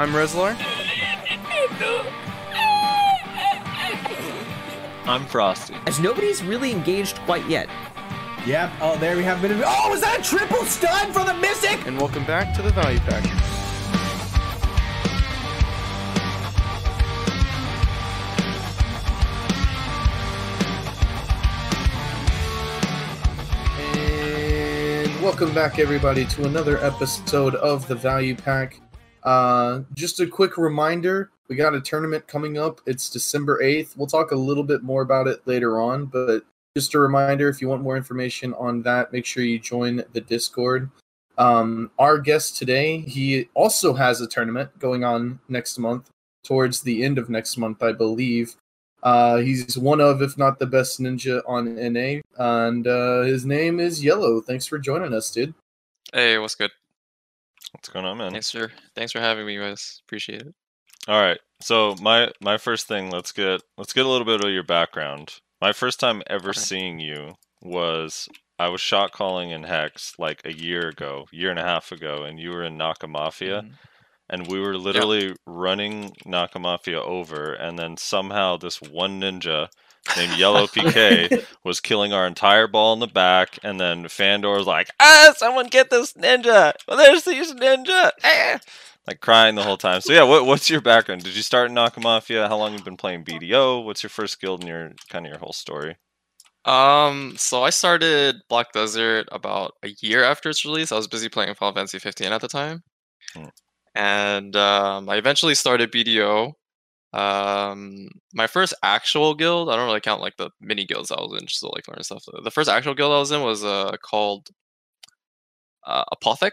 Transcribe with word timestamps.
I'm 0.00 0.12
Rezlar. 0.12 0.56
I'm 5.04 5.26
Frosty. 5.26 5.74
As 5.86 6.00
nobody's 6.00 6.42
really 6.42 6.72
engaged 6.72 7.18
quite 7.26 7.46
yet. 7.50 7.68
Yep. 8.46 8.72
Oh, 8.80 8.96
there 8.96 9.14
we 9.14 9.24
have 9.24 9.40
a 9.40 9.42
bit 9.42 9.50
of. 9.50 9.62
Oh, 9.62 9.90
was 9.90 10.00
that 10.00 10.20
a 10.20 10.22
triple 10.22 10.64
stun 10.64 11.12
from 11.12 11.26
the 11.26 11.34
Mystic? 11.34 11.86
And 11.86 11.98
welcome 11.98 12.24
back 12.24 12.56
to 12.56 12.62
the 12.62 12.70
Value 12.70 12.98
Pack. 13.00 13.26
And 23.94 25.22
welcome 25.22 25.52
back, 25.52 25.78
everybody, 25.78 26.24
to 26.24 26.46
another 26.46 26.82
episode 26.82 27.54
of 27.56 27.86
the 27.86 27.96
Value 27.96 28.34
Pack. 28.34 28.80
Uh, 29.22 29.80
just 29.94 30.20
a 30.20 30.26
quick 30.26 30.56
reminder 30.56 31.30
we 31.48 31.56
got 31.56 31.74
a 31.74 31.80
tournament 31.80 32.26
coming 32.28 32.58
up. 32.58 32.80
It's 32.86 33.10
December 33.10 33.60
8th. 33.60 33.96
We'll 33.96 34.06
talk 34.06 34.30
a 34.30 34.36
little 34.36 34.62
bit 34.62 34.84
more 34.84 35.02
about 35.02 35.26
it 35.26 35.40
later 35.46 35.80
on, 35.80 36.06
but 36.06 36.44
just 36.76 36.94
a 36.94 37.00
reminder 37.00 37.48
if 37.48 37.60
you 37.60 37.68
want 37.68 37.82
more 37.82 37.96
information 37.96 38.54
on 38.54 38.82
that, 38.82 39.12
make 39.12 39.26
sure 39.26 39.42
you 39.42 39.58
join 39.58 40.04
the 40.12 40.20
Discord. 40.20 40.88
Um, 41.38 41.90
our 41.98 42.18
guest 42.18 42.56
today, 42.56 42.98
he 43.00 43.48
also 43.54 43.94
has 43.94 44.20
a 44.20 44.28
tournament 44.28 44.78
going 44.78 45.02
on 45.02 45.40
next 45.48 45.76
month, 45.78 46.08
towards 46.44 46.82
the 46.82 47.02
end 47.02 47.18
of 47.18 47.28
next 47.28 47.56
month, 47.56 47.82
I 47.82 47.92
believe. 47.92 48.54
Uh, 49.02 49.38
he's 49.38 49.76
one 49.76 50.00
of, 50.00 50.22
if 50.22 50.38
not 50.38 50.58
the 50.58 50.66
best 50.66 51.00
ninja 51.00 51.42
on 51.48 51.74
NA, 51.74 52.20
and 52.38 52.86
uh, 52.86 53.22
his 53.22 53.44
name 53.44 53.80
is 53.80 54.04
yELo. 54.04 54.44
Thanks 54.44 54.66
for 54.66 54.78
joining 54.78 55.14
us, 55.14 55.30
dude. 55.30 55.54
Hey, 56.12 56.38
what's 56.38 56.54
good? 56.54 56.70
What's 57.72 57.88
going 57.88 58.04
on, 58.04 58.18
man? 58.18 58.32
Thanks 58.32 58.50
for 58.50 58.70
thanks 58.94 59.12
for 59.12 59.20
having 59.20 59.46
me, 59.46 59.56
guys. 59.56 60.00
Appreciate 60.06 60.42
it. 60.42 60.54
All 61.08 61.20
right. 61.20 61.38
So 61.62 61.94
my 62.00 62.30
my 62.40 62.58
first 62.58 62.86
thing, 62.86 63.10
let's 63.10 63.32
get 63.32 63.62
let's 63.78 63.92
get 63.92 64.06
a 64.06 64.08
little 64.08 64.24
bit 64.26 64.44
of 64.44 64.50
your 64.52 64.64
background. 64.64 65.34
My 65.60 65.72
first 65.72 66.00
time 66.00 66.22
ever 66.26 66.52
seeing 66.52 66.98
you 66.98 67.34
was 67.62 68.28
I 68.58 68.68
was 68.68 68.80
shot 68.80 69.12
calling 69.12 69.50
in 69.50 69.62
Hex 69.64 70.14
like 70.18 70.42
a 70.44 70.52
year 70.52 70.88
ago, 70.88 71.26
year 71.32 71.50
and 71.50 71.58
a 71.58 71.64
half 71.64 71.92
ago, 71.92 72.24
and 72.24 72.38
you 72.38 72.50
were 72.50 72.62
in 72.64 72.76
Nakamafia, 72.76 73.62
Mhm. 73.62 73.72
and 74.28 74.46
we 74.48 74.60
were 74.60 74.76
literally 74.76 75.34
running 75.46 76.10
Nakamafia 76.26 77.00
over, 77.00 77.52
and 77.54 77.78
then 77.78 77.96
somehow 77.96 78.56
this 78.56 78.80
one 78.82 79.20
ninja 79.20 79.68
named 80.16 80.32
yELo 80.32 80.66
PK 80.72 81.44
was 81.64 81.80
killing 81.80 82.12
our 82.12 82.26
entire 82.26 82.66
ball 82.66 82.92
in 82.94 83.00
the 83.00 83.06
back, 83.06 83.58
and 83.62 83.78
then 83.80 84.08
Fandor 84.08 84.56
was 84.56 84.66
like, 84.66 84.88
"Ah, 85.00 85.32
someone 85.36 85.66
get 85.68 85.90
this 85.90 86.12
ninja! 86.14 86.72
Well, 86.88 86.96
there's 86.96 87.24
these 87.24 87.54
ninja!" 87.54 88.10
Ah! 88.24 88.58
Like 89.06 89.20
crying 89.20 89.54
the 89.54 89.62
whole 89.62 89.76
time. 89.78 90.00
So 90.02 90.12
yeah, 90.12 90.22
what, 90.24 90.46
what's 90.46 90.68
your 90.70 90.80
background? 90.82 91.24
Did 91.24 91.34
you 91.34 91.42
start 91.42 91.70
in 91.70 91.76
Nakamafia? 91.76 92.48
How 92.48 92.56
long 92.58 92.74
you 92.74 92.82
been 92.82 92.96
playing 92.98 93.24
BDO? 93.24 93.84
What's 93.84 94.02
your 94.02 94.10
first 94.10 94.40
guild 94.40 94.60
and 94.60 94.68
your 94.68 94.92
kind 95.08 95.24
of 95.26 95.30
your 95.30 95.38
whole 95.40 95.54
story? 95.54 95.96
Um, 96.66 97.34
so 97.38 97.62
I 97.62 97.70
started 97.70 98.36
Black 98.50 98.72
Desert 98.72 99.26
about 99.32 99.72
a 99.82 99.88
year 100.00 100.22
after 100.22 100.50
its 100.50 100.64
release. 100.64 100.92
I 100.92 100.96
was 100.96 101.08
busy 101.08 101.28
playing 101.30 101.54
Final 101.54 101.74
Fantasy 101.74 101.98
15 101.98 102.32
at 102.32 102.40
the 102.42 102.48
time, 102.48 102.82
Hmm. 103.34 103.46
and 103.94 104.54
um, 104.56 105.08
I 105.08 105.16
eventually 105.16 105.54
started 105.54 105.90
BDO. 105.90 106.52
Um, 107.12 108.08
my 108.34 108.46
first 108.46 108.72
actual 108.82 109.34
guild, 109.34 109.68
I 109.68 109.76
don't 109.76 109.86
really 109.86 110.00
count 110.00 110.20
like 110.20 110.36
the 110.36 110.50
mini 110.60 110.84
guilds 110.84 111.10
I 111.10 111.16
was 111.20 111.40
in, 111.40 111.46
just 111.46 111.60
to 111.60 111.68
like 111.68 111.88
learn 111.88 112.02
stuff. 112.02 112.24
The 112.44 112.50
first 112.50 112.70
actual 112.70 112.94
guild 112.94 113.12
I 113.12 113.18
was 113.18 113.32
in 113.32 113.42
was 113.42 113.64
uh 113.64 113.96
called 114.02 114.48
uh, 115.86 116.04
Apothec. 116.14 116.52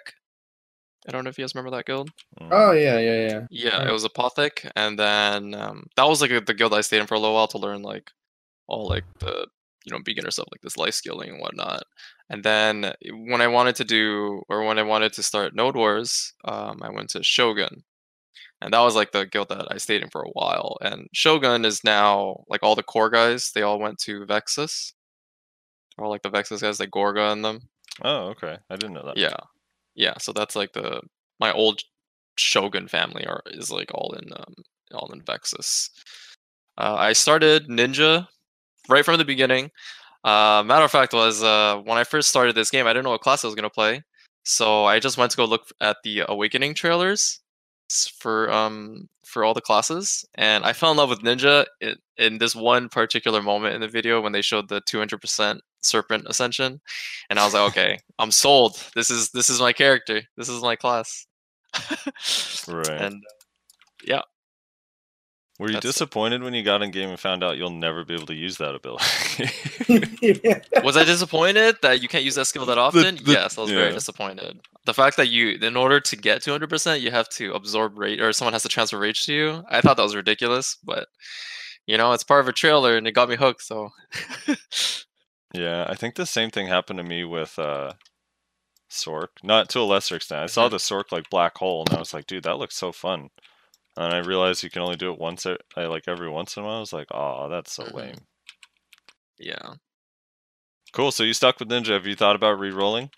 I 1.08 1.12
don't 1.12 1.24
know 1.24 1.30
if 1.30 1.38
you 1.38 1.44
guys 1.44 1.56
remember 1.56 1.76
that 1.76 1.86
guild. 1.86 2.12
Mm. 2.42 2.50
Oh, 2.52 2.72
yeah, 2.72 3.00
yeah, 3.00 3.28
yeah. 3.28 3.42
Yeah, 3.50 3.78
Right. 3.80 3.88
it 3.90 3.92
was 3.92 4.06
Apothec, 4.06 4.70
and 4.76 5.00
then 5.00 5.54
um, 5.54 5.86
that 5.96 6.08
was 6.08 6.22
like 6.22 6.46
the 6.46 6.54
guild 6.54 6.74
I 6.74 6.82
stayed 6.82 7.00
in 7.00 7.08
for 7.08 7.16
a 7.16 7.20
little 7.20 7.36
while 7.36 7.48
to 7.50 7.58
learn 7.58 7.82
like 7.82 8.12
all 8.68 8.88
like 8.88 9.06
the 9.20 9.48
you 9.86 9.92
know 9.94 10.00
beginner 10.04 10.32
stuff 10.32 10.48
like 10.52 10.62
this 10.62 10.76
life 10.76 10.94
skilling 10.96 11.30
and 11.30 11.40
whatnot. 11.40 11.84
And 12.30 12.44
then 12.44 12.94
when 13.30 13.40
I 13.42 13.48
wanted 13.48 13.76
to 13.78 13.86
do 13.86 14.42
or 14.50 14.64
when 14.66 14.80
I 14.80 14.84
wanted 14.84 15.14
to 15.14 15.24
start 15.24 15.56
Node 15.56 15.78
Wars, 15.78 16.34
um, 16.44 16.82
I 16.84 16.90
went 16.90 17.10
to 17.12 17.24
Shogun, 17.24 17.84
and 18.62 18.74
that 18.74 18.80
was 18.80 18.96
like 18.96 19.12
the 19.12 19.26
guild 19.26 19.50
that 19.50 19.68
I 19.70 19.78
stayed 19.78 20.02
in 20.02 20.10
for 20.10 20.24
a 20.24 20.30
while. 20.30 20.78
And 20.82 21.08
Shogun 21.14 21.66
is 21.66 21.84
now 21.84 22.44
like 22.50 22.64
all 22.64 22.76
the 22.76 22.84
core 22.84 23.10
guys. 23.10 23.52
They 23.52 23.62
all 23.62 23.80
went 23.80 24.00
to 24.00 24.26
Vexus, 24.26 24.94
or 25.98 26.08
like 26.08 26.24
the 26.24 26.30
Vexus 26.30 26.62
guys, 26.62 26.80
like 26.80 26.92
Gorga 26.92 27.32
and 27.32 27.46
them. 27.46 27.62
Oh, 28.04 28.28
okay. 28.30 28.58
I 28.70 28.76
didn't 28.76 28.96
know 28.96 29.06
that. 29.06 29.18
Yeah, 29.18 29.38
yeah. 29.96 30.16
So 30.20 30.34
that's 30.34 30.56
like 30.56 30.74
the 30.74 31.02
my 31.40 31.52
old 31.52 31.82
Shogun 32.38 32.88
family 32.88 33.26
are 33.26 33.42
is 33.48 33.72
like 33.72 33.92
all 33.94 34.14
in 34.14 34.32
um 34.34 34.56
all 34.94 35.12
in 35.12 35.22
Vexus. 35.22 35.90
Uh, 36.78 36.96
I 36.98 37.14
started 37.14 37.68
Ninja 37.68 38.28
right 38.90 39.06
from 39.06 39.18
the 39.18 39.26
beginning. 39.26 39.72
Uh, 40.24 40.64
matter 40.66 40.86
of 40.86 40.92
fact, 40.92 41.14
was 41.14 41.44
uh, 41.44 41.78
when 41.86 41.98
I 41.98 42.04
first 42.04 42.30
started 42.30 42.56
this 42.56 42.70
game, 42.72 42.86
I 42.86 42.90
didn't 42.90 43.06
know 43.06 43.12
what 43.12 43.22
class 43.22 43.44
I 43.44 43.48
was 43.48 43.56
gonna 43.56 43.70
play, 43.70 44.04
so 44.44 44.86
I 44.86 45.00
just 45.00 45.18
went 45.18 45.32
to 45.32 45.38
go 45.38 45.46
look 45.46 45.68
at 45.80 45.98
the 46.04 46.24
Awakening 46.28 46.74
trailers 46.74 47.40
for 48.20 48.52
um 48.52 49.10
for 49.26 49.44
all 49.44 49.54
the 49.54 49.62
classes, 49.62 50.26
and 50.36 50.64
I 50.64 50.74
fell 50.74 50.92
in 50.92 50.98
love 50.98 51.10
with 51.10 51.22
Ninja 51.22 51.66
in, 51.82 51.96
in 52.18 52.38
this 52.38 52.56
one 52.56 52.90
particular 52.90 53.42
moment 53.42 53.76
in 53.76 53.82
the 53.82 53.88
video 53.88 54.22
when 54.22 54.32
they 54.32 54.42
showed 54.42 54.70
the 54.70 54.82
200% 54.82 55.60
Serpent 55.82 56.26
Ascension, 56.28 56.80
and 57.30 57.40
I 57.40 57.46
was 57.46 57.54
like, 57.54 57.70
okay, 57.72 58.00
I'm 58.20 58.32
sold. 58.32 58.82
This 58.96 59.10
is 59.10 59.32
this 59.32 59.50
is 59.50 59.60
my 59.60 59.74
character. 59.74 60.22
This 60.38 60.50
is 60.50 60.62
my 60.62 60.76
class. 60.76 61.26
Right. 62.68 62.90
And 62.90 63.16
uh, 63.16 64.22
Were 65.60 65.68
you 65.68 65.74
that's- 65.74 65.92
disappointed 65.94 66.44
when 66.44 66.54
you 66.54 66.62
got 66.64 66.84
in 66.84 66.92
game 66.92 67.10
and 67.10 67.20
found 67.20 67.44
out 67.44 67.58
you'll 67.58 67.72
never 67.72 68.06
be 68.06 68.14
able 68.14 68.28
to 68.28 68.36
use 68.36 68.58
that 68.58 68.76
ability? 68.76 69.04
was 70.84 70.96
I 70.96 71.04
disappointed 71.04 71.78
that 71.82 72.02
you 72.02 72.08
can't 72.08 72.24
use 72.24 72.36
that 72.36 72.46
skill 72.46 72.66
that 72.68 72.78
often? 72.78 73.16
the- 73.16 73.32
yes, 73.32 73.58
I 73.58 73.62
was 73.62 73.72
very 73.72 73.92
disappointed. 73.92 74.60
The 74.86 74.94
fact 74.94 75.18
that 75.18 75.30
you, 75.30 75.58
in 75.62 75.76
order 75.76 76.00
to 76.00 76.16
get 76.16 76.42
200%, 76.44 77.02
you 77.02 77.10
have 77.12 77.28
to 77.30 77.54
absorb 77.54 77.98
rage, 77.98 78.20
or 78.22 78.32
someone 78.34 78.54
has 78.54 78.64
to 78.64 78.70
transfer 78.70 79.00
rage 79.00 79.26
to 79.26 79.34
you. 79.34 79.64
I 79.70 79.82
thought 79.82 79.98
that 79.98 80.04
was 80.04 80.16
ridiculous, 80.16 80.78
but 80.84 81.08
you 81.88 81.98
know, 81.98 82.14
it's 82.14 82.24
part 82.24 82.42
of 82.42 82.48
a 82.48 82.54
trailer, 82.54 82.96
and 82.96 83.08
it 83.08 83.14
got 83.14 83.28
me 83.30 83.36
hooked. 83.36 83.64
So, 83.64 83.90
Yeah, 85.54 85.86
I 85.90 85.96
think 85.96 86.16
the 86.16 86.26
same 86.26 86.50
thing 86.52 86.68
happened 86.68 86.98
to 87.00 87.04
me 87.04 87.24
with 87.24 87.58
uh 87.58 87.94
Sork. 88.92 89.28
Not 89.44 89.70
to 89.70 89.80
a 89.80 89.82
lesser 89.84 90.16
extent. 90.18 90.42
I 90.44 90.46
saw 90.48 90.68
Mhm. 90.68 90.72
the 90.72 90.78
Sork 90.78 91.12
like 91.12 91.30
black 91.30 91.58
hole 91.58 91.84
and 91.88 91.96
I 91.96 92.00
was 92.00 92.14
like, 92.14 92.28
dude, 92.28 92.44
that 92.44 92.58
looks 92.58 92.76
so 92.78 92.92
fun. 92.92 93.30
And 93.98 94.14
I 94.14 94.20
realized 94.20 94.64
you 94.64 94.70
can 94.70 94.84
only 94.84 94.96
do 94.96 95.12
it 95.12 95.20
once 95.20 95.46
uh, 95.46 95.58
like 95.76 96.04
every 96.08 96.30
once 96.30 96.56
in 96.56 96.64
a 96.64 96.66
while. 96.66 96.78
I 96.78 96.80
was 96.80 96.94
like, 96.94 97.08
oh, 97.12 97.50
that's 97.50 97.74
so 97.74 97.84
Mhm. 97.84 97.94
lame. 97.94 98.16
yeah. 99.40 99.74
Cool. 100.94 101.12
So 101.12 101.24
you 101.24 101.34
stuck 101.34 101.60
with 101.60 101.70
Ninja. 101.70 101.94
Have 101.94 102.08
you 102.08 102.16
thought 102.16 102.36
about 102.36 102.60
re-rolling? 102.60 103.10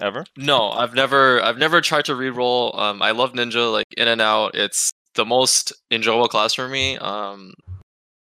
Ever? 0.00 0.24
No, 0.36 0.70
I've 0.70 0.94
never, 0.94 1.40
I've 1.42 1.58
never 1.58 1.80
tried 1.80 2.06
to 2.06 2.14
re-roll. 2.16 2.78
Um, 2.78 3.02
I 3.02 3.12
love 3.12 3.32
Ninja, 3.32 3.70
like 3.72 3.86
in 3.96 4.08
and 4.08 4.20
out. 4.20 4.54
It's 4.56 4.90
the 5.14 5.24
most 5.24 5.72
enjoyable 5.92 6.28
class 6.28 6.54
for 6.54 6.68
me. 6.68 6.96
Um, 6.98 7.54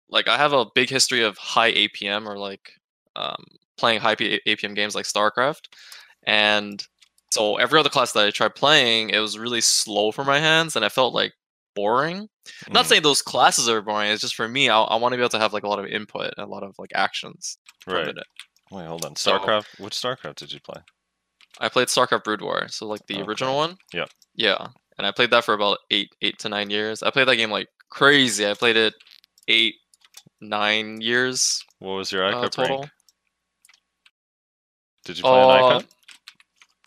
like 0.10 0.28
I 0.28 0.38
have 0.38 0.54
a 0.54 0.66
big 0.76 0.90
history 0.90 1.24
of 1.24 1.38
high 1.38 1.72
APM 1.72 2.28
or 2.28 2.38
like 2.38 2.74
um, 3.16 3.44
playing 3.78 4.02
high 4.02 4.14
P- 4.16 4.42
APM 4.46 4.76
games 4.76 4.94
like 4.94 5.06
StarCraft, 5.06 5.62
and 6.28 6.86
so 7.32 7.56
every 7.58 7.80
other 7.80 7.90
class 7.90 8.12
that 8.12 8.28
I 8.28 8.30
tried 8.30 8.54
playing, 8.54 9.10
it 9.10 9.18
was 9.20 9.40
really 9.40 9.62
slow 9.62 10.12
for 10.12 10.24
my 10.24 10.38
hands, 10.40 10.76
and 10.76 10.86
I 10.86 10.90
felt 10.90 11.16
like 11.16 11.34
boring. 11.76 12.30
Not 12.72 12.86
Mm, 12.86 12.88
saying 12.90 13.02
those 13.04 13.22
classes 13.22 13.70
are 13.70 13.82
boring. 13.82 14.12
It's 14.12 14.22
just 14.22 14.36
for 14.36 14.48
me, 14.48 14.70
I, 14.70 14.80
I 14.82 14.96
want 14.98 15.14
to 15.14 15.18
be 15.18 15.22
able 15.22 15.30
to 15.30 15.40
have 15.40 15.54
like 15.54 15.64
a 15.64 15.68
lot 15.68 15.80
of 15.80 15.86
input 15.86 16.34
a 16.38 16.46
lot 16.46 16.64
of 16.64 16.76
like 16.78 16.92
actions 16.96 17.58
right. 17.88 18.16
Wait, 18.72 18.86
hold 18.86 19.06
on. 19.06 19.16
So- 19.16 19.38
StarCraft. 19.40 19.66
Which 19.80 19.94
StarCraft 19.94 20.36
did 20.36 20.52
you 20.54 20.60
play? 20.60 20.82
I 21.60 21.70
played 21.70 21.88
StarCraft 21.88 22.24
Brood 22.24 22.42
War, 22.42 22.68
so 22.70 22.88
like 22.88 23.06
the 23.08 23.16
Okay. 23.16 23.24
original 23.24 23.56
one. 23.56 23.78
Yep. 23.94 24.10
Yeah, 24.36 24.68
and 24.98 25.06
I 25.06 25.12
played 25.12 25.30
that 25.32 25.46
for 25.46 25.54
about 25.54 25.78
eight, 25.92 26.10
eight 26.22 26.40
to 26.40 26.50
nine 26.50 26.70
years. 26.72 27.04
I 27.04 27.12
played 27.12 27.28
that 27.28 27.36
game 27.36 27.52
like 27.52 27.68
crazy. 27.90 28.48
I 28.48 28.56
played 28.56 28.76
it 28.76 28.96
eight, 29.48 29.76
nine 30.42 31.00
years 31.02 31.64
What 31.80 31.92
was 31.94 32.12
your 32.12 32.26
uh, 32.26 32.34
ICUP 32.34 32.52
total. 32.52 32.78
rank? 32.80 32.90
Did 35.06 35.18
you 35.18 35.24
play 35.24 35.34
an 35.44 35.50
Uh, 35.50 35.80
ICUP? 35.80 35.88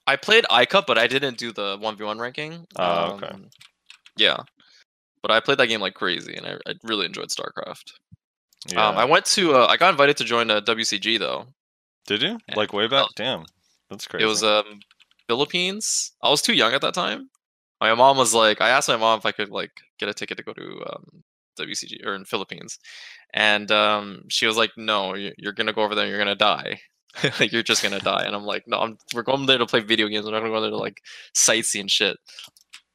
I 0.08 0.16
played 0.16 0.44
iCup, 0.50 0.86
but 0.86 0.98
I 0.98 1.06
didn't 1.06 1.38
do 1.38 1.52
the 1.52 1.76
one 1.80 1.96
v 1.96 2.04
one 2.04 2.18
ranking. 2.18 2.66
Ah, 2.76 3.12
okay. 3.14 3.26
Um, 3.28 3.50
Yeah, 4.16 4.38
but 5.26 5.34
I 5.34 5.40
played 5.40 5.58
that 5.58 5.66
game 5.66 5.80
like 5.80 5.94
crazy, 5.94 6.34
and 6.36 6.46
I, 6.46 6.52
I 6.70 6.74
really 6.84 7.06
enjoyed 7.06 7.30
StarCraft. 7.30 7.92
Yeah. 8.68 8.86
Um, 8.88 8.96
I 8.96 9.04
went 9.04 9.24
to, 9.26 9.54
uh, 9.54 9.66
I 9.66 9.76
got 9.76 9.90
invited 9.90 10.16
to 10.18 10.24
join 10.24 10.50
a 10.50 10.60
WCG 10.62 11.18
though. 11.18 11.46
Did 12.06 12.22
you? 12.22 12.38
Like 12.54 12.72
way 12.72 12.86
back? 12.86 13.08
Damn. 13.16 13.44
That's 13.90 14.06
crazy. 14.06 14.24
It 14.24 14.28
was 14.28 14.44
um 14.44 14.80
Philippines. 15.28 16.12
I 16.22 16.30
was 16.30 16.42
too 16.42 16.54
young 16.54 16.72
at 16.72 16.80
that 16.82 16.94
time. 16.94 17.28
My 17.80 17.92
mom 17.94 18.16
was 18.16 18.32
like, 18.34 18.60
I 18.60 18.68
asked 18.70 18.88
my 18.88 18.96
mom 18.96 19.18
if 19.18 19.26
I 19.26 19.32
could 19.32 19.50
like 19.50 19.72
get 19.98 20.08
a 20.08 20.14
ticket 20.14 20.36
to 20.38 20.44
go 20.44 20.52
to 20.52 20.84
um, 20.92 21.22
WCG 21.58 22.06
or 22.06 22.14
in 22.14 22.24
Philippines, 22.24 22.78
and 23.34 23.70
um, 23.72 24.22
she 24.28 24.46
was 24.46 24.56
like, 24.56 24.70
"No, 24.76 25.14
you- 25.14 25.34
you're 25.38 25.52
gonna 25.52 25.72
go 25.72 25.82
over 25.82 25.94
there. 25.94 26.04
and 26.04 26.10
You're 26.10 26.20
gonna 26.20 26.34
die. 26.36 26.80
like 27.40 27.50
you're 27.52 27.62
just 27.62 27.82
gonna 27.82 27.98
die." 28.00 28.24
And 28.24 28.34
I'm 28.36 28.44
like, 28.44 28.64
"No, 28.66 28.78
I'm, 28.80 28.98
we're 29.14 29.22
going 29.22 29.46
there 29.46 29.58
to 29.58 29.66
play 29.66 29.80
video 29.80 30.06
games. 30.08 30.24
We're 30.24 30.32
not 30.32 30.40
gonna 30.40 30.52
go 30.52 30.60
there 30.60 30.70
to 30.70 30.76
like 30.76 31.02
sightsee 31.34 31.80
and 31.80 31.90
shit." 31.90 32.16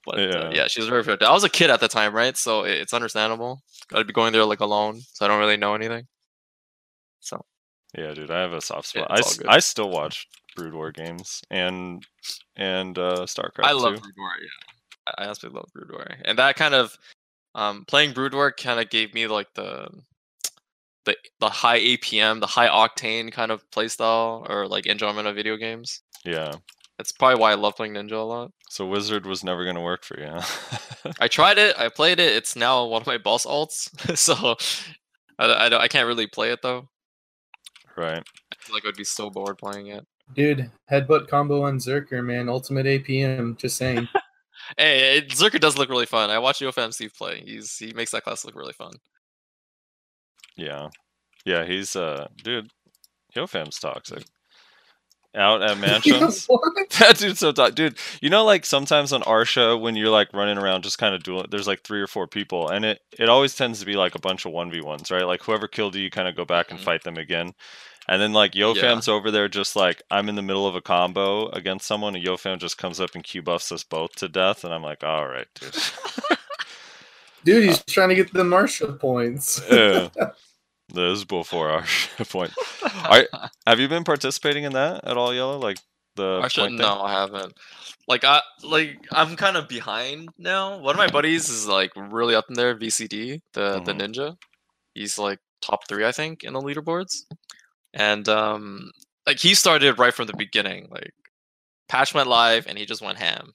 But 0.05 0.17
Yeah. 0.19 0.25
yeah. 0.25 0.49
yeah, 0.51 0.67
she 0.67 0.79
was 0.79 0.89
very 0.89 1.03
fit. 1.03 1.21
I 1.21 1.31
was 1.31 1.43
a 1.43 1.49
kid 1.49 1.69
at 1.69 1.79
the 1.79 1.87
time, 1.87 2.13
right? 2.13 2.35
So 2.35 2.63
it's 2.63 2.93
understandable. 2.93 3.61
I'd 3.93 4.07
be 4.07 4.13
going 4.13 4.33
there 4.33 4.45
like 4.45 4.59
alone, 4.59 5.01
so 5.13 5.25
I 5.25 5.27
don't 5.27 5.39
really 5.39 5.57
know 5.57 5.75
anything. 5.75 6.07
So 7.19 7.45
Yeah, 7.97 8.13
dude, 8.13 8.31
I 8.31 8.41
have 8.41 8.53
a 8.53 8.61
soft 8.61 8.87
spot. 8.87 9.07
I, 9.09 9.17
it's 9.19 9.27
all 9.27 9.31
s- 9.31 9.37
good. 9.37 9.47
I 9.47 9.59
still 9.59 9.89
watch 9.89 10.27
Brood 10.55 10.73
War 10.73 10.91
games 10.91 11.41
and 11.49 12.05
and 12.55 12.97
uh 12.97 13.25
StarCraft 13.25 13.63
I 13.63 13.73
love 13.73 13.95
too. 13.95 14.01
Brood 14.01 14.13
War. 14.17 14.31
Yeah, 14.41 15.13
I 15.17 15.23
I 15.23 15.29
absolutely 15.29 15.59
love 15.59 15.69
Brood 15.73 15.91
War, 15.91 16.07
and 16.25 16.37
that 16.39 16.55
kind 16.55 16.73
of 16.73 16.97
um, 17.53 17.83
playing 17.85 18.13
Brood 18.13 18.33
War 18.33 18.51
kind 18.51 18.79
of 18.79 18.89
gave 18.89 19.13
me 19.13 19.27
like 19.27 19.53
the 19.55 19.89
the 21.05 21.15
the 21.39 21.49
high 21.49 21.79
APM, 21.79 22.39
the 22.39 22.47
high 22.47 22.69
octane 22.69 23.31
kind 23.31 23.51
of 23.51 23.69
playstyle 23.71 24.49
or 24.49 24.67
like 24.67 24.85
enjoyment 24.85 25.27
of 25.27 25.35
video 25.35 25.57
games. 25.57 26.01
Yeah. 26.23 26.53
That's 26.97 27.11
probably 27.11 27.41
why 27.41 27.51
I 27.51 27.55
love 27.55 27.75
playing 27.75 27.93
Ninja 27.93 28.13
a 28.13 28.17
lot. 28.17 28.51
So 28.71 28.85
Wizard 28.87 29.25
was 29.25 29.43
never 29.43 29.65
gonna 29.65 29.81
work 29.81 30.05
for 30.05 30.17
you. 30.17 30.29
huh? 30.31 31.11
I 31.19 31.27
tried 31.27 31.57
it, 31.57 31.77
I 31.77 31.89
played 31.89 32.21
it. 32.21 32.33
It's 32.33 32.55
now 32.55 32.85
one 32.85 33.01
of 33.01 33.07
my 33.07 33.17
boss 33.17 33.45
alts, 33.45 33.89
so 34.17 34.55
I, 35.37 35.65
I, 35.65 35.67
don't- 35.69 35.81
I 35.81 35.89
can't 35.89 36.07
really 36.07 36.25
play 36.27 36.51
it 36.51 36.61
though. 36.61 36.87
right. 37.97 38.23
I 38.23 38.55
feel 38.59 38.73
like 38.73 38.85
I 38.85 38.87
would 38.87 38.95
be 38.95 39.03
so 39.03 39.29
bored 39.29 39.57
playing 39.57 39.87
it. 39.87 40.07
Dude, 40.33 40.71
headbutt 40.89 41.27
combo 41.27 41.63
on 41.63 41.79
Zerker, 41.79 42.23
man. 42.23 42.47
Ultimate 42.47 42.85
APM. 42.85 43.57
Just 43.57 43.75
saying. 43.77 44.07
Hey, 44.77 45.17
it, 45.17 45.29
Zerker 45.31 45.59
does 45.59 45.77
look 45.77 45.89
really 45.89 46.05
fun. 46.05 46.29
I 46.29 46.39
watch 46.39 46.59
UFM 46.59 46.93
Steve 46.93 47.11
play. 47.17 47.41
He's 47.45 47.75
he 47.77 47.91
makes 47.93 48.11
that 48.11 48.23
class 48.23 48.45
look 48.45 48.55
really 48.55 48.71
fun. 48.71 48.91
Yeah. 50.55 50.87
Yeah, 51.45 51.65
he's 51.65 51.95
uh 51.97 52.27
dude, 52.41 52.69
Yofam's 53.35 53.79
toxic. 53.79 54.23
Out 55.35 55.61
at 55.61 55.77
mansions. 55.79 56.47
That 56.99 57.17
dude's 57.17 57.39
so 57.39 57.51
tough. 57.53 57.73
Dude, 57.73 57.97
you 58.21 58.29
know 58.29 58.43
like 58.43 58.65
sometimes 58.65 59.13
on 59.13 59.23
our 59.23 59.45
show 59.45 59.77
when 59.77 59.95
you're 59.95 60.09
like 60.09 60.33
running 60.33 60.57
around 60.57 60.83
just 60.83 60.97
kind 60.97 61.15
of 61.15 61.23
doing 61.23 61.45
there's 61.49 61.67
like 61.67 61.81
three 61.83 62.01
or 62.01 62.07
four 62.07 62.27
people 62.27 62.67
and 62.69 62.83
it 62.83 63.01
it 63.17 63.29
always 63.29 63.55
tends 63.55 63.79
to 63.79 63.85
be 63.85 63.93
like 63.93 64.13
a 64.15 64.19
bunch 64.19 64.45
of 64.45 64.51
1v1s, 64.51 65.09
right? 65.11 65.23
Like 65.25 65.41
whoever 65.43 65.67
killed 65.69 65.95
you, 65.95 66.01
you 66.03 66.09
kind 66.09 66.27
of 66.27 66.35
go 66.35 66.43
back 66.45 66.69
and 66.69 66.79
Mhm. 66.79 66.83
fight 66.83 67.03
them 67.03 67.17
again. 67.17 67.53
And 68.09 68.21
then 68.21 68.33
like 68.33 68.53
Yofam's 68.53 69.07
over 69.07 69.31
there 69.31 69.47
just 69.47 69.75
like 69.75 70.01
I'm 70.11 70.27
in 70.27 70.35
the 70.35 70.41
middle 70.41 70.67
of 70.67 70.75
a 70.75 70.81
combo 70.81 71.47
against 71.49 71.87
someone 71.87 72.13
and 72.15 72.25
Yofam 72.25 72.59
just 72.59 72.77
comes 72.77 72.99
up 72.99 73.11
and 73.15 73.23
Q 73.23 73.41
buffs 73.41 73.71
us 73.71 73.83
both 73.83 74.15
to 74.17 74.27
death 74.27 74.65
and 74.65 74.73
I'm 74.73 74.83
like, 74.83 75.03
all 75.03 75.27
right, 75.27 75.47
dude. 75.55 75.75
Dude, 77.43 77.63
he's 77.63 77.83
trying 77.85 78.09
to 78.09 78.15
get 78.15 78.31
the 78.33 78.43
Marsha 78.43 78.99
points. 78.99 79.61
yeah. 79.71 80.09
This 80.93 81.19
is 81.19 81.25
before 81.25 81.69
our 81.69 81.85
point. 82.29 82.51
Are, 83.09 83.23
have 83.65 83.79
you 83.79 83.87
been 83.87 84.03
participating 84.03 84.63
in 84.63 84.73
that 84.73 85.05
at 85.07 85.17
all, 85.17 85.29
yELo? 85.29 85.61
Like 85.61 85.77
the 86.15 86.41
I 86.43 86.47
should 86.49 86.61
point 86.61 86.71
thing? 86.73 86.79
no, 86.79 87.01
I 87.01 87.11
haven't. 87.13 87.53
Like 88.07 88.23
I 88.23 88.41
like 88.63 88.97
I'm 89.11 89.35
kind 89.35 89.55
of 89.57 89.67
behind 89.69 90.29
now. 90.37 90.77
One 90.79 90.95
of 90.95 90.99
my 90.99 91.07
buddies 91.07 91.49
is 91.49 91.67
like 91.67 91.91
really 91.95 92.35
up 92.35 92.45
in 92.49 92.55
there, 92.55 92.75
VCD, 92.75 93.39
the 93.53 93.81
the 93.85 93.93
Mhm. 93.93 93.99
ninja. 94.13 94.37
He's 94.93 95.17
like 95.17 95.39
top 95.61 95.87
three, 95.87 96.05
I 96.05 96.11
think, 96.11 96.43
in 96.43 96.53
the 96.53 96.61
leaderboards. 96.61 97.23
And 97.93 98.27
um 98.27 98.91
like 99.27 99.39
he 99.39 99.53
started 99.55 99.99
right 99.99 100.13
from 100.13 100.27
the 100.27 100.33
beginning. 100.35 100.87
Like 100.91 101.13
patch 101.87 102.13
went 102.13 102.27
live 102.29 102.67
and 102.67 102.77
he 102.77 102.85
just 102.85 103.01
went 103.01 103.17
ham. 103.17 103.53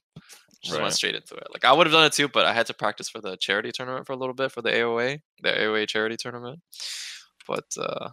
Just 0.63 0.75
Right. 0.75 0.81
went 0.83 0.95
straight 0.95 1.15
into 1.15 1.35
it. 1.35 1.47
Like 1.53 1.65
I 1.65 1.73
would 1.73 1.85
have 1.87 1.93
done 1.93 2.05
it 2.05 2.13
too, 2.13 2.27
but 2.27 2.45
I 2.45 2.53
had 2.53 2.65
to 2.67 2.73
practice 2.73 3.09
for 3.09 3.21
the 3.21 3.37
charity 3.37 3.71
tournament 3.71 4.07
for 4.07 4.13
a 4.13 4.17
little 4.17 4.33
bit 4.33 4.51
for 4.51 4.61
the 4.63 4.71
AOA, 4.71 5.19
the 5.43 5.49
AOA 5.49 5.85
charity 5.87 6.17
tournament. 6.17 6.59
But 7.47 7.65
uh 7.79 8.09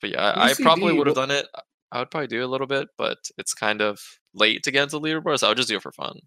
but 0.00 0.10
yeah, 0.10 0.32
I, 0.34 0.50
I 0.50 0.54
probably 0.54 0.92
would 0.94 1.06
have 1.06 1.16
done 1.16 1.30
it. 1.30 1.46
I 1.92 1.98
would 1.98 2.10
probably 2.10 2.28
do 2.28 2.44
a 2.44 2.46
little 2.46 2.66
bit, 2.66 2.88
but 2.96 3.18
it's 3.36 3.52
kind 3.52 3.82
of 3.82 4.00
late 4.32 4.62
to 4.62 4.70
get 4.70 4.84
into 4.84 5.00
leaderboard, 5.00 5.38
so 5.38 5.46
I 5.46 5.50
would 5.50 5.56
just 5.56 5.68
do 5.68 5.76
it 5.76 5.82
for 5.82 5.92
fun. 5.92 6.18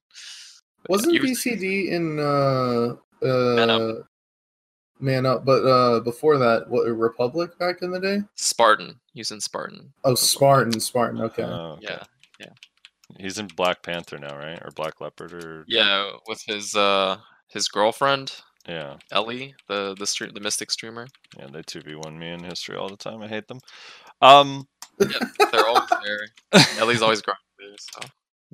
But 0.83 0.89
Wasn't 0.89 1.13
you- 1.13 1.21
VCD 1.21 1.89
in 1.89 2.19
uh 2.19 2.95
uh 3.25 3.55
Man 3.55 3.69
Up. 3.69 4.07
Man 4.99 5.25
Up, 5.25 5.45
but 5.45 5.65
uh 5.65 5.99
before 6.01 6.37
that, 6.37 6.69
what 6.69 6.85
Republic 6.85 7.57
back 7.57 7.81
in 7.81 7.91
the 7.91 7.99
day? 7.99 8.21
Spartan 8.35 8.99
using 9.13 9.39
Spartan? 9.39 9.93
Oh, 10.03 10.15
Spartan, 10.15 10.79
Spartan. 10.79 11.21
Okay. 11.21 11.43
Oh, 11.43 11.77
okay. 11.83 11.99
Yeah, 12.39 12.49
He's 13.19 13.37
in 13.37 13.47
Black 13.47 13.83
Panther 13.83 14.17
now, 14.17 14.35
right? 14.37 14.59
Or 14.63 14.71
Black 14.75 14.99
Leopard 14.99 15.33
or 15.33 15.65
yeah, 15.67 16.11
with 16.27 16.41
his 16.45 16.75
uh 16.75 17.17
his 17.47 17.67
girlfriend 17.67 18.33
yeah. 18.67 18.97
Ellie, 19.11 19.55
the 19.67 19.95
the 19.97 20.05
stream, 20.07 20.31
the 20.33 20.39
Mystic 20.39 20.71
streamer. 20.71 21.07
Yeah, 21.37 21.47
they 21.47 21.61
2v1 21.63 22.17
me 22.17 22.29
in 22.29 22.41
Hystria 22.41 22.79
all 22.79 22.89
the 22.89 22.97
time. 22.97 23.21
I 23.21 23.27
hate 23.27 23.47
them. 23.47 23.59
Um 24.21 24.67
yeah, 24.99 25.07
They're 25.51 25.65
always 25.67 25.89
there. 26.03 26.63
Ellie's 26.79 27.01
always 27.01 27.21
grinding. 27.23 27.77
So 27.79 27.99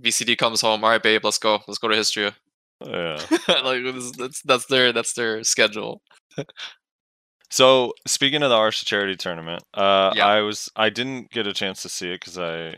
VCD 0.02 0.38
comes 0.38 0.62
home. 0.62 0.84
All 0.84 0.90
right, 0.90 1.04
babe, 1.04 1.24
let's 1.26 1.38
go. 1.40 1.60
Let's 1.68 1.78
go 1.78 1.88
to 1.90 1.96
Hystria. 1.96 2.34
yeah. 2.86 3.20
like 3.64 3.84
that's 4.18 4.42
that's 4.44 4.66
their 4.68 4.94
that's 4.94 5.14
their 5.14 5.44
schedule. 5.44 6.02
So 7.52 7.94
speaking 8.08 8.44
of 8.44 8.50
the 8.50 8.56
Arsha 8.56 8.86
charity 8.86 9.16
tournament, 9.16 9.64
uh, 9.74 10.14
Yeah. 10.16 10.28
I 10.28 10.42
was 10.42 10.70
I 10.76 10.90
didn't 10.90 11.32
get 11.32 11.48
a 11.48 11.54
chance 11.54 11.82
to 11.82 11.90
see 11.90 12.10
it 12.12 12.20
because 12.22 12.38
I 12.38 12.76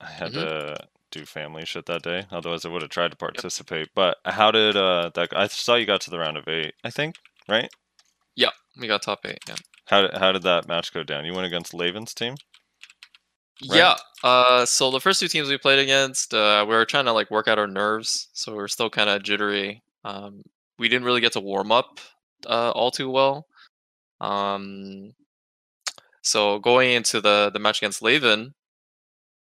I 0.00 0.06
had 0.10 0.32
Mhm. 0.32 0.34
to 0.34 0.76
do 1.10 1.24
family 1.24 1.64
shit 1.64 1.86
that 1.86 2.02
day. 2.02 2.26
Otherwise, 2.30 2.64
I 2.64 2.68
would 2.68 2.82
have 2.82 2.90
tried 2.90 3.10
to 3.10 3.16
participate. 3.16 3.88
But 3.94 4.18
how 4.24 4.50
did 4.50 4.76
uh 4.76 5.10
that? 5.14 5.28
I 5.34 5.46
saw 5.46 5.74
you 5.74 5.86
got 5.86 6.00
to 6.02 6.10
the 6.10 6.18
round 6.18 6.36
of 6.36 6.48
eight. 6.48 6.74
I 6.84 6.90
think 6.90 7.16
right. 7.48 7.70
Yeah, 8.36 8.50
we 8.78 8.86
got 8.86 9.02
top 9.02 9.20
eight. 9.24 9.38
Yeah. 9.48 9.56
How 9.86 10.02
did 10.02 10.14
how 10.14 10.32
did 10.32 10.42
that 10.42 10.68
match 10.68 10.92
go 10.92 11.02
down? 11.02 11.24
You 11.24 11.34
went 11.34 11.46
against 11.46 11.72
Laven's 11.72 12.14
team. 12.14 12.34
Right. 13.68 13.78
Yeah. 13.78 13.96
Uh, 14.22 14.64
so 14.66 14.90
the 14.90 15.00
first 15.00 15.20
two 15.20 15.28
teams 15.28 15.48
we 15.48 15.58
played 15.58 15.80
against, 15.80 16.32
uh, 16.32 16.64
we 16.68 16.74
were 16.74 16.84
trying 16.84 17.06
to 17.06 17.12
like 17.12 17.30
work 17.30 17.48
out 17.48 17.58
our 17.58 17.66
nerves, 17.66 18.28
so 18.32 18.52
we 18.52 18.62
are 18.62 18.68
still 18.68 18.90
kind 18.90 19.10
of 19.10 19.22
jittery. 19.22 19.82
Um, 20.04 20.42
we 20.78 20.88
didn't 20.88 21.04
really 21.04 21.20
get 21.20 21.32
to 21.32 21.40
warm 21.40 21.72
up 21.72 21.98
uh, 22.46 22.70
all 22.70 22.90
too 22.90 23.10
well. 23.10 23.46
Um, 24.20 25.14
so 26.22 26.58
going 26.58 26.92
into 26.92 27.20
the 27.20 27.50
the 27.52 27.58
match 27.58 27.78
against 27.78 28.02
Laven, 28.02 28.52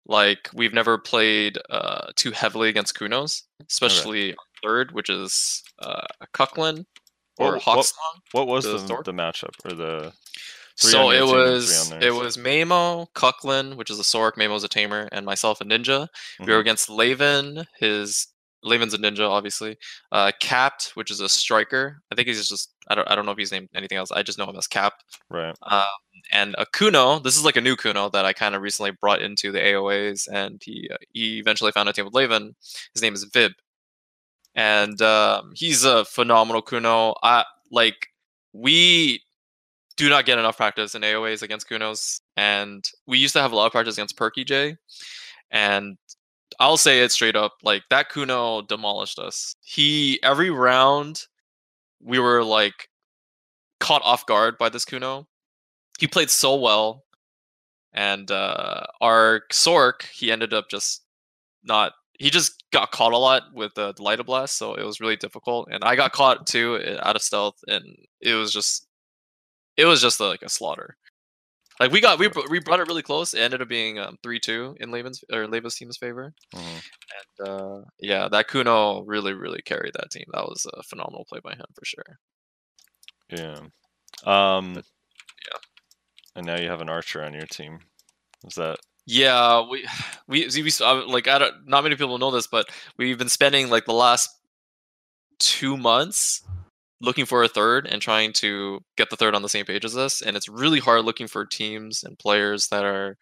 like 0.09 0.49
we've 0.53 0.73
never 0.73 0.97
played 0.97 1.57
uh, 1.69 2.07
too 2.17 2.31
heavily 2.31 2.67
against 2.67 2.95
Kunos, 2.97 3.43
especially 3.69 4.31
on 4.31 4.37
third, 4.63 4.91
which 4.91 5.09
is 5.09 5.63
uh, 5.81 6.05
Kuklin 6.33 6.85
or 7.37 7.53
What- 7.53 7.65
what- 7.65 7.77
Hawksong. 7.85 8.19
What 8.33 8.47
was 8.47 8.65
The 8.65 8.77
the, 8.79 9.01
the 9.05 9.13
matchup 9.13 9.53
or 9.63 9.71
the? 9.73 10.13
So 10.75 11.09
it 11.11 11.17
your 11.17 11.25
team 11.27 11.35
and 11.35 11.41
three 11.41 11.51
was 11.51 11.91
it 12.03 12.11
was 12.15 12.37
Mamo, 12.37 13.07
Kuklin, 13.13 13.75
which 13.75 13.89
is 13.89 13.99
a 13.99 14.03
Sork, 14.03 14.33
Mamo's 14.37 14.63
a 14.63 14.69
tamer, 14.69 15.07
and 15.11 15.25
myself 15.25 15.59
a 15.61 15.65
ninja. 15.65 16.07
We 16.39 16.45
were 16.53 16.57
Mhm. 16.57 16.61
against 16.61 16.89
Laven, 16.89 17.65
his 17.79 18.27
Laven's 18.65 18.93
a 18.93 18.97
ninja, 18.97 19.29
obviously. 19.29 19.77
Uh, 20.11 20.31
Capped, 20.41 20.91
which 20.95 21.11
is 21.11 21.19
a 21.21 21.27
striker. 21.29 22.01
I 22.11 22.15
think 22.15 22.27
he's 22.29 22.47
just 22.47 22.71
I 22.89 22.95
don't 22.95 23.09
I 23.11 23.15
don't 23.15 23.25
know 23.25 23.33
if 23.33 23.37
he's 23.37 23.51
named 23.51 23.69
anything 23.75 23.97
else. 23.97 24.09
I 24.11 24.23
just 24.23 24.37
know 24.37 24.45
him 24.47 24.55
as 24.55 24.67
Cap. 24.67 24.93
right. 25.29 25.55
Um, 25.63 25.83
and 26.31 26.55
a 26.57 26.65
Kuno. 26.65 27.19
This 27.19 27.37
is 27.37 27.45
like 27.45 27.57
a 27.57 27.61
new 27.61 27.75
Kuno 27.75 28.09
that 28.09 28.25
I 28.25 28.33
kind 28.33 28.55
of 28.55 28.61
recently 28.61 28.91
brought 28.91 29.21
into 29.21 29.51
the 29.51 29.59
AOAs, 29.59 30.27
and 30.31 30.61
he 30.63 30.89
uh, 30.91 30.97
he 31.11 31.39
eventually 31.39 31.71
found 31.71 31.89
a 31.89 31.93
team 31.93 32.05
with 32.05 32.13
Laven. 32.13 32.53
His 32.93 33.01
name 33.01 33.13
is 33.13 33.25
Vib, 33.25 33.51
and 34.55 35.01
um, 35.01 35.51
he's 35.55 35.83
a 35.83 36.05
phenomenal 36.05 36.61
Kuno. 36.61 37.15
I 37.23 37.45
like 37.71 38.07
we 38.53 39.21
do 39.97 40.09
not 40.09 40.25
get 40.25 40.39
enough 40.39 40.57
practice 40.57 40.95
in 40.95 41.01
AOAs 41.01 41.41
against 41.41 41.69
Kunos, 41.69 42.21
and 42.37 42.85
we 43.05 43.17
used 43.17 43.33
to 43.33 43.41
have 43.41 43.51
a 43.51 43.55
lot 43.55 43.65
of 43.65 43.71
practice 43.71 43.95
against 43.95 44.17
Perky 44.17 44.43
J, 44.43 44.77
and 45.51 45.97
I'll 46.59 46.77
say 46.77 47.01
it 47.01 47.11
straight 47.11 47.35
up, 47.35 47.53
like 47.63 47.83
that 47.89 48.09
Kuno 48.09 48.61
demolished 48.61 49.19
us. 49.19 49.55
He 49.63 50.19
every 50.23 50.49
round 50.49 51.25
we 52.01 52.19
were 52.19 52.43
like 52.43 52.89
caught 53.79 54.01
off 54.03 54.25
guard 54.25 54.57
by 54.57 54.69
this 54.69 54.85
Kuno. 54.85 55.27
He 55.99 56.07
played 56.07 56.29
so 56.29 56.55
well, 56.55 57.03
and 57.93 58.31
uh, 58.31 58.83
our 59.01 59.41
Sork 59.51 60.03
he 60.03 60.31
ended 60.31 60.53
up 60.53 60.69
just 60.69 61.03
not. 61.63 61.91
He 62.17 62.29
just 62.29 62.63
got 62.71 62.91
caught 62.91 63.13
a 63.13 63.17
lot 63.17 63.43
with 63.53 63.73
the, 63.75 63.93
Light 63.99 64.25
Blast, 64.25 64.57
so 64.57 64.75
it 64.75 64.83
was 64.85 64.99
really 64.99 65.15
difficult. 65.15 65.69
And 65.71 65.83
I 65.83 65.95
got 65.95 66.11
caught 66.11 66.47
too 66.47 66.75
uh, 66.75 66.99
out 67.07 67.15
of 67.15 67.21
stealth, 67.21 67.55
and 67.67 67.83
it 68.21 68.33
was 68.33 68.51
just, 68.51 68.87
it 69.77 69.85
was 69.85 70.01
just 70.01 70.19
like 70.19 70.41
a 70.41 70.49
slaughter. 70.49 70.97
Like 71.79 71.91
we 71.91 72.01
got 72.01 72.19
we 72.19 72.29
we 72.49 72.59
brought 72.59 72.81
it 72.81 72.87
really 72.87 73.01
close. 73.01 73.33
It 73.33 73.39
ended 73.39 73.61
up 73.61 73.69
being 73.69 73.99
um, 73.99 74.17
three 74.21 74.39
two 74.39 74.75
in 74.81 74.91
Laven's 74.91 75.23
or 75.31 75.47
Leva's 75.47 75.75
team's 75.75 75.97
favor. 75.97 76.33
Mhm. 76.53 76.81
And 77.39 77.47
uh, 77.47 77.81
yeah, 77.99 78.27
that 78.29 78.49
Kuno 78.49 79.03
really 79.05 79.33
really 79.33 79.61
carried 79.61 79.93
that 79.93 80.11
team. 80.11 80.25
That 80.33 80.43
was 80.43 80.65
a 80.77 80.83
phenomenal 80.83 81.25
play 81.29 81.39
by 81.41 81.53
him 81.53 81.65
for 81.73 81.85
sure. 81.85 82.19
Yeah. 83.29 83.59
Um. 84.25 84.73
But, 84.73 84.85
yeah. 85.47 85.59
And 86.35 86.45
now 86.45 86.59
you 86.59 86.69
have 86.69 86.81
an 86.81 86.89
archer 86.89 87.23
on 87.23 87.33
your 87.33 87.45
team. 87.47 87.79
Is 88.45 88.55
that 88.55 88.79
Yeah, 89.05 89.67
we 89.69 89.85
we 90.27 90.47
we 90.47 90.71
uh, 90.81 91.05
like 91.07 91.27
I 91.27 91.37
don't 91.39 91.67
not 91.67 91.83
many 91.83 91.95
people 91.95 92.17
know 92.17 92.31
this, 92.31 92.47
but 92.47 92.67
we've 92.97 93.17
been 93.17 93.29
spending 93.29 93.69
like 93.69 93.85
the 93.85 93.93
last 93.93 94.29
two 95.39 95.77
months 95.77 96.43
looking 97.01 97.25
for 97.25 97.43
a 97.43 97.47
third 97.47 97.87
and 97.87 98.01
trying 98.01 98.33
to 98.33 98.79
get 98.97 99.09
the 99.09 99.15
third 99.15 99.33
on 99.33 99.41
the 99.41 99.49
same 99.49 99.65
page 99.65 99.85
as 99.85 99.97
us, 99.97 100.21
and 100.21 100.35
it's 100.35 100.49
really 100.49 100.79
hard 100.79 101.05
looking 101.05 101.27
for 101.27 101.45
teams 101.45 102.03
and 102.03 102.19
players 102.19 102.67
that 102.67 102.83
are 102.83 103.17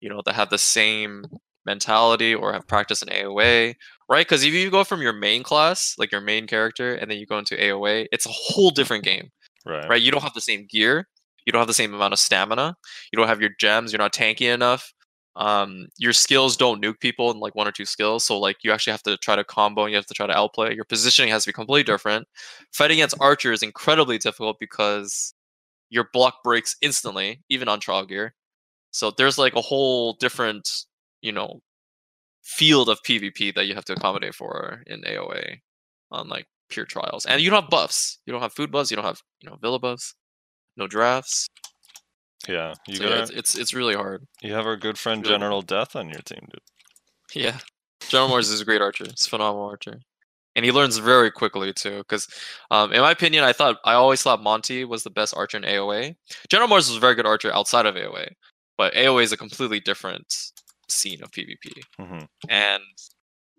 you 0.00 0.08
know 0.08 0.22
that 0.24 0.34
have 0.34 0.50
the 0.50 0.58
same 0.58 1.24
mentality 1.66 2.34
or 2.34 2.52
have 2.52 2.66
practice 2.66 3.02
in 3.02 3.08
AOA, 3.08 3.74
right? 4.08 4.26
Because 4.26 4.42
if 4.44 4.54
you 4.54 4.70
go 4.70 4.84
from 4.84 5.02
your 5.02 5.12
main 5.12 5.42
class, 5.42 5.94
like 5.98 6.10
your 6.10 6.22
main 6.22 6.46
character, 6.46 6.94
and 6.94 7.10
then 7.10 7.18
you 7.18 7.26
go 7.26 7.38
into 7.38 7.56
AOA, 7.56 8.06
it's 8.10 8.24
a 8.24 8.30
whole 8.32 8.70
different 8.70 9.04
game, 9.04 9.28
Right. 9.66 9.86
right? 9.86 10.00
You 10.00 10.10
don't 10.10 10.22
have 10.22 10.32
the 10.32 10.40
same 10.40 10.66
gear, 10.70 11.06
you 11.48 11.52
don't 11.52 11.60
have 11.60 11.66
the 11.66 11.72
same 11.72 11.94
amount 11.94 12.12
of 12.12 12.18
stamina, 12.18 12.76
you 13.10 13.16
don't 13.16 13.26
have 13.26 13.40
your 13.40 13.52
gems, 13.58 13.90
you're 13.90 13.98
not 13.98 14.12
tanky 14.12 14.52
enough. 14.52 14.92
Um, 15.34 15.86
your 15.96 16.12
skills 16.12 16.58
don't 16.58 16.82
nuke 16.82 17.00
people 17.00 17.30
in 17.30 17.38
like 17.38 17.54
one 17.54 17.66
or 17.66 17.72
two 17.72 17.86
skills, 17.86 18.22
so 18.22 18.38
like 18.38 18.56
you 18.62 18.70
actually 18.70 18.90
have 18.90 19.02
to 19.04 19.16
try 19.16 19.34
to 19.34 19.44
combo 19.44 19.84
and 19.84 19.90
you 19.90 19.96
have 19.96 20.04
to 20.06 20.14
try 20.14 20.26
to 20.26 20.36
outplay. 20.36 20.74
Your 20.74 20.84
positioning 20.84 21.30
has 21.30 21.44
to 21.44 21.48
be 21.48 21.54
completely 21.54 21.84
different. 21.84 22.28
Fighting 22.74 22.98
against 22.98 23.16
Archer 23.18 23.50
is 23.52 23.62
incredibly 23.62 24.18
difficult 24.18 24.58
because 24.60 25.32
your 25.88 26.10
block 26.12 26.42
breaks 26.44 26.76
instantly, 26.82 27.42
even 27.48 27.66
on 27.66 27.80
trial 27.80 28.04
gear. 28.04 28.34
So 28.90 29.10
there's 29.16 29.38
like 29.38 29.54
a 29.56 29.62
whole 29.62 30.14
different, 30.20 30.68
you 31.22 31.32
know, 31.32 31.62
field 32.42 32.90
of 32.90 33.02
PvP 33.04 33.54
that 33.54 33.66
you 33.66 33.74
have 33.74 33.86
to 33.86 33.94
accommodate 33.94 34.34
for 34.34 34.82
in 34.86 35.02
AOA 35.02 35.60
on 36.10 36.28
like 36.28 36.46
pure 36.68 36.84
trials. 36.86 37.26
And 37.26 37.40
you 37.40 37.50
don't 37.50 37.62
have 37.62 37.70
buffs. 37.70 38.18
You 38.26 38.32
don't 38.32 38.42
have 38.42 38.52
food 38.52 38.70
buffs. 38.70 38.90
You 38.90 38.96
don't 38.96 39.06
have 39.06 39.22
you 39.40 39.48
know 39.48 39.56
villa 39.62 39.78
buffs. 39.78 40.14
No 40.78 40.86
drafts. 40.86 41.48
Yeah. 42.48 42.72
You 42.86 42.96
so 42.96 43.02
gotta 43.04 43.22
it's, 43.22 43.30
it's 43.30 43.54
it's 43.58 43.74
really 43.74 43.94
hard. 43.94 44.24
you 44.42 44.54
have 44.54 44.64
our 44.66 44.76
good 44.76 44.96
friend 44.96 45.20
really- 45.22 45.34
General 45.34 45.60
Death 45.60 45.96
on 45.96 46.08
your 46.08 46.22
team, 46.22 46.46
dude. 46.50 46.60
Yeah, 47.34 47.58
General 48.08 48.28
Morris 48.30 48.48
is 48.48 48.60
a 48.62 48.64
great 48.64 48.80
archer. 48.80 49.04
He's 49.04 49.26
a 49.26 49.28
phenomenal 49.28 49.66
archer, 49.68 50.00
and 50.56 50.64
he 50.64 50.72
learns 50.72 50.96
very 50.96 51.30
quickly 51.30 51.74
too. 51.74 51.98
Because, 51.98 52.26
um, 52.70 52.90
in 52.92 53.00
my 53.02 53.10
opinion, 53.10 53.44
I 53.44 53.52
thought 53.52 53.76
I 53.84 53.92
always 53.94 54.22
thought 54.22 54.42
Monty 54.42 54.84
was 54.86 55.02
the 55.02 55.10
best 55.10 55.36
archer 55.36 55.58
in 55.58 55.64
AOA. 55.64 56.14
General 56.48 56.68
Morris 56.68 56.88
was 56.88 56.96
a 56.96 57.00
very 57.00 57.14
good 57.16 57.26
archer 57.26 57.52
outside 57.52 57.84
of 57.84 57.96
AOA, 57.96 58.28
but 58.78 58.94
AOA 58.94 59.24
is 59.24 59.32
a 59.32 59.36
completely 59.36 59.80
different 59.80 60.32
scene 60.88 61.22
of 61.22 61.30
PvP. 61.32 61.82
hmm 61.98 62.24
and 62.48 62.82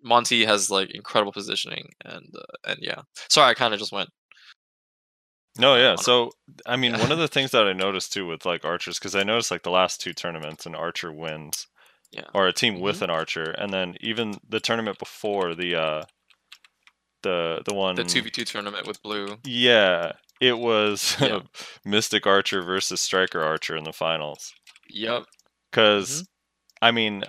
Monty 0.01 0.45
has 0.45 0.71
like 0.71 0.89
incredible 0.95 1.33
positioning 1.33 1.89
and 2.05 2.25
uh, 2.35 2.69
and 2.71 2.79
yeah. 2.81 3.01
Sorry, 3.29 3.49
I 3.51 3.53
kind 3.53 3.73
of 3.73 3.79
just 3.79 3.91
went. 3.91 4.09
No, 5.57 5.75
yeah. 5.75 5.95
So, 5.95 6.31
I 6.65 6.75
mean, 6.75 6.93
one 6.99 7.11
of 7.11 7.17
the 7.23 7.27
things 7.27 7.51
that 7.51 7.67
I 7.67 7.73
noticed 7.73 8.13
too 8.13 8.25
with 8.27 8.45
like 8.45 8.63
archers, 8.63 8.99
because 8.99 9.15
I 9.15 9.23
noticed 9.23 9.51
like 9.51 9.63
the 9.63 9.71
last 9.71 9.99
two 10.01 10.13
tournaments, 10.13 10.65
an 10.65 10.75
archer 10.75 11.11
wins, 11.11 11.67
Yeah. 12.11 12.25
or 12.33 12.47
a 12.47 12.53
team 12.53 12.79
with 12.79 13.01
an 13.01 13.09
archer, 13.09 13.51
and 13.51 13.73
then 13.73 13.95
even 14.01 14.35
the 14.47 14.59
tournament 14.59 14.99
before 14.99 15.55
the 15.55 15.75
uh, 15.75 16.03
the 17.23 17.61
the 17.65 17.73
one 17.73 17.95
The 17.95 18.03
two 18.03 18.21
v 18.21 18.29
two 18.29 18.45
tournament 18.45 18.87
with 18.87 19.01
blue. 19.03 19.37
yeah, 19.45 20.13
it 20.39 20.57
was 20.57 21.17
Yeah. 21.21 21.41
Mystic 21.83 22.25
Archer 22.25 22.61
versus 22.61 23.01
Striker 23.01 23.41
Archer 23.41 23.75
in 23.75 23.83
the 23.83 23.91
finals. 23.93 24.53
Yep. 24.89 25.23
Because, 25.71 26.25
I 26.81 26.91
mean, 26.91 27.23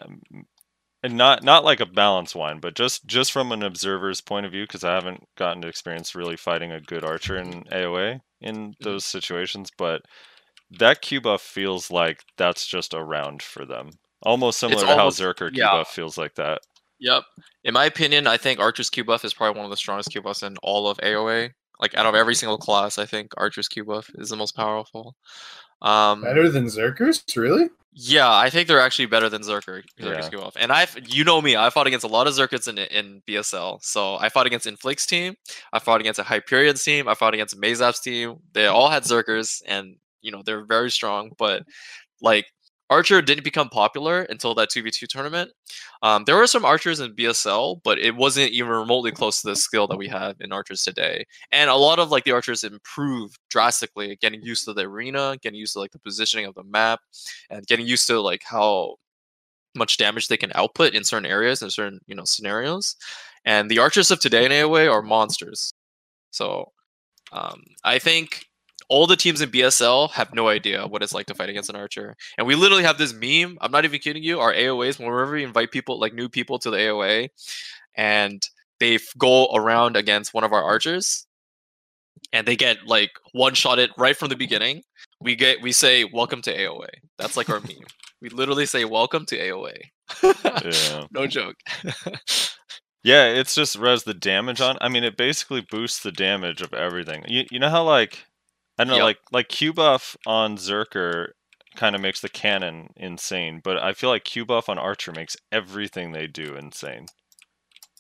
and 1.03 1.17
not 1.17 1.43
not 1.43 1.65
like 1.65 1.81
a 1.81 1.87
balanced 1.87 2.35
whine, 2.35 2.61
but 2.61 2.75
just 2.75 3.07
just 3.07 3.33
from 3.33 3.53
an 3.53 3.63
observer's 3.63 4.21
point 4.21 4.47
of 4.47 4.53
view, 4.53 4.65
because 4.65 4.85
I 4.85 4.95
haven't 4.95 5.25
gotten 5.37 5.63
to 5.63 5.69
experience 5.69 6.15
really 6.15 6.37
fighting 6.37 6.73
a 6.73 6.81
good 6.81 7.05
archer 7.05 7.37
in 7.37 7.65
AOA 7.65 8.21
in 8.41 8.57
mm-hmm. 8.57 8.85
those 8.85 9.05
situations, 9.05 9.71
but 9.77 10.03
that 10.79 11.03
Q 11.03 11.21
buff 11.21 11.43
feels 11.43 11.91
like 11.91 12.23
that's 12.37 12.67
just 12.67 12.95
around 12.95 13.43
for 13.43 13.65
them. 13.65 13.91
Almost 14.23 14.61
similar 14.61 14.85
to 14.85 14.91
almost- 14.91 15.21
how 15.21 15.27
Zerker 15.27 15.53
Q 15.53 15.63
yeah. 15.63 15.73
buff 15.73 15.89
feels 15.89 16.19
like 16.19 16.35
that. 16.35 16.61
Yep. 17.01 17.23
In 17.65 17.75
my 17.75 17.87
opinion, 17.87 18.27
I 18.27 18.37
think 18.37 18.61
Archer's 18.61 18.91
Q 18.91 19.05
buff 19.05 19.25
is 19.25 19.33
probably 19.33 19.59
one 19.59 19.65
of 19.65 19.71
the 19.71 19.77
strongest 19.77 20.11
Q 20.11 20.21
buffs 20.21 20.43
in 20.43 20.57
all 20.63 20.89
of 20.89 20.99
AOA. 20.99 21.51
Like 21.81 21.95
out 21.95 22.05
of 22.05 22.15
every 22.15 22.35
single 22.35 22.59
class, 22.59 22.99
I 22.99 23.07
think 23.07 23.33
Archer's 23.39 23.69
Q 23.69 23.87
buff 23.87 24.11
is 24.17 24.29
the 24.29 24.37
most 24.37 24.55
powerful. 24.55 25.17
Um, 25.83 26.23
Better 26.23 26.49
than 26.49 26.67
Zerkers, 26.67 27.25
really? 27.37 27.69
Yeah, 27.93 28.33
I 28.33 28.51
think 28.51 28.69
they're 28.69 28.81
actually 28.81 29.07
better 29.07 29.29
than 29.29 29.43
Zerker. 29.43 29.83
Zerker's 30.01 30.25
Yeah. 30.25 30.29
Q. 30.29 30.51
And 30.57 30.71
I've, 30.71 30.97
you 31.09 31.25
know 31.25 31.43
me, 31.43 31.57
I 31.57 31.71
fought 31.71 31.89
against 31.89 32.05
a 32.05 32.09
lot 32.09 32.29
of 32.29 32.35
Zerkers 32.35 32.69
in 32.69 32.79
in 32.79 33.21
BSL. 33.27 33.83
So 33.83 34.17
I 34.17 34.29
fought 34.29 34.47
against 34.47 34.67
Inflick's 34.67 35.07
team. 35.07 35.35
I 35.73 35.81
fought 35.81 36.01
against 36.01 36.21
a 36.21 36.23
Hyperion's 36.23 36.85
team. 36.85 37.09
I 37.09 37.15
fought 37.15 37.35
against 37.35 37.61
Mazap's 37.61 38.01
team. 38.01 38.37
They 38.53 38.67
all 38.67 38.89
had 38.91 39.03
Zerkers, 39.03 39.61
and 39.67 39.97
you 40.23 40.31
know 40.31 40.43
they're 40.45 40.65
very 40.65 40.91
strong. 40.91 41.33
But 41.37 41.65
like 42.23 42.47
Archer 42.91 43.23
didn't 43.23 43.45
become 43.45 43.69
popular 43.69 44.23
until 44.23 44.55
that 44.57 44.69
two 44.69 44.83
v 44.83 44.91
two 44.91 45.07
tournament. 45.07 45.53
Um, 46.03 46.25
there 46.25 46.37
were 46.37 46.49
some 46.49 46.65
archers 46.65 46.99
in 46.99 47.15
BSL, 47.15 47.81
but 47.85 47.99
it 48.01 48.17
wasn't 48.17 48.51
even 48.51 48.71
remotely 48.73 49.13
close 49.13 49.41
to 49.41 49.49
the 49.49 49.57
skill 49.57 49.87
that 49.87 49.97
we 49.97 50.09
have 50.09 50.37
in 50.41 50.53
archers 50.53 50.83
today. 50.83 51.25
And 51.53 51.71
a 51.71 51.75
lot 51.77 52.01
of 52.01 52.11
like 52.11 52.25
the 52.25 52.33
archers 52.33 52.65
improved 52.65 53.39
drastically, 53.49 54.17
getting 54.21 54.43
used 54.43 54.65
to 54.65 54.73
the 54.73 54.83
arena, 54.83 55.37
getting 55.41 55.59
used 55.59 55.75
to 55.75 55.79
like 55.81 55.93
the 55.93 56.01
positioning 56.01 56.47
of 56.47 56.55
the 56.55 56.65
map, 56.65 57.01
and 57.49 57.65
getting 57.67 57.87
used 57.87 58.09
to 58.09 58.21
like 58.21 58.43
how 58.45 58.97
much 59.77 59.97
damage 59.97 60.27
they 60.29 60.37
can 60.37 60.51
output 60.57 60.95
in 60.95 61.05
certain 61.05 61.31
areas 61.31 61.63
and 61.63 61.73
certain 61.73 62.01
you 62.07 62.15
know 62.17 62.25
scenarios. 62.25 62.97
And 63.45 63.71
the 63.71 63.79
archers 63.79 64.11
of 64.11 64.21
today 64.21 64.45
in 64.45 64.53
AOA 64.53 64.93
are 64.93 65.03
monsters. 65.03 65.73
So 66.33 66.73
um, 67.33 67.63
I 67.85 67.99
think 68.01 68.47
all 68.91 69.07
the 69.07 69.17
teams 69.17 69.41
in 69.41 69.51
BSL 69.51 70.11
have 70.11 70.35
no 70.35 70.49
idea 70.49 70.87
what 70.87 71.03
it's 71.03 71.15
like 71.15 71.27
to 71.27 71.35
fight 71.35 71.49
against 71.49 71.71
an 71.71 71.77
archer. 71.77 72.17
And 72.37 72.47
we 72.47 72.57
literally 72.57 72.83
have 72.83 72.99
this 72.99 73.15
meme. 73.15 73.57
I'm 73.61 73.71
not 73.71 73.85
even 73.85 74.01
kidding 74.01 74.23
you. 74.23 74.41
Our 74.41 74.53
AOAs, 74.53 74.99
whenever 74.99 75.31
we 75.31 75.45
invite 75.45 75.71
people, 75.71 75.99
like 75.99 76.13
new 76.13 76.29
people 76.29 76.59
to 76.59 76.71
the 76.71 76.77
AOA, 76.77 77.29
and 77.97 78.43
they 78.81 78.97
f- 78.97 79.03
go 79.17 79.47
around 79.55 79.97
against 79.97 80.35
one 80.35 80.43
of 80.43 80.53
our 80.53 80.63
archers, 80.63 81.25
and 82.33 82.47
they 82.47 82.57
get 82.57 82.79
like 82.85 83.11
one 83.33 83.55
shot 83.55 83.79
it 83.79 83.91
right 83.97 84.17
from 84.17 84.29
the 84.29 84.37
beginning. 84.37 84.83
We 85.21 85.37
get 85.37 85.63
we 85.63 85.71
say 85.71 86.05
welcome 86.05 86.43
to 86.43 86.57
AOA. 86.57 86.89
That's 87.17 87.37
like 87.37 87.49
our 87.49 87.61
meme. 87.61 87.87
We 88.21 88.29
literally 88.29 88.67
say 88.67 88.85
welcome 88.85 89.25
to 89.27 89.39
AOA. 89.39 89.77
Yeah. 90.23 91.05
no 91.13 91.27
joke. 91.29 91.57
Yeah, 93.03 93.29
it's 93.29 93.55
just 93.55 93.79
res 93.79 94.03
the 94.03 94.15
damage 94.15 94.61
on. 94.61 94.77
I 94.81 94.89
mean, 94.89 95.05
it 95.05 95.17
basically 95.17 95.67
boosts 95.71 96.01
the 96.01 96.13
damage 96.13 96.61
of 96.61 96.75
everything. 96.75 97.25
You 97.29 97.45
you 97.51 97.59
know 97.59 97.71
how 97.71 97.85
like 97.85 98.27
I 98.81 98.85
don't 98.85 98.93
know 98.93 98.97
Yep. 98.97 99.05
like 99.05 99.19
like 99.31 99.49
Q 99.49 99.75
buff 99.75 100.17
on 100.27 100.57
Zerker 100.57 101.29
kind 101.77 101.95
of 101.95 102.01
makes 102.01 102.21
the 102.21 102.31
cannon 102.31 102.89
insane, 102.97 103.61
but 103.63 103.77
I 103.77 103.93
feel 103.93 104.09
like 104.09 104.25
Q 104.25 104.47
buff 104.47 104.71
on 104.71 104.79
Archer 104.79 105.13
makes 105.13 105.37
everything 105.53 106.13
they 106.13 106.27
do 106.27 106.57
insane. 106.57 107.07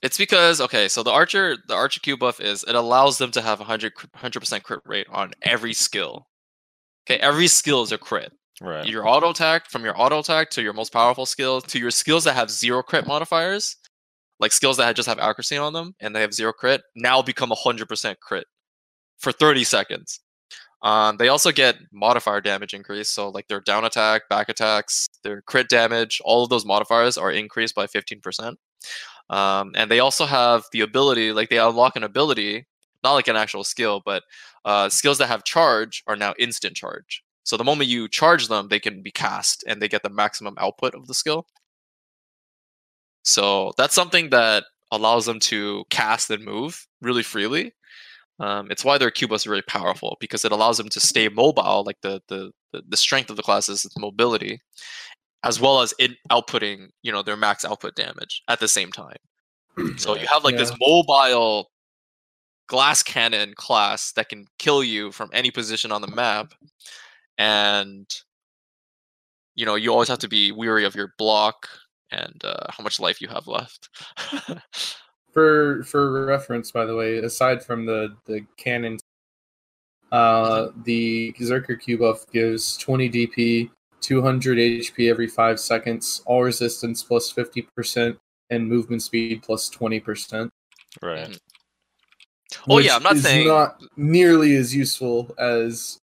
It's 0.02 0.16
because 0.16 0.58
okay, 0.62 0.88
so 0.88 1.02
the 1.02 1.10
archer, 1.10 1.58
the 1.68 1.74
archer 1.74 2.00
Q 2.00 2.16
buff 2.16 2.40
is 2.40 2.64
it 2.64 2.74
allows 2.74 3.18
them 3.18 3.30
to 3.32 3.42
have 3.42 3.58
100 3.60 3.92
percent 4.40 4.62
crit 4.64 4.80
rate 4.86 5.06
on 5.10 5.32
every 5.42 5.74
skill. 5.74 6.28
Okay, 7.06 7.20
every 7.20 7.46
skill 7.46 7.82
is 7.82 7.92
a 7.92 7.98
crit. 7.98 8.32
Right. 8.62 8.86
Your 8.86 9.06
auto 9.06 9.30
attack, 9.30 9.68
from 9.68 9.84
your 9.84 10.00
auto 10.00 10.20
attack 10.20 10.48
to 10.50 10.62
your 10.62 10.72
most 10.72 10.92
powerful 10.94 11.26
skill 11.26 11.60
to 11.60 11.78
your 11.78 11.90
skills 11.90 12.24
that 12.24 12.34
have 12.36 12.50
zero 12.50 12.82
crit 12.82 13.06
modifiers, 13.06 13.76
like 14.38 14.52
skills 14.52 14.78
that 14.78 14.96
just 14.96 15.08
have 15.08 15.18
accuracy 15.18 15.58
on 15.58 15.74
them 15.74 15.94
and 16.00 16.16
they 16.16 16.22
have 16.22 16.32
zero 16.32 16.52
crit, 16.54 16.80
now 16.96 17.20
become 17.20 17.50
100% 17.50 18.14
crit 18.22 18.46
for 19.18 19.32
30 19.32 19.64
seconds. 19.64 20.20
Um, 20.82 21.18
they 21.18 21.28
also 21.28 21.52
get 21.52 21.76
modifier 21.92 22.40
damage 22.40 22.72
increase, 22.72 23.10
so 23.10 23.28
like 23.28 23.48
their 23.48 23.60
down 23.60 23.84
attack, 23.84 24.28
back 24.30 24.48
attacks, 24.48 25.08
their 25.22 25.42
crit 25.42 25.68
damage, 25.68 26.20
all 26.24 26.42
of 26.44 26.50
those 26.50 26.64
modifiers 26.64 27.18
are 27.18 27.30
increased 27.30 27.74
by 27.74 27.86
15%. 27.86 28.54
Um, 29.28 29.72
and 29.74 29.90
they 29.90 30.00
also 30.00 30.24
have 30.24 30.64
the 30.72 30.80
ability, 30.80 31.32
like 31.32 31.50
they 31.50 31.58
unlock 31.58 31.96
an 31.96 32.02
ability, 32.02 32.66
not 33.04 33.12
like 33.12 33.28
an 33.28 33.36
actual 33.36 33.62
skill, 33.64 34.02
but 34.04 34.22
uh, 34.64 34.88
skills 34.88 35.18
that 35.18 35.28
have 35.28 35.44
charge 35.44 36.02
are 36.06 36.16
now 36.16 36.34
instant 36.38 36.76
charge. 36.76 37.22
So 37.44 37.56
the 37.56 37.64
moment 37.64 37.90
you 37.90 38.08
charge 38.08 38.48
them, 38.48 38.68
they 38.68 38.80
can 38.80 39.02
be 39.02 39.10
cast 39.10 39.64
and 39.66 39.80
they 39.80 39.88
get 39.88 40.02
the 40.02 40.10
maximum 40.10 40.54
output 40.58 40.94
of 40.94 41.06
the 41.06 41.14
skill. 41.14 41.46
So 43.22 43.72
that's 43.76 43.94
something 43.94 44.30
that 44.30 44.64
allows 44.90 45.26
them 45.26 45.40
to 45.40 45.84
cast 45.90 46.30
and 46.30 46.44
move 46.44 46.86
really 47.00 47.22
freely. 47.22 47.72
Um, 48.40 48.70
it's 48.70 48.84
why 48.84 48.96
their 48.96 49.12
buffs 49.28 49.46
are 49.46 49.50
really 49.50 49.62
powerful 49.62 50.16
because 50.18 50.44
it 50.46 50.52
allows 50.52 50.78
them 50.78 50.88
to 50.88 51.00
stay 51.00 51.28
mobile. 51.28 51.84
Like 51.84 51.98
the 52.00 52.20
the 52.28 52.50
the, 52.72 52.96
strength 52.96 53.28
of 53.28 53.36
the 53.36 53.42
class 53.42 53.68
is 53.68 53.84
its 53.84 53.98
mobility, 53.98 54.60
as 55.44 55.60
well 55.60 55.82
as 55.82 55.92
it 55.98 56.12
outputting 56.30 56.88
you 57.02 57.12
know 57.12 57.22
their 57.22 57.36
max 57.36 57.64
output 57.64 57.94
damage 57.94 58.42
at 58.48 58.58
the 58.58 58.68
same 58.68 58.90
time. 58.90 59.16
So 59.98 60.16
you 60.16 60.26
have 60.26 60.42
like 60.42 60.56
this 60.56 60.72
mobile 60.80 61.70
glass 62.66 63.02
cannon 63.02 63.54
class 63.56 64.12
that 64.12 64.28
can 64.28 64.46
kill 64.58 64.82
you 64.82 65.12
from 65.12 65.30
any 65.32 65.50
position 65.50 65.92
on 65.92 66.00
the 66.00 66.08
map, 66.08 66.54
and 67.36 68.08
you 69.54 69.66
know 69.66 69.74
you 69.74 69.92
always 69.92 70.08
have 70.08 70.18
to 70.20 70.28
be 70.28 70.50
weary 70.50 70.86
of 70.86 70.94
your 70.94 71.12
block 71.18 71.68
and 72.10 72.42
uh, 72.42 72.66
how 72.70 72.82
much 72.82 72.98
life 73.00 73.20
you 73.20 73.28
have 73.28 73.46
left. 73.46 73.90
For 75.32 75.84
for 75.84 76.24
reference, 76.26 76.70
by 76.72 76.84
the 76.86 76.96
way, 76.96 77.18
aside 77.18 77.64
from 77.64 77.86
the 77.86 78.16
the 78.26 78.44
cannon, 78.56 78.98
uh, 80.12 80.68
the 80.84 81.32
Zerker 81.40 81.80
Q 81.80 81.98
buff 81.98 82.26
gives 82.32 82.76
20 82.78 83.08
DP, 83.10 83.70
200 84.00 84.58
HP 84.58 85.08
every 85.08 85.28
five 85.28 85.60
seconds, 85.60 86.22
all 86.26 86.42
resistance 86.42 87.02
plus 87.04 87.32
50%, 87.32 88.16
and 88.50 88.68
movement 88.68 89.02
speed 89.02 89.42
plus 89.42 89.70
20%. 89.70 90.50
right. 91.02 91.28
Mhm. 91.28 91.38
Oh, 92.68 92.78
yeah, 92.78 92.96
I'm 92.96 93.02
not 93.04 93.14
is 93.14 93.22
saying- 93.22 93.46
not 93.46 93.80
nearly 93.96 94.56
as 94.56 94.74
useful 94.74 95.32
as 95.38 95.98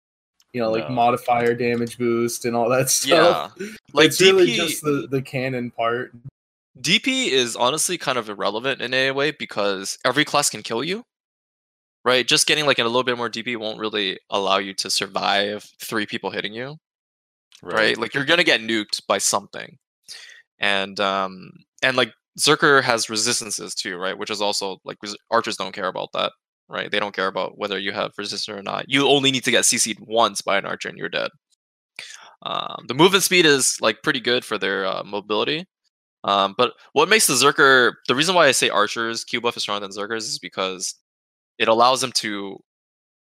you 0.53 0.61
know, 0.63 0.71
like 0.71 0.89
No. 0.89 0.95
modifier 0.95 1.55
damage 1.55 1.99
boost 1.99 2.45
and 2.45 2.55
all 2.55 2.69
that 2.71 2.89
stuff. 3.01 3.53
yeah, 3.59 3.67
like 3.93 4.07
it's 4.07 4.21
really 4.21 4.53
just 4.53 4.83
the 4.83 5.09
the 5.11 5.21
cannon 5.21 5.73
part. 5.73 6.13
DP 6.81 7.29
is 7.29 7.57
honestly 7.57 7.97
kind 7.97 8.19
of 8.19 8.29
irrelevant 8.29 8.83
in 8.83 8.93
a 8.93 9.11
way 9.11 9.31
because 9.31 9.99
every 10.05 10.25
class 10.25 10.51
can 10.51 10.63
kill 10.63 10.85
you. 10.85 11.05
Right? 12.05 12.27
Just 12.27 12.47
getting 12.47 12.67
like 12.67 12.79
a 12.79 12.85
little 12.85 13.03
bit 13.03 13.17
more 13.17 13.29
DP 13.29 13.57
won't 13.57 13.81
really 13.81 14.21
allow 14.31 14.59
you 14.59 14.75
to 14.75 14.91
survive 14.91 15.67
three 15.81 16.07
people 16.07 16.31
hitting 16.31 16.55
you. 16.55 16.77
Right? 17.63 17.99
Like 17.99 18.15
you're 18.15 18.25
gonna 18.25 18.45
get 18.45 18.61
nuked 18.61 19.01
by 19.09 19.19
something. 19.19 19.77
And 20.61 21.01
um 21.01 21.51
and 21.83 21.97
like 21.97 22.13
Zerker 22.39 22.83
has 22.83 23.11
resistances 23.11 23.75
too, 23.75 23.97
right? 23.97 24.17
Which 24.17 24.31
is 24.31 24.41
also 24.41 24.79
like 24.85 24.99
archers 25.31 25.57
don't 25.57 25.75
care 25.75 25.89
about 25.89 26.11
that, 26.13 26.33
right? 26.69 26.91
They 26.91 27.01
don't 27.01 27.15
care 27.15 27.27
about 27.27 27.59
whether 27.59 27.79
you 27.79 27.93
have 27.93 28.13
resistance 28.19 28.57
or 28.57 28.63
not. 28.63 28.85
You 28.89 29.09
only 29.09 29.31
need 29.31 29.45
to 29.45 29.51
get 29.51 29.65
CC'd 29.65 29.99
once 30.01 30.43
by 30.43 30.59
an 30.59 30.67
archer 30.67 30.89
and 30.89 30.99
you're 30.99 31.09
dead. 31.09 31.31
Um, 32.43 32.85
the 32.87 32.95
movement 32.95 33.25
speed 33.25 33.47
is 33.47 33.79
like 33.81 34.03
pretty 34.03 34.21
good 34.21 34.45
for 34.45 34.59
their 34.59 34.87
uh, 34.87 35.03
mobility. 35.05 35.67
Um, 36.27 36.55
but 36.59 36.73
what 36.93 37.09
makes 37.09 37.29
the 37.29 37.35
Zerker 37.35 37.95
the 38.09 38.15
reason 38.15 38.35
why 38.35 38.47
I 38.47 38.53
say 38.53 38.69
archers 38.69 39.25
Q 39.25 39.41
buff 39.41 39.57
is 39.57 39.63
stronger 39.63 39.87
than 39.87 39.97
Zerkers 39.97 40.23
is 40.23 40.39
because 40.39 40.97
it 41.59 41.69
allows 41.69 42.01
them 42.01 42.13
to 42.17 42.59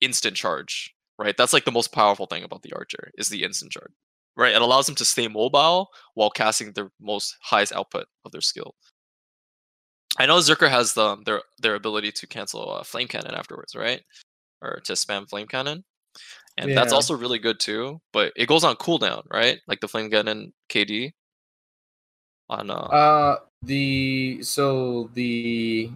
instant 0.01 0.35
charge. 0.35 0.91
Right, 1.17 1.35
that's 1.37 1.53
like 1.53 1.63
the 1.63 1.71
most 1.71 1.93
powerful 1.93 2.25
thing 2.25 2.43
about 2.43 2.61
the 2.63 2.73
archer 2.73 3.11
is 3.17 3.29
the 3.29 3.43
instant 3.43 3.71
charge. 3.71 3.91
Right, 4.35 4.53
it 4.53 4.61
allows 4.61 4.85
them 4.85 4.95
to 4.95 5.05
stay 5.05 5.27
mobile 5.29 5.87
while 6.15 6.29
casting 6.29 6.73
their 6.73 6.91
most 6.99 7.37
highest 7.41 7.73
output 7.73 8.05
of 8.25 8.31
their 8.31 8.41
skill. 8.41 8.75
I 10.17 10.25
know 10.25 10.37
Zerker 10.37 10.69
has 10.69 10.93
the, 10.93 11.17
their 11.25 11.41
their 11.59 11.75
ability 11.75 12.11
to 12.13 12.27
cancel 12.27 12.71
uh, 12.71 12.83
flame 12.83 13.07
cannon 13.07 13.33
afterwards, 13.33 13.75
right? 13.75 14.01
Or 14.61 14.81
to 14.85 14.93
spam 14.93 15.29
flame 15.29 15.47
cannon, 15.47 15.83
and 16.57 16.75
that's 16.75 16.93
also 16.93 17.15
really 17.15 17.39
good 17.39 17.59
too. 17.59 17.99
But 18.13 18.31
it 18.35 18.47
goes 18.47 18.63
on 18.63 18.75
cooldown, 18.77 19.23
right? 19.31 19.59
Like 19.67 19.81
the 19.81 19.87
flame 19.89 20.09
cannon 20.09 20.53
KD. 20.69 21.11
On 22.49 22.69
uh, 22.69 22.73
Uh, 22.73 23.35
the 23.63 24.41
so 24.43 25.09
the 25.13 25.89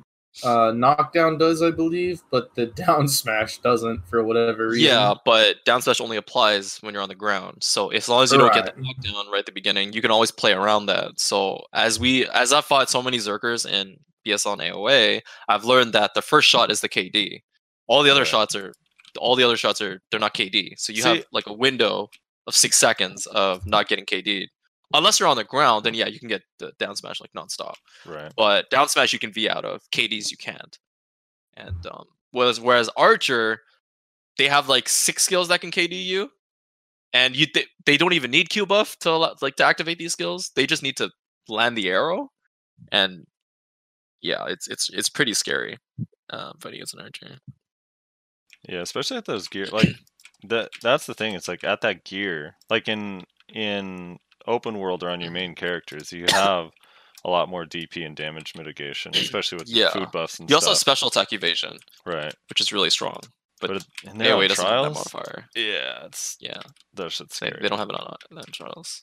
uh 0.44 0.72
knockdown 0.72 1.38
does, 1.38 1.62
I 1.62 1.70
believe, 1.72 2.22
but 2.32 2.56
the 2.56 2.66
down 2.88 3.08
smash 3.08 3.58
doesn't 3.60 4.08
for 4.08 4.24
whatever 4.24 4.70
reason. 4.70 4.86
yeah, 4.86 5.14
but 5.26 5.58
down 5.66 5.82
smash 5.82 6.00
only 6.02 6.18
applies 6.18 6.78
when 6.82 6.94
you're 6.94 7.04
on 7.04 7.10
the 7.10 7.16
ground. 7.16 7.58
So 7.62 7.90
as 7.90 8.08
long 8.10 8.24
as 8.24 8.32
you 8.32 8.38
don't 8.38 8.54
get 8.54 8.74
the 8.76 8.82
knockdown 8.82 9.30
right 9.32 9.40
at 9.40 9.46
the 9.46 9.52
beginning, 9.52 9.94
you 9.94 10.02
can 10.02 10.12
always 10.12 10.32
play 10.32 10.54
around 10.54 10.86
that. 10.88 11.20
So 11.20 11.62
as 11.74 12.00
we 12.00 12.28
as 12.30 12.54
I've 12.54 12.66
fought 12.66 12.90
so 12.90 13.02
many 13.04 13.18
Zerkers 13.18 13.70
in 13.70 13.98
BSL 14.26 14.54
and 14.54 14.62
AOA, 14.62 15.22
I've 15.48 15.66
learned 15.66 15.94
that 15.94 16.12
the 16.16 16.22
first 16.22 16.48
shot 16.50 16.72
is 16.72 16.82
the 16.82 16.90
KD. 16.90 17.42
All 17.88 18.02
the 18.04 18.10
other 18.12 18.22
Right. 18.22 18.28
shots 18.28 18.56
are 18.56 18.72
all 19.18 19.36
the 19.36 19.44
other 19.44 19.58
shots 19.58 19.82
are 19.82 20.00
they're 20.12 20.20
not 20.20 20.34
KD. 20.36 20.74
So 20.78 20.94
you 20.94 21.02
See- 21.02 21.10
have 21.10 21.26
like 21.32 21.48
a 21.48 21.54
window 21.54 22.10
of 22.48 22.56
six 22.56 22.78
seconds 22.80 23.26
of 23.28 23.66
not 23.68 23.88
getting 23.88 24.06
KD. 24.06 24.48
Unless 24.94 25.20
you're 25.20 25.30
on 25.30 25.38
the 25.38 25.44
ground, 25.44 25.86
then 25.86 25.94
yeah, 25.94 26.08
you 26.08 26.20
can 26.20 26.28
get 26.28 26.42
the 26.58 26.72
down 26.80 26.96
smash 26.96 27.22
like 27.22 27.32
nonstop. 27.34 27.76
Right. 28.06 28.32
But 28.36 28.70
down 28.70 28.90
smash 28.90 29.14
you 29.14 29.20
can 29.20 29.32
V 29.32 29.48
out 29.48 29.66
of. 29.66 29.82
KDs 29.92 30.32
you 30.32 30.38
can't. 30.38 30.78
And 31.56 31.86
um 31.86 32.06
whereas 32.32 32.60
whereas 32.60 32.90
Archer, 32.98 33.62
they 34.38 34.48
have 34.48 34.68
like 34.68 34.90
six 34.90 35.24
skills 35.24 35.50
that 35.50 35.62
can 35.62 35.72
KD 35.72 36.04
you. 36.04 36.32
And 37.14 37.36
you 37.36 37.46
th- 37.46 37.68
they 37.86 37.98
don't 37.98 38.14
even 38.14 38.32
need 38.32 38.50
Q 38.50 38.66
buff 38.66 38.98
to 39.00 39.16
like 39.16 39.56
to 39.58 39.66
activate 39.66 40.00
these 40.00 40.14
skills. 40.14 40.52
They 40.56 40.66
just 40.66 40.84
need 40.84 40.98
to 40.98 41.12
land 41.48 41.78
the 41.78 41.90
arrow. 41.90 42.30
And 42.92 43.26
yeah, 44.22 44.46
it's 44.48 44.68
it's 44.68 44.90
it's 44.90 45.10
pretty 45.10 45.34
scary. 45.34 45.78
Um 46.32 46.54
fighting 46.60 46.80
against 46.80 46.96
an 46.96 47.02
archer. 47.02 47.38
Yeah, 48.68 48.82
especially 48.82 49.18
at 49.18 49.26
those 49.26 49.48
gear 49.48 49.68
like 49.68 49.90
that 50.48 50.72
that's 50.82 51.06
the 51.06 51.14
thing, 51.14 51.36
it's 51.36 51.48
like 51.48 51.64
at 51.64 51.82
that 51.82 52.06
gear, 52.06 52.56
like 52.70 52.88
in 52.88 53.24
in 53.54 54.18
open 54.48 54.78
world 54.78 55.04
or 55.04 55.10
on 55.10 55.22
your 55.22 55.32
main 55.32 55.56
characters, 55.56 56.12
you 56.12 56.26
have 56.30 56.72
a 57.26 57.30
lot 57.30 57.50
more 57.50 57.66
DP 57.66 58.06
and 58.06 58.16
damage 58.16 58.54
mitigation, 58.56 59.14
especially 59.16 59.58
with 59.58 59.68
Yeah. 59.70 59.90
food 59.92 60.12
buffs 60.12 60.40
and 60.40 60.50
You 60.50 60.56
also 60.56 60.70
have 60.70 60.78
special 60.78 61.10
attack 61.10 61.34
evasion, 61.34 61.78
right. 62.06 62.34
which 62.50 62.62
is 62.62 62.72
really 62.72 62.90
strong. 62.90 63.18
But, 63.62 63.72
But, 63.72 63.86
they're 64.18 64.36
AOA 64.38 64.48
doesn't 64.48 64.66
have 64.66 64.84
that 64.86 64.92
modifier. 64.94 65.50
Yeah, 65.54 66.06
it's 66.06 66.38
Yeah, 66.40 66.62
that 66.94 67.12
shit's 67.12 67.40
they, 67.40 67.52
they 67.62 67.68
don't 67.68 67.78
have 67.78 67.90
it 67.90 67.96
on, 67.96 68.16
on 68.38 68.44
trials. 68.54 69.02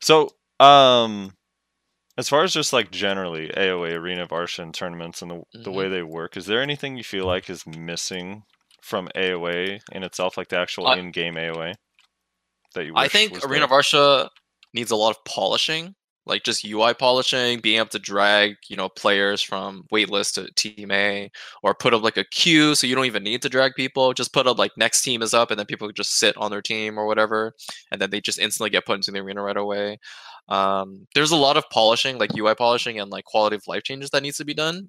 So, 0.00 0.30
um, 0.60 1.34
as 2.16 2.28
far 2.28 2.44
as 2.44 2.52
just 2.52 2.72
like 2.72 2.92
generally 2.92 3.48
AOA 3.48 3.94
Arena 3.94 4.22
of 4.22 4.28
Arsha 4.28 4.72
tournaments 4.72 5.22
and 5.22 5.30
the 5.30 5.42
the 5.52 5.58
Mm-hmm. 5.58 5.72
way 5.74 5.88
they 5.88 6.02
work, 6.04 6.36
is 6.36 6.46
there 6.46 6.62
anything 6.62 6.96
you 6.96 7.02
feel 7.02 7.26
like 7.26 7.50
is 7.50 7.66
missing 7.66 8.44
from 8.82 9.08
AOA 9.16 9.80
in 9.90 10.04
itself, 10.04 10.36
like 10.36 10.48
the 10.48 10.58
actual 10.58 10.86
I- 10.86 10.96
in-game 10.96 11.34
AOA? 11.34 11.74
That 12.74 12.84
you 12.86 12.92
I 12.94 13.08
think 13.08 13.44
Arena 13.44 13.64
of 13.64 13.70
there? 13.70 13.80
Arsha 13.80 14.28
needs 14.74 14.90
a 14.90 14.96
lot 14.96 15.10
of 15.10 15.24
polishing, 15.24 15.94
like 16.26 16.44
just 16.44 16.64
UI 16.64 16.94
polishing, 16.94 17.60
being 17.60 17.78
able 17.78 17.88
to 17.88 17.98
drag, 17.98 18.54
you 18.68 18.76
know, 18.76 18.88
players 18.88 19.42
from 19.42 19.84
waitlist 19.92 20.34
to 20.34 20.52
team 20.54 20.90
A, 20.90 21.30
or 21.62 21.74
put 21.74 21.94
up 21.94 22.02
like 22.02 22.16
a 22.16 22.24
queue 22.24 22.74
so 22.74 22.86
you 22.86 22.94
don't 22.94 23.06
even 23.06 23.22
need 23.24 23.42
to 23.42 23.48
drag 23.48 23.74
people. 23.74 24.12
Just 24.12 24.32
put 24.32 24.46
up 24.46 24.58
like 24.58 24.72
next 24.76 25.02
team 25.02 25.22
is 25.22 25.34
up, 25.34 25.50
and 25.50 25.58
then 25.58 25.66
people 25.66 25.90
just 25.92 26.16
sit 26.18 26.36
on 26.36 26.50
their 26.50 26.62
team 26.62 26.98
or 26.98 27.06
whatever, 27.06 27.54
and 27.90 28.00
then 28.00 28.10
they 28.10 28.20
just 28.20 28.38
instantly 28.38 28.70
get 28.70 28.86
put 28.86 28.96
into 28.96 29.10
the 29.10 29.20
arena 29.20 29.42
right 29.42 29.56
away. 29.56 29.98
Um, 30.48 31.06
there's 31.14 31.30
a 31.30 31.36
lot 31.36 31.56
of 31.56 31.64
polishing, 31.70 32.18
like 32.18 32.36
UI 32.36 32.54
polishing 32.54 32.98
and 33.00 33.10
like 33.10 33.24
quality 33.24 33.56
of 33.56 33.62
life 33.66 33.84
changes 33.84 34.10
that 34.10 34.22
needs 34.22 34.36
to 34.38 34.44
be 34.44 34.54
done. 34.54 34.88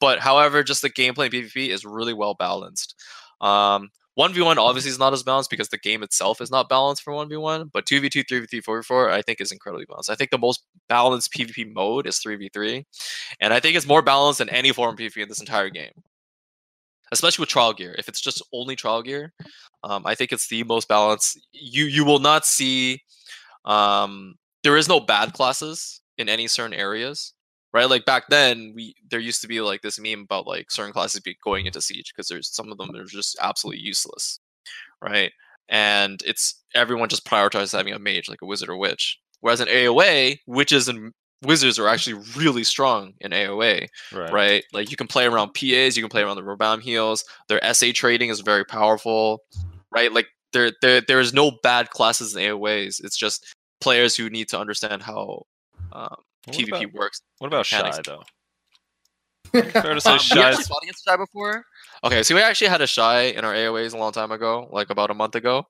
But 0.00 0.18
however, 0.18 0.64
just 0.64 0.82
the 0.82 0.90
gameplay 0.90 1.26
in 1.26 1.32
PvP 1.32 1.68
is 1.68 1.84
really 1.84 2.14
well 2.14 2.34
balanced. 2.34 2.96
Um, 3.40 3.90
1v1 4.18 4.56
obviously 4.56 4.90
is 4.90 4.98
not 4.98 5.12
as 5.12 5.22
balanced 5.22 5.50
because 5.50 5.68
the 5.68 5.78
game 5.78 6.02
itself 6.02 6.40
is 6.40 6.50
not 6.50 6.68
balanced 6.68 7.02
for 7.02 7.12
1v1, 7.12 7.70
but 7.72 7.86
2v2, 7.86 8.24
3v3, 8.24 8.62
4v4 8.62 9.10
I 9.10 9.22
think 9.22 9.40
is 9.40 9.52
incredibly 9.52 9.86
balanced. 9.86 10.10
I 10.10 10.14
think 10.14 10.30
the 10.30 10.38
most 10.38 10.64
balanced 10.88 11.32
PvP 11.32 11.72
mode 11.72 12.06
is 12.06 12.18
3v3, 12.18 12.84
and 13.40 13.54
I 13.54 13.60
think 13.60 13.76
it's 13.76 13.86
more 13.86 14.02
balanced 14.02 14.38
than 14.38 14.50
any 14.50 14.72
form 14.72 14.94
of 14.94 14.98
PvP 14.98 15.22
in 15.22 15.28
this 15.28 15.40
entire 15.40 15.70
game. 15.70 15.92
Especially 17.10 17.42
with 17.42 17.50
trial 17.50 17.74
gear. 17.74 17.94
If 17.98 18.08
it's 18.08 18.22
just 18.22 18.42
only 18.54 18.74
trial 18.74 19.02
gear, 19.02 19.34
um, 19.84 20.02
I 20.06 20.14
think 20.14 20.32
it's 20.32 20.48
the 20.48 20.64
most 20.64 20.88
balanced. 20.88 21.38
You 21.52 21.84
you 21.84 22.04
will 22.04 22.20
not 22.20 22.46
see 22.46 23.02
um, 23.66 24.36
there 24.62 24.76
is 24.76 24.88
no 24.88 25.00
bad 25.00 25.34
classes 25.34 26.00
in 26.18 26.28
any 26.28 26.46
certain 26.46 26.74
areas 26.74 27.34
right? 27.72 27.88
Like 27.88 28.04
back 28.04 28.24
then, 28.28 28.72
we 28.74 28.94
there 29.08 29.20
used 29.20 29.40
to 29.42 29.48
be 29.48 29.60
like 29.60 29.82
this 29.82 29.98
meme 29.98 30.22
about 30.22 30.46
like 30.46 30.70
certain 30.70 30.92
classes 30.92 31.20
be 31.20 31.36
going 31.42 31.66
into 31.66 31.80
siege 31.80 32.12
because 32.14 32.28
there's 32.28 32.54
some 32.54 32.70
of 32.70 32.78
them 32.78 32.90
that 32.92 33.00
are 33.00 33.04
just 33.04 33.36
absolutely 33.40 33.82
useless, 33.82 34.38
right? 35.00 35.32
And 35.68 36.22
it's 36.26 36.62
everyone 36.74 37.08
just 37.08 37.24
prioritizes 37.24 37.76
having 37.76 37.94
a 37.94 37.98
mage 37.98 38.28
like 38.28 38.42
a 38.42 38.46
wizard 38.46 38.68
or 38.68 38.76
witch. 38.76 39.18
Whereas 39.40 39.60
in 39.60 39.68
AOA, 39.68 40.38
witches 40.46 40.88
and 40.88 41.12
wizards 41.42 41.78
are 41.78 41.88
actually 41.88 42.22
really 42.36 42.64
strong 42.64 43.14
in 43.20 43.32
AOA, 43.32 43.88
right. 44.12 44.32
right? 44.32 44.64
Like 44.72 44.90
you 44.90 44.96
can 44.96 45.08
play 45.08 45.26
around 45.26 45.54
PAs, 45.54 45.96
you 45.96 46.02
can 46.02 46.08
play 46.08 46.22
around 46.22 46.36
the 46.36 46.44
rebound 46.44 46.82
heals. 46.82 47.24
Their 47.48 47.60
SA 47.74 47.88
trading 47.94 48.30
is 48.30 48.40
very 48.40 48.64
powerful, 48.64 49.42
right? 49.90 50.12
Like 50.12 50.28
there, 50.52 50.70
there, 50.80 51.00
there 51.00 51.20
is 51.20 51.32
no 51.32 51.52
bad 51.62 51.90
classes 51.90 52.36
in 52.36 52.42
AOAs. 52.42 53.02
It's 53.04 53.16
just 53.16 53.54
players 53.80 54.16
who 54.16 54.30
need 54.30 54.48
to 54.48 54.60
understand 54.60 55.02
how 55.02 55.46
um, 55.92 56.16
What 56.46 56.56
PvP 56.56 56.68
about, 56.84 56.92
works. 56.94 57.22
what 57.38 57.46
about 57.48 57.58
mechanics. 57.70 57.96
Shy 57.96 58.02
though? 58.06 58.22
Fair 59.70 59.94
to 59.94 60.00
say 60.00 60.12
Um, 60.12 60.18
Shy 60.18 60.40
actually 60.40 60.60
is 60.62 60.68
fought 60.68 60.82
against 60.82 61.04
Shy 61.04 61.16
before. 61.16 61.64
Okay, 62.04 62.22
so 62.22 62.34
we 62.34 62.40
actually 62.40 62.68
had 62.68 62.80
a 62.80 62.86
Shy 62.86 63.22
in 63.24 63.44
our 63.44 63.52
AOAs 63.54 63.92
a 63.92 63.98
long 63.98 64.12
time 64.12 64.32
ago, 64.32 64.68
like 64.72 64.90
about 64.90 65.10
a 65.10 65.14
month 65.14 65.34
ago. 65.34 65.66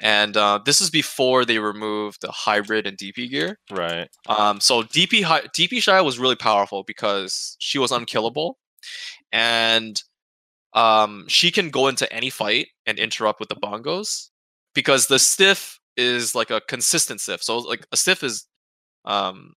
And 0.00 0.36
uh, 0.36 0.58
this 0.64 0.80
is 0.80 0.90
before 0.90 1.44
they 1.44 1.58
removed 1.58 2.22
the 2.22 2.30
hybrid 2.32 2.86
and 2.86 2.98
DP 2.98 3.30
gear. 3.30 3.58
right. 3.70 4.08
Um, 4.28 4.60
so 4.60 4.82
DP 4.82 5.22
hi- 5.22 5.42
DP 5.56 5.80
Shy 5.82 6.00
was 6.00 6.18
really 6.18 6.34
powerful 6.36 6.82
because 6.82 7.56
she 7.60 7.78
was 7.78 7.92
unkillable, 7.92 8.58
and 9.32 10.02
um, 10.74 11.24
she 11.28 11.50
can 11.50 11.70
go 11.70 11.88
into 11.88 12.10
any 12.12 12.30
fight 12.30 12.68
and 12.86 12.98
interrupt 12.98 13.38
with 13.40 13.48
the 13.48 13.54
bongos 13.56 14.30
because 14.74 15.06
the 15.06 15.18
stiff 15.18 15.78
is 15.96 16.34
like 16.34 16.50
a 16.50 16.60
consistent 16.62 17.20
stiff. 17.20 17.42
So 17.42 17.58
like 17.58 17.86
a 17.92 17.96
stiff 17.96 18.22
is, 18.24 18.46
um, 19.04 19.52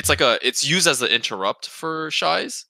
it's 0.00 0.08
like 0.08 0.20
a 0.20 0.38
it's 0.46 0.64
used 0.66 0.86
as 0.88 1.02
an 1.02 1.08
interrupt 1.08 1.68
for 1.68 2.10
shies. 2.10 2.64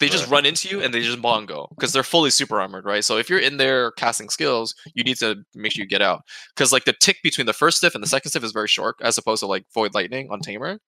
They 0.00 0.08
just 0.08 0.24
Right. 0.24 0.32
run 0.32 0.46
into 0.46 0.68
you 0.68 0.82
and 0.82 0.92
they 0.92 1.00
just 1.02 1.22
bongo 1.22 1.68
because 1.70 1.92
they're 1.92 2.02
fully 2.02 2.30
super 2.30 2.60
armored, 2.60 2.84
right? 2.84 3.04
So 3.04 3.16
if 3.16 3.30
you're 3.30 3.38
in 3.38 3.58
there 3.58 3.92
casting 3.92 4.28
skills, 4.28 4.74
you 4.94 5.04
need 5.04 5.18
to 5.18 5.36
make 5.54 5.70
sure 5.72 5.82
you 5.84 5.88
get 5.88 6.02
out 6.02 6.22
because 6.54 6.72
like 6.72 6.84
the 6.84 6.94
tick 7.00 7.18
between 7.22 7.46
the 7.46 7.52
first 7.52 7.78
stiff 7.78 7.94
and 7.94 8.02
the 8.02 8.08
second 8.08 8.30
stiff 8.30 8.42
is 8.44 8.52
very 8.52 8.66
short 8.68 8.96
as 9.00 9.16
opposed 9.18 9.40
to 9.40 9.46
like 9.46 9.64
void 9.72 9.94
lightning 9.94 10.28
on 10.30 10.40
tamer 10.40 10.80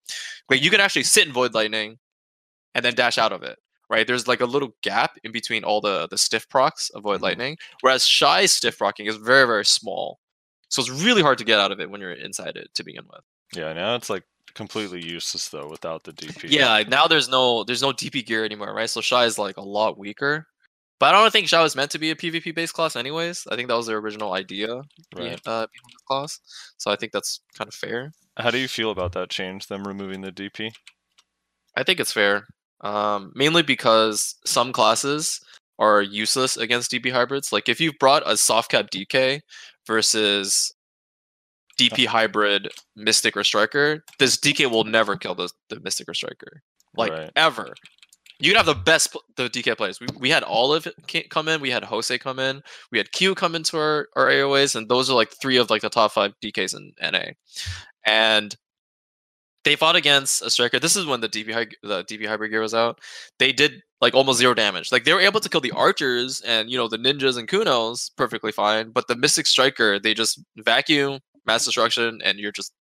like 0.50 0.62
you 0.62 0.70
can 0.70 0.80
actually 0.80 1.04
sit 1.04 1.26
in 1.26 1.32
void 1.32 1.54
lightning 1.54 1.98
and 2.74 2.84
then 2.84 2.94
dash 2.94 3.16
out 3.16 3.32
of 3.32 3.42
it 3.44 3.58
right 3.88 4.06
there's 4.08 4.26
like 4.26 4.40
a 4.40 4.46
little 4.54 4.70
gap 4.82 5.12
in 5.24 5.30
between 5.32 5.62
all 5.62 5.80
the 5.80 6.08
the 6.08 6.18
stiff 6.18 6.48
procs 6.48 6.90
of 6.90 7.02
void 7.04 7.20
Mhm. 7.20 7.28
lightning 7.28 7.56
whereas 7.82 8.04
shy 8.06 8.44
stiff 8.46 8.76
procking 8.78 9.06
is 9.06 9.16
very 9.16 9.46
very 9.46 9.64
small 9.64 10.18
so 10.68 10.80
it's 10.82 10.90
really 10.90 11.22
hard 11.22 11.38
to 11.38 11.44
get 11.44 11.60
out 11.60 11.70
of 11.72 11.78
it 11.80 11.88
when 11.90 12.00
you're 12.00 12.12
inside 12.12 12.56
it 12.56 12.68
to 12.74 12.82
begin 12.82 13.04
with 13.12 13.22
Yeah, 13.54 13.72
now 13.72 13.94
it's 13.94 14.10
like 14.10 14.24
completely 14.56 15.04
useless 15.04 15.48
though 15.50 15.68
without 15.68 16.02
the 16.02 16.12
DP. 16.12 16.50
yeah 16.50 16.82
now 16.88 17.06
there's 17.06 17.28
no 17.28 17.62
there's 17.62 17.82
no 17.82 17.92
dp 17.92 18.24
gear 18.26 18.44
anymore 18.44 18.74
right 18.74 18.88
so 18.90 19.00
shy 19.02 19.24
is 19.26 19.38
like 19.38 19.58
a 19.58 19.62
lot 19.62 19.96
weaker 19.98 20.46
but 20.98 21.14
I 21.14 21.20
don't 21.20 21.30
think 21.30 21.46
Shy 21.48 21.62
was 21.62 21.76
meant 21.76 21.90
to 21.90 21.98
be 21.98 22.10
a 22.10 22.14
PvP 22.14 22.54
based 22.54 22.72
class, 22.72 22.96
anyways. 22.96 23.46
I 23.50 23.54
think 23.54 23.68
that 23.68 23.76
was 23.76 23.86
their 23.86 23.98
original 23.98 24.32
idea, 24.32 24.80
Right. 25.14 25.38
uh, 25.46 25.66
class. 26.08 26.40
So 26.78 26.90
I 26.90 26.96
think 26.96 27.12
that's 27.12 27.40
kind 27.58 27.68
of 27.68 27.74
fair. 27.74 28.12
How 28.38 28.50
do 28.50 28.56
you 28.56 28.66
feel 28.66 28.90
about 28.90 29.12
that 29.12 29.28
change? 29.28 29.66
Them 29.66 29.86
removing 29.86 30.22
the 30.22 30.32
DP? 30.32 30.70
I 31.76 31.82
think 31.82 32.00
it's 32.00 32.12
fair. 32.12 32.46
Um, 32.80 33.30
mainly 33.34 33.62
because 33.62 34.36
some 34.46 34.72
classes 34.72 35.38
are 35.78 36.00
useless 36.00 36.56
against 36.56 36.90
DP 36.90 37.12
hybrids. 37.12 37.52
Like 37.52 37.68
if 37.68 37.78
you've 37.78 37.98
brought 38.00 38.22
a 38.24 38.34
soft 38.38 38.70
cap 38.70 38.86
DK 38.90 39.40
versus 39.86 40.72
DP 41.78 42.06
hybrid 42.06 42.68
Mystic 42.94 43.36
or 43.36 43.44
Striker, 43.44 44.04
this 44.18 44.36
DK 44.36 44.70
will 44.70 44.84
never 44.84 45.16
kill 45.16 45.34
the, 45.34 45.50
the 45.68 45.80
Mystic 45.80 46.08
or 46.08 46.14
Striker. 46.14 46.62
Like 46.96 47.12
Right. 47.12 47.30
ever. 47.36 47.74
You 48.38 48.50
can 48.50 48.56
have 48.56 48.66
the 48.66 48.74
best 48.74 49.16
the 49.36 49.48
DK 49.48 49.76
players. 49.76 49.98
We, 49.98 50.08
we 50.18 50.30
had 50.30 50.42
Olive 50.42 50.86
come 51.30 51.48
in, 51.48 51.60
we 51.60 51.70
had 51.70 51.84
Jose 51.84 52.18
come 52.18 52.38
in, 52.38 52.62
we 52.92 52.98
had 52.98 53.10
Q 53.12 53.34
come 53.34 53.54
into 53.54 53.78
our, 53.78 54.08
our 54.14 54.26
AOAs, 54.26 54.76
and 54.76 54.88
those 54.88 55.08
are 55.08 55.14
like 55.14 55.30
three 55.30 55.56
of 55.56 55.70
like 55.70 55.82
the 55.82 55.88
top 55.88 56.12
five 56.12 56.34
DKs 56.42 56.76
in 56.76 56.92
NA. 57.00 57.32
And 58.04 58.54
they 59.64 59.74
fought 59.74 59.96
against 59.96 60.42
a 60.42 60.50
striker. 60.50 60.78
This 60.78 60.96
is 60.96 61.06
when 61.06 61.20
the 61.20 61.28
DP 61.28 61.72
the 61.82 62.04
DP 62.04 62.26
hybrid 62.26 62.50
gear 62.50 62.60
was 62.60 62.74
out. 62.74 63.00
They 63.38 63.52
did 63.52 63.82
like 64.00 64.14
almost 64.14 64.38
zero 64.38 64.54
damage. 64.54 64.92
Like 64.92 65.04
they 65.04 65.14
were 65.14 65.20
able 65.20 65.40
to 65.40 65.48
kill 65.48 65.60
the 65.60 65.72
archers 65.72 66.40
and 66.42 66.70
you 66.70 66.76
know 66.76 66.88
the 66.88 66.98
ninjas 66.98 67.38
and 67.38 67.48
kunos 67.48 68.10
perfectly 68.16 68.52
fine, 68.52 68.90
but 68.90 69.08
the 69.08 69.16
mystic 69.16 69.46
striker 69.46 69.98
they 69.98 70.14
just 70.14 70.40
vacuum 70.58 71.20
mass 71.46 71.64
destruction 71.64 72.20
and 72.24 72.38
you're 72.38 72.52
just 72.52 72.72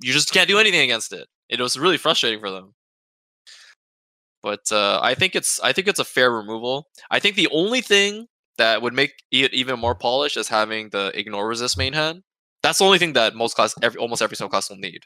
you 0.00 0.12
just 0.12 0.32
can't 0.32 0.48
do 0.48 0.58
anything 0.58 0.80
against 0.80 1.12
it. 1.12 1.28
It 1.48 1.60
was 1.60 1.78
really 1.78 1.98
frustrating 1.98 2.40
for 2.40 2.50
them. 2.50 2.74
But 4.42 4.72
uh, 4.72 5.00
I 5.02 5.14
think 5.14 5.36
it's 5.36 5.60
I 5.60 5.72
think 5.72 5.88
it's 5.88 5.98
a 5.98 6.04
fair 6.04 6.30
removal. 6.30 6.88
I 7.10 7.18
think 7.18 7.36
the 7.36 7.48
only 7.52 7.80
thing 7.82 8.26
that 8.58 8.82
would 8.82 8.94
make 8.94 9.12
it 9.30 9.52
even 9.54 9.78
more 9.78 9.94
polished 9.94 10.36
is 10.36 10.48
having 10.48 10.90
the 10.90 11.12
ignore 11.18 11.48
resist 11.48 11.76
main 11.78 11.92
hand. 11.92 12.22
That's 12.62 12.78
the 12.78 12.84
only 12.84 12.98
thing 12.98 13.14
that 13.14 13.34
most 13.34 13.54
class, 13.56 13.74
every, 13.82 13.98
almost 13.98 14.22
every 14.22 14.36
single 14.36 14.50
class 14.50 14.68
will 14.68 14.76
need. 14.76 15.00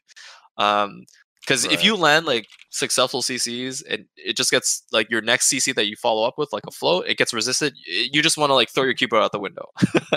Um, 0.56 1.04
because 1.46 1.64
if 1.66 1.85
you 1.85 1.94
land 1.96 2.26
like 2.26 2.46
successful 2.70 3.20
CCs 3.22 3.83
and 3.88 4.07
it 4.16 4.37
just 4.37 4.50
gets 4.50 4.83
like 4.92 5.11
your 5.11 5.20
next 5.20 5.50
CC 5.52 5.74
that 5.74 5.87
you 5.87 5.96
follow 5.96 6.26
up 6.26 6.35
with 6.38 6.52
like 6.52 6.64
a 6.66 6.70
float, 6.70 7.07
it 7.07 7.18
gets 7.18 7.33
resisted. 7.35 7.74
You 7.87 8.22
just 8.22 8.38
want 8.38 8.50
to 8.50 8.54
like 8.54 8.70
throw 8.70 8.85
your 8.85 8.94
keeper 8.94 9.16
out 9.18 9.33
the 9.33 9.38
window. 9.38 9.66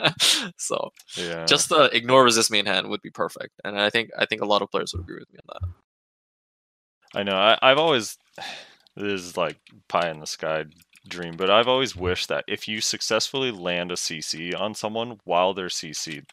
so 0.57 0.89
Yeah. 1.15 1.45
just 1.45 1.69
the 1.69 1.89
ignore 1.95 2.23
resist 2.23 2.49
main 2.51 2.65
hand 2.65 2.89
would 2.89 3.01
be 3.01 3.09
perfect, 3.11 3.53
and 3.63 3.79
I 3.79 3.89
think 3.89 4.09
I 4.17 4.25
think 4.25 4.41
a 4.41 4.45
lot 4.45 4.61
of 4.61 4.71
players 4.71 4.93
would 4.93 5.01
agree 5.03 5.19
with 5.19 5.31
me 5.31 5.39
on 5.47 5.59
that. 5.61 7.19
I 7.19 7.23
know. 7.23 7.35
I, 7.37 7.57
I've 7.61 7.77
always 7.77 8.17
this 8.95 9.21
is 9.21 9.37
like 9.37 9.57
pie 9.87 10.09
in 10.09 10.19
the 10.19 10.27
sky 10.27 10.65
dream, 11.07 11.35
but 11.37 11.49
I've 11.49 11.67
always 11.67 11.95
wished 11.95 12.27
that 12.29 12.43
if 12.47 12.67
you 12.67 12.81
successfully 12.81 13.51
land 13.51 13.91
a 13.91 13.95
CC 13.95 14.59
on 14.59 14.73
someone 14.73 15.19
while 15.23 15.53
they're 15.53 15.67
CC, 15.67 16.23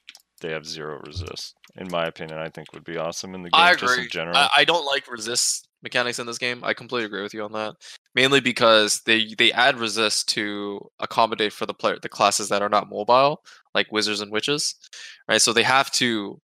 they 0.40 0.50
have 0.50 0.66
zero 0.66 1.00
resist. 1.06 1.54
In 1.76 1.88
my 1.90 2.06
opinion, 2.06 2.38
I 2.38 2.48
think 2.48 2.72
would 2.72 2.84
be 2.84 2.96
awesome 2.96 3.34
in 3.34 3.42
the 3.42 3.50
game 3.50 3.60
I 3.60 3.74
just 3.74 3.92
agree. 3.94 4.04
in 4.04 4.10
general. 4.10 4.36
I, 4.36 4.48
I 4.58 4.64
don't 4.64 4.86
like 4.86 5.10
resist 5.10 5.68
mechanics 5.82 6.18
in 6.18 6.26
this 6.26 6.38
game. 6.38 6.60
I 6.62 6.72
completely 6.72 7.06
agree 7.06 7.22
with 7.22 7.34
you 7.34 7.42
on 7.42 7.52
that. 7.52 7.74
Mainly 8.14 8.40
because 8.40 9.02
they 9.06 9.34
they 9.38 9.52
add 9.52 9.78
resist 9.78 10.28
to 10.30 10.88
accommodate 11.00 11.52
for 11.52 11.66
the 11.66 11.74
player 11.74 11.98
the 12.00 12.08
classes 12.08 12.48
that 12.48 12.62
are 12.62 12.68
not 12.68 12.88
mobile, 12.88 13.42
like 13.74 13.90
wizards 13.90 14.20
and 14.20 14.30
witches, 14.30 14.76
right? 15.28 15.40
So 15.40 15.52
they 15.52 15.64
have 15.64 15.90
to 15.92 16.40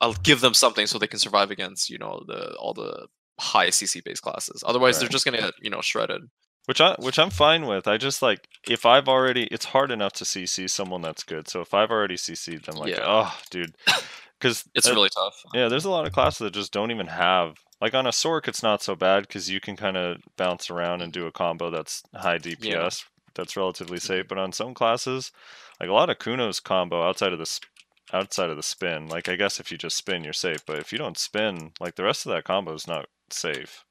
uh, 0.00 0.14
give 0.22 0.40
them 0.40 0.54
something 0.54 0.86
so 0.86 0.98
they 0.98 1.06
can 1.06 1.18
survive 1.18 1.50
against 1.50 1.88
you 1.88 1.98
know 1.98 2.22
the 2.26 2.54
all 2.56 2.74
the 2.74 3.06
high 3.40 3.68
CC 3.68 4.02
based 4.04 4.22
classes. 4.22 4.62
Otherwise, 4.66 4.98
they're 5.00 5.08
just 5.08 5.24
gonna 5.24 5.40
get 5.40 5.54
you 5.60 5.70
know 5.70 5.80
shredded. 5.80 6.22
Which 6.66 6.80
I 6.80 6.94
which 6.98 7.18
I'm 7.18 7.30
fine 7.30 7.66
with. 7.66 7.86
I 7.86 7.98
just 7.98 8.22
like 8.22 8.48
if 8.66 8.86
I've 8.86 9.08
already 9.08 9.44
it's 9.50 9.66
hard 9.66 9.90
enough 9.90 10.12
to 10.14 10.24
CC 10.24 10.68
someone 10.68 11.02
that's 11.02 11.22
good. 11.22 11.48
So 11.48 11.60
if 11.60 11.74
I've 11.74 11.90
already 11.90 12.16
CC'd 12.16 12.64
them 12.64 12.76
like 12.76 12.90
Yeah. 12.90 13.04
oh 13.06 13.36
dude. 13.50 13.74
Cuz 14.44 14.64
It's 14.74 14.90
really 14.90 15.08
tough. 15.08 15.42
Yeah, 15.54 15.68
there's 15.68 15.86
a 15.86 15.90
lot 15.90 16.06
of 16.06 16.12
classes 16.12 16.40
that 16.40 16.52
just 16.52 16.72
don't 16.72 16.90
even 16.90 17.06
have 17.06 17.56
like 17.80 17.94
on 17.94 18.06
a 18.06 18.10
Sork 18.10 18.46
it's 18.46 18.62
not 18.62 18.82
so 18.82 18.94
bad 18.94 19.26
because 19.26 19.50
you 19.50 19.60
can 19.60 19.76
kind 19.76 19.96
of 19.96 20.18
bounce 20.36 20.70
around 20.70 21.00
and 21.00 21.12
do 21.12 21.26
a 21.26 21.32
combo 21.32 21.70
that's 21.70 22.02
high 22.14 22.38
DPS 22.38 23.04
that's 23.34 23.56
relatively 23.56 23.98
safe. 23.98 24.28
But 24.28 24.38
on 24.38 24.52
some 24.52 24.74
classes, 24.74 25.32
like 25.80 25.88
a 25.88 25.92
lot 25.92 26.10
of 26.10 26.18
Kuno's 26.18 26.60
combo 26.60 27.02
outside 27.08 27.32
of 27.32 27.38
the 27.38 27.46
sp- 27.48 27.72
outside 28.12 28.50
of 28.50 28.56
the 28.56 28.62
spin, 28.62 29.08
like 29.08 29.28
I 29.28 29.36
guess 29.36 29.58
if 29.58 29.72
you 29.72 29.78
just 29.78 29.96
spin 29.96 30.24
you're 30.24 30.32
safe, 30.32 30.64
but 30.66 30.78
if 30.78 30.92
you 30.92 30.98
don't 30.98 31.18
spin, 31.18 31.72
like 31.80 31.94
the 31.94 32.04
rest 32.04 32.26
of 32.26 32.32
that 32.32 32.44
combo 32.44 32.74
is 32.74 32.86
not 32.86 33.06
safe. 33.30 33.84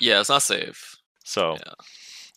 Yeah, 0.00 0.20
it's 0.20 0.30
not 0.30 0.42
safe. 0.42 0.96
So 1.22 1.58
Yeah. 1.64 1.74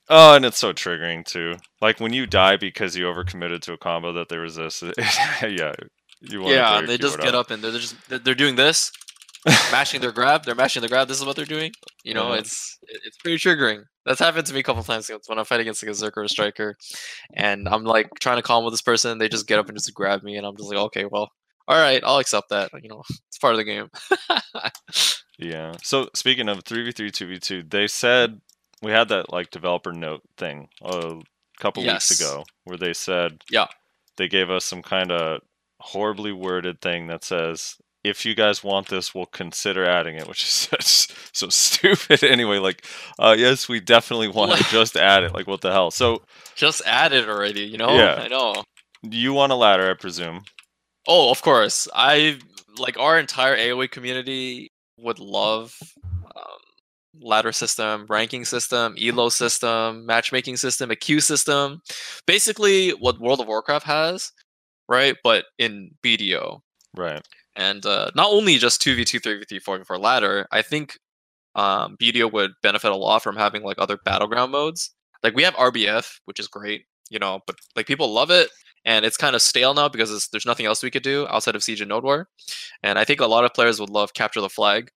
Oh, 0.10 0.36
and 0.36 0.44
it's 0.44 0.58
so 0.60 0.74
triggering 0.74 1.26
too. 1.26 1.56
Like 1.82 2.02
when 2.02 2.12
you 2.12 2.26
die 2.28 2.58
because 2.58 2.98
you 2.98 3.06
overcommitted 3.06 3.62
to 3.62 3.74
a 3.74 3.78
combo 3.78 4.12
that 4.12 4.28
they 4.28 4.38
resist. 4.38 4.84
yeah, 5.42 5.74
you 6.22 6.42
want 6.42 6.54
Yeah, 6.54 6.82
they 6.82 6.98
just 6.98 7.20
get 7.20 7.36
up 7.36 7.52
and 7.52 7.64
they're 7.64 7.72
just 7.72 7.96
they're 8.10 8.20
they're 8.20 8.36
doing 8.36 8.56
this, 8.56 8.92
mashing 9.72 10.02
their 10.02 10.12
grab. 10.12 10.44
They're 10.46 10.56
mashing 10.56 10.82
the 10.82 10.88
grab. 10.88 11.08
This 11.08 11.20
is 11.20 11.26
what 11.26 11.36
they're 11.36 11.46
doing. 11.46 11.72
You 12.04 12.14
know, 12.14 12.34
Yeah. 12.34 12.40
it's 12.40 12.78
it's 12.88 13.18
pretty 13.18 13.38
triggering. 13.38 13.84
That's 14.06 14.20
happened 14.20 14.48
to 14.48 14.54
me 14.54 14.62
a 14.62 14.64
couple 14.64 14.82
times 14.84 15.10
when 15.28 15.38
I 15.40 15.44
fight 15.44 15.60
against 15.60 15.84
like 15.84 15.92
a 15.92 15.94
Zerker 15.94 16.18
or 16.18 16.24
a 16.24 16.30
striker, 16.30 16.76
and 17.36 17.68
I'm 17.70 17.84
like 17.84 18.10
trying 18.20 18.38
to 18.38 18.42
calm 18.44 18.64
with 18.66 18.74
this 18.74 18.82
person. 18.82 19.18
They 19.20 19.30
just 19.30 19.48
get 19.48 19.60
up 19.60 19.68
and 19.70 19.78
just 19.78 19.94
grab 19.94 20.24
me, 20.24 20.38
and 20.38 20.46
I'm 20.48 20.58
just 20.58 20.70
like, 20.70 20.80
okay, 20.80 21.06
well, 21.06 21.32
all 21.68 21.78
right, 21.80 22.02
I'll 22.04 22.18
accept 22.18 22.50
that. 22.50 22.72
You 22.82 22.90
know, 22.90 23.04
it's 23.28 23.38
part 23.38 23.54
of 23.54 23.58
the 23.60 23.64
game. 23.64 23.90
Yeah. 25.38 25.74
So 25.82 26.10
speaking 26.14 26.50
of 26.50 26.64
three 26.64 26.84
v 26.84 26.92
three, 26.92 27.10
two 27.10 27.28
v 27.28 27.40
two, 27.40 27.64
they 27.64 27.88
said 27.88 28.42
we 28.84 28.92
had 28.92 29.10
that 29.10 29.32
like 29.34 29.50
developer 29.50 29.92
note 29.92 30.22
thing 30.38 30.68
a 30.84 31.16
couple 31.60 31.84
Yes. 31.84 32.10
weeks 32.12 32.22
ago 32.22 32.44
where 32.66 32.78
they 32.78 32.94
said 32.94 33.42
Yeah. 33.50 33.66
they 34.18 34.28
gave 34.28 34.50
us 34.52 34.66
some 34.66 34.84
kind 34.84 35.12
of 35.12 35.42
horribly 35.82 36.32
worded 36.32 36.82
thing 36.82 37.08
that 37.08 37.24
says 37.24 37.76
if 38.04 38.26
you 38.26 38.34
guys 38.34 38.64
want 38.64 38.88
this, 38.88 39.14
we'll 39.14 39.28
consider 39.28 39.86
adding 39.86 40.16
it, 40.16 40.28
which 40.28 40.42
is 40.44 40.48
such, 40.50 41.16
so 41.34 41.50
stupid. 41.50 42.24
Anyway, 42.32 42.58
like, 42.58 42.84
uh, 43.20 43.36
yes, 43.38 43.70
we 43.70 43.80
definitely 43.80 44.28
want 44.40 44.58
to 44.58 44.64
just 44.66 44.98
add 44.98 45.24
it. 45.24 45.34
Like, 45.34 45.46
what 45.48 45.62
the 45.62 45.72
hell? 45.72 45.92
So, 45.92 46.24
just 46.56 46.82
add 46.86 47.14
it 47.14 47.30
already. 47.30 47.62
You 47.62 47.78
know, 47.78 47.96
Yeah. 47.96 48.16
I 48.16 48.28
know. 48.28 48.56
you 49.04 49.34
want 49.34 49.52
a 49.52 49.56
ladder, 49.56 49.90
I 49.92 49.94
presume. 49.94 50.44
Oh, 51.08 51.30
of 51.32 51.42
course. 51.44 51.88
I 51.94 52.40
like 52.80 52.98
our 52.98 53.20
entire 53.20 53.56
AOA 53.56 53.92
community 53.92 54.72
would 54.98 55.20
love 55.20 55.76
um, 56.04 56.58
ladder 57.22 57.52
system, 57.52 58.06
ranking 58.10 58.46
system, 58.46 58.96
elo 59.00 59.30
system, 59.30 60.06
matchmaking 60.08 60.58
system, 60.58 60.90
a 60.90 60.96
queue 60.96 61.20
system. 61.20 61.82
Basically, 62.26 62.92
what 62.92 63.20
World 63.20 63.42
of 63.42 63.48
Warcraft 63.48 63.86
has, 63.86 64.32
right? 64.92 65.16
But 65.24 65.46
in 65.58 65.92
BDO, 66.04 66.60
Right. 66.96 67.26
and 67.56 67.84
uh, 67.86 68.12
not 68.16 68.30
only 68.30 68.58
just 68.58 68.82
two 68.82 68.96
v 68.96 69.06
two, 69.06 69.20
three 69.20 69.38
v 69.40 69.46
three, 69.48 69.60
four 69.60 69.78
v 69.78 69.84
four 69.86 69.98
ladder. 69.98 70.46
I 70.52 70.62
think 70.62 71.00
um, 71.56 71.96
BDO 72.02 72.32
would 72.32 72.52
benefit 72.62 72.92
a 72.92 72.96
lot 72.96 73.24
from 73.24 73.36
having 73.38 73.64
like 73.64 73.78
other 73.80 73.98
battleground 74.06 74.52
modes. 74.52 74.92
Like 75.24 75.36
we 75.36 75.44
have 75.44 75.54
RBF, 75.56 76.20
which 76.26 76.40
is 76.40 76.48
great, 76.48 76.84
you 77.10 77.20
know, 77.20 77.40
but 77.48 77.56
like 77.76 77.88
people 77.88 78.12
love 78.12 78.32
it, 78.32 78.50
and 78.86 79.06
it's 79.06 79.18
kind 79.18 79.36
of 79.36 79.42
stale 79.42 79.74
now 79.74 79.88
because 79.90 80.12
it's, 80.12 80.28
there's 80.30 80.46
nothing 80.46 80.66
else 80.66 80.82
we 80.84 80.92
could 80.92 81.04
do 81.04 81.28
outside 81.30 81.56
of 81.56 81.64
Siege 81.64 81.82
and 81.82 81.90
Node 81.90 82.04
War. 82.04 82.28
And 82.84 82.98
I 83.00 83.06
think 83.06 83.20
a 83.22 83.28
lot 83.28 83.46
of 83.46 83.54
players 83.54 83.80
would 83.80 83.90
love 83.90 84.14
Capture 84.14 84.42
the 84.42 84.50
Flag. 84.50 84.90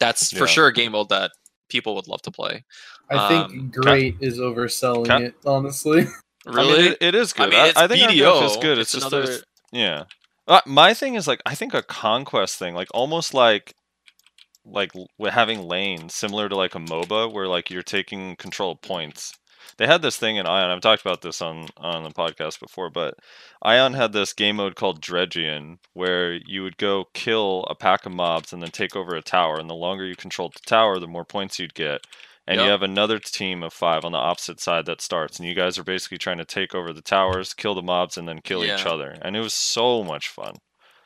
That's 0.00 0.32
for 0.32 0.46
sure 0.46 0.68
a 0.68 0.72
game 0.72 0.92
mode 0.92 1.08
that 1.10 1.32
people 1.68 1.94
would 1.96 2.06
love 2.08 2.22
to 2.22 2.30
play. 2.30 2.64
I 3.10 3.28
think 3.28 3.50
Um, 3.50 3.70
great 3.70 4.16
is 4.20 4.38
overselling 4.38 5.06
Ca- 5.06 5.18
it, 5.18 5.34
honestly. 5.44 6.06
Really, 6.46 6.72
I 6.72 6.76
mean, 6.82 6.92
it, 6.92 6.98
it 7.00 7.14
is 7.14 7.32
I 7.34 7.36
good. 7.36 7.50
mean, 7.50 7.60
I, 7.60 7.66
it's 7.68 7.76
I 7.78 7.86
think 7.88 8.10
BDO. 8.10 8.44
Is 8.44 8.56
good. 8.58 8.78
It's, 8.78 8.94
It's 8.94 9.02
just 9.02 9.12
another- 9.12 9.30
it's- 9.32 9.44
yeah. 9.72 10.04
Uh, 10.46 10.62
my 10.64 10.94
thing 10.94 11.14
is 11.14 11.28
like 11.28 11.42
I 11.44 11.54
think 11.54 11.74
a 11.74 11.82
conquest 11.82 12.58
thing, 12.58 12.74
like 12.74 12.88
almost 12.94 13.34
like 13.34 13.74
like 14.64 14.92
having 15.30 15.62
lanes, 15.62 16.14
similar 16.14 16.48
to 16.48 16.56
like 16.56 16.74
a 16.74 16.78
MOBA, 16.78 17.32
where 17.32 17.46
like 17.48 17.70
you're 17.70 17.82
taking 17.82 18.36
control 18.36 18.72
of 18.72 18.80
points. 18.82 19.34
They 19.76 19.86
had 19.86 20.02
this 20.02 20.16
thing 20.16 20.36
in 20.36 20.46
Aion. 20.46 20.70
I've 20.74 20.80
talked 20.80 21.02
about 21.02 21.20
this 21.22 21.40
on 21.42 21.66
on 21.76 22.02
the 22.02 22.10
podcast 22.10 22.60
before, 22.60 22.90
but 22.90 23.14
Aion 23.64 23.94
had 23.94 24.12
this 24.12 24.32
game 24.32 24.56
mode 24.56 24.74
called 24.74 25.00
Dredgion, 25.02 25.78
where 25.92 26.32
you 26.32 26.62
would 26.62 26.78
go 26.78 27.06
kill 27.14 27.64
a 27.68 27.74
pack 27.74 28.06
of 28.06 28.12
mobs 28.12 28.52
and 28.52 28.62
then 28.62 28.70
take 28.70 28.96
over 28.96 29.14
a 29.14 29.22
tower. 29.22 29.58
And 29.58 29.68
the 29.68 29.74
longer 29.74 30.04
you 30.06 30.16
controlled 30.16 30.54
the 30.54 30.60
tower, 30.66 30.98
the 30.98 31.06
more 31.06 31.24
points 31.24 31.58
you'd 31.58 31.74
get. 31.74 32.06
And 32.48 32.62
you 32.62 32.70
have 32.70 32.82
another 32.82 33.18
team 33.18 33.62
of 33.62 33.74
five 33.74 34.04
on 34.06 34.12
the 34.12 34.18
opposite 34.18 34.58
side 34.58 34.86
that 34.86 35.02
starts, 35.02 35.38
and 35.38 35.46
you 35.46 35.54
guys 35.54 35.78
are 35.78 35.84
basically 35.84 36.16
trying 36.16 36.38
to 36.38 36.46
take 36.46 36.74
over 36.74 36.94
the 36.94 37.02
towers, 37.02 37.52
kill 37.52 37.74
the 37.74 37.82
mobs, 37.82 38.16
and 38.16 38.26
then 38.26 38.40
kill 38.40 38.64
each 38.64 38.86
other. 38.86 39.14
And 39.20 39.36
it 39.36 39.40
was 39.40 39.52
so 39.52 40.02
much 40.02 40.28
fun. 40.28 40.54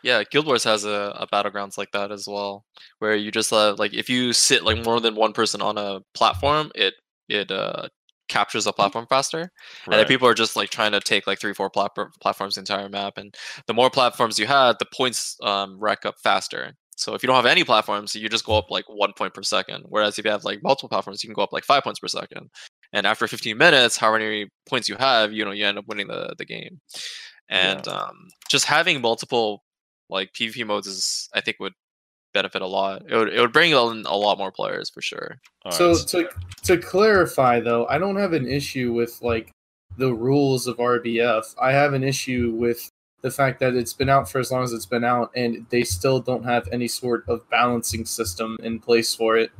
Yeah, 0.04 0.22
Guild 0.24 0.46
Wars 0.46 0.64
has 0.64 0.84
a, 0.84 1.16
a 1.18 1.26
battlegrounds 1.26 1.76
like 1.76 1.90
that 1.92 2.12
as 2.12 2.26
well, 2.28 2.64
where 3.00 3.16
you 3.16 3.30
just 3.32 3.52
uh, 3.52 3.74
like 3.76 3.92
if 3.92 4.08
you 4.08 4.32
sit 4.32 4.64
like 4.64 4.84
more 4.84 5.00
than 5.00 5.16
one 5.16 5.32
person 5.32 5.60
on 5.60 5.78
a 5.78 6.00
platform, 6.14 6.70
it 6.74 6.94
it 7.28 7.50
uh 7.50 7.88
captures 8.28 8.64
the 8.64 8.72
platform 8.72 9.06
faster, 9.08 9.50
and 9.86 9.94
then 9.94 10.06
people 10.06 10.26
are 10.26 10.34
just 10.34 10.56
like 10.56 10.70
trying 10.70 10.92
to 10.92 11.00
take 11.00 11.26
like 11.26 11.40
three 11.40 11.54
four 11.54 11.70
platform 11.70 12.10
platforms 12.20 12.54
the 12.54 12.60
entire 12.60 12.88
map, 12.88 13.14
and 13.16 13.34
the 13.66 13.74
more 13.74 13.90
platforms 13.90 14.38
you 14.38 14.46
had, 14.46 14.76
the 14.78 14.86
points 14.94 15.36
um 15.42 15.78
rack 15.80 16.06
up 16.06 16.14
faster. 16.22 16.72
So 17.02 17.14
if 17.14 17.22
you 17.22 17.26
don't 17.26 17.36
have 17.36 17.46
any 17.46 17.64
platforms, 17.64 18.14
you 18.14 18.28
just 18.28 18.46
go 18.46 18.56
up 18.56 18.70
like 18.70 18.84
one 18.88 19.12
point 19.12 19.34
per 19.34 19.42
second. 19.42 19.84
Whereas 19.88 20.18
if 20.18 20.24
you 20.24 20.30
have 20.30 20.44
like 20.44 20.62
multiple 20.62 20.88
platforms, 20.88 21.22
you 21.22 21.28
can 21.28 21.34
go 21.34 21.42
up 21.42 21.52
like 21.52 21.64
five 21.64 21.82
points 21.82 21.98
per 22.00 22.08
second. 22.08 22.48
And 22.92 23.06
after 23.06 23.26
15 23.26 23.56
minutes, 23.56 23.96
how 23.96 24.12
many 24.12 24.48
points 24.68 24.88
you 24.88 24.96
have, 24.96 25.32
you 25.32 25.44
know, 25.44 25.50
you 25.50 25.66
end 25.66 25.78
up 25.78 25.86
winning 25.88 26.08
the 26.08 26.34
the 26.38 26.44
game. 26.44 26.80
And 27.48 27.86
um, 27.88 28.28
just 28.48 28.66
having 28.66 29.00
multiple 29.00 29.62
like 30.08 30.32
PvP 30.32 30.66
modes 30.66 30.86
is, 30.86 31.28
I 31.34 31.40
think, 31.40 31.56
would 31.58 31.72
benefit 32.32 32.62
a 32.62 32.66
lot. 32.66 33.02
It 33.08 33.16
would 33.16 33.28
it 33.32 33.40
would 33.40 33.52
bring 33.52 33.72
in 33.72 34.04
a 34.06 34.16
lot 34.16 34.38
more 34.38 34.52
players 34.52 34.90
for 34.90 35.02
sure. 35.02 35.36
All 35.64 35.72
so 35.72 35.92
right, 35.92 36.06
to 36.08 36.28
to 36.64 36.78
clarify 36.78 37.60
though, 37.60 37.86
I 37.86 37.98
don't 37.98 38.16
have 38.16 38.32
an 38.32 38.48
issue 38.48 38.92
with 38.92 39.18
like 39.22 39.50
the 39.96 40.14
rules 40.14 40.66
of 40.66 40.76
RBF. 40.76 41.54
I 41.60 41.72
have 41.72 41.92
an 41.92 42.04
issue 42.04 42.52
with 42.56 42.88
the 43.22 43.30
fact 43.30 43.60
that 43.60 43.74
it's 43.74 43.92
been 43.92 44.08
out 44.08 44.28
for 44.30 44.38
as 44.40 44.50
long 44.52 44.62
as 44.62 44.72
it's 44.72 44.86
been 44.86 45.04
out 45.04 45.30
and 45.34 45.64
they 45.70 45.82
still 45.84 46.20
don't 46.20 46.44
have 46.44 46.68
any 46.72 46.88
sort 46.88 47.24
of 47.28 47.48
balancing 47.50 48.04
system 48.04 48.56
in 48.62 48.78
place 48.80 49.14
for 49.14 49.36
it. 49.36 49.50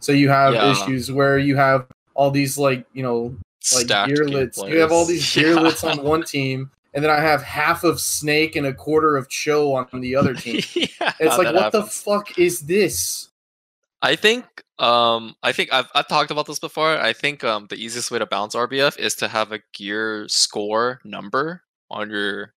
So 0.00 0.12
you 0.12 0.28
have 0.30 0.54
Yeah. 0.54 0.70
issues 0.72 1.12
where 1.12 1.38
you 1.38 1.56
have 1.56 1.86
all 2.14 2.30
these 2.30 2.58
like, 2.58 2.84
you 2.92 3.02
know, 3.02 3.36
like 3.74 3.84
Stacked 3.86 4.08
game 4.08 4.16
gearlets. 4.16 4.68
You 4.70 4.80
have 4.80 4.90
all 4.92 5.04
players. 5.04 5.32
these 5.32 5.36
Yeah. 5.36 5.42
gearlets 5.44 5.88
on 5.88 6.02
one 6.04 6.24
team 6.24 6.70
and 6.94 7.02
then 7.04 7.10
I 7.10 7.20
have 7.20 7.42
half 7.42 7.84
of 7.84 8.00
Snake 8.00 8.56
and 8.56 8.66
a 8.66 8.74
quarter 8.74 9.16
of 9.16 9.28
Cho 9.28 9.72
on 9.74 9.88
the 10.00 10.16
other 10.16 10.34
team. 10.34 10.60
yeah, 10.74 11.12
It's 11.20 11.38
like 11.38 11.52
that 11.52 11.54
what 11.54 11.72
the 11.72 11.82
fuck 11.84 12.38
is 12.38 12.60
this? 12.62 13.28
I 14.00 14.16
think 14.16 14.44
um 14.78 15.36
I 15.42 15.52
think 15.52 15.72
I've 15.72 15.86
I've 15.94 16.08
talked 16.08 16.30
about 16.30 16.46
this 16.46 16.58
before. 16.58 16.96
I 16.98 17.12
think 17.12 17.44
um 17.44 17.66
the 17.68 17.76
easiest 17.76 18.10
way 18.10 18.18
to 18.18 18.26
balance 18.26 18.54
RBF 18.54 18.98
is 18.98 19.14
to 19.16 19.28
have 19.28 19.52
a 19.52 19.60
gear 19.74 20.26
score 20.28 21.00
number 21.04 21.62
on 21.90 22.08
your 22.10 22.52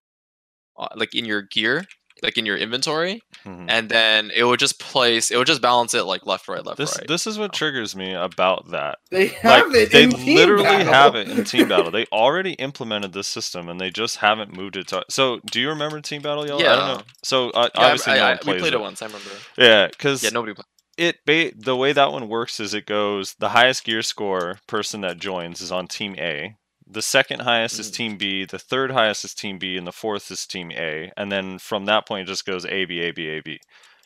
like 0.96 1.14
in 1.14 1.24
your 1.24 1.42
gear, 1.42 1.84
like 2.22 2.38
in 2.38 2.46
your 2.46 2.56
inventory, 2.56 3.20
mhm. 3.44 3.66
and 3.68 3.88
then 3.88 4.30
it 4.34 4.44
would 4.44 4.60
just 4.60 4.78
place 4.78 5.30
it 5.30 5.36
would 5.36 5.46
just 5.46 5.60
balance 5.62 5.92
it 5.94 6.04
like 6.04 6.24
left 6.26 6.46
right 6.48 6.64
left 6.64 6.78
this 6.78 6.96
right. 6.98 7.08
this 7.08 7.26
is 7.26 7.38
what 7.38 7.52
triggers 7.52 7.96
me 7.96 8.12
about 8.14 8.70
that. 8.70 8.98
They 9.10 9.26
have 9.28 9.66
like 9.66 9.76
it 9.76 9.92
they 9.92 10.04
in 10.04 10.10
team 10.10 10.36
literally 10.36 10.62
battle. 10.64 10.92
have 10.92 11.14
it 11.16 11.28
in 11.28 11.44
team 11.52 11.68
battle. 11.68 11.90
They 11.90 12.06
already 12.12 12.52
implemented 12.54 13.12
this 13.12 13.28
system 13.28 13.68
and 13.68 13.80
they 13.80 13.90
just 13.90 14.18
haven't 14.18 14.56
moved 14.56 14.76
it 14.76 14.86
to. 14.88 15.02
So 15.10 15.40
do 15.50 15.60
you 15.60 15.68
remember 15.70 16.00
team 16.00 16.22
battle? 16.22 16.46
Yeah. 16.46 16.54
I 16.54 16.58
don't 16.76 16.98
know. 16.98 17.02
So 17.24 17.50
uh, 17.50 17.68
Yeah, 17.74 17.80
I- 17.80 17.84
obviously 17.86 18.12
I, 18.12 18.16
no 18.16 18.22
I- 18.24 18.28
one 18.30 18.38
we 18.46 18.60
played 18.60 18.72
it. 18.72 18.74
it 18.74 18.80
once. 18.80 19.02
I 19.02 19.06
remember. 19.06 19.30
Yeah, 19.58 19.86
because 19.88 20.22
Yeah, 20.22 20.30
nobody 20.30 20.54
played. 20.54 20.66
it 20.98 21.16
ba- 21.26 21.52
the 21.58 21.76
way 21.76 21.92
that 21.92 22.12
one 22.12 22.28
works 22.28 22.60
is 22.60 22.72
it 22.74 22.86
goes 22.86 23.34
the 23.40 23.48
highest 23.50 23.84
gear 23.84 24.02
score 24.02 24.60
person 24.68 25.00
that 25.00 25.18
joins 25.18 25.60
is 25.60 25.72
on 25.72 25.88
team 25.88 26.14
A. 26.18 26.54
The 26.92 27.02
second 27.02 27.40
highest 27.40 27.78
is 27.78 27.90
Mhm. 27.90 27.94
team 27.94 28.16
B, 28.18 28.44
the 28.44 28.58
third 28.58 28.90
highest 28.90 29.24
is 29.24 29.34
team 29.34 29.58
B, 29.58 29.76
and 29.76 29.86
the 29.86 29.92
fourth 29.92 30.30
is 30.30 30.46
team 30.46 30.70
A. 30.72 31.10
And 31.16 31.30
then 31.32 31.58
from 31.58 31.86
that 31.86 32.06
point 32.06 32.28
it 32.28 32.32
just 32.32 32.44
goes 32.46 32.64
A 32.66 32.84
B 32.84 33.00
A 33.00 33.10
B 33.12 33.28
A 33.28 33.40
B. 33.40 33.58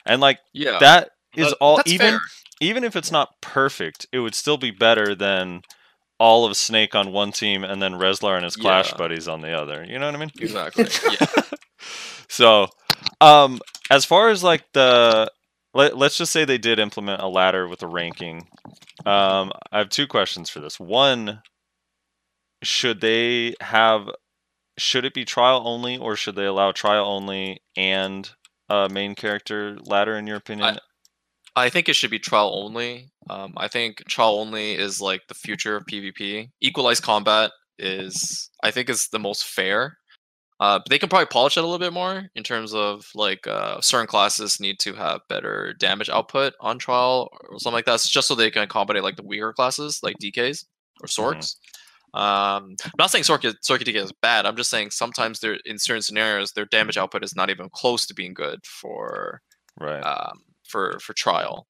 And 0.04 0.20
like 0.20 0.38
Yeah, 0.52 0.78
that 0.78 1.10
is 1.34 1.48
that- 1.48 1.56
all 1.60 1.80
even 1.86 2.10
fair. 2.12 2.20
even 2.60 2.84
if 2.84 2.94
it's 2.96 3.10
not 3.10 3.40
perfect, 3.40 4.06
it 4.12 4.20
would 4.20 4.34
still 4.34 4.56
be 4.56 4.70
better 4.70 5.14
than 5.14 5.62
all 6.18 6.46
of 6.46 6.56
Snake 6.56 6.94
on 6.94 7.12
one 7.12 7.30
team 7.32 7.62
and 7.64 7.82
then 7.82 7.92
Reslar 7.94 8.36
and 8.36 8.44
his 8.44 8.56
Clash 8.56 8.90
Yeah. 8.92 8.96
buddies 8.96 9.28
on 9.28 9.42
the 9.42 9.52
other. 9.52 9.84
You 9.86 9.98
know 9.98 10.06
what 10.06 10.14
I 10.14 10.18
mean? 10.18 10.30
exactly. 10.38 10.86
yeah. 11.20 11.26
so, 12.28 12.68
um, 13.20 13.60
as 13.90 14.04
far 14.04 14.28
as 14.30 14.42
like 14.42 14.64
the 14.72 15.30
let, 15.74 15.96
let's 15.98 16.16
just 16.16 16.32
say 16.32 16.44
they 16.46 16.56
did 16.58 16.78
implement 16.78 17.20
a 17.20 17.26
ladder 17.28 17.68
with 17.68 17.82
a 17.82 17.86
ranking. 17.86 18.48
Um, 19.04 19.52
I 19.70 19.78
have 19.78 19.90
two 19.90 20.06
questions 20.06 20.48
for 20.48 20.60
this. 20.60 20.80
One, 20.80 21.42
should 22.62 23.00
they 23.00 23.54
have 23.60 24.08
should 24.78 25.04
it 25.04 25.14
be 25.14 25.24
trial 25.24 25.62
only 25.66 25.96
or 25.96 26.16
should 26.16 26.36
they 26.36 26.44
allow 26.44 26.70
trial 26.72 27.06
only 27.06 27.60
and 27.76 28.30
a 28.68 28.88
main 28.90 29.14
character 29.14 29.78
ladder 29.84 30.16
in 30.16 30.26
your 30.26 30.36
opinion? 30.36 30.66
I 31.54 31.70
think 31.70 31.88
it 31.88 31.94
should 31.96 32.10
be 32.10 32.18
trial 32.18 32.52
only. 32.62 33.08
Um, 33.30 33.54
I 33.56 33.68
think 33.68 34.04
trial 34.06 34.38
only 34.38 34.72
is 34.74 35.00
like 35.00 35.22
the 35.28 35.34
future 35.34 35.76
of 35.76 35.86
PvP. 35.86 36.50
Equalized 36.60 37.02
combat 37.02 37.52
is, 37.78 38.50
I 38.62 38.70
think, 38.70 38.90
is 38.90 39.08
the 39.08 39.18
most 39.18 39.46
fair. 39.46 39.96
Uh, 40.60 40.78
but 40.78 40.88
they 40.90 40.98
can 40.98 41.08
probably 41.08 41.26
polish 41.26 41.56
it 41.56 41.60
a 41.60 41.62
little 41.62 41.78
bit 41.78 41.92
more 41.92 42.28
in 42.34 42.42
terms 42.42 42.74
of 42.74 43.06
like 43.14 43.46
uh, 43.46 43.80
certain 43.80 44.06
classes 44.06 44.58
need 44.60 44.78
to 44.80 44.92
have 44.94 45.20
better 45.28 45.74
damage 45.78 46.08
output 46.10 46.52
on 46.60 46.78
trial 46.78 47.28
or 47.50 47.58
something 47.58 47.74
like 47.74 47.84
that, 47.86 47.94
s- 47.94 48.08
just 48.08 48.26
so 48.28 48.34
they 48.34 48.50
can 48.50 48.62
accommodate 48.62 49.02
like 49.02 49.16
the 49.16 49.22
weaker 49.26 49.52
classes 49.54 50.00
like 50.02 50.16
DKs 50.22 50.64
or 51.02 51.06
Sorks. 51.08 51.56
Um, 52.16 52.76
I'm 52.82 52.90
not 52.98 53.10
saying 53.10 53.24
circuit 53.24 53.48
is- 53.48 53.56
Sork 53.62 53.86
is 53.86 54.12
bad. 54.22 54.46
I'm 54.46 54.56
just 54.56 54.70
saying 54.70 54.90
sometimes 54.90 55.38
they're 55.40 55.58
in 55.66 55.78
certain 55.78 56.00
scenarios 56.02 56.52
their 56.52 56.64
damage 56.64 56.96
output 56.96 57.22
is 57.22 57.36
not 57.36 57.50
even 57.50 57.68
close 57.68 58.06
to 58.06 58.14
being 58.14 58.32
good 58.32 58.64
for 58.64 59.42
right. 59.78 60.00
um, 60.00 60.40
for 60.66 60.98
for 61.00 61.12
trial. 61.12 61.66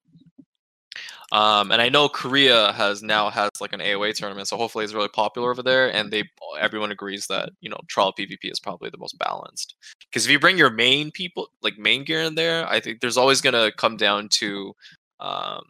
Um, 1.32 1.72
and 1.72 1.82
I 1.82 1.88
know 1.88 2.08
Korea 2.08 2.72
has 2.74 3.02
now 3.02 3.28
has 3.30 3.50
like 3.60 3.72
an 3.72 3.80
AOA 3.80 4.14
tournament, 4.14 4.46
so 4.46 4.56
hopefully 4.56 4.84
it's 4.84 4.94
really 4.94 5.08
popular 5.08 5.50
over 5.50 5.62
there. 5.62 5.92
And 5.92 6.12
they 6.12 6.22
everyone 6.60 6.92
agrees 6.92 7.26
that 7.26 7.50
you 7.60 7.68
know 7.68 7.80
trial 7.88 8.12
PvP 8.16 8.38
is 8.44 8.60
probably 8.60 8.90
the 8.90 8.98
most 8.98 9.18
balanced. 9.18 9.74
Because 10.08 10.24
if 10.24 10.30
you 10.30 10.38
bring 10.38 10.56
your 10.56 10.70
main 10.70 11.10
people, 11.10 11.48
like 11.62 11.76
main 11.76 12.04
gear 12.04 12.22
in 12.22 12.36
there, 12.36 12.68
I 12.68 12.78
think 12.78 13.00
there's 13.00 13.16
always 13.16 13.40
gonna 13.40 13.72
come 13.72 13.96
down 13.96 14.28
to 14.30 14.72
um, 15.18 15.64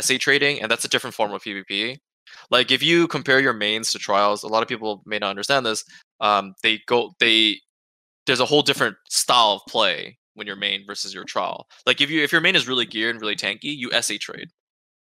SA 0.00 0.14
trading, 0.20 0.62
and 0.62 0.70
that's 0.70 0.84
a 0.84 0.88
different 0.88 1.14
form 1.14 1.32
of 1.32 1.42
PvP. 1.42 1.98
Like 2.50 2.70
if 2.70 2.82
you 2.82 3.08
compare 3.08 3.40
your 3.40 3.52
mains 3.52 3.92
to 3.92 3.98
trials, 3.98 4.42
a 4.42 4.48
lot 4.48 4.62
of 4.62 4.68
people 4.68 5.02
may 5.06 5.18
not 5.18 5.30
understand 5.30 5.66
this. 5.66 5.84
Um, 6.20 6.54
they 6.62 6.80
go 6.86 7.12
they 7.20 7.60
there's 8.26 8.40
a 8.40 8.46
whole 8.46 8.62
different 8.62 8.96
style 9.08 9.60
of 9.64 9.72
play 9.72 10.18
when 10.34 10.46
you're 10.46 10.56
main 10.56 10.84
versus 10.86 11.14
your 11.14 11.24
trial. 11.24 11.66
Like 11.86 12.00
if 12.00 12.10
you 12.10 12.22
if 12.22 12.32
your 12.32 12.40
main 12.40 12.56
is 12.56 12.68
really 12.68 12.86
geared 12.86 13.14
and 13.14 13.20
really 13.22 13.36
tanky, 13.36 13.74
you 13.76 13.90
SA 14.02 14.14
trade, 14.20 14.48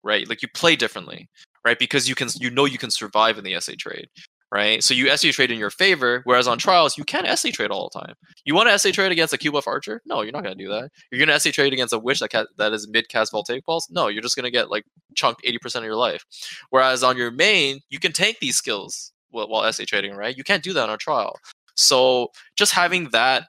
right? 0.03 0.29
Like 0.29 0.42
you 0.42 0.49
play 0.55 0.77
differently, 0.77 1.29
right? 1.64 1.79
Because 1.79 2.09
you 2.09 2.14
can 2.14 2.29
you 2.40 2.51
know 2.51 2.64
you 2.64 2.79
can 2.79 2.90
survive 2.90 3.38
in 3.38 3.45
the 3.45 3.61
SA 3.61 3.75
trade, 3.79 4.09
right? 4.53 4.85
So 4.85 4.93
you 4.93 5.09
SA 5.17 5.31
trade 5.33 5.51
in 5.51 5.59
your 5.59 5.71
favor, 5.71 6.21
whereas 6.25 6.47
on 6.47 6.59
trials 6.59 6.99
you 6.99 7.05
can't 7.05 7.27
SA 7.38 7.49
trade 7.53 7.71
all 7.71 7.91
the 7.93 7.99
time. 7.99 8.15
You 8.45 8.55
want 8.55 8.69
to 8.69 8.79
SA 8.79 8.91
trade 8.91 9.11
against 9.11 9.33
a 9.33 9.38
Q 9.38 9.51
buff 9.51 9.67
archer? 9.67 10.03
No, 10.05 10.21
you're 10.21 10.31
not 10.33 10.43
gonna 10.45 10.55
do 10.55 10.69
that. 10.69 10.91
You're 11.11 11.19
gonna 11.25 11.41
SA 11.41 11.51
trade 11.51 11.73
against 11.73 11.95
a 11.95 11.99
witch 11.99 12.21
that 12.21 12.31
ca- 12.31 12.47
that 12.59 12.73
is 12.73 12.87
mid 12.87 13.09
cast 13.09 13.33
voltaic 13.33 13.65
balls? 13.65 13.88
No, 13.91 14.09
you're 14.09 14.23
just 14.23 14.37
gonna 14.37 14.51
get 14.51 14.71
like 14.71 14.85
chunked 15.17 15.43
80% 15.45 15.77
of 15.79 15.85
your 15.85 15.97
life. 15.97 16.25
Whereas 16.71 17.03
on 17.03 17.17
your 17.17 17.31
main, 17.31 17.81
you 17.88 17.99
can 17.99 18.12
tank 18.12 18.37
these 18.41 18.57
skills 18.57 19.12
while, 19.31 19.49
while 19.49 19.73
SA 19.73 19.85
trading, 19.87 20.15
right? 20.15 20.37
You 20.37 20.45
can't 20.45 20.62
do 20.62 20.75
that 20.75 20.88
on 20.88 20.95
a 20.95 20.99
trial. 20.99 21.38
So 21.75 22.29
just 22.55 22.73
having 22.75 23.09
that 23.11 23.49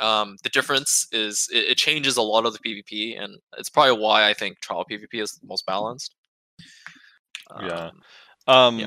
um, 0.00 0.36
the 0.44 0.48
difference 0.50 1.08
is 1.10 1.48
it, 1.52 1.70
it 1.70 1.76
changes 1.76 2.16
a 2.16 2.22
lot 2.22 2.46
of 2.46 2.52
the 2.52 2.60
PvP, 2.60 3.20
and 3.20 3.36
it's 3.56 3.68
probably 3.68 4.00
why 4.00 4.28
I 4.30 4.32
think 4.34 4.60
trial 4.60 4.84
PvP 4.88 5.20
is 5.20 5.32
the 5.32 5.46
most 5.48 5.66
balanced. 5.66 6.14
Yeah. 7.60 7.90
Um, 8.46 8.54
Um, 8.54 8.78
Yeah. 8.78 8.86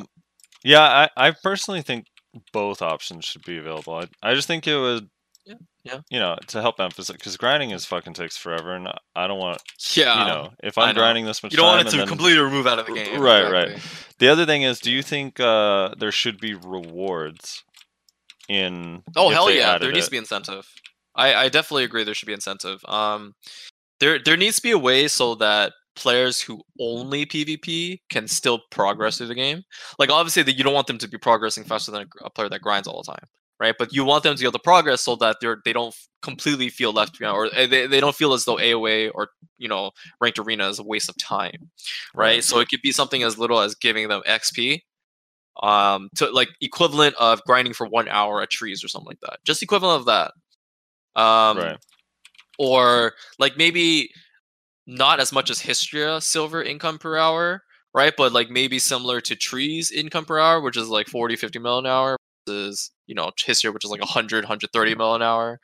Yeah, 0.64 1.08
I, 1.18 1.28
I 1.28 1.32
personally 1.32 1.82
think 1.82 2.06
both 2.54 2.82
options 2.82 3.26
should 3.26 3.44
be 3.44 3.58
available. 3.58 3.94
I, 3.96 4.08
I 4.24 4.34
just 4.36 4.48
think 4.48 4.68
it 4.68 4.78
would, 4.78 5.10
Yeah, 5.46 5.56
yeah. 5.84 6.00
you 6.10 6.20
know, 6.20 6.38
to 6.48 6.62
help 6.62 6.80
emphasize 6.80 7.16
because 7.18 7.36
grinding 7.38 7.72
is 7.72 7.86
fucking 7.86 8.14
takes 8.14 8.38
forever, 8.38 8.74
and 8.76 8.88
I- 9.16 9.28
don't 9.28 9.40
want, 9.40 9.62
yeah. 9.96 10.20
you 10.22 10.28
know, 10.28 10.50
if 10.64 10.78
I'm 10.78 10.96
grinding 10.96 11.26
this 11.26 11.44
much 11.44 11.52
you 11.52 11.58
don't 11.58 11.68
want 11.68 11.88
it 11.88 11.92
to 11.92 11.98
then- 11.98 12.08
completely 12.08 12.42
remove 12.42 12.68
out 12.68 12.80
of 12.80 12.86
the 12.86 12.94
game. 12.94 13.20
right, 13.20 13.52
right. 13.52 13.80
The 14.20 14.30
other 14.30 14.46
thing 14.46 14.62
is, 14.62 14.80
do 14.80 14.92
you 14.92 15.02
think 15.04 15.40
uh, 15.40 15.94
there 15.98 16.12
should 16.12 16.40
be 16.40 16.54
rewards 16.54 17.64
in? 18.48 19.04
Oh 19.16 19.30
hell 19.30 19.50
yeah, 19.52 19.78
there 19.78 19.92
needs 19.92 20.06
it? 20.06 20.10
to 20.10 20.12
be 20.12 20.18
incentive. 20.18 20.68
I, 21.16 21.34
I 21.36 21.50
definitely 21.50 21.84
agree 21.84 22.04
there 22.04 22.14
should 22.14 22.28
be 22.28 22.34
incentive. 22.34 22.82
Um 22.88 23.34
there 24.00 24.20
there 24.24 24.38
needs 24.38 24.56
to 24.58 24.62
be 24.62 24.72
a 24.72 24.78
way 24.78 25.08
so 25.08 25.36
that 25.36 25.74
players 25.96 26.42
who 26.42 26.62
only 26.80 27.26
PvP 27.26 28.00
can 28.10 28.28
still 28.28 28.62
progress 28.72 29.18
through 29.18 29.28
the 29.28 29.36
game. 29.36 29.64
Like 30.00 30.10
obviously 30.10 30.44
that 30.44 30.58
you 30.58 30.64
don't 30.64 30.74
want 30.74 30.88
them 30.88 30.98
to 31.00 31.08
be 31.08 31.18
progressing 31.18 31.64
faster 31.64 31.92
than 31.92 32.08
a, 32.22 32.30
player 32.30 32.50
that 32.50 32.62
grinds 32.62 32.88
all 32.88 33.04
the 33.04 33.12
time. 33.12 33.26
Right, 33.60 33.76
but 33.78 33.94
you 33.94 34.04
want 34.04 34.24
them 34.24 34.34
to 34.34 34.40
be 34.40 34.46
able 34.48 34.54
to 34.54 34.64
progress 34.64 35.02
so 35.02 35.16
that 35.18 35.38
they're 35.40 35.60
they 35.64 35.72
don't 35.72 35.94
completely 36.24 36.70
feel 36.70 36.94
left 36.94 37.20
behind, 37.20 37.38
or 37.38 37.46
uh, 37.46 37.68
they, 37.68 37.86
they 37.86 38.00
don't 38.00 38.16
feel 38.16 38.34
as 38.34 38.44
though 38.44 38.56
AOA 38.56 39.12
or 39.14 39.30
you 39.60 39.68
know 39.68 39.92
ranked 40.20 40.40
arena 40.40 40.68
is 40.68 40.80
a 40.80 40.84
waste 40.84 41.10
of 41.10 41.18
time, 41.18 41.70
right? 42.16 42.26
Right. 42.26 42.44
So 42.44 42.58
it 42.58 42.70
could 42.70 42.82
be 42.82 42.92
something 42.92 43.22
as 43.22 43.38
little 43.38 43.60
as 43.60 43.76
giving 43.76 44.08
them 44.08 44.24
XP, 44.28 44.80
um 45.62 46.10
to 46.16 46.30
like 46.32 46.50
equivalent 46.62 47.16
of 47.20 47.44
grinding 47.44 47.74
for 47.74 47.86
one 47.88 48.08
hour 48.08 48.42
at 48.42 48.50
trees 48.50 48.84
or 48.84 48.88
something 48.88 49.08
like 49.08 49.20
that 49.22 49.40
just 49.44 49.62
equivalent 49.62 50.00
of 50.00 50.06
that 50.06 50.32
um 51.22 51.58
right. 51.58 51.78
or 52.58 53.14
like 53.38 53.58
maybe 53.58 54.10
not 54.92 55.20
as 55.22 55.32
much 55.32 55.50
as 55.50 55.62
Hystria 55.62 56.22
silver 56.22 56.62
income 56.62 56.98
per 57.00 57.18
hour, 57.18 57.64
right? 57.94 58.14
But 58.16 58.34
like 58.34 58.50
maybe 58.50 58.78
similar 58.78 59.22
to 59.22 59.36
trees 59.36 59.92
income 59.92 60.26
per 60.26 60.38
hour, 60.38 60.62
which 60.62 60.78
is 60.78 60.90
like 60.90 61.08
40, 61.08 61.38
50 61.38 61.60
mil 61.60 61.80
an 61.80 61.86
hour, 61.86 62.18
versus, 62.46 62.92
you 63.08 63.16
know, 63.16 63.32
Hystria, 63.40 63.74
which 63.74 63.86
is 63.86 63.92
like 63.92 64.02
100, 64.02 64.44
130 64.44 64.96
mil 64.96 65.16
an 65.16 65.22
hour. 65.22 65.60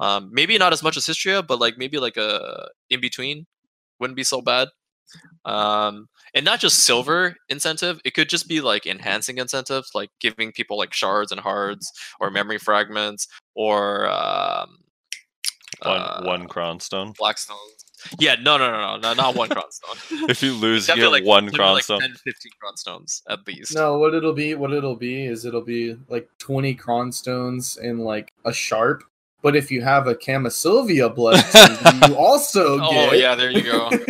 Um, 0.00 0.30
maybe 0.32 0.56
not 0.56 0.72
as 0.72 0.82
much 0.82 0.96
as 0.96 1.04
Hystria, 1.04 1.46
but 1.46 1.60
like 1.60 1.76
maybe 1.76 1.98
like 1.98 2.16
a 2.16 2.68
in 2.88 3.00
between 3.00 3.46
wouldn't 4.00 4.16
be 4.16 4.24
so 4.24 4.40
bad. 4.40 4.68
Um, 5.44 6.08
and 6.34 6.44
not 6.44 6.60
just 6.60 6.80
silver 6.84 7.36
incentive, 7.48 8.00
it 8.04 8.14
could 8.14 8.28
just 8.28 8.48
be 8.48 8.60
like 8.60 8.86
enhancing 8.86 9.38
incentives, 9.38 9.90
like 9.94 10.08
giving 10.20 10.52
people 10.52 10.78
like 10.78 10.94
shards 10.94 11.32
and 11.32 11.40
hards 11.40 11.92
or 12.20 12.30
memory 12.30 12.58
fragments 12.58 13.26
or 13.54 14.08
um, 14.08 14.78
One 15.82 16.00
uh, 16.00 16.22
one 16.24 16.48
cron 16.48 16.80
stone. 16.80 17.12
Blackstones. 17.14 17.79
Yeah, 18.18 18.36
no, 18.40 18.56
no, 18.56 18.70
no, 18.70 18.96
no, 18.96 18.96
no 18.98 19.14
not 19.14 19.34
one 19.34 19.48
cron 19.48 19.70
stone. 19.70 20.28
If 20.28 20.42
you 20.42 20.54
lose, 20.54 20.88
you 20.88 20.94
Definitely 20.94 21.20
get 21.20 21.28
one 21.28 21.44
maybe 21.46 21.56
cron 21.56 21.74
like 21.74 21.84
stone. 21.84 22.00
10, 22.00 22.14
15 22.24 22.52
cron 22.60 22.76
stones 22.76 23.22
at 23.28 23.46
least. 23.46 23.74
No, 23.74 23.98
what 23.98 24.14
it'll 24.14 24.32
be, 24.32 24.54
what 24.54 24.72
it'll 24.72 24.96
be 24.96 25.26
is 25.26 25.44
it'll 25.44 25.64
be 25.64 25.96
like 26.08 26.28
20 26.38 26.74
cron 26.74 27.12
stones 27.12 27.76
and 27.76 28.00
like 28.00 28.32
a 28.44 28.52
sharp, 28.52 29.04
But 29.42 29.56
if 29.56 29.70
you 29.70 29.82
have 29.82 30.06
a 30.06 30.14
Kamasylvia 30.14 31.14
blood 31.14 31.42
you 32.08 32.16
also 32.16 32.78
get. 32.78 33.10
Oh 33.10 33.12
yeah, 33.12 33.34
there 33.34 33.50
you 33.50 33.62
go. 33.62 33.90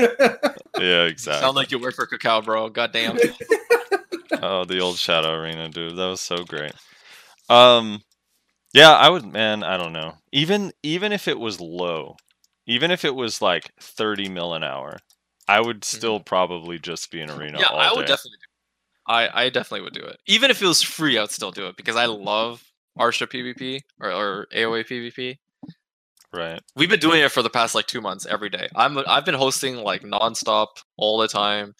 Yeah, 0.78 1.04
exactly. 1.04 1.42
Sound 1.42 1.56
like 1.56 1.70
you 1.72 1.78
work 1.78 1.94
for 1.94 2.06
Kakao, 2.06 2.42
bro. 2.42 2.70
Goddamn. 2.70 3.18
Oh, 4.40 4.64
the 4.64 4.78
old 4.78 4.96
Shadow 4.96 5.34
Arena, 5.34 5.68
dude. 5.68 5.96
That 5.96 6.06
was 6.06 6.20
so 6.22 6.44
great. 6.44 6.72
Um 7.50 8.00
yeah, 8.72 8.92
I 8.92 9.10
would 9.10 9.26
man, 9.26 9.62
I 9.62 9.76
don't 9.76 9.92
know. 9.92 10.14
Even 10.32 10.72
even 10.82 11.12
if 11.12 11.28
it 11.28 11.38
was 11.38 11.60
low, 11.60 12.16
even 12.66 12.90
if 12.90 13.04
it 13.04 13.14
was 13.14 13.40
like 13.42 13.70
30 13.80 14.28
mil 14.28 14.54
an 14.54 14.62
hour, 14.64 14.98
I 15.48 15.60
would 15.60 15.84
still 15.84 16.20
probably 16.20 16.78
just 16.78 17.10
be 17.10 17.20
in 17.20 17.30
arena 17.30 17.58
Mm-hmm. 17.58 17.74
yeah, 17.74 17.80
I 17.80 17.92
would 17.92 18.02
day. 18.06 18.12
definitely 18.12 18.38
do 18.38 18.44
it. 18.44 19.12
I, 19.12 19.44
I 19.44 19.48
definitely 19.48 19.82
would 19.82 19.94
do 19.94 20.02
it. 20.04 20.18
Even 20.26 20.50
if 20.50 20.62
it 20.62 20.66
was 20.66 20.82
free, 20.82 21.18
I'd 21.18 21.30
still 21.30 21.50
do 21.50 21.66
it 21.66 21.76
because 21.76 21.96
I 21.96 22.06
love 22.06 22.62
Arsha 22.98 23.26
PvP 23.26 23.80
or, 24.00 24.12
or 24.12 24.46
AOA 24.54 24.86
PvP. 24.86 25.38
right. 26.32 26.60
We've 26.76 26.88
been 26.90 27.00
doing 27.00 27.20
it 27.20 27.32
for 27.32 27.42
the 27.42 27.50
past 27.50 27.74
like 27.74 27.86
two 27.86 28.00
months 28.00 28.26
every 28.26 28.50
day. 28.50 28.68
I'm 28.76 28.98
I've 29.06 29.24
been 29.24 29.34
hosting 29.34 29.76
like 29.76 30.02
nonstop 30.02 30.66
all 30.96 31.18
the 31.18 31.28
time. 31.28 31.74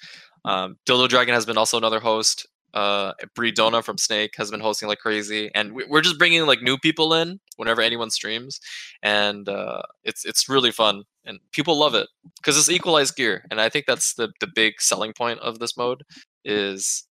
Um, 0.44 0.76
Dildo 0.88 1.08
Dragon 1.08 1.34
has 1.34 1.46
been 1.46 1.58
also 1.58 1.76
another 1.78 2.00
host. 2.00 2.48
Uh, 2.74 3.12
Brie 3.34 3.52
Dona 3.52 3.82
from 3.82 3.98
Snake 3.98 4.34
has 4.36 4.50
been 4.50 4.60
hosting 4.60 4.88
like 4.88 4.98
crazy, 4.98 5.50
and 5.54 5.72
we, 5.72 5.84
we're 5.86 6.00
just 6.00 6.18
bringing 6.18 6.46
like 6.46 6.62
new 6.62 6.78
people 6.78 7.14
in 7.14 7.40
whenever 7.56 7.80
anyone 7.80 8.10
streams, 8.10 8.60
and 9.02 9.48
uh, 9.48 9.82
it's 10.04 10.24
it's 10.24 10.48
really 10.48 10.70
fun, 10.70 11.04
and 11.24 11.38
people 11.52 11.78
love 11.78 11.94
it 11.94 12.08
because 12.36 12.56
it's 12.56 12.70
equalized 12.70 13.16
gear, 13.16 13.44
and 13.50 13.60
I 13.60 13.68
think 13.68 13.86
that's 13.86 14.14
the 14.14 14.32
the 14.40 14.46
big 14.46 14.80
selling 14.80 15.12
point 15.12 15.40
of 15.40 15.58
this 15.58 15.76
mode 15.76 16.02
is 16.44 17.04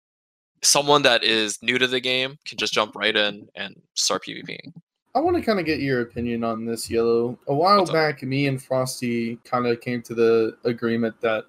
someone 0.61 1.01
that 1.03 1.23
is 1.23 1.57
new 1.61 1.77
to 1.77 1.87
the 1.87 1.99
game 1.99 2.37
can 2.45 2.57
just 2.57 2.73
jump 2.73 2.95
right 2.95 3.15
in 3.15 3.47
and 3.55 3.75
start 3.95 4.23
PvPing. 4.25 4.73
I 5.15 5.19
want 5.19 5.37
to 5.37 5.41
kind 5.41 5.59
of 5.59 5.65
get 5.65 5.79
your 5.79 6.01
opinion 6.01 6.43
on 6.43 6.65
this, 6.65 6.87
yELo. 6.87 7.37
A 7.47 7.53
while 7.53 7.79
What's 7.79 7.89
up? 7.89 7.95
back, 7.95 8.23
me 8.23 8.47
and 8.47 8.61
Frosty 8.61 9.37
kind 9.43 9.65
of 9.65 9.81
came 9.81 10.01
to 10.03 10.13
the 10.13 10.57
agreement 10.65 11.19
that 11.21 11.45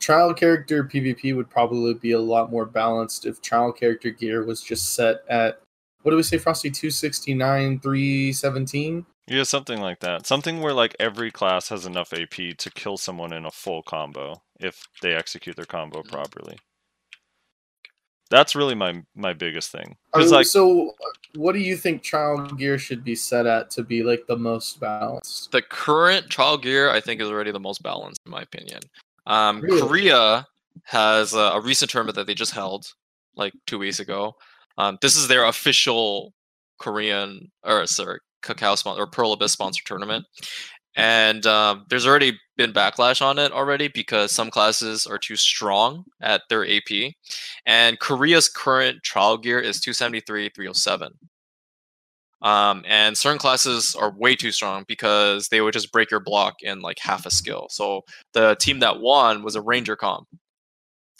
trial 0.00 0.34
character 0.34 0.82
PvP 0.82 1.36
would 1.36 1.48
probably 1.48 1.94
be 1.94 2.12
a 2.12 2.18
lot 2.20 2.50
more 2.50 2.66
balanced 2.66 3.26
if 3.26 3.40
trial 3.40 3.72
character 3.72 4.10
gear 4.10 4.44
was 4.44 4.60
just 4.62 4.94
set 4.94 5.22
at 5.28 5.60
what 6.02 6.12
do 6.12 6.16
we 6.16 6.22
say, 6.22 6.38
Frosty? 6.38 6.70
269, 6.70 7.78
317? 7.80 9.04
Yeah, 9.26 9.42
something 9.42 9.80
like 9.82 10.00
that. 10.00 10.26
Something 10.26 10.62
where 10.62 10.72
like 10.72 10.96
every 10.98 11.30
class 11.30 11.68
has 11.68 11.84
enough 11.84 12.14
AP 12.14 12.56
to 12.56 12.70
kill 12.74 12.96
someone 12.96 13.34
in 13.34 13.44
a 13.44 13.50
full 13.50 13.82
combo 13.82 14.40
if 14.58 14.82
they 15.02 15.12
execute 15.14 15.56
their 15.56 15.66
combo 15.66 16.02
Mhm. 16.02 16.08
properly. 16.10 16.58
That's 18.30 18.54
really 18.56 18.74
my 18.76 19.02
my 19.14 19.32
biggest 19.34 19.70
thing. 19.72 19.96
I 20.14 20.20
mean, 20.20 20.30
like 20.30 20.46
so, 20.46 20.94
what 21.34 21.52
do 21.52 21.58
you 21.58 21.76
think 21.76 22.02
trial 22.02 22.38
gear 22.46 22.78
should 22.78 23.02
be 23.04 23.14
set 23.16 23.44
at 23.44 23.70
to 23.72 23.82
be 23.82 24.02
like 24.02 24.26
the 24.26 24.36
most 24.36 24.80
balanced? 24.80 25.50
the 25.52 25.62
current 25.62 26.30
trial 26.30 26.56
gear 26.56 26.90
i 26.90 27.00
think 27.00 27.20
is 27.20 27.28
already 27.28 27.50
the 27.50 27.60
most 27.60 27.82
balanced 27.82 28.20
in 28.24 28.30
my 28.30 28.40
opinion 28.42 28.80
um 29.30 29.60
Really? 29.62 29.80
korea 29.80 30.46
has 30.84 31.32
a, 31.34 31.38
a 31.38 31.60
recent 31.60 31.90
tournament 31.90 32.16
that 32.16 32.26
they 32.26 32.34
just 32.34 32.52
held 32.52 32.86
like 33.36 33.54
two 33.66 33.78
weeks 33.78 34.00
ago. 34.00 34.34
Um 34.76 34.98
this 35.00 35.16
is 35.16 35.28
their 35.28 35.44
official 35.46 36.34
korean 36.78 37.50
or 37.62 37.86
sorry 37.86 38.18
Kakao 38.42 38.76
sponsor 38.76 39.02
or 39.02 39.06
pearl 39.06 39.32
abyss 39.32 39.52
sponsored 39.52 39.86
tournament. 39.86 40.24
And 40.96 41.46
um, 41.46 41.84
there's 41.88 42.06
already 42.06 42.38
been 42.56 42.72
backlash 42.72 43.22
on 43.22 43.38
it 43.38 43.52
already 43.52 43.88
because 43.88 44.32
some 44.32 44.50
classes 44.50 45.06
are 45.06 45.18
too 45.18 45.36
strong 45.36 46.04
at 46.20 46.42
their 46.48 46.66
ap 46.68 46.90
and 47.64 47.98
korea's 48.00 48.48
current 48.48 49.02
trial 49.02 49.38
gear 49.38 49.60
is 49.60 49.80
273 49.80 50.50
307 50.54 51.12
um, 52.42 52.84
and 52.86 53.16
certain 53.18 53.38
classes 53.38 53.94
are 53.94 54.10
way 54.16 54.34
too 54.36 54.50
strong 54.52 54.84
because 54.88 55.48
they 55.48 55.60
would 55.60 55.72
just 55.74 55.92
break 55.92 56.10
your 56.10 56.20
block 56.20 56.62
in 56.62 56.80
like 56.80 56.98
half 56.98 57.26
a 57.26 57.30
skill. 57.30 57.66
So 57.70 58.02
the 58.32 58.56
team 58.60 58.78
that 58.80 59.00
won 59.00 59.42
was 59.42 59.54
a 59.56 59.60
Ranger 59.60 59.96
comp. 59.96 60.26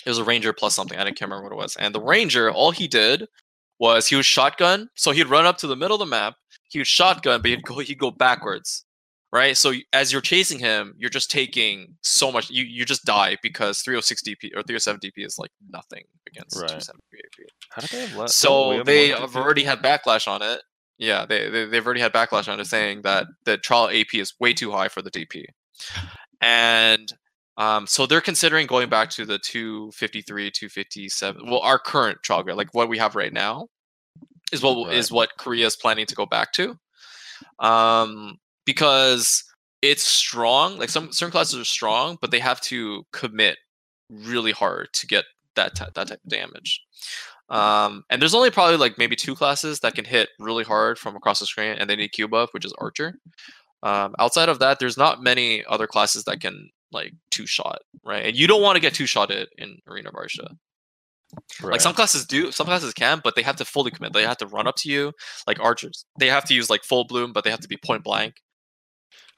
It 0.07 0.09
was 0.09 0.19
a 0.19 0.25
Ranger 0.25 0.53
plus 0.55 0.75
something. 0.75 0.99
I 0.99 1.05
didn't 1.05 1.19
can't 1.19 1.31
remember 1.31 1.45
what 1.51 1.53
it 1.53 1.63
was. 1.63 1.77
And 1.77 1.95
the 1.95 2.01
Ranger, 2.01 2.51
all 2.51 2.71
he 2.71 2.89
did 2.89 3.27
was 3.79 4.07
he 4.07 4.17
was 4.17 4.25
shotgun. 4.27 4.89
So 4.95 5.11
he'd 5.11 5.27
run 5.27 5.45
up 5.47 5.59
to 5.59 5.67
the 5.67 5.77
middle 5.77 5.97
of 5.97 6.01
the 6.01 6.07
map. 6.07 6.35
He 6.69 6.79
would 6.79 6.87
shotgun, 6.87 7.43
but 7.43 7.51
he'd 7.51 7.63
go 7.65 7.79
he'd 7.81 7.99
go 7.99 8.11
backwards, 8.11 8.85
right? 9.33 9.57
So 9.57 9.73
as 9.93 10.13
you're 10.13 10.21
chasing 10.23 10.59
him, 10.59 10.95
you're 10.99 11.11
just 11.11 11.31
taking 11.31 11.97
so 12.01 12.31
much. 12.33 12.49
You 12.49 12.65
you 12.65 12.85
just 12.85 13.05
die 13.05 13.37
because 13.43 13.81
306 13.83 14.23
DP 14.23 14.57
or 14.57 14.63
307 14.63 15.01
DP 15.01 15.27
is 15.27 15.37
like 15.39 15.51
nothing 15.69 16.05
against 16.29 16.57
Right. 16.57 16.69
273 16.69 17.21
AP. 17.21 17.49
how 17.71 17.81
did 17.83 17.91
they 17.91 18.07
have 18.07 18.17
less? 18.17 18.35
So 18.35 18.83
they 18.85 19.09
have 19.09 19.37
already 19.37 19.65
had 19.65 19.83
backlash 19.83 20.29
on 20.29 20.41
it. 20.43 20.63
Yeah, 21.01 21.25
they, 21.25 21.49
they 21.49 21.65
they've 21.65 21.85
already 21.85 22.03
had 22.03 22.13
backlash 22.13 22.47
on 22.47 22.61
it, 22.61 22.67
saying 22.67 23.03
that 23.03 23.27
the 23.47 23.57
trial 23.57 23.89
AP 23.89 24.15
is 24.15 24.35
way 24.39 24.53
too 24.53 24.71
high 24.71 24.89
for 24.89 25.01
the 25.01 25.11
DP, 25.11 25.47
and 26.43 27.11
um, 27.57 27.87
so 27.87 28.05
they're 28.07 28.21
considering 28.21 28.67
going 28.67 28.89
back 28.91 29.09
to 29.11 29.25
the 29.25 29.39
253, 29.39 30.51
257. 30.51 31.51
Well, 31.51 31.61
our 31.61 31.79
current 31.79 32.19
trial 32.23 32.43
grade, 32.43 32.57
like 32.57 32.75
what 32.75 32.89
we 32.91 32.99
have 32.99 33.17
right 33.17 33.33
now, 33.33 33.69
is 34.53 34.63
what 34.63 34.93
is 34.93 35.11
Right. 35.11 35.17
what 35.17 35.31
Korea 35.39 35.67
is 35.67 35.77
planning 35.77 36.07
to 36.07 36.15
go 36.15 36.27
back 36.27 36.53
to, 36.53 36.77
um, 37.59 38.37
because 38.67 39.43
it's 39.83 40.03
strong. 40.03 40.79
Like 40.79 40.91
some 40.91 41.13
certain 41.13 41.33
classes 41.33 41.59
are 41.59 41.65
strong, 41.65 42.19
but 42.21 42.31
they 42.31 42.41
have 42.41 42.61
to 42.63 43.05
commit 43.13 43.57
really 44.11 44.53
hard 44.53 44.89
to 44.95 45.07
get 45.07 45.25
that 45.57 45.75
ty- 45.77 45.89
that 45.95 46.09
type 46.09 46.21
of 46.25 46.31
damage. 46.31 46.81
Um, 47.51 48.05
and 48.11 48.23
there's 48.23 48.35
only 48.35 48.51
probably 48.51 48.77
like 48.77 48.97
maybe 48.97 49.17
two 49.17 49.35
classes 49.35 49.81
that 49.81 49.95
can 49.95 50.05
hit 50.05 50.29
really 50.39 50.65
hard 50.65 50.99
from 50.99 51.17
across 51.17 51.41
the 51.41 51.47
screen, 51.47 51.73
and 51.73 51.91
they 51.91 51.97
need 51.97 52.13
Q 52.13 52.29
buff, 52.29 52.51
which 52.53 52.65
is 52.65 52.73
Archer. 52.79 53.15
Um, 53.83 54.15
outside 54.19 54.49
of 54.49 54.59
that, 54.61 54.79
there's 54.79 54.97
not 54.97 55.23
many 55.23 55.65
other 55.67 55.87
classes 55.87 56.25
that 56.25 56.41
can 56.41 56.71
like 56.93 57.13
two 57.31 57.47
shot, 57.47 57.79
right? 58.05 58.25
And 58.27 58.37
you 58.37 58.47
don't 58.47 58.63
want 58.63 58.77
to 58.77 58.81
get 58.81 58.95
two 58.95 59.07
shotted 59.07 59.49
in 59.59 59.79
Arena 59.89 60.11
of 60.11 60.15
Arsha. 60.15 60.57
Like 61.63 61.81
some 61.81 61.95
classes 61.95 62.27
do, 62.27 62.51
some 62.51 62.67
classes 62.67 62.93
can, 62.93 63.21
but 63.23 63.37
they 63.37 63.43
have 63.43 63.57
to 63.57 63.65
fully 63.65 63.91
commit. 63.93 64.13
They 64.13 64.25
have 64.25 64.39
to 64.39 64.47
run 64.47 64.67
up 64.67 64.75
to 64.79 64.91
you, 64.91 65.13
like 65.47 65.61
archers. 65.61 66.05
They 66.19 66.27
have 66.29 66.45
to 66.47 66.55
use 66.55 66.69
like 66.69 66.83
full 66.85 67.05
bloom, 67.05 67.33
but 67.33 67.45
they 67.45 67.51
have 67.51 67.61
to 67.61 67.69
be 67.69 67.77
point 67.77 68.03
blank. 68.03 68.35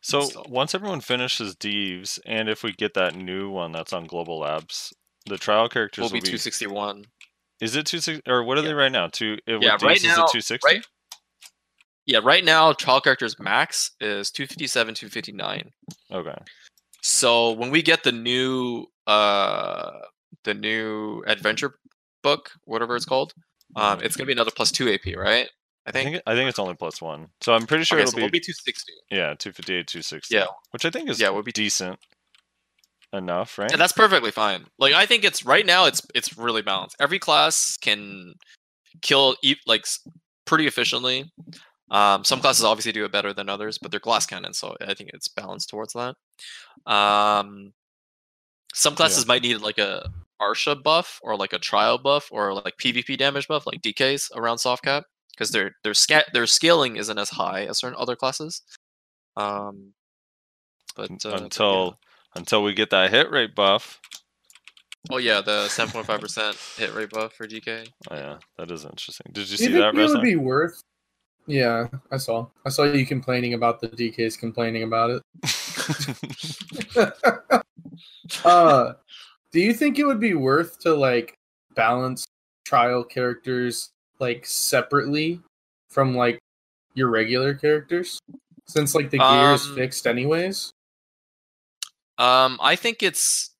So 0.01 0.23
So- 0.23 0.45
once 0.49 0.75
everyone 0.75 1.01
finishes 1.03 1.55
Deves, 1.55 2.19
and 2.27 2.49
if 2.49 2.63
we 2.63 2.73
get 2.73 2.95
that 2.95 3.15
new 3.15 3.51
one 3.51 3.73
that's 3.73 3.93
on 3.93 4.07
Global 4.07 4.41
Labs, 4.41 4.93
the 5.27 5.39
trial 5.39 5.69
characters 5.69 6.03
Will 6.03 6.09
will 6.09 6.15
be 6.15 6.21
be. 6.21 6.27
261. 6.29 7.05
Is 7.63 7.77
it 7.77 7.87
two 7.87 8.01
sixty 8.01 8.23
or 8.31 8.43
what 8.43 8.59
are 8.59 8.63
they 8.63 8.75
right 8.75 8.91
now? 8.93 9.07
Two. 9.07 9.39
uh, 9.49 9.59
Yeah, 9.61 9.79
right 9.83 10.03
now- 10.03 10.25
it 10.25 10.31
two 10.33 10.41
sixty? 10.41 10.67
right- 10.75 10.85
Yeah, 12.07 12.19
right 12.23 12.45
now 12.45 12.73
trial 12.73 13.01
characters 13.01 13.39
max 13.39 13.93
is 14.01 14.33
257, 14.33 14.95
259. 14.95 15.71
Okay. 16.11 16.35
So 17.03 17.53
when 17.53 17.71
we 17.71 17.81
get 17.83 18.03
the 18.03 18.11
new 18.13 18.87
uh 19.07 19.91
the 20.45 20.55
new 20.55 21.23
adventure 21.27 21.77
book, 22.23 22.51
whatever 22.65 22.97
it's 22.97 23.05
called, 23.05 23.33
um, 23.77 24.01
it's 24.03 24.17
gonna 24.17 24.27
be 24.27 24.33
another 24.33 24.51
plus 24.51 24.73
two 24.73 24.93
AP, 24.93 25.15
right? 25.17 25.49
I 25.87 25.91
I 25.91 25.93
think. 25.93 26.11
think 26.11 26.23
I 26.27 26.35
think 26.35 26.49
it's 26.49 26.59
only 26.59 26.75
plus 26.75 27.01
one. 27.01 27.29
So 27.41 27.55
I'm 27.55 27.67
pretty 27.67 27.85
sure 27.85 27.99
okay, 27.99 28.03
it'll 28.09 28.13
so 28.21 28.27
be, 28.27 28.31
be 28.31 28.41
two 28.41 28.53
sixty. 28.53 28.93
yeah 29.11 29.35
two 29.39 29.53
fifty 29.53 29.75
eight 29.77 29.87
two 29.87 30.03
sixty. 30.03 30.35
Yeah. 30.35 30.47
Which 30.73 30.85
I 30.85 30.91
think 30.91 31.09
is 31.11 31.21
Yeah, 31.21 31.31
we'll 31.31 31.43
be 31.45 31.53
decent 31.53 31.99
enough, 33.13 33.59
right? 33.59 33.71
And 33.71 33.81
that's 33.81 33.93
perfectly 33.93 34.31
fine. 34.31 34.67
Like 34.79 34.95
I 34.95 35.07
think 35.07 35.25
it's 35.25 35.45
right 35.45 35.67
now 35.67 35.87
it's 35.87 36.03
it's 36.15 36.37
really 36.37 36.63
balanced. 36.63 36.97
Every 37.01 37.19
class 37.19 37.77
can 37.81 38.35
kill 39.01 39.37
like 39.67 39.87
pretty 40.45 40.67
efficiently. 40.67 41.31
Um, 41.91 42.25
some 42.25 42.41
classes 42.41 42.65
obviously 42.65 42.93
do 42.93 43.05
it 43.05 43.13
better 43.13 43.35
than 43.35 43.49
others, 43.49 43.79
but 43.79 43.91
they're 43.91 44.01
glass 44.01 44.25
cannon, 44.25 44.55
so 44.55 44.75
I 44.81 44.95
think 44.95 45.11
it's 45.13 45.29
balanced 45.29 45.69
towards 45.69 45.93
that. 45.93 46.15
Um, 46.91 47.73
some 48.73 48.95
classes 48.95 49.27
might 49.27 49.43
need 49.43 49.59
like 49.59 49.79
a 49.79 50.11
Arsha 50.41 50.83
buff 50.83 51.21
or 51.23 51.37
like 51.37 51.53
a 51.53 51.59
trial 51.59 51.99
buff 51.99 52.29
or 52.33 52.55
like 52.55 52.79
PvP 52.79 53.19
damage 53.19 53.47
buff, 53.47 53.67
like 53.67 53.83
DKs 53.83 54.35
around 54.35 54.59
soft 54.59 54.85
cap, 54.85 55.05
because 55.33 55.51
their 55.51 55.73
their 55.85 55.95
scat 55.95 56.27
their 56.33 56.47
scaling 56.47 56.97
isn't 56.97 57.19
as 57.19 57.29
high 57.31 57.65
as 57.67 57.79
certain 57.79 57.99
other 57.99 58.17
classes. 58.17 58.63
Um, 59.37 59.93
but 60.97 61.11
uh, 61.27 61.49
but 61.59 61.71
yeah. 61.71 61.91
Until 62.35 62.43
until 62.43 62.63
we 62.63 62.75
get 62.75 62.91
that 62.91 63.11
hit 63.11 63.31
rate 63.31 63.55
buff. 63.55 64.01
Oh 65.11 65.17
yeah, 65.17 65.41
the 65.41 65.69
seven 65.69 65.93
point 65.93 66.07
five 66.07 66.21
percent 66.21 66.57
hit 66.77 66.95
rate 66.95 67.11
buff 67.11 67.33
for 67.33 67.47
DK. 67.47 67.89
Oh, 68.11 68.15
yeah, 68.15 68.37
that 68.57 68.71
is 68.71 68.85
interesting. 68.85 69.33
Did 69.33 69.41
you 69.41 69.47
Do 69.47 69.51
you 69.51 69.57
see 69.57 69.67
think 69.67 69.79
that, 69.79 69.95
it 69.97 70.09
would 70.09 70.23
be 70.23 70.37
worth? 70.37 70.81
Yeah, 71.47 71.89
I 72.11 72.19
saw. 72.19 72.47
I 72.65 72.69
saw 72.69 72.85
you 72.85 73.05
complaining 73.05 73.55
about 73.55 73.81
the 73.81 73.89
DKs 73.89 74.39
complaining 74.39 74.85
about 74.85 75.11
it. 75.11 75.23
uh, 78.45 78.93
do 79.51 79.61
you 79.61 79.75
think 79.75 79.99
it 79.99 80.05
would 80.05 80.21
be 80.21 80.35
worth 80.35 80.79
to 80.81 80.95
like 80.95 81.35
balance 81.75 82.27
trial 82.65 83.03
characters 83.03 83.91
like 84.21 84.47
separately 84.47 85.41
from 85.91 86.15
like 86.15 86.39
your 86.95 87.09
regular 87.09 87.55
characters? 87.55 88.21
Since 88.69 88.95
like 88.95 89.11
the 89.11 89.19
gear 89.19 89.53
is 89.55 89.67
Um, 89.67 89.75
fixed 89.75 90.07
anyways. 90.07 90.71
Um, 92.23 92.59
I 92.63 92.77
think 92.77 93.03
it's 93.03 93.51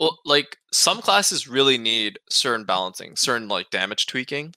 well, 0.00 0.18
like 0.24 0.56
some 0.72 1.00
classes 1.00 1.46
really 1.46 1.78
need 1.78 2.18
certain 2.30 2.64
balancing, 2.64 3.14
certain 3.16 3.46
like 3.48 3.70
damage 3.70 4.06
tweaking. 4.06 4.54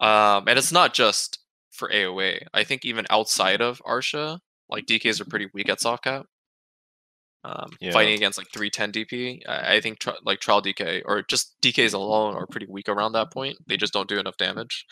Um, 0.00 0.44
and 0.46 0.58
it's 0.58 0.70
not 0.70 0.94
just 0.94 1.40
for 1.72 1.88
AOA. 1.90 2.46
I 2.54 2.62
think 2.62 2.84
even 2.84 3.06
outside 3.10 3.60
of 3.62 3.80
Arsha, 3.86 4.38
like 4.68 4.86
DKs 4.86 5.20
are 5.20 5.24
pretty 5.24 5.48
weak 5.54 5.68
at 5.70 5.80
soft 5.80 6.04
cap. 6.04 6.26
Um, 7.44 7.70
Yeah. 7.80 7.92
Fighting 7.92 8.14
against 8.14 8.38
like 8.38 8.48
310 8.52 8.92
DP, 8.92 9.40
I, 9.48 9.76
I 9.76 9.80
think 9.80 9.98
tri- 9.98 10.14
like 10.24 10.40
trial 10.40 10.62
DK 10.62 11.02
or 11.04 11.22
just 11.22 11.54
DKs 11.62 11.94
alone 11.94 12.34
are 12.34 12.46
pretty 12.46 12.66
weak 12.68 12.88
around 12.88 13.12
that 13.12 13.32
point. 13.32 13.56
They 13.66 13.76
just 13.76 13.92
don't 13.92 14.08
do 14.08 14.18
enough 14.18 14.36
damage. 14.36 14.84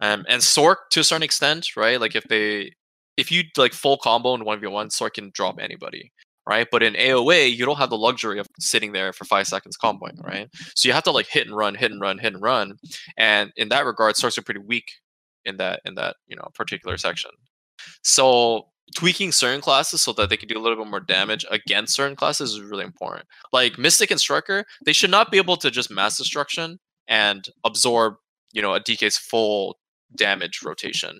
Um, 0.00 0.24
and 0.28 0.40
Sork 0.42 0.76
to 0.92 1.00
a 1.00 1.04
certain 1.04 1.22
extent, 1.22 1.76
right? 1.76 2.00
Like 2.00 2.14
if 2.14 2.24
they, 2.24 2.72
if 3.16 3.30
you 3.32 3.42
like 3.56 3.72
full 3.72 3.96
combo 3.96 4.34
in 4.34 4.44
one 4.44 4.60
v 4.60 4.66
one, 4.68 4.88
Sork 4.90 5.14
can 5.14 5.30
drop 5.34 5.56
anybody, 5.60 6.12
right? 6.46 6.66
But 6.70 6.82
in 6.82 6.94
AOA, 6.94 7.54
you 7.54 7.64
don't 7.64 7.78
have 7.78 7.90
the 7.90 7.98
luxury 7.98 8.38
of 8.38 8.46
sitting 8.58 8.92
there 8.92 9.12
for 9.12 9.24
five 9.24 9.46
seconds 9.46 9.76
comboing, 9.82 10.22
right? 10.22 10.48
So 10.76 10.88
you 10.88 10.92
have 10.92 11.04
to 11.04 11.10
like 11.10 11.26
hit 11.26 11.46
and 11.46 11.56
run, 11.56 11.74
hit 11.74 11.90
and 11.90 12.00
run, 12.00 12.18
hit 12.18 12.34
and 12.34 12.42
run. 12.42 12.76
And 13.16 13.52
in 13.56 13.68
that 13.70 13.86
regard, 13.86 14.14
Sorks 14.14 14.38
are 14.38 14.42
pretty 14.42 14.60
weak 14.60 14.86
in 15.44 15.56
that 15.58 15.80
in 15.84 15.94
that 15.94 16.16
you 16.26 16.36
know 16.36 16.48
particular 16.54 16.96
section. 16.96 17.30
So 18.02 18.68
tweaking 18.94 19.32
certain 19.32 19.60
classes 19.60 20.02
so 20.02 20.12
that 20.12 20.28
they 20.28 20.36
can 20.36 20.48
do 20.48 20.58
a 20.58 20.60
little 20.60 20.82
bit 20.82 20.90
more 20.90 21.00
damage 21.00 21.44
against 21.50 21.94
certain 21.94 22.16
classes 22.16 22.52
is 22.52 22.60
really 22.60 22.84
important. 22.84 23.26
Like 23.52 23.78
Mystic 23.78 24.10
and 24.10 24.20
Striker, 24.20 24.64
they 24.84 24.92
should 24.92 25.10
not 25.10 25.30
be 25.30 25.38
able 25.38 25.56
to 25.58 25.70
just 25.70 25.90
mass 25.90 26.18
destruction 26.18 26.78
and 27.08 27.46
absorb, 27.64 28.14
you 28.52 28.62
know, 28.62 28.74
a 28.74 28.80
DK's 28.80 29.16
full 29.16 29.78
damage 30.16 30.60
rotation 30.62 31.18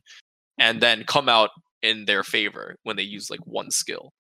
and 0.59 0.81
then 0.81 1.05
come 1.05 1.29
out 1.29 1.51
in 1.83 2.05
their 2.05 2.23
favor 2.23 2.77
when 2.85 2.97
they 2.97 3.03
use 3.03 3.31
like 3.31 3.45
one 3.47 3.71
skill. 3.71 4.13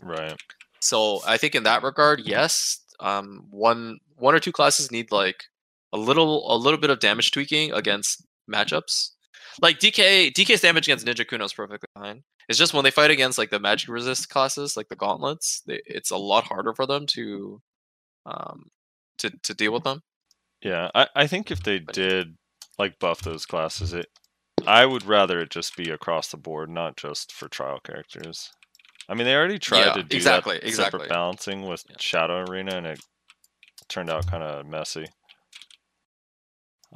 Right. 0.00 0.36
So 0.80 1.20
I 1.26 1.36
think 1.36 1.54
in 1.54 1.64
that 1.64 1.82
regard, 1.82 2.20
yes, 2.20 2.80
um, 3.00 3.46
one 3.50 3.98
one 4.16 4.34
or 4.34 4.40
two 4.40 4.52
classes 4.52 4.90
need 4.90 5.12
like 5.12 5.44
a 5.92 5.98
little 5.98 6.52
a 6.52 6.56
little 6.56 6.78
bit 6.78 6.90
of 6.90 7.00
damage 7.00 7.30
tweaking 7.30 7.72
against 7.72 8.24
matchups. 8.50 9.10
Like 9.60 9.78
DK 9.78 10.32
DK's 10.32 10.60
damage 10.60 10.86
against 10.88 11.06
Ninja 11.06 11.26
Kuno 11.26 11.44
is 11.44 11.52
perfectly 11.52 11.88
fine. 11.94 12.22
It's 12.48 12.58
just 12.58 12.74
when 12.74 12.84
they 12.84 12.90
fight 12.90 13.10
against 13.10 13.38
like 13.38 13.50
the 13.50 13.60
magic 13.60 13.88
resist 13.88 14.28
classes, 14.28 14.76
like 14.76 14.88
the 14.88 14.96
gauntlets, 14.96 15.62
they, 15.66 15.80
it's 15.86 16.10
a 16.10 16.16
lot 16.16 16.44
harder 16.44 16.74
for 16.74 16.86
them 16.86 17.06
to 17.06 17.60
um 18.26 18.66
to 19.18 19.30
to 19.42 19.54
deal 19.54 19.72
with 19.72 19.84
them. 19.84 20.02
Yeah, 20.62 20.90
I, 20.94 21.08
I 21.14 21.26
think 21.26 21.50
if 21.50 21.62
they 21.62 21.78
did 21.78 22.36
like 22.78 22.98
buff 22.98 23.22
those 23.22 23.46
classes, 23.46 23.92
it 23.92 24.06
I 24.66 24.86
would 24.86 25.04
rather 25.04 25.40
it 25.40 25.50
just 25.50 25.76
be 25.76 25.90
across 25.90 26.30
the 26.30 26.36
board, 26.36 26.70
not 26.70 26.96
just 26.96 27.32
for 27.32 27.48
trial 27.48 27.80
characters. 27.80 28.50
I 29.10 29.14
mean, 29.14 29.26
they 29.26 29.34
already 29.34 29.58
tried 29.58 29.86
Yeah, 29.86 29.92
to 29.94 30.02
do 30.04 30.16
exactly, 30.16 30.54
that 30.58 30.66
exactly. 30.68 31.00
separate 31.00 31.08
balancing 31.10 31.62
with 31.66 31.84
Yeah. 31.90 31.96
Shadow 31.98 32.44
Arena, 32.48 32.76
and 32.76 32.86
it 32.86 33.00
turned 33.88 34.08
out 34.10 34.26
kind 34.30 34.42
of 34.44 34.66
messy. 34.66 35.06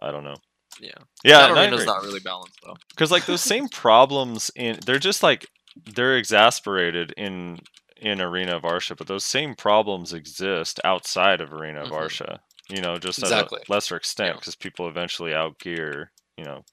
I 0.00 0.10
don't 0.12 0.24
know. 0.24 0.36
Yeah. 0.80 0.90
Yeah, 1.24 1.40
Shadow 1.40 1.54
Arena's 1.60 1.86
not 1.86 2.02
really 2.02 2.20
balanced 2.20 2.58
though. 2.64 2.74
because 2.90 3.10
like 3.10 3.26
those 3.26 3.42
same 3.42 3.68
problems 3.68 4.50
in 4.56 4.78
they're 4.86 4.98
just 4.98 5.22
like 5.22 5.46
they're 5.94 6.16
exasperated 6.16 7.12
in 7.16 7.60
in 7.96 8.20
arena 8.20 8.56
of 8.56 8.62
arsha 8.62 8.96
but 8.96 9.06
those 9.06 9.24
same 9.24 9.54
problems 9.54 10.12
exist 10.12 10.80
outside 10.84 11.40
of 11.40 11.52
arena 11.52 11.82
of 11.82 11.90
Mhm. 11.90 11.98
arsha 12.00 12.38
you 12.68 12.80
know 12.80 12.96
just 12.98 13.20
Exactly. 13.20 13.60
at 13.62 13.68
a 13.68 13.72
lesser 13.72 13.96
extent 13.96 14.30
Yeah. 14.30 14.40
because 14.40 14.56
people 14.56 14.88
eventually 14.88 15.30
outgear 15.32 16.06
you 16.36 16.44
know 16.44 16.64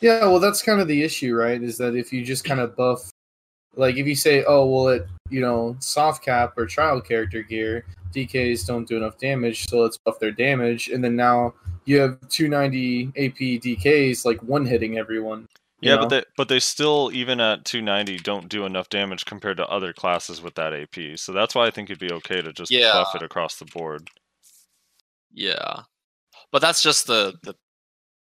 Yeah, 0.00 0.20
well, 0.26 0.40
that's 0.40 0.62
kind 0.62 0.80
of 0.80 0.88
the 0.88 1.02
issue, 1.02 1.34
right? 1.34 1.62
Is 1.62 1.76
that 1.78 1.94
if 1.94 2.10
you 2.12 2.24
just 2.24 2.44
kind 2.44 2.60
of 2.60 2.74
buff, 2.74 3.09
like 3.76 3.96
if 3.96 4.06
you 4.06 4.14
say, 4.16 4.44
oh, 4.46 4.66
well, 4.66 4.88
it, 4.88 5.06
you 5.28 5.40
know, 5.40 5.76
soft 5.80 6.24
cap 6.24 6.54
or 6.56 6.66
trial 6.66 7.00
character 7.00 7.42
gear, 7.42 7.84
DKs 8.14 8.66
don't 8.66 8.88
do 8.88 8.96
enough 8.96 9.18
damage, 9.18 9.68
so 9.68 9.78
let's 9.80 9.96
buff 9.98 10.18
their 10.18 10.32
damage. 10.32 10.88
And 10.88 11.02
then 11.02 11.14
now 11.16 11.54
you 11.84 11.98
have 12.00 12.18
290 12.28 13.06
AP 13.16 13.62
DKs 13.62 14.24
like 14.24 14.42
one 14.42 14.66
hitting 14.66 14.98
everyone. 14.98 15.46
yeah 15.80 15.94
know? 15.94 16.02
but 16.02 16.08
they 16.08 16.24
but 16.36 16.48
they 16.48 16.58
still 16.60 17.10
even 17.14 17.40
at 17.40 17.64
290 17.64 18.18
don't 18.18 18.48
do 18.48 18.66
enough 18.66 18.88
damage 18.90 19.24
compared 19.24 19.56
to 19.56 19.66
other 19.68 19.92
classes 19.94 20.42
with 20.42 20.54
that 20.56 20.74
ap 20.74 20.94
so 21.18 21.32
that's 21.32 21.54
why 21.54 21.66
i 21.66 21.70
think 21.70 21.88
it'd 21.88 21.98
be 21.98 22.12
okay 22.12 22.42
to 22.42 22.52
just 22.52 22.70
Yeah. 22.70 22.92
buff 22.92 23.14
it 23.14 23.22
across 23.22 23.56
the 23.56 23.64
board 23.64 24.06
Yeah, 25.32 25.82
but 26.52 26.60
that's 26.60 26.82
just 26.82 27.06
the 27.06 27.34
the 27.44 27.54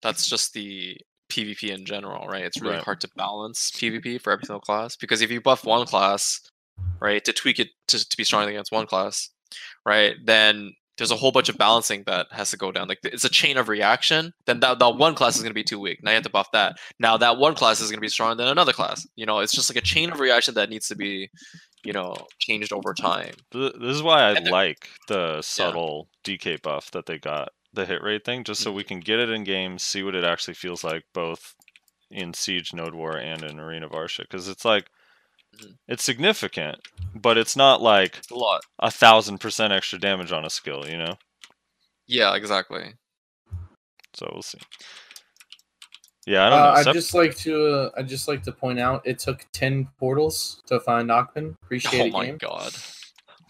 that's 0.03 0.27
just 0.29 0.53
the 0.53 0.97
PvP 1.29 1.69
in 1.69 1.85
general, 1.85 2.27
right? 2.27 2.43
It's 2.45 2.61
really 2.61 2.75
Right. 2.75 2.83
hard 2.83 3.01
to 3.01 3.09
balance 3.15 3.71
PvP 3.71 4.21
for 4.21 4.31
every 4.31 4.45
single 4.45 4.61
class 4.61 4.95
because 4.95 5.21
if 5.21 5.29
you 5.31 5.41
buff 5.41 5.65
one 5.65 5.85
class, 5.85 6.39
right, 6.99 7.23
to 7.25 7.33
tweak 7.33 7.59
it 7.59 7.69
to, 7.87 8.07
to 8.07 8.17
be 8.17 8.23
strong 8.23 8.47
against 8.47 8.71
one 8.71 8.85
class, 8.87 9.29
right, 9.85 10.15
then 10.25 10.73
there's 10.97 11.11
a 11.11 11.15
whole 11.15 11.31
bunch 11.31 11.47
of 11.47 11.57
balancing 11.59 12.03
that 12.07 12.25
has 12.31 12.49
to 12.49 12.57
go 12.57 12.71
down. 12.71 12.87
Like 12.87 12.97
it's 13.03 13.23
a 13.23 13.29
chain 13.29 13.57
of 13.57 13.69
reaction. 13.69 14.33
Then 14.47 14.59
that, 14.61 14.79
that 14.79 14.95
one 14.95 15.13
class 15.13 15.35
is 15.35 15.41
going 15.43 15.51
to 15.51 15.53
be 15.53 15.63
too 15.63 15.79
weak. 15.79 15.99
Now 16.01 16.09
you 16.11 16.15
have 16.15 16.23
to 16.23 16.29
buff 16.29 16.49
that. 16.53 16.77
Now 16.99 17.17
that 17.17 17.37
one 17.37 17.53
class 17.53 17.79
is 17.81 17.89
going 17.91 17.97
to 17.99 18.01
be 18.01 18.07
stronger 18.09 18.35
than 18.35 18.47
another 18.51 18.73
class. 18.73 19.05
You 19.15 19.27
know, 19.27 19.39
it's 19.39 19.53
just 19.53 19.69
like 19.69 19.77
a 19.77 19.85
chain 19.85 20.11
of 20.11 20.19
reaction 20.19 20.55
that 20.55 20.69
needs 20.71 20.87
to 20.87 20.95
be, 20.95 21.29
you 21.83 21.93
know, 21.93 22.15
changed 22.39 22.73
over 22.73 22.95
time. 22.95 23.33
This 23.51 23.73
is 23.79 24.01
why 24.01 24.23
I 24.23 24.33
like 24.39 24.89
the 25.07 25.39
subtle 25.43 26.09
DK 26.23 26.63
buff 26.63 26.89
that 26.91 27.05
they 27.05 27.19
got, 27.19 27.49
the 27.73 27.85
hit 27.85 28.01
rate 28.01 28.23
thing, 28.25 28.43
just 28.43 28.61
so 28.61 28.71
we 28.71 28.83
Mm-hmm. 28.83 28.87
can 28.87 28.99
get 29.01 29.19
it 29.19 29.29
in 29.29 29.43
games, 29.43 29.83
see 29.83 30.03
what 30.03 30.15
it 30.15 30.23
actually 30.23 30.53
feels 30.55 30.83
like, 30.83 31.03
both 31.13 31.53
in 32.09 32.33
Siege 32.33 32.73
Node 32.73 32.95
War 32.95 33.17
and 33.17 33.43
in 33.43 33.59
Arena 33.59 33.85
of 33.85 33.91
Arsha. 33.91 34.19
Because 34.21 34.47
it's 34.47 34.63
like, 34.65 34.89
Mhm. 35.57 35.77
it's 35.87 36.03
significant, 36.03 36.79
but 37.15 37.37
it's 37.37 37.55
not 37.55 37.81
like 37.81 38.17
It's 38.17 38.31
a 38.31 38.35
lot. 38.35 38.61
a 38.79 38.91
thousand 38.91 39.39
percent 39.39 39.73
extra 39.73 39.99
damage 39.99 40.31
on 40.31 40.45
a 40.45 40.49
skill, 40.49 40.87
you 40.89 40.97
know? 40.97 41.17
Yeah, 42.05 42.35
exactly. 42.35 42.93
So 44.13 44.29
we'll 44.33 44.41
see. 44.41 44.59
Yeah, 46.25 46.45
I 46.47 46.49
don't 46.49 46.59
Uh, 46.59 46.63
know. 46.63 46.71
I'd 46.71 46.83
Sep- 46.85 46.93
just 46.93 47.13
like 47.13 47.35
to, 47.37 47.65
uh, 47.67 47.91
I'd 47.97 48.07
just 48.09 48.27
like 48.27 48.43
to 48.43 48.51
point 48.51 48.79
out, 48.79 49.01
it 49.05 49.19
took 49.19 49.45
10 49.53 49.87
portals 49.97 50.61
to 50.67 50.79
find 50.81 51.09
Achman. 51.09 51.55
Appreciate 51.63 52.01
Oh 52.01 52.05
it, 52.05 52.11
my 52.13 52.25
game. 52.25 52.37
god. 52.37 52.73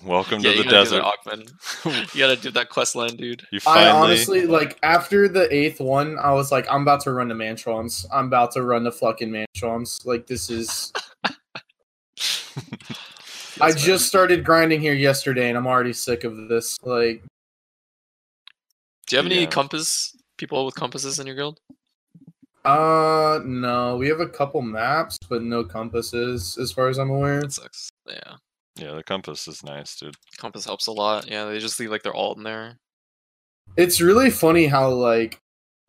Welcome 0.06 0.42
yeah, 0.42 0.52
to 0.52 0.64
the 0.64 0.70
desert. 0.70 1.04
do 1.24 1.32
that, 1.32 2.14
you 2.14 2.20
gotta 2.20 2.36
do 2.36 2.52
that 2.52 2.70
quest 2.70 2.96
line, 2.96 3.16
dude. 3.16 3.46
you 3.52 3.60
I 3.66 3.90
honestly 3.90 4.46
like 4.46 4.78
after 4.84 5.28
the 5.28 5.52
eighth 5.54 5.80
one, 5.80 6.20
I 6.20 6.32
was 6.34 6.52
like, 6.52 6.68
I'm 6.72 6.84
about 6.84 7.02
to 7.02 7.14
run 7.14 7.28
the 7.30 7.34
Mantrons. 7.36 8.06
I'm 8.14 8.28
about 8.28 8.52
to 8.52 8.62
run 8.62 8.84
the 8.84 8.92
fucking 8.92 9.30
Mantrons. 9.30 10.06
Like 10.06 10.28
this 10.28 10.50
is. 10.50 10.94
I 13.60 13.70
Yes, 13.70 13.76
man. 13.76 13.86
just 13.86 14.06
started 14.08 14.44
grinding 14.46 14.82
here 14.82 14.94
yesterday, 14.94 15.50
and 15.50 15.58
I'm 15.58 15.66
already 15.66 15.94
sick 15.94 16.24
of 16.24 16.48
this. 16.48 16.78
Like, 16.84 17.24
Do 19.08 19.16
you 19.16 19.18
have 19.18 19.26
any 19.32 19.48
compass 19.48 20.16
people 20.38 20.64
with 20.64 20.76
compasses 20.76 21.20
in 21.20 21.26
your 21.26 21.36
guild? 21.36 21.60
uh, 22.66 23.40
no, 23.46 23.98
we 23.98 24.08
have 24.10 24.20
a 24.20 24.28
couple 24.28 24.62
maps, 24.62 25.18
but 25.28 25.42
no 25.42 25.64
compasses, 25.64 26.58
as 26.60 26.72
far 26.72 26.88
as 26.90 27.00
I'm 27.00 27.10
aware. 27.10 27.42
That 27.42 27.54
sucks. 27.54 27.90
Yeah. 28.08 28.36
Yeah, 28.78 28.94
the 28.94 29.04
compass 29.04 29.48
is 29.48 29.64
nice, 29.64 29.96
dude. 29.96 30.16
Compass 30.38 30.66
helps 30.66 30.88
a 30.88 30.92
lot. 30.92 31.30
Yeah, 31.30 31.46
they 31.46 31.60
just 31.60 31.80
leave 31.80 31.92
like 31.92 32.04
their 32.04 32.16
alt 32.16 32.38
in 32.38 32.44
there. 32.44 32.78
It's 33.76 34.02
really 34.02 34.30
funny 34.30 34.68
how 34.68 34.90
like 34.90 35.40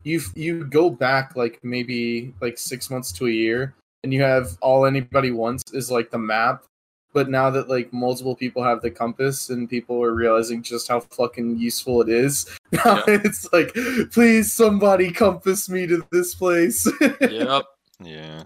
you 0.03 0.21
you 0.35 0.65
go 0.65 0.89
back 0.89 1.35
like 1.35 1.59
maybe 1.63 2.33
like 2.41 2.57
six 2.57 2.89
months 2.89 3.11
to 3.13 3.27
a 3.27 3.31
year, 3.31 3.75
and 4.03 4.13
you 4.13 4.21
have 4.21 4.57
all 4.61 4.85
anybody 4.85 5.31
wants 5.31 5.63
is 5.73 5.91
like 5.91 6.09
the 6.11 6.17
map. 6.17 6.63
But 7.11 7.29
now 7.29 7.49
that 7.49 7.69
like 7.69 7.91
multiple 7.91 8.35
people 8.35 8.63
have 8.63 8.81
the 8.81 8.91
compass 8.91 9.49
and 9.49 9.69
people 9.69 10.01
are 10.03 10.13
realizing 10.13 10.61
just 10.61 10.87
how 10.87 10.99
fucking 10.99 11.57
useful 11.57 12.01
it 12.01 12.09
is, 12.09 12.45
now 12.71 13.03
it's 13.07 13.51
like, 13.51 13.73
please 14.11 14.53
somebody 14.53 15.11
compass 15.11 15.69
me 15.69 15.87
to 15.87 16.05
this 16.11 16.35
place. 16.35 16.87
yep. 17.21 17.63
Yeah. 17.99 18.43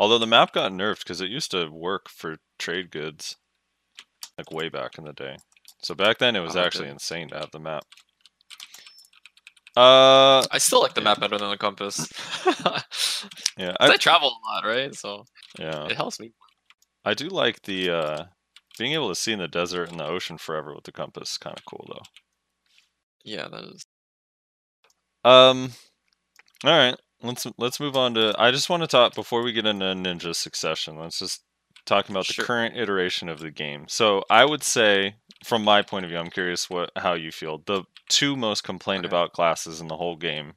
Although 0.00 0.18
the 0.18 0.26
map 0.26 0.54
got 0.54 0.72
nerfed 0.72 1.00
because 1.00 1.20
it 1.20 1.28
used 1.28 1.50
to 1.50 1.68
work 1.68 2.08
for 2.08 2.38
trade 2.58 2.90
goods, 2.90 3.36
like 4.38 4.52
way 4.52 4.68
back 4.68 4.96
in 4.98 5.04
the 5.04 5.12
day. 5.12 5.36
So 5.82 5.94
back 5.94 6.18
then 6.18 6.36
it 6.36 6.40
was 6.40 6.56
Oh, 6.56 6.60
actually 6.60 6.88
insane 6.88 7.28
to 7.28 7.36
have 7.36 7.50
the 7.50 7.58
map. 7.58 7.84
Uh, 9.76 10.42
I 10.50 10.58
still 10.58 10.80
like 10.80 10.94
the 10.94 11.00
map 11.00 11.20
better 11.20 11.38
than 11.38 11.50
the 11.50 11.56
compass. 11.56 12.08
yeah, 13.56 13.76
I, 13.78 13.90
I, 13.90 13.96
travel 13.96 14.28
a 14.28 14.54
lot, 14.54 14.64
right? 14.64 14.94
So 14.94 15.24
yeah, 15.58 15.84
it 15.86 15.96
helps 15.96 16.18
me. 16.18 16.32
I 17.04 17.14
do 17.14 17.28
like 17.28 17.62
the 17.62 17.90
uh, 17.90 18.24
being 18.78 18.92
able 18.94 19.08
to 19.08 19.14
see 19.14 19.32
in 19.32 19.38
the 19.38 19.46
desert 19.46 19.90
and 19.90 20.00
the 20.00 20.06
ocean 20.06 20.38
forever 20.38 20.74
with 20.74 20.84
the 20.84 20.92
compass. 20.92 21.38
Kind 21.38 21.56
of 21.56 21.64
cool 21.64 21.86
though. 21.88 22.02
Yeah, 23.24 23.46
that 23.48 23.64
is. 23.64 23.86
Um, 25.24 25.72
all 26.64 26.76
right, 26.76 26.96
let's 27.22 27.46
let's 27.56 27.78
move 27.78 27.96
on 27.96 28.14
to. 28.14 28.34
I 28.36 28.50
just 28.50 28.70
want 28.70 28.82
to 28.82 28.88
talk 28.88 29.14
before 29.14 29.42
we 29.42 29.52
get 29.52 29.66
into 29.66 29.86
Ninja 29.86 30.34
Succession. 30.34 30.98
Let's 30.98 31.20
just 31.20 31.42
talk 31.88 32.08
about 32.08 32.26
the 32.28 32.34
current 32.34 32.76
iteration 32.76 33.28
of 33.28 33.40
the 33.40 33.50
game. 33.50 33.86
So 33.88 34.24
I 34.30 34.44
would 34.44 34.62
say, 34.62 35.16
from 35.44 35.64
my 35.64 35.82
point 35.82 36.04
of 36.04 36.10
view, 36.10 36.18
I'm 36.18 36.30
curious 36.30 36.70
what 36.70 36.90
how 36.96 37.14
you 37.14 37.32
feel. 37.32 37.58
The 37.66 37.84
two 38.08 38.36
most 38.36 38.64
complained 38.64 39.04
Okay. 39.04 39.14
about 39.14 39.32
classes 39.32 39.80
in 39.80 39.88
the 39.88 39.96
whole 39.96 40.16
game. 40.16 40.54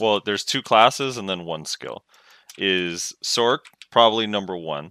Well, 0.00 0.20
there's 0.24 0.44
two 0.44 0.62
classes 0.62 1.16
and 1.18 1.28
then 1.28 1.44
one 1.44 1.64
skill. 1.64 2.04
Is 2.58 3.14
Sork 3.24 3.60
probably 3.90 4.26
number 4.26 4.56
one? 4.56 4.90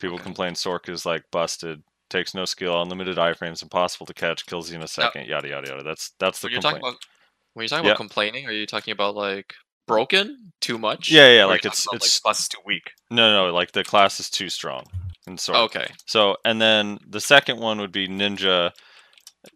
People 0.00 0.16
Okay. 0.16 0.24
complain 0.24 0.54
Sork 0.54 0.88
is 0.88 1.04
like 1.06 1.24
busted, 1.30 1.82
takes 2.10 2.34
no 2.34 2.44
skill, 2.44 2.80
unlimited 2.80 3.16
iframes, 3.16 3.62
impossible 3.62 4.06
to 4.06 4.14
catch, 4.14 4.46
kills 4.46 4.70
you 4.70 4.76
in 4.76 4.82
a 4.82 4.88
second, 4.88 5.26
yada 5.26 5.48
yada 5.48 5.68
yada. 5.68 5.82
That's 5.82 6.12
that's 6.18 6.40
the 6.40 6.46
When 6.46 6.52
you're 6.52 6.60
talking 6.60 6.78
about 6.78 6.96
when 7.54 7.62
you're 7.64 7.68
talking 7.68 7.84
Yeah. 7.86 7.90
about 7.90 7.96
complaining, 7.96 8.46
are 8.46 8.52
you 8.52 8.66
talking 8.66 8.92
about 8.92 9.14
like 9.16 9.54
broken 9.88 10.52
too 10.60 10.78
much? 10.78 11.10
Yeah, 11.10 11.30
yeah, 11.34 11.44
like 11.46 11.60
it's- 11.64 11.84
about, 11.86 11.96
it's- 11.96 12.20
like 12.24 12.34
class 12.34 12.48
too 12.48 12.58
weak. 12.64 12.92
No, 13.10 13.32
no, 13.46 13.52
like 13.52 13.72
the 13.72 13.82
class 13.84 14.20
is 14.20 14.30
too 14.30 14.48
strong. 14.48 14.84
And 15.26 15.38
so 15.40 15.54
Okay. 15.54 15.88
So, 16.06 16.36
and 16.44 16.60
then 16.60 16.98
the 17.06 17.20
second 17.20 17.58
one 17.60 17.78
would 17.80 17.92
be 17.92 18.06
Ninja. 18.08 18.70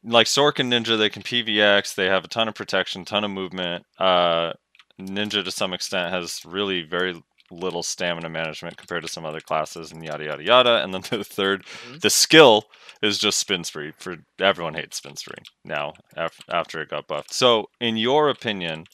Like 0.04 0.26
Sork 0.26 0.58
and 0.58 0.72
Ninja, 0.72 0.96
they 0.98 1.08
can 1.10 1.22
PVX. 1.22 1.94
They 1.94 2.06
have 2.06 2.24
a 2.24 2.28
ton 2.28 2.48
of 2.48 2.54
protection, 2.54 3.04
ton 3.04 3.24
of 3.24 3.30
movement. 3.30 3.84
Uh, 3.98 4.52
Ninja, 5.00 5.42
to 5.44 5.50
some 5.50 5.72
extent, 5.72 6.12
has 6.12 6.40
really 6.44 6.82
very 6.82 7.20
little 7.50 7.82
stamina 7.82 8.28
management 8.30 8.76
compared 8.76 9.02
to 9.02 9.08
some 9.08 9.26
other 9.26 9.40
classes, 9.40 9.92
and 9.92 10.02
yada 10.04 10.24
yada 10.24 10.42
yada. 10.44 10.82
And 10.84 10.94
then 10.94 11.00
the 11.10 11.18
3rd 11.24 11.64
Mhm. 11.64 12.00
the 12.00 12.10
skill 12.10 12.64
is 13.02 13.18
just 13.18 13.38
spin 13.38 13.64
spree. 13.64 13.92
For 13.98 14.16
everyone 14.38 14.74
hates 14.74 14.98
spin 14.98 15.16
spree 15.16 15.42
now 15.64 15.92
af- 16.16 16.40
after 16.50 16.80
it 16.80 16.88
got 16.90 17.06
buffed. 17.08 17.32
So, 17.34 17.68
in 17.80 17.96
your 17.96 18.28
opinion, 18.28 18.84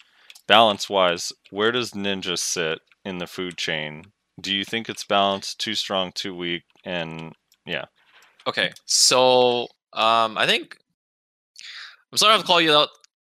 balance 0.48 0.90
wise, 0.90 1.32
where 1.50 1.70
does 1.70 1.92
Ninja 1.92 2.36
sit 2.36 2.80
in 3.04 3.18
the 3.18 3.26
food 3.28 3.56
chain? 3.56 4.06
Do 4.40 4.52
you 4.54 4.64
think 4.64 4.88
it's 4.88 5.04
balanced, 5.04 5.60
too 5.60 5.74
strong, 5.74 6.10
too 6.12 6.34
weak, 6.34 6.62
and 6.84 7.32
yeah? 7.66 7.84
Okay. 8.46 8.72
So 8.86 9.68
um 9.92 10.36
I 10.36 10.46
think 10.46 10.76
I'm 12.10 12.18
sorry 12.18 12.32
to 12.32 12.38
have 12.38 12.46
call 12.46 12.60
you 12.60 12.72
out 12.72 12.88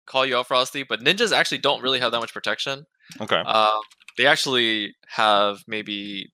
call 0.07 0.27
you 0.27 0.37
out, 0.37 0.49
Frosty, 0.49 0.83
but 0.83 1.01
ninjas 1.01 1.33
actually 1.33 1.59
don't 1.59 1.83
really 1.83 2.01
have 2.01 2.13
that 2.13 2.21
much 2.21 2.33
protection. 2.33 2.85
Okay. 3.21 3.37
Um 3.37 3.81
they 4.19 4.27
actually 4.27 4.95
have 5.09 5.63
maybe 5.67 6.31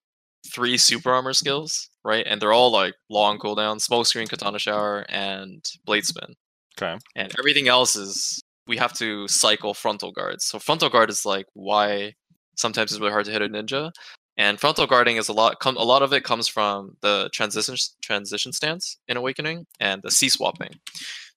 three 0.52 0.78
super 0.78 1.10
armor 1.12 1.32
skills, 1.32 1.90
right? 2.04 2.26
And 2.26 2.40
they're 2.40 2.52
all 2.52 2.72
like 2.72 2.94
long 3.10 3.38
cooldown, 3.38 3.80
smoke 3.80 4.06
screen, 4.06 4.26
katana 4.26 4.58
shower, 4.58 5.04
and 5.08 5.64
blade 5.84 6.06
spin. 6.06 6.34
Okay. 6.80 6.96
and 7.16 7.34
everything 7.40 7.66
else 7.66 7.96
is 7.96 8.40
we 8.68 8.76
have 8.76 8.92
to 8.94 9.26
cycle 9.28 9.74
frontal 9.74 10.12
guards. 10.12 10.44
So 10.44 10.58
frontal 10.58 10.90
guard 10.90 11.10
is 11.10 11.24
like 11.26 11.46
why 11.54 12.14
sometimes 12.54 12.92
it's 12.92 13.00
really 13.00 13.12
hard 13.12 13.24
to 13.24 13.32
hit 13.32 13.42
a 13.42 13.48
ninja, 13.48 13.92
and 14.36 14.60
frontal 14.60 14.86
guarding 14.86 15.16
is 15.16 15.28
a 15.28 15.32
lot. 15.32 15.58
Com- 15.58 15.76
a 15.76 15.82
lot 15.82 16.02
of 16.02 16.12
it 16.12 16.22
comes 16.22 16.46
from 16.46 16.96
the 17.00 17.28
transition 17.32 17.76
transition 18.02 18.52
stance 18.52 18.98
in 19.08 19.16
Awakening 19.16 19.66
and 19.80 20.02
the 20.02 20.10
C 20.10 20.28
swapping. 20.28 20.78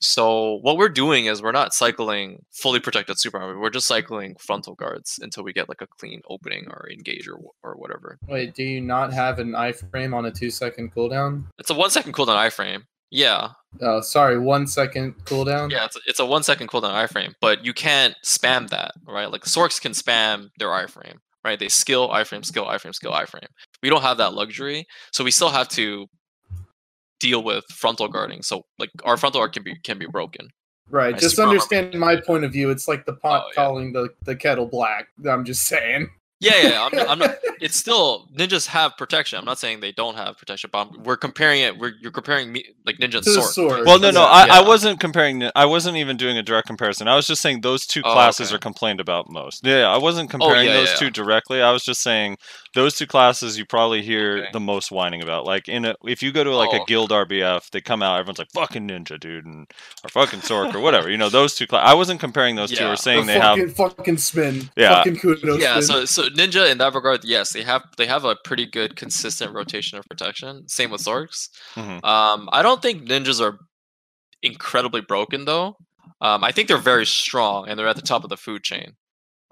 So 0.03 0.57
what 0.63 0.77
we're 0.77 0.89
doing 0.89 1.27
is 1.27 1.43
we're 1.43 1.51
not 1.51 1.75
cycling 1.75 2.43
fully 2.51 2.79
protected 2.79 3.19
super 3.19 3.37
armor. 3.37 3.59
We're 3.59 3.69
just 3.69 3.85
cycling 3.85 4.35
frontal 4.39 4.73
guards 4.73 5.19
until 5.21 5.43
we 5.43 5.53
get 5.53 5.69
like 5.69 5.81
a 5.81 5.87
clean 5.87 6.21
opening 6.27 6.65
or 6.69 6.89
engage 6.91 7.27
or 7.27 7.39
or 7.63 7.75
whatever. 7.75 8.17
Wait, 8.27 8.53
do 8.53 8.63
you 8.63 8.81
not 8.81 9.13
have 9.13 9.39
an 9.39 9.51
iframe 9.51 10.15
on 10.15 10.25
a 10.25 10.31
two 10.31 10.49
second 10.49 10.93
cooldown? 10.93 11.45
It's 11.59 11.69
a 11.69 11.75
one 11.75 11.91
second 11.91 12.13
cooldown 12.13 12.37
iframe. 12.47 12.83
Yeah, 13.11 13.49
Oh, 13.81 14.01
sorry, 14.01 14.37
one 14.39 14.67
second 14.67 15.13
cooldown. 15.25 15.71
Yeah, 15.71 15.85
it's 15.85 15.95
a, 15.95 15.99
it's 16.05 16.19
a 16.19 16.25
one 16.25 16.43
second 16.43 16.67
cooldown 16.67 16.93
iframe, 17.07 17.33
but 17.41 17.63
you 17.65 17.73
can't 17.73 18.15
spam 18.25 18.69
that, 18.69 18.91
right? 19.07 19.31
Like 19.31 19.43
Sorks 19.43 19.79
can 19.81 19.91
spam 19.93 20.49
their 20.57 20.69
iframe, 20.69 21.15
right? 21.45 21.57
They 21.59 21.69
skill 21.69 22.09
iframe, 22.09 22.43
skill 22.45 22.65
iframe, 22.65 22.93
skill 22.95 23.11
iframe. 23.13 23.47
We 23.83 23.89
don't 23.89 24.01
have 24.01 24.17
that 24.17 24.33
luxury, 24.33 24.85
so 25.11 25.23
we 25.23 25.31
still 25.31 25.49
have 25.49 25.67
to 25.69 26.07
deal 27.19 27.43
with 27.43 27.63
frontal 27.65 28.07
guarding. 28.07 28.41
So 28.41 28.63
like 28.79 28.89
our 29.03 29.15
frontal 29.17 29.39
guard 29.41 29.53
can 29.53 29.63
be 29.63 29.75
can 29.83 29.97
be 29.99 30.07
broken. 30.07 30.47
Right. 30.89 31.15
I 31.15 31.17
Just 31.17 31.39
understand 31.39 31.93
my 31.93 32.17
point 32.19 32.43
of 32.43 32.51
view. 32.51 32.69
It's 32.69 32.87
like 32.87 33.05
the 33.05 33.13
pot 33.13 33.43
Oh, 33.45 33.47
yeah. 33.49 33.55
calling 33.55 33.93
the, 33.93 34.09
the 34.23 34.35
kettle 34.35 34.65
black. 34.65 35.07
I'm 35.25 35.45
just 35.45 35.63
saying. 35.63 36.09
Yeah, 36.41 36.53
yeah. 36.61 36.69
yeah, 36.69 36.83
I'm, 36.91 36.97
not- 36.97 37.09
I'm 37.09 37.19
not. 37.19 37.35
It's 37.61 37.75
still 37.75 38.27
ninjas 38.35 38.65
have 38.65 38.97
protection. 38.97 39.37
I'm 39.37 39.45
not 39.45 39.59
saying 39.59 39.81
they 39.81 39.91
don't 39.91 40.15
have 40.17 40.35
protection, 40.35 40.71
but 40.73 40.79
I'm- 40.79 41.03
we're 41.03 41.15
comparing 41.15 41.61
it. 41.61 41.77
We're 41.77 41.91
you're 42.01 42.11
comparing 42.11 42.51
me 42.51 42.65
like 42.87 42.97
ninja 42.97 43.17
and 43.17 43.25
sword. 43.25 43.49
sword. 43.53 43.85
Well, 43.85 43.99
no, 43.99 44.09
no, 44.09 44.21
Yeah. 44.21 44.25
I, 44.55 44.59
I 44.63 44.67
wasn't 44.67 44.99
comparing. 44.99 45.47
I 45.55 45.65
wasn't 45.65 45.97
even 45.97 46.17
doing 46.17 46.39
a 46.39 46.41
direct 46.41 46.65
comparison. 46.65 47.07
I 47.07 47.15
was 47.15 47.27
just 47.27 47.39
saying 47.39 47.61
those 47.61 47.85
two 47.85 48.01
Oh, 48.03 48.13
classes 48.13 48.47
okay. 48.47 48.55
are 48.55 48.59
complained 48.59 48.99
about 48.99 49.29
most. 49.29 49.63
Yeah, 49.63 49.87
I 49.93 49.97
wasn't 49.99 50.29
oh, 50.33 50.39
comparing 50.39 50.65
yeah, 50.69 50.73
those 50.73 50.89
yeah, 50.89 50.95
two 50.95 51.09
directly. 51.11 51.61
I 51.61 51.71
was 51.71 51.83
just 51.83 52.01
saying 52.01 52.37
those 52.73 52.95
two 52.95 53.05
classes 53.05 53.59
you 53.59 53.65
probably 53.65 54.01
hear 54.01 54.37
Okay. 54.39 54.47
the 54.53 54.59
most 54.59 54.91
whining 54.91 55.21
about. 55.21 55.45
Like 55.45 55.69
in 55.69 55.85
a, 55.85 55.93
if 56.05 56.23
you 56.23 56.31
go 56.31 56.43
to 56.43 56.55
like 56.55 56.69
Oh. 56.73 56.81
a 56.81 56.85
guild 56.87 57.11
RBF, 57.11 57.69
they 57.69 57.81
come 57.81 58.01
out, 58.01 58.19
everyone's 58.19 58.39
like 58.39 58.49
fucking 58.55 58.87
ninja, 58.87 59.19
dude, 59.19 59.45
and 59.45 59.67
or 60.03 60.09
fucking 60.09 60.39
Sork 60.39 60.73
or 60.73 60.79
whatever. 60.79 61.11
You 61.11 61.17
know, 61.17 61.29
those 61.29 61.53
two. 61.53 61.67
Cla- 61.67 61.79
I 61.81 61.93
wasn't 61.93 62.19
comparing 62.19 62.55
those 62.55 62.71
two. 62.71 62.83
Yeah. 62.83 62.87
Or 62.89 62.95
The 62.95 62.97
saying 62.97 63.27
they 63.27 63.39
have. 63.39 63.57
fucking, 63.59 63.73
fucking 63.75 64.17
spin. 64.17 64.71
Yeah. 64.75 64.95
Fucking 64.95 65.17
kudos. 65.17 65.61
yeah 65.61 65.73
spin. 65.79 65.83
so 65.83 66.05
so 66.05 66.29
ninja 66.35 66.69
in 66.71 66.77
that 66.79 66.93
regard 66.93 67.23
yes 67.23 67.53
they 67.53 67.63
have 67.63 67.83
they 67.97 68.05
have 68.07 68.25
a 68.25 68.35
pretty 68.43 68.65
good 68.65 68.95
consistent 68.95 69.53
rotation 69.53 69.97
of 69.97 70.05
protection. 70.09 70.67
Same 70.67 70.91
with 70.91 71.01
sorks. 71.03 71.49
Mhm. 71.75 72.03
um 72.03 72.49
i 72.51 72.61
don't 72.61 72.81
think 72.81 73.03
ninjas 73.07 73.39
are 73.41 73.57
incredibly 74.43 75.01
broken 75.01 75.45
though. 75.45 75.77
Um 76.21 76.43
i 76.43 76.51
think 76.51 76.67
they're 76.67 76.77
very 76.77 77.05
strong 77.05 77.67
and 77.67 77.77
they're 77.77 77.87
at 77.87 77.95
the 77.95 78.01
top 78.01 78.23
of 78.23 78.29
the 78.29 78.37
food 78.37 78.63
chain 78.63 78.93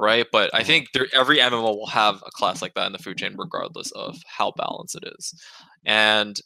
right? 0.02 0.26
But 0.32 0.50
i 0.56 0.62
Mhm. 0.62 0.66
think 0.66 0.88
every 1.14 1.38
mmo 1.40 1.62
will 1.76 1.88
have 1.88 2.16
a 2.26 2.32
class 2.32 2.62
like 2.62 2.74
that 2.76 2.86
in 2.88 2.94
the 2.94 3.00
food 3.06 3.18
chain 3.18 3.36
regardless 3.38 3.92
of 3.92 4.18
how 4.28 4.52
balanced 4.56 4.96
it 4.96 5.04
is. 5.18 5.34
And 5.86 6.40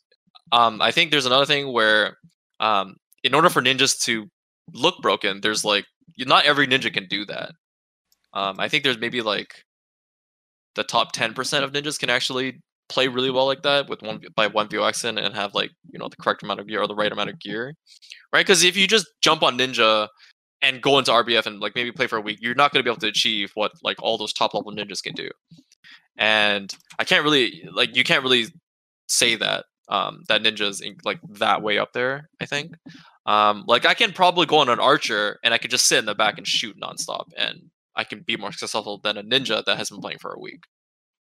um 0.52 0.82
i 0.82 0.92
think 0.92 1.12
there's 1.12 1.26
another 1.28 1.46
thing 1.46 1.72
where 1.72 2.18
um 2.60 2.96
in 3.24 3.34
order 3.34 3.50
for 3.50 3.62
ninjas 3.62 4.00
to 4.06 4.28
look 4.74 4.96
broken 5.02 5.42
there's 5.42 5.64
like 5.64 5.86
not 6.18 6.46
every 6.46 6.68
ninja 6.68 6.92
can 6.94 7.08
do 7.08 7.26
that. 7.26 7.52
Um, 8.34 8.60
I 8.60 8.68
think 8.68 8.84
there's 8.84 8.98
maybe 8.98 9.22
like 9.22 9.64
the 10.76 10.84
top 10.84 11.16
10% 11.16 11.64
of 11.64 11.72
ninjas 11.72 12.00
can 12.00 12.10
actually 12.10 12.62
play 12.90 13.08
really 13.08 13.32
well 13.32 13.46
like 13.46 13.64
that 13.64 13.90
with 13.90 14.02
one 14.02 14.22
by 14.36 14.48
one 14.48 14.68
view 14.68 14.84
accent 14.84 15.18
and 15.18 15.34
have 15.34 15.54
like 15.54 15.72
you 15.90 15.98
know 15.98 16.10
the 16.10 16.16
correct 16.18 16.44
amount 16.44 16.60
of 16.60 16.68
gear 16.68 16.82
or 16.82 16.88
the 16.88 16.96
right 16.96 17.12
amount 17.12 17.30
of 17.30 17.40
gear 17.40 17.74
right? 18.34 18.46
Because 18.46 18.64
if 18.64 18.76
you 18.76 18.88
just 18.88 19.08
jump 19.22 19.44
on 19.44 19.58
ninja 19.58 20.08
and 20.62 20.82
go 20.82 20.98
into 20.98 21.12
rbf 21.12 21.46
and 21.46 21.60
like 21.60 21.76
maybe 21.76 21.92
play 21.92 22.08
for 22.08 22.18
a 22.18 22.22
week 22.22 22.40
you're 22.42 22.56
not 22.56 22.72
going 22.72 22.80
to 22.80 22.84
be 22.84 22.92
able 22.92 23.00
to 23.00 23.08
achieve 23.08 23.52
what 23.56 23.72
like 23.84 23.98
all 24.02 24.18
those 24.18 24.34
top 24.34 24.54
level 24.54 24.72
ninjas 24.72 25.04
can 25.04 25.14
do. 25.14 25.30
And 26.18 26.74
i 27.00 27.04
can't 27.04 27.24
really 27.24 27.68
like 27.72 27.96
you 27.96 28.04
can't 28.04 28.24
really 28.24 28.48
say 29.08 29.36
that 29.36 29.66
um 29.90 30.24
that 30.28 30.44
ninjas 30.44 30.82
in, 30.82 30.96
like 31.04 31.20
that 31.30 31.62
way 31.62 31.78
up 31.78 31.94
there 31.94 32.30
i 32.42 32.46
think. 32.46 32.76
Um 33.26 33.64
like 33.68 33.86
i 33.86 33.94
can 33.94 34.12
probably 34.12 34.46
go 34.46 34.58
on 34.58 34.70
an 34.70 34.80
archer 34.80 35.40
and 35.44 35.54
i 35.54 35.58
could 35.58 35.72
just 35.72 35.88
sit 35.88 36.00
in 36.00 36.06
the 36.06 36.16
back 36.16 36.38
and 36.38 36.48
shoot 36.48 36.80
nonstop 36.80 37.26
and 37.38 37.70
I 37.96 38.04
can 38.04 38.22
be 38.22 38.38
more 38.38 38.52
successful 38.52 39.00
than 39.04 39.18
a 39.18 39.24
ninja 39.24 39.64
that 39.66 39.78
has 39.78 39.90
been 39.90 40.02
playing 40.02 40.20
for 40.20 40.34
a 40.34 40.40
week. 40.40 40.64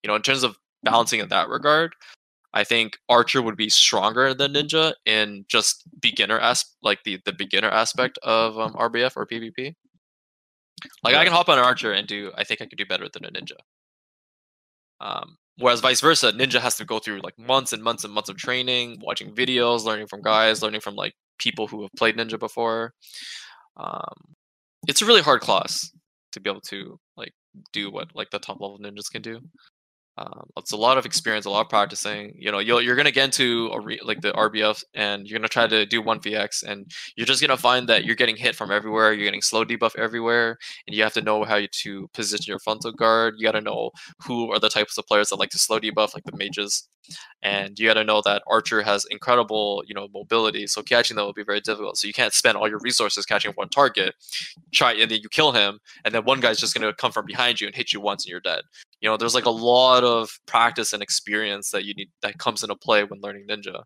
You 0.03 0.07
know, 0.07 0.15
in 0.15 0.21
terms 0.21 0.43
of 0.43 0.57
balancing 0.83 1.19
in 1.19 1.29
that 1.29 1.49
regard, 1.49 1.93
I 2.53 2.63
think 2.63 2.97
Archer 3.09 3.41
would 3.41 3.57
be 3.57 3.69
stronger 3.69 4.33
than 4.33 4.53
Ninja 4.53 4.93
in 5.05 5.45
just 5.47 5.83
beginner 5.99 6.39
as 6.39 6.65
like 6.83 7.03
the 7.03 7.19
the 7.25 7.33
beginner 7.33 7.69
aspect 7.69 8.19
of 8.21 8.59
um, 8.59 8.73
RBF 8.73 9.13
or 9.15 9.25
PvP. 9.25 9.73
Like 11.03 11.15
I 11.15 11.23
can 11.23 11.33
hop 11.33 11.49
on 11.49 11.57
an 11.57 11.65
Archer 11.65 11.93
and 11.93 12.07
do 12.07 12.31
I 12.37 12.43
think 12.43 12.61
I 12.61 12.65
could 12.65 12.77
do 12.77 12.85
better 12.85 13.07
than 13.11 13.25
a 13.25 13.31
Ninja. 13.31 13.57
Um, 15.01 15.37
whereas 15.57 15.81
vice 15.81 16.01
versa, 16.01 16.31
Ninja 16.31 16.59
has 16.59 16.77
to 16.77 16.85
go 16.85 16.99
through 16.99 17.21
like 17.21 17.37
months 17.39 17.73
and 17.73 17.83
months 17.83 18.03
and 18.03 18.13
months 18.13 18.29
of 18.29 18.37
training, 18.37 18.99
watching 19.01 19.33
videos, 19.33 19.83
learning 19.83 20.07
from 20.07 20.21
guys, 20.21 20.61
learning 20.61 20.81
from 20.81 20.95
like 20.95 21.13
people 21.39 21.67
who 21.67 21.81
have 21.81 21.91
played 21.97 22.17
Ninja 22.17 22.37
before. 22.37 22.93
Um, 23.77 24.35
it's 24.87 25.01
a 25.01 25.05
really 25.05 25.21
hard 25.21 25.41
class 25.41 25.89
to 26.33 26.39
be 26.41 26.49
able 26.49 26.61
to 26.61 26.99
like 27.17 27.33
do 27.71 27.91
what 27.91 28.09
like 28.15 28.29
the 28.31 28.39
top 28.39 28.59
level 28.59 28.79
ninjas 28.79 29.11
can 29.11 29.21
do. 29.21 29.39
Um, 30.17 30.47
it's 30.57 30.71
a 30.71 30.77
lot 30.77 30.97
of 30.97 31.05
experience, 31.05 31.45
a 31.45 31.49
lot 31.49 31.61
of 31.61 31.69
practicing. 31.69 32.33
You 32.37 32.51
know, 32.51 32.59
you'll, 32.59 32.81
you're 32.81 32.95
gonna 32.95 33.11
get 33.11 33.25
into 33.25 33.69
a 33.73 33.79
re- 33.79 33.99
like 34.03 34.21
the 34.21 34.31
RBF, 34.33 34.83
and 34.93 35.27
you're 35.27 35.39
gonna 35.39 35.47
try 35.47 35.65
to 35.65 35.85
do 35.85 36.01
one 36.01 36.19
VX, 36.19 36.63
and 36.63 36.91
you're 37.15 37.25
just 37.25 37.41
gonna 37.41 37.57
find 37.57 37.89
that 37.89 38.05
you're 38.05 38.15
getting 38.15 38.35
hit 38.35 38.55
from 38.55 38.71
everywhere. 38.71 39.13
You're 39.13 39.25
getting 39.25 39.41
slow 39.41 39.65
debuff 39.65 39.97
everywhere, 39.97 40.57
and 40.87 40.95
you 40.95 41.01
have 41.03 41.13
to 41.13 41.21
know 41.21 41.43
how 41.43 41.55
you 41.55 41.67
to 41.67 42.07
position 42.13 42.51
your 42.51 42.59
frontal 42.59 42.91
guard. 42.91 43.35
You 43.37 43.45
got 43.47 43.53
to 43.53 43.61
know 43.61 43.91
who 44.25 44.51
are 44.51 44.59
the 44.59 44.69
types 44.69 44.97
of 44.97 45.07
players 45.07 45.29
that 45.29 45.37
like 45.37 45.49
to 45.51 45.59
slow 45.59 45.79
debuff, 45.79 46.13
like 46.13 46.25
the 46.25 46.37
mages, 46.37 46.87
and 47.41 47.77
you 47.79 47.87
got 47.87 47.95
to 47.95 48.03
know 48.03 48.21
that 48.23 48.43
Archer 48.47 48.83
has 48.83 49.05
incredible, 49.09 49.83
you 49.87 49.95
know, 49.95 50.07
mobility. 50.13 50.67
So 50.67 50.83
catching 50.83 51.17
them 51.17 51.25
will 51.25 51.33
be 51.33 51.43
very 51.43 51.61
difficult. 51.61 51.97
So 51.97 52.07
you 52.07 52.13
can't 52.13 52.33
spend 52.33 52.57
all 52.57 52.69
your 52.69 52.79
resources 52.83 53.25
catching 53.25 53.51
one 53.53 53.69
target. 53.69 54.13
Try 54.71 54.93
and 54.93 55.09
then 55.09 55.19
you 55.21 55.29
kill 55.29 55.53
him, 55.53 55.79
and 56.05 56.13
then 56.13 56.23
one 56.23 56.39
guy's 56.39 56.59
just 56.59 56.75
gonna 56.75 56.93
come 56.93 57.11
from 57.11 57.25
behind 57.25 57.59
you 57.59 57.67
and 57.67 57.75
hit 57.75 57.93
you 57.93 57.99
once, 57.99 58.25
and 58.25 58.31
you're 58.31 58.39
dead 58.39 58.61
you 59.03 59.09
know 59.09 59.17
there's 59.17 59.35
like 59.35 59.45
a 59.45 59.51
lot 59.51 60.03
of 60.03 60.39
practice 60.47 60.93
and 60.93 61.03
experience 61.03 61.69
that 61.71 61.83
you 61.83 61.93
need 61.93 62.09
that 62.21 62.39
comes 62.39 62.63
into 62.63 62.75
play 62.75 63.03
when 63.03 63.19
learning 63.21 63.45
ninja. 63.47 63.83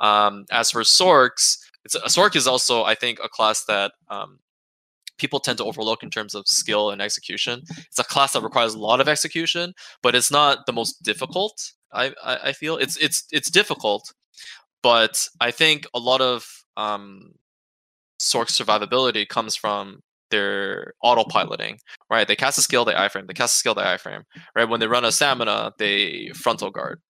Um, 0.00 0.46
as 0.50 0.70
for 0.70 0.80
sorks 0.80 1.58
it's 1.84 1.94
a 1.94 2.00
sork 2.08 2.34
is 2.34 2.46
also 2.48 2.82
i 2.84 2.94
think 2.94 3.20
a 3.22 3.28
class 3.28 3.64
that 3.66 3.92
um, 4.08 4.38
people 5.18 5.38
tend 5.38 5.58
to 5.58 5.64
overlook 5.64 6.02
in 6.02 6.10
terms 6.10 6.34
of 6.34 6.44
skill 6.46 6.90
and 6.90 7.00
execution. 7.00 7.62
It's 7.86 7.98
a 7.98 8.04
class 8.04 8.34
that 8.34 8.42
requires 8.42 8.74
a 8.74 8.78
lot 8.78 9.00
of 9.00 9.08
execution 9.08 9.74
but 10.02 10.14
it's 10.14 10.30
not 10.30 10.66
the 10.66 10.72
most 10.72 11.02
difficult 11.02 11.54
i 11.92 12.06
i, 12.24 12.38
I 12.48 12.52
feel. 12.52 12.78
It's 12.78 12.96
it's 12.96 13.24
it's 13.30 13.50
difficult 13.50 14.12
but 14.82 15.28
i 15.40 15.50
think 15.50 15.86
a 15.94 15.98
lot 15.98 16.20
of 16.20 16.46
um, 16.78 17.32
sork 18.20 18.48
survivability 18.48 19.28
comes 19.28 19.54
from 19.56 20.00
their 20.30 20.94
autopiloting, 21.04 21.78
right? 22.10 22.26
They 22.26 22.36
cast 22.36 22.58
a 22.58 22.62
skill, 22.62 22.84
they 22.84 22.94
iframe. 22.94 23.26
They 23.26 23.34
cast 23.34 23.56
a 23.56 23.58
skill, 23.58 23.74
they 23.74 23.82
iframe. 23.82 24.22
Right? 24.54 24.68
When 24.68 24.80
they 24.80 24.86
run 24.86 25.04
a 25.04 25.12
stamina, 25.12 25.72
they 25.78 26.30
frontal 26.34 26.70
guard, 26.70 27.00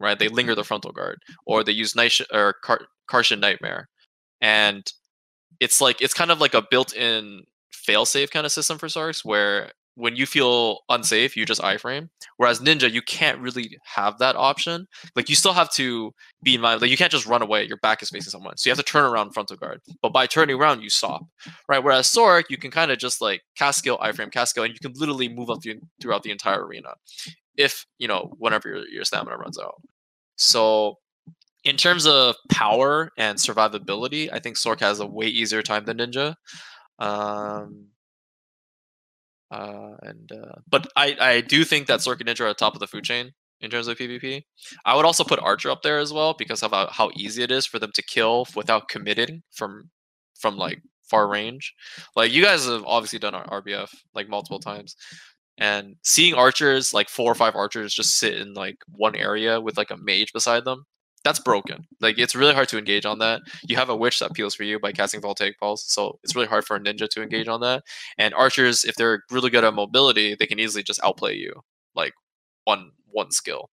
right? 0.00 0.18
They 0.18 0.28
linger 0.28 0.54
the 0.54 0.64
frontal 0.64 0.92
guard, 0.92 1.18
or 1.46 1.64
they 1.64 1.72
use 1.72 1.96
night 1.96 2.18
or 2.32 2.54
Car- 2.62 2.86
Nightmare, 3.36 3.88
and 4.40 4.84
it's 5.60 5.80
like 5.80 6.00
it's 6.00 6.14
kind 6.14 6.30
of 6.30 6.40
like 6.40 6.54
a 6.54 6.62
built-in 6.70 7.42
failsafe 7.88 8.30
kind 8.30 8.46
of 8.46 8.52
system 8.52 8.78
for 8.78 8.86
Sorks, 8.88 9.24
where 9.24 9.72
when 9.98 10.14
you 10.14 10.26
feel 10.26 10.78
unsafe, 10.88 11.36
you 11.36 11.44
just 11.44 11.60
iframe. 11.60 12.08
Whereas 12.36 12.60
Ninja, 12.60 12.90
you 12.90 13.02
can't 13.02 13.40
really 13.40 13.76
have 13.82 14.18
that 14.18 14.36
option. 14.36 14.86
Like 15.16 15.28
you 15.28 15.34
still 15.34 15.52
have 15.52 15.72
to 15.72 16.14
be 16.40 16.54
in 16.54 16.60
mind, 16.60 16.80
like 16.80 16.90
you 16.90 16.96
can't 16.96 17.10
just 17.10 17.26
run 17.26 17.42
away. 17.42 17.64
Your 17.64 17.78
back 17.78 18.00
is 18.00 18.08
facing 18.08 18.30
someone, 18.30 18.56
so 18.56 18.68
you 18.68 18.70
have 18.70 18.78
to 18.78 18.90
turn 18.90 19.04
around 19.04 19.32
frontal 19.32 19.56
guard. 19.56 19.80
But 20.00 20.12
by 20.12 20.26
turning 20.26 20.56
around, 20.56 20.82
you 20.82 20.88
stop, 20.88 21.26
right? 21.68 21.82
Whereas 21.82 22.06
Sork, 22.06 22.44
you 22.48 22.56
can 22.56 22.70
kind 22.70 22.92
of 22.92 22.98
just 22.98 23.20
like 23.20 23.42
cast 23.56 23.80
skill, 23.80 23.98
iframe, 23.98 24.30
cast 24.30 24.50
skill, 24.50 24.62
and 24.62 24.72
you 24.72 24.78
can 24.78 24.92
literally 24.94 25.28
move 25.28 25.50
up 25.50 25.62
the, 25.62 25.80
throughout 26.00 26.22
the 26.22 26.30
entire 26.30 26.64
arena, 26.64 26.90
if 27.56 27.84
you 27.98 28.06
know 28.06 28.32
whenever 28.38 28.68
your, 28.68 28.88
your 28.88 29.04
stamina 29.04 29.36
runs 29.36 29.58
out. 29.58 29.82
So 30.36 30.98
in 31.64 31.76
terms 31.76 32.06
of 32.06 32.36
power 32.50 33.10
and 33.18 33.36
survivability, 33.36 34.30
I 34.32 34.38
think 34.38 34.56
Sork 34.56 34.78
has 34.78 35.00
a 35.00 35.06
way 35.06 35.26
easier 35.26 35.60
time 35.60 35.86
than 35.86 35.98
Ninja. 35.98 36.36
Um, 37.00 37.86
uh, 39.50 39.96
and 40.02 40.30
uh, 40.32 40.56
but 40.68 40.88
I 40.96 41.16
I 41.20 41.40
do 41.40 41.64
think 41.64 41.86
that 41.86 42.06
and 42.06 42.20
Ninja 42.20 42.40
are 42.40 42.48
at 42.48 42.58
the 42.58 42.64
top 42.64 42.74
of 42.74 42.80
the 42.80 42.86
food 42.86 43.04
chain 43.04 43.32
in 43.60 43.70
terms 43.70 43.88
of 43.88 43.98
PvP. 43.98 44.42
I 44.84 44.94
would 44.94 45.04
also 45.04 45.24
put 45.24 45.40
Archer 45.40 45.70
up 45.70 45.82
there 45.82 45.98
as 45.98 46.12
well 46.12 46.34
because 46.38 46.62
of 46.62 46.70
how, 46.70 46.88
how 46.88 47.10
easy 47.16 47.42
it 47.42 47.50
is 47.50 47.66
for 47.66 47.78
them 47.78 47.90
to 47.94 48.02
kill 48.02 48.46
without 48.54 48.88
committing 48.88 49.42
from 49.52 49.90
from 50.38 50.56
like 50.56 50.80
far 51.08 51.28
range. 51.28 51.74
Like 52.14 52.32
you 52.32 52.42
guys 52.42 52.66
have 52.66 52.84
obviously 52.86 53.18
done 53.18 53.34
RBF 53.34 53.90
like 54.14 54.28
multiple 54.28 54.60
times. 54.60 54.96
And 55.60 55.96
seeing 56.04 56.34
archers, 56.34 56.94
like 56.94 57.08
four 57.08 57.32
or 57.32 57.34
five 57.34 57.56
archers, 57.56 57.92
just 57.92 58.16
sit 58.16 58.34
in 58.34 58.54
like 58.54 58.76
one 58.92 59.16
area 59.16 59.60
with 59.60 59.76
like 59.76 59.90
a 59.90 59.96
mage 59.96 60.32
beside 60.32 60.64
them, 60.64 60.84
that's 61.28 61.38
broken. 61.40 61.86
Like 62.00 62.18
it's 62.18 62.34
really 62.34 62.54
hard 62.54 62.68
to 62.70 62.78
engage 62.78 63.04
on 63.04 63.18
that. 63.18 63.42
You 63.68 63.76
have 63.76 63.90
a 63.90 63.96
witch 63.96 64.18
that 64.20 64.32
peels 64.32 64.54
for 64.54 64.64
you 64.64 64.78
by 64.80 64.92
casting 64.92 65.20
voltaic 65.20 65.58
pulse, 65.60 65.84
so 65.92 66.18
it's 66.24 66.34
really 66.34 66.48
hard 66.48 66.64
for 66.64 66.76
a 66.76 66.80
ninja 66.80 67.08
to 67.10 67.22
engage 67.22 67.48
on 67.48 67.60
that. 67.60 67.84
And 68.16 68.34
archers, 68.34 68.84
if 68.84 68.94
they're 68.96 69.22
really 69.30 69.50
good 69.50 69.64
at 69.64 69.74
mobility, 69.74 70.34
they 70.34 70.46
can 70.46 70.58
easily 70.58 70.82
just 70.82 71.00
outplay 71.04 71.36
you, 71.36 71.52
like 71.94 72.14
one 72.64 72.92
one 73.10 73.30
skill. 73.30 73.70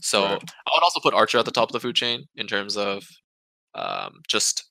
So 0.00 0.24
Right. 0.24 0.42
I 0.66 0.70
would 0.74 0.82
also 0.82 1.00
put 1.00 1.14
archer 1.14 1.38
at 1.38 1.44
the 1.46 1.50
top 1.50 1.68
of 1.70 1.72
the 1.72 1.80
food 1.80 1.96
chain 1.96 2.26
in 2.36 2.46
terms 2.46 2.76
of 2.76 3.04
um, 3.74 4.20
just 4.28 4.64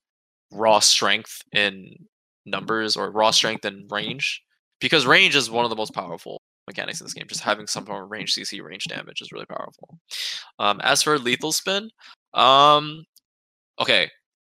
raw 0.52 0.80
strength 0.80 1.42
in 1.54 1.96
numbers 2.46 2.96
or 2.96 3.12
raw 3.12 3.32
strength 3.32 3.66
in 3.66 3.88
range, 3.90 4.44
because 4.80 5.06
range 5.06 5.36
is 5.36 5.50
one 5.50 5.66
of 5.66 5.70
the 5.70 5.76
most 5.76 5.94
powerful 5.94 6.42
mechanics 6.68 7.00
in 7.02 7.06
this 7.06 7.14
game. 7.14 7.26
Just 7.28 7.42
having 7.42 7.68
some 7.68 7.86
form 7.86 8.04
of 8.04 8.12
range 8.12 8.34
CC, 8.34 8.62
range 8.64 8.86
damage 8.86 9.22
is 9.22 9.32
really 9.32 9.46
powerful. 9.46 9.98
Um, 10.60 10.80
as 10.84 11.04
for 11.04 11.18
lethal 11.18 11.52
spin, 11.52 11.90
um, 12.34 13.04
okay, 13.80 14.10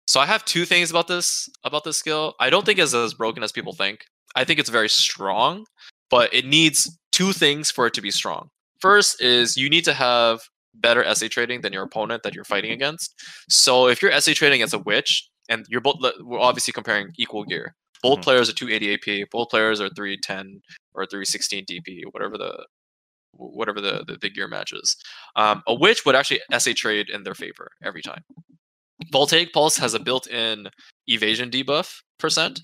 so 0.08 0.20
I 0.20 0.26
have 0.26 0.44
two 0.46 0.66
things 0.66 0.90
about 0.90 1.08
this 1.08 1.50
about 1.64 1.84
this 1.84 1.98
skill. 1.98 2.34
I 2.40 2.50
don't 2.50 2.66
think 2.66 2.80
it's 2.80 2.94
as 2.94 3.14
broken 3.14 3.44
as 3.44 3.52
people 3.52 3.74
think. 3.74 4.00
I 4.36 4.44
think 4.44 4.60
it's 4.60 4.70
very 4.70 4.90
strong, 4.90 5.66
but 6.10 6.34
it 6.34 6.46
needs 6.46 6.98
two 7.12 7.34
things 7.34 7.72
for 7.72 7.88
it 7.88 7.94
to 7.96 8.02
be 8.02 8.12
strong. 8.12 8.50
First 8.80 9.22
is 9.22 9.58
you 9.58 9.70
need 9.70 9.86
to 9.86 9.94
have 9.94 10.40
better 10.76 11.04
SA 11.04 11.28
trading 11.30 11.62
than 11.62 11.74
your 11.74 11.84
opponent 11.84 12.24
that 12.24 12.34
you're 12.34 12.44
fighting 12.44 12.72
against. 12.72 13.14
So 13.50 13.88
if 13.88 14.02
you're 14.02 14.12
SA 14.12 14.34
trading 14.34 14.62
as 14.62 14.74
a 14.74 14.80
witch, 14.80 15.28
and 15.50 15.66
you're 15.68 15.82
both, 15.82 15.98
we're 16.22 16.40
obviously 16.40 16.72
comparing 16.72 17.12
equal 17.18 17.44
gear. 17.44 17.76
Both 18.04 18.20
Mhm. 18.20 18.24
players 18.24 18.50
are 18.50 18.54
280 18.54 18.94
AP. 18.94 19.26
Both 19.32 19.50
players 19.50 19.82
are 19.82 19.90
310 19.90 20.62
or 20.94 21.06
316 21.06 21.66
DP, 21.66 22.04
whatever 22.12 22.38
the 22.38 22.66
whatever 23.34 23.80
the, 23.80 24.04
the, 24.08 24.18
the 24.20 24.30
gear 24.30 24.48
matches. 24.48 24.96
Um, 25.36 25.62
a 25.68 25.74
witch 25.74 26.06
would 26.06 26.16
actually 26.16 26.42
SA 26.58 26.72
trade 26.76 27.10
in 27.10 27.24
their 27.24 27.36
favor 27.36 27.72
every 27.84 28.02
time. 28.02 28.24
Voltaic 29.12 29.54
Pulse 29.54 29.78
has 29.78 29.94
a 29.94 30.00
built-in 30.00 30.68
evasion 31.08 31.50
debuff 31.50 32.02
percent, 32.20 32.62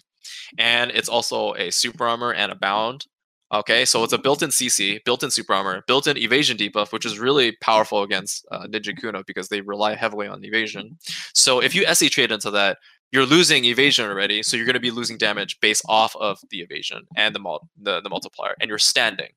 and 0.58 0.92
it's 0.92 1.10
also 1.10 1.54
a 1.54 1.72
super 1.72 2.06
armor 2.06 2.34
and 2.34 2.52
a 2.52 2.56
bound. 2.56 3.06
Okay, 3.54 3.86
so 3.86 4.04
it's 4.04 4.12
a 4.12 4.18
built-in 4.18 4.50
CC, 4.50 5.00
built-in 5.06 5.30
super 5.30 5.54
armor, 5.54 5.84
built-in 5.88 6.18
evasion 6.18 6.58
debuff, 6.58 6.92
which 6.92 7.06
is 7.06 7.20
really 7.20 7.56
powerful 7.62 8.02
against 8.02 8.46
uh, 8.52 8.66
Ninja 8.68 9.00
Kuno 9.00 9.24
because 9.26 9.48
they 9.48 9.62
rely 9.62 9.96
heavily 9.96 10.28
on 10.28 10.44
evasion. 10.44 10.98
So 11.34 11.62
if 11.62 11.76
you 11.76 11.86
SE 11.86 12.10
trade 12.10 12.32
into 12.32 12.52
that, 12.52 12.80
you're 13.12 13.26
losing 13.26 13.66
evasion 13.66 14.10
already, 14.10 14.44
so 14.44 14.58
you're 14.58 14.66
going 14.66 14.74
to 14.74 14.80
be 14.80 14.92
losing 14.92 15.18
damage 15.18 15.60
based 15.62 15.84
off 15.88 16.16
of 16.18 16.40
the 16.50 16.62
evasion 16.62 17.04
and 17.16 17.34
the, 17.34 17.40
mul- 17.40 17.70
the 17.82 18.02
the 18.02 18.10
multiplier, 18.10 18.56
and 18.60 18.70
you're 18.70 18.78
standing. 18.78 19.30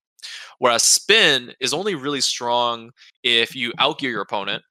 Whereas 0.59 0.83
spin 0.83 1.53
is 1.61 1.73
only 1.73 1.95
really 1.95 2.21
strong 2.21 2.91
if 3.23 3.55
you 3.55 3.73
outgear 3.75 4.11
your 4.11 4.23
opponent, 4.23 4.63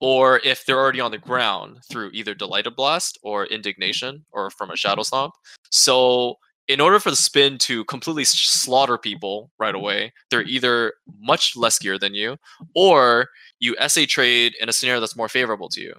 or 0.00 0.40
if 0.44 0.64
they're 0.64 0.78
already 0.78 1.00
on 1.00 1.10
the 1.10 1.18
ground 1.18 1.78
through 1.90 2.10
either 2.12 2.34
delighted 2.34 2.76
blast 2.76 3.18
or 3.22 3.46
indignation, 3.46 4.24
or 4.32 4.50
from 4.50 4.70
a 4.70 4.76
shadow 4.76 5.02
stomp. 5.02 5.34
So 5.70 6.36
in 6.68 6.80
order 6.80 7.00
for 7.00 7.10
the 7.10 7.16
spin 7.16 7.58
to 7.58 7.84
completely 7.86 8.24
slaughter 8.24 8.96
people 8.96 9.50
right 9.58 9.74
away, 9.74 10.12
they're 10.30 10.42
either 10.42 10.92
much 11.20 11.56
less 11.56 11.78
gear 11.78 11.98
than 11.98 12.14
you, 12.14 12.36
or 12.74 13.28
you 13.58 13.74
SA 13.88 14.02
trade 14.06 14.54
in 14.60 14.68
a 14.68 14.72
scenario 14.72 15.00
that's 15.00 15.16
more 15.16 15.28
favorable 15.28 15.68
to 15.70 15.80
you. 15.80 15.94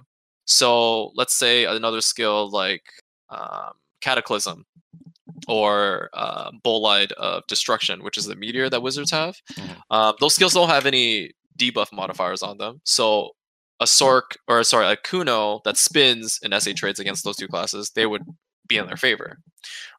So 0.46 1.12
let's 1.14 1.34
say 1.34 1.64
another 1.64 2.00
skill 2.00 2.50
like 2.50 2.82
um, 3.30 3.72
Cataclysm 4.00 4.64
or 5.48 6.10
uh, 6.14 6.50
Bolide 6.64 7.12
of 7.12 7.46
Destruction, 7.46 8.02
which 8.02 8.16
is 8.16 8.26
the 8.26 8.36
meteor 8.36 8.68
that 8.70 8.82
wizards 8.82 9.10
have. 9.10 9.36
Mhm. 9.54 9.76
Um, 9.90 10.14
those 10.20 10.34
skills 10.34 10.54
don't 10.54 10.68
have 10.68 10.86
any 10.86 11.32
debuff 11.58 11.92
modifiers 11.92 12.42
on 12.42 12.58
them. 12.58 12.80
So 12.84 13.30
a 13.80 13.84
Sork 13.84 14.36
or 14.48 14.62
sorry, 14.64 14.86
a 14.86 14.96
Kuno 14.96 15.60
that 15.64 15.76
spins 15.76 16.38
in 16.42 16.52
SA 16.52 16.72
trades 16.74 17.00
against 17.00 17.24
those 17.24 17.36
two 17.36 17.48
classes, 17.48 17.90
they 17.94 18.06
would 18.06 18.22
be 18.68 18.76
in 18.76 18.86
their 18.86 18.96
favor, 18.96 19.38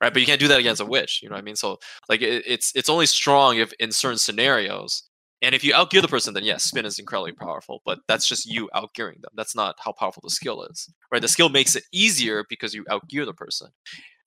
right? 0.01 0.13
But 0.13 0.21
you 0.21 0.25
can't 0.25 0.39
do 0.39 0.47
that 0.47 0.59
against 0.59 0.81
a 0.81 0.85
witch. 0.85 1.19
You 1.21 1.29
know 1.29 1.33
what 1.35 1.41
I 1.41 1.43
mean? 1.43 1.55
So 1.55 1.79
like 2.09 2.21
it, 2.21 2.43
it's 2.47 2.71
it's 2.75 2.89
only 2.89 3.05
strong 3.05 3.57
if 3.57 3.73
in 3.79 3.91
certain 3.91 4.17
scenarios. 4.17 5.03
And 5.43 5.53
if 5.53 5.63
you 5.63 5.73
outgear 5.73 6.01
the 6.01 6.07
person, 6.07 6.33
then 6.33 6.45
yes, 6.45 6.63
spin 6.63 6.85
is 6.85 6.97
incredibly 6.97 7.33
powerful. 7.33 7.81
But 7.85 7.99
that's 8.07 8.25
just 8.25 8.45
you 8.45 8.69
outgearing 8.73 9.21
them. 9.21 9.31
That's 9.35 9.55
not 9.55 9.75
how 9.77 9.91
powerful 9.91 10.21
the 10.23 10.29
skill 10.29 10.63
is, 10.63 10.89
right? 11.11 11.21
The 11.21 11.27
skill 11.27 11.49
makes 11.49 11.75
it 11.75 11.83
easier 11.91 12.45
because 12.49 12.73
you 12.73 12.85
outgear 12.85 13.25
the 13.25 13.33
person. 13.33 13.67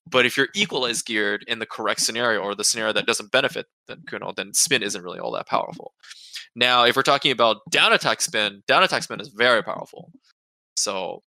But 0.09 0.27
if 0.27 0.37
you're 0.37 0.49
equalized 0.55 1.07
geared 1.07 1.45
in 1.49 1.59
the 1.59 1.67
correct 1.67 2.01
scenario 2.01 2.41
or 2.41 2.55
the 2.55 2.65
scenario 2.65 2.93
that 2.93 3.07
doesn't 3.07 3.33
benefit 3.33 3.67
then 3.89 4.03
Kuno, 4.07 4.33
then 4.37 4.53
spin 4.53 4.83
isn't 4.83 5.03
really 5.03 5.19
all 5.19 5.33
that 5.33 5.49
powerful. 5.49 5.95
Now, 6.55 6.85
if 6.85 6.97
we're 6.97 7.03
talking 7.03 7.33
about 7.33 7.59
down 7.71 7.93
attack 7.93 8.21
spin, 8.21 8.63
down 8.69 8.83
attack 8.83 9.03
spin 9.03 9.21
is 9.21 9.29
very 9.29 9.63
powerful. 9.63 10.13
So, 10.77 11.23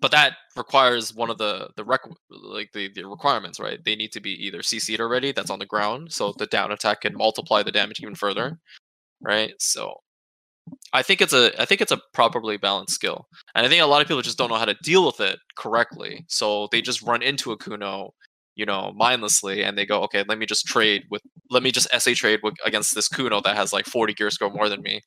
but 0.00 0.10
that 0.10 0.34
requires 0.56 1.14
one 1.14 1.30
of 1.30 1.38
the 1.38 1.70
the 1.76 1.84
rec- 1.84 2.02
like 2.28 2.72
the, 2.72 2.90
the 2.92 3.04
requirements, 3.04 3.60
right? 3.60 3.82
They 3.82 3.96
need 3.96 4.12
to 4.12 4.20
be 4.20 4.32
either 4.44 4.58
CC'd 4.58 5.00
already, 5.00 5.32
that's 5.32 5.50
on 5.50 5.58
the 5.58 5.66
ground, 5.66 6.12
so 6.12 6.34
the 6.36 6.46
down 6.46 6.72
attack 6.72 7.02
can 7.02 7.16
multiply 7.16 7.62
the 7.62 7.72
damage 7.72 8.00
even 8.00 8.14
further, 8.14 8.58
right? 9.20 9.54
So, 9.58 10.00
I 10.92 11.02
think 11.02 11.20
it's 11.20 11.32
a 11.32 11.60
I 11.60 11.64
think 11.64 11.80
it's 11.80 11.92
a 11.92 12.00
properly 12.12 12.56
balanced 12.56 12.94
skill, 12.94 13.28
and 13.54 13.64
I 13.64 13.68
think 13.68 13.82
a 13.82 13.86
lot 13.86 14.02
of 14.02 14.08
people 14.08 14.22
just 14.22 14.38
don't 14.38 14.50
know 14.50 14.56
how 14.56 14.64
to 14.64 14.76
deal 14.82 15.06
with 15.06 15.20
it 15.20 15.38
correctly. 15.56 16.24
So 16.28 16.68
they 16.72 16.80
just 16.82 17.02
run 17.02 17.22
into 17.22 17.52
a 17.52 17.56
Kuno, 17.56 18.14
you 18.56 18.66
know, 18.66 18.92
mindlessly, 18.96 19.62
and 19.62 19.76
they 19.76 19.86
go, 19.86 20.02
okay, 20.02 20.24
let 20.28 20.38
me 20.38 20.46
just 20.46 20.66
trade 20.66 21.04
with, 21.10 21.22
let 21.50 21.62
me 21.62 21.70
just 21.70 21.88
SA 21.96 22.12
trade 22.14 22.40
with, 22.42 22.54
against 22.64 22.94
this 22.94 23.08
Kuno 23.08 23.40
that 23.42 23.56
has 23.56 23.72
like 23.72 23.86
40 23.86 24.14
gear 24.14 24.30
score 24.30 24.50
more 24.50 24.68
than 24.68 24.82
me, 24.82 25.02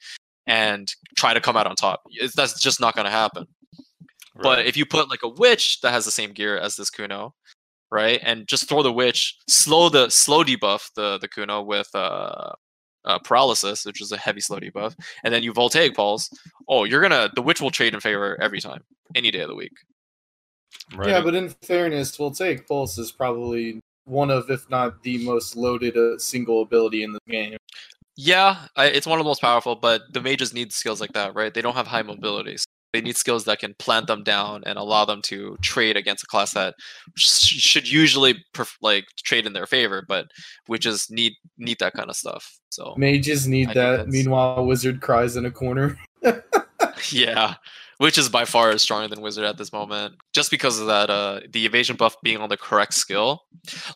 and 0.47 0.93
try 1.17 1.33
to 1.33 1.41
come 1.41 1.57
out 1.57 1.67
on 1.67 1.75
top. 1.75 2.01
It's, 2.11 2.35
that's 2.35 2.61
just 2.61 2.79
not 2.79 2.95
going 2.95 3.05
to 3.05 3.11
happen. 3.11 3.45
But 4.41 4.65
if 4.65 4.77
you 4.77 4.85
put 4.85 5.09
like 5.09 5.23
a 5.23 5.29
witch 5.29 5.81
that 5.81 5.91
has 5.91 6.05
the 6.05 6.11
same 6.11 6.31
gear 6.31 6.57
as 6.57 6.77
this 6.77 6.89
Kuno, 6.89 7.33
right, 7.91 8.19
and 8.23 8.47
just 8.47 8.69
throw 8.69 8.83
the 8.83 8.93
witch, 8.93 9.37
slow 9.49 9.89
the 9.89 10.09
slow 10.09 10.43
debuff 10.43 10.93
the 10.95 11.17
the 11.19 11.27
Kuno 11.27 11.61
with 11.61 11.89
uh, 11.93 12.51
uh 13.05 13.19
paralysis, 13.19 13.85
which 13.85 14.01
is 14.01 14.11
a 14.11 14.17
heavy 14.17 14.41
slow 14.41 14.59
debuff, 14.59 14.95
and 15.23 15.33
then 15.33 15.43
you 15.43 15.53
voltaic 15.53 15.95
pulse. 15.95 16.29
Oh, 16.67 16.83
you're 16.83 17.01
gonna 17.01 17.29
the 17.35 17.41
witch 17.41 17.61
will 17.61 17.71
trade 17.71 17.93
in 17.93 17.99
favor 17.99 18.39
every 18.41 18.61
time, 18.61 18.83
any 19.15 19.31
day 19.31 19.41
of 19.41 19.49
the 19.49 19.55
week. 19.55 19.73
Right. 20.95 21.09
Yeah, 21.09 21.21
but 21.21 21.35
in 21.35 21.49
fairness, 21.61 22.15
Voltaic 22.15 22.67
Pulse 22.67 22.97
is 22.97 23.11
probably 23.11 23.79
one 24.05 24.31
of, 24.31 24.49
if 24.49 24.69
not 24.69 25.01
the 25.03 25.23
most 25.23 25.55
loaded 25.55 25.97
uh, 25.97 26.17
single 26.17 26.61
ability 26.61 27.03
in 27.03 27.11
the 27.13 27.19
game. 27.27 27.57
Yeah, 28.15 28.65
I, 28.75 28.85
it's 28.87 29.07
one 29.07 29.19
of 29.19 29.23
the 29.23 29.29
most 29.29 29.41
powerful, 29.41 29.75
but 29.75 30.01
the 30.11 30.21
mages 30.21 30.53
need 30.53 30.73
skills 30.73 30.99
like 30.99 31.13
that, 31.13 31.35
right? 31.35 31.53
They 31.53 31.61
don't 31.61 31.75
have 31.75 31.87
high 31.87 32.01
mobility. 32.01 32.57
They 32.91 33.01
need 33.01 33.17
skills 33.17 33.45
that 33.45 33.59
can 33.59 33.75
plant 33.77 34.07
them 34.07 34.23
down 34.23 34.63
and 34.65 34.77
allow 34.79 35.05
them 35.05 35.21
to 35.23 35.57
trade 35.61 35.95
against 35.95 36.23
a 36.23 36.27
class 36.27 36.53
that 36.53 36.75
sh- 37.15 37.59
should 37.59 37.91
usually 37.91 38.43
perf- 38.55 38.77
like 38.81 39.05
trade 39.23 39.45
in 39.45 39.53
their 39.53 39.67
favor, 39.67 40.03
but 40.07 40.27
we 40.67 40.79
just 40.79 41.11
need 41.11 41.33
need 41.57 41.77
that 41.79 41.93
kind 41.93 42.09
of 42.09 42.15
stuff. 42.15 42.59
So 42.69 42.95
Mages 42.97 43.47
need 43.47 43.69
I 43.69 43.73
that. 43.73 44.07
Meanwhile, 44.07 44.65
Wizard 44.65 45.01
cries 45.01 45.35
in 45.35 45.45
a 45.45 45.51
corner. 45.51 45.97
yeah, 47.11 47.55
Witch 47.99 48.17
is 48.17 48.29
by 48.29 48.45
far 48.45 48.77
stronger 48.77 49.07
than 49.07 49.21
wizard 49.21 49.43
at 49.43 49.57
this 49.57 49.73
moment, 49.73 50.15
just 50.33 50.51
because 50.51 50.79
of 50.79 50.87
that 50.87 51.09
uh 51.09 51.41
the 51.51 51.65
evasion 51.65 51.95
buff 51.97 52.15
being 52.23 52.37
on 52.37 52.49
the 52.49 52.57
correct 52.57 52.93
skill. 52.93 53.41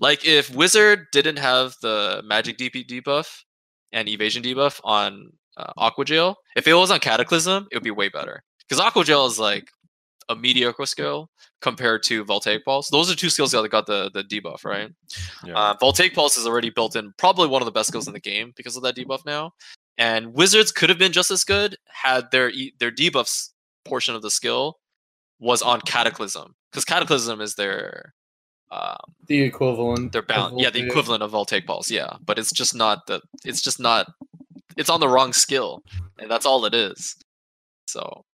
Like 0.02 0.26
if 0.26 0.54
wizard 0.54 1.08
didn't 1.12 1.38
have 1.38 1.76
the 1.82 2.22
magic 2.26 2.58
DP 2.58 2.86
debuff 2.86 3.44
and 3.92 4.10
evasion 4.10 4.44
debuff 4.44 4.82
on 4.84 5.32
uh, 5.56 5.72
Aqua 5.78 6.04
Jail, 6.04 6.36
if 6.58 6.68
it 6.68 6.74
was 6.74 6.92
on 6.92 7.00
Cataclysm, 7.00 7.68
it 7.72 7.76
would 7.76 7.84
be 7.84 7.92
way 7.92 8.10
better. 8.10 8.44
Because 8.68 8.80
Aqua 8.80 9.04
Jail 9.04 9.26
is 9.26 9.40
like 9.40 9.68
a 10.30 10.36
mediocre 10.36 10.86
skill 10.86 11.30
compared 11.62 12.02
to 12.04 12.24
Voltaic 12.24 12.64
Pulse. 12.66 12.90
Those 12.90 13.12
are 13.12 13.16
two 13.16 13.30
skills 13.30 13.52
that 13.52 13.70
got 13.70 13.86
the 13.86 14.10
the 14.14 14.24
debuff, 14.24 14.64
right? 14.66 14.90
Yeah. 15.46 15.54
Uh, 15.56 15.76
Voltaic 15.80 16.14
Pulse 16.14 16.38
is 16.38 16.48
already 16.48 16.70
built 16.70 16.96
in, 16.96 17.14
probably 17.18 17.48
one 17.48 17.62
of 17.62 17.66
the 17.66 17.72
best 17.72 17.90
skills 17.90 18.08
in 18.08 18.14
the 18.14 18.20
game 18.20 18.54
because 18.56 18.78
of 18.78 18.84
that 18.84 18.96
debuff 18.96 19.26
now. 19.26 19.52
And 19.98 20.34
Wizards 20.34 20.72
could 20.72 20.90
have 20.90 20.98
been 20.98 21.12
just 21.12 21.30
as 21.30 21.44
good 21.44 21.76
had 21.88 22.32
their 22.32 22.50
e- 22.50 22.74
their 22.80 22.92
debuffs 22.92 23.50
portion 23.86 24.16
of 24.16 24.22
the 24.22 24.32
skill 24.32 24.80
was 25.40 25.62
on 25.62 25.82
Cataclysm 25.82 26.56
because 26.72 26.86
Cataclysm 26.86 27.42
is 27.42 27.56
their 27.56 28.14
um, 28.72 28.96
The 29.28 29.42
equivalent. 29.42 30.14
their 30.14 30.22
of 30.22 30.28
balance. 30.28 30.56
Yeah, 30.62 30.70
the 30.72 30.84
equivalent 30.86 31.22
of 31.22 31.32
Voltaic 31.32 31.68
Pulse. 31.68 31.92
Yeah, 31.92 32.16
but 32.26 32.40
it's 32.40 32.52
just 32.52 32.74
not 32.74 33.06
the. 33.08 33.22
It's 33.46 33.62
just 33.62 33.80
not. 33.80 34.08
It's 34.78 34.90
on 34.90 35.00
the 35.02 35.08
wrong 35.10 35.34
skill, 35.34 35.84
and 36.18 36.32
that's 36.32 36.46
all 36.46 36.66
it 36.66 36.74
is. 36.74 37.16
So 37.88 38.26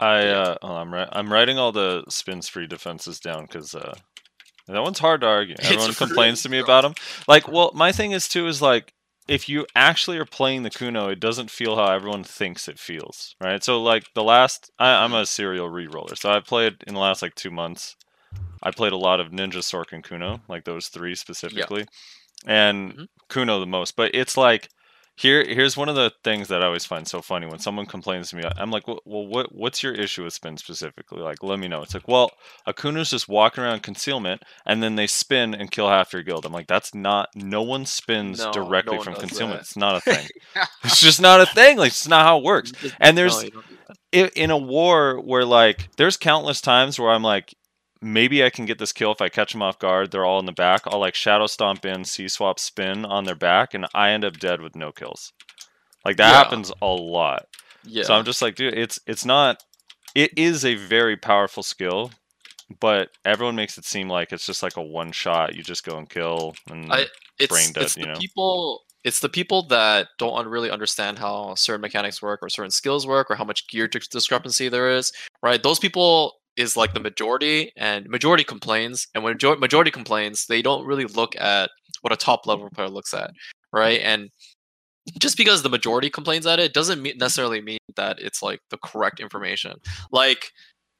I 0.00 0.28
uh, 0.28 0.56
oh, 0.62 0.74
I'm 0.76 0.92
right. 0.92 1.08
I'm 1.12 1.32
writing 1.32 1.58
all 1.58 1.72
the 1.72 2.04
spin 2.08 2.42
spree 2.42 2.66
defenses 2.66 3.20
down 3.20 3.44
because 3.44 3.74
uh, 3.74 3.94
that 4.68 4.82
one's 4.82 4.98
hard 4.98 5.20
to 5.22 5.26
argue. 5.26 5.56
It's 5.58 5.88
Everyone 5.88 5.94
complains 5.94 6.42
to 6.42 6.48
me 6.48 6.58
about 6.58 6.82
them. 6.82 6.94
Like, 7.28 7.48
well, 7.48 7.70
my 7.74 7.92
thing 7.92 8.12
is 8.12 8.28
too 8.28 8.46
is 8.46 8.62
like 8.62 8.92
if 9.28 9.48
you 9.48 9.66
actually 9.74 10.18
are 10.18 10.26
playing 10.26 10.62
the 10.64 10.70
Kuno, 10.70 11.08
it 11.08 11.20
doesn't 11.20 11.50
feel 11.50 11.76
how 11.76 11.90
everyone 11.92 12.24
thinks 12.24 12.68
it 12.68 12.78
feels, 12.78 13.34
right? 13.40 13.62
So 13.62 13.82
like 13.82 14.04
the 14.14 14.24
last, 14.24 14.70
I, 14.78 15.04
I'm 15.04 15.12
Mm-hmm. 15.12 15.22
a 15.22 15.26
serial 15.26 15.68
re-roller, 15.70 16.16
so 16.16 16.30
I 16.30 16.40
played 16.40 16.82
in 16.86 16.94
the 16.94 17.00
last 17.00 17.22
like 17.22 17.34
two 17.34 17.50
months. 17.50 17.96
I 18.62 18.70
played 18.70 18.92
a 18.92 18.96
lot 18.98 19.20
of 19.20 19.28
Ninja, 19.30 19.58
Sork, 19.62 19.92
and 19.92 20.02
Kuno, 20.04 20.42
like 20.48 20.64
those 20.64 20.88
three 20.88 21.14
specifically, 21.14 21.86
and 22.46 22.94
Mhm. 22.94 23.08
Kuno 23.28 23.60
the 23.60 23.66
most. 23.66 23.96
But 23.96 24.14
it's 24.14 24.36
like 24.36 24.68
here 25.16 25.44
here's 25.44 25.76
one 25.76 25.88
of 25.88 25.94
the 25.94 26.12
things 26.24 26.48
that 26.48 26.62
I 26.62 26.66
always 26.66 26.84
find 26.84 27.06
so 27.06 27.22
funny 27.22 27.46
when 27.46 27.58
someone 27.60 27.86
complains 27.86 28.30
to 28.30 28.36
me. 28.36 28.42
I'm 28.56 28.70
like, 28.70 28.88
well, 28.88 29.00
well 29.04 29.26
what 29.26 29.54
what's 29.54 29.82
your 29.82 29.92
issue 29.92 30.24
with 30.24 30.32
spin 30.32 30.56
specifically? 30.56 31.20
Like, 31.20 31.42
let 31.42 31.58
me 31.58 31.68
know. 31.68 31.82
It's 31.82 31.94
like, 31.94 32.08
well, 32.08 32.30
a 32.66 32.74
Kuno's 32.74 33.10
just 33.10 33.28
walking 33.28 33.62
around 33.62 33.82
concealment, 33.82 34.42
and 34.66 34.82
then 34.82 34.96
they 34.96 35.06
spin 35.06 35.54
and 35.54 35.70
kill 35.70 35.88
half 35.88 36.12
your 36.12 36.22
guild. 36.22 36.44
I'm 36.44 36.52
like, 36.52 36.66
that's 36.66 36.94
not. 36.94 37.28
No 37.36 37.62
one 37.62 37.86
spins 37.86 38.38
No, 38.38 38.46
no 38.46 38.52
directly 38.52 38.96
one 38.96 39.04
from 39.04 39.14
concealment. 39.14 39.60
that. 39.60 39.66
It's 39.66 39.76
not 39.76 39.96
a 39.96 40.00
thing. 40.00 40.26
it's 40.84 41.00
just 41.00 41.20
not 41.20 41.40
a 41.40 41.46
thing. 41.46 41.78
Like, 41.78 41.92
it's 41.92 42.08
not 42.08 42.24
how 42.26 42.38
it 42.38 42.44
works. 42.44 42.72
And 43.00 43.16
there's 43.16 43.42
you 43.44 43.50
don't 43.50 43.68
do 43.68 43.76
that. 44.12 44.32
i- 44.34 44.40
in 44.40 44.50
a 44.50 44.58
war 44.58 45.20
where 45.20 45.44
like 45.44 45.90
there's 45.96 46.16
countless 46.16 46.60
times 46.60 46.98
where 46.98 47.10
I'm 47.10 47.22
like 47.22 47.54
maybe 48.04 48.44
I 48.44 48.50
can 48.50 48.66
get 48.66 48.78
this 48.78 48.92
kill 48.92 49.10
if 49.12 49.20
I 49.20 49.28
catch 49.28 49.52
them 49.52 49.62
off 49.62 49.78
guard. 49.78 50.10
They're 50.10 50.24
all 50.26 50.38
in 50.38 50.46
the 50.46 50.52
back. 50.52 50.82
I'll 50.86 51.00
like 51.00 51.14
shadow 51.14 51.46
stomp 51.46 51.84
in, 51.86 52.04
C 52.04 52.28
swap 52.28 52.58
spin 52.58 53.04
on 53.04 53.24
their 53.24 53.34
back, 53.34 53.74
and 53.74 53.86
I 53.94 54.10
end 54.10 54.24
up 54.24 54.38
dead 54.38 54.60
with 54.60 54.76
no 54.76 54.92
kills. 54.92 55.32
Like 56.04 56.16
that 56.18 56.30
Yeah. 56.30 56.36
happens 56.36 56.70
a 56.82 56.86
lot. 56.86 57.46
yeah. 57.82 58.04
So 58.04 58.14
I'm 58.14 58.24
just 58.24 58.42
like, 58.42 58.54
dude, 58.56 58.74
it's 58.74 58.98
it's 59.06 59.24
not. 59.24 59.62
It 60.14 60.30
is 60.36 60.64
a 60.64 60.74
very 60.76 61.16
powerful 61.16 61.62
skill, 61.64 62.12
but 62.80 63.10
everyone 63.24 63.56
makes 63.56 63.78
it 63.78 63.84
seem 63.84 64.08
like 64.08 64.32
it's 64.32 64.46
just 64.46 64.62
like 64.62 64.76
a 64.76 64.82
one 64.82 65.10
shot. 65.12 65.54
You 65.54 65.62
just 65.62 65.84
go 65.84 65.98
and 65.98 66.08
kill. 66.08 66.54
And 66.70 66.92
I- 66.92 67.06
it's, 67.40 67.48
brain 67.52 67.72
dead, 67.72 67.82
it's 67.84 67.96
you 67.96 68.04
the 68.04 68.12
know? 68.12 68.18
people 68.18 68.82
it's 69.02 69.18
the 69.20 69.28
people 69.28 69.66
that 69.68 70.06
don't 70.18 70.46
really 70.46 70.70
understand 70.70 71.18
how 71.18 71.54
certain 71.56 71.80
mechanics 71.82 72.22
work 72.22 72.38
or 72.42 72.48
certain 72.48 72.70
skills 72.70 73.06
work 73.06 73.30
or 73.30 73.34
how 73.34 73.44
much 73.44 73.66
gear 73.68 73.88
discrepancy 73.88 74.68
there 74.68 74.88
is 74.90 75.12
right 75.42 75.62
those 75.64 75.78
people 75.80 76.36
is 76.56 76.76
like 76.76 76.94
the 76.94 77.00
majority 77.00 77.72
and 77.76 78.08
majority 78.08 78.44
complains 78.44 79.06
and 79.14 79.24
when 79.24 79.36
majority 79.58 79.90
complains 79.90 80.46
they 80.46 80.62
don't 80.62 80.86
really 80.86 81.04
look 81.06 81.34
at 81.36 81.70
what 82.02 82.12
a 82.12 82.16
top 82.16 82.46
level 82.46 82.68
player 82.70 82.88
looks 82.88 83.12
at 83.14 83.30
right 83.72 84.00
and 84.02 84.30
just 85.18 85.36
because 85.36 85.62
the 85.62 85.68
majority 85.68 86.08
complains 86.08 86.46
at 86.46 86.58
it 86.58 86.72
doesn't 86.72 87.02
mean 87.02 87.14
necessarily 87.18 87.60
mean 87.60 87.78
that 87.96 88.18
it's 88.18 88.42
like 88.42 88.60
the 88.70 88.78
correct 88.78 89.20
information 89.20 89.74
like 90.12 90.50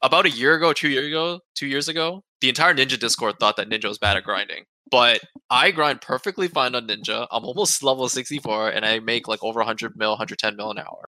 about 0.02 0.26
a 0.26 0.30
year 0.30 0.54
ago 0.54 0.72
two 0.72 0.88
years 0.88 1.06
ago 1.06 1.40
two 1.54 1.66
years 1.66 1.88
ago 1.88 2.22
the 2.40 2.48
entire 2.48 2.74
ninja 2.74 2.98
discord 2.98 3.34
thought 3.38 3.56
that 3.56 3.68
ninja 3.68 3.88
was 3.88 3.98
bad 3.98 4.16
at 4.16 4.24
grinding 4.24 4.64
but 4.90 5.20
I 5.50 5.70
grind 5.70 6.00
perfectly 6.00 6.48
fine 6.48 6.74
on 6.74 6.86
Ninja. 6.86 7.26
I'm 7.32 7.44
almost 7.44 7.82
level 7.82 8.08
64 8.08 8.70
and 8.70 8.84
I 8.84 9.00
make 9.00 9.26
like 9.26 9.42
over 9.42 9.58
100 9.58 9.96
mil, 9.96 10.10
110 10.10 10.56
mil 10.56 10.70
an 10.70 10.78
hour, 10.78 11.04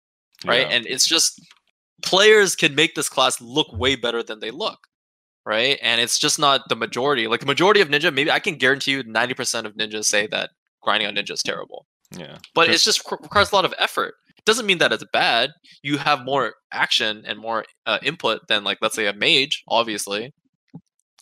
right? 0.47 0.61
yeah. 0.61 0.75
And 0.75 0.87
it's 0.87 1.07
just 1.07 1.41
players 2.03 2.55
can 2.57 2.75
make 2.75 2.95
this 2.95 3.09
class 3.09 3.41
look 3.41 3.73
way 3.73 3.97
better 3.97 4.23
than 4.23 4.41
they 4.41 4.51
look, 4.51 4.87
right? 5.45 5.79
And 5.83 6.01
it's 6.01 6.19
just 6.19 6.39
not 6.39 6.69
the 6.69 6.77
majority. 6.77 7.27
Like 7.29 7.41
the 7.41 7.47
majority 7.47 7.81
of 7.81 7.89
Ninja, 7.89 8.13
maybe 8.13 8.31
I 8.31 8.39
can 8.39 8.57
guarantee 8.57 8.93
you 8.93 9.05
90% 9.05 9.65
of 9.65 9.75
Ninjas 9.75 10.05
say 10.05 10.27
that 10.29 10.51
grinding 10.83 11.09
on 11.09 11.15
Ninja 11.15 11.33
is 11.33 11.43
terrible, 11.43 11.87
yeah. 12.17 12.39
but 12.55 12.69
it's 12.69 12.85
just 12.85 13.11
requires 13.11 13.53
a 13.53 13.55
lot 13.55 13.65
of 13.65 13.75
effort. 13.79 14.15
It 14.37 14.45
doesn't 14.45 14.67
mean 14.67 14.79
that 14.79 14.93
it's 14.93 15.05
bad. 15.13 15.51
You 15.83 15.99
have 15.99 16.25
more 16.25 16.55
action 16.73 17.23
and 17.27 17.39
more 17.39 17.65
uh, 17.87 17.99
input 18.03 18.41
than 18.49 18.65
like 18.65 18.79
let's 18.83 18.97
say 18.97 19.07
a 19.07 19.13
mage, 19.13 19.63
obviously. 19.69 20.33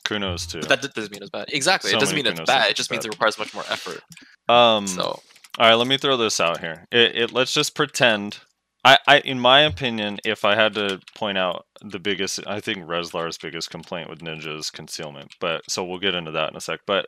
Kunos 0.06 0.50
too. 0.50 0.60
But 0.60 0.80
that 0.82 0.94
doesn't 0.94 1.12
mean 1.12 1.22
it's 1.22 1.30
bad. 1.30 1.50
Exactly. 1.52 1.90
So 1.90 1.96
it 1.96 2.00
doesn't 2.00 2.16
mean 2.16 2.26
it's 2.26 2.40
bad. 2.40 2.70
It 2.70 2.76
just 2.76 2.88
bad. 2.88 2.96
means 2.96 3.04
it 3.04 3.10
requires 3.10 3.38
much 3.38 3.52
more 3.52 3.64
effort. 3.68 4.00
Um. 4.48 4.86
So 4.86 5.02
All 5.02 5.22
right, 5.68 5.74
let 5.74 5.86
me 5.86 5.98
throw 5.98 6.16
this 6.16 6.40
out 6.40 6.60
here. 6.60 6.86
It, 6.90 7.16
it 7.16 7.32
let's 7.32 7.52
just 7.52 7.74
pretend. 7.74 8.38
I, 8.84 8.98
I, 9.06 9.18
in 9.20 9.38
my 9.38 9.60
opinion, 9.60 10.18
if 10.24 10.44
I 10.44 10.54
had 10.54 10.74
to 10.74 11.00
point 11.14 11.36
out 11.36 11.66
the 11.82 11.98
biggest, 11.98 12.40
I 12.46 12.60
think 12.60 12.78
Reslar's 12.78 13.38
biggest 13.38 13.70
complaint 13.70 14.08
with 14.08 14.20
Ninja 14.20 14.58
is 14.58 14.70
concealment. 14.70 15.34
But 15.40 15.70
so 15.70 15.84
we'll 15.84 15.98
get 15.98 16.14
into 16.14 16.30
that 16.32 16.50
in 16.50 16.56
a 16.56 16.60
sec. 16.60 16.80
But 16.86 17.06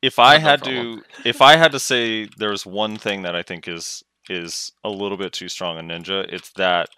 if 0.00 0.18
I 0.18 0.34
Not 0.34 0.42
had 0.42 0.64
to, 0.64 1.02
if 1.24 1.42
I 1.42 1.56
had 1.56 1.72
to 1.72 1.78
say 1.78 2.28
there's 2.38 2.64
one 2.64 2.96
thing 2.96 3.22
that 3.22 3.36
I 3.36 3.42
think 3.42 3.68
is 3.68 4.02
is 4.30 4.72
a 4.84 4.90
little 4.90 5.18
bit 5.18 5.32
too 5.32 5.48
strong 5.48 5.76
on 5.78 5.88
Ninja, 5.88 6.24
it's 6.32 6.50
that, 6.52 6.88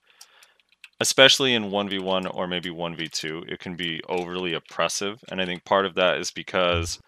especially 1.01 1.55
in 1.55 1.71
one 1.71 1.89
v 1.89 1.99
one 1.99 2.27
or 2.27 2.47
maybe 2.47 2.71
one 2.71 2.95
v 2.95 3.09
two, 3.09 3.45
it 3.49 3.59
can 3.59 3.75
be 3.77 4.01
overly 4.09 4.55
oppressive, 4.55 5.19
and 5.31 5.41
I 5.41 5.47
think 5.47 5.65
part 5.65 5.87
of 5.87 5.95
that 5.97 6.19
is 6.19 6.31
because 6.31 7.01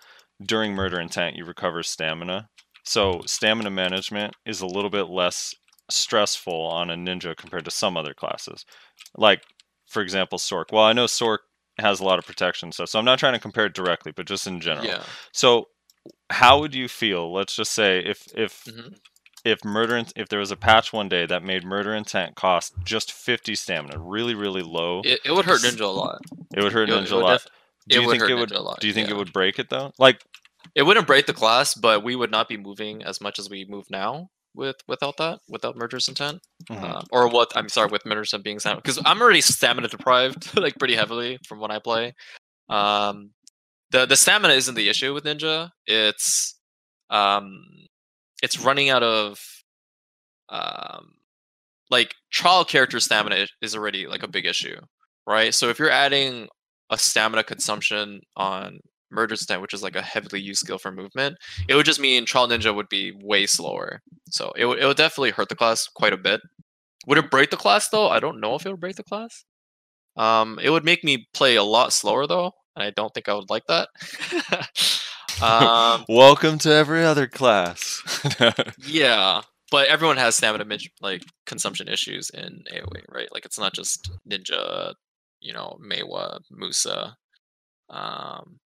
during 0.44 0.74
murder 0.74 1.00
intent 1.00 1.36
you 1.36 1.44
recover 1.46 1.82
stamina 1.82 2.46
so 2.86 3.20
stamina 3.26 3.70
management 3.70 4.34
is 4.46 4.60
a 4.60 4.66
little 4.66 4.90
bit 4.90 5.08
less 5.08 5.54
stressful 5.90 6.52
on 6.66 6.90
a 6.90 6.94
ninja 6.96 7.36
compared 7.36 7.64
to 7.64 7.70
some 7.70 7.96
other 7.96 8.14
classes. 8.14 8.64
Like, 9.16 9.42
for 9.88 10.02
example, 10.02 10.38
Sork. 10.38 10.72
Well, 10.72 10.84
I 10.84 10.92
know 10.92 11.04
Sork 11.06 11.38
has 11.78 12.00
a 12.00 12.04
lot 12.04 12.18
of 12.18 12.26
protection 12.26 12.72
stuff, 12.72 12.88
so 12.88 12.98
I'm 12.98 13.04
not 13.04 13.18
trying 13.18 13.34
to 13.34 13.38
compare 13.38 13.66
it 13.66 13.74
directly, 13.74 14.12
but 14.12 14.26
just 14.26 14.46
in 14.46 14.60
general. 14.60 14.86
yeah. 14.86 15.02
So, 15.32 15.68
how 16.30 16.60
would 16.60 16.74
you 16.74 16.88
feel? 16.88 17.32
Let's 17.32 17.54
just 17.54 17.72
say 17.72 17.98
if 18.04 18.26
if 18.34 18.64
Mhm. 18.64 18.96
if 19.44 19.64
murder 19.64 20.04
if 20.16 20.28
there 20.28 20.38
was 20.38 20.50
a 20.50 20.56
patch 20.56 20.92
one 20.92 21.08
day 21.08 21.26
that 21.26 21.42
made 21.42 21.64
murder 21.64 21.94
intent 21.94 22.34
cost 22.36 22.74
just 22.84 23.12
50 23.12 23.54
stamina, 23.54 23.98
really 23.98 24.34
really 24.34 24.62
low, 24.62 25.02
it, 25.04 25.20
It, 25.24 25.32
would 25.32 25.44
hurt 25.44 25.60
Ninja 25.62 25.80
a 25.82 25.86
lot. 25.86 26.20
It 26.54 26.62
would 26.62 26.72
hurt 26.72 26.88
It 26.88 26.92
Ninja 26.92 27.04
it 27.06 27.12
a 27.12 27.16
lot. 27.18 27.32
def- 27.42 27.46
do 27.88 27.98
it 27.98 28.00
you 28.02 28.06
would 28.08 28.18
think 28.20 28.30
it 28.30 28.34
would? 28.34 28.50
A 28.52 28.60
lot, 28.60 28.80
do 28.80 28.86
you 28.88 28.92
think 28.92 29.08
it 29.08 29.16
would 29.16 29.32
break 29.32 29.58
it 29.60 29.68
though? 29.68 29.92
Like, 29.98 30.22
It 30.74 30.82
wouldn't 30.82 31.06
break 31.06 31.26
the 31.26 31.32
class, 31.32 31.74
but 31.74 32.02
we 32.02 32.16
would 32.16 32.30
not 32.30 32.48
be 32.48 32.56
moving 32.56 33.02
as 33.04 33.20
much 33.20 33.38
as 33.38 33.48
we 33.48 33.64
move 33.64 33.88
now 33.90 34.30
with 34.56 34.76
without 34.88 35.16
that, 35.18 35.40
without 35.48 35.76
murderous 35.76 36.08
intent, 36.08 36.40
mhm. 36.70 36.82
uh, 36.82 37.02
or 37.12 37.28
what? 37.28 37.52
I'm 37.54 37.68
sorry, 37.68 37.88
with 37.88 38.06
murderous 38.06 38.32
intent 38.32 38.44
being 38.44 38.58
stamina, 38.58 38.80
because 38.82 39.00
I'm 39.04 39.20
already 39.20 39.40
stamina 39.40 39.88
deprived, 39.88 40.56
like 40.58 40.78
pretty 40.78 40.94
heavily 40.96 41.38
from 41.46 41.60
when 41.60 41.70
I 41.70 41.78
play. 41.78 42.14
Um, 42.68 43.30
the 43.90 44.06
the 44.06 44.16
stamina 44.16 44.54
isn't 44.54 44.74
the 44.74 44.88
issue 44.88 45.14
with 45.14 45.24
Ninja. 45.24 45.70
It's 45.86 46.58
um, 47.10 47.62
it's 48.42 48.60
running 48.60 48.90
out 48.90 49.02
of 49.02 49.38
um, 50.48 51.12
like 51.90 52.14
trial 52.30 52.64
character 52.64 53.00
stamina 53.00 53.46
is 53.62 53.74
already 53.74 54.06
like 54.06 54.22
a 54.22 54.28
big 54.28 54.46
issue, 54.46 54.76
right? 55.26 55.54
So 55.54 55.68
if 55.68 55.78
you're 55.78 55.90
adding 55.90 56.48
a 56.90 56.98
stamina 56.98 57.44
consumption 57.44 58.20
on 58.36 58.80
Murderous 59.16 59.42
Intent, 59.42 59.62
which 59.62 59.74
is 59.74 59.82
like 59.82 59.96
a 59.96 60.02
heavily 60.02 60.40
used 60.40 60.60
skill 60.60 60.78
for 60.78 60.92
movement, 60.92 61.36
it 61.68 61.74
would 61.74 61.86
just 61.86 61.98
mean 61.98 62.24
Trial 62.24 62.46
Ninja 62.46 62.74
would 62.74 62.88
be 62.88 63.12
way 63.22 63.46
slower. 63.46 64.02
So 64.30 64.52
it 64.56 64.66
would 64.66 64.78
it 64.78 64.86
would 64.86 64.96
definitely 64.96 65.30
hurt 65.30 65.48
the 65.48 65.56
class 65.56 65.88
quite 65.88 66.12
a 66.12 66.18
bit. 66.18 66.40
Would 67.06 67.18
it 67.18 67.30
break 67.30 67.50
the 67.50 67.56
class 67.56 67.88
though? 67.88 68.08
I 68.08 68.20
don't 68.20 68.40
know 68.40 68.54
if 68.54 68.66
it 68.66 68.70
would 68.70 68.80
break 68.80 68.96
the 68.96 69.02
class. 69.02 69.44
Um, 70.16 70.58
it 70.62 70.70
would 70.70 70.84
make 70.84 71.02
me 71.02 71.26
play 71.34 71.56
a 71.56 71.62
lot 71.62 71.92
slower 71.92 72.26
though, 72.26 72.52
and 72.74 72.82
I 72.82 72.90
don't 72.90 73.12
think 73.12 73.28
I 73.28 73.34
would 73.34 73.50
like 73.50 73.64
that. 73.66 73.88
um, 75.42 76.04
Welcome 76.08 76.58
to 76.58 76.72
every 76.72 77.04
other 77.04 77.26
class. 77.26 78.02
yeah, 78.86 79.42
but 79.70 79.88
everyone 79.88 80.16
has 80.16 80.36
stamina 80.36 80.64
like 81.00 81.22
consumption 81.44 81.88
issues 81.88 82.30
in 82.30 82.64
AOA, 82.72 83.04
right? 83.08 83.28
Like 83.32 83.44
it's 83.44 83.58
not 83.58 83.74
just 83.74 84.10
Ninja, 84.28 84.94
you 85.40 85.52
know, 85.52 85.78
Maehwa, 85.82 86.40
Musa. 86.50 87.16
Um, 87.88 88.58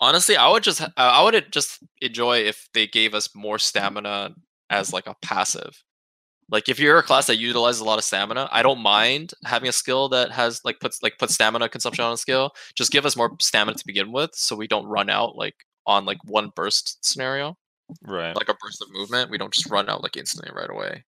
honestly, 0.00 0.36
I 0.36 0.48
would 0.48 0.62
just 0.62 0.80
mm-hmm. 0.80 0.90
uh, 0.96 1.10
I 1.12 1.22
would 1.22 1.52
just 1.52 1.78
enjoy 2.00 2.38
if 2.38 2.68
they 2.74 2.86
gave 2.86 3.14
us 3.14 3.34
more 3.34 3.56
mm-hmm. 3.56 3.60
stamina 3.60 4.34
as 4.70 4.92
like 4.92 5.06
a 5.06 5.16
passive. 5.22 5.82
Like 6.50 6.68
if 6.70 6.78
you're 6.78 6.98
a 6.98 7.02
class 7.02 7.26
that 7.26 7.36
utilizes 7.36 7.82
a 7.82 7.84
lot 7.84 7.98
of 7.98 8.04
stamina, 8.04 8.48
I 8.50 8.62
don't 8.62 8.76
mm-hmm. 8.76 8.84
mind 8.84 9.34
having 9.44 9.68
a 9.68 9.72
skill 9.72 10.08
that 10.10 10.30
has 10.32 10.60
like 10.64 10.80
puts 10.80 11.02
like 11.02 11.18
puts 11.18 11.34
stamina 11.34 11.68
consumption 11.68 12.04
on 12.04 12.12
a 12.12 12.16
skill. 12.16 12.52
Just 12.76 12.92
give 12.92 13.06
us 13.06 13.16
more 13.16 13.36
stamina 13.40 13.76
to 13.76 13.86
begin 13.86 14.12
with, 14.12 14.30
so 14.34 14.56
we 14.56 14.66
don't 14.66 14.86
run 14.86 15.10
out 15.10 15.36
like 15.36 15.54
on 15.86 16.04
like 16.04 16.18
one 16.24 16.50
burst 16.54 17.04
scenario 17.04 17.56
right. 18.06 18.36
like 18.36 18.48
a 18.48 18.54
burst 18.54 18.82
of 18.82 18.88
movement. 18.92 19.30
We 19.30 19.38
don't 19.38 19.52
just 19.52 19.70
run 19.70 19.88
out 19.88 20.02
like 20.02 20.16
instantly 20.16 20.50
right 20.54 20.70
away. 20.70 21.04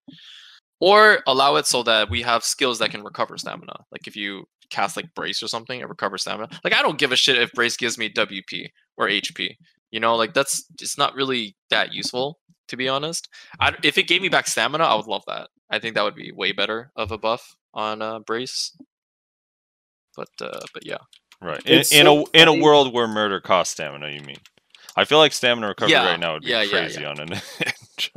Or 0.80 1.20
allow 1.28 1.58
it 1.58 1.68
so 1.68 1.84
that 1.84 2.10
we 2.10 2.22
have 2.22 2.44
skills 2.44 2.80
that 2.80 2.92
can 2.92 3.04
recover 3.04 3.38
stamina. 3.38 3.84
Like 3.92 4.08
if 4.08 4.16
you 4.16 4.46
cast 4.70 4.96
like 4.96 5.14
brace 5.16 5.42
or 5.44 5.48
something 5.48 5.82
and 5.82 5.90
recover 5.90 6.18
stamina. 6.18 6.50
Like 6.64 6.74
I 6.74 6.82
don't 6.82 6.98
give 6.98 7.12
a 7.12 7.16
shit 7.16 7.38
if 7.38 7.52
brace 7.54 7.78
gives 7.78 7.98
me 7.98 8.10
WP 8.10 8.70
or 8.98 9.08
HP. 9.08 9.56
You 9.92 10.00
know, 10.00 10.16
like 10.16 10.34
that's 10.34 10.66
it's 10.80 10.98
not 10.98 11.16
really 11.16 11.56
that 11.70 11.94
useful 11.94 12.40
to 12.68 12.78
be 12.78 12.88
honest. 12.88 13.28
I, 13.60 13.74
if 13.84 13.98
it 13.98 14.08
gave 14.08 14.22
me 14.22 14.30
back 14.30 14.48
stamina, 14.48 14.84
I 14.84 14.96
would 14.96 15.08
love 15.08 15.24
that. 15.28 15.50
I 15.72 15.80
think 15.80 15.96
that 15.96 16.04
would 16.04 16.16
be 16.16 16.32
way 16.32 16.52
better 16.52 16.92
of 16.96 17.12
a 17.12 17.18
buff 17.18 17.56
on 17.74 18.02
uh, 18.02 18.20
brace. 18.20 18.76
But 20.16 20.30
uh, 20.42 20.62
but 20.74 20.86
yeah, 20.86 20.98
Right. 21.42 21.62
In, 21.66 21.80
It's 21.80 21.92
in 21.92 22.06
so 22.06 22.26
a 22.34 22.42
in 22.42 22.48
a 22.48 22.54
world 22.54 22.94
where 22.94 23.08
murder 23.08 23.40
costs 23.40 23.74
stamina, 23.74 24.10
you 24.10 24.22
mean? 24.22 24.38
I 24.96 25.06
feel 25.06 25.20
like 25.20 25.32
stamina 25.32 25.68
recovery 25.68 25.94
Yeah, 25.94 26.06
right 26.06 26.20
now 26.20 26.34
would 26.34 26.44
be 26.44 26.50
yeah, 26.50 26.62
yeah, 26.64 26.70
crazy 26.70 27.02
yeah. 27.02 27.10
on 27.10 27.20
a 27.20 27.26
ninja. 27.26 28.10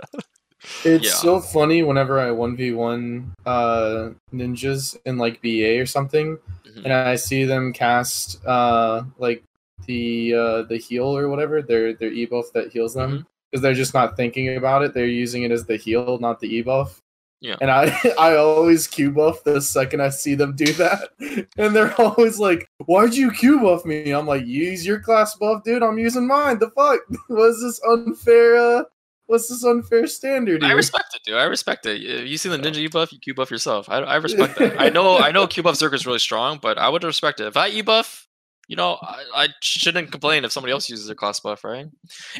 It's 0.84 1.04
Yeah. 1.06 1.10
so 1.10 1.40
funny 1.40 1.82
whenever 1.82 2.18
I 2.18 2.30
one 2.30 2.56
v 2.56 2.72
one 2.72 3.32
uh 3.46 4.10
ninjas 4.32 4.96
in 5.06 5.18
like 5.18 5.40
BA 5.42 5.78
or 5.80 5.86
something, 5.86 6.36
Mhm. 6.66 6.84
and 6.84 6.92
I 6.92 7.14
see 7.16 7.44
them 7.44 7.72
cast 7.72 8.44
uh 8.46 9.04
like 9.18 9.42
the 9.86 10.34
uh 10.34 10.62
the 10.62 10.76
heal 10.76 11.16
or 11.16 11.28
whatever 11.28 11.62
their 11.62 11.92
their 11.94 12.12
e 12.12 12.26
buff 12.26 12.46
that 12.54 12.72
heals 12.72 12.94
them 12.94 13.10
Mm-hmm. 13.10 13.22
because 13.50 13.62
they're 13.62 13.74
just 13.74 13.94
not 13.94 14.16
thinking 14.16 14.56
about 14.56 14.82
it. 14.82 14.94
They're 14.94 15.06
using 15.06 15.42
it 15.42 15.50
as 15.52 15.64
the 15.66 15.76
heal, 15.76 16.18
not 16.20 16.40
the 16.40 16.52
e 16.54 16.62
buff. 16.62 17.00
Yeah. 17.40 17.56
And 17.60 17.70
I 17.70 17.90
I 18.18 18.36
always 18.36 18.86
Q 18.86 19.10
buff 19.10 19.42
the 19.44 19.60
second 19.60 20.00
I 20.00 20.10
see 20.10 20.34
them 20.36 20.54
do 20.54 20.72
that, 20.74 21.10
and 21.56 21.74
they're 21.74 21.94
always 22.00 22.38
like, 22.38 22.68
"Why'd 22.86 23.14
you 23.14 23.30
Q 23.32 23.58
buff 23.60 23.84
me?" 23.84 24.12
I'm 24.12 24.26
like, 24.28 24.46
"Use 24.46 24.86
your 24.86 25.00
class 25.00 25.34
buff, 25.36 25.64
dude. 25.64 25.82
I'm 25.82 25.98
using 25.98 26.26
mine. 26.26 26.58
The 26.60 26.70
fuck 26.70 27.00
was 27.28 27.60
this 27.60 27.80
unfair? 27.84 28.56
Uh, 28.56 28.84
what's 29.32 29.48
this 29.48 29.64
unfair 29.64 30.06
standard?" 30.06 30.62
I 30.62 30.70
respect 30.72 31.16
it, 31.16 31.22
dude. 31.24 31.34
I 31.34 31.44
respect 31.44 31.84
it. 31.86 32.00
You 32.00 32.36
see 32.36 32.48
the 32.48 32.56
ninja 32.58 32.76
E 32.76 32.86
buff, 32.86 33.12
you 33.12 33.18
Q 33.18 33.34
buff 33.34 33.50
yourself. 33.50 33.88
I, 33.88 33.96
I 33.98 34.16
respect 34.16 34.58
that. 34.58 34.80
I 34.86 34.88
know 34.90 35.18
I 35.18 35.32
know 35.32 35.48
Q 35.48 35.64
buff 35.64 35.74
Zerk 35.74 35.94
is 35.94 36.06
really 36.06 36.20
strong, 36.20 36.60
but 36.62 36.78
I 36.78 36.88
would 36.88 37.02
respect 37.02 37.40
it. 37.40 37.46
If 37.48 37.56
I 37.56 37.68
E 37.70 37.82
buff, 37.82 38.28
you 38.68 38.76
know, 38.76 38.98
I, 39.02 39.24
I 39.34 39.48
shouldn't 39.60 40.12
complain 40.12 40.44
if 40.44 40.52
somebody 40.52 40.72
else 40.72 40.88
uses 40.88 41.06
their 41.06 41.16
class 41.16 41.40
buff, 41.40 41.64
right? 41.64 41.86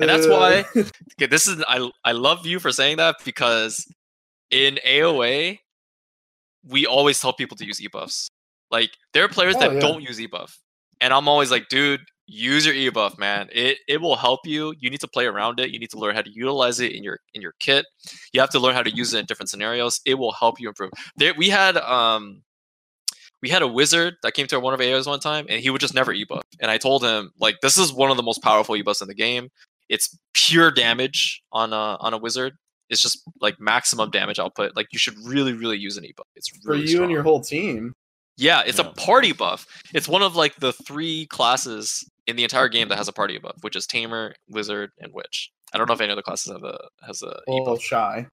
And 0.01 0.09
that's 0.09 0.27
uh, 0.27 0.31
why 0.31 0.65
okay, 1.17 1.27
this 1.27 1.49
is 1.49 1.65
I 1.67 1.91
I 2.05 2.13
love 2.13 2.47
you 2.47 2.61
for 2.61 2.71
saying 2.71 2.99
that 2.99 3.17
because 3.25 3.85
in 4.51 4.79
AOA 4.87 5.59
we 6.69 6.87
always 6.87 7.21
tell 7.21 7.33
people 7.33 7.57
to 7.57 7.67
use 7.67 7.81
e 7.83 7.89
buffs. 7.89 8.29
Like 8.71 8.91
there 9.13 9.25
are 9.25 9.29
players 9.29 9.57
Oh, 9.57 9.61
that 9.61 9.73
yeah. 9.75 9.81
don't 9.81 10.03
use 10.03 10.21
e 10.21 10.27
buff. 10.27 10.59
And 11.01 11.13
I'm 11.13 11.27
always 11.27 11.51
like, 11.51 11.69
dude, 11.69 12.03
use 12.27 12.65
your 12.67 12.75
ebuff, 12.75 13.19
man. 13.19 13.49
It 13.53 13.79
it 13.89 14.01
will 14.01 14.17
help 14.17 14.41
you. 14.45 14.75
You 14.79 14.91
need 14.91 15.01
to 15.01 15.09
play 15.09 15.27
around 15.27 15.61
it. 15.61 15.71
You 15.71 15.79
need 15.79 15.91
to 15.91 15.99
learn 15.99 16.15
how 16.15 16.23
to 16.23 16.31
utilize 16.31 16.81
it 16.81 16.93
in 16.93 17.03
your 17.03 17.19
in 17.35 17.43
your 17.43 17.55
kit. 17.61 17.87
You 18.33 18.41
have 18.41 18.51
to 18.51 18.61
learn 18.61 18.75
how 18.75 18.83
to 18.83 18.95
use 18.95 19.13
it 19.15 19.19
in 19.19 19.27
different 19.27 19.51
scenarios. 19.51 20.01
It 20.05 20.15
will 20.15 20.33
help 20.33 20.61
you 20.61 20.69
improve. 20.69 20.91
There 21.17 21.35
we 21.37 21.49
had 21.51 21.77
um 21.77 22.43
we 23.43 23.49
had 23.49 23.63
a 23.63 23.69
wizard 23.69 24.15
that 24.23 24.35
came 24.35 24.47
to 24.47 24.61
one 24.61 24.73
of 24.73 24.81
our 24.81 24.87
AOs 24.87 25.07
one 25.07 25.19
time 25.21 25.47
and 25.49 25.61
he 25.61 25.69
would 25.71 25.81
just 25.81 25.95
never 25.95 26.15
ebuff. 26.15 26.43
And 26.61 26.71
I 26.71 26.79
told 26.79 27.03
him, 27.03 27.33
like, 27.41 27.57
this 27.61 27.77
is 27.77 27.93
one 27.93 28.11
of 28.11 28.17
the 28.17 28.23
most 28.23 28.41
powerful 28.41 28.77
ebuffs 28.77 29.03
in 29.03 29.09
the 29.09 29.15
game. 29.15 29.49
It's 29.89 30.17
pure 30.33 30.71
damage 30.71 31.43
on 31.53 31.73
a 31.73 31.97
on 32.01 32.15
a 32.15 32.19
wizard. 32.19 32.55
It's 32.89 33.03
just 33.03 33.23
like 33.41 33.59
maximum 33.59 34.11
damage 34.11 34.39
output. 34.39 34.77
Like 34.77 34.87
you 34.93 34.99
should 34.99 35.15
really, 35.25 35.53
really 35.53 35.77
use 35.77 35.97
an 35.97 36.05
ebuff. 36.05 36.25
It's 36.37 36.49
for 36.49 36.75
you 36.77 36.87
strong. 36.87 37.05
and 37.05 37.13
your 37.13 37.23
whole 37.23 37.41
team. 37.41 37.95
Yeah, 38.43 38.63
it's 38.67 38.79
Yeah. 38.79 38.87
a 38.89 38.93
party 38.93 39.33
buff. 39.33 39.67
It's 39.95 40.09
one 40.09 40.23
of 40.23 40.35
like 40.37 40.57
the 40.57 40.73
three 40.73 41.27
classes 41.27 42.05
in 42.27 42.37
the 42.37 42.43
entire 42.43 42.69
game 42.69 42.89
that 42.89 42.97
has 42.99 43.09
a 43.09 43.13
party 43.13 43.39
buff, 43.39 43.57
which 43.63 43.77
is 43.77 43.87
Tamer, 43.87 44.35
Wizard, 44.49 44.91
and 44.99 45.13
Witch. 45.13 45.51
I 45.73 45.79
don't 45.79 45.87
know 45.89 45.95
if 45.95 46.01
any 46.01 46.13
other 46.13 46.23
classes 46.23 46.53
have 46.53 46.65
a 46.65 46.79
has 47.07 47.23
a 47.23 47.41
Well, 47.47 47.61
ebuff. 47.77 47.81
Shai. 47.83 48.27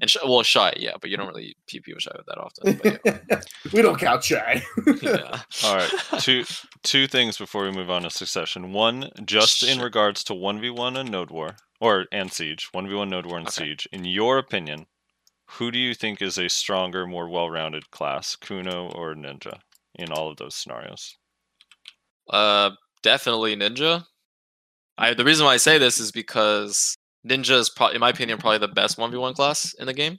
And 0.00 0.10
sh- 0.10 0.16
well, 0.24 0.42
Shai, 0.42 0.74
yeah, 0.78 0.94
but 1.00 1.10
you 1.10 1.16
don't 1.16 1.28
really 1.28 1.54
PP 1.70 1.94
with 1.94 2.02
Shai 2.02 2.10
that 2.26 2.38
often. 2.38 2.80
But 2.82 3.00
yeah. 3.04 3.40
we 3.72 3.82
don't 3.82 3.98
count 4.00 4.24
Shai. 4.24 4.62
yeah. 5.02 5.42
All 5.64 5.76
right, 5.76 5.90
two 6.20 6.44
two 6.82 7.06
things 7.06 7.38
before 7.38 7.62
we 7.64 7.70
move 7.70 7.88
on 7.90 8.02
to 8.02 8.10
succession. 8.10 8.72
One, 8.72 9.10
just 9.24 9.62
in 9.62 9.80
regards 9.80 10.24
to 10.24 10.34
one 10.34 10.60
v 10.60 10.70
one 10.70 10.96
and 10.96 11.10
Node 11.10 11.30
War 11.30 11.56
or 11.80 12.06
and 12.10 12.32
Siege, 12.32 12.68
one 12.72 12.88
v 12.88 12.94
one 12.94 13.10
Node 13.10 13.26
War 13.26 13.38
and 13.38 13.46
Okay. 13.46 13.64
Siege. 13.66 13.88
In 13.92 14.04
your 14.04 14.38
opinion, 14.38 14.86
who 15.48 15.70
do 15.70 15.78
you 15.78 15.94
think 15.94 16.20
is 16.20 16.38
a 16.38 16.48
stronger, 16.48 17.06
more 17.06 17.28
well-rounded 17.28 17.90
class, 17.90 18.36
Kuno 18.36 18.90
or 18.90 19.14
Ninja, 19.14 19.58
in 19.94 20.12
all 20.12 20.30
of 20.30 20.36
those 20.36 20.54
scenarios? 20.54 21.16
Uh, 22.28 22.70
definitely 23.02 23.56
Ninja. 23.56 24.04
I 24.98 25.14
the 25.14 25.24
reason 25.24 25.46
why 25.46 25.54
I 25.54 25.58
say 25.58 25.78
this 25.78 26.00
is 26.00 26.10
because 26.10 26.96
Ninja 27.26 27.58
is, 27.58 27.70
pro- 27.70 27.88
in 27.88 28.00
my 28.00 28.10
opinion, 28.10 28.38
probably 28.38 28.58
the 28.58 28.68
best 28.68 28.98
one 28.98 29.10
v 29.10 29.16
one 29.16 29.34
class 29.34 29.74
in 29.74 29.86
the 29.86 29.94
game. 29.94 30.18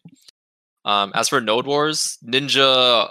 Um, 0.86 1.12
as 1.16 1.30
for 1.30 1.42
Node 1.42 1.66
Wars, 1.68 2.18
Ninja 2.26 3.10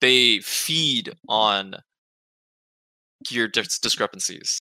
they 0.00 0.38
feed 0.40 1.12
on 1.28 1.74
gear 3.24 3.48
dis- 3.48 3.78
discrepancies. 3.78 4.60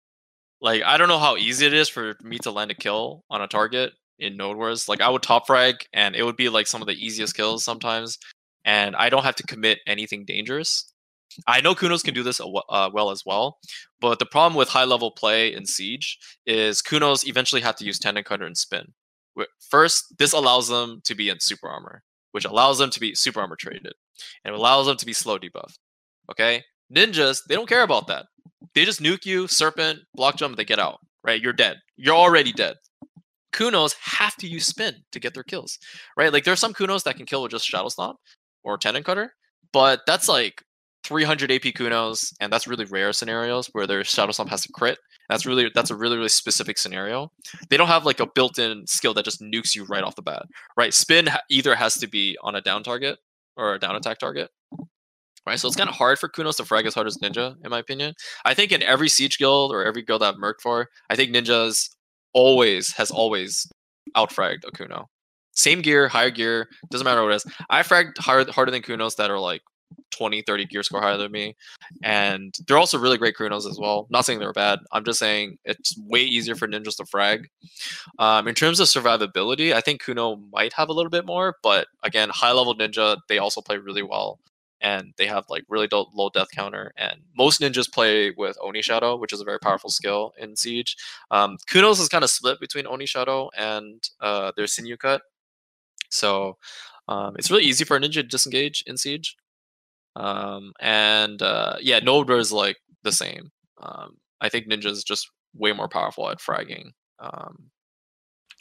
Like 0.61 0.83
I 0.83 0.97
don't 0.97 1.09
know 1.09 1.19
how 1.19 1.37
easy 1.37 1.65
it 1.65 1.73
is 1.73 1.89
for 1.89 2.15
me 2.23 2.37
to 2.39 2.51
land 2.51 2.71
a 2.71 2.75
kill 2.75 3.23
on 3.29 3.41
a 3.41 3.47
target 3.47 3.93
in 4.19 4.37
Node 4.37 4.57
Wars. 4.57 4.87
Like 4.87 5.01
I 5.01 5.09
would 5.09 5.23
top 5.23 5.47
frag 5.47 5.85
and 5.93 6.15
it 6.15 6.23
would 6.23 6.37
be 6.37 6.49
like 6.49 6.67
some 6.67 6.81
of 6.81 6.87
the 6.87 6.93
easiest 6.93 7.35
kills 7.35 7.63
sometimes, 7.63 8.17
and 8.63 8.95
I 8.95 9.09
don't 9.09 9.23
have 9.23 9.35
to 9.35 9.43
commit 9.43 9.79
anything 9.87 10.25
dangerous. 10.25 10.91
I 11.47 11.59
know 11.59 11.75
Kunos 11.75 12.03
can 12.03 12.13
do 12.13 12.23
this 12.23 12.39
uh, 12.39 12.89
well 12.93 13.11
as 13.11 13.23
well, 13.25 13.57
but 13.99 14.19
the 14.19 14.25
problem 14.25 14.55
with 14.55 14.69
high 14.69 14.85
level 14.85 15.11
play 15.11 15.53
in 15.53 15.65
Siege 15.65 16.17
is 16.45 16.81
Kunos 16.81 17.27
eventually 17.27 17.61
have 17.61 17.75
to 17.77 17.85
use 17.85 17.99
Tendon 17.99 18.23
Cutter 18.23 18.45
and 18.45 18.57
Spin. 18.57 18.93
First, 19.69 20.17
this 20.17 20.31
allows 20.31 20.69
them 20.69 21.01
to 21.03 21.13
be 21.13 21.27
in 21.29 21.41
super 21.41 21.67
armor, 21.67 22.03
which 22.31 22.45
allows 22.45 22.77
them 22.77 22.89
to 22.91 22.99
be 23.01 23.15
super 23.15 23.41
armor 23.41 23.57
traded, 23.57 23.93
and 24.45 24.55
allows 24.55 24.85
them 24.85 24.95
to 24.97 25.05
be 25.05 25.11
slow 25.11 25.37
debuffed. 25.37 25.77
Okay, 26.31 26.63
ninjas 26.95 27.41
they 27.49 27.55
don't 27.55 27.67
care 27.67 27.83
about 27.83 28.07
that. 28.07 28.27
They 28.73 28.85
just 28.85 29.01
nuke 29.01 29.25
you, 29.25 29.47
serpent, 29.47 29.99
block 30.13 30.37
jump, 30.37 30.55
they 30.55 30.65
get 30.65 30.79
out. 30.79 30.99
Right, 31.23 31.41
you're 31.41 31.53
dead. 31.53 31.77
You're 31.97 32.15
already 32.15 32.53
dead. 32.53 32.75
Kunos 33.55 33.95
have 34.01 34.35
to 34.37 34.47
use 34.47 34.65
spin 34.65 34.95
to 35.11 35.19
get 35.19 35.33
their 35.33 35.43
kills. 35.43 35.79
Right, 36.17 36.33
like 36.33 36.43
there 36.43 36.53
are 36.53 36.57
some 36.57 36.73
Kunos 36.73 37.03
that 37.03 37.15
can 37.15 37.25
kill 37.25 37.41
with 37.41 37.51
just 37.51 37.65
Shadow 37.65 37.89
Stomp 37.89 38.17
or 38.63 38.77
Tendon 38.77 39.03
Cutter, 39.03 39.33
but 39.71 40.01
that's 40.05 40.27
like 40.27 40.61
300 41.05 41.51
AP 41.51 41.61
Kunos, 41.61 42.33
and 42.39 42.51
that's 42.51 42.67
really 42.67 42.85
rare 42.85 43.13
scenarios 43.13 43.67
where 43.71 43.87
their 43.87 44.03
Shadow 44.03 44.31
Stomp 44.31 44.49
has 44.49 44.63
to 44.63 44.71
crit. 44.73 44.97
That's 45.29 45.45
really 45.45 45.71
that's 45.73 45.89
a 45.89 45.95
really 45.95 46.17
really 46.17 46.29
specific 46.29 46.77
scenario. 46.77 47.31
They 47.69 47.77
don't 47.77 47.87
have 47.87 48.05
like 48.05 48.19
a 48.19 48.27
built-in 48.27 48.85
skill 48.87 49.13
that 49.15 49.25
just 49.25 49.41
nukes 49.41 49.75
you 49.75 49.85
right 49.85 50.03
off 50.03 50.15
the 50.15 50.21
bat, 50.21 50.45
right? 50.77 50.93
Spin 50.93 51.29
either 51.49 51.75
has 51.75 51.95
to 51.95 52.07
be 52.07 52.37
on 52.43 52.55
a 52.55 52.61
down 52.61 52.83
target 52.83 53.19
or 53.57 53.75
a 53.75 53.79
down 53.79 53.95
attack 53.95 54.19
target, 54.19 54.49
right? 55.47 55.59
So 55.59 55.67
it's 55.67 55.77
kind 55.77 55.89
of 55.89 55.95
hard 55.95 56.19
for 56.19 56.29
Kunos 56.29 56.57
to 56.57 56.65
frag 56.65 56.85
as 56.85 56.93
hard 56.93 57.07
as 57.07 57.17
Ninja, 57.17 57.55
in 57.63 57.71
my 57.71 57.79
opinion. 57.79 58.13
I 58.43 58.53
think 58.53 58.71
in 58.71 58.83
every 58.83 59.09
Siege 59.09 59.37
guild 59.37 59.71
or 59.71 59.85
every 59.85 60.03
guild 60.03 60.21
that 60.21 60.33
I've 60.33 60.39
merked 60.39 60.61
for, 60.61 60.89
I 61.09 61.15
think 61.15 61.31
Ninja's 61.33 61.94
always 62.35 62.93
has 62.93 63.09
always 63.09 63.67
outfragged 64.15 64.67
a 64.67 64.71
Kuno. 64.71 65.09
Same 65.53 65.81
gear, 65.81 66.07
higher 66.07 66.29
gear, 66.29 66.67
doesn't 66.91 67.05
matter 67.05 67.23
what 67.23 67.31
it 67.31 67.35
is. 67.37 67.45
I 67.69 67.81
fragged 67.81 68.17
hard, 68.19 68.49
harder 68.49 68.71
than 68.71 68.81
Kunos 68.81 69.15
that 69.15 69.31
are 69.31 69.39
like 69.39 69.61
20, 70.11 70.41
30 70.41 70.65
gear 70.65 70.83
score 70.83 71.01
higher 71.01 71.17
than 71.17 71.31
me. 71.31 71.55
And 72.03 72.53
they're 72.67 72.77
also 72.77 72.99
really 72.99 73.17
great 73.17 73.35
Kunos 73.35 73.69
as 73.69 73.79
well. 73.79 74.07
Not 74.09 74.25
saying 74.25 74.39
they're 74.39 74.51
bad. 74.51 74.79
I'm 74.91 75.05
just 75.05 75.17
saying 75.17 75.57
it's 75.63 75.97
way 75.97 76.21
easier 76.21 76.55
for 76.55 76.67
ninjas 76.67 76.97
to 76.97 77.05
frag. 77.05 77.47
Um, 78.19 78.49
in 78.49 78.55
terms 78.55 78.81
of 78.81 78.87
survivability, 78.87 79.73
I 79.73 79.79
think 79.79 80.03
Kuno 80.03 80.37
might 80.51 80.73
have 80.73 80.89
a 80.89 80.93
little 80.93 81.09
bit 81.09 81.25
more, 81.25 81.55
but 81.63 81.87
again, 82.03 82.29
high 82.29 82.51
level 82.51 82.75
ninja, 82.75 83.17
they 83.29 83.37
also 83.37 83.61
play 83.61 83.77
really 83.77 84.03
well. 84.03 84.39
And 84.85 85.13
they 85.17 85.27
have 85.27 85.45
like 85.49 85.63
really 85.67 85.87
low, 85.91 86.05
low 86.13 86.29
death 86.29 86.51
counter. 86.53 86.93
And 86.95 87.15
most 87.35 87.59
ninjas 87.59 87.91
play 87.91 88.31
with 88.37 88.55
Oni 88.61 88.83
Shadow, 88.83 89.15
which 89.17 89.33
is 89.33 89.41
a 89.41 89.45
very 89.51 89.59
powerful 89.59 89.89
skill 89.89 90.33
in 90.37 90.55
Siege. 90.55 90.95
Um, 91.31 91.57
Kunos 91.69 91.99
is 91.99 92.09
kind 92.09 92.23
of 92.23 92.29
split 92.29 92.59
between 92.59 92.85
Oni 92.87 93.07
Shadow 93.07 93.49
and 93.57 94.07
uh, 94.21 94.51
their 94.55 94.67
Sinew 94.67 94.97
Cut. 94.97 95.21
So 96.11 96.57
um, 97.07 97.35
it's 97.37 97.49
really 97.49 97.63
easy 97.63 97.83
for 97.83 97.97
a 97.97 97.99
ninja 97.99 98.21
to 98.21 98.23
disengage 98.23 98.83
in 98.85 98.97
Siege. 98.97 99.35
Um, 100.15 100.73
and 100.79 101.41
uh, 101.41 101.75
yeah, 101.81 101.99
Node 101.99 102.29
is 102.31 102.51
like 102.51 102.77
the 103.03 103.11
same. 103.11 103.51
Um, 103.81 104.17
I 104.41 104.49
think 104.49 104.67
Ninja 104.67 104.87
is 104.87 105.03
just 105.03 105.29
way 105.53 105.73
more 105.73 105.89
powerful 105.89 106.29
at 106.29 106.39
fragging. 106.39 106.91
Um, 107.19 107.71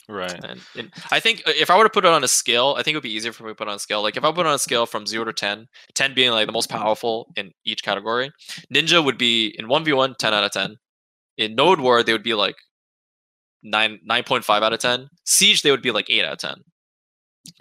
Right. 0.07 0.39
and, 0.43 0.61
and 0.77 0.91
I 1.11 1.19
think 1.19 1.41
uh, 1.47 1.51
if 1.55 1.69
I 1.69 1.77
were 1.77 1.83
to 1.83 1.89
put 1.89 2.05
it 2.05 2.11
on 2.11 2.23
a 2.23 2.27
scale, 2.27 2.75
I 2.77 2.83
think 2.83 2.93
it 2.93 2.97
would 2.97 3.03
be 3.03 3.13
easier 3.13 3.31
for 3.31 3.43
me 3.43 3.49
to 3.49 3.55
put 3.55 3.67
on 3.67 3.75
a 3.75 3.79
scale. 3.79 4.03
Like 4.03 4.17
if 4.17 4.23
I 4.23 4.31
put 4.31 4.45
on 4.45 4.53
a 4.53 4.59
scale 4.59 4.85
from 4.85 5.07
zero 5.07 5.25
to 5.25 5.33
10, 5.33 5.67
10 5.93 6.13
being 6.13 6.31
like 6.31 6.45
the 6.45 6.53
most 6.53 6.69
powerful 6.69 7.31
in 7.35 7.51
each 7.65 7.83
category, 7.83 8.31
Ninja 8.73 9.03
would 9.03 9.17
be 9.17 9.55
in 9.57 9.67
1v1, 9.67 10.17
10 10.17 10.33
out 10.33 10.43
of 10.43 10.51
10. 10.51 10.75
In 11.37 11.55
Node 11.55 11.79
War, 11.79 12.03
they 12.03 12.11
would 12.11 12.23
be 12.23 12.33
like 12.33 12.55
9, 13.63 13.99
9.5 14.09 14.61
out 14.61 14.73
of 14.73 14.79
10. 14.79 15.07
Siege, 15.25 15.61
they 15.63 15.71
would 15.71 15.81
be 15.81 15.91
like 15.91 16.09
8 16.09 16.25
out 16.25 16.33
of 16.33 16.39
10. 16.39 16.55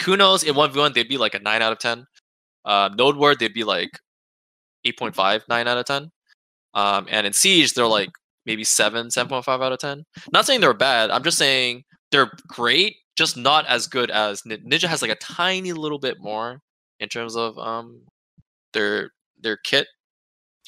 Kunos 0.01 0.45
in 0.45 0.55
1v1, 0.55 0.95
they'd 0.95 1.09
be 1.09 1.19
like 1.19 1.35
a 1.35 1.39
9 1.39 1.63
out 1.63 1.73
of 1.73 1.79
10. 1.79 2.05
Uh, 2.65 2.91
Node 2.97 3.17
War, 3.17 3.35
they'd 3.35 3.55
be 3.55 3.65
like 3.65 3.91
8.5, 4.87 5.43
9 5.49 5.69
out 5.69 5.79
of 5.79 5.85
10. 5.87 6.11
Um, 6.75 7.07
and 7.11 7.27
in 7.27 7.33
Siege, 7.33 7.73
they're 7.73 7.87
like 7.87 8.11
maybe 8.47 8.65
7, 8.65 9.09
7.5 9.09 9.49
out 9.49 9.73
of 9.73 9.79
10. 9.79 10.05
Not 10.33 10.47
saying 10.47 10.61
they're 10.61 10.75
bad. 10.75 11.11
I'm 11.11 11.23
just 11.23 11.39
saying 11.39 11.85
they're 12.15 12.31
great, 12.47 12.97
just 13.17 13.37
not 13.37 13.67
as 13.67 13.87
good 13.89 14.11
as 14.11 14.43
Ninja 14.43 14.85
has 14.89 15.03
like 15.03 15.11
a 15.11 15.17
tiny 15.17 15.73
little 15.73 15.99
bit 15.99 16.17
more 16.21 16.61
in 17.01 17.09
terms 17.09 17.37
of 17.37 17.59
um 17.59 18.03
their 18.73 19.11
their 19.41 19.57
kit 19.57 19.89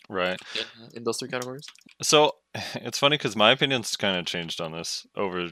Right. 0.08 0.38
in, 0.54 0.64
in 0.94 1.04
those 1.04 1.18
three 1.18 1.28
categories. 1.28 1.66
So 2.02 2.32
it's 2.74 2.98
funny 2.98 3.16
because 3.16 3.36
my 3.36 3.52
opinion's 3.52 3.96
kind 3.96 4.16
of 4.16 4.26
changed 4.26 4.60
on 4.60 4.72
this 4.72 5.06
over 5.16 5.48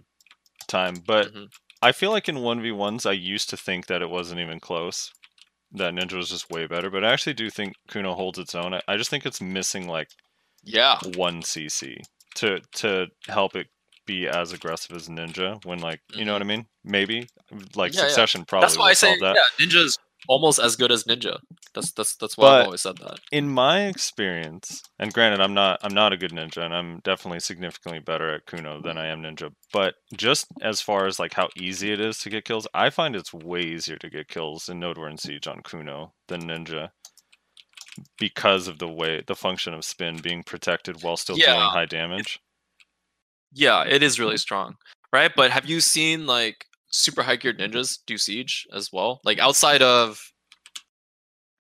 time, 0.69 1.03
but 1.07 1.29
Mhm. 1.29 1.47
I 1.83 1.93
feel 1.93 2.11
like 2.11 2.29
in 2.29 2.41
one 2.41 2.63
v 2.63 2.73
ones 2.73 3.07
I 3.07 3.13
used 3.13 3.51
to 3.51 3.57
think 3.57 3.87
that 3.87 4.03
it 4.03 4.11
wasn't 4.11 4.41
even 4.41 4.61
close. 4.61 5.13
That 5.73 5.95
Ninja 5.95 6.15
was 6.17 6.31
just 6.31 6.51
way 6.51 6.67
better, 6.67 6.91
but 6.91 7.05
I 7.05 7.13
actually 7.13 7.35
do 7.35 7.51
think 7.51 7.75
Kuno 7.89 8.15
holds 8.15 8.39
its 8.39 8.55
own. 8.55 8.75
I, 8.75 8.81
I 8.89 8.97
just 8.97 9.11
think 9.11 9.27
it's 9.27 9.41
missing 9.41 9.89
like 9.89 10.09
Yeah, 10.65 10.99
one 11.17 11.43
CC 11.43 11.99
to 12.37 12.61
to 12.77 13.09
help 13.29 13.57
it 13.57 13.69
be 14.07 14.27
as 14.29 14.53
aggressive 14.53 14.95
as 14.97 15.09
Ninja 15.09 15.65
when 15.65 15.79
like 15.81 16.01
you 16.15 16.25
know 16.25 16.33
what 16.33 16.43
I 16.43 16.47
mean? 16.47 16.67
Maybe 16.85 17.29
like 17.75 17.93
Mm-hmm. 17.93 17.99
Yeah, 17.99 18.03
yeah. 18.03 18.09
Succession 18.09 18.45
probably 18.45 18.67
that's 18.67 18.79
why 18.79 18.91
I 18.91 18.93
say 18.95 19.17
that. 19.19 19.37
yeah, 19.37 19.67
Ninja's 19.67 19.99
almost 20.27 20.59
as 20.59 20.75
good 20.77 20.91
as 20.91 21.05
Ninja. 21.05 21.39
That's 21.75 21.93
that's 21.93 22.17
that's 22.17 22.37
why 22.39 22.45
But- 22.49 22.61
I've 22.61 22.65
always 22.67 22.81
said 22.83 22.97
that. 22.99 23.19
in 23.33 23.49
my 23.49 23.87
experience, 23.87 24.83
and 24.99 25.13
granted, 25.13 25.41
I'm 25.41 25.55
not 25.55 25.81
I'm 25.83 25.93
not 25.95 26.13
a 26.13 26.17
good 26.17 26.31
ninja, 26.33 26.65
and 26.65 26.73
I'm 26.75 27.01
definitely 27.05 27.41
significantly 27.41 27.99
better 28.01 28.35
at 28.35 28.47
Kuno 28.47 28.81
than 28.81 28.97
I 28.97 29.09
am 29.09 29.23
ninja. 29.23 29.53
But 29.73 29.95
just 30.17 30.47
as 30.63 30.81
far 30.81 31.07
as 31.07 31.19
like 31.19 31.35
how 31.35 31.49
easy 31.57 31.93
it 31.93 32.01
is 32.01 32.19
to 32.21 32.31
get 32.31 32.45
kills, 32.45 32.67
I 32.75 32.91
find 32.91 33.15
it's 33.17 33.35
way 33.35 33.61
easier 33.61 33.97
to 33.99 34.09
get 34.11 34.29
kills 34.29 34.69
in 34.69 34.79
Node 34.81 34.99
War 34.99 35.09
and 35.09 35.19
Siege 35.21 35.47
on 35.49 35.63
Kuno 35.63 36.13
than 36.29 36.43
ninja, 36.43 36.91
because 38.19 38.69
of 38.69 38.79
the 38.79 38.89
way 38.89 39.23
the 39.27 39.35
function 39.35 39.75
of 39.75 39.85
spin 39.85 40.17
being 40.23 40.43
protected 40.43 41.03
while 41.03 41.17
still 41.17 41.37
dealing 41.37 41.55
Yeah. 41.61 41.71
high 41.71 41.87
damage. 41.87 42.41
Yeah, 43.55 43.85
it 43.85 44.03
is 44.03 44.19
really 44.19 44.37
strong, 44.37 44.75
right? 45.13 45.31
But 45.35 45.51
have 45.53 45.67
you 45.67 45.81
seen 45.81 46.27
like 46.27 46.67
super 46.91 47.23
high 47.23 47.37
geared 47.37 47.59
ninjas 47.59 47.99
do 48.07 48.19
siege 48.19 48.67
as 48.73 48.91
well? 48.93 49.21
Like 49.25 49.39
outside 49.39 49.81
of 49.83 50.21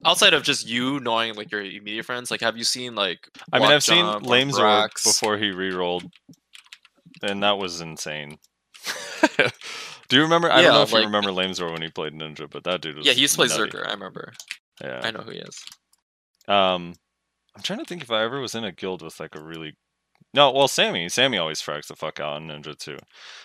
outside 0.04 0.34
of 0.34 0.42
just 0.42 0.68
you 0.68 1.00
knowing 1.00 1.34
like 1.34 1.50
your 1.50 1.62
immediate 1.62 2.04
friends, 2.04 2.30
like 2.30 2.40
have 2.40 2.56
you 2.56 2.64
seen 2.64 2.94
like 2.94 3.28
I 3.52 3.58
mean, 3.58 3.70
I've 3.70 3.82
seen 3.82 4.04
Lamezor 4.04 4.88
before 5.04 5.38
he 5.38 5.50
re-rolled, 5.50 6.04
and 7.22 7.42
that 7.42 7.58
was 7.58 7.80
insane. 7.80 8.38
Do 10.08 10.16
you 10.16 10.22
remember? 10.22 10.50
I 10.50 10.62
don't 10.62 10.74
know 10.74 10.82
if 10.82 10.92
like- 10.92 11.00
you 11.00 11.06
remember 11.06 11.30
Lamezor 11.30 11.72
when 11.72 11.82
he 11.82 11.88
played 11.88 12.12
Ninja, 12.12 12.50
but 12.50 12.64
that 12.64 12.80
dude 12.82 12.96
was 12.96 13.06
Yeah, 13.06 13.12
he 13.12 13.22
used 13.22 13.34
to 13.34 13.46
play 13.46 13.56
nutty. 13.56 13.70
Zerker, 13.70 13.86
I 13.86 13.92
remember. 13.92 14.32
Yeah. 14.82 15.00
I 15.02 15.10
know 15.12 15.20
who 15.20 15.30
he 15.30 15.38
is. 15.38 15.64
Um, 16.48 16.94
I'm 17.56 17.62
trying 17.62 17.78
to 17.78 17.84
think 17.84 18.02
if 18.02 18.10
I 18.10 18.22
ever 18.24 18.40
was 18.40 18.54
in 18.54 18.64
a 18.64 18.72
guild 18.72 19.00
with 19.02 19.18
like 19.18 19.34
a 19.34 19.42
really 19.42 19.76
no. 20.34 20.50
Well, 20.52 20.68
Sammy, 20.68 21.08
Sammy 21.08 21.38
always 21.38 21.62
frags 21.62 21.86
the 21.86 21.96
fuck 21.96 22.20
out 22.20 22.34
on 22.34 22.48
Ninja 22.48 22.76
too. 22.76 22.98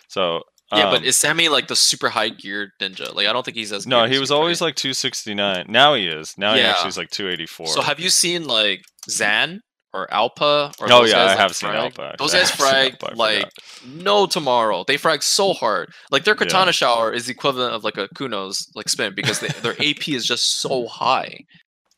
So 0.07 0.41
Yeah, 0.73 0.85
um, 0.89 0.95
but 0.95 1.03
is 1.05 1.15
Sammy 1.17 1.47
like 1.49 1.67
the 1.67 1.75
super 1.75 2.09
high 2.09 2.29
geared 2.29 2.71
ninja? 2.81 3.13
Like 3.13 3.27
I 3.27 3.33
don't 3.33 3.43
think 3.45 3.57
he's 3.57 3.71
as 3.71 3.85
good. 3.85 3.89
no, 3.91 4.05
he 4.05 4.15
as 4.15 4.19
was 4.19 4.31
always 4.31 4.59
right? 4.61 4.67
like 4.67 4.75
269. 4.75 5.65
Now 5.69 5.93
he 5.95 6.07
is. 6.07 6.35
Now 6.37 6.53
he 6.55 6.61
actually 6.61 6.89
is 6.89 6.97
like 6.97 7.09
284. 7.11 7.67
So 7.67 7.81
have 7.81 7.99
you 7.99 8.09
seen 8.09 8.45
like 8.45 8.81
Zan 9.09 9.61
or 9.91 10.05
Alpa 10.11 10.71
or 10.79 10.87
oh 10.91 11.05
yeah, 11.05 11.25
I 11.25 11.35
have 11.35 11.55
seen 11.55 11.69
frag? 11.71 11.97
Alpha. 11.97 12.15
Those 12.19 12.33
guys 12.37 12.51
frag 12.51 12.93
Alpha, 13.01 13.11
I 13.11 13.15
like 13.15 13.49
no 13.87 14.27
tomorrow. 14.27 14.83
They 14.87 14.97
frag 14.97 15.23
so 15.23 15.53
hard. 15.61 15.91
Like 16.11 16.23
their 16.25 16.35
Yeah. 16.35 16.45
katana 16.45 16.71
shower 16.71 17.11
is 17.11 17.25
the 17.25 17.31
equivalent 17.31 17.73
of 17.73 17.83
like 17.83 17.97
a 17.97 18.07
Kuno's 18.09 18.67
like 18.75 18.89
spin 18.89 19.13
because 19.15 19.39
they, 19.39 19.47
their 19.63 19.73
AP 19.81 20.09
is 20.09 20.25
just 20.25 20.59
so 20.59 20.85
high. 20.87 21.39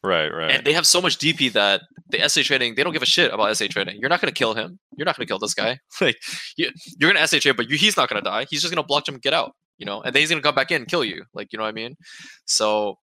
Right, 0.04 0.30
right. 0.30 0.52
And 0.52 0.66
they 0.66 0.74
have 0.74 0.88
so 0.88 1.02
much 1.02 1.18
DP 1.18 1.52
that 1.54 1.82
the 2.10 2.28
SA 2.28 2.41
trading, 2.43 2.76
they 2.76 2.84
don't 2.84 2.93
give 2.93 3.02
a 3.02 3.06
shit 3.08 3.34
about 3.34 3.56
SA 3.56 3.68
trading. 3.70 3.97
You're 3.99 4.10
not 4.10 4.22
gonna 4.22 4.32
kill 4.32 4.54
him. 4.54 4.80
You're 4.97 5.06
not 5.06 5.18
gonna 5.18 5.28
kill 5.28 5.39
this 5.39 5.54
guy. 5.54 5.80
Like 6.02 6.18
you, 6.58 6.70
you're 6.99 7.12
gonna 7.14 7.28
SA 7.28 7.39
trade, 7.39 7.58
but 7.58 7.70
you, 7.70 7.78
he's 7.78 7.97
not 7.97 8.10
gonna 8.10 8.22
die. 8.22 8.45
He's 8.49 8.62
just 8.62 8.74
gonna 8.74 8.86
block 8.86 9.08
him 9.08 9.18
get 9.18 9.34
out. 9.34 9.56
You 9.78 9.86
know, 9.86 10.02
and 10.02 10.14
then 10.14 10.22
he's 10.22 10.30
gonna 10.30 10.41
come 10.41 10.56
back 10.56 10.72
in 10.72 10.82
and 10.82 10.88
kill 10.88 11.04
you. 11.04 11.24
Like 11.34 11.52
you 11.52 11.58
know 11.58 11.64
what 11.64 11.70
I 11.70 11.74
mean? 11.74 11.95
So 12.45 12.97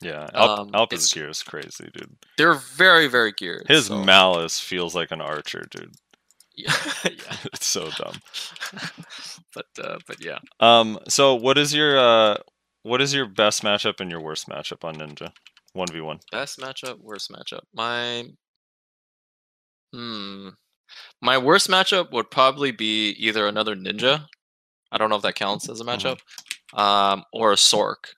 yeah, 0.00 0.28
Alp, 0.34 0.58
um, 0.58 0.70
Alpa's 0.74 1.04
it's- 1.04 1.14
gear 1.14 1.28
is 1.28 1.42
crazy, 1.42 1.88
dude. 1.92 2.16
they're 2.36 2.54
very 2.54 3.06
very 3.06 3.32
geared. 3.32 3.66
His 3.68 3.86
so, 3.86 4.02
malice 4.02 4.58
feels 4.58 4.94
like 4.94 5.10
an 5.12 5.20
archer, 5.20 5.64
dude. 5.70 5.94
yeah, 6.56 6.74
yeah. 7.04 7.36
it's 7.52 7.66
so 7.66 7.88
dumb. 7.90 8.16
but 9.54 9.66
uh, 9.82 9.98
but 10.06 10.24
yeah. 10.24 10.38
Um, 10.60 10.98
so 11.08 11.34
what 11.34 11.56
is 11.58 11.72
your 11.74 11.98
uh, 11.98 12.36
what 12.82 13.00
is 13.00 13.14
your 13.14 13.26
best 13.26 13.62
matchup 13.62 14.00
and 14.00 14.10
your 14.10 14.20
worst 14.20 14.48
matchup 14.48 14.84
on 14.84 14.96
Ninja? 14.96 15.32
One 15.74 15.88
v 15.90 16.00
one. 16.00 16.18
Best 16.30 16.58
matchup, 16.58 16.98
worst 17.00 17.30
matchup. 17.30 17.62
My 17.74 18.24
hmm. 19.92 20.48
My 21.22 21.38
worst 21.38 21.68
matchup 21.68 22.12
would 22.12 22.30
probably 22.30 22.70
be 22.70 23.10
either 23.10 23.46
another 23.46 23.74
ninja. 23.74 24.26
I 24.90 24.98
don't 24.98 25.08
know 25.08 25.16
if 25.16 25.22
that 25.22 25.34
counts 25.34 25.68
as 25.68 25.80
a 25.80 25.84
matchup. 25.84 26.18
Um, 26.74 27.24
or 27.32 27.52
a 27.52 27.56
Sork. 27.56 28.14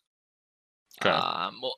Okay. 1.01 1.11
Um, 1.11 1.59
well, 1.63 1.77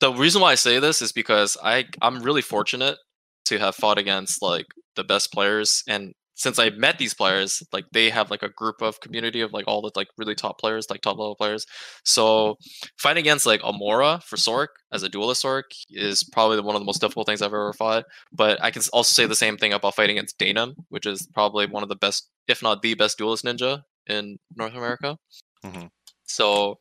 the 0.00 0.12
reason 0.12 0.42
why 0.42 0.52
I 0.52 0.56
say 0.56 0.78
this 0.78 1.02
is 1.02 1.12
because 1.12 1.56
I 1.62 1.86
I'm 2.02 2.22
really 2.22 2.42
fortunate 2.42 2.98
to 3.46 3.58
have 3.58 3.74
fought 3.74 3.98
against 3.98 4.42
like 4.42 4.66
the 4.96 5.04
best 5.04 5.32
players 5.32 5.82
and 5.88 6.14
since 6.34 6.58
I 6.58 6.70
met 6.70 6.98
these 6.98 7.14
players, 7.14 7.62
like 7.72 7.84
they 7.92 8.10
have 8.10 8.30
like 8.30 8.42
a 8.42 8.48
group 8.48 8.82
of 8.82 9.00
community 9.00 9.40
of 9.40 9.52
like 9.52 9.64
all 9.68 9.82
the 9.82 9.90
like 9.94 10.08
really 10.18 10.34
top 10.34 10.58
players, 10.58 10.90
like 10.90 11.00
top 11.00 11.16
level 11.16 11.36
players. 11.36 11.66
So 12.04 12.58
fighting 12.98 13.22
against 13.22 13.46
like 13.46 13.60
Amora 13.62 14.22
for 14.22 14.36
Sork 14.36 14.68
as 14.92 15.02
a 15.02 15.08
duelist 15.08 15.44
Sork 15.44 15.62
is 15.90 16.24
probably 16.24 16.60
one 16.60 16.74
of 16.74 16.80
the 16.80 16.86
most 16.86 17.00
difficult 17.00 17.26
things 17.26 17.40
I've 17.40 17.48
ever 17.48 17.72
fought. 17.72 18.04
But 18.32 18.62
I 18.62 18.70
can 18.70 18.82
also 18.92 19.12
say 19.12 19.26
the 19.26 19.36
same 19.36 19.56
thing 19.56 19.72
about 19.72 19.94
fighting 19.94 20.18
against 20.18 20.38
Danum, 20.38 20.74
which 20.88 21.06
is 21.06 21.26
probably 21.32 21.66
one 21.66 21.82
of 21.82 21.88
the 21.88 21.96
best, 21.96 22.28
if 22.48 22.62
not 22.62 22.82
the 22.82 22.94
best 22.94 23.16
duelist 23.18 23.44
ninja 23.44 23.82
in 24.06 24.38
North 24.56 24.74
America. 24.74 25.16
Mhm. 25.64 25.90
So 26.24 26.78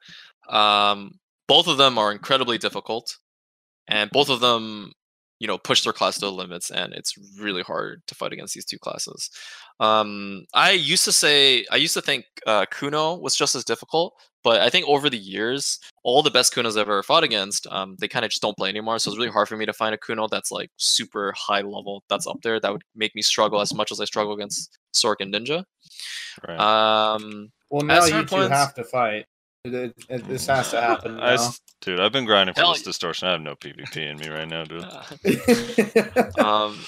um, 0.49 1.19
both 1.47 1.67
of 1.67 1.77
them 1.77 1.97
are 1.97 2.11
incredibly 2.11 2.57
difficult, 2.57 3.17
and 3.87 4.09
both 4.11 4.29
of 4.29 4.39
them, 4.39 4.93
you 5.43 5.47
know, 5.47 5.57
push 5.57 5.83
their 5.83 5.91
class 5.91 6.15
to 6.15 6.21
the 6.21 6.31
limits, 6.31 6.71
and 6.71 6.93
it's 6.93 7.15
really 7.37 7.63
hard 7.63 8.01
to 8.07 8.15
fight 8.15 8.31
against 8.31 8.53
these 8.53 8.63
two 8.63 8.79
classes. 8.79 9.29
Um, 9.81 10.45
I 10.53 10.71
used 10.71 11.03
to 11.03 11.11
say, 11.11 11.65
I 11.69 11.75
used 11.75 11.93
to 11.95 12.01
think 12.01 12.23
uh, 12.47 12.65
Kuno 12.71 13.15
was 13.15 13.35
just 13.35 13.53
as 13.53 13.65
difficult, 13.65 14.13
but 14.41 14.61
I 14.61 14.69
think 14.69 14.87
over 14.87 15.09
the 15.09 15.17
years, 15.17 15.79
all 16.05 16.23
the 16.23 16.31
best 16.31 16.55
Kunos 16.55 16.71
I've 16.77 16.87
ever 16.87 17.03
fought 17.03 17.25
against, 17.25 17.67
um, 17.69 17.97
they 17.99 18.07
kind 18.07 18.23
of 18.23 18.31
just 18.31 18.41
don't 18.41 18.55
play 18.55 18.69
anymore. 18.69 18.99
So 18.99 19.11
it's 19.11 19.17
really 19.17 19.31
hard 19.31 19.49
for 19.49 19.57
me 19.57 19.65
to 19.65 19.73
find 19.73 19.93
a 19.93 19.97
Kuno 19.97 20.29
that's 20.29 20.49
like 20.49 20.71
super 20.77 21.33
high 21.35 21.59
level, 21.61 22.05
that's 22.07 22.25
up 22.25 22.37
there, 22.41 22.61
that 22.61 22.71
would 22.71 22.83
make 22.95 23.13
me 23.13 23.21
struggle 23.21 23.59
as 23.59 23.73
much 23.73 23.91
as 23.91 23.99
I 23.99 24.05
struggle 24.05 24.31
against 24.31 24.79
Sork 24.95 25.15
and 25.19 25.33
Ninja. 25.33 25.65
Right. 26.47 26.57
Um, 26.57 27.51
Well, 27.69 27.83
now 27.83 28.05
you 28.05 28.21
two 28.21 28.25
points- 28.27 28.55
have 28.55 28.73
to 28.75 28.85
fight. 28.85 29.25
It- 29.65 29.73
it- 29.73 29.95
it- 30.09 30.27
this 30.27 30.47
has 30.47 30.71
to 30.71 30.81
happen 30.81 31.19
I, 31.21 31.37
dude, 31.81 31.99
I've 32.01 32.11
been 32.11 32.25
grinding 32.25 32.53
for 32.53 32.59
Hell 32.61 32.73
this 32.73 32.81
yeah. 32.81 32.85
distortion. 32.89 33.27
I 33.29 33.31
have 33.31 33.41
no 33.41 33.55
PvP 33.55 33.95
in 34.09 34.17
me 34.17 34.27
right 34.27 34.47
now, 34.47 34.65
dude. 34.65 34.83
um, 36.39 36.79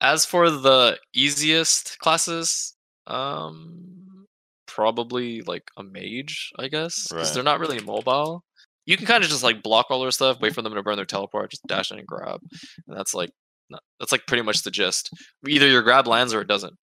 as 0.00 0.24
for 0.24 0.48
the 0.50 0.98
easiest 1.12 1.98
classes, 1.98 2.74
um, 3.08 4.26
probably 4.68 5.42
like 5.42 5.64
a 5.76 5.82
mage, 5.82 6.50
I 6.58 6.68
guess, 6.68 7.08
because 7.08 7.28
Right. 7.28 7.34
they're 7.34 7.42
not 7.42 7.58
really 7.60 7.80
mobile. 7.80 8.44
You 8.86 8.96
can 8.96 9.06
kind 9.06 9.24
of 9.24 9.30
just 9.30 9.42
like 9.42 9.62
block 9.62 9.86
all 9.90 10.00
their 10.00 10.10
stuff, 10.12 10.40
wait 10.40 10.54
for 10.54 10.62
them 10.62 10.74
to 10.74 10.82
burn 10.82 10.96
their 10.96 11.04
teleport, 11.04 11.50
just 11.50 11.66
dash 11.66 11.90
in 11.90 11.98
and 11.98 12.06
grab, 12.06 12.40
and 12.86 12.96
that's 12.96 13.14
like 13.14 13.30
not- 13.70 13.82
that's 13.98 14.12
like 14.12 14.26
pretty 14.26 14.42
much 14.42 14.62
the 14.62 14.70
gist. 14.70 15.10
Either 15.48 15.66
your 15.68 15.82
grab 15.82 16.06
lands 16.06 16.32
or 16.34 16.40
it 16.40 16.48
doesn't. 16.48 16.74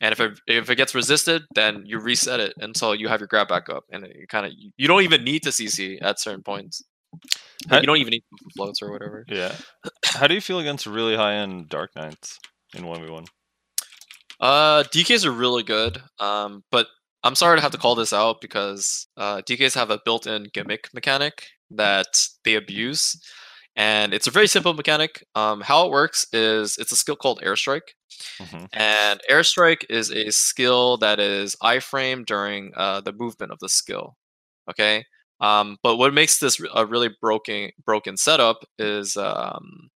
And 0.00 0.12
if 0.12 0.20
it 0.20 0.38
if 0.46 0.68
it 0.70 0.76
gets 0.76 0.94
resisted, 0.94 1.42
then 1.54 1.84
you 1.86 1.98
reset 1.98 2.38
it 2.40 2.52
until 2.58 2.94
you 2.94 3.08
have 3.08 3.20
your 3.20 3.28
grab 3.28 3.48
back 3.48 3.68
up, 3.70 3.84
and 3.90 4.06
you 4.06 4.26
kind 4.28 4.44
of 4.46 4.52
you 4.76 4.88
don't 4.88 5.02
even 5.02 5.24
need 5.24 5.42
to 5.44 5.50
CC 5.50 5.98
at 6.02 6.20
certain 6.20 6.42
points. 6.42 6.82
How- 7.68 7.80
you 7.80 7.86
don't 7.86 7.96
even 7.96 8.10
need 8.10 8.24
floats 8.54 8.82
or 8.82 8.90
whatever. 8.92 9.24
Yeah. 9.28 9.54
How 10.04 10.26
do 10.26 10.34
you 10.34 10.40
feel 10.40 10.58
against 10.58 10.86
really 10.86 11.16
high 11.16 11.34
end 11.34 11.68
Dark 11.70 11.90
Knights 11.96 12.38
in 12.74 12.84
1v1? 12.84 13.26
Uh, 14.38 14.82
DKs 14.84 15.24
are 15.24 15.32
really 15.32 15.62
good. 15.62 16.02
Um, 16.20 16.62
but 16.70 16.88
I'm 17.24 17.34
sorry 17.34 17.56
to 17.56 17.62
have 17.62 17.72
to 17.72 17.78
call 17.78 17.94
this 17.94 18.12
out 18.12 18.40
because 18.40 19.08
uh, 19.16 19.40
DKs 19.42 19.74
have 19.74 19.90
a 19.90 20.00
built-in 20.04 20.48
gimmick 20.52 20.88
mechanic 20.92 21.46
that 21.70 22.06
they 22.44 22.54
abuse, 22.54 23.18
and 23.74 24.12
it's 24.14 24.26
a 24.26 24.30
very 24.30 24.46
simple 24.46 24.74
mechanic. 24.74 25.24
Um, 25.34 25.62
how 25.62 25.86
it 25.86 25.90
works 25.90 26.26
is 26.32 26.76
it's 26.78 26.92
a 26.92 26.96
skill 26.96 27.16
called 27.16 27.40
Airstrike, 27.42 27.94
Mhm. 28.40 28.68
and 28.72 29.20
Airstrike 29.30 29.84
is 29.90 30.10
a 30.10 30.30
skill 30.32 30.96
that 30.98 31.20
is 31.20 31.56
iframe 31.62 32.24
during 32.26 32.72
uh, 32.76 33.00
the 33.00 33.12
movement 33.12 33.52
of 33.52 33.58
the 33.60 33.68
skill. 33.68 34.16
Okay. 34.70 35.04
Um, 35.40 35.78
but 35.82 35.96
what 35.96 36.14
makes 36.14 36.38
this 36.38 36.60
a 36.74 36.86
really 36.86 37.10
broken 37.20 37.70
broken 37.84 38.16
setup 38.16 38.64
is 38.78 39.16
um, 39.16 39.90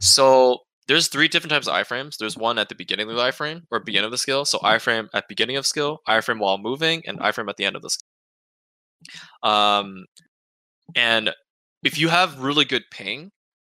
so 0.00 0.58
there's 0.88 1.08
three 1.08 1.28
different 1.28 1.50
types 1.50 1.68
of 1.68 1.74
iframes. 1.74 2.16
There's 2.16 2.36
one 2.36 2.58
at 2.58 2.68
the 2.68 2.74
beginning 2.74 3.08
of 3.10 3.16
the 3.16 3.22
iframe 3.22 3.62
or 3.70 3.80
beginning 3.80 4.06
of 4.06 4.10
the 4.10 4.18
skill. 4.18 4.44
So 4.44 4.58
iframe 4.60 5.08
at 5.14 5.28
beginning 5.28 5.56
of 5.56 5.66
skill, 5.66 6.00
iframe 6.08 6.38
while 6.38 6.58
moving, 6.58 7.02
and 7.06 7.18
iframe 7.20 7.48
at 7.48 7.56
the 7.56 7.64
end 7.64 7.76
of 7.76 7.82
the 7.82 7.90
skill. 7.90 8.06
Um, 9.42 10.06
and 10.94 11.30
if 11.84 11.98
you 11.98 12.08
have 12.08 12.40
really 12.40 12.64
good 12.64 12.84
ping, 12.90 13.30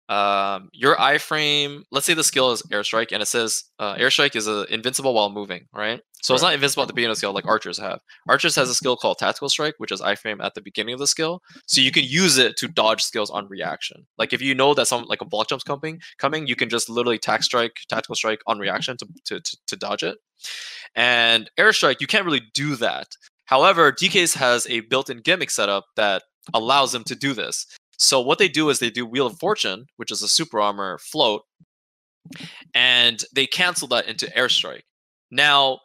um, 0.09 0.71
your 0.73 0.97
iframe, 0.97 1.83
let's 1.91 2.07
say 2.07 2.15
the 2.15 2.25
skill 2.25 2.51
is 2.53 2.63
airstrike, 2.63 3.13
and 3.13 3.23
it 3.23 3.27
says 3.27 3.65
uh, 3.79 3.95
airstrike 3.97 4.37
is 4.37 4.49
uh, 4.49 4.65
invincible 4.71 5.13
while 5.13 5.31
moving, 5.31 5.67
right? 5.73 6.01
So 6.23 6.35
it's 6.35 6.43
not 6.43 6.55
invincible 6.55 6.83
at 6.83 6.89
the 6.89 6.95
beginning 6.95 7.11
of 7.11 7.17
the 7.17 7.19
skill 7.19 7.33
like 7.33 7.47
archers 7.47 7.79
have. 7.79 8.01
Archers 8.29 8.57
has 8.57 8.69
a 8.71 8.75
skill 8.75 8.97
called 8.97 9.19
tactical 9.19 9.49
strike, 9.49 9.75
which 9.79 9.93
is 9.93 10.01
iframe 10.01 10.43
at 10.43 10.55
the 10.55 10.63
beginning 10.63 10.95
of 10.95 10.99
the 10.99 11.07
skill, 11.07 11.43
so 11.67 11.81
you 11.81 11.93
can 11.93 12.05
use 12.05 12.39
it 12.39 12.57
to 12.57 12.69
dodge 12.69 13.03
skills 13.03 13.31
on 13.31 13.47
reaction. 13.49 14.07
Like 14.17 14.33
if 14.33 14.41
you 14.41 14.55
know 14.55 14.75
that 14.75 14.89
some 14.89 15.05
like 15.05 15.21
a 15.21 15.27
block 15.27 15.49
jump's 15.49 15.65
coming, 15.65 16.01
coming, 16.19 16.47
you 16.47 16.57
can 16.57 16.71
just 16.71 16.89
literally 16.89 17.19
tac 17.19 17.43
strike, 17.43 17.77
tactical 17.89 18.15
strike 18.15 18.41
on 18.47 18.59
reaction 18.59 18.97
to 18.97 19.07
to 19.27 19.41
to, 19.41 19.57
to 19.67 19.77
dodge 19.77 20.03
it. 20.03 20.19
And 20.95 21.51
airstrike, 21.59 22.01
you 22.01 22.07
can't 22.07 22.25
really 22.25 22.43
do 22.55 22.77
that. 22.77 23.09
However, 23.45 23.93
DKs 23.93 24.37
has 24.37 24.67
a 24.69 24.81
built-in 24.81 25.21
gimmick 25.21 25.51
setup 25.51 25.87
that 25.97 26.23
allows 26.53 26.93
them 26.93 27.05
to 27.05 27.15
do 27.15 27.33
this. 27.33 27.67
So 27.99 28.21
what 28.21 28.39
they 28.39 28.49
do 28.49 28.71
is 28.71 28.79
they 28.79 28.91
do 28.91 29.05
Wheel 29.05 29.27
of 29.27 29.39
Fortune, 29.39 29.87
which 29.97 30.11
is 30.11 30.23
a 30.23 30.29
super 30.29 30.61
armor 30.61 30.99
float, 30.99 31.43
and 32.75 33.23
they 33.35 33.47
cancel 33.47 33.89
that 33.89 34.07
into 34.07 34.27
airstrike. 34.27 34.83
Now, 35.31 35.81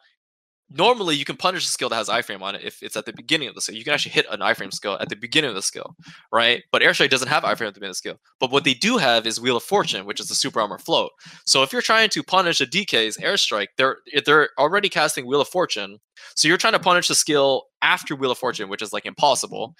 normally 0.70 1.14
you 1.16 1.24
can 1.24 1.36
punish 1.36 1.64
a 1.64 1.68
skill 1.68 1.88
that 1.88 1.96
has 1.96 2.08
iframe 2.08 2.42
on 2.42 2.54
it 2.54 2.62
if 2.64 2.82
it's 2.82 2.96
at 2.96 3.06
the 3.06 3.12
beginning 3.12 3.48
of 3.48 3.54
the 3.54 3.60
skill. 3.60 3.76
You 3.76 3.84
can 3.84 3.92
actually 3.92 4.12
hit 4.12 4.26
an 4.30 4.40
iframe 4.40 4.72
skill 4.72 4.98
at 5.00 5.08
the 5.08 5.16
beginning 5.16 5.50
of 5.50 5.54
the 5.54 5.62
skill, 5.62 5.94
right? 6.32 6.62
But 6.72 6.82
airstrike 6.82 7.10
doesn't 7.10 7.28
have 7.28 7.42
iframe 7.42 7.68
at 7.68 7.74
the 7.74 7.80
beginning 7.80 7.90
of 7.90 7.94
the 7.94 7.94
skill. 7.94 8.16
But 8.40 8.50
what 8.50 8.64
they 8.64 8.74
do 8.74 8.96
have 8.98 9.26
is 9.26 9.40
Wheel 9.40 9.56
of 9.56 9.62
Fortune, 9.62 10.06
which 10.06 10.20
is 10.20 10.28
the 10.28 10.34
super 10.34 10.60
armor 10.60 10.78
float. 10.78 11.10
So 11.46 11.62
if 11.62 11.72
you're 11.72 11.82
trying 11.82 12.10
to 12.10 12.22
punish 12.22 12.60
a 12.60 12.66
DK's 12.66 13.16
airstrike, 13.18 13.68
they're 13.76 13.98
they're 14.24 14.50
already 14.58 14.88
casting 14.88 15.26
Wheel 15.26 15.40
of 15.40 15.48
Fortune. 15.48 15.98
So 16.36 16.48
you're 16.48 16.56
trying 16.58 16.72
to 16.74 16.78
punish 16.78 17.08
the 17.08 17.14
skill 17.14 17.64
after 17.82 18.16
Wheel 18.16 18.30
of 18.30 18.38
Fortune, 18.38 18.68
which 18.68 18.82
is 18.82 18.92
like 18.92 19.06
impossible, 19.06 19.74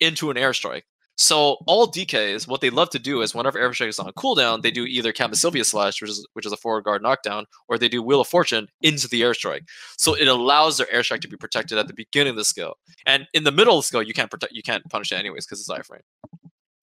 into 0.00 0.30
an 0.30 0.36
airstrike. 0.36 0.82
So 1.16 1.58
all 1.66 1.86
DKs, 1.86 2.48
what 2.48 2.62
they 2.62 2.70
love 2.70 2.88
to 2.90 2.98
do 2.98 3.20
is 3.20 3.34
whenever 3.34 3.58
airstrike 3.58 3.88
is 3.88 3.98
on 3.98 4.08
a 4.08 4.12
cooldown, 4.14 4.62
they 4.62 4.70
do 4.70 4.86
either 4.86 5.12
Kamasylvia 5.12 5.66
Slash, 5.66 6.00
which 6.00 6.10
is 6.10 6.26
which 6.32 6.46
is 6.46 6.52
a 6.52 6.56
forward 6.56 6.84
guard 6.84 7.02
knockdown, 7.02 7.44
or 7.68 7.76
they 7.76 7.90
do 7.90 8.02
Wheel 8.02 8.22
of 8.22 8.28
Fortune 8.28 8.68
into 8.80 9.06
the 9.06 9.20
airstrike. 9.20 9.68
So 9.98 10.14
it 10.14 10.28
allows 10.28 10.78
their 10.78 10.86
airstrike 10.86 11.20
to 11.20 11.28
be 11.28 11.36
protected 11.36 11.76
at 11.76 11.88
the 11.88 11.94
beginning 11.94 12.30
of 12.30 12.36
the 12.36 12.44
skill, 12.44 12.74
and 13.04 13.26
in 13.34 13.44
the 13.44 13.52
middle 13.52 13.76
of 13.76 13.84
the 13.84 13.86
skill, 13.86 14.02
you 14.02 14.14
can't 14.14 14.30
protect, 14.30 14.54
you 14.54 14.62
can't 14.62 14.82
punish 14.88 15.12
it 15.12 15.16
anyways 15.16 15.44
because 15.44 15.60
it's 15.60 15.68
iframe. 15.68 16.00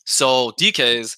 So 0.06 0.52
DKs, 0.52 1.18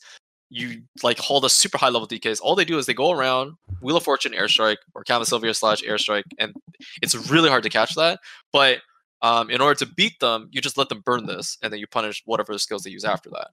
you 0.50 0.82
like 1.04 1.20
hold 1.20 1.46
a 1.46 1.50
super 1.50 1.78
high 1.78 1.90
level 1.90 2.08
DKs. 2.08 2.40
All 2.42 2.56
they 2.56 2.66
do 2.66 2.78
is 2.78 2.86
they 2.86 2.94
go 2.94 3.12
around 3.12 3.54
Wheel 3.82 3.98
of 3.98 4.04
Fortune 4.04 4.32
airstrike 4.32 4.78
or 4.96 5.04
Kamasylvia 5.04 5.56
slash 5.56 5.82
airstrike, 5.84 6.24
and 6.40 6.54
it's 7.02 7.16
really 7.30 7.50
hard 7.50 7.64
to 7.64 7.70
catch 7.70 7.96
that. 7.96 8.20
But 8.52 8.80
um, 9.22 9.50
in 9.50 9.62
order 9.62 9.78
to 9.80 9.94
beat 9.94 10.20
them, 10.20 10.50
you 10.52 10.62
just 10.62 10.78
let 10.78 10.90
them 10.90 11.02
burn 11.06 11.26
this, 11.26 11.58
and 11.62 11.72
then 11.72 11.80
you 11.80 11.88
punish 11.88 12.22
whatever 12.26 12.58
skills 12.58 12.84
they 12.84 12.92
use 12.92 13.04
after 13.06 13.30
that. 13.32 13.50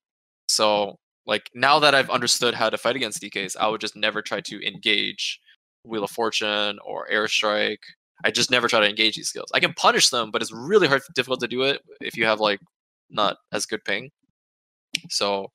So, 0.49 0.99
like 1.27 1.51
now 1.55 1.79
that 1.81 1.95
I've 1.95 2.11
understood 2.11 2.55
how 2.55 2.71
to 2.71 2.79
fight 2.79 2.97
against 2.97 3.21
DKs, 3.23 3.57
I 3.57 3.69
would 3.69 3.81
just 3.81 3.97
never 3.97 4.23
try 4.23 4.41
to 4.43 4.67
engage 4.67 5.41
Wheel 5.85 6.05
of 6.05 6.11
Fortune 6.11 6.79
or 6.85 7.09
Airstrike. 7.13 7.79
I 8.25 8.31
just 8.31 8.51
never 8.51 8.69
try 8.69 8.81
to 8.81 8.89
engage 8.89 9.17
these 9.17 9.29
skills. 9.29 9.51
I 9.53 9.61
can 9.61 9.73
punish 9.75 10.09
them, 10.09 10.31
but 10.31 10.41
it's 10.41 10.53
really 10.53 10.87
hard, 10.87 11.03
difficult 11.15 11.41
to 11.41 11.49
do 11.49 11.63
it 11.63 11.83
if 12.01 12.17
you 12.17 12.25
have 12.27 12.41
like 12.41 12.61
not 13.11 13.37
as 13.53 13.67
good 13.67 13.85
ping. 13.85 14.11
So, 15.11 15.51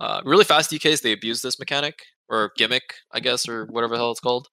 uh, 0.00 0.22
really 0.24 0.44
fast 0.44 0.70
DKs 0.70 1.02
they 1.02 1.12
abuse 1.12 1.42
this 1.42 1.58
mechanic 1.58 2.00
or 2.30 2.52
gimmick, 2.56 2.94
I 3.12 3.20
guess, 3.20 3.48
or 3.48 3.66
whatever 3.66 3.94
the 3.94 3.98
hell 3.98 4.12
it's 4.12 4.20
called. 4.20 4.48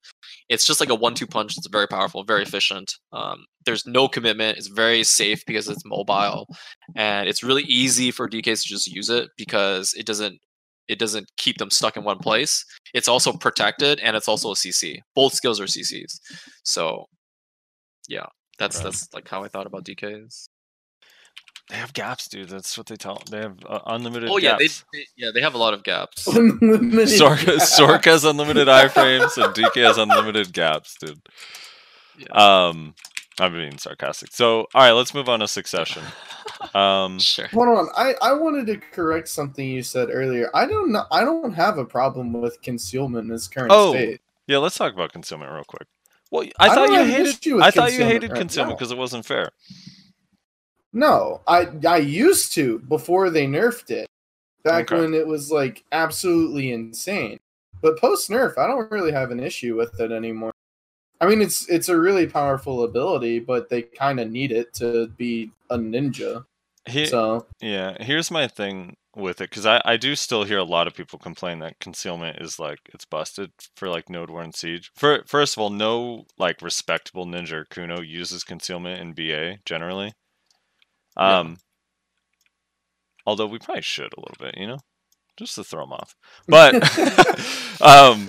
It's 0.49 0.65
just 0.65 0.79
like 0.79 0.89
a 0.89 0.95
one-two 0.95 1.27
punch. 1.27 1.57
It's 1.57 1.67
very 1.67 1.87
powerful, 1.87 2.23
very 2.23 2.41
efficient. 2.41 2.95
Um, 3.13 3.45
there's 3.67 3.85
no 3.85 4.07
commitment. 4.07 4.57
It's 4.57 4.67
very 4.67 5.03
safe 5.03 5.43
because 5.45 5.67
it's 5.69 5.85
mobile, 5.85 6.47
and 6.95 7.29
it's 7.29 7.43
really 7.43 7.63
easy 7.63 8.09
for 8.09 8.27
DKs 8.27 8.63
to 8.63 8.69
just 8.69 8.87
use 8.87 9.09
it 9.11 9.29
because 9.37 9.93
it 9.93 10.07
doesn't 10.07 10.39
it 10.87 10.97
doesn't 10.99 11.29
keep 11.37 11.57
them 11.57 11.69
stuck 11.69 11.97
in 11.97 12.03
one 12.05 12.17
place. 12.17 12.63
It's 12.93 13.07
also 13.09 13.33
protected, 13.33 13.99
and 13.99 14.15
it's 14.15 14.27
also 14.29 14.51
a 14.51 14.55
CC. 14.55 14.99
Both 15.15 15.33
skills 15.33 15.59
are 15.59 15.65
CCs. 15.65 16.19
So, 16.63 17.05
yeah, 18.07 18.25
that's 18.57 18.77
Right. 18.77 18.85
that's 18.85 19.13
like 19.13 19.27
how 19.27 19.43
I 19.43 19.49
thought 19.49 19.67
about 19.67 19.83
DKs. 19.83 20.47
They 21.69 21.75
have 21.75 21.91
gaps, 21.91 22.29
dude. 22.29 22.47
That's 22.47 22.77
what 22.77 22.87
they 22.87 22.95
tell. 22.95 23.21
They 23.29 23.39
have 23.39 23.57
uh, 23.67 23.79
unlimited. 23.87 24.29
Oh 24.31 24.37
yeah, 24.37 24.55
they, 24.57 24.67
gaps. 24.67 24.85
they 24.93 25.05
yeah 25.17 25.31
they 25.33 25.41
have 25.41 25.53
a 25.53 25.57
lot 25.57 25.73
of 25.73 25.83
gaps. 25.83 26.25
Unlimited 26.35 27.09
Sork. 27.09 27.39
Sork 27.77 28.05
has 28.05 28.23
unlimited 28.23 28.67
iframes 28.81 29.35
and 29.43 29.53
DK 29.53 29.83
has 29.83 29.97
unlimited 29.97 30.53
gaps, 30.53 30.95
dude. 31.01 31.19
Um, 32.31 32.95
I'm 33.39 33.53
being 33.53 33.77
sarcastic. 33.77 34.31
So, 34.33 34.67
all 34.73 34.81
right, 34.81 34.91
let's 34.91 35.13
move 35.13 35.29
on 35.29 35.39
to 35.39 35.47
Succession. 35.47 36.03
Um, 36.73 37.19
Sure. 37.19 37.47
Hold 37.49 37.67
on, 37.67 37.87
I, 37.95 38.13
I 38.21 38.33
wanted 38.33 38.65
to 38.67 38.77
correct 38.77 39.27
something 39.27 39.67
you 39.67 39.83
said 39.83 40.09
earlier. 40.11 40.49
I 40.55 40.65
don't 40.65 40.91
know. 40.91 41.03
I 41.11 41.23
don't 41.23 41.53
have 41.53 41.77
a 41.77 41.85
problem 41.85 42.33
with 42.33 42.59
concealment 42.61 43.29
in 43.29 43.35
its 43.35 43.47
current 43.47 43.71
Oh, 43.71 43.91
state. 43.91 44.21
yeah, 44.47 44.57
let's 44.57 44.75
talk 44.77 44.93
about 44.93 45.11
concealment 45.11 45.51
real 45.51 45.63
quick. 45.65 45.87
Well, 46.31 46.47
I, 46.59 46.65
I 46.65 46.75
thought 46.75 46.87
don't 46.87 46.93
you 46.93 47.03
hated. 47.13 47.27
issue 47.27 47.61
I 47.61 47.69
thought 47.69 47.93
you 47.93 48.03
hated 48.03 48.31
right 48.31 48.39
concealment 48.39 48.77
because 48.79 48.91
it 48.91 48.97
wasn't 48.97 49.25
fair. 49.25 49.51
No, 50.93 51.41
I 51.47 51.67
I 51.87 51.97
used 51.97 52.53
to 52.53 52.79
before 52.79 53.29
they 53.29 53.45
nerfed 53.45 53.91
it. 53.91 54.07
Back 54.63 54.91
Okay. 54.91 54.99
when 55.01 55.13
it 55.13 55.25
was 55.25 55.51
like 55.51 55.83
absolutely 55.91 56.71
insane. 56.71 57.39
But 57.81 57.99
post 57.99 58.29
nerf, 58.29 58.57
I 58.57 58.67
don't 58.67 58.89
really 58.91 59.11
have 59.11 59.31
an 59.31 59.39
issue 59.39 59.75
with 59.77 59.99
it 59.99 60.11
anymore. 60.11 60.51
I 61.19 61.27
mean, 61.27 61.41
it's 61.41 61.67
it's 61.69 61.89
a 61.89 61.99
really 61.99 62.27
powerful 62.27 62.83
ability, 62.83 63.39
but 63.39 63.69
they 63.69 63.81
kind 63.81 64.19
of 64.19 64.29
need 64.29 64.51
it 64.51 64.73
to 64.75 65.07
be 65.07 65.51
a 65.69 65.77
ninja. 65.77 66.45
He, 66.87 67.05
So 67.07 67.47
Yeah, 67.59 67.97
here's 68.01 68.31
my 68.31 68.47
thing 68.47 68.95
with 69.15 69.41
it 69.41 69.49
because 69.49 69.65
I, 69.65 69.81
I 69.83 69.97
do 69.97 70.15
still 70.15 70.43
hear 70.43 70.59
a 70.59 70.63
lot 70.63 70.87
of 70.87 70.93
people 70.93 71.17
complain 71.17 71.59
that 71.59 71.79
concealment 71.79 72.37
is 72.39 72.59
like 72.59 72.79
it's 72.93 73.05
busted 73.05 73.51
for 73.75 73.89
like 73.89 74.09
Node 74.09 74.29
War 74.29 74.43
and 74.43 74.55
Siege. 74.55 74.91
For 74.95 75.23
first 75.25 75.57
of 75.57 75.61
all, 75.61 75.69
no 75.71 76.25
like 76.37 76.61
respectable 76.61 77.25
ninja 77.25 77.53
or 77.53 77.65
Kuno 77.65 78.01
uses 78.01 78.43
concealment 78.43 79.01
in 79.01 79.13
BA 79.13 79.57
generally. 79.65 80.13
Yeah. 81.17 81.39
Um, 81.39 81.57
although 83.25 83.47
we 83.47 83.59
probably 83.59 83.81
should 83.81 84.13
a 84.15 84.19
little 84.19 84.37
bit, 84.39 84.55
you 84.57 84.67
know, 84.67 84.79
just 85.37 85.55
to 85.55 85.63
throw 85.63 85.83
them 85.83 85.93
off. 85.93 86.15
But 86.47 86.73
um, 87.81 88.27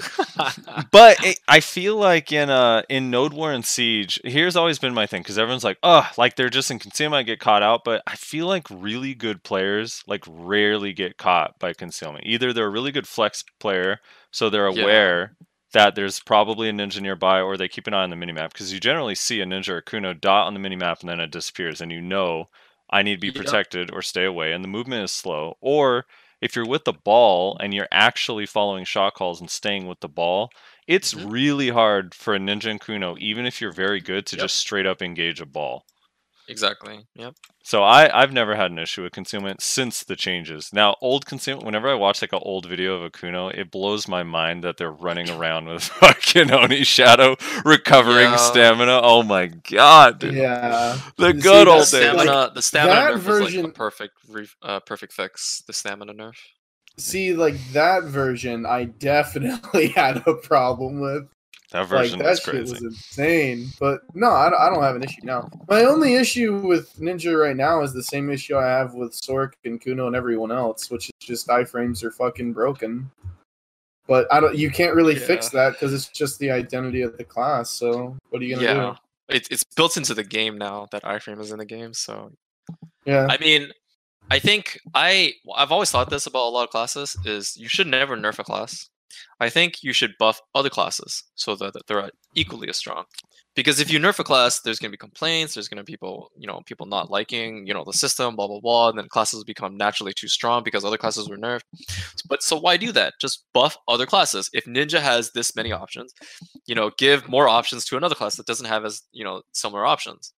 but 0.90 1.18
it, 1.24 1.40
I 1.48 1.60
feel 1.60 1.96
like 1.96 2.32
in 2.32 2.50
uh 2.50 2.82
in 2.88 3.10
Node 3.10 3.32
War 3.32 3.52
and 3.52 3.64
Siege, 3.64 4.20
here's 4.24 4.56
always 4.56 4.78
been 4.78 4.94
my 4.94 5.06
thing 5.06 5.22
because 5.22 5.38
everyone's 5.38 5.64
like, 5.64 5.78
oh, 5.82 6.08
like 6.16 6.36
they're 6.36 6.48
just 6.50 6.70
in 6.70 6.78
concealment, 6.78 7.20
I 7.20 7.22
get 7.22 7.40
caught 7.40 7.62
out. 7.62 7.82
But 7.84 8.02
I 8.06 8.14
feel 8.16 8.46
like 8.46 8.66
really 8.70 9.14
good 9.14 9.42
players 9.42 10.02
like 10.06 10.24
rarely 10.28 10.92
get 10.92 11.16
caught 11.18 11.58
by 11.58 11.72
concealment. 11.72 12.24
Either 12.26 12.52
they're 12.52 12.66
a 12.66 12.70
really 12.70 12.92
good 12.92 13.08
flex 13.08 13.44
player, 13.60 14.00
so 14.30 14.50
they're 14.50 14.68
Yeah. 14.68 14.82
aware 14.82 15.36
that 15.74 15.94
there's 15.94 16.18
probably 16.20 16.68
a 16.68 16.72
ninja 16.72 17.00
nearby, 17.00 17.40
or 17.40 17.56
they 17.56 17.68
keep 17.68 17.86
an 17.86 17.94
eye 17.94 18.02
on 18.02 18.10
the 18.10 18.16
minimap 18.16 18.52
because 18.52 18.72
you 18.72 18.80
generally 18.80 19.14
see 19.14 19.40
a 19.40 19.44
ninja 19.46 19.68
or 19.68 19.82
Kuno 19.82 20.14
dot 20.14 20.46
on 20.46 20.54
the 20.54 20.60
minimap 20.60 21.00
and 21.00 21.08
then 21.10 21.20
it 21.20 21.30
disappears, 21.30 21.80
and 21.80 21.92
you 21.92 22.00
know 22.00 22.48
I 22.90 23.02
need 23.02 23.16
to 23.16 23.20
be 23.20 23.30
protected 23.30 23.90
or 23.92 24.00
stay 24.00 24.24
away, 24.24 24.52
and 24.52 24.64
the 24.64 24.68
movement 24.68 25.04
is 25.04 25.12
slow. 25.12 25.58
Or 25.60 26.06
if 26.40 26.54
you're 26.56 26.66
with 26.66 26.84
the 26.84 26.92
ball 26.92 27.56
and 27.60 27.74
you're 27.74 27.88
actually 27.92 28.46
following 28.46 28.84
shot 28.84 29.14
calls 29.14 29.40
and 29.40 29.50
staying 29.50 29.86
with 29.86 30.00
the 30.00 30.08
ball, 30.08 30.50
it's 30.86 31.12
Mhm. 31.12 31.28
really 31.28 31.70
hard 31.70 32.14
for 32.14 32.34
a 32.34 32.38
ninja 32.38 32.70
and 32.70 32.80
Kuno, 32.80 33.16
even 33.18 33.46
if 33.46 33.60
you're 33.60 33.72
very 33.72 34.00
good, 34.00 34.26
to 34.26 34.36
Yep. 34.36 34.48
just 34.48 34.56
straight 34.56 34.86
up 34.86 35.02
engage 35.02 35.40
a 35.40 35.46
ball. 35.46 35.84
Exactly. 36.48 37.06
Yep. 37.14 37.34
So 37.62 37.82
I, 37.82 38.22
I've 38.22 38.32
never 38.32 38.54
had 38.56 38.70
an 38.70 38.78
issue 38.78 39.02
with 39.02 39.12
concealment 39.12 39.60
since 39.62 40.02
the 40.02 40.16
changes. 40.16 40.70
Now, 40.72 40.96
old 41.02 41.26
concealment, 41.26 41.66
whenever 41.66 41.88
I 41.88 41.94
watch 41.94 42.22
like 42.22 42.32
an 42.32 42.40
old 42.42 42.66
video 42.66 42.94
of 42.96 43.02
a 43.02 43.10
Kuno, 43.10 43.48
it 43.48 43.70
blows 43.70 44.08
my 44.08 44.22
mind 44.22 44.64
that 44.64 44.78
they're 44.78 44.90
running 44.90 45.28
around 45.28 45.66
with 45.68 45.82
fucking 46.00 46.50
Oni 46.50 46.82
Shadow 46.84 47.36
recovering 47.64 48.30
Yeah. 48.30 48.36
stamina. 48.36 49.00
Oh 49.02 49.22
my 49.22 49.46
god, 49.48 50.18
dude. 50.20 50.34
yeah, 50.34 50.98
The 51.18 51.32
See, 51.32 51.40
good 51.40 51.66
The 51.66 51.70
old 51.70 51.80
that's 51.80 51.90
days. 51.90 52.14
like- 52.14 52.22
stamina, 52.26 52.52
the 52.54 52.62
stamina 52.62 52.94
that 52.94 53.12
nerf 53.12 53.16
is 53.18 53.24
version- 53.24 53.62
like 53.64 53.70
a 53.70 53.74
perfect, 53.74 54.14
re- 54.28 54.48
uh, 54.62 54.80
perfect 54.80 55.12
fix. 55.12 55.62
The 55.66 55.72
stamina 55.72 56.14
nerf. 56.14 56.36
see, 56.98 57.34
like 57.34 57.56
that 57.72 58.04
version, 58.04 58.64
I 58.66 58.84
definitely 58.84 59.88
had 59.96 60.22
a 60.26 60.34
problem 60.34 61.00
with. 61.00 61.28
That 61.72 61.80
Like 61.80 61.88
version 61.88 62.18
that 62.20 62.26
was 62.26 62.40
shit 62.40 62.54
crazy. 62.54 62.72
was 62.72 62.82
insane. 62.82 63.68
But 63.78 64.00
no, 64.14 64.30
I 64.30 64.48
don't, 64.50 64.60
I 64.60 64.70
don't 64.70 64.82
have 64.82 64.96
an 64.96 65.02
issue 65.02 65.20
now. 65.24 65.50
My 65.68 65.84
only 65.84 66.14
issue 66.14 66.58
with 66.58 66.94
Ninja 66.98 67.38
right 67.38 67.56
now 67.56 67.82
is 67.82 67.92
the 67.92 68.02
same 68.02 68.30
issue 68.30 68.56
I 68.56 68.66
have 68.66 68.94
with 68.94 69.12
Sork 69.12 69.52
and 69.64 69.80
Kuno 69.80 70.06
and 70.06 70.16
everyone 70.16 70.50
else, 70.50 70.90
which 70.90 71.06
is 71.08 71.12
just 71.20 71.48
iframes 71.48 72.02
are 72.02 72.10
fucking 72.10 72.52
broken. 72.52 73.10
But 74.06 74.26
I 74.32 74.40
don't. 74.40 74.56
You 74.56 74.70
can't 74.70 74.94
really 74.94 75.16
fix 75.16 75.50
that 75.50 75.72
because 75.72 75.92
it's 75.92 76.08
just 76.08 76.38
the 76.38 76.50
identity 76.50 77.02
of 77.02 77.18
the 77.18 77.24
class. 77.24 77.68
So 77.68 78.16
what 78.30 78.40
are 78.40 78.44
you 78.46 78.54
gonna 78.56 78.66
Yeah. 78.66 78.94
It's 79.28 79.48
it's 79.50 79.64
built 79.76 79.98
into 79.98 80.14
the 80.14 80.24
game 80.24 80.56
now 80.56 80.88
that 80.92 81.02
iframe 81.02 81.38
is 81.40 81.52
in 81.52 81.58
the 81.58 81.66
game. 81.66 81.92
So? 81.92 82.32
Yeah. 83.04 83.26
I 83.28 83.36
mean, 83.36 83.70
I 84.30 84.38
think 84.38 84.80
I 84.94 85.34
I've 85.54 85.70
always 85.72 85.90
thought 85.90 86.08
this 86.08 86.26
about 86.26 86.48
a 86.48 86.48
lot 86.48 86.64
of 86.64 86.70
classes 86.70 87.14
is 87.26 87.54
you 87.58 87.68
should 87.68 87.86
never 87.86 88.16
nerf 88.16 88.38
a 88.38 88.44
class 88.44 88.88
I 89.40 89.48
think 89.48 89.82
you 89.82 89.92
should 89.92 90.14
buff 90.18 90.40
other 90.54 90.70
classes 90.70 91.24
so 91.34 91.54
that 91.56 91.74
that 91.74 91.86
they're 91.86 92.02
uh, 92.02 92.10
equally 92.34 92.68
as 92.68 92.76
strong. 92.76 93.04
Because 93.54 93.80
if 93.80 93.90
you 93.90 93.98
nerf 93.98 94.18
a 94.20 94.24
class, 94.24 94.60
there's 94.60 94.78
going 94.78 94.90
to 94.90 94.92
be 94.92 94.98
complaints. 94.98 95.54
There's 95.54 95.66
going 95.66 95.78
to 95.78 95.82
be 95.84 95.92
people, 95.92 96.30
you 96.38 96.46
know, 96.46 96.60
people 96.66 96.86
not 96.86 97.10
liking, 97.10 97.66
you 97.66 97.74
know, 97.74 97.82
the 97.84 97.92
system, 97.92 98.36
blah 98.36 98.46
blah 98.46 98.60
blah, 98.60 98.90
and 98.90 98.98
then 98.98 99.08
classes 99.08 99.42
become 99.42 99.76
naturally 99.76 100.12
too 100.12 100.28
strong 100.28 100.62
because 100.62 100.84
other 100.84 100.96
classes 100.98 101.28
were 101.28 101.36
nerfed. 101.36 101.62
But 102.28 102.42
so 102.42 102.56
why 102.58 102.76
do 102.76 102.92
that? 102.92 103.14
Just 103.20 103.44
buff 103.54 103.76
other 103.88 104.06
classes. 104.06 104.48
If 104.52 104.64
Ninja 104.66 105.00
has 105.00 105.32
this 105.32 105.56
many 105.56 105.72
options, 105.72 106.12
you 106.66 106.74
know, 106.74 106.90
give 106.98 107.28
more 107.28 107.48
options 107.48 107.84
to 107.86 107.96
another 107.96 108.14
class 108.14 108.36
that 108.36 108.46
doesn't 108.46 108.66
have 108.66 108.84
as 108.84 109.02
you 109.12 109.24
know 109.24 109.42
similar 109.52 109.84
options. 109.84 110.32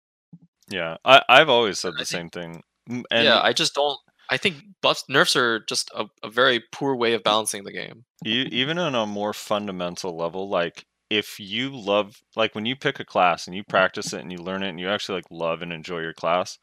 Yeah, 0.71 0.97
I, 1.05 1.21
I've 1.29 1.49
always 1.49 1.79
said 1.79 1.95
I 1.97 2.01
the 2.01 2.05
think- 2.05 2.07
same 2.07 2.31
thing. 2.31 2.63
And 2.89 3.05
yeah, 3.25 3.41
I 3.43 3.53
just 3.53 3.75
don't. 3.75 3.99
I 4.31 4.37
think 4.37 4.57
buffs 4.83 5.05
nerfs 5.09 5.35
are 5.37 5.61
just 5.61 5.91
a, 5.95 6.07
a 6.23 6.31
very 6.31 6.63
poor 6.73 6.95
way 6.95 7.15
of 7.15 7.23
balancing 7.23 7.65
the 7.65 7.73
game. 7.73 8.05
e- 8.25 8.49
even 8.51 8.79
on 8.79 8.95
a 8.95 9.07
more 9.07 9.33
fundamental 9.33 10.17
level, 10.17 10.49
like 10.49 10.85
if 11.11 11.41
you 11.41 11.71
love, 11.77 12.23
like 12.37 12.55
when 12.55 12.67
you 12.67 12.77
pick 12.77 13.01
a 13.01 13.05
class 13.05 13.47
and 13.47 13.57
you 13.57 13.65
practice 13.65 14.13
it 14.13 14.21
and 14.21 14.31
you 14.31 14.39
learn 14.39 14.63
it 14.63 14.69
and 14.69 14.79
you 14.79 14.89
actually 14.89 15.17
like 15.17 15.31
love 15.31 15.63
and 15.63 15.73
enjoy 15.73 15.99
your 16.01 16.15
class, 16.15 16.59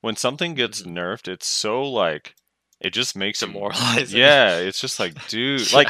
when 0.00 0.16
something 0.16 0.54
gets 0.54 0.82
Mhm. 0.82 0.94
nerfed, 0.94 1.28
it's 1.28 1.46
so 1.46 1.82
like 1.82 2.34
it 2.80 2.94
just 2.94 3.14
makes 3.14 3.42
you 3.42 3.48
Demoralizing. 3.48 4.18
Yeah, 4.18 4.56
it's 4.56 4.80
just 4.80 4.98
like, 4.98 5.14
dude, 5.28 5.70
like 5.74 5.88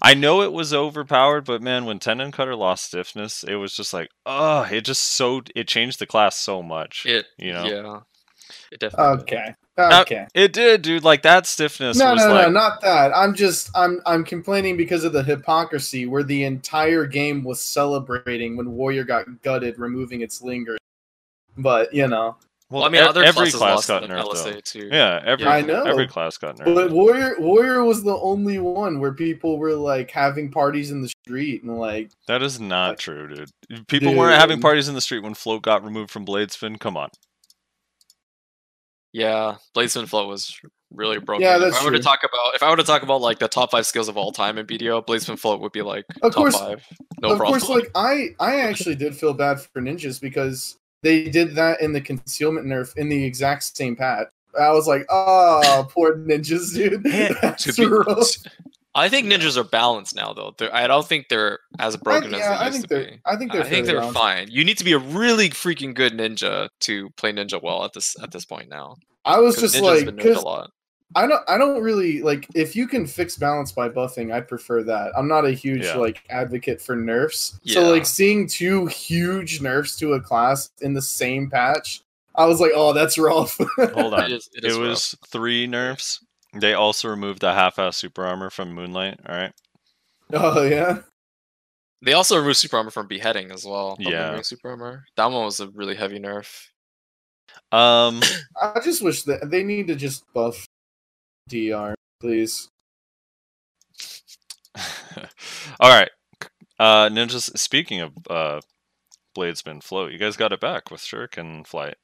I 0.00 0.14
know 0.14 0.40
it 0.40 0.52
was 0.52 0.72
overpowered, 0.72 1.44
but 1.44 1.60
man, 1.62 1.84
when 1.84 1.98
Tendon 1.98 2.32
Cutter 2.32 2.56
lost 2.56 2.84
stiffness, 2.86 3.44
it 3.44 3.56
was 3.56 3.74
just 3.74 3.92
like, 3.92 4.08
oh, 4.24 4.62
it 4.62 4.86
just 4.86 5.02
so 5.02 5.42
it 5.54 5.68
changed 5.68 5.98
the 5.98 6.06
class 6.06 6.36
so 6.36 6.62
much. 6.62 7.04
it, 7.04 7.26
you 7.36 7.52
know? 7.52 7.66
yeah, 7.66 8.00
it 8.72 8.80
definitely. 8.80 9.24
did. 9.26 9.54
Okay. 10.02 10.16
Uh, 10.18 10.26
It 10.34 10.52
did, 10.52 10.82
dude. 10.82 11.04
Like 11.04 11.22
that 11.22 11.46
stiffness 11.46 11.96
No, 11.96 12.12
was 12.14 12.22
no, 12.24 12.32
like, 12.32 12.46
no, 12.46 12.52
not 12.52 12.80
that. 12.82 13.12
I'm 13.14 13.34
just 13.34 13.70
I'm 13.74 14.00
I'm 14.06 14.24
complaining 14.24 14.76
because 14.76 15.04
of 15.04 15.12
the 15.12 15.22
hypocrisy 15.22 16.06
where 16.06 16.22
the 16.22 16.44
entire 16.44 17.06
game 17.06 17.42
was 17.44 17.60
celebrating 17.62 18.56
when 18.56 18.72
Warrior 18.72 19.04
got 19.04 19.42
gutted, 19.42 19.78
removing 19.78 20.20
its 20.22 20.42
linger. 20.42 20.76
But 21.56 21.92
you 21.92 22.06
know, 22.08 22.36
Well, 22.70 22.84
I 22.84 22.88
mean, 22.88 23.02
other 23.02 23.22
every 23.22 23.50
classes 23.50 23.54
class 23.56 23.74
lost 23.76 23.88
got 23.88 24.02
nerfed 24.04 24.22
LSA 24.24 24.52
though. 24.54 24.60
too. 24.60 24.88
Yeah, 24.90 25.20
every 25.24 25.46
I 25.46 25.60
know. 25.62 25.82
every 25.82 26.06
class 26.06 26.38
got 26.38 26.56
nerfed. 26.56 26.74
but 26.74 26.90
Warrior 26.90 27.34
Warrior 27.38 27.84
was 27.84 28.02
the 28.02 28.16
only 28.16 28.58
one 28.58 29.00
where 29.00 29.12
people 29.12 29.58
were 29.58 29.74
like 29.74 30.10
having 30.10 30.50
parties 30.50 30.90
in 30.90 31.02
the 31.02 31.08
street 31.24 31.62
and 31.64 31.76
like 31.78 32.10
That 32.28 32.42
is 32.42 32.60
not 32.60 32.90
Like- 32.90 32.98
true, 32.98 33.28
dude. 33.34 33.86
People 33.88 34.14
weren't 34.14 34.38
having 34.40 34.60
parties 34.60 34.88
in 34.88 34.94
the 34.94 35.00
street 35.00 35.22
when 35.22 35.34
Float 35.34 35.62
got 35.62 35.84
removed 35.84 36.10
from 36.10 36.24
Bladespin. 36.24 36.78
Come 36.78 36.96
on. 36.96 37.08
Yeah, 39.12 39.56
Bladespin 39.74 40.06
Float 40.08 40.28
was 40.28 40.58
really 40.92 41.18
broken. 41.18 41.42
Yeah, 41.42 41.58
that's 41.58 41.76
if 41.76 41.82
I 41.82 41.84
were 41.84 41.90
to 41.92 41.98
talk 41.98 42.20
about 42.22 42.54
if 42.54 42.62
I 42.62 42.70
were 42.70 42.76
to 42.76 42.84
talk 42.84 43.02
about 43.02 43.20
like 43.20 43.38
the 43.38 43.48
top 43.48 43.70
five 43.72 43.86
skills 43.86 44.08
of 44.08 44.16
all 44.16 44.30
time 44.32 44.56
in 44.58 44.66
BDO, 44.66 45.06
Bladespin 45.06 45.38
Float 45.38 45.60
would 45.60 45.72
be 45.72 45.82
like 45.82 46.04
Of 46.22 46.32
top 46.32 46.34
course- 46.34 46.56
five. 46.58 46.84
No 47.20 47.32
of 47.32 47.38
problem. 47.38 47.60
course 47.60 47.68
like 47.82 47.90
I 47.94 48.28
I 48.38 48.60
actually 48.60 48.94
did 48.94 49.16
feel 49.16 49.34
bad 49.34 49.60
for 49.60 49.80
ninjas 49.82 50.20
because 50.20 50.76
they 51.02 51.24
did 51.24 51.54
that 51.56 51.80
in 51.80 51.92
the 51.92 52.00
concealment 52.00 52.66
nerf 52.66 52.96
in 52.96 53.08
the 53.08 53.24
exact 53.24 53.76
same 53.76 53.96
patch. 53.96 54.28
I 54.60 54.70
was 54.72 54.86
like, 54.88 55.06
oh, 55.10 55.86
poor 55.90 56.16
ninjas, 56.16 56.74
dude. 56.74 57.02
Yeah, 57.04 57.32
That's 57.42 57.64
to 57.64 57.72
be- 57.72 57.86
rough. 57.86 58.26
I 58.94 59.08
think 59.08 59.26
ninjas 59.28 59.56
are 59.56 59.62
balanced 59.64 60.16
now, 60.16 60.32
though. 60.32 60.52
They're, 60.58 60.74
I 60.74 60.86
don't 60.88 61.06
think 61.06 61.28
they're 61.28 61.60
as 61.78 61.96
broken 61.96 62.34
I, 62.34 62.38
as 62.38 62.42
they 62.42 62.48
I 62.48 62.66
used 62.66 62.72
think 62.78 62.88
to 62.88 62.94
they're 62.94 63.04
be. 63.12 63.20
I 63.24 63.36
think 63.36 63.52
they're 63.52 63.62
I 63.62 63.68
think 63.68 63.86
they're 63.86 63.96
balanced. 63.96 64.18
fine. 64.20 64.48
You 64.50 64.64
need 64.64 64.78
to 64.78 64.84
be 64.84 64.92
a 64.92 64.98
really 64.98 65.48
freaking 65.50 65.94
good 65.94 66.12
ninja 66.12 66.68
to 66.80 67.10
play 67.10 67.32
ninja 67.32 67.62
well 67.62 67.84
at 67.84 67.92
this 67.92 68.16
at 68.22 68.32
this 68.32 68.44
point 68.44 68.68
now. 68.68 68.96
I 69.24 69.38
was 69.38 69.56
just 69.56 69.80
like 69.80 70.06
because 70.16 70.38
a 70.38 70.40
lot. 70.40 70.70
I 71.14 71.26
don't 71.26 71.42
I 71.48 71.58
don't 71.58 71.82
really 71.82 72.22
like 72.22 72.46
if 72.54 72.74
you 72.76 72.86
can 72.88 73.06
fix 73.06 73.36
balance 73.36 73.70
by 73.72 73.88
buffing, 73.88 74.32
I 74.32 74.40
prefer 74.40 74.82
that. 74.84 75.12
I'm 75.16 75.28
not 75.28 75.44
a 75.44 75.50
huge 75.52 75.84
Yeah. 75.84 75.96
like 75.96 76.22
advocate 76.30 76.80
for 76.80 76.96
nerfs. 76.96 77.58
Yeah. 77.62 77.74
So 77.74 77.90
like 77.90 78.06
seeing 78.06 78.46
two 78.48 78.86
huge 78.86 79.60
nerfs 79.60 79.96
to 79.96 80.14
a 80.14 80.20
class 80.20 80.70
in 80.80 80.94
the 80.94 81.02
same 81.02 81.48
patch, 81.50 82.02
I 82.36 82.46
was 82.46 82.60
like, 82.60 82.70
oh, 82.74 82.92
that's 82.92 83.18
rough. 83.18 83.58
Hold 83.76 84.14
on. 84.14 84.24
It 84.24 84.32
is. 84.32 84.48
It, 84.54 84.64
it 84.64 84.68
is 84.68 84.78
rough. 84.78 84.86
was 84.88 85.16
three 85.28 85.66
nerfs. 85.66 86.24
They 86.54 86.74
also 86.74 87.08
removed 87.08 87.40
the 87.40 87.52
half-ass 87.54 87.96
super 87.96 88.24
armor 88.26 88.50
from 88.50 88.72
Moonlight. 88.72 89.20
All 89.28 89.34
right. 89.36 89.52
oh 90.32 90.62
yeah. 90.64 90.98
They 92.02 92.12
also 92.14 92.38
removed 92.38 92.56
super 92.56 92.76
armor 92.78 92.90
from 92.90 93.06
beheading 93.08 93.50
as 93.50 93.64
well. 93.64 93.96
the 93.96 94.10
Yeah. 94.10 94.40
super 94.42 94.70
armor. 94.70 95.04
That 95.16 95.26
one 95.26 95.44
was 95.44 95.60
a 95.60 95.68
really 95.68 95.94
heavy 95.94 96.18
nerf. 96.18 96.66
Um. 97.72 98.20
I 98.60 98.80
just 98.82 99.02
wish 99.02 99.22
that 99.24 99.50
they 99.50 99.62
need 99.62 99.86
to 99.88 99.94
just 99.96 100.24
buff 100.32 100.66
DR, 101.48 101.94
please. 102.20 102.68
all 105.80 105.90
right. 105.90 106.10
Uh, 106.78 107.08
ninjas. 107.10 107.56
Speaking 107.58 108.00
of 108.00 108.12
uh, 108.28 108.60
Bladespin 109.36 109.82
float, 109.82 110.12
you 110.12 110.18
guys 110.18 110.36
got 110.36 110.52
it 110.52 110.60
back 110.60 110.90
with 110.90 111.00
Shuriken 111.00 111.66
flight. 111.66 111.96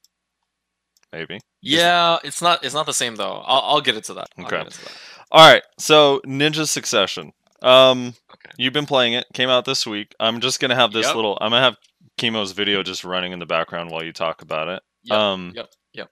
Maybe. 1.12 1.40
Yeah, 1.66 2.18
it's 2.24 2.40
not. 2.42 2.64
It's 2.64 2.74
not 2.74 2.86
the 2.86 2.92
same 2.92 3.16
though. 3.16 3.42
I'll, 3.44 3.62
I'll 3.62 3.80
get 3.80 3.96
into 3.96 4.14
that. 4.14 4.28
Okay. 4.38 4.60
into 4.60 4.80
that. 4.84 4.92
All 5.30 5.46
right. 5.46 5.62
So 5.78 6.20
Ninja 6.26 6.66
Succession. 6.68 7.32
Um. 7.62 8.14
Okay. 8.32 8.54
You've 8.58 8.72
been 8.72 8.86
playing 8.86 9.14
it. 9.14 9.26
Came 9.34 9.48
out 9.48 9.64
this 9.64 9.86
week. 9.86 10.14
I'm 10.20 10.40
just 10.40 10.60
gonna 10.60 10.74
have 10.74 10.92
this 10.92 11.06
Yep. 11.06 11.16
little. 11.16 11.38
I'm 11.40 11.50
gonna 11.50 11.62
have 11.62 11.76
Chemo's 12.18 12.52
video 12.52 12.82
just 12.82 13.04
running 13.04 13.32
in 13.32 13.38
the 13.38 13.46
background 13.46 13.90
while 13.90 14.04
you 14.04 14.12
talk 14.12 14.42
about 14.42 14.68
it. 14.68 14.82
Yep, 15.04 15.18
um. 15.18 15.52
yep, 15.54 15.68
yep. 15.92 16.10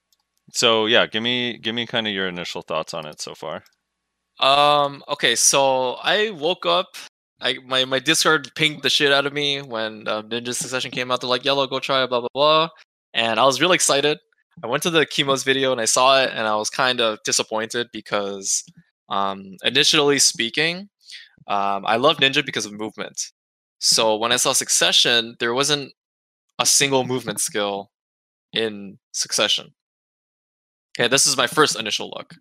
So 0.52 0.86
yeah, 0.86 1.06
give 1.06 1.22
me 1.22 1.58
give 1.58 1.74
me 1.74 1.86
kind 1.86 2.06
of 2.06 2.12
your 2.12 2.28
initial 2.28 2.62
thoughts 2.62 2.94
on 2.94 3.06
it 3.06 3.20
so 3.20 3.34
far. 3.34 3.62
Um. 4.40 5.02
Okay. 5.08 5.36
So 5.36 5.92
I 6.02 6.30
woke 6.30 6.66
up. 6.66 6.96
I 7.40 7.58
my 7.66 7.84
my 7.84 7.98
Discord 7.98 8.50
pinged 8.54 8.82
the 8.82 8.90
shit 8.90 9.12
out 9.12 9.26
of 9.26 9.32
me 9.32 9.60
when 9.62 10.08
um, 10.08 10.28
Ninja 10.28 10.54
Succession 10.54 10.90
came 10.90 11.10
out. 11.10 11.20
They're 11.20 11.30
like, 11.30 11.42
"yELo, 11.42 11.68
go 11.68 11.78
try 11.78 12.02
it." 12.02 12.08
Blah 12.08 12.20
blah 12.20 12.28
blah. 12.34 12.68
And 13.12 13.38
I 13.38 13.44
was 13.44 13.60
really 13.60 13.76
excited. 13.76 14.18
I 14.62 14.66
went 14.66 14.82
to 14.84 14.90
the 14.90 15.06
Chemo's 15.06 15.42
video 15.44 15.72
and 15.72 15.80
I 15.80 15.84
saw 15.84 16.22
it, 16.22 16.30
and 16.32 16.46
I 16.46 16.56
was 16.56 16.70
kind 16.70 17.00
of 17.00 17.18
disappointed 17.24 17.88
because, 17.92 18.64
um, 19.08 19.56
initially 19.64 20.18
speaking, 20.18 20.88
um, 21.48 21.84
I 21.86 21.96
love 21.96 22.18
Ninja 22.18 22.44
because 22.44 22.66
of 22.66 22.72
movement. 22.72 23.32
So 23.80 24.16
when 24.16 24.32
I 24.32 24.36
saw 24.36 24.52
Succession, 24.52 25.36
there 25.40 25.54
wasn't 25.54 25.92
a 26.58 26.66
single 26.66 27.04
movement 27.04 27.40
skill 27.40 27.90
in 28.52 28.98
Succession. 29.12 29.74
Okay, 30.98 31.08
this 31.08 31.26
is 31.26 31.36
my 31.36 31.48
first 31.48 31.78
initial 31.78 32.10
look 32.14 32.34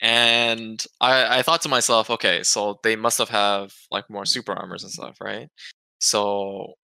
and 0.00 0.84
I, 1.00 1.38
I 1.38 1.42
thought 1.42 1.62
to 1.62 1.68
myself, 1.68 2.10
okay, 2.10 2.42
so 2.42 2.78
they 2.82 2.96
must 2.96 3.18
have 3.18 3.28
have 3.30 3.74
like 3.90 4.08
more 4.08 4.24
super 4.24 4.52
armors 4.52 4.84
and 4.84 4.92
stuff, 4.92 5.20
right? 5.20 5.48
So 5.98 6.74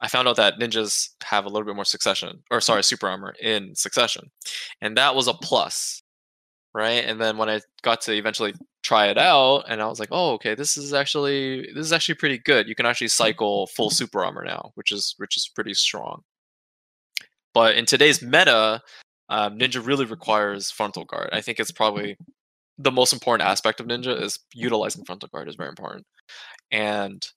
I 0.00 0.08
found 0.08 0.28
out 0.28 0.36
that 0.36 0.58
ninjas 0.60 1.10
have 1.24 1.44
a 1.44 1.48
little 1.48 1.66
bit 1.66 1.74
more 1.74 1.84
succession, 1.84 2.42
or 2.50 2.60
sorry, 2.60 2.84
super 2.84 3.08
armor 3.08 3.34
in 3.40 3.74
succession, 3.74 4.30
and 4.80 4.96
that 4.96 5.14
was 5.14 5.28
a 5.28 5.34
plus, 5.34 6.02
right? 6.74 7.04
And 7.04 7.20
then 7.20 7.36
when 7.38 7.48
I 7.50 7.60
got 7.82 8.00
to 8.02 8.12
eventually 8.14 8.54
try 8.82 9.08
it 9.08 9.18
out, 9.18 9.64
and 9.68 9.82
I 9.82 9.86
was 9.86 10.00
like, 10.00 10.10
oh, 10.12 10.32
okay, 10.34 10.54
this 10.54 10.76
is 10.76 10.94
actually 10.94 11.70
this 11.74 11.86
is 11.86 11.92
actually 11.92 12.16
pretty 12.16 12.38
good. 12.38 12.68
You 12.68 12.74
can 12.74 12.86
actually 12.86 13.08
cycle 13.08 13.66
full 13.68 13.90
super 13.90 14.24
armor 14.24 14.44
now, 14.44 14.72
which 14.74 14.92
is 14.92 15.14
which 15.18 15.36
is 15.36 15.48
pretty 15.54 15.74
strong. 15.74 16.22
But 17.54 17.76
in 17.76 17.86
today's 17.86 18.22
meta, 18.22 18.82
um, 19.30 19.58
ninja 19.58 19.84
really 19.84 20.04
requires 20.04 20.70
frontal 20.70 21.04
guard. 21.04 21.30
I 21.32 21.40
think 21.40 21.58
it's 21.60 21.72
probably 21.72 22.16
the 22.78 22.92
most 22.92 23.12
important 23.12 23.48
aspect 23.48 23.80
of 23.80 23.86
ninja 23.86 24.20
is 24.20 24.38
utilizing 24.54 25.04
frontal 25.04 25.28
guard 25.32 25.48
is 25.48 25.56
very 25.56 25.68
important 25.68 26.06
and 26.70 27.28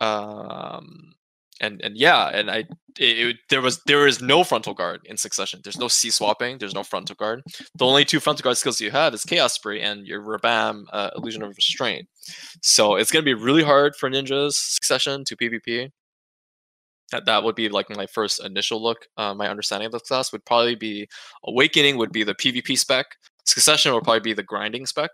um 0.00 1.12
and 1.60 1.80
and 1.82 1.96
yeah 1.96 2.28
and 2.28 2.50
i 2.50 2.58
it, 2.98 3.18
it- 3.28 3.36
there 3.50 3.60
was 3.60 3.80
there 3.86 4.06
is 4.06 4.20
no 4.20 4.42
frontal 4.44 4.74
guard 4.74 5.00
in 5.04 5.16
succession. 5.16 5.60
There's 5.62 5.78
no 5.78 5.88
c 5.88 6.10
swapping 6.10 6.58
there's 6.58 6.74
no 6.74 6.82
frontal 6.82 7.14
guard. 7.16 7.42
The 7.76 7.86
only 7.86 8.04
two 8.04 8.20
frontal 8.20 8.42
guard 8.44 8.56
skills 8.58 8.80
you 8.80 8.90
have 8.90 9.14
is 9.14 9.24
chaos 9.24 9.54
spree 9.54 9.80
and 9.80 10.06
your 10.06 10.22
rabam 10.22 10.84
uh, 10.92 11.10
illusion 11.16 11.42
of 11.42 11.50
restraint. 11.56 12.08
So 12.62 12.96
it's 12.96 13.10
going 13.12 13.22
to 13.24 13.34
be 13.34 13.34
really 13.34 13.62
hard 13.62 13.94
for 13.96 14.10
ninjas 14.10 14.54
succession 14.54 15.24
to 15.24 15.36
pvp 15.36 15.90
that 17.12 17.24
that 17.26 17.42
would 17.42 17.56
be 17.56 17.68
like 17.68 17.90
my 17.90 18.06
first 18.06 18.44
initial 18.44 18.82
look 18.82 18.98
uh, 19.16 19.34
my 19.34 19.48
understanding 19.48 19.86
of 19.86 19.92
the 19.92 20.00
class 20.00 20.32
would 20.32 20.44
probably 20.44 20.76
be 20.76 21.08
awakening 21.44 21.96
would 21.96 22.12
be 22.12 22.22
the 22.24 22.34
pvp 22.34 22.78
spec. 22.78 23.06
Succession 23.44 23.92
will 23.92 24.00
probably 24.02 24.20
be 24.20 24.32
the 24.32 24.42
grinding 24.44 24.86
spec 24.86 25.10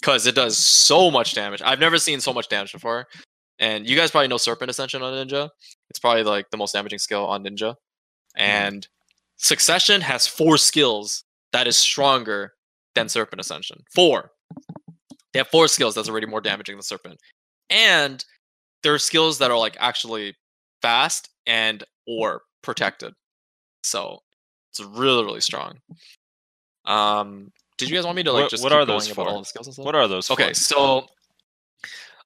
because 0.00 0.26
it 0.26 0.34
does 0.34 0.56
so 0.58 1.10
much 1.10 1.32
damage. 1.34 1.62
I've 1.64 1.78
never 1.80 1.96
seen 1.98 2.20
so 2.20 2.32
much 2.34 2.48
damage 2.48 2.72
before. 2.72 3.06
And 3.62 3.88
you 3.88 3.94
guys 3.94 4.10
probably 4.10 4.26
know 4.26 4.38
Serpent 4.38 4.70
Ascension 4.70 5.02
on 5.02 5.12
Ninja. 5.14 5.48
It's 5.88 6.00
probably 6.00 6.24
like 6.24 6.50
the 6.50 6.56
most 6.56 6.72
damaging 6.72 6.98
skill 6.98 7.24
on 7.26 7.44
Ninja. 7.44 7.76
And 8.36 8.86
Succession 9.36 10.00
has 10.00 10.26
four 10.26 10.58
skills 10.58 11.22
that 11.52 11.68
is 11.68 11.76
stronger 11.76 12.54
than 12.96 13.08
Serpent 13.08 13.40
Ascension. 13.40 13.84
Four. 13.94 14.32
They 15.32 15.38
have 15.38 15.48
four 15.48 15.68
skills 15.68 15.94
that's 15.94 16.08
already 16.08 16.26
more 16.26 16.40
damaging 16.40 16.74
than 16.74 16.82
Serpent. 16.82 17.18
And 17.70 18.24
there 18.82 18.92
are 18.94 18.98
skills 18.98 19.38
that 19.38 19.50
are 19.52 19.58
like 19.58 19.76
actually 19.78 20.34
fast 20.82 21.30
and 21.46 21.84
or 22.06 22.42
protected. 22.62 23.14
So 23.84 24.18
it's 24.72 24.80
really, 24.80 25.24
really 25.24 25.40
strong. 25.40 25.78
Um, 26.84 27.52
did 27.78 27.88
you 27.90 27.96
guys 27.96 28.04
want 28.04 28.16
me 28.16 28.24
to 28.24 28.32
like 28.32 28.42
What- 28.42 28.50
just 28.50 28.62
what 28.62 28.72
are 28.72 28.84
those 28.84 29.06
about 29.10 29.26
for? 29.26 29.28
all 29.30 29.38
the 29.38 29.44
skills 29.44 29.66
and 29.68 29.74
stuff? 29.74 29.86
What 29.86 29.94
are 29.94 30.08
those? 30.08 30.30
Okay, 30.32 30.48
for? 30.48 30.54
so 30.54 31.06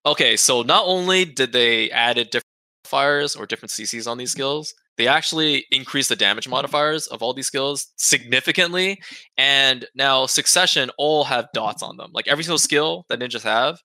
Okay, 0.07 0.37
so 0.37 0.63
not 0.63 0.85
only 0.87 1.25
did 1.25 1.53
they 1.53 1.91
added 1.91 2.31
different 2.31 2.47
modifiers 2.85 3.35
or 3.35 3.45
different 3.45 3.73
CCs 3.73 4.09
on 4.09 4.19
these 4.19 4.31
skills, 4.31 4.73
they 4.97 5.09
actually 5.09 5.67
increased 5.73 6.09
the 6.09 6.17
damage 6.17 6.49
modifiers 6.49 7.09
of 7.09 7.23
all 7.23 7.35
these 7.35 7.49
skills 7.49 7.89
significantly. 7.97 9.01
And 9.37 9.85
now 9.97 10.27
Succession 10.27 10.91
all 10.97 11.25
have 11.25 11.49
dots 11.53 11.83
on 11.83 11.97
them. 11.97 12.11
Like 12.13 12.29
every 12.29 12.45
single 12.45 12.59
skill 12.59 13.05
that 13.09 13.19
ninjas 13.19 13.43
have, 13.43 13.81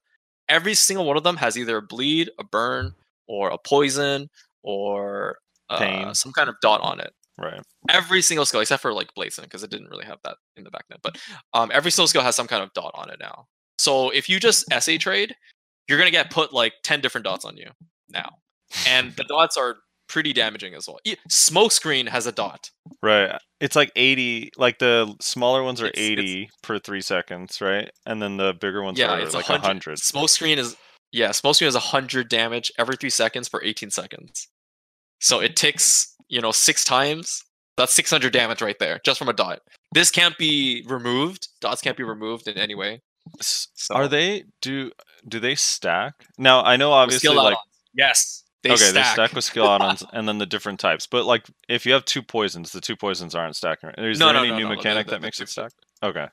every 0.47 0.75
single 0.75 1.05
one 1.05 1.17
of 1.17 1.23
them 1.23 1.37
has 1.37 1.57
either 1.57 1.77
a 1.77 1.81
bleed, 1.81 2.29
a 2.39 2.43
burn, 2.43 2.93
or 3.27 3.49
a 3.49 3.57
poison, 3.57 4.29
or 4.61 5.37
uh, 5.69 5.79
Pain. 5.79 6.13
some 6.13 6.33
kind 6.33 6.49
of 6.49 6.55
dot 6.61 6.81
on 6.81 6.99
it. 6.99 7.13
Right. 7.39 7.61
Every 7.89 8.21
single 8.21 8.45
skill, 8.45 8.61
except 8.61 8.81
for 8.81 8.93
like 8.93 9.13
Blazing, 9.15 9.45
because 9.45 9.63
it 9.63 9.71
didn't 9.71 9.89
really 9.89 10.05
have 10.05 10.19
that 10.23 10.35
in 10.55 10.63
the 10.63 10.69
back 10.69 10.85
then. 10.89 10.99
But 11.01 11.17
um, 11.53 11.71
every 11.73 11.89
single 11.89 12.07
skill 12.07 12.21
has 12.21 12.35
some 12.35 12.47
kind 12.47 12.61
of 12.61 12.71
dot 12.73 12.91
on 12.93 13.09
it 13.09 13.17
now. 13.19 13.47
So 13.79 14.11
if 14.11 14.29
you 14.29 14.39
just 14.39 14.65
SA 14.79 14.97
trade, 14.99 15.35
you're 15.91 15.99
gonna 15.99 16.09
get 16.11 16.31
put 16.31 16.51
like 16.53 16.73
ten 16.83 17.01
different 17.01 17.25
dots 17.25 17.45
on 17.45 17.55
you 17.57 17.67
now, 18.09 18.29
and 18.87 19.13
the 19.15 19.23
dots 19.25 19.57
are 19.57 19.75
pretty 20.09 20.33
damaging 20.33 20.73
as 20.73 20.87
well. 20.87 20.99
E- 21.05 21.15
Smoke 21.29 21.71
screen 21.71 22.07
has 22.07 22.25
a 22.27 22.31
dot. 22.33 22.69
Right. 23.01 23.31
It's 23.61 23.77
like 23.77 23.91
80, 23.95 24.51
like 24.57 24.77
the 24.79 25.15
smaller 25.21 25.63
ones 25.63 25.81
are 25.81 25.85
It's- 25.85 26.03
it's- 26.03 26.19
80 26.19 26.49
per 26.63 26.79
three 26.79 26.99
seconds, 27.01 27.61
right? 27.61 27.89
And 28.05 28.21
then 28.21 28.35
the 28.35 28.53
bigger 28.59 28.83
ones 28.83 28.99
Yeah, 28.99 29.11
are 29.11 29.19
it's 29.21 29.33
like 29.33 29.47
100. 29.47 29.61
100. 29.61 29.99
Smoke 29.99 30.27
screen 30.29 30.59
is 30.59 30.75
yeah, 31.13 31.31
smoke 31.31 31.55
screen 31.55 31.67
is 31.69 31.75
hundred 31.75 32.27
damage 32.29 32.71
every 32.77 32.95
three 32.97 33.09
seconds 33.09 33.47
for 33.47 33.63
eighteen 33.63 33.89
seconds. 33.91 34.47
So 35.19 35.39
it 35.39 35.55
ticks, 35.55 36.13
you 36.29 36.41
know, 36.41 36.51
six 36.51 36.83
times. 36.83 37.43
That's 37.77 37.93
six 37.93 38.09
hundred 38.11 38.33
damage 38.33 38.61
right 38.61 38.77
there, 38.79 38.99
just 39.05 39.17
from 39.19 39.29
a 39.29 39.33
dot. 39.33 39.59
This 39.93 40.11
can't 40.11 40.37
be 40.37 40.83
removed. 40.87 41.47
Dots 41.61 41.81
can't 41.81 41.95
be 41.97 42.03
removed 42.03 42.47
in 42.47 42.57
any 42.57 42.75
way. 42.75 43.01
So 43.41 43.95
Are 43.95 44.07
they, 44.07 44.45
do 44.61 44.91
do 45.27 45.39
they 45.39 45.55
stack? 45.55 46.13
Now, 46.37 46.63
I 46.63 46.75
know 46.77 46.91
obviously 46.91 47.33
like, 47.33 47.53
add-ons. 47.53 47.59
yes, 47.93 48.43
they 48.63 48.69
okay, 48.71 48.77
stack. 48.77 48.93
they 48.93 49.03
stack 49.13 49.33
with 49.33 49.43
skill 49.43 49.67
add-ons 49.69 50.03
and 50.13 50.27
then 50.27 50.37
the 50.37 50.45
different 50.45 50.79
types. 50.79 51.07
But 51.07 51.25
like, 51.25 51.45
if 51.69 51.85
you 51.85 51.93
have 51.93 52.05
two 52.05 52.21
poisons, 52.21 52.71
the 52.71 52.81
two 52.81 52.95
poisons 52.95 53.35
aren't 53.35 53.55
stacking. 53.55 53.91
Is 53.97 54.19
No, 54.19 54.25
there 54.27 54.35
no, 54.35 54.39
any 54.41 54.49
no, 54.49 54.57
new 54.57 54.67
mechanic 54.67 55.07
that 55.07 55.21
makes 55.21 55.39
it 55.39 55.49
stack? 55.49 55.71
Okay. 56.03 56.27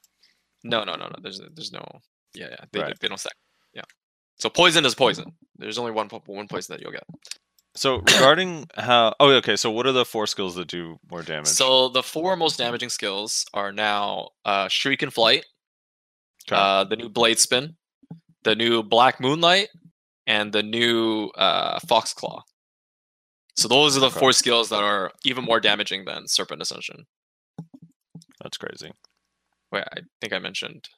No, 0.65 0.85
no, 0.85 0.94
no, 0.94 1.06
no. 1.06 1.15
There's 1.23 1.40
there's 1.55 1.73
no. 1.73 1.85
Yeah, 2.35 2.48
yeah. 2.51 2.65
They, 2.73 2.81
Right. 2.81 2.98
they 3.01 3.09
don't 3.09 3.19
stack. 3.19 3.35
Yeah. 3.74 3.82
So 4.39 4.48
poison 4.51 4.85
is 4.85 4.94
poison. 4.94 5.32
There's 5.56 5.78
only 5.78 5.93
one 5.93 6.09
one 6.09 6.48
poison 6.48 6.74
that 6.74 6.82
you'll 6.82 6.93
get. 6.93 7.05
So 7.74 7.97
regarding 7.98 8.66
how, 8.77 9.15
oh, 9.20 9.31
okay. 9.35 9.55
So 9.56 9.70
what 9.70 9.86
are 9.86 9.93
the 9.93 10.05
four 10.05 10.27
skills 10.27 10.56
that 10.56 10.66
do 10.69 10.98
more 11.10 11.23
damage? 11.23 11.47
So 11.47 11.89
the 11.90 12.02
four 12.02 12.35
most 12.36 12.59
damaging 12.59 12.89
skills 12.89 13.44
are 13.55 13.70
now 13.73 14.31
uh, 14.44 14.66
Shuriken 14.66 15.12
Flight, 15.12 15.44
Okay. 16.49 16.57
uh, 16.57 16.85
the 16.85 16.97
new 16.97 17.09
Blade 17.09 17.39
Spin, 17.39 17.77
the 18.45 18.55
new 18.55 18.83
Black 18.83 19.20
Moonlight, 19.20 19.69
and 20.27 20.53
the 20.53 20.62
new 20.62 21.27
uh, 21.37 21.79
Fox 21.89 22.12
Claw. 22.15 22.43
So 23.57 23.69
those 23.69 23.97
are 23.97 24.01
the 24.01 24.07
Okay. 24.07 24.19
four 24.20 24.33
skills 24.33 24.69
that 24.70 24.83
are 24.83 25.11
even 25.25 25.45
more 25.45 25.61
damaging 25.61 26.05
than 26.05 26.27
Serpent 26.29 26.62
Ascension. 26.62 27.07
That's 28.43 28.57
crazy. 28.57 28.93
Wait, 29.73 29.85
I 29.93 30.01
think 30.20 30.33
I 30.33 30.39
mentioned. 30.39 30.89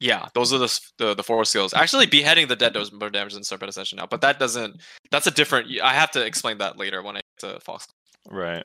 Yeah, 0.00 0.26
those 0.34 0.52
are 0.52 0.58
the 0.58 0.80
the, 0.98 1.14
the 1.14 1.22
four 1.22 1.44
skills. 1.44 1.72
Actually, 1.72 2.06
beheading 2.06 2.48
the 2.48 2.56
dead 2.56 2.72
does 2.74 2.92
more 2.92 3.08
damage 3.10 3.34
than 3.34 3.44
Serpent 3.44 3.68
Ascension 3.70 3.96
now, 3.96 4.06
but 4.06 4.20
that 4.22 4.38
doesn't. 4.38 4.80
That's 5.10 5.26
a 5.26 5.30
different. 5.30 5.68
I 5.82 5.94
have 5.94 6.10
to 6.12 6.24
explain 6.24 6.58
that 6.58 6.76
later 6.76 7.02
when 7.02 7.16
I 7.16 7.20
get 7.20 7.50
to 7.54 7.60
Fox. 7.60 7.86
Right. 8.30 8.64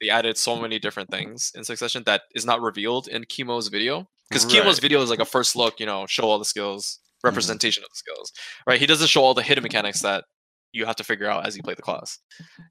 They 0.00 0.10
added 0.10 0.36
so 0.36 0.56
many 0.56 0.78
different 0.78 1.10
things 1.10 1.52
in 1.54 1.64
Succession 1.64 2.02
that 2.06 2.22
is 2.34 2.44
not 2.44 2.60
revealed 2.60 3.08
in 3.08 3.24
Chemo's 3.24 3.68
video 3.68 4.06
because 4.28 4.44
Right. 4.44 4.54
Chemo's 4.54 4.78
video 4.78 5.00
is 5.02 5.10
like 5.10 5.20
a 5.20 5.24
first 5.24 5.56
look. 5.56 5.80
You 5.80 5.86
know, 5.86 6.06
show 6.06 6.24
all 6.24 6.38
the 6.38 6.44
skills, 6.44 6.98
mm-hmm. 6.98 7.28
representation 7.28 7.82
of 7.82 7.90
the 7.90 7.96
skills. 7.96 8.32
Right? 8.66 8.80
He 8.80 8.86
doesn't 8.86 9.08
show 9.08 9.22
all 9.22 9.34
the 9.34 9.42
hidden 9.42 9.62
mechanics 9.62 10.02
that 10.02 10.24
you 10.72 10.84
have 10.84 10.96
to 10.96 11.04
figure 11.04 11.28
out 11.28 11.46
as 11.46 11.56
you 11.56 11.62
play 11.62 11.74
the 11.74 11.82
class. 11.82 12.18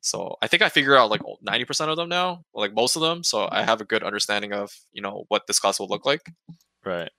So 0.02 0.36
I 0.42 0.48
think 0.48 0.62
I 0.62 0.70
figure 0.70 0.96
out 0.96 1.10
like 1.10 1.22
ninety 1.42 1.66
percent 1.66 1.90
of 1.90 1.98
them 1.98 2.10
now, 2.10 2.44
like 2.54 2.74
most 2.74 2.96
of 2.96 3.02
them. 3.02 3.24
So 3.24 3.50
I 3.52 3.64
have 3.64 3.82
a 3.82 3.86
good 3.86 4.04
understanding 4.04 4.54
of 4.54 4.72
you 4.94 5.02
know 5.02 5.26
what 5.30 5.48
this 5.48 5.60
class 5.60 5.80
will 5.80 5.88
look 5.88 6.06
like. 6.06 6.22
Right. 6.86 7.10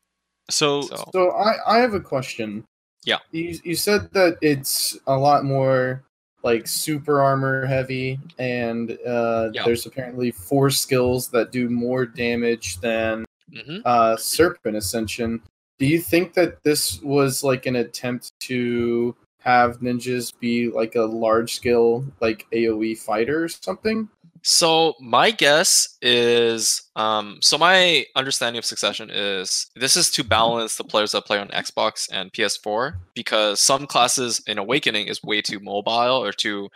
So, 0.49 0.83
So 0.83 1.11
So 1.13 1.31
I, 1.33 1.57
I 1.67 1.79
have 1.79 1.95
a 1.95 2.01
question. 2.01 2.65
Yeah. 3.05 3.19
You 3.33 3.59
you 3.65 3.75
said 3.75 4.13
that 4.13 4.39
it's 4.41 4.97
a 5.07 5.17
lot 5.17 5.45
more 5.45 6.05
like 6.47 6.69
super 6.69 7.21
armor 7.21 7.67
heavy, 7.67 8.21
and 8.39 8.93
uh, 9.05 9.51
Yeah. 9.53 9.65
there's 9.65 9.85
apparently 9.85 10.31
four 10.31 10.71
skills 10.71 11.29
that 11.31 11.51
do 11.51 11.69
more 11.69 12.07
damage 12.07 12.79
than 12.81 13.25
mhm. 13.53 13.83
uh, 13.85 14.17
Serpent 14.17 14.77
Ascension. 14.77 15.43
Do 15.81 15.87
you 15.87 15.99
think 15.99 16.35
that 16.35 16.63
this 16.63 17.03
was 17.03 17.43
like 17.43 17.67
an 17.67 17.77
attempt 17.77 18.33
to 18.43 19.15
have 19.41 19.81
ninjas 19.81 20.33
be 20.39 20.69
like 20.69 20.95
a 20.95 21.03
large 21.03 21.55
scale 21.55 22.05
like 22.21 22.47
AoE 22.53 22.97
fighter 22.97 23.45
or 23.45 23.49
something? 23.49 24.09
So 24.49 24.95
my 25.01 25.33
guess 25.33 25.99
is, 26.03 26.89
um, 26.95 27.39
so 27.43 27.59
my 27.59 28.05
understanding 28.15 28.59
of 28.59 28.65
Succession 28.65 29.11
is 29.13 29.67
this 29.75 29.97
is 29.97 30.09
to 30.13 30.23
balance 30.23 30.77
the 30.77 30.85
players 30.85 31.11
that 31.13 31.27
play 31.27 31.39
on 31.41 31.49
Xbox 31.49 32.09
and 32.13 32.33
PS4 32.33 32.95
because 33.17 33.61
some 33.61 33.89
classes 33.89 34.41
in 34.47 34.59
Awakening 34.59 35.09
is 35.09 35.21
way 35.25 35.43
too 35.43 35.59
mobile 35.59 36.23
or 36.25 36.31
too 36.31 36.69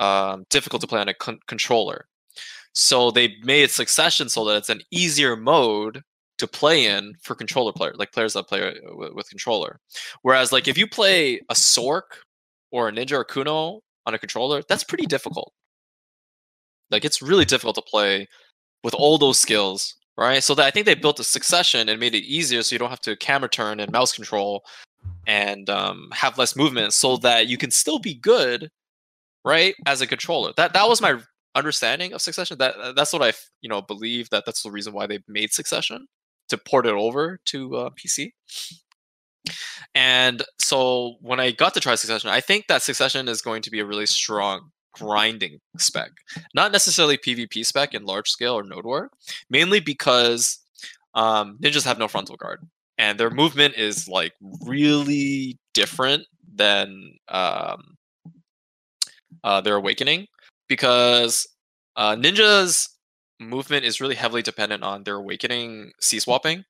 um, 0.00 0.46
difficult 0.50 0.80
to 0.80 0.88
play 0.88 0.98
on 1.00 1.06
a 1.08 1.14
con- 1.14 1.38
controller. 1.46 2.06
So 2.72 3.12
they 3.12 3.36
made 3.44 3.70
Succession 3.70 4.28
so 4.28 4.44
that 4.46 4.56
it's 4.56 4.68
an 4.68 4.80
easier 4.90 5.36
mode 5.36 6.02
to 6.38 6.48
play 6.48 6.86
in 6.86 7.14
for 7.22 7.36
controller 7.36 7.72
players, 7.72 7.98
like 7.98 8.10
players 8.10 8.32
that 8.32 8.48
play 8.48 8.62
uh, 8.62 8.72
with, 8.96 9.12
with 9.12 9.30
controller. 9.30 9.78
Whereas, 10.22 10.50
like 10.50 10.66
if 10.66 10.76
you 10.76 10.88
play 10.88 11.36
a 11.50 11.54
Sork 11.54 12.18
or 12.72 12.88
a 12.88 12.92
Ninja 12.92 13.12
or 13.12 13.24
Kuno 13.24 13.78
on 14.06 14.14
a 14.14 14.18
controller, 14.18 14.60
that's 14.68 14.82
pretty 14.82 15.06
difficult. 15.06 15.52
Like 16.90 17.04
it's 17.04 17.22
really 17.22 17.44
difficult 17.44 17.76
to 17.76 17.82
play 17.82 18.28
with 18.82 18.94
all 18.94 19.18
those 19.18 19.38
skills, 19.38 19.96
right? 20.16 20.42
So 20.42 20.54
that 20.54 20.66
I 20.66 20.70
think 20.70 20.86
they 20.86 20.94
built 20.94 21.20
a 21.20 21.24
succession 21.24 21.88
and 21.88 22.00
made 22.00 22.14
it 22.14 22.24
easier 22.24 22.62
so 22.62 22.74
you 22.74 22.78
don't 22.78 22.90
have 22.90 23.00
to 23.02 23.16
camera 23.16 23.48
turn 23.48 23.80
and 23.80 23.90
mouse 23.92 24.12
control 24.12 24.64
and 25.26 25.68
um, 25.70 26.08
have 26.12 26.38
less 26.38 26.56
movement 26.56 26.92
so 26.92 27.16
that 27.18 27.48
you 27.48 27.58
can 27.58 27.70
still 27.70 27.98
be 27.98 28.14
good, 28.14 28.70
right? 29.44 29.74
As 29.86 30.00
a 30.00 30.06
controller. 30.06 30.52
That 30.56 30.72
that 30.74 30.88
was 30.88 31.00
my 31.00 31.20
understanding 31.54 32.12
of 32.12 32.22
succession. 32.22 32.58
That 32.58 32.76
uh, 32.76 32.92
that's 32.92 33.12
what 33.12 33.22
I 33.22 33.32
you 33.60 33.68
know 33.68 33.82
believe 33.82 34.30
that 34.30 34.44
that's 34.46 34.62
the 34.62 34.70
reason 34.70 34.92
why 34.92 35.06
they 35.06 35.20
made 35.28 35.52
succession 35.52 36.06
to 36.48 36.58
port 36.58 36.86
it 36.86 36.94
over 36.94 37.40
to 37.46 37.76
uh, 37.76 37.90
PC. 37.90 38.30
And 39.94 40.42
so 40.58 41.16
when 41.20 41.40
I 41.40 41.50
got 41.52 41.74
to 41.74 41.80
try 41.80 41.94
Succession, 41.94 42.30
I 42.30 42.40
think 42.40 42.66
that 42.68 42.82
Succession 42.82 43.28
is 43.28 43.42
going 43.42 43.62
to 43.62 43.70
be 43.70 43.80
a 43.80 43.84
really 43.84 44.06
strong 44.06 44.70
grinding 44.98 45.60
spec, 45.78 46.10
not 46.54 46.72
necessarily 46.72 47.18
PvP 47.18 47.64
spec 47.64 47.94
in 47.94 48.04
large 48.04 48.30
scale 48.30 48.54
or 48.54 48.62
node 48.62 48.84
war, 48.84 49.10
mainly 49.50 49.80
because 49.80 50.58
um, 51.14 51.58
ninjas 51.62 51.84
have 51.84 51.98
no 51.98 52.08
frontal 52.08 52.36
guard 52.36 52.60
and 52.98 53.18
their 53.18 53.30
movement 53.30 53.74
is 53.76 54.08
like 54.08 54.32
really 54.64 55.58
different 55.74 56.24
than 56.54 57.12
um, 57.28 57.96
uh, 59.44 59.60
their 59.60 59.76
awakening 59.76 60.26
because 60.68 61.46
uh, 61.96 62.14
ninjas 62.14 62.88
movement 63.40 63.84
is 63.84 64.00
really 64.00 64.14
heavily 64.14 64.42
dependent 64.42 64.82
on 64.82 65.04
their 65.04 65.16
awakening 65.16 65.92
c 66.00 66.18
swapping 66.18 66.64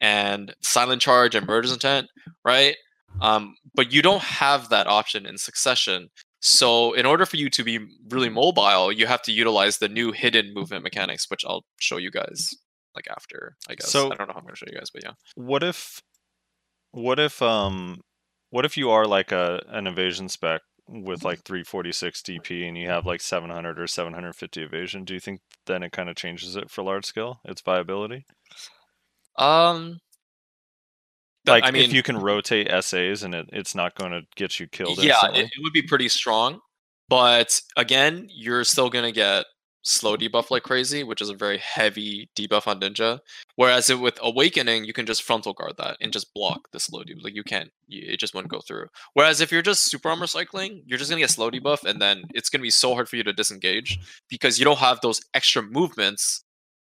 and 0.00 0.54
silent 0.62 1.00
charge 1.02 1.34
and 1.34 1.46
murder's 1.46 1.72
intent 1.72 2.08
right? 2.46 2.76
Um, 3.20 3.56
but 3.74 3.92
you 3.92 4.00
don't 4.02 4.22
have 4.22 4.68
that 4.70 4.86
option 4.86 5.26
in 5.26 5.36
succession 5.36 6.08
so 6.46 6.92
in 6.92 7.04
order 7.06 7.26
for 7.26 7.36
you 7.36 7.50
to 7.50 7.64
be 7.64 7.78
really 8.08 8.28
mobile 8.28 8.92
you 8.92 9.06
have 9.06 9.20
to 9.22 9.32
utilize 9.32 9.78
the 9.78 9.88
new 9.88 10.12
hidden 10.12 10.54
movement 10.54 10.84
mechanics 10.84 11.28
which 11.30 11.44
i'll 11.44 11.64
show 11.80 11.96
you 11.96 12.10
guys 12.10 12.50
like 12.94 13.06
after 13.10 13.56
i 13.68 13.74
guess 13.74 13.90
So- 13.90 14.12
i 14.12 14.14
don't 14.14 14.28
know 14.28 14.34
how 14.34 14.38
i'm 14.40 14.44
going 14.44 14.54
to 14.54 14.58
show 14.58 14.66
you 14.70 14.78
guys 14.78 14.90
but 14.90 15.02
yeah 15.04 15.12
what 15.34 15.62
if, 15.62 16.00
what 16.92 17.18
if, 17.18 17.42
um, 17.42 18.00
what 18.50 18.64
if 18.64 18.76
you 18.76 18.90
are 18.90 19.06
like 19.06 19.32
a 19.32 19.60
an 19.68 19.86
evasion 19.86 20.28
spec 20.28 20.60
with 20.88 21.24
like 21.24 21.42
346 21.42 22.22
DP 22.22 22.68
and 22.68 22.78
you 22.78 22.88
have 22.88 23.04
like 23.04 23.20
700 23.20 23.78
or 23.78 23.88
750 23.88 24.62
evasion? 24.62 25.04
Do 25.04 25.14
you 25.14 25.20
think 25.20 25.40
then 25.66 25.82
it 25.82 25.90
kind 25.90 26.08
of 26.08 26.14
changes 26.14 26.54
it 26.54 26.70
for 26.70 26.84
large 26.84 27.04
scale, 27.04 27.40
its 27.44 27.60
viability? 27.60 28.24
um 29.36 29.98
Like 31.46 31.64
i 31.64 31.70
mean 31.70 31.82
if 31.82 31.92
you 31.92 32.02
can 32.02 32.16
rotate 32.18 32.68
SAs 32.68 33.22
and 33.22 33.34
it, 33.34 33.48
it's 33.52 33.74
not 33.74 33.94
going 33.94 34.12
to 34.12 34.22
get 34.34 34.58
you 34.58 34.66
killed 34.66 35.02
yeah 35.02 35.30
it, 35.32 35.46
it 35.46 35.62
would 35.62 35.72
be 35.72 35.82
pretty 35.82 36.08
strong 36.08 36.60
but 37.08 37.60
again 37.76 38.28
you're 38.30 38.64
still 38.64 38.90
going 38.90 39.04
to 39.04 39.12
get 39.12 39.46
slow 39.82 40.16
debuff 40.16 40.50
like 40.50 40.64
crazy 40.64 41.04
which 41.04 41.22
is 41.22 41.30
a 41.30 41.34
very 41.34 41.58
heavy 41.58 42.28
debuff 42.36 42.66
on 42.66 42.80
ninja 42.80 43.20
whereas 43.54 43.88
it, 43.88 44.00
with 44.00 44.18
awakening 44.20 44.84
you 44.84 44.92
can 44.92 45.06
just 45.06 45.22
frontal 45.22 45.52
guard 45.52 45.74
that 45.78 45.96
and 46.00 46.12
just 46.12 46.34
block 46.34 46.68
the 46.72 46.80
slow 46.80 47.04
debuff 47.04 47.22
like 47.22 47.36
you 47.36 47.44
can't 47.44 47.70
you, 47.86 48.02
it 48.04 48.18
just 48.18 48.34
wouldn't 48.34 48.50
go 48.50 48.60
through. 48.60 48.86
Whereas 49.14 49.40
if 49.40 49.52
you're 49.52 49.62
just 49.62 49.84
super 49.84 50.08
armor 50.08 50.26
cycling 50.26 50.82
you're 50.86 50.98
just 50.98 51.08
going 51.08 51.20
to 51.20 51.22
get 51.22 51.30
slow 51.30 51.52
debuff 51.52 51.84
and 51.84 52.02
then 52.02 52.24
it's 52.34 52.50
going 52.50 52.60
to 52.60 52.64
be 52.64 52.70
so 52.70 52.94
hard 52.94 53.08
for 53.08 53.14
you 53.14 53.22
to 53.22 53.32
disengage 53.32 54.00
because 54.28 54.58
you 54.58 54.64
don't 54.64 54.78
have 54.78 55.00
those 55.02 55.20
extra 55.34 55.62
movements 55.62 56.42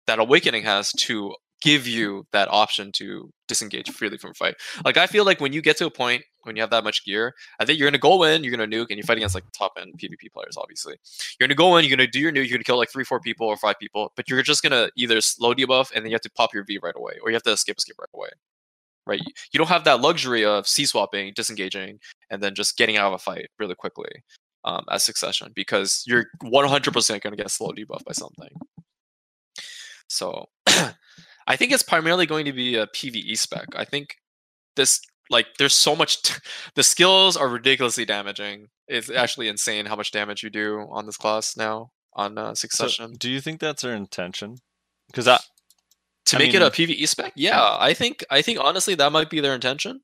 that 0.06 0.20
awakening 0.20 0.62
has 0.62 0.92
to 0.92 1.34
give 1.64 1.86
you 1.86 2.26
that 2.32 2.48
option 2.50 2.92
to 2.92 3.30
disengage 3.48 3.90
freely 3.90 4.18
from 4.18 4.34
fight. 4.34 4.54
Like 4.84 4.96
I 4.98 5.06
feel 5.06 5.24
like 5.24 5.40
when 5.40 5.52
you 5.52 5.62
get 5.62 5.76
to 5.78 5.86
a 5.86 5.90
point 5.90 6.22
when 6.44 6.56
you 6.56 6.62
have 6.62 6.70
that 6.70 6.84
much 6.84 7.04
gear, 7.06 7.34
I 7.58 7.64
think 7.64 7.78
you're 7.78 7.88
gonna 7.88 7.98
go 7.98 8.22
in, 8.24 8.44
you're 8.44 8.54
gonna 8.56 8.66
nuke, 8.66 8.88
and 8.90 8.98
you 8.98 9.02
fight 9.02 9.16
against 9.16 9.34
like 9.34 9.44
top 9.56 9.72
end 9.80 9.94
PvP 9.98 10.30
players. 10.32 10.56
Obviously, 10.58 10.94
you're 11.40 11.48
gonna 11.48 11.56
go 11.56 11.76
in, 11.76 11.84
you're 11.84 11.96
gonna 11.96 12.06
do 12.08 12.20
your 12.20 12.32
nuke, 12.32 12.48
you're 12.48 12.58
gonna 12.58 12.64
kill 12.64 12.76
like 12.76 12.90
three, 12.90 13.04
four 13.04 13.20
people 13.20 13.46
or 13.46 13.56
five 13.56 13.78
people, 13.80 14.12
but 14.16 14.28
you're 14.28 14.42
just 14.42 14.62
gonna 14.62 14.90
either 14.96 15.20
slow 15.22 15.54
debuff 15.54 15.90
and 15.94 16.04
then 16.04 16.10
you 16.10 16.14
have 16.14 16.20
to 16.22 16.30
pop 16.32 16.52
your 16.54 16.64
V 16.64 16.78
right 16.82 16.94
away, 16.96 17.14
or 17.22 17.30
you 17.30 17.34
have 17.34 17.42
to 17.44 17.52
escape, 17.52 17.78
escape 17.78 17.96
right 17.98 18.08
away. 18.14 18.28
Right? 19.06 19.20
You- 19.20 19.32
You 19.52 19.58
don't 19.58 19.68
have 19.68 19.84
that 19.84 20.00
luxury 20.00 20.44
of 20.44 20.68
C 20.68 20.84
swapping, 20.86 21.32
disengaging, 21.34 21.98
and 22.30 22.42
then 22.42 22.54
just 22.54 22.76
getting 22.76 22.96
out 22.98 23.08
of 23.08 23.14
a 23.14 23.18
fight 23.18 23.48
really 23.58 23.74
quickly 23.74 24.10
um, 24.64 24.84
as 24.90 25.02
succession 25.04 25.52
because 25.54 26.02
you're 26.06 26.26
100% 26.42 27.20
going 27.22 27.32
to 27.36 27.42
get 27.42 27.50
slow 27.50 27.70
debuff 27.72 28.04
by 28.04 28.12
something. 28.12 28.48
So 30.08 30.46
I 31.46 31.56
think 31.56 31.72
it's 31.72 31.82
primarily 31.82 32.26
going 32.26 32.44
to 32.46 32.52
be 32.52 32.76
a 32.76 32.86
PVE 32.86 33.36
spec. 33.38 33.66
I 33.76 33.84
think 33.84 34.16
this 34.76 35.00
like 35.30 35.46
there's 35.58 35.74
so 35.74 35.94
much 35.96 36.22
t- 36.22 36.34
the 36.74 36.82
skills 36.82 37.36
are 37.36 37.48
ridiculously 37.48 38.04
damaging. 38.04 38.68
It's 38.88 39.10
actually 39.10 39.48
insane 39.48 39.86
how 39.86 39.96
much 39.96 40.10
damage 40.10 40.42
you 40.42 40.50
do 40.50 40.86
on 40.90 41.06
this 41.06 41.16
class 41.16 41.56
now 41.56 41.90
on 42.14 42.36
uh, 42.38 42.50
So, 42.50 42.54
succession. 42.54 43.14
do 43.18 43.30
you 43.30 43.40
think 43.40 43.60
that's 43.60 43.82
their 43.82 43.94
intention? 43.94 44.56
Because 45.08 45.26
I, 45.26 45.38
to 46.26 46.36
I 46.36 46.38
make 46.38 46.54
it 46.54 46.62
a 46.62 46.66
PVE 46.70 47.06
spec, 47.08 47.32
yeah, 47.36 47.76
I 47.78 47.94
think 47.94 48.24
I 48.30 48.40
think 48.42 48.58
honestly 48.60 48.94
that 48.96 49.12
might 49.12 49.30
be 49.30 49.40
their 49.40 49.54
intention. 49.54 50.00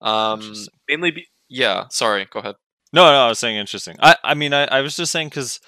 Um 0.00 0.54
mainly 0.88 1.10
be, 1.10 1.26
yeah, 1.48 1.84
sorry, 1.90 2.26
go 2.30 2.40
ahead. 2.40 2.56
No, 2.92 3.04
no, 3.04 3.26
I 3.26 3.28
was 3.28 3.38
saying 3.38 3.56
interesting. 3.56 3.96
I, 4.00 4.16
I 4.24 4.34
mean, 4.34 4.52
I, 4.52 4.64
I 4.64 4.80
was 4.80 4.96
just 4.96 5.12
saying 5.12 5.28
because 5.28 5.60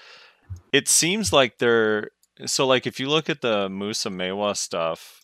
it 0.73 0.89
seems 0.89 1.33
like 1.33 1.59
they're 1.59 2.11
so 2.47 2.67
like 2.67 2.87
if 2.87 2.99
you 3.01 3.09
look 3.09 3.29
at 3.31 3.41
the 3.41 3.69
Musa 3.69 4.09
Maehwa 4.11 4.57
stuff, 4.57 5.21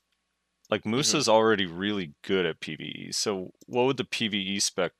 like 0.71 0.83
Mm-hmm. 0.83 0.91
Musa's 0.91 1.29
already 1.29 1.67
really 1.67 2.13
good 2.23 2.45
at 2.47 2.61
PVE. 2.61 3.15
So 3.15 3.51
what 3.67 3.87
would 3.87 3.97
the 3.97 4.05
PVE 4.05 4.61
spec, 4.61 4.93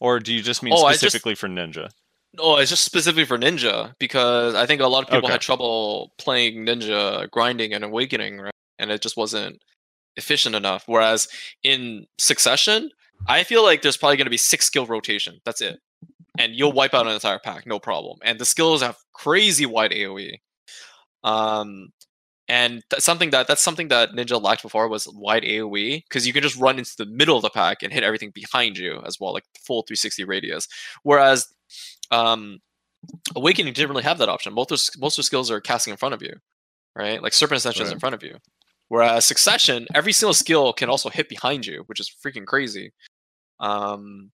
or 0.00 0.20
do 0.20 0.32
you 0.32 0.42
just 0.42 0.62
mean 0.62 0.72
Oh, 0.76 0.84
I 0.84 0.92
just- 0.92 1.00
specifically 1.00 1.34
for 1.34 1.48
Ninja? 1.48 1.90
Oh, 2.38 2.56
it's 2.56 2.70
just 2.70 2.84
specifically 2.84 3.24
for 3.24 3.38
Ninja 3.38 3.94
because 4.00 4.56
I 4.56 4.66
think 4.66 4.80
a 4.80 4.88
lot 4.88 5.04
of 5.04 5.08
people 5.08 5.26
Okay. 5.26 5.32
had 5.34 5.40
trouble 5.40 6.12
playing 6.18 6.66
Ninja, 6.66 7.30
grinding 7.30 7.72
and 7.72 7.84
awakening, 7.84 8.38
right? 8.40 8.52
And 8.80 8.90
it 8.90 9.02
just 9.02 9.16
wasn't 9.16 9.62
efficient 10.16 10.56
enough. 10.56 10.82
Whereas 10.86 11.28
in 11.62 12.06
Succession, 12.18 12.90
I 13.28 13.44
feel 13.44 13.62
like 13.62 13.82
there's 13.82 13.96
probably 13.96 14.16
going 14.16 14.26
to 14.26 14.30
be 14.30 14.36
six 14.36 14.64
skill 14.66 14.84
rotation. 14.84 15.40
That's 15.44 15.60
it, 15.60 15.78
and 16.36 16.54
you'll 16.56 16.72
wipe 16.72 16.92
out 16.92 17.06
an 17.06 17.12
entire 17.12 17.38
pack, 17.38 17.66
no 17.66 17.78
problem. 17.78 18.18
And 18.24 18.40
the 18.40 18.44
skills 18.44 18.82
have 18.82 18.96
crazy 19.12 19.64
wide 19.66 19.92
AOE. 19.92 20.38
Um, 21.24 21.88
and 22.46 22.82
that's 22.90 23.04
something 23.04 23.30
that 23.30 23.46
that's 23.48 23.62
something 23.62 23.88
that 23.88 24.10
Ninja 24.12 24.40
lacked 24.40 24.62
before 24.62 24.86
was 24.88 25.08
wide 25.08 25.44
AOE 25.44 26.04
because 26.04 26.26
you 26.26 26.32
can 26.32 26.42
just 26.42 26.56
run 26.56 26.78
into 26.78 26.94
the 26.98 27.06
middle 27.06 27.36
of 27.36 27.42
the 27.42 27.50
pack 27.50 27.82
and 27.82 27.92
hit 27.92 28.02
everything 28.02 28.30
behind 28.34 28.76
you 28.76 29.00
as 29.06 29.18
well, 29.18 29.32
like 29.32 29.44
full 29.58 29.82
360 29.82 30.24
radius. 30.24 30.68
Whereas 31.02 31.48
um, 32.10 32.60
Awakening 33.34 33.72
didn't 33.72 33.90
really 33.90 34.02
have 34.02 34.18
that 34.18 34.28
option. 34.28 34.52
Most 34.52 34.70
of, 34.70 35.00
most 35.00 35.14
of 35.14 35.22
the 35.22 35.26
skills 35.26 35.50
are 35.50 35.60
casting 35.60 35.92
in 35.92 35.96
front 35.96 36.14
of 36.14 36.22
you, 36.22 36.34
right? 36.94 37.22
Like 37.22 37.32
Serpent 37.32 37.58
Ascension 37.58 37.86
is 37.86 37.92
in 37.92 37.98
front 37.98 38.14
of 38.14 38.22
you. 38.22 38.36
Whereas 38.88 39.24
Succession, 39.24 39.86
every 39.94 40.12
single 40.12 40.34
skill 40.34 40.72
can 40.72 40.90
also 40.90 41.08
hit 41.08 41.28
behind 41.28 41.66
you, 41.66 41.84
which 41.86 42.00
is 42.00 42.14
freaking 42.24 42.46
crazy. 42.46 42.92
Um, 43.58 44.30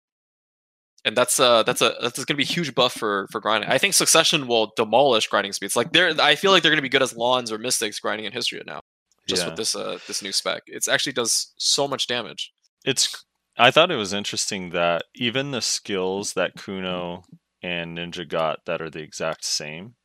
and 1.05 1.17
that's 1.17 1.41
uh 1.41 1.63
that's 1.63 1.83
a 1.83 1.95
that's 2.03 2.25
gonna 2.25 2.37
be 2.37 2.43
a 2.43 2.47
huge 2.47 2.75
buff 2.75 2.93
for 2.93 3.27
for 3.31 3.41
grinding. 3.41 3.71
I 3.71 3.79
think 3.79 3.95
Succession 3.95 4.47
will 4.47 4.73
demolish 4.77 5.27
grinding 5.29 5.53
speeds. 5.53 5.77
Like 5.77 5.93
they're 5.93 6.13
I 6.21 6.35
feel 6.35 6.51
like 6.53 6.63
they're 6.63 6.73
gonna 6.73 6.83
be 6.83 6.89
good 6.89 7.03
as 7.03 7.15
Lahns 7.15 7.51
or 7.51 7.59
mystics 7.59 7.99
grinding 8.01 8.27
in 8.27 8.33
history 8.33 8.63
now. 8.67 8.81
Just 9.27 9.43
Yeah. 9.43 9.49
with 9.49 9.57
this 9.57 9.75
uh 9.75 9.99
this 10.07 10.23
new 10.23 10.33
spec. 10.33 10.63
It 10.67 10.87
actually 10.89 11.13
does 11.13 11.53
so 11.57 11.87
much 11.89 12.07
damage. 12.07 12.53
It's. 12.85 13.25
I 13.59 13.71
thought 13.71 13.91
it 13.91 13.97
was 13.97 14.15
interesting 14.15 14.71
that 14.71 15.03
even 15.15 15.51
the 15.51 15.61
skills 15.61 16.33
that 16.33 16.55
Kuno 16.57 17.25
and 17.63 17.99
Ninja 17.99 18.27
got 18.27 18.65
that 18.65 18.81
are 18.81 18.89
the 18.89 19.03
exact 19.03 19.45
same 19.45 19.97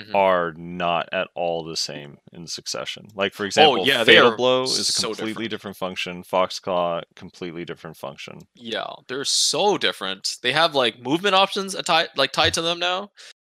Mhm. 0.00 0.14
are 0.14 0.52
not 0.56 1.08
at 1.12 1.26
all 1.34 1.64
the 1.64 1.76
same 1.76 2.18
in 2.32 2.46
succession. 2.46 3.08
Like 3.14 3.34
for 3.34 3.44
example, 3.44 3.80
Oh, 3.80 3.84
yeah, 3.84 4.04
Fatal 4.04 4.36
Blow 4.36 4.62
is 4.62 4.78
a 4.78 4.84
so 4.84 5.08
completely 5.08 5.48
different. 5.48 5.50
different. 5.50 5.76
function. 5.76 6.22
Foxclaw, 6.22 7.02
completely 7.16 7.64
different 7.64 7.96
function. 7.96 8.38
Yeah, 8.54 8.86
they're 9.08 9.24
so 9.24 9.76
different. 9.76 10.36
They 10.42 10.52
have 10.52 10.74
like 10.76 11.00
movement 11.00 11.34
options 11.34 11.74
tied 11.82 12.08
like 12.16 12.30
tied 12.32 12.54
to 12.54 12.62
them 12.62 12.78
now. 12.78 13.10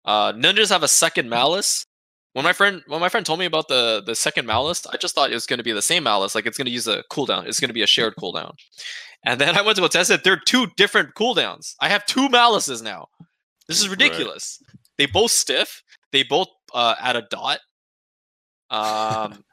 Uh 0.03 0.33
ninjas 0.33 0.69
have 0.69 0.81
a 0.83 0.87
second 0.87 1.29
malice. 1.29 1.85
When 2.33 2.43
my 2.45 2.53
friend 2.53 2.81
when 2.87 3.01
my 3.01 3.09
friend 3.09 3.23
told 3.25 3.37
me 3.39 3.45
about 3.45 3.67
the 3.67 4.01
the 4.03 4.15
second 4.15 4.47
malice, 4.47 4.87
I 4.87 4.97
just 4.97 5.13
thought 5.13 5.29
it 5.29 5.35
was 5.35 5.45
going 5.45 5.59
to 5.59 5.63
be 5.63 5.73
the 5.73 5.81
same 5.81 6.03
malice, 6.03 6.33
like 6.33 6.45
it's 6.47 6.57
going 6.57 6.65
to 6.65 6.71
use 6.71 6.87
a 6.87 7.03
cooldown. 7.11 7.45
It's 7.45 7.59
going 7.59 7.69
to 7.69 7.73
be 7.73 7.83
a 7.83 7.87
shared 7.87 8.15
cooldown. 8.15 8.53
And 9.25 9.39
then 9.39 9.55
I 9.59 9.61
went 9.61 9.75
to 9.75 9.81
go 9.81 9.87
test 9.89 10.09
it. 10.09 10.23
They're 10.23 10.41
two 10.43 10.67
different 10.75 11.13
cooldowns. 11.13 11.75
I 11.81 11.89
have 11.89 12.03
two 12.07 12.29
malices 12.29 12.81
now. 12.81 13.09
This 13.67 13.79
is 13.79 13.89
Right. 13.89 13.99
ridiculous. 13.99 14.57
They 14.97 15.05
both 15.05 15.31
stiff. 15.31 15.83
They 16.11 16.23
both 16.23 16.47
uh, 16.73 16.95
add 16.99 17.15
a 17.15 17.21
dot. 17.23 17.59
Um, 18.69 19.43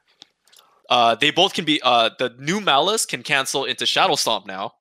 uh, 0.89 1.15
they 1.15 1.31
both 1.31 1.53
can 1.53 1.65
be. 1.65 1.81
Uh, 1.83 2.09
the 2.19 2.33
new 2.39 2.59
malice 2.61 3.05
can 3.05 3.23
cancel 3.23 3.65
into 3.65 3.85
shadow 3.85 4.15
stomp 4.15 4.45
now, 4.47 4.71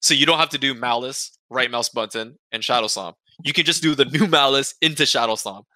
so 0.00 0.14
you 0.14 0.26
don't 0.26 0.38
have 0.38 0.50
to 0.50 0.58
do 0.58 0.74
malice, 0.74 1.36
right 1.50 1.70
mouse 1.70 1.88
button, 1.88 2.38
and 2.52 2.62
shadow 2.64 2.86
stomp. 2.88 3.16
You 3.44 3.52
can 3.52 3.64
just 3.64 3.82
do 3.82 3.94
the 3.94 4.04
new 4.06 4.26
malice 4.28 4.74
into 4.80 5.06
shadow 5.06 5.34
stomp. 5.34 5.66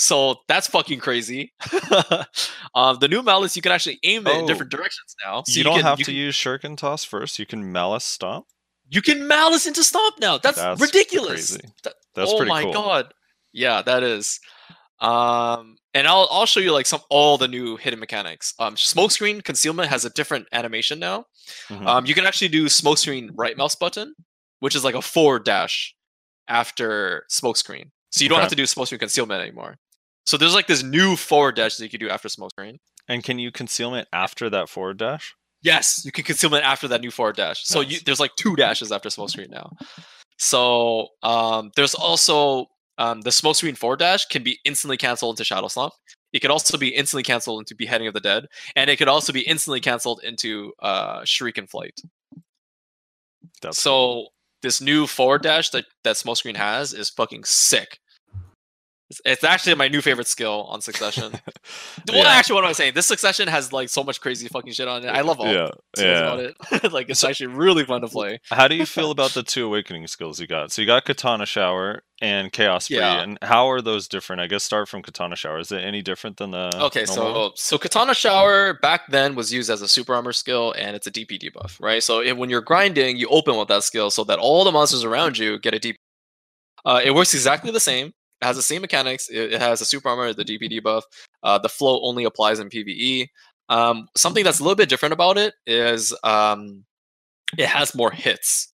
So 0.00 0.36
that's 0.46 0.68
fucking 0.68 1.00
crazy. 1.00 1.52
um, 2.74 2.98
the 3.00 3.08
new 3.08 3.20
malice 3.22 3.56
you 3.56 3.62
can 3.62 3.72
actually 3.72 3.98
aim 4.04 4.26
it 4.28 4.36
in 4.36 4.44
Oh. 4.44 4.46
different 4.46 4.70
directions 4.70 5.14
now. 5.24 5.42
So 5.44 5.58
you, 5.58 5.64
don't 5.64 5.74
can, 5.76 5.82
have 5.84 5.98
you 5.98 6.04
to 6.04 6.10
can, 6.12 6.18
use 6.18 6.36
Shuriken 6.36 6.76
Toss 6.76 7.02
first. 7.02 7.38
You 7.40 7.46
can 7.46 7.72
Malice 7.72 8.04
Stomp. 8.04 8.46
You 8.90 9.02
can 9.02 9.26
malice 9.26 9.66
into 9.66 9.82
stomp 9.82 10.20
now. 10.20 10.38
That's, 10.38 10.56
That's 10.56 10.80
ridiculous. 10.80 11.50
crazy. 11.56 11.72
That- 11.82 11.94
That's 12.14 12.30
oh 12.32 12.44
my 12.44 12.62
cool. 12.62 12.72
god. 12.72 13.12
Yeah, 13.52 13.82
that 13.82 14.02
is. 14.04 14.38
Um, 15.00 15.76
and 15.94 16.06
I'll 16.06 16.28
I'll 16.30 16.46
show 16.46 16.60
you 16.60 16.72
like 16.72 16.86
some 16.86 17.00
all 17.08 17.38
the 17.38 17.48
new 17.48 17.76
hidden 17.76 18.00
mechanics. 18.00 18.54
Um, 18.58 18.74
smokescreen 18.74 19.42
concealment 19.44 19.88
has 19.90 20.04
a 20.04 20.10
different 20.10 20.46
animation 20.52 20.98
now. 20.98 21.26
Mhm. 21.68 21.86
Um, 21.86 22.06
you 22.06 22.14
can 22.14 22.26
actually 22.26 22.48
do 22.48 22.66
smokescreen 22.66 23.30
right 23.34 23.56
mouse 23.56 23.74
button, 23.76 24.14
which 24.60 24.74
is 24.74 24.84
like 24.84 24.94
a 24.94 25.02
forward 25.02 25.44
dash 25.44 25.94
after 26.48 27.24
smokescreen. 27.30 27.90
So 28.10 28.24
you 28.24 28.28
don't 28.28 28.40
have 28.40 28.48
to 28.50 28.56
do 28.56 28.64
smokescreen 28.64 28.98
concealment 28.98 29.40
anymore. 29.42 29.76
So 30.24 30.36
there's 30.36 30.54
like 30.54 30.66
this 30.66 30.82
new 30.82 31.16
forward 31.16 31.56
dash 31.56 31.76
that 31.76 31.84
you 31.84 31.90
can 31.90 32.00
do 32.00 32.08
after 32.08 32.28
smokescreen. 32.28 32.78
And 33.08 33.24
can 33.24 33.38
you 33.38 33.50
concealment 33.50 34.08
after 34.12 34.50
that 34.50 34.68
forward 34.68 34.98
dash? 34.98 35.34
Yes, 35.62 36.04
you 36.04 36.12
can 36.12 36.24
concealment 36.24 36.64
after 36.64 36.86
that 36.88 37.00
new 37.00 37.10
forward 37.10 37.36
dash. 37.36 37.64
So 37.64 37.80
you, 37.80 37.98
there's 38.04 38.20
like 38.20 38.32
two 38.36 38.54
dashes 38.56 38.92
after 38.92 39.08
smokescreen 39.08 39.50
now. 39.50 39.72
So 40.38 41.08
um, 41.22 41.70
there's 41.76 41.94
also 41.94 42.66
um, 42.98 43.22
the 43.22 43.30
smokescreen 43.30 43.76
forward 43.76 44.00
dash 44.00 44.26
can 44.26 44.42
be 44.42 44.58
instantly 44.64 44.96
canceled 44.96 45.34
into 45.34 45.44
Shadow 45.44 45.68
Stomp. 45.68 45.94
It 46.32 46.40
could 46.40 46.50
also 46.50 46.76
be 46.76 46.88
instantly 46.88 47.22
canceled 47.22 47.60
into 47.60 47.74
Beheading 47.74 48.06
of 48.06 48.14
the 48.14 48.20
Dead, 48.20 48.46
and 48.76 48.90
it 48.90 48.96
could 48.96 49.08
also 49.08 49.32
be 49.32 49.40
instantly 49.40 49.80
canceled 49.80 50.20
into 50.22 50.72
uh, 50.80 51.20
Shuriken 51.20 51.70
Flight. 51.70 52.00
That's 53.62 53.80
so 53.80 54.26
this 54.62 54.80
new 54.80 55.06
forward 55.06 55.42
dash 55.42 55.70
that 55.70 55.86
that 56.04 56.16
smokescreen 56.16 56.56
has 56.56 56.92
is 56.92 57.08
fucking 57.08 57.44
sick. 57.44 57.98
It's, 59.24 59.42
actually 59.42 59.74
my 59.74 59.88
new 59.88 60.02
favorite 60.02 60.26
skill 60.26 60.66
on 60.68 60.82
Succession. 60.82 61.32
well, 62.08 62.18
Yeah. 62.18 62.28
actually, 62.28 62.56
what 62.56 62.64
am 62.64 62.70
I 62.70 62.74
saying? 62.74 62.92
This 62.94 63.06
Succession 63.06 63.48
has 63.48 63.72
like 63.72 63.88
so 63.88 64.04
much 64.04 64.20
crazy 64.20 64.48
fucking 64.48 64.72
shit 64.72 64.86
on 64.86 65.02
it. 65.04 65.08
I 65.08 65.22
love 65.22 65.40
all 65.40 65.46
yeah, 65.46 65.70
skills 65.96 66.06
yeah. 66.18 66.32
about 66.34 66.40
it. 66.40 66.92
like 66.92 67.08
it's 67.08 67.24
actually 67.24 67.46
really 67.46 67.84
fun 67.84 68.02
to 68.02 68.08
play. 68.08 68.40
How 68.50 68.68
do 68.68 68.74
you 68.74 68.84
feel 68.84 69.10
about 69.16 69.30
the 69.30 69.42
two 69.42 69.64
awakening 69.66 70.06
skills 70.08 70.38
you 70.40 70.46
got? 70.46 70.72
So 70.72 70.82
you 70.82 70.86
got 70.86 71.06
Katana 71.06 71.46
Shower 71.46 72.02
and 72.20 72.52
Chaos 72.52 72.84
Spree, 72.84 72.98
Yeah. 72.98 73.22
and 73.22 73.38
how 73.40 73.70
are 73.70 73.80
those 73.80 74.08
different? 74.08 74.42
I 74.42 74.46
guess 74.46 74.62
start 74.62 74.88
from 74.88 75.00
Katana 75.02 75.36
Shower. 75.36 75.58
Is 75.58 75.72
it 75.72 75.82
any 75.82 76.02
different 76.02 76.36
than 76.36 76.50
the 76.50 76.70
Okay, 76.76 77.04
normal 77.16 77.50
so 77.50 77.52
so 77.56 77.78
Katana 77.78 78.12
Shower 78.12 78.74
back 78.74 79.08
then 79.08 79.34
was 79.34 79.50
used 79.52 79.70
as 79.70 79.80
a 79.80 79.88
super 79.88 80.14
armor 80.14 80.32
skill, 80.34 80.74
and 80.76 80.94
it's 80.94 81.06
a 81.06 81.10
DP 81.10 81.40
debuff, 81.40 81.80
right? 81.80 82.02
So 82.02 82.20
it, 82.20 82.36
when 82.36 82.50
you're 82.50 82.60
grinding, 82.60 83.16
you 83.16 83.28
open 83.28 83.56
with 83.56 83.68
that 83.68 83.84
skill 83.84 84.10
so 84.10 84.22
that 84.24 84.38
all 84.38 84.64
the 84.64 84.72
monsters 84.72 85.02
around 85.04 85.38
you 85.38 85.58
get 85.58 85.72
a 85.74 85.78
DP. 85.78 85.94
Uh, 86.84 87.00
it 87.02 87.14
works 87.14 87.32
exactly 87.34 87.70
the 87.70 87.80
same. 87.80 88.12
It 88.40 88.46
has 88.46 88.56
the 88.56 88.62
same 88.62 88.82
mechanics. 88.82 89.28
It, 89.28 89.54
it 89.54 89.60
has 89.60 89.80
a 89.80 89.84
super 89.84 90.08
armor, 90.08 90.32
the 90.32 90.44
DP 90.44 90.82
buff. 90.82 91.04
Uh, 91.42 91.58
the 91.58 91.68
flow 91.68 92.00
only 92.02 92.24
applies 92.24 92.60
in 92.60 92.68
PVE. 92.68 93.28
Um, 93.68 94.08
something 94.16 94.44
that's 94.44 94.60
a 94.60 94.62
little 94.62 94.76
bit 94.76 94.88
different 94.88 95.12
about 95.12 95.36
it 95.36 95.54
is 95.66 96.14
um, 96.24 96.84
it 97.56 97.66
has 97.66 97.94
more 97.94 98.10
hits. 98.10 98.72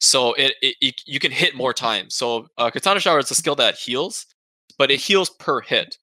So 0.00 0.32
it, 0.34 0.54
it, 0.62 0.76
it 0.80 0.94
you 1.06 1.20
can 1.20 1.30
hit 1.30 1.54
more 1.54 1.72
times. 1.72 2.14
So 2.14 2.48
uh, 2.58 2.70
Katana 2.70 3.00
Shower 3.00 3.18
is 3.18 3.30
a 3.30 3.34
skill 3.34 3.54
that 3.56 3.76
heals, 3.76 4.26
but 4.78 4.90
it 4.90 5.00
heals 5.00 5.30
per 5.30 5.60
hit. 5.60 5.96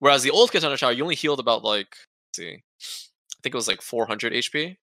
Whereas 0.00 0.22
the 0.22 0.30
old 0.30 0.50
Katana 0.50 0.76
Shower, 0.76 0.92
you 0.92 1.02
only 1.02 1.14
healed 1.14 1.40
about 1.40 1.64
like, 1.64 1.86
let's 1.86 2.36
see, 2.36 2.52
I 2.52 3.38
think 3.42 3.54
it 3.54 3.58
was 3.58 3.68
like 3.68 3.80
400 3.80 4.32
HP. 4.32 4.76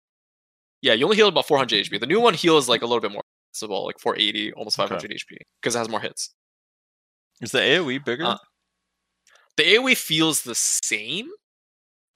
Yeah, 0.81 0.93
you 0.93 1.05
only 1.05 1.17
healed 1.17 1.33
about 1.33 1.47
400 1.47 1.85
HP. 1.85 1.99
The 1.99 2.05
new 2.05 2.21
one 2.21 2.33
heals 2.33 2.69
like 2.69 2.81
a 2.81 2.85
little 2.85 3.01
bit 3.01 3.11
more. 3.11 3.23
It's 3.51 3.61
about 3.61 3.83
like 3.83 3.99
480, 3.99 4.53
almost 4.53 4.77
500 4.77 5.11
HP 5.11 5.37
because 5.61 5.75
it 5.75 5.79
has 5.79 5.89
more 5.89 5.99
hits. 5.99 6.33
Is 7.41 7.51
the 7.51 7.59
AOE 7.59 8.03
bigger? 8.03 8.25
Uh, 8.25 8.37
The 9.57 9.63
AoE 9.75 9.95
feels 9.97 10.41
the 10.43 10.55
same. 10.55 11.29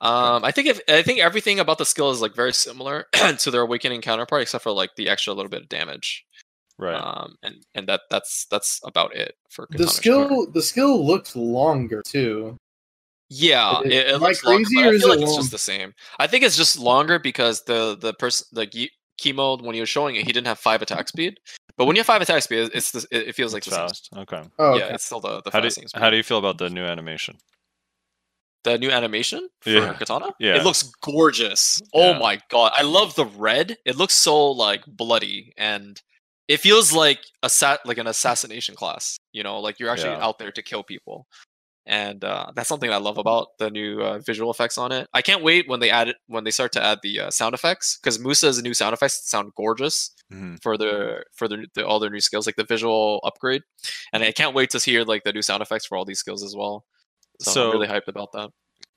Um, 0.02 0.44
I 0.44 0.52
think 0.52 0.68
if 0.68 0.82
I 0.90 1.02
think 1.02 1.20
everything 1.20 1.60
about 1.60 1.78
the 1.78 1.86
skill 1.86 2.12
is 2.12 2.20
like 2.22 2.36
very 2.36 2.52
similar 2.54 3.06
to 3.40 3.52
their 3.52 3.62
awakening 3.62 4.02
counterpart, 4.02 4.42
except 4.42 4.64
for 4.64 4.72
like 4.72 4.90
the 4.98 5.08
extra 5.10 5.34
little 5.34 5.50
bit 5.50 5.62
of 5.62 5.70
damage. 5.70 6.26
Right. 6.78 6.96
Um, 6.96 7.36
and 7.44 7.56
and 7.76 7.88
that 7.88 8.02
that's 8.10 8.46
that's 8.52 8.82
about 8.84 9.16
it 9.16 9.36
for 9.50 9.68
The 9.72 9.78
Katana 9.86 9.90
Shimura. 9.90 9.94
skill, 9.94 10.52
the 10.52 10.62
skill 10.62 11.06
looks 11.06 11.36
longer 11.36 12.02
too. 12.06 12.58
Yeah, 13.30 13.80
Is- 13.82 13.86
it, 13.86 13.94
it 13.94 14.08
am 14.16 14.24
I 14.24 14.28
looks 14.28 14.44
longer, 14.44 14.58
crazy 14.66 14.76
but 14.76 14.88
I 14.88 14.98
feel 14.98 15.08
it 15.08 15.10
like 15.10 15.20
it's 15.22 15.30
long? 15.32 15.40
just 15.40 15.52
the 15.52 15.58
same. 15.58 15.94
I 16.20 16.28
think 16.28 16.44
it's 16.44 16.58
just 16.58 16.78
longer 16.78 17.18
because 17.20 17.64
the 17.64 17.96
the 18.00 18.14
person 18.16 18.48
like 18.52 18.76
you, 18.76 18.90
chemo 19.22 19.62
when 19.62 19.74
he 19.74 19.80
was 19.80 19.90
showing 19.90 20.16
it, 20.18 20.26
he 20.26 20.34
didn't 20.34 20.48
have 20.48 20.60
five 20.60 20.82
attack 20.82 21.08
speed. 21.08 21.40
But 21.78 21.86
when 21.86 21.96
you 21.96 22.02
have 22.02 22.06
five 22.08 22.22
attack 22.22 22.44
speed, 22.44 22.70
it's 22.74 22.92
the, 22.92 23.06
it, 23.12 23.30
it 23.30 23.36
feels 23.36 23.54
like 23.54 23.66
it's 23.66 23.76
the 23.76 23.76
same. 23.76 23.88
fast. 23.88 24.10
Okay. 24.16 24.44
Oh, 24.60 24.76
Yeah, 24.78 24.86
okay. 24.86 24.94
it's 24.96 25.06
still 25.06 25.20
the 25.20 25.42
the 25.42 25.50
How 25.52 25.60
do 25.60 25.66
fasting 25.68 25.88
speed. 25.88 26.00
how 26.02 26.10
do 26.10 26.18
you 26.18 26.24
feel 26.24 26.38
about 26.38 26.58
the 26.58 26.70
new 26.70 26.84
animation? 26.84 27.38
the 28.64 28.78
new 28.78 28.90
animation 28.90 29.50
for 29.60 29.70
Yeah. 29.72 29.94
Katana? 29.94 30.34
Yeah. 30.40 30.56
It 30.56 30.64
looks 30.64 30.84
gorgeous. 31.02 31.82
Oh 31.94 32.12
Yeah. 32.12 32.20
my 32.20 32.40
god. 32.50 32.72
I 32.78 32.84
love 32.84 33.14
the 33.16 33.26
red. 33.26 33.78
It 33.86 33.98
looks 33.98 34.14
so 34.14 34.52
like 34.52 34.86
bloody 34.88 35.52
and 35.58 36.02
it 36.48 36.62
feels 36.62 36.94
like 36.94 37.20
a 37.42 37.50
sat 37.50 37.82
like 37.86 37.98
an 37.98 38.08
assassination 38.08 38.74
class, 38.76 39.18
you 39.34 39.44
know, 39.44 39.60
like 39.60 39.80
you're 39.80 39.90
actually 39.90 40.12
Yeah. 40.12 40.26
out 40.26 40.40
there 40.40 40.52
to 40.52 40.62
kill 40.62 40.82
people. 40.84 41.28
And 41.86 42.24
uh, 42.24 42.52
that's 42.56 42.70
something 42.70 42.90
I 42.92 42.98
love 42.98 43.18
about 43.18 43.48
the 43.60 43.70
new 43.70 44.02
uh, 44.02 44.20
visual 44.20 44.50
effects 44.52 44.78
on 44.78 44.92
it. 44.94 45.08
I 45.14 45.22
can't 45.22 45.44
wait 45.44 45.68
when 45.68 45.82
they 45.82 45.90
add 45.90 46.08
it 46.08 46.16
when 46.28 46.46
they 46.46 46.52
start 46.52 46.72
to 46.74 46.84
add 46.84 47.00
the 47.04 47.20
uh, 47.20 47.30
sound 47.30 47.54
effects 47.54 48.00
because 48.02 48.20
Musa's 48.20 48.62
new 48.64 48.74
sound 48.74 48.94
effects 48.94 49.30
sound 49.30 49.52
gorgeous 49.58 50.12
Mhm. 50.32 50.58
for 50.64 50.78
their 50.78 51.26
for 51.36 51.48
their, 51.50 51.66
the, 51.76 51.86
all 51.86 52.00
their 52.00 52.10
new 52.10 52.22
skills, 52.22 52.46
like 52.46 52.56
the 52.56 52.64
visual 52.64 53.20
upgrade. 53.26 53.64
And 54.14 54.24
I 54.24 54.32
can't 54.32 54.56
wait 54.56 54.70
to 54.72 54.80
hear 54.80 55.04
like 55.04 55.24
the 55.26 55.34
new 55.34 55.42
sound 55.42 55.62
effects 55.62 55.86
for 55.86 55.98
all 55.98 56.06
these 56.06 56.20
skills 56.20 56.42
as 56.44 56.56
well. 56.58 56.86
So, 57.42 57.52
So- 57.52 57.66
I'm 57.68 57.72
really 57.74 57.88
hyped 57.88 58.08
about 58.08 58.32
that. 58.34 58.50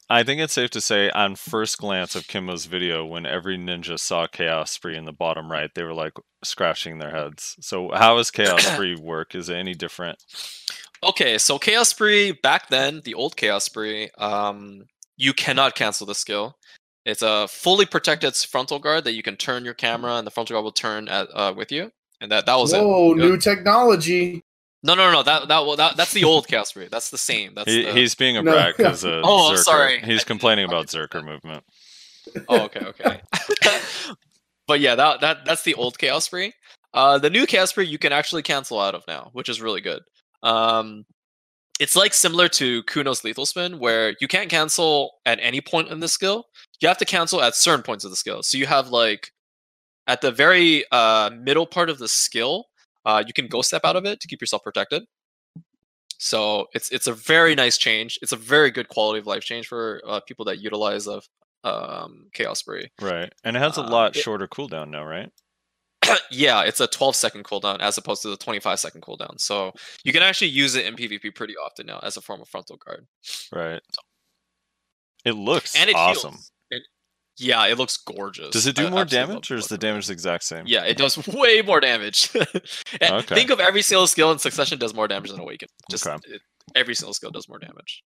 I 0.08 0.22
think 0.22 0.40
it's 0.40 0.52
safe 0.52 0.70
to 0.70 0.80
say, 0.80 1.10
on 1.10 1.34
first 1.34 1.78
glance 1.78 2.14
of 2.14 2.28
Kimbo's 2.28 2.66
video, 2.66 3.04
when 3.04 3.26
every 3.26 3.58
ninja 3.58 3.98
saw 3.98 4.28
Chaos 4.28 4.70
Spree 4.70 4.96
in 4.96 5.04
the 5.04 5.12
bottom 5.12 5.50
right, 5.50 5.70
they 5.74 5.82
were 5.82 5.94
like 5.94 6.12
scratching 6.44 6.98
their 6.98 7.10
heads. 7.10 7.56
So, 7.60 7.90
how 7.92 8.16
does 8.16 8.30
Chaos 8.30 8.64
Spree 8.72 8.94
work? 8.94 9.34
Is 9.34 9.48
it 9.48 9.56
any 9.56 9.74
different? 9.74 10.22
Okay, 11.02 11.38
so 11.38 11.58
Chaos 11.58 11.88
Spree 11.88 12.32
back 12.32 12.68
then, 12.68 13.02
the 13.04 13.14
old 13.14 13.36
Chaos 13.36 13.64
Spree, 13.64 14.10
um, 14.18 14.84
you 15.16 15.32
cannot 15.32 15.74
cancel 15.74 16.06
the 16.06 16.14
skill. 16.14 16.56
It's 17.04 17.22
a 17.22 17.48
fully 17.48 17.86
protected 17.86 18.36
frontal 18.36 18.78
guard 18.78 19.04
that 19.04 19.12
you 19.14 19.22
can 19.24 19.36
turn 19.36 19.64
your 19.64 19.74
camera, 19.74 20.14
and 20.14 20.26
the 20.26 20.30
frontal 20.30 20.54
guard 20.54 20.64
will 20.64 20.72
turn 20.72 21.08
at, 21.08 21.28
uh, 21.34 21.52
with 21.56 21.72
you, 21.72 21.90
and 22.20 22.30
that 22.30 22.46
that 22.46 22.56
was 22.56 22.72
Whoa, 22.72 23.12
it. 23.12 23.18
new 23.18 23.36
technology. 23.36 24.44
No, 24.86 24.94
no, 24.94 25.10
no, 25.10 25.22
that 25.24 25.48
that 25.48 25.66
well, 25.66 25.76
that 25.76 25.96
that's 25.96 26.12
the 26.12 26.22
old 26.24 26.46
Chaos 26.46 26.68
Spree. 26.68 26.88
That's 26.90 27.10
the 27.10 27.18
same. 27.18 27.54
That's 27.54 27.70
He, 27.70 27.82
the... 27.84 27.92
he's 27.92 28.14
being 28.14 28.36
a 28.36 28.42
No. 28.42 28.52
brat 28.52 28.76
because 28.76 29.04
uh, 29.04 29.20
Oh, 29.24 29.48
I'm 29.50 29.56
Zerker- 29.56 29.58
sorry. 29.58 30.00
He's 30.00 30.20
I- 30.22 30.24
complaining 30.24 30.64
about 30.64 30.82
missed 30.84 30.92
that. 30.94 31.10
Zerker 31.10 31.24
movement. 31.24 31.64
Oh, 32.48 32.62
okay, 32.64 32.80
okay. 32.86 33.20
but 34.66 34.80
yeah, 34.80 34.94
that 34.94 35.20
that 35.20 35.44
that's 35.44 35.62
the 35.62 35.74
old 35.74 35.98
Chaos 35.98 36.24
Spree. 36.26 36.52
Uh, 36.94 37.18
the 37.18 37.30
new 37.30 37.46
Chaos 37.46 37.70
Spree 37.70 37.86
you 37.86 37.98
can 37.98 38.12
actually 38.12 38.42
cancel 38.42 38.80
out 38.80 38.94
of 38.94 39.02
now, 39.08 39.30
which 39.32 39.48
is 39.48 39.60
really 39.60 39.80
good. 39.80 40.02
Um, 40.42 41.04
it's 41.78 41.96
like 41.96 42.14
similar 42.14 42.48
to 42.50 42.82
Kuno's 42.84 43.22
Lethal 43.24 43.44
Spin, 43.46 43.78
where 43.78 44.14
you 44.20 44.28
can't 44.28 44.48
cancel 44.48 45.10
at 45.26 45.38
any 45.42 45.60
point 45.60 45.88
in 45.88 46.00
the 46.00 46.08
skill. 46.08 46.46
You 46.80 46.88
have 46.88 46.98
to 46.98 47.04
cancel 47.04 47.42
at 47.42 47.54
certain 47.54 47.82
points 47.82 48.04
of 48.04 48.10
the 48.10 48.16
skill. 48.16 48.42
So 48.42 48.56
you 48.56 48.66
have 48.66 48.88
like 48.88 49.30
at 50.06 50.20
the 50.20 50.30
very 50.32 50.84
uh, 50.92 51.30
middle 51.38 51.66
part 51.66 51.90
of 51.90 51.98
the 51.98 52.08
skill, 52.08 52.66
uh, 53.06 53.24
you 53.26 53.32
can 53.32 53.46
go 53.46 53.62
step 53.62 53.82
out 53.84 53.96
of 53.96 54.04
it 54.04 54.20
to 54.20 54.28
keep 54.28 54.40
yourself 54.42 54.62
protected. 54.62 55.04
So 56.18 56.66
it's 56.74 56.90
it's 56.90 57.06
a 57.06 57.12
very 57.12 57.54
nice 57.54 57.78
change. 57.78 58.18
It's 58.22 58.32
a 58.32 58.36
very 58.36 58.70
good 58.70 58.88
quality 58.88 59.18
of 59.20 59.26
life 59.26 59.42
change 59.44 59.66
for 59.68 60.00
uh, 60.06 60.20
people 60.20 60.44
that 60.46 60.60
utilize 60.60 61.06
of 61.06 61.24
um, 61.64 62.26
Chaos 62.32 62.58
Spree. 62.60 62.88
Right. 63.00 63.32
And 63.44 63.56
it 63.56 63.60
has 63.60 63.76
a 63.78 63.82
Um, 63.82 63.90
lot 63.90 64.16
it- 64.16 64.20
shorter 64.22 64.48
cooldown 64.48 64.88
now, 64.90 65.04
right? 65.04 65.30
yeah, 66.30 66.62
it's 66.62 66.80
a 66.80 66.86
12 66.86 67.16
second 67.16 67.44
cooldown 67.44 67.80
as 67.80 67.98
opposed 67.98 68.22
to 68.22 68.28
the 68.28 68.36
25 68.36 68.78
second 68.78 69.00
cooldown. 69.02 69.40
So 69.40 69.72
you 70.04 70.12
can 70.12 70.22
actually 70.22 70.48
use 70.48 70.74
it 70.74 70.86
in 70.86 70.94
PvP 70.94 71.34
pretty 71.34 71.54
often 71.56 71.86
now 71.86 71.98
as 72.02 72.16
a 72.16 72.20
form 72.20 72.40
of 72.40 72.48
frontal 72.48 72.76
guard. 72.76 73.06
Right. 73.52 73.80
It 75.24 75.32
looks 75.32 75.74
And 75.74 75.90
it 75.90 75.96
awesome. 75.96 76.32
heals. 76.34 76.52
Yeah, 77.38 77.66
it 77.66 77.76
looks 77.78 77.96
gorgeous. 77.96 78.50
Does 78.50 78.66
it 78.66 78.76
do 78.76 78.86
I 78.86 78.90
more 78.90 79.04
damage, 79.04 79.50
or 79.50 79.56
is 79.56 79.66
the 79.68 79.74
look 79.74 79.82
of 79.82 79.84
it. 79.84 79.86
damage 79.86 80.06
the 80.06 80.12
exact 80.14 80.44
same? 80.44 80.64
Yeah, 80.66 80.84
it 80.84 80.96
does 80.96 81.16
way 81.28 81.62
more 81.62 81.80
damage. 81.80 82.30
Okay. 83.02 83.34
Think 83.34 83.50
of 83.50 83.60
every 83.60 83.82
single 83.82 84.06
skill 84.06 84.32
in 84.32 84.38
succession 84.38 84.78
does 84.78 84.94
more 84.94 85.06
damage 85.06 85.30
than 85.30 85.40
Awaken. 85.40 85.68
Just 85.90 86.06
Okay. 86.06 86.16
it, 86.28 86.40
every 86.74 86.94
single 86.94 87.12
skill 87.14 87.30
does 87.30 87.48
more 87.48 87.58
damage. 87.58 88.02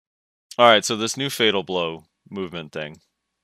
All 0.57 0.67
right. 0.67 0.83
So 0.83 0.95
this 0.95 1.15
new 1.15 1.29
Fatal 1.29 1.63
Blow 1.63 2.05
movement 2.29 2.71
thing. 2.71 2.97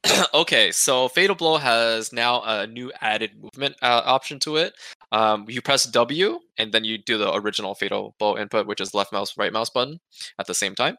okay, 0.34 0.72
so 0.72 1.08
Fatal 1.08 1.36
Blow 1.36 1.58
has 1.58 2.12
now 2.14 2.42
a 2.44 2.68
new 2.68 2.92
added 3.02 3.32
movement 3.42 3.76
uh, 3.82 4.02
option 4.06 4.40
to 4.40 4.58
it. 4.58 4.74
Um, 5.12 5.46
you 5.48 5.62
press 5.62 5.86
W, 5.86 6.40
and 6.58 6.72
then 6.72 6.84
you 6.84 6.98
do 6.98 7.18
the 7.18 7.34
original 7.34 7.74
Fatal 7.76 8.16
Blow 8.20 8.38
input, 8.38 8.68
which 8.68 8.82
is 8.82 8.94
left 8.94 9.12
mouse, 9.12 9.38
right 9.38 9.54
mouse 9.54 9.70
button 9.70 10.00
at 10.40 10.48
the 10.48 10.54
same 10.54 10.76
time. 10.76 10.98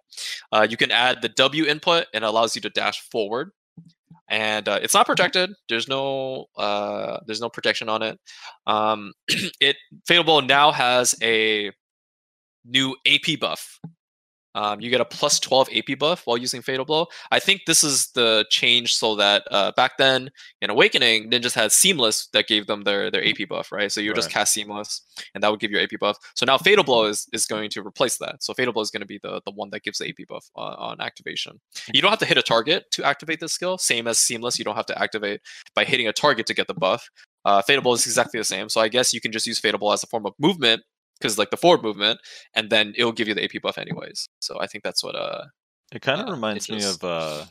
Uh, 0.52 0.66
you 0.68 0.76
can 0.76 0.90
add 0.90 1.22
the 1.22 1.28
W 1.28 1.64
input, 1.66 2.06
and 2.14 2.24
it 2.24 2.26
allows 2.26 2.54
you 2.56 2.62
to 2.62 2.70
dash 2.70 3.00
forward. 3.00 3.50
And 4.28 4.68
uh, 4.68 4.80
it's 4.82 4.94
not 4.94 5.06
protected. 5.06 5.50
There's 5.68 5.88
no 5.88 6.46
uh, 6.56 7.20
there's 7.26 7.40
no 7.40 7.48
protection 7.48 7.88
on 7.88 8.02
it. 8.02 8.18
Um, 8.66 9.12
it 9.60 9.76
Fatal 10.06 10.24
Blow 10.24 10.40
now 10.40 10.72
has 10.72 11.14
a 11.22 11.70
new 12.64 12.96
AP 13.06 13.38
buff. 13.40 13.78
Um, 14.56 14.80
you 14.80 14.88
get 14.88 15.02
a 15.02 15.04
plus 15.04 15.38
12 15.38 15.68
AP 15.76 15.98
buff 15.98 16.22
while 16.24 16.38
using 16.38 16.62
Fatal 16.62 16.86
Blow. 16.86 17.06
I 17.30 17.38
think 17.38 17.62
this 17.66 17.84
is 17.84 18.10
the 18.12 18.46
change 18.48 18.96
so 18.96 19.14
that 19.16 19.46
uh, 19.50 19.72
back 19.76 19.98
then 19.98 20.30
in 20.62 20.70
Awakening, 20.70 21.30
ninjas 21.30 21.54
had 21.54 21.72
Seamless 21.72 22.28
that 22.32 22.48
gave 22.48 22.66
them 22.66 22.84
their, 22.84 23.10
their 23.10 23.22
AP 23.22 23.48
buff, 23.50 23.70
right? 23.70 23.92
So 23.92 24.00
you 24.00 24.10
would 24.10 24.16
just 24.16 24.30
cast 24.30 24.54
Seamless 24.54 25.02
and 25.34 25.44
that 25.44 25.50
would 25.50 25.60
give 25.60 25.70
you 25.70 25.78
AP 25.78 26.00
buff. 26.00 26.16
So 26.34 26.46
now 26.46 26.56
Fatal 26.56 26.84
Blow 26.84 27.04
is, 27.04 27.28
is 27.34 27.44
going 27.44 27.68
to 27.70 27.86
replace 27.86 28.16
that. 28.16 28.42
So 28.42 28.54
Fatal 28.54 28.72
Blow 28.72 28.82
is 28.82 28.90
going 28.90 29.02
to 29.02 29.06
be 29.06 29.20
the, 29.22 29.42
the 29.44 29.52
one 29.52 29.68
that 29.70 29.82
gives 29.82 29.98
the 29.98 30.08
AP 30.08 30.26
buff 30.26 30.48
uh, 30.56 30.74
on 30.78 31.02
activation. 31.02 31.60
You 31.92 32.00
don't 32.00 32.10
have 32.10 32.18
to 32.20 32.26
hit 32.26 32.38
a 32.38 32.42
target 32.42 32.86
to 32.92 33.04
activate 33.04 33.40
this 33.40 33.52
skill, 33.52 33.76
same 33.76 34.08
as 34.08 34.16
Seamless. 34.16 34.58
You 34.58 34.64
don't 34.64 34.76
have 34.76 34.86
to 34.86 34.98
activate 34.98 35.42
by 35.74 35.84
hitting 35.84 36.08
a 36.08 36.14
target 36.14 36.46
to 36.46 36.54
get 36.54 36.66
the 36.66 36.74
buff. 36.74 37.10
Uh, 37.44 37.60
Fatal 37.60 37.82
Blow 37.82 37.92
is 37.92 38.06
exactly 38.06 38.40
the 38.40 38.44
same. 38.44 38.70
So 38.70 38.80
I 38.80 38.88
guess 38.88 39.12
you 39.12 39.20
can 39.20 39.32
just 39.32 39.46
use 39.46 39.58
Fatal 39.58 39.78
Blow 39.78 39.92
as 39.92 40.02
a 40.02 40.06
form 40.06 40.24
of 40.24 40.32
movement 40.38 40.82
because 41.18 41.38
like 41.38 41.50
the 41.50 41.56
forward 41.56 41.82
movement, 41.82 42.20
and 42.54 42.70
then 42.70 42.92
it'll 42.96 43.12
give 43.12 43.28
you 43.28 43.34
the 43.34 43.44
AP 43.44 43.62
buff 43.62 43.78
anyways. 43.78 44.28
So 44.40 44.60
I 44.60 44.66
think 44.66 44.84
that's 44.84 45.02
what 45.02 45.14
uh 45.16 45.44
It 45.92 46.02
kind 46.02 46.20
of 46.20 46.28
Uh, 46.28 46.32
reminds 46.32 46.68
me 46.68 46.82
of 46.84 47.02
uh, 47.04 47.44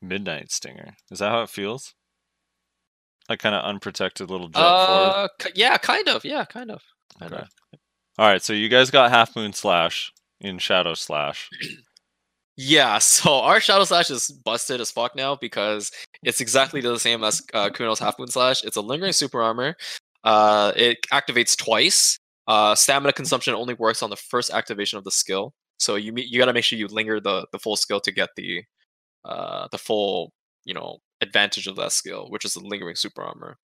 Midnight 0.00 0.50
Stinger. 0.50 0.94
Is 1.10 1.18
that 1.20 1.30
how 1.30 1.42
it 1.42 1.50
feels? 1.50 1.94
Like 3.28 3.38
kind 3.38 3.54
of 3.54 3.64
unprotected 3.64 4.30
little 4.30 4.50
forward. 4.50 4.66
uh 4.68 5.28
ki- 5.38 5.52
yeah, 5.54 5.76
kind 5.78 6.08
of, 6.08 6.24
yeah, 6.24 6.44
kind 6.44 6.70
of. 6.70 6.82
kind 7.18 7.32
Okay. 7.32 7.42
of. 7.42 7.48
All 8.18 8.26
right. 8.28 8.42
So 8.42 8.52
you 8.52 8.68
guys 8.68 8.90
got 8.90 9.10
Half 9.10 9.36
Moon 9.36 9.52
Slash 9.52 10.12
in 10.40 10.58
Shadow 10.58 10.94
Slash. 10.94 11.48
Yeah, 12.56 12.98
so 13.14 13.32
our 13.40 13.60
Shadow 13.60 13.84
Slash 13.84 14.10
is 14.10 14.28
busted 14.44 14.80
as 14.80 14.90
fuck 14.90 15.14
now 15.16 15.36
because 15.36 15.90
it's 16.22 16.40
exactly 16.40 16.80
the 16.80 16.98
same 16.98 17.22
as 17.24 17.40
uh, 17.54 17.70
Kuno's 17.70 17.98
Half 18.00 18.18
Moon 18.18 18.28
Slash. 18.28 18.64
It's 18.64 18.76
a 18.76 18.80
lingering 18.82 19.12
super 19.12 19.40
armor. 19.42 19.76
Uh, 20.24 20.72
it 20.76 20.98
activates 21.12 21.56
twice. 21.56 22.18
Uh, 22.46 22.74
stamina 22.74 23.12
consumption 23.12 23.54
only 23.54 23.74
works 23.74 24.02
on 24.02 24.10
the 24.10 24.16
first 24.16 24.50
activation 24.50 24.98
of 24.98 25.04
the 25.04 25.10
skill, 25.10 25.54
so 25.78 25.96
you 25.96 26.12
you 26.16 26.38
got 26.38 26.46
to 26.46 26.52
make 26.52 26.64
sure 26.64 26.78
you 26.78 26.88
linger 26.88 27.20
the 27.20 27.46
the 27.52 27.58
full 27.58 27.76
skill 27.76 28.00
to 28.00 28.12
get 28.12 28.30
the 28.36 28.62
uh 29.24 29.68
the 29.70 29.78
full 29.78 30.32
you 30.64 30.74
know 30.74 30.98
advantage 31.20 31.66
of 31.68 31.76
that 31.76 31.92
skill, 31.92 32.26
which 32.30 32.44
is 32.44 32.54
the 32.54 32.60
lingering 32.60 32.96
super 32.96 33.22
armor. 33.22 33.56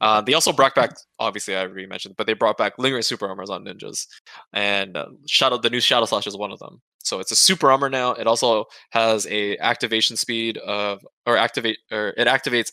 Uh, 0.00 0.20
they 0.20 0.34
also 0.34 0.52
brought 0.52 0.74
back, 0.74 0.90
obviously 1.18 1.56
I 1.56 1.62
already 1.62 1.86
mentioned, 1.86 2.14
but 2.16 2.26
they 2.26 2.34
brought 2.34 2.58
back 2.58 2.74
lingering 2.78 3.02
super 3.02 3.26
armors 3.26 3.50
on 3.50 3.64
ninjas, 3.64 4.06
and 4.52 4.96
uh, 4.96 5.06
Shadow 5.26 5.58
the 5.58 5.70
new 5.70 5.80
Shadow 5.80 6.06
Slash 6.06 6.26
is 6.26 6.36
one 6.36 6.52
of 6.52 6.58
them. 6.58 6.80
So 7.02 7.18
it's 7.18 7.32
a 7.32 7.36
super 7.36 7.70
armor 7.70 7.88
now. 7.88 8.12
It 8.12 8.26
also 8.26 8.66
has 8.90 9.26
a 9.28 9.56
activation 9.58 10.16
speed 10.16 10.58
of 10.58 11.00
or 11.26 11.36
activate 11.36 11.78
or 11.90 12.12
it 12.16 12.28
activates 12.28 12.70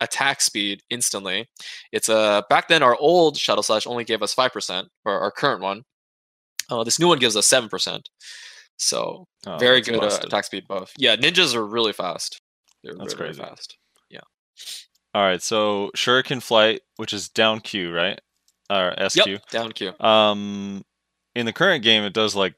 attack 0.00 0.40
speed 0.40 0.80
instantly. 0.90 1.48
It's 1.92 2.08
a 2.08 2.44
back 2.50 2.68
then 2.68 2.82
our 2.82 2.96
old 2.96 3.36
Shadow 3.36 3.62
Slash 3.62 3.86
only 3.86 4.04
gave 4.04 4.22
us 4.22 4.34
five 4.34 4.52
percent, 4.52 4.88
or 5.04 5.18
our 5.18 5.30
current 5.30 5.62
one. 5.62 5.82
Uh, 6.68 6.84
this 6.84 6.98
new 6.98 7.08
one 7.08 7.18
gives 7.18 7.36
us 7.36 7.46
seven 7.46 7.68
percent. 7.68 8.08
So 8.78 9.26
Oh, 9.46 9.58
very 9.58 9.80
good 9.80 10.02
uh, 10.02 10.18
attack 10.22 10.44
speed 10.44 10.66
buff. 10.66 10.92
Yeah, 10.98 11.14
ninjas 11.16 11.54
are 11.54 11.64
really 11.64 11.92
fast. 11.92 12.40
They're 12.82 12.94
That's 12.94 13.14
really, 13.14 13.28
crazy. 13.28 13.40
really 13.40 13.50
fast. 13.50 13.78
Yeah. 14.10 14.20
All 15.14 15.22
right. 15.22 15.40
So 15.40 15.90
Shuriken 15.96 16.42
Flight, 16.42 16.82
which 16.96 17.12
is 17.12 17.28
down 17.28 17.60
Q, 17.60 17.92
right? 17.92 18.20
Or 18.68 18.92
SQ. 19.08 19.26
Yep, 19.26 19.48
down 19.50 19.72
Q. 19.72 19.92
Um, 20.00 20.84
in 21.36 21.46
the 21.46 21.52
current 21.52 21.84
game, 21.84 22.02
it 22.02 22.12
does 22.12 22.34
like 22.34 22.54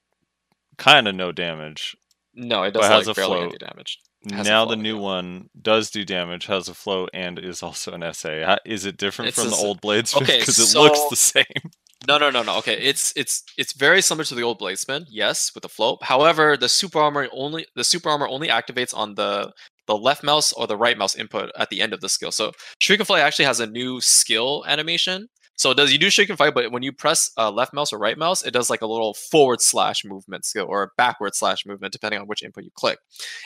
kind 0.78 1.06
of 1.06 1.15
no 1.15 1.31
damage. 1.31 1.94
No, 2.35 2.62
it 2.62 2.73
does 2.73 3.06
like 3.06 3.16
barely 3.16 3.36
float. 3.40 3.48
any 3.48 3.59
damage. 3.59 3.98
Now 4.24 4.64
the 4.64 4.76
new 4.76 4.98
one 4.98 5.48
does 5.60 5.90
do 5.90 6.04
damage, 6.04 6.46
has 6.46 6.68
a 6.68 6.74
flow, 6.74 7.06
and 7.14 7.38
is 7.38 7.62
also 7.62 7.92
an 7.92 8.12
SA. 8.12 8.56
Is 8.64 8.84
it 8.84 8.96
different 8.96 9.28
It's 9.30 9.38
from 9.38 9.48
a 9.48 9.50
the 9.50 9.56
old 9.56 9.80
Blades? 9.80 10.14
okay, 10.14 10.40
because 10.40 10.58
it 10.58 10.78
looks 10.78 11.00
the 11.08 11.16
same. 11.16 11.44
No, 12.06 12.16
no, 12.18 12.30
no, 12.30 12.42
no. 12.42 12.58
Okay, 12.58 12.74
it's 12.80 13.12
it's 13.16 13.42
it's 13.56 13.72
very 13.72 14.00
similar 14.02 14.24
to 14.24 14.34
the 14.34 14.42
old 14.42 14.60
Bladespin, 14.60 15.06
yes, 15.08 15.52
with 15.54 15.62
the 15.62 15.68
float. 15.68 15.98
However, 16.02 16.56
the 16.56 16.68
super 16.68 16.98
armor 17.00 17.28
only 17.32 17.66
the 17.74 17.84
super 17.84 18.08
armor 18.08 18.28
only 18.28 18.48
activates 18.48 18.96
on 18.96 19.14
the 19.14 19.52
the 19.86 19.96
left 19.96 20.22
mouse 20.22 20.52
or 20.52 20.66
the 20.66 20.76
right 20.76 20.96
mouse 20.98 21.16
input 21.16 21.50
at 21.56 21.70
the 21.70 21.80
end 21.80 21.92
of 21.92 22.00
the 22.00 22.08
skill. 22.08 22.30
So 22.30 22.52
Shuriken 22.80 23.06
Flight 23.06 23.22
actually 23.22 23.46
has 23.46 23.58
a 23.60 23.66
new 23.66 24.00
skill 24.00 24.64
animation. 24.68 25.28
So 25.59 25.72
it 25.72 25.76
does 25.76 25.93
you 25.93 25.98
do 25.98 26.06
Shuriken 26.06 26.36
flight, 26.36 26.55
but 26.55 26.70
when 26.70 26.85
you 26.85 26.93
press 26.93 27.32
uh, 27.36 27.51
left 27.51 27.72
mouse 27.72 27.93
or 27.93 27.98
right 27.98 28.16
mouse, 28.16 28.44
it 28.44 28.52
does 28.52 28.70
like 28.70 28.80
a 28.80 28.86
little 28.86 29.14
forward 29.14 29.60
slash 29.60 30.05
movement 30.05 30.44
skill 30.44 30.66
or 30.68 30.85
a 30.85 30.89
backward 30.97 31.35
slash 31.35 31.66
movement, 31.66 31.93
depending 31.93 32.20
on 32.20 32.28
which 32.28 32.44
input 32.44 32.62
you 32.62 32.70
click. 32.74 32.98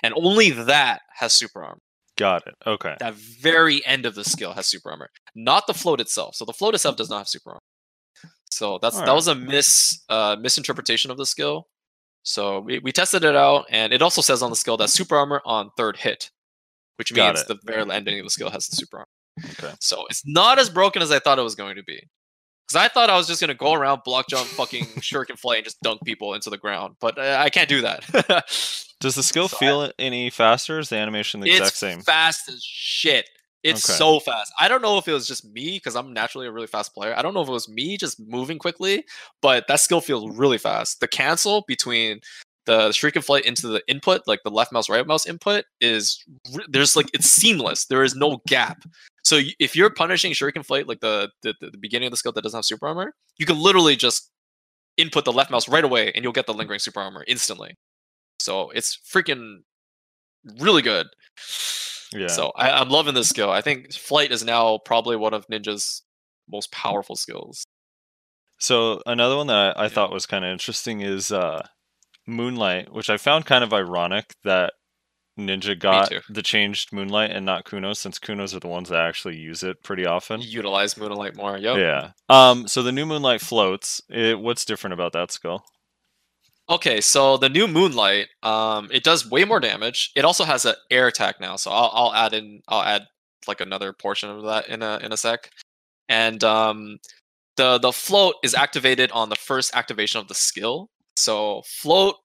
And 0.02 0.12
only 0.14 0.50
that 0.50 1.00
has 1.14 1.32
super 1.32 1.64
armor. 1.64 1.80
Got 2.18 2.46
it. 2.46 2.54
Okay. 2.66 2.96
That 3.00 3.14
very 3.14 3.84
end 3.86 4.04
of 4.04 4.14
the 4.14 4.24
skill 4.24 4.52
has 4.52 4.66
super 4.66 4.90
armor, 4.90 5.08
not 5.34 5.66
the 5.66 5.72
float 5.72 6.00
itself. 6.00 6.34
So 6.34 6.44
the 6.44 6.52
float 6.52 6.74
itself 6.74 6.96
does 6.96 7.08
not 7.08 7.18
have 7.18 7.28
super 7.28 7.50
armor. 7.50 7.60
So 8.50 8.78
that's 8.82 9.00
that 9.00 9.14
was 9.14 9.28
a 9.28 9.34
mis 9.34 10.04
uh, 10.10 10.36
misinterpretation 10.38 11.10
of 11.10 11.16
the 11.16 11.24
skill. 11.24 11.68
So 12.24 12.60
we, 12.60 12.78
we 12.80 12.92
tested 12.92 13.24
it 13.24 13.34
out, 13.34 13.64
and 13.70 13.92
it 13.94 14.02
also 14.02 14.20
says 14.20 14.42
on 14.42 14.50
the 14.50 14.56
skill 14.56 14.76
that 14.76 14.90
super 14.90 15.16
armor 15.16 15.40
on 15.46 15.70
third 15.78 15.96
hit, 15.96 16.30
which 16.96 17.14
Got 17.14 17.34
means 17.34 17.40
it. 17.40 17.48
the 17.48 17.58
very 17.64 17.90
ending 17.90 18.20
of 18.20 18.26
the 18.26 18.30
skill 18.30 18.50
has 18.50 18.68
the 18.68 18.76
super 18.76 18.98
armor. 18.98 19.08
Okay. 19.44 19.72
So 19.80 20.04
it's 20.10 20.22
not 20.26 20.58
as 20.58 20.68
broken 20.70 21.02
as 21.02 21.10
I 21.10 21.18
thought 21.18 21.38
it 21.38 21.42
was 21.42 21.54
going 21.54 21.76
to 21.76 21.82
be. 21.82 22.02
Because 22.68 22.84
I 22.84 22.88
thought 22.88 23.10
I 23.10 23.16
was 23.16 23.26
just 23.26 23.40
gonna 23.40 23.54
go 23.54 23.72
around, 23.72 24.02
block 24.04 24.28
jump, 24.28 24.46
fucking 24.46 24.84
shuriken 25.00 25.38
flight, 25.38 25.58
and 25.58 25.64
just 25.64 25.80
dunk 25.82 26.00
people 26.04 26.32
into 26.34 26.48
the 26.48 26.56
ground, 26.56 26.94
but 27.00 27.18
uh, 27.18 27.36
I 27.40 27.50
can't 27.50 27.68
do 27.68 27.80
that. 27.82 28.04
Does 29.00 29.14
the 29.16 29.22
skill 29.22 29.48
So 29.48 29.56
I- 29.56 29.60
feel 29.60 29.92
any 29.98 30.30
faster? 30.30 30.78
Is 30.78 30.88
the 30.88 30.96
animation 30.96 31.40
the 31.40 31.48
exact 31.50 31.68
it's 31.70 31.76
same? 31.78 32.00
fast 32.02 32.48
as 32.48 32.62
shit. 32.62 33.28
It's 33.64 33.88
Okay. 33.88 33.96
so 33.98 34.20
fast. 34.20 34.52
I 34.58 34.68
don't 34.68 34.80
know 34.82 34.96
if 34.98 35.06
it 35.08 35.12
was 35.12 35.26
just 35.26 35.44
me 35.44 35.72
because 35.72 35.96
I'm 35.96 36.12
naturally 36.12 36.46
a 36.46 36.52
really 36.52 36.66
fast 36.66 36.94
player. 36.94 37.14
I 37.16 37.22
don't 37.22 37.34
know 37.34 37.42
if 37.42 37.48
it 37.48 37.52
was 37.52 37.68
me 37.68 37.96
just 37.96 38.18
moving 38.20 38.58
quickly, 38.58 39.04
but 39.40 39.66
that 39.68 39.80
skill 39.80 40.00
feels 40.00 40.36
really 40.36 40.58
fast. 40.58 41.00
The 41.00 41.08
cancel 41.08 41.64
between 41.68 42.20
the 42.66 42.88
shuriken 42.90 43.22
flight 43.24 43.44
into 43.44 43.66
the 43.68 43.82
input, 43.88 44.22
like 44.26 44.40
the 44.44 44.50
left 44.50 44.72
mouse, 44.72 44.88
right 44.88 45.06
mouse 45.06 45.26
input, 45.26 45.64
is 45.80 46.24
re- 46.54 46.64
there's 46.68 46.96
like 46.96 47.10
it's 47.12 47.28
seamless. 47.30 47.86
There 47.86 48.02
is 48.04 48.14
no 48.16 48.40
gap. 48.46 48.82
So 49.32 49.40
if 49.58 49.74
you're 49.74 49.88
punishing 49.88 50.32
shuriken 50.32 50.62
flight 50.62 50.86
like 50.86 51.00
the, 51.00 51.30
the 51.42 51.54
the 51.58 51.78
beginning 51.78 52.06
of 52.08 52.10
the 52.10 52.18
skill 52.18 52.32
that 52.32 52.42
doesn't 52.42 52.58
have 52.58 52.66
super 52.66 52.86
armor, 52.86 53.14
you 53.38 53.46
can 53.46 53.58
literally 53.58 53.96
just 53.96 54.30
input 54.98 55.24
the 55.24 55.32
left 55.32 55.50
mouse 55.50 55.70
right 55.70 55.84
away, 55.84 56.12
and 56.12 56.22
you'll 56.22 56.34
get 56.34 56.44
the 56.44 56.52
lingering 56.52 56.80
super 56.80 57.00
armor 57.00 57.24
instantly. 57.26 57.74
So 58.40 58.68
it's 58.72 58.98
freaking 59.10 59.60
really 60.60 60.82
good. 60.82 61.06
Yeah. 62.12 62.26
So 62.26 62.52
I, 62.56 62.72
I'm 62.72 62.90
loving 62.90 63.14
this 63.14 63.30
skill. 63.30 63.48
I 63.50 63.62
think 63.62 63.94
flight 63.94 64.32
is 64.32 64.44
now 64.44 64.76
probably 64.84 65.16
one 65.16 65.32
of 65.32 65.46
Ninja's 65.46 66.02
most 66.46 66.70
powerful 66.70 67.16
skills. 67.16 67.64
So 68.58 69.00
another 69.06 69.38
one 69.38 69.46
that 69.46 69.78
I, 69.78 69.84
I 69.84 69.88
Yeah. 69.88 69.88
thought 69.88 70.12
was 70.12 70.26
kind 70.26 70.44
of 70.44 70.52
interesting 70.52 71.00
is 71.00 71.32
uh, 71.32 71.66
Moonlight, 72.26 72.92
which 72.92 73.08
I 73.08 73.16
found 73.16 73.46
kind 73.46 73.64
of 73.64 73.72
ironic 73.72 74.26
that 74.44 74.74
Ninja 75.38 75.78
got 75.78 76.12
the 76.28 76.42
changed 76.42 76.92
Moonlight 76.92 77.30
and 77.30 77.46
not 77.46 77.64
Kunos, 77.64 77.96
since 77.96 78.18
Kunos 78.18 78.54
are 78.54 78.60
the 78.60 78.68
ones 78.68 78.90
that 78.90 79.00
actually 79.00 79.36
use 79.36 79.62
it 79.62 79.82
pretty 79.82 80.04
often. 80.04 80.42
Utilize 80.42 80.96
Moonlight 80.96 81.36
more. 81.36 81.56
Yep. 81.56 81.78
Yeah. 81.78 82.10
Um. 82.28 82.68
So 82.68 82.82
the 82.82 82.92
new 82.92 83.06
Moonlight 83.06 83.40
floats. 83.40 84.02
It, 84.08 84.38
what's 84.38 84.64
different 84.64 84.94
about 84.94 85.12
that 85.12 85.30
skill? 85.30 85.64
Okay, 86.68 87.00
so 87.00 87.36
the 87.36 87.48
new 87.48 87.66
Moonlight, 87.66 88.28
um, 88.42 88.88
it 88.92 89.02
does 89.02 89.28
way 89.28 89.44
more 89.44 89.58
damage. 89.60 90.12
It 90.14 90.24
also 90.24 90.44
has 90.44 90.64
an 90.64 90.74
air 90.90 91.08
attack 91.08 91.40
now, 91.40 91.56
so 91.56 91.70
I'll, 91.70 91.90
I'll 91.92 92.14
add 92.14 92.34
in, 92.34 92.62
I'll 92.68 92.82
add 92.82 93.02
like 93.48 93.60
another 93.60 93.92
portion 93.92 94.30
of 94.30 94.44
that 94.44 94.68
in 94.68 94.82
a 94.82 94.98
in 95.02 95.12
a 95.12 95.16
sec. 95.16 95.50
And 96.08 96.42
um, 96.44 96.98
the 97.56 97.78
the 97.78 97.92
float 97.92 98.36
is 98.42 98.54
activated 98.54 99.10
on 99.12 99.28
the 99.28 99.36
first 99.36 99.74
activation 99.74 100.20
of 100.20 100.28
the 100.28 100.34
skill. 100.34 100.88
So 101.16 101.62
float. 101.66 102.16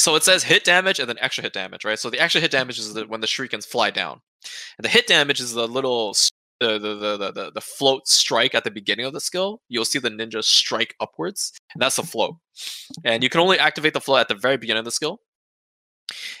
So 0.00 0.14
it 0.16 0.24
says 0.24 0.42
hit 0.42 0.64
damage 0.64 0.98
and 0.98 1.08
then 1.08 1.18
extra 1.20 1.42
hit 1.42 1.52
damage, 1.52 1.84
right? 1.84 1.98
So 1.98 2.10
the 2.10 2.20
extra 2.20 2.40
hit 2.40 2.50
damage 2.50 2.78
is 2.78 2.94
the, 2.94 3.06
when 3.06 3.20
the 3.20 3.26
shurikens 3.26 3.66
fly 3.66 3.90
down, 3.90 4.20
and 4.78 4.84
the 4.84 4.88
hit 4.88 5.06
damage 5.06 5.40
is 5.40 5.52
the 5.52 5.68
little 5.68 6.14
the 6.60 6.78
the, 6.78 6.94
the 6.94 7.32
the 7.32 7.52
the 7.52 7.60
float 7.60 8.08
strike 8.08 8.54
at 8.54 8.64
the 8.64 8.70
beginning 8.70 9.06
of 9.06 9.12
the 9.12 9.20
skill. 9.20 9.60
You'll 9.68 9.84
see 9.84 9.98
the 9.98 10.10
ninja 10.10 10.42
strike 10.42 10.94
upwards, 11.00 11.52
and 11.74 11.82
that's 11.82 11.96
the 11.96 12.02
float 12.02 12.36
and 13.04 13.22
you 13.22 13.30
can 13.30 13.40
only 13.40 13.58
activate 13.58 13.94
the 13.94 14.00
float 14.00 14.20
at 14.20 14.28
the 14.28 14.34
very 14.34 14.56
beginning 14.56 14.80
of 14.80 14.84
the 14.84 14.90
skill. 14.90 15.20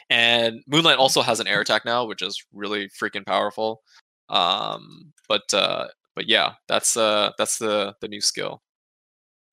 And 0.08 0.62
Moonlight 0.66 0.98
also 0.98 1.22
has 1.22 1.40
an 1.40 1.46
air 1.46 1.60
attack 1.60 1.84
now, 1.84 2.04
which 2.04 2.22
is 2.22 2.42
really 2.52 2.88
freaking 2.88 3.24
powerful. 3.24 3.82
Um, 4.28 5.12
but 5.28 5.52
uh, 5.54 5.88
but 6.16 6.28
yeah, 6.28 6.54
that's 6.68 6.96
uh 6.96 7.30
that's 7.38 7.58
the 7.58 7.94
the 8.00 8.08
new 8.08 8.20
skill, 8.20 8.62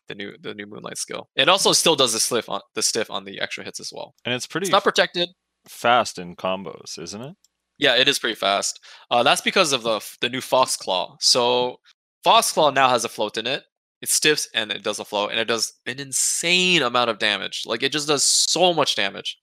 the 0.08 0.16
new 0.16 0.34
the 0.42 0.54
new 0.54 0.66
Moonlight 0.68 0.98
skill. 0.98 1.30
It 1.36 1.50
also 1.50 1.74
still 1.74 1.96
does 1.96 2.14
the 2.14 2.20
stiff 2.20 2.50
on 2.50 2.62
the 2.76 2.82
stiff 2.82 3.10
on 3.12 3.26
the 3.26 3.40
extra 3.42 3.64
hits 3.64 3.80
as 3.80 3.92
well. 3.94 4.14
And 4.26 4.34
it's 4.34 4.48
pretty 4.48 4.66
It's 4.68 4.72
not 4.72 4.84
protected. 4.84 5.30
fast 5.68 6.18
in 6.20 6.36
combos, 6.36 6.98
isn't 7.00 7.22
it? 7.22 7.36
Yeah, 7.80 7.96
it 7.96 8.08
is 8.08 8.18
pretty 8.20 8.36
fast. 8.36 8.80
Uh, 9.12 9.22
that's 9.24 9.42
because 9.42 9.72
of 9.74 9.84
the 9.84 10.00
the 10.22 10.30
new 10.30 10.42
Fox 10.42 10.76
Claw. 10.78 11.16
So 11.20 11.78
Fox 12.24 12.52
Claw 12.52 12.72
now 12.72 12.90
has 12.90 13.06
a 13.06 13.10
float 13.10 13.38
in 13.38 13.46
it. 13.48 13.64
It 14.02 14.10
stiffs 14.10 14.48
and 14.54 14.72
it 14.72 14.84
does 14.84 15.00
a 15.00 15.06
float, 15.06 15.32
and 15.32 15.40
it 15.40 15.46
does 15.48 15.74
an 15.88 16.00
insane 16.00 16.82
amount 16.84 17.10
of 17.10 17.18
damage. 17.20 17.64
Like 17.66 17.82
it 17.84 17.92
just 17.92 18.08
does 18.08 18.24
so 18.24 18.74
much 18.74 18.96
damage, 18.96 19.38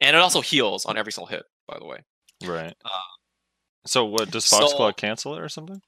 and 0.00 0.16
it 0.16 0.20
also 0.20 0.40
heals 0.40 0.84
on 0.86 0.96
every 0.98 1.12
single 1.12 1.28
hit. 1.28 1.44
By 1.68 1.78
the 1.78 1.84
way, 1.86 1.98
Right. 2.44 2.74
Uh, 2.84 2.90
so 3.86 4.04
what 4.04 4.30
does 4.30 4.44
Foxclaw 4.46 4.88
so- 4.88 4.92
cancel 4.92 5.34
it 5.36 5.40
or 5.40 5.48
something? 5.48 5.80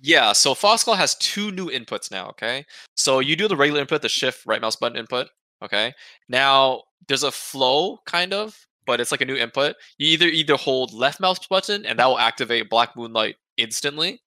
Yeah. 0.00 0.32
So 0.32 0.54
Fox 0.54 0.84
Claw 0.84 0.94
has 0.94 1.14
two 1.16 1.50
new 1.50 1.68
inputs 1.68 2.10
now. 2.10 2.28
Okay, 2.30 2.64
so 2.96 3.20
you 3.20 3.36
do 3.36 3.48
the 3.48 3.56
regular 3.56 3.80
input, 3.80 4.02
the 4.02 4.08
shift 4.08 4.44
right 4.46 4.60
mouse 4.60 4.76
button 4.76 4.98
input. 4.98 5.28
Okay, 5.62 5.92
now 6.28 6.82
there's 7.08 7.22
a 7.22 7.32
flow 7.32 7.98
kind 8.06 8.32
of, 8.32 8.56
but 8.86 9.00
it's 9.00 9.10
like 9.10 9.20
a 9.20 9.26
new 9.26 9.36
input. 9.36 9.76
You 9.98 10.08
either 10.08 10.26
either 10.26 10.56
hold 10.56 10.92
left 10.92 11.20
mouse 11.20 11.46
button 11.46 11.84
and 11.86 11.98
that 11.98 12.06
will 12.06 12.18
activate 12.18 12.70
Black 12.70 12.96
Moonlight 12.96 13.36
instantly, 13.56 14.20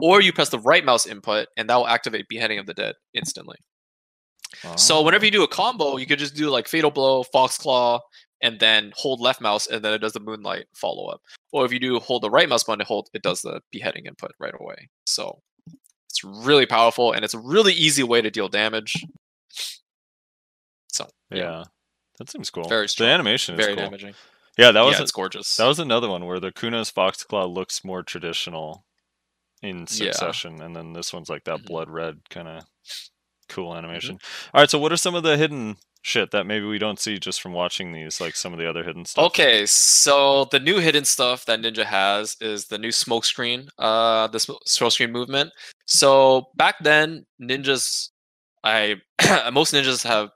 or 0.00 0.20
you 0.20 0.32
press 0.32 0.50
the 0.50 0.58
right 0.60 0.84
mouse 0.84 1.06
input 1.06 1.48
and 1.56 1.68
that 1.68 1.76
will 1.76 1.88
activate 1.88 2.28
Beheading 2.28 2.58
of 2.58 2.66
the 2.66 2.74
Dead 2.74 2.94
instantly. 3.14 3.56
So 4.76 5.02
whenever 5.02 5.24
oh. 5.24 5.26
you 5.26 5.30
do 5.30 5.42
a 5.42 5.48
combo, 5.48 5.98
you 5.98 6.06
could 6.06 6.18
just 6.18 6.34
do 6.34 6.48
like 6.48 6.68
Fatal 6.68 6.90
Blow, 6.90 7.22
Fox 7.22 7.58
Claw, 7.58 8.00
and 8.40 8.60
then 8.60 8.92
hold 8.96 9.20
left 9.20 9.40
mouse, 9.40 9.66
and 9.66 9.84
then 9.84 9.92
it 9.94 9.98
does 9.98 10.12
the 10.12 10.20
Moonlight 10.20 10.66
follow 10.74 11.06
up. 11.08 11.20
Or 11.52 11.64
if 11.64 11.72
you 11.72 11.78
do 11.80 11.98
hold 11.98 12.22
the 12.22 12.30
right 12.30 12.48
mouse 12.48 12.64
button, 12.64 12.80
it 12.80 12.86
hold 12.86 13.08
it 13.14 13.22
does 13.22 13.42
the 13.42 13.60
Beheading 13.72 14.06
input 14.06 14.32
right 14.38 14.54
away. 14.58 14.88
So 15.06 15.40
it's 16.08 16.22
really 16.24 16.66
powerful, 16.66 17.12
and 17.12 17.24
it's 17.24 17.34
a 17.34 17.38
really 17.40 17.72
easy 17.72 18.02
way 18.02 18.20
to 18.22 18.30
deal 18.30 18.48
damage. 18.48 19.04
So 20.92 21.08
yeah. 21.30 21.64
That 22.18 22.30
seems 22.30 22.50
cool. 22.50 22.68
Very 22.68 22.88
strong. 22.88 23.08
the 23.08 23.14
animation 23.14 23.54
is 23.54 23.64
very 23.64 23.76
cool. 23.76 23.84
damaging. 23.84 24.14
Yeah, 24.56 24.72
that 24.72 24.80
was 24.82 24.96
yeah, 24.96 25.02
it's 25.02 25.12
gorgeous. 25.12 25.54
that 25.56 25.66
was 25.66 25.78
another 25.78 26.08
one 26.08 26.26
where 26.26 26.40
the 26.40 26.50
Kunos 26.50 26.92
Foxclaw 26.92 27.52
looks 27.52 27.84
more 27.84 28.02
traditional 28.02 28.84
in 29.62 29.80
Yeah. 29.80 29.84
succession, 30.10 30.60
and 30.60 30.74
then 30.74 30.94
this 30.94 31.12
one's 31.12 31.28
like 31.28 31.44
that 31.44 31.60
Mhm. 31.60 31.66
blood 31.66 31.88
red 31.88 32.28
kind 32.28 32.48
of 32.48 32.64
cool 33.48 33.70
Mm-hmm. 33.70 33.78
animation. 33.84 34.18
All 34.52 34.60
right, 34.60 34.68
so 34.70 34.80
what 34.80 34.92
are 34.92 34.96
some 34.96 35.14
of 35.14 35.22
the 35.22 35.36
hidden 35.36 35.76
shit 36.08 36.30
that 36.30 36.46
maybe 36.46 36.66
we 36.66 36.78
don't 36.78 36.98
see 36.98 37.18
just 37.18 37.40
from 37.40 37.52
watching 37.52 37.92
these, 37.92 38.20
like 38.20 38.34
some 38.34 38.52
of 38.52 38.58
the 38.58 38.68
other 38.68 38.82
hidden 38.82 39.04
stuff? 39.04 39.26
Okay, 39.26 39.66
so 39.66 40.46
the 40.50 40.58
new 40.58 40.78
hidden 40.78 41.04
stuff 41.04 41.44
that 41.44 41.60
Ninja 41.60 41.84
has 41.84 42.36
is 42.40 42.66
the 42.66 42.78
new 42.78 42.90
smoke 42.90 43.24
screen, 43.24 43.68
uh, 43.78 44.26
the 44.28 44.40
sm- 44.40 44.52
smoke 44.66 44.92
screen 44.92 45.12
movement. 45.12 45.50
So 45.86 46.48
back 46.56 46.76
then, 46.82 47.26
ninjas, 47.40 48.08
I 48.64 48.96
most 49.52 49.74
ninjas 49.74 50.02
have 50.02 50.30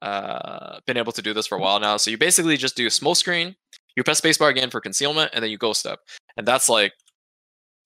uh, 0.00 0.78
been 0.86 0.96
able 0.96 1.12
to 1.12 1.22
do 1.22 1.34
this 1.34 1.46
for 1.46 1.58
a 1.58 1.60
while 1.60 1.80
now. 1.80 1.96
So 1.96 2.10
you 2.10 2.18
basically 2.18 2.56
just 2.56 2.76
do 2.76 2.88
smoke 2.88 3.16
screen, 3.16 3.56
you 3.96 4.04
press 4.04 4.20
spacebar 4.20 4.50
again 4.50 4.70
for 4.70 4.80
concealment, 4.80 5.30
and 5.34 5.42
then 5.42 5.50
you 5.50 5.58
go 5.58 5.72
step, 5.72 5.98
and 6.36 6.46
that's 6.46 6.68
like 6.68 6.92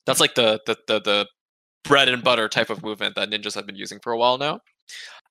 that's 0.06 0.20
like 0.20 0.34
the 0.34 0.60
the 0.66 0.76
the, 0.86 1.00
the 1.00 1.26
bread 1.84 2.08
and 2.08 2.22
butter 2.22 2.48
type 2.48 2.70
of 2.70 2.82
movement 2.82 3.14
that 3.14 3.30
ninjas 3.30 3.54
have 3.54 3.66
been 3.66 3.76
using 3.76 3.98
for 4.02 4.12
a 4.12 4.18
while 4.18 4.36
now. 4.36 4.60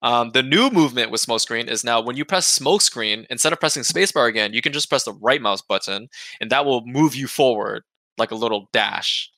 Um, 0.02 0.32
the 0.32 0.44
new 0.44 0.70
movement 0.70 1.12
with 1.12 1.22
smoke 1.22 1.42
screen 1.42 1.68
is 1.68 1.84
now 1.84 2.02
when 2.02 2.18
you 2.18 2.26
press 2.26 2.48
smoke 2.48 2.82
screen, 2.82 3.26
instead 3.30 3.52
of 3.52 3.60
pressing 3.60 3.84
spacebar 3.84 4.28
again, 4.28 4.54
you 4.54 4.62
can 4.62 4.74
just 4.74 4.90
press 4.90 5.04
the 5.04 5.14
right 5.14 5.42
mouse 5.42 5.62
button, 5.62 6.08
and 6.40 6.52
that 6.52 6.66
will 6.66 6.86
move 6.86 7.16
you 7.16 7.28
forward 7.28 7.84
like 8.18 8.32
a 8.32 8.36
little 8.36 8.70
dash. 8.74 9.30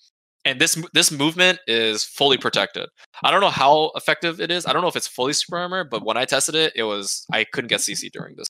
And 0.46 0.60
this 0.60 0.82
this 0.94 1.12
movement 1.12 1.60
is 1.68 2.04
fully 2.04 2.38
protected. 2.38 2.90
I 3.24 3.32
don't 3.32 3.42
know 3.42 3.50
how 3.50 3.92
effective 3.96 4.40
it 4.42 4.52
is. 4.52 4.66
I 4.66 4.74
don't 4.74 4.82
know 4.82 4.88
if 4.88 4.96
it's 4.96 5.08
fully 5.08 5.34
super 5.34 5.58
armor, 5.58 5.84
but 5.84 6.06
when 6.06 6.18
I 6.18 6.26
tested 6.26 6.56
it, 6.56 6.74
it 6.76 6.84
was 6.84 7.26
I 7.32 7.44
couldn't 7.44 7.70
get 7.70 7.82
CC 7.82 8.12
during 8.12 8.36
this, 8.36 8.48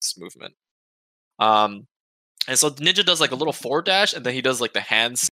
this 0.00 0.18
movement. 0.18 0.54
Um, 1.38 1.86
and 2.46 2.58
so 2.58 2.70
Ninja 2.70 3.04
does 3.04 3.20
like 3.20 3.32
a 3.32 3.36
little 3.36 3.52
forward 3.52 3.86
dash, 3.86 4.12
and 4.12 4.24
then 4.24 4.34
he 4.34 4.42
does 4.42 4.60
like 4.60 4.74
the 4.74 4.80
hands, 4.80 5.28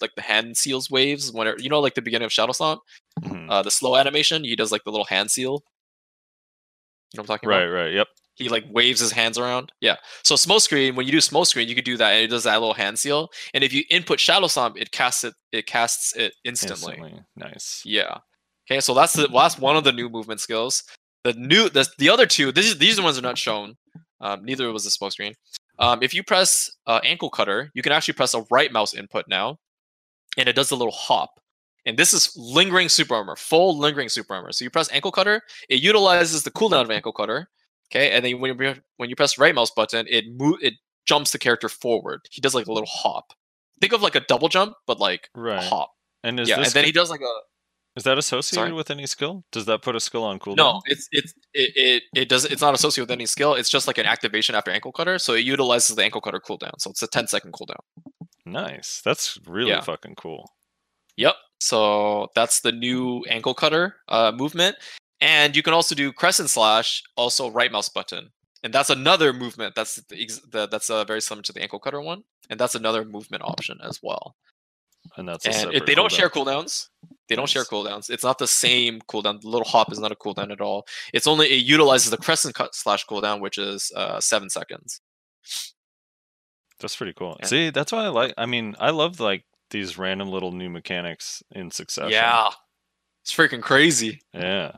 like 0.00 0.14
the 0.16 0.22
hand 0.22 0.56
seals 0.56 0.90
waves. 0.90 1.32
Whenever 1.32 1.58
you 1.60 1.68
know, 1.68 1.80
like 1.80 1.94
the 1.94 2.02
beginning 2.02 2.26
of 2.26 2.32
Shadow 2.32 2.52
Stomp, 2.52 2.80
Mhm. 3.22 3.50
uh, 3.50 3.62
the 3.62 3.70
slow 3.70 3.96
animation, 3.96 4.44
he 4.44 4.56
does 4.56 4.72
like 4.72 4.84
the 4.84 4.90
little 4.90 5.06
hand 5.06 5.30
seal. 5.30 5.62
You 7.12 7.18
know 7.18 7.22
what 7.22 7.30
I'm 7.30 7.36
talking 7.38 7.48
about? 7.48 7.58
Right, 7.58 7.84
right, 7.84 7.92
yep. 7.94 8.08
he 8.34 8.48
like 8.50 8.64
waves 8.70 9.00
his 9.00 9.12
hands 9.12 9.38
around. 9.38 9.72
Yeah. 9.80 9.96
So 10.22 10.36
smoke 10.36 10.60
screen, 10.60 10.94
when 10.96 11.06
you 11.06 11.12
do 11.12 11.20
smoke 11.22 11.46
screen, 11.46 11.68
you 11.68 11.74
could 11.74 11.84
do 11.86 11.96
that, 11.96 12.10
and 12.12 12.24
it 12.24 12.28
does 12.28 12.44
that 12.44 12.56
little 12.60 12.74
hand 12.74 12.98
seal. 12.98 13.30
And 13.54 13.64
if 13.64 13.72
you 13.72 13.84
input 13.90 14.20
shadow 14.20 14.46
stomp, 14.46 14.76
it 14.76 14.90
casts 14.92 15.24
it. 15.24 15.32
It 15.52 15.66
casts 15.66 16.14
it 16.16 16.34
instantly. 16.44 16.94
Instantly. 16.96 17.20
Nice. 17.36 17.82
Yeah. 17.86 18.18
Okay. 18.70 18.80
So 18.80 18.92
that's 18.92 19.14
the 19.14 19.28
well, 19.32 19.44
that's 19.44 19.58
one 19.58 19.76
of 19.76 19.84
the 19.84 19.92
new 19.92 20.08
movement 20.10 20.40
skills. 20.40 20.82
The 21.24 21.32
new 21.34 21.68
the 21.70 21.88
the 21.98 22.10
other 22.10 22.26
two. 22.26 22.52
This 22.52 22.66
is, 22.66 22.76
these 22.78 22.94
are 22.94 22.96
the 22.96 23.02
ones 23.04 23.16
that 23.16 23.24
are 23.24 23.28
not 23.28 23.38
shown. 23.38 23.74
Um, 24.20 24.44
neither 24.44 24.70
was 24.72 24.84
the 24.84 24.90
smoke 24.90 25.12
screen. 25.12 25.32
um, 25.78 26.02
if 26.02 26.12
you 26.14 26.22
press 26.22 26.70
uh, 26.86 27.00
ankle 27.04 27.30
cutter, 27.30 27.70
you 27.74 27.82
can 27.82 27.92
actually 27.92 28.14
press 28.14 28.34
a 28.34 28.44
right 28.50 28.72
mouse 28.72 28.92
input 28.94 29.24
now, 29.28 29.58
and 30.36 30.48
it 30.48 30.54
does 30.54 30.68
the 30.68 30.76
little 30.76 30.92
hop. 30.92 31.40
And 31.84 31.96
this 31.96 32.12
is 32.12 32.32
lingering 32.36 32.88
super 32.88 33.14
armor, 33.14 33.36
full 33.36 33.78
lingering 33.78 34.08
super 34.08 34.34
armor. 34.34 34.50
So 34.52 34.64
you 34.64 34.70
press 34.70 34.90
ankle 34.92 35.12
cutter, 35.12 35.42
it 35.68 35.80
utilizes 35.80 36.42
the 36.42 36.50
cooldown 36.50 36.82
of 36.82 36.90
ankle 36.90 37.12
cutter. 37.12 37.48
Okay, 37.92 38.10
and 38.10 38.24
then 38.24 38.40
when 38.40 38.58
you 38.58 38.74
when 38.96 39.08
you 39.08 39.14
press 39.16 39.38
right 39.38 39.54
mouse 39.54 39.70
button, 39.70 40.06
it 40.08 40.24
move 40.36 40.56
it 40.60 40.74
jumps 41.06 41.30
the 41.30 41.38
character 41.38 41.68
forward. 41.68 42.20
He 42.30 42.40
does 42.40 42.54
like 42.54 42.66
a 42.66 42.72
little 42.72 42.88
hop. 42.90 43.32
Think 43.80 43.92
of 43.92 44.02
like 44.02 44.16
a 44.16 44.20
double 44.20 44.48
jump, 44.48 44.74
but 44.86 44.98
like 44.98 45.28
Right. 45.36 45.62
a 45.62 45.66
hop. 45.66 45.92
And 46.24 46.40
is 46.40 46.48
yeah, 46.48 46.56
this 46.56 46.68
and 46.68 46.74
then 46.74 46.84
he 46.84 46.92
does 46.92 47.10
like 47.10 47.20
a 47.20 47.32
is 47.96 48.02
that 48.02 48.18
associated 48.18 48.66
Sorry? 48.66 48.72
with 48.74 48.90
any 48.90 49.06
skill? 49.06 49.44
Does 49.52 49.64
that 49.66 49.80
put 49.80 49.96
a 49.96 50.00
skill 50.00 50.22
on 50.24 50.38
cooldown? 50.38 50.56
no. 50.56 50.82
It's 50.86 51.08
it's 51.12 51.32
it, 51.54 51.72
it 51.76 52.02
it 52.14 52.28
does 52.28 52.44
it's 52.44 52.60
not 52.60 52.74
associated 52.74 53.04
with 53.08 53.12
any 53.12 53.26
skill. 53.26 53.54
It's 53.54 53.70
just 53.70 53.86
like 53.86 53.96
an 53.98 54.04
activation 54.06 54.54
after 54.54 54.70
ankle 54.72 54.92
cutter. 54.92 55.18
So 55.18 55.32
it 55.34 55.44
utilizes 55.44 55.94
the 55.96 56.02
ankle 56.02 56.20
cutter 56.20 56.40
cooldown. 56.40 56.72
So 56.78 56.90
it's 56.90 57.02
a 57.02 57.06
10 57.06 57.28
second 57.28 57.52
cooldown. 57.52 57.78
Nice. 58.46 59.02
That's 59.04 59.38
really 59.46 59.70
Yeah. 59.70 59.80
fucking 59.82 60.14
cool. 60.14 60.52
Yep. 61.16 61.34
So 61.60 62.28
that's 62.34 62.60
the 62.60 62.72
new 62.72 63.24
ankle 63.28 63.54
cutter 63.54 63.96
uh, 64.08 64.32
movement, 64.34 64.76
and 65.20 65.56
you 65.56 65.62
can 65.62 65.72
also 65.74 65.94
do 65.94 66.12
crescent 66.12 66.50
slash, 66.50 67.02
also 67.16 67.50
right 67.50 67.72
mouse 67.72 67.88
button, 67.88 68.30
and 68.62 68.72
that's 68.72 68.90
another 68.90 69.32
movement. 69.32 69.74
That's 69.74 69.96
the, 69.96 70.20
ex- 70.22 70.40
the, 70.50 70.68
that's 70.68 70.90
uh, 70.90 71.04
very 71.04 71.20
similar 71.22 71.42
to 71.44 71.52
the 71.52 71.62
ankle 71.62 71.78
cutter 71.78 72.00
one, 72.00 72.22
and 72.50 72.60
that's 72.60 72.74
another 72.74 73.04
movement 73.04 73.42
option 73.42 73.78
as 73.82 74.00
well. 74.02 74.36
And 75.16 75.26
that's 75.28 75.46
and 75.46 75.72
it, 75.72 75.86
they 75.86 75.94
don't 75.94 76.10
cooldown. 76.12 76.16
share 76.16 76.28
cooldowns. 76.28 76.88
They 77.28 77.36
don't 77.36 77.48
share 77.48 77.64
cooldowns. 77.64 78.10
It's 78.10 78.24
not 78.24 78.38
the 78.38 78.46
same 78.46 79.00
cooldown. 79.08 79.40
The 79.40 79.48
little 79.48 79.66
hop 79.66 79.90
is 79.92 79.98
not 79.98 80.12
a 80.12 80.16
cooldown 80.16 80.52
at 80.52 80.60
all. 80.60 80.86
It's 81.14 81.26
only 81.26 81.46
it 81.46 81.64
utilizes 81.64 82.10
the 82.10 82.16
crescent 82.18 82.54
cut 82.54 82.74
slash 82.74 83.06
cooldown, 83.06 83.40
which 83.40 83.56
is 83.56 83.90
uh, 83.96 84.20
seven 84.20 84.50
seconds. 84.50 85.00
That's 86.80 86.96
pretty 86.96 87.12
cool. 87.14 87.38
See, 87.44 87.70
that's 87.70 87.92
why 87.92 88.04
I 88.04 88.08
like. 88.08 88.34
I 88.36 88.46
mean, 88.46 88.76
I 88.78 88.90
love 88.90 89.18
like 89.20 89.44
these 89.70 89.96
random 89.98 90.28
little 90.28 90.52
new 90.52 90.68
mechanics 90.68 91.42
in 91.50 91.70
succession. 91.70 92.12
Yeah, 92.12 92.50
it's 93.22 93.34
freaking 93.34 93.62
crazy. 93.62 94.20
Yeah. 94.32 94.72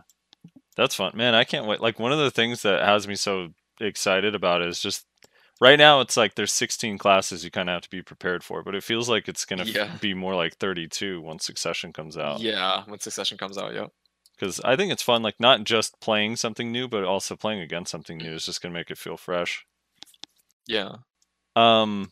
That's 0.77 0.95
fun. 0.95 1.11
Man, 1.15 1.35
I 1.35 1.43
can't 1.43 1.67
wait. 1.67 1.81
Like 1.81 1.99
one 1.99 2.13
of 2.13 2.19
the 2.19 2.31
things 2.31 2.63
that 2.63 2.85
has 2.85 3.09
me 3.09 3.17
so 3.17 3.49
excited 3.81 4.37
about 4.37 4.63
is 4.63 4.81
just 4.81 5.07
right 5.61 5.77
now 5.77 6.01
it's 6.01 6.17
like 6.17 6.37
there's 6.37 6.53
16 6.53 6.99
classes 6.99 7.45
you 7.45 7.51
kind 7.51 7.69
of 7.69 7.73
have 7.75 7.83
to 7.83 7.91
be 7.91 8.01
prepared 8.01 8.45
for, 8.45 8.63
but 8.63 8.77
it 8.77 8.85
feels 8.85 9.09
like 9.09 9.27
it's 9.27 9.45
going 9.45 9.59
to 9.65 9.69
Yeah. 9.69 9.97
be 10.01 10.15
more 10.15 10.37
like 10.37 10.57
32 10.59 11.21
once 11.21 11.45
succession 11.45 11.93
comes 11.93 12.17
out. 12.17 12.39
Yeah, 12.41 12.85
when 12.87 13.01
succession 13.01 13.37
comes 13.39 13.59
out, 13.59 13.75
yep. 13.75 13.91
Cuz 14.39 14.61
I 14.65 14.77
think 14.77 14.93
it's 14.93 15.03
fun 15.03 15.21
like 15.21 15.41
not 15.41 15.65
just 15.65 16.01
playing 16.01 16.37
something 16.37 16.71
new, 16.71 16.87
but 16.87 17.03
also 17.03 17.35
playing 17.35 17.61
against 17.61 17.91
something 17.91 18.19
new 18.19 18.35
is 18.35 18.47
just 18.47 18.63
going 18.63 18.73
to 18.73 18.79
make 18.79 18.89
it 18.89 18.99
feel 18.99 19.17
fresh. 19.17 19.67
Yeah. 20.69 20.99
Um 21.59 22.11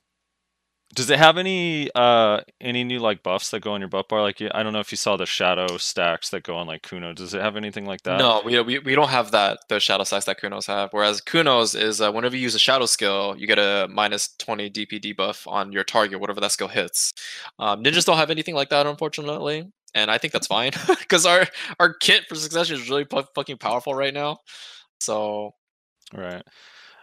does 0.94 1.10
it 1.10 1.18
have 1.18 1.36
any 1.36 1.90
uh 1.94 2.40
any 2.60 2.82
new 2.82 2.98
like 2.98 3.22
buffs 3.22 3.50
that 3.50 3.60
go 3.60 3.72
on 3.72 3.80
your 3.80 3.88
buff 3.88 4.08
bar 4.08 4.22
like 4.22 4.40
I 4.40 4.62
don't 4.62 4.72
know 4.72 4.80
if 4.80 4.90
you 4.90 4.96
saw 4.96 5.16
the 5.16 5.26
shadow 5.26 5.76
stacks 5.76 6.30
that 6.30 6.42
go 6.42 6.56
on 6.56 6.66
like 6.66 6.82
Kuno. 6.82 7.12
Does 7.12 7.34
it 7.34 7.42
have 7.42 7.56
anything 7.56 7.84
like 7.84 8.02
that? 8.02 8.18
No, 8.18 8.40
we, 8.44 8.58
we 8.60 8.78
we 8.78 8.94
don't 8.94 9.10
have 9.10 9.30
that 9.32 9.58
the 9.68 9.78
shadow 9.78 10.04
stacks 10.04 10.24
that 10.24 10.40
Kunos 10.40 10.66
have. 10.66 10.92
Whereas 10.92 11.20
Kunos 11.20 11.78
is 11.80 12.00
uh, 12.00 12.10
whenever 12.12 12.34
you 12.36 12.42
use 12.42 12.54
a 12.54 12.58
shadow 12.58 12.86
skill, 12.86 13.34
you 13.36 13.46
get 13.46 13.58
a 13.58 13.88
minus 13.90 14.34
twenty 14.38 14.70
DP 14.70 15.00
debuff 15.00 15.46
on 15.46 15.70
your 15.70 15.84
target, 15.84 16.20
whatever 16.20 16.40
that 16.40 16.52
skill 16.52 16.68
hits. 16.68 17.12
Um, 17.58 17.82
ninjas 17.82 18.06
don't 18.06 18.16
have 18.16 18.30
anything 18.30 18.54
like 18.54 18.70
that, 18.70 18.86
unfortunately, 18.86 19.70
and 19.94 20.10
I 20.10 20.18
think 20.18 20.32
that's 20.32 20.46
fine 20.46 20.70
because 20.88 21.26
our 21.26 21.46
our 21.78 21.92
kit 21.94 22.24
for 22.28 22.36
succession 22.36 22.76
is 22.76 22.88
really 22.88 23.04
pu- 23.04 23.24
fucking 23.34 23.58
powerful 23.58 23.94
right 23.94 24.14
now. 24.14 24.38
So 25.00 25.52
Right. 26.14 26.42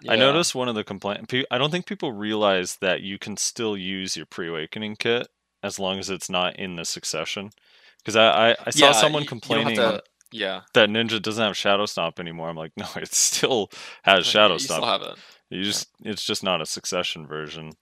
I 0.08 0.14
yeah. 0.16 0.20
noticed 0.20 0.54
one 0.56 0.68
of 0.68 0.76
the 0.76 0.84
complaint. 0.84 1.32
I 1.52 1.58
don't 1.58 1.72
think 1.72 1.86
people 1.86 2.12
realize 2.12 2.78
that 2.82 3.02
you 3.02 3.18
can 3.18 3.38
still 3.38 3.78
use 3.78 4.18
your 4.18 4.26
pre-awakening 4.26 4.98
kit 4.98 5.28
as 5.62 5.80
long 5.80 6.00
as 6.00 6.10
it's 6.10 6.30
not 6.30 6.58
in 6.58 6.76
the 6.76 6.86
succession. 6.86 7.52
Because 8.00 8.16
I, 8.18 8.50
I, 8.52 8.56
I 8.66 8.70
saw 8.72 8.88
Yeah, 8.88 8.92
someone 8.92 9.22
y- 9.22 9.24
you 9.24 9.28
don't 9.28 9.66
have 9.66 9.66
complaining 9.66 9.76
to- 9.76 10.04
yeah, 10.32 10.62
that 10.74 10.90
Ninja 10.90 11.22
doesn't 11.22 11.44
have 11.44 11.56
Shadow 11.56 11.86
Stomp 11.86 12.20
anymore. 12.20 12.50
I'm 12.50 12.58
like, 12.58 12.72
no, 12.78 12.88
it 12.96 13.14
still 13.14 13.70
has 14.04 14.26
Shadow 14.26 14.54
you 14.56 14.60
Stomp. 14.60 14.80
still 14.84 14.92
have 14.92 15.02
it. 15.04 15.16
you 15.50 15.64
just 15.64 15.88
it's 16.04 16.24
just 16.26 16.44
not 16.44 16.62
a 16.62 16.66
succession 16.66 17.26
version. 17.28 17.74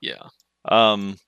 Yeah, 0.00 0.28
Um, 0.66 1.18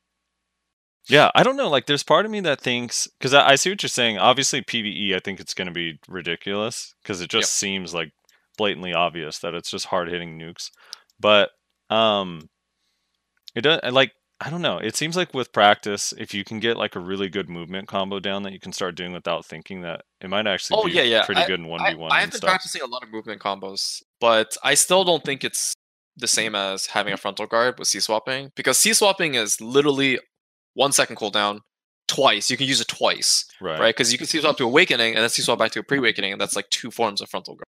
yeah, 1.09 1.31
I 1.35 1.43
don't 1.43 1.57
know. 1.57 1.69
Like, 1.69 1.87
there's 1.87 2.03
part 2.05 2.25
of 2.25 2.31
me 2.31 2.41
that 2.41 2.61
thinks 2.61 3.09
because 3.19 3.35
I, 3.35 3.51
I 3.51 3.55
see 3.57 3.71
what 3.71 3.83
you're 3.83 3.89
saying. 3.89 4.19
Obviously, 4.19 4.63
PVE, 4.63 5.15
I 5.17 5.19
think 5.19 5.41
it's 5.41 5.55
going 5.55 5.67
to 5.67 5.73
be 5.75 5.99
ridiculous 6.09 6.95
because 7.03 7.21
it 7.21 7.31
just 7.31 7.55
seems 7.55 7.93
like 7.93 8.13
blatantly 8.61 8.93
obvious 8.93 9.39
that 9.41 9.55
it's 9.55 9.71
just 9.71 9.87
hard 9.87 10.09
hitting 10.09 10.39
nukes. 10.39 10.71
But 11.19 11.51
um, 11.89 12.49
it 13.55 13.63
does 13.63 13.81
like 13.93 14.13
I 14.43 14.49
don't 14.49 14.63
know. 14.63 14.79
It 14.79 14.97
seems 14.97 15.17
like 15.17 15.35
with 15.35 15.53
practice, 15.53 16.15
if 16.17 16.33
you 16.33 16.45
can 16.45 16.61
get 16.61 16.79
like 16.79 16.97
a 16.97 17.01
really 17.01 17.29
good 17.29 17.49
movement 17.51 17.89
combo 17.89 18.21
down 18.21 18.43
that 18.45 18.53
you 18.55 18.61
can 18.61 18.73
start 18.73 18.95
doing 18.95 19.13
without 19.13 19.45
thinking, 19.45 19.83
that 19.83 20.01
it 20.23 20.31
might 20.31 20.47
actually 20.47 20.79
Oh, 20.81 20.87
be 20.87 20.93
yeah, 20.93 21.03
yeah. 21.03 21.25
pretty 21.27 21.45
good 21.47 21.61
in 21.61 21.67
one 21.67 21.81
v 21.85 21.95
one. 21.95 22.11
I 22.13 22.21
have 22.21 22.31
been 22.31 22.39
stuff. 22.39 22.49
practicing 22.49 22.81
a 22.83 22.87
lot 22.87 23.03
of 23.03 23.11
movement 23.11 23.41
combos, 23.43 24.03
but 24.19 24.57
I 24.65 24.75
still 24.75 25.05
don't 25.05 25.23
think 25.25 25.45
it's 25.45 25.75
the 26.17 26.27
same 26.27 26.55
as 26.55 26.87
having 26.87 27.13
a 27.13 27.17
frontal 27.19 27.47
guard 27.47 27.79
with 27.79 27.89
C 27.89 28.01
swapping 28.01 28.51
because 28.57 28.79
C 28.79 28.93
swapping 28.95 29.35
is 29.35 29.61
literally 29.61 30.19
one 30.75 30.93
second 30.93 31.17
cooldown 31.17 31.61
twice. 32.09 32.51
You 32.51 32.57
can 32.57 32.67
use 32.67 32.81
it 32.81 32.89
twice, 32.89 33.45
Right. 33.61 33.79
right? 33.79 33.95
Because 33.95 34.11
you 34.11 34.17
can 34.19 34.27
C 34.27 34.41
swap 34.41 34.57
to 34.57 34.65
awakening 34.65 35.15
and 35.15 35.23
then 35.23 35.29
C 35.29 35.43
swap 35.43 35.59
back 35.59 35.73
to 35.73 35.81
a 35.81 35.83
pre 35.83 35.99
awakening, 35.99 36.33
and 36.33 36.41
that's 36.41 36.57
like 36.57 36.69
two 36.71 36.91
forms 36.91 37.21
of 37.21 37.29
frontal 37.29 37.57
guard, 37.57 37.67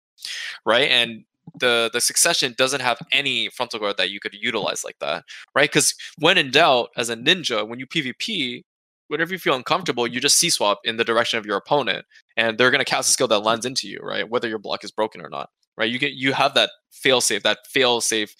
right? 0.66 0.90
And 0.90 1.24
the 1.60 1.90
the 1.94 2.02
succession 2.02 2.56
doesn't 2.58 2.82
have 2.82 2.98
any 3.12 3.50
frontal 3.50 3.80
guard 3.80 3.98
that 3.98 4.10
you 4.10 4.20
could 4.20 4.34
utilize 4.34 4.84
like 4.84 4.98
that, 5.00 5.24
right? 5.56 5.70
Because 5.70 5.94
when 6.18 6.38
in 6.38 6.52
doubt, 6.52 6.90
as 6.98 7.10
a 7.10 7.16
ninja, 7.16 7.68
when 7.68 7.80
you 7.80 7.88
PvP, 7.88 8.64
whenever 9.08 9.32
you 9.32 9.40
feel 9.40 9.56
uncomfortable, 9.56 10.08
you 10.08 10.20
just 10.20 10.38
C 10.38 10.50
swap 10.50 10.80
in 10.84 10.98
the 10.98 11.04
direction 11.04 11.40
of 11.40 11.46
your 11.46 11.58
opponent, 11.58 12.06
and 12.38 12.58
they're 12.58 12.72
gonna 12.72 12.86
cast 12.86 13.10
a 13.10 13.14
skill 13.14 13.28
that 13.30 13.40
lands 13.40 13.66
into 13.66 13.88
you, 13.88 14.00
right? 14.02 14.30
Whether 14.30 14.48
your 14.48 14.60
block 14.60 14.84
is 14.84 14.92
broken 14.92 15.22
or 15.22 15.30
not, 15.30 15.50
right? 15.78 15.90
You 15.90 16.00
get 16.00 16.14
you 16.14 16.34
have 16.34 16.54
that 16.56 16.72
fail 16.92 17.22
safe, 17.22 17.44
that 17.44 17.60
fail 17.68 18.02
safe 18.02 18.36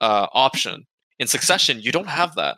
uh, 0.00 0.26
option. 0.32 0.86
In 1.18 1.26
succession, 1.26 1.80
you 1.80 1.92
don't 1.92 2.08
have 2.08 2.34
that. 2.36 2.56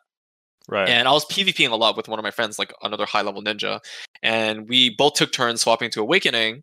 Right. 0.69 0.89
And 0.89 1.09
I 1.09 1.13
was 1.13 1.25
PvPing 1.25 1.71
a 1.71 1.77
lot 1.77 1.97
with 1.97 2.07
one 2.07 2.21
of 2.21 2.23
my 2.23 2.31
friends, 2.31 2.57
like 2.59 2.73
another 2.83 3.05
high 3.05 3.23
level 3.23 3.43
ninja, 3.43 3.81
and 4.23 4.69
we 4.69 4.95
both 4.95 5.15
took 5.15 5.33
turns 5.33 5.63
swapping 5.63 5.91
to 5.91 6.01
awakening. 6.01 6.63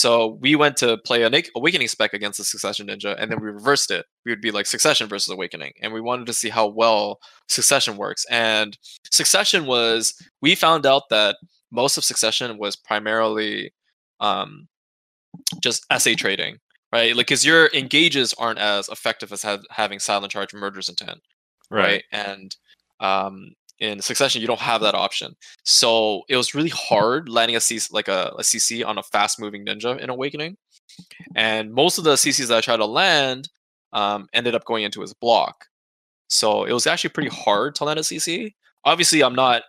So 0.00 0.38
we 0.40 0.56
went 0.56 0.78
to 0.78 0.96
play 1.04 1.24
an 1.24 1.34
awakening 1.54 1.88
spec 1.88 2.14
against 2.14 2.38
the 2.38 2.44
succession 2.44 2.86
ninja, 2.86 3.14
and 3.18 3.30
then 3.30 3.38
we 3.38 3.50
reversed 3.50 3.90
it. 3.90 4.06
We 4.24 4.32
would 4.32 4.40
be 4.40 4.50
like 4.50 4.64
succession 4.64 5.08
versus 5.08 5.30
awakening, 5.30 5.72
and 5.82 5.92
we 5.92 6.00
wanted 6.00 6.26
to 6.26 6.32
see 6.32 6.48
how 6.48 6.68
well 6.68 7.18
succession 7.48 7.98
works. 7.98 8.24
And 8.30 8.78
succession 9.10 9.66
was 9.66 10.14
we 10.40 10.54
found 10.54 10.86
out 10.86 11.10
that 11.10 11.36
most 11.70 11.98
of 11.98 12.04
succession 12.04 12.56
was 12.56 12.76
primarily 12.76 13.74
um, 14.20 14.68
just 15.62 15.84
SA 15.98 16.12
trading, 16.16 16.58
right? 16.92 17.14
Like, 17.14 17.26
because 17.26 17.44
your 17.44 17.68
engages 17.74 18.32
aren't 18.34 18.58
as 18.58 18.88
effective 18.88 19.32
as 19.32 19.42
have, 19.42 19.62
having 19.70 19.98
silent 19.98 20.32
charge 20.32 20.54
murder's 20.54 20.88
intent 20.88 21.20
right? 21.70 22.04
And 22.12 22.56
um, 23.00 23.52
in 23.80 24.00
Succession, 24.00 24.40
you 24.40 24.46
don't 24.46 24.60
have 24.60 24.82
that 24.82 24.94
option. 24.94 25.34
So 25.64 26.22
it 26.28 26.36
was 26.36 26.54
really 26.54 26.68
hard 26.68 27.28
landing 27.28 27.56
a 27.56 27.60
CC, 27.60 27.92
like 27.92 28.08
a, 28.08 28.32
a 28.38 28.42
CC 28.42 28.84
on 28.86 28.98
a 28.98 29.02
fast 29.02 29.40
moving 29.40 29.64
ninja 29.64 29.98
in 29.98 30.10
Awakening. 30.10 30.56
And 31.34 31.72
most 31.72 31.98
of 31.98 32.04
the 32.04 32.14
CCs 32.14 32.48
that 32.48 32.58
I 32.58 32.60
tried 32.60 32.76
to 32.78 32.86
land 32.86 33.48
um, 33.92 34.28
ended 34.32 34.54
up 34.54 34.64
going 34.64 34.84
into 34.84 35.00
his 35.00 35.14
block. 35.14 35.66
So 36.28 36.64
it 36.64 36.72
was 36.72 36.86
actually 36.86 37.10
pretty 37.10 37.30
hard 37.30 37.74
to 37.76 37.84
land 37.84 37.98
a 37.98 38.02
CC. 38.02 38.54
Obviously, 38.84 39.22
I'm 39.22 39.34
not. 39.34 39.62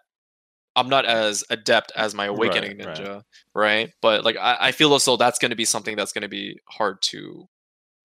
I'm 0.73 0.87
not 0.87 1.05
as 1.05 1.43
adept 1.49 1.91
as 1.97 2.15
my 2.15 2.27
awakening 2.27 2.77
Right, 2.77 2.87
right. 2.87 2.97
ninja, 2.97 3.21
right? 3.53 3.89
But 4.01 4.23
like 4.23 4.37
I, 4.37 4.57
I 4.59 4.71
feel 4.71 4.95
as 4.95 5.03
though 5.03 5.17
that's 5.17 5.37
going 5.37 5.49
to 5.49 5.55
be 5.57 5.65
something 5.65 5.97
that's 5.97 6.13
going 6.13 6.21
to 6.21 6.29
be 6.29 6.59
hard 6.69 7.01
to 7.03 7.45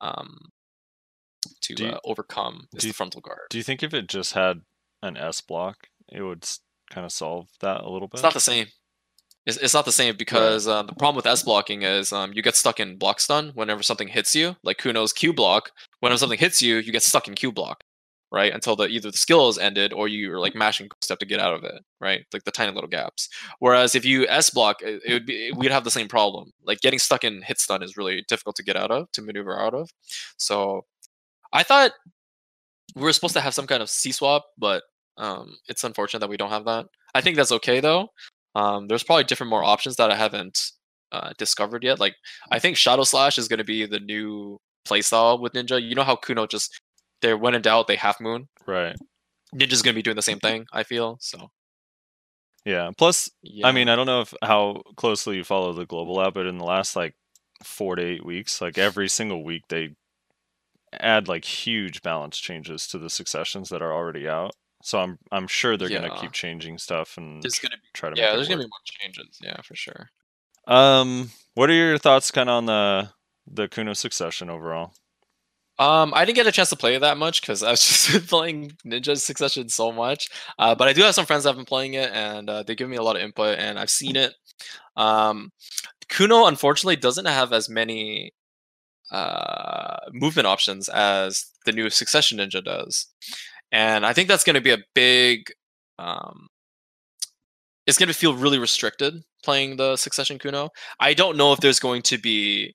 um 0.00 0.36
to 1.62 1.74
you- 1.78 1.90
uh, 1.90 2.00
overcome 2.04 2.66
is 2.74 2.82
do 2.82 2.88
the 2.88 2.94
frontal 2.94 3.20
guard. 3.20 3.38
Do 3.50 3.58
you 3.58 3.62
think 3.62 3.84
if 3.84 3.94
it 3.94 4.08
just 4.08 4.32
had 4.32 4.62
an 5.00 5.16
S 5.16 5.40
block, 5.40 5.86
it 6.10 6.22
would 6.22 6.48
kind 6.90 7.04
of 7.04 7.12
solve 7.12 7.48
that 7.60 7.82
a 7.82 7.90
little 7.90 8.08
bit? 8.08 8.14
It's 8.14 8.22
not 8.22 8.34
the 8.34 8.40
same. 8.40 8.66
It's, 9.46 9.56
it's 9.58 9.74
not 9.74 9.84
the 9.84 9.92
same 9.92 10.16
because 10.16 10.66
um, 10.66 10.86
the 10.88 10.94
problem 10.94 11.16
with 11.16 11.26
S 11.26 11.44
blocking 11.44 11.82
is 11.82 12.12
um, 12.12 12.32
you 12.32 12.42
get 12.42 12.56
stuck 12.56 12.80
in 12.80 12.96
block 12.96 13.20
stun 13.20 13.52
whenever 13.54 13.82
something 13.82 14.08
hits 14.08 14.34
you. 14.34 14.56
Like 14.64 14.78
Kuno's 14.78 15.12
Q 15.12 15.32
block, 15.32 15.70
whenever 16.00 16.18
something 16.18 16.38
hits 16.38 16.60
you, 16.60 16.78
you 16.78 16.90
get 16.90 17.04
stuck 17.04 17.28
in 17.28 17.34
Q 17.34 17.52
block, 17.52 17.84
right? 18.32 18.52
Until 18.52 18.74
the 18.74 18.88
either 18.88 19.12
the 19.12 19.16
skill 19.16 19.48
is 19.48 19.56
ended 19.56 19.92
or 19.92 20.08
you're 20.08 20.40
like 20.40 20.56
mashing 20.56 20.88
step 21.00 21.20
to 21.20 21.26
get 21.26 21.38
out 21.38 21.54
of 21.54 21.62
it, 21.62 21.80
right? 22.00 22.24
Like 22.32 22.42
the 22.42 22.50
tiny 22.50 22.72
little 22.72 22.90
gaps. 22.90 23.28
Whereas 23.60 23.94
if 23.94 24.04
you 24.04 24.26
S 24.26 24.50
block, 24.50 24.82
it, 24.82 25.00
it 25.06 25.12
would 25.12 25.26
be 25.26 25.52
we'd 25.56 25.70
have 25.70 25.84
the 25.84 25.92
same 25.92 26.08
problem. 26.08 26.50
Like 26.64 26.80
getting 26.80 26.98
stuck 26.98 27.22
in 27.22 27.40
hit 27.42 27.60
stun 27.60 27.84
is 27.84 27.96
really 27.96 28.24
difficult 28.28 28.56
to 28.56 28.64
get 28.64 28.76
out 28.76 28.90
of, 28.90 29.10
to 29.12 29.22
maneuver 29.22 29.56
out 29.60 29.74
of. 29.74 29.90
So 30.38 30.86
I 31.52 31.62
thought 31.62 31.92
we 32.96 33.02
were 33.02 33.12
supposed 33.12 33.34
to 33.34 33.40
have 33.40 33.54
some 33.54 33.68
kind 33.68 33.82
of 33.82 33.90
C 33.90 34.10
swap, 34.10 34.44
but 34.58 34.82
um, 35.18 35.56
it's 35.68 35.84
unfortunate 35.84 36.20
that 36.20 36.30
we 36.30 36.36
don't 36.36 36.51
have 36.51 36.64
that. 36.66 36.86
I 37.14 37.20
think 37.20 37.36
that's 37.36 37.52
okay 37.52 37.80
though. 37.80 38.09
Um, 38.55 38.88
there's 38.88 39.02
probably 39.02 39.24
different 39.24 39.51
more 39.51 39.64
options 39.64 39.97
that 39.97 40.10
I 40.10 40.16
haven't 40.16 40.59
uh, 41.12 41.32
discovered 41.38 41.84
yet. 41.84 42.01
Like 42.01 42.14
I 42.51 42.59
think 42.59 42.76
Shadow 42.76 43.05
Slash 43.05 43.38
is 43.38 43.48
going 43.48 43.59
to 43.59 43.64
be 43.64 43.86
the 43.86 44.01
new 44.01 44.59
playstyle 44.86 45.40
with 45.40 45.52
Ninja. 45.52 45.80
You 45.82 45.94
know 45.94 46.02
how 46.05 46.16
Kuno 46.16 46.47
just 46.47 46.80
they're 47.22 47.36
when 47.36 47.55
in 47.55 47.62
doubt, 47.62 47.86
they 47.86 47.97
half 47.97 48.20
moon. 48.20 48.48
Right. 48.66 48.97
Ninja's 49.55 49.82
gonna 49.82 49.94
be 49.94 50.02
doing 50.02 50.16
the 50.16 50.22
same 50.22 50.38
thing. 50.38 50.66
I 50.72 50.82
feel 50.82 51.18
so. 51.20 51.51
Yeah. 52.64 52.90
Plus, 52.98 53.30
Yeah. 53.43 53.68
I 53.68 53.72
mean, 53.72 53.88
I 53.88 53.94
don't 53.97 54.06
know 54.06 54.22
if 54.22 54.34
how 54.43 54.82
closely 54.97 55.36
you 55.36 55.44
follow 55.44 55.72
the 55.72 55.86
global 55.86 56.14
lab, 56.14 56.34
but 56.34 56.47
in 56.47 56.59
the 56.59 56.64
last 56.64 56.97
like 56.97 57.14
four 57.64 57.97
to 57.97 58.02
eight 58.02 58.24
weeks, 58.24 58.60
like 58.60 58.76
every 58.76 59.09
single 59.09 59.44
week, 59.44 59.62
they 59.68 59.94
add 60.93 61.28
like 61.28 61.44
huge 61.44 62.02
balance 62.02 62.38
changes 62.38 62.86
to 62.88 62.98
the 62.98 63.10
successions 63.10 63.68
that 63.68 63.82
are 63.82 63.93
already 63.93 64.28
out. 64.28 64.55
So 64.86 65.00
I'm 65.00 65.18
I'm 65.32 65.48
sure 65.48 65.76
they're 65.76 65.88
gonna 65.88 66.16
keep 66.16 66.30
changing 66.30 66.78
stuff 66.78 67.16
and 67.16 67.42
there's 67.42 67.58
gonna 67.58 67.74
be 67.76 67.88
try 67.92 68.08
to 68.08 68.16
yeah, 68.16 68.36
there's 68.36 68.46
gonna 68.46 68.62
be 68.62 68.68
more 68.68 68.78
changes. 68.84 69.36
Yeah, 69.42 69.60
for 69.62 69.74
sure. 69.74 70.10
Um, 70.68 71.32
what 71.54 71.68
are 71.70 71.72
your 71.72 71.98
thoughts 71.98 72.30
kind 72.30 72.48
of 72.48 72.54
on 72.54 72.66
the 72.66 73.10
the 73.50 73.66
Kuno 73.66 73.94
succession 73.94 74.48
overall? 74.48 74.92
Um, 75.80 76.14
I 76.14 76.24
didn't 76.24 76.36
get 76.36 76.46
a 76.46 76.52
chance 76.52 76.70
to 76.70 76.76
play 76.76 76.94
it 76.94 77.00
that 77.00 77.18
much 77.18 77.40
because 77.40 77.64
I 77.64 77.72
was 77.72 77.80
just 78.06 78.28
playing 78.28 78.76
Ninja 78.86 79.18
Succession 79.18 79.68
so 79.68 79.90
much. 79.90 80.28
Uh, 80.56 80.76
but 80.76 80.86
I 80.86 80.92
do 80.92 81.02
have 81.02 81.16
some 81.16 81.26
friends 81.26 81.42
that 81.42 81.50
have 81.50 81.56
been 81.56 81.66
playing 81.66 81.94
it, 81.94 82.12
and 82.12 82.48
uh, 82.48 82.62
they 82.62 82.76
give 82.76 82.88
me 82.88 82.96
a 82.96 83.02
lot 83.02 83.16
of 83.16 83.22
input, 83.22 83.58
and 83.58 83.80
I've 83.80 83.90
seen 83.90 84.14
it. 84.14 84.34
Um, 84.96 85.50
Kuno 86.08 86.46
unfortunately 86.46 86.94
doesn't 86.94 87.26
have 87.26 87.52
as 87.52 87.68
many 87.68 88.32
uh, 89.10 89.96
movement 90.12 90.46
options 90.46 90.88
as 90.88 91.46
the 91.64 91.72
new 91.72 91.90
Succession 91.90 92.38
Ninja 92.38 92.64
does, 92.64 93.08
and 93.76 94.06
I 94.06 94.14
think 94.14 94.28
that's 94.28 94.42
going 94.42 94.54
to 94.54 94.62
be 94.62 94.70
a 94.70 94.78
big. 94.94 95.52
Um, 95.98 96.46
it's 97.86 97.98
going 97.98 98.08
to 98.08 98.14
feel 98.14 98.34
really 98.34 98.58
restricted 98.58 99.22
playing 99.44 99.76
the 99.76 99.96
Succession 99.96 100.38
Kuno. 100.38 100.70
I 100.98 101.12
don't 101.12 101.36
know 101.36 101.52
if 101.52 101.60
there's 101.60 101.78
going 101.78 102.00
to 102.02 102.16
be 102.16 102.74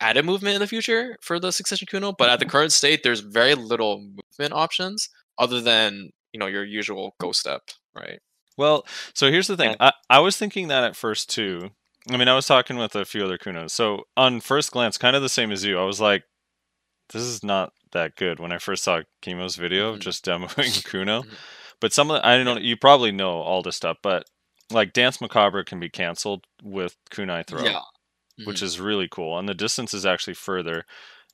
added 0.00 0.24
movement 0.24 0.56
in 0.56 0.60
the 0.60 0.66
future 0.66 1.16
for 1.22 1.38
the 1.38 1.52
Succession 1.52 1.86
Kuno, 1.88 2.12
but 2.18 2.28
at 2.28 2.40
the 2.40 2.46
current 2.46 2.72
state, 2.72 3.02
there's 3.04 3.20
very 3.20 3.54
little 3.54 4.00
movement 4.00 4.52
options 4.52 5.08
other 5.38 5.60
than 5.60 6.10
you 6.32 6.40
know 6.40 6.46
your 6.46 6.64
usual 6.64 7.14
go 7.20 7.30
step, 7.30 7.62
right? 7.94 8.18
Well, 8.58 8.84
so 9.14 9.30
here's 9.30 9.46
the 9.46 9.56
thing. 9.56 9.76
I, 9.78 9.92
I 10.10 10.18
was 10.18 10.36
thinking 10.36 10.66
that 10.66 10.82
at 10.82 10.96
first 10.96 11.30
too. 11.30 11.70
I 12.10 12.16
mean, 12.16 12.26
I 12.26 12.34
was 12.34 12.46
talking 12.46 12.76
with 12.76 12.96
a 12.96 13.04
few 13.04 13.24
other 13.24 13.38
Kunos. 13.38 13.70
So 13.70 14.02
on 14.16 14.40
first 14.40 14.72
glance, 14.72 14.98
kind 14.98 15.14
of 15.14 15.22
the 15.22 15.28
same 15.28 15.52
as 15.52 15.64
you. 15.64 15.78
I 15.78 15.84
was 15.84 16.00
like, 16.00 16.24
this 17.12 17.22
is 17.22 17.44
not 17.44 17.72
that 17.92 18.16
good 18.16 18.38
when 18.40 18.52
I 18.52 18.58
first 18.58 18.84
saw 18.84 19.02
Chemo's 19.22 19.56
video 19.56 19.90
of 19.90 19.96
Mhm. 19.98 20.02
just 20.02 20.24
demoing 20.24 20.84
Kuno. 20.90 21.22
Mhm. 21.22 21.34
But 21.80 21.92
some 21.92 22.10
of 22.10 22.20
the, 22.20 22.26
I 22.26 22.36
don't 22.36 22.44
know, 22.44 22.58
you 22.60 22.76
probably 22.76 23.10
know 23.12 23.40
all 23.40 23.62
this 23.62 23.76
stuff, 23.76 23.96
but 24.02 24.24
like 24.70 24.92
Dance 24.92 25.20
Macabre 25.20 25.64
can 25.64 25.80
be 25.80 25.88
canceled 25.88 26.44
with 26.62 26.96
Kunai 27.10 27.46
Throw, 27.46 27.64
Yeah. 27.64 27.80
which 28.44 28.62
is 28.62 28.78
really 28.78 29.08
cool. 29.08 29.38
And 29.38 29.48
the 29.48 29.54
distance 29.54 29.94
is 29.94 30.04
actually 30.06 30.34
further. 30.34 30.84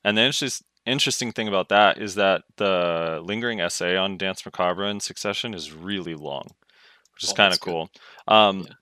And 0.03 0.17
the 0.17 0.21
interest, 0.23 0.63
interesting 0.85 1.31
thing 1.33 1.47
about 1.47 1.69
that 1.69 1.97
is 1.99 2.15
that 2.15 2.43
the 2.55 3.19
lingering 3.23 3.59
SA 3.69 3.95
on 3.97 4.17
Dance 4.17 4.45
Macabre 4.45 4.85
in 4.85 4.99
succession 5.01 5.53
is 5.53 5.71
really 5.73 6.15
long, 6.15 6.45
which 7.13 7.23
is 7.25 7.31
Oh, 7.31 7.35
kind 7.35 7.53
of 7.53 7.59
cool. 7.59 7.89
Um, 8.27 8.61
Yeah. 8.61 8.73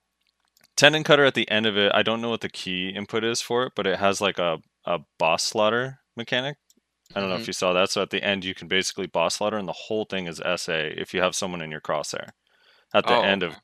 Tendon 0.77 1.03
cutter 1.05 1.23
at 1.25 1.35
the 1.35 1.49
end 1.49 1.65
of 1.65 1.77
it, 1.77 1.91
I 1.95 2.03
don't 2.03 2.21
know 2.21 2.29
what 2.29 2.41
the 2.41 2.49
key 2.49 2.89
input 2.89 3.23
is 3.23 3.39
for 3.41 3.65
it, 3.65 3.73
but 3.75 3.87
it 3.87 3.97
has 3.97 4.19
like 4.19 4.37
a, 4.37 4.59
a 4.85 4.99
boss 5.17 5.43
slaughter 5.43 5.99
mechanic. 6.17 6.57
I 7.13 7.19
don't 7.19 7.29
know 7.29 7.37
Mhm. 7.37 7.41
if 7.41 7.47
you 7.47 7.53
saw 7.53 7.73
that. 7.73 7.89
So 7.91 8.01
at 8.01 8.09
the 8.09 8.23
end, 8.23 8.43
you 8.43 8.55
can 8.55 8.67
basically 8.67 9.05
boss 9.07 9.35
slaughter, 9.35 9.57
and 9.57 9.67
the 9.67 9.73
whole 9.73 10.05
thing 10.05 10.27
is 10.27 10.41
SA 10.41 10.73
if 10.97 11.13
you 11.13 11.21
have 11.21 11.35
someone 11.35 11.61
in 11.61 11.71
your 11.71 11.81
crosshair 11.81 12.29
at 12.93 13.05
the 13.05 13.13
Oh, 13.15 13.21
end 13.21 13.43
of 13.43 13.55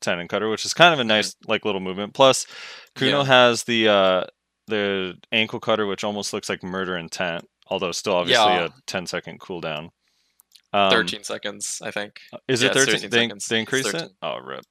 Tendon 0.00 0.28
cutter, 0.28 0.48
which 0.50 0.64
is 0.66 0.74
kind 0.74 0.92
of 0.92 1.00
a 1.00 1.04
nice 1.04 1.34
like 1.46 1.64
little 1.64 1.80
movement. 1.80 2.12
Plus, 2.12 2.46
Kuno 2.94 3.20
Yeah. 3.20 3.24
has 3.24 3.64
the 3.64 3.88
uh, 3.88 4.24
the 4.66 5.18
ankle 5.32 5.58
cutter, 5.60 5.86
which 5.86 6.04
almost 6.04 6.32
looks 6.32 6.48
like 6.48 6.62
murder 6.62 6.96
intent, 6.96 7.48
although 7.68 7.90
still 7.92 8.14
obviously 8.16 8.44
Yeah. 8.52 8.66
a 8.66 8.70
10 8.86 9.06
second 9.06 9.40
cooldown. 9.40 9.88
Um, 10.72 10.90
13 10.90 11.24
seconds, 11.24 11.80
I 11.82 11.90
think. 11.90 12.20
Is 12.46 12.62
yeah, 12.62 12.68
it 12.68 12.76
it's 12.76 12.84
13? 12.84 12.94
13 13.00 13.10
They, 13.10 13.24
seconds. 13.26 13.46
they 13.46 13.58
increased 13.58 13.94
it? 13.94 14.10
Oh, 14.22 14.38
rip. 14.38 14.64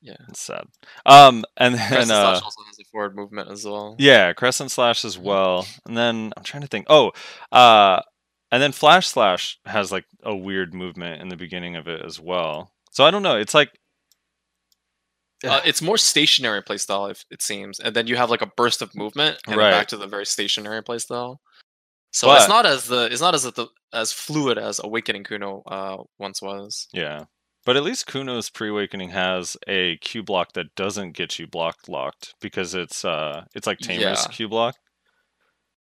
Yeah. 0.00 0.16
It's 0.28 0.40
sad. 0.40 0.64
Um, 1.06 1.44
and 1.56 1.74
then 1.74 1.88
Crescent 1.88 2.12
uh, 2.12 2.32
Slash 2.34 2.42
also 2.42 2.62
has 2.66 2.78
a 2.78 2.84
forward 2.92 3.16
movement 3.16 3.50
as 3.50 3.64
well. 3.64 3.96
yeah, 3.98 4.32
crescent 4.32 4.70
slash 4.70 5.04
as 5.04 5.18
well. 5.18 5.66
And 5.86 5.96
then 5.96 6.32
I'm 6.36 6.44
trying 6.44 6.62
to 6.62 6.68
think. 6.68 6.86
Oh, 6.88 7.12
uh, 7.52 8.00
and 8.52 8.62
then 8.62 8.72
flash 8.72 9.08
slash 9.08 9.58
has 9.66 9.90
like 9.92 10.04
a 10.22 10.34
weird 10.34 10.72
movement 10.72 11.20
in 11.20 11.28
the 11.28 11.36
beginning 11.36 11.76
of 11.76 11.88
it 11.88 12.00
as 12.04 12.18
well. 12.20 12.72
So 12.92 13.04
I 13.04 13.10
don't 13.10 13.22
know. 13.22 13.36
It's 13.36 13.54
like 13.54 13.70
Uh, 15.44 15.60
it's 15.64 15.80
more 15.82 15.96
stationary 15.98 16.62
playstyle, 16.62 17.10
if 17.10 17.24
it 17.30 17.42
seems, 17.42 17.78
and 17.78 17.94
then 17.94 18.06
you 18.08 18.16
have 18.16 18.30
like 18.30 18.42
a 18.42 18.50
burst 18.56 18.82
of 18.82 18.94
movement, 18.96 19.38
and 19.46 19.56
Right. 19.56 19.70
back 19.70 19.88
to 19.88 19.96
the 19.96 20.06
very 20.06 20.26
stationary 20.26 20.82
playstyle. 20.82 21.36
So 22.12 22.26
But- 22.28 22.38
it's 22.40 22.48
not 22.48 22.66
as 22.66 22.86
the 22.86 23.04
it's 23.12 23.20
not 23.20 23.34
as 23.34 23.42
the, 23.44 23.66
as 23.92 24.10
fluid 24.12 24.58
as 24.58 24.80
Awakening 24.82 25.24
Kuno 25.24 25.62
uh, 25.66 25.98
once 26.18 26.40
was. 26.42 26.88
yeah. 26.92 27.24
But 27.68 27.76
at 27.76 27.82
least 27.82 28.06
Kuno's 28.06 28.48
pre-awakening 28.48 29.10
has 29.10 29.54
a 29.66 29.98
Q 29.98 30.22
block 30.22 30.54
that 30.54 30.74
doesn't 30.74 31.12
get 31.12 31.38
you 31.38 31.46
block 31.46 31.76
locked 31.86 32.34
because 32.40 32.74
it's 32.74 33.04
uh 33.04 33.44
it's 33.54 33.66
like 33.66 33.78
Tamer's 33.78 34.00
Yeah. 34.00 34.32
Q 34.32 34.48
block. 34.48 34.76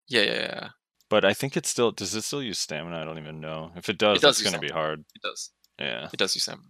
Yeah, 0.07 0.23
yeah, 0.23 0.33
yeah. 0.33 0.69
But 1.07 1.23
I 1.23 1.35
think 1.35 1.55
it 1.55 1.67
still 1.67 1.91
does 1.91 2.15
it 2.15 2.23
still 2.23 2.41
use 2.41 2.57
stamina? 2.57 2.99
I 2.99 3.03
don't 3.03 3.19
even 3.19 3.39
know. 3.39 3.73
If 3.75 3.89
it 3.89 3.99
does, 3.99 4.21
does 4.21 4.41
it's 4.41 4.49
gonna 4.49 4.59
be 4.59 4.73
hard. 4.73 5.01
It 5.01 5.21
does. 5.21 5.51
Yeah. 5.77 6.09
It 6.11 6.17
does 6.17 6.33
use 6.33 6.45
stamina. 6.45 6.63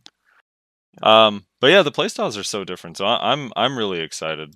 Um 1.01 1.45
but 1.61 1.67
yeah, 1.67 1.83
the 1.83 1.91
playstyles 1.93 2.37
are 2.37 2.43
so 2.43 2.65
different. 2.65 2.97
So 2.97 3.05
I, 3.05 3.31
I'm 3.31 3.53
I'm 3.55 3.77
really 3.77 4.01
excited. 4.01 4.55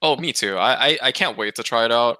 Oh, 0.00 0.14
me 0.14 0.32
too. 0.32 0.56
I, 0.56 0.90
I 0.90 0.98
I 1.02 1.10
can't 1.10 1.36
wait 1.36 1.56
to 1.56 1.64
try 1.64 1.84
it 1.84 1.90
out. 1.90 2.18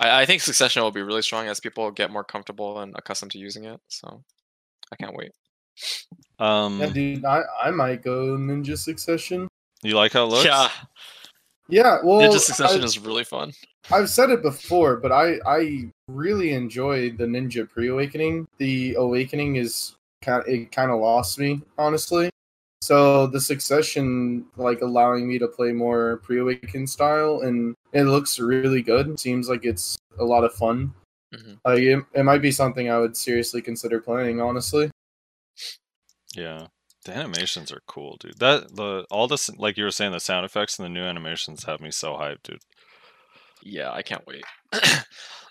I, 0.00 0.22
I 0.22 0.24
think 0.24 0.40
Succession 0.40 0.82
will 0.82 0.90
be 0.90 1.02
really 1.02 1.20
strong 1.20 1.48
as 1.48 1.60
people 1.60 1.90
get 1.90 2.10
more 2.10 2.24
comfortable 2.24 2.80
and 2.80 2.94
accustomed 2.96 3.32
to 3.32 3.38
using 3.38 3.66
it. 3.66 3.78
So 3.88 4.24
I 4.92 4.96
can't 4.96 5.14
wait. 5.14 5.32
Um 6.38 6.80
Yeah, 6.80 6.88
dude, 6.88 7.24
I, 7.24 7.42
I 7.62 7.70
might 7.70 8.02
go 8.02 8.36
Ninja 8.36 8.76
Succession. 8.76 9.48
you 9.82 9.96
like 9.96 10.12
how 10.12 10.24
it 10.24 10.28
looks? 10.28 10.44
Yeah, 10.44 10.68
Yeah, 11.68 11.98
well, 12.04 12.20
Ninja 12.20 12.38
Succession 12.38 12.82
I, 12.82 12.84
is 12.84 12.98
really 12.98 13.24
fun. 13.24 13.52
I've 13.92 14.08
said 14.08 14.30
it 14.30 14.42
before, 14.42 14.96
but 14.96 15.12
I 15.12 15.38
I 15.46 15.90
really 16.08 16.52
enjoy 16.52 17.10
the 17.10 17.24
Ninja 17.24 17.68
Pre-Awakening. 17.68 18.46
The 18.58 18.94
Awakening 18.94 19.56
is 19.56 19.96
kind 20.22 20.42
it 20.46 20.72
kind 20.72 20.90
of 20.90 21.00
lost 21.00 21.38
me 21.38 21.62
honestly. 21.78 22.30
So 22.82 23.26
the 23.26 23.40
Succession 23.40 24.44
like 24.56 24.82
allowing 24.82 25.26
me 25.26 25.38
to 25.38 25.48
play 25.48 25.72
more 25.72 26.18
Pre-Awaken 26.22 26.86
style, 26.86 27.40
and 27.40 27.74
it 27.94 28.04
looks 28.04 28.38
really 28.38 28.82
good. 28.82 29.18
Seems 29.18 29.48
like 29.48 29.64
it's 29.64 29.96
a 30.18 30.24
lot 30.24 30.44
of 30.44 30.52
fun. 30.52 30.92
Mhm. 31.34 31.58
Like 31.64 31.80
it, 31.80 32.04
it 32.14 32.22
might 32.22 32.42
be 32.42 32.50
something 32.50 32.90
I 32.90 32.98
would 32.98 33.16
seriously 33.16 33.60
consider 33.62 34.00
playing. 34.00 34.40
Honestly, 34.40 34.90
Yeah. 36.34 36.68
The 37.04 37.14
animations 37.14 37.70
are 37.70 37.82
cool, 37.86 38.16
dude. 38.18 38.38
That 38.38 38.74
the 38.76 39.04
all 39.10 39.28
this 39.28 39.50
like 39.58 39.76
you 39.76 39.84
were 39.84 39.90
saying, 39.90 40.12
the 40.12 40.20
sound 40.20 40.46
effects 40.46 40.78
and 40.78 40.86
the 40.86 40.88
new 40.88 41.02
animations 41.04 41.64
have 41.64 41.80
me 41.80 41.90
so 41.90 42.14
hyped, 42.14 42.44
dude. 42.44 42.60
Yeah, 43.62 43.92
I 43.92 44.00
can't 44.02 44.26
wait. 44.26 44.44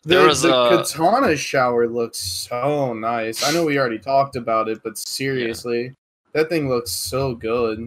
the, 0.04 0.26
was 0.26 0.42
the 0.42 0.52
a 0.52 0.78
katana 0.78 1.38
shower 1.38 1.88
looks 1.88 2.18
so 2.18 2.94
nice. 2.94 3.44
I 3.44 3.52
know 3.52 3.66
we 3.66 3.78
already 3.78 4.00
talked 4.00 4.36
about 4.36 4.68
it, 4.68 4.82
but 4.84 4.98
seriously, 4.98 5.96
that 6.34 6.50
thing 6.50 6.70
looks 6.70 6.92
so 6.92 7.36
good. 7.36 7.86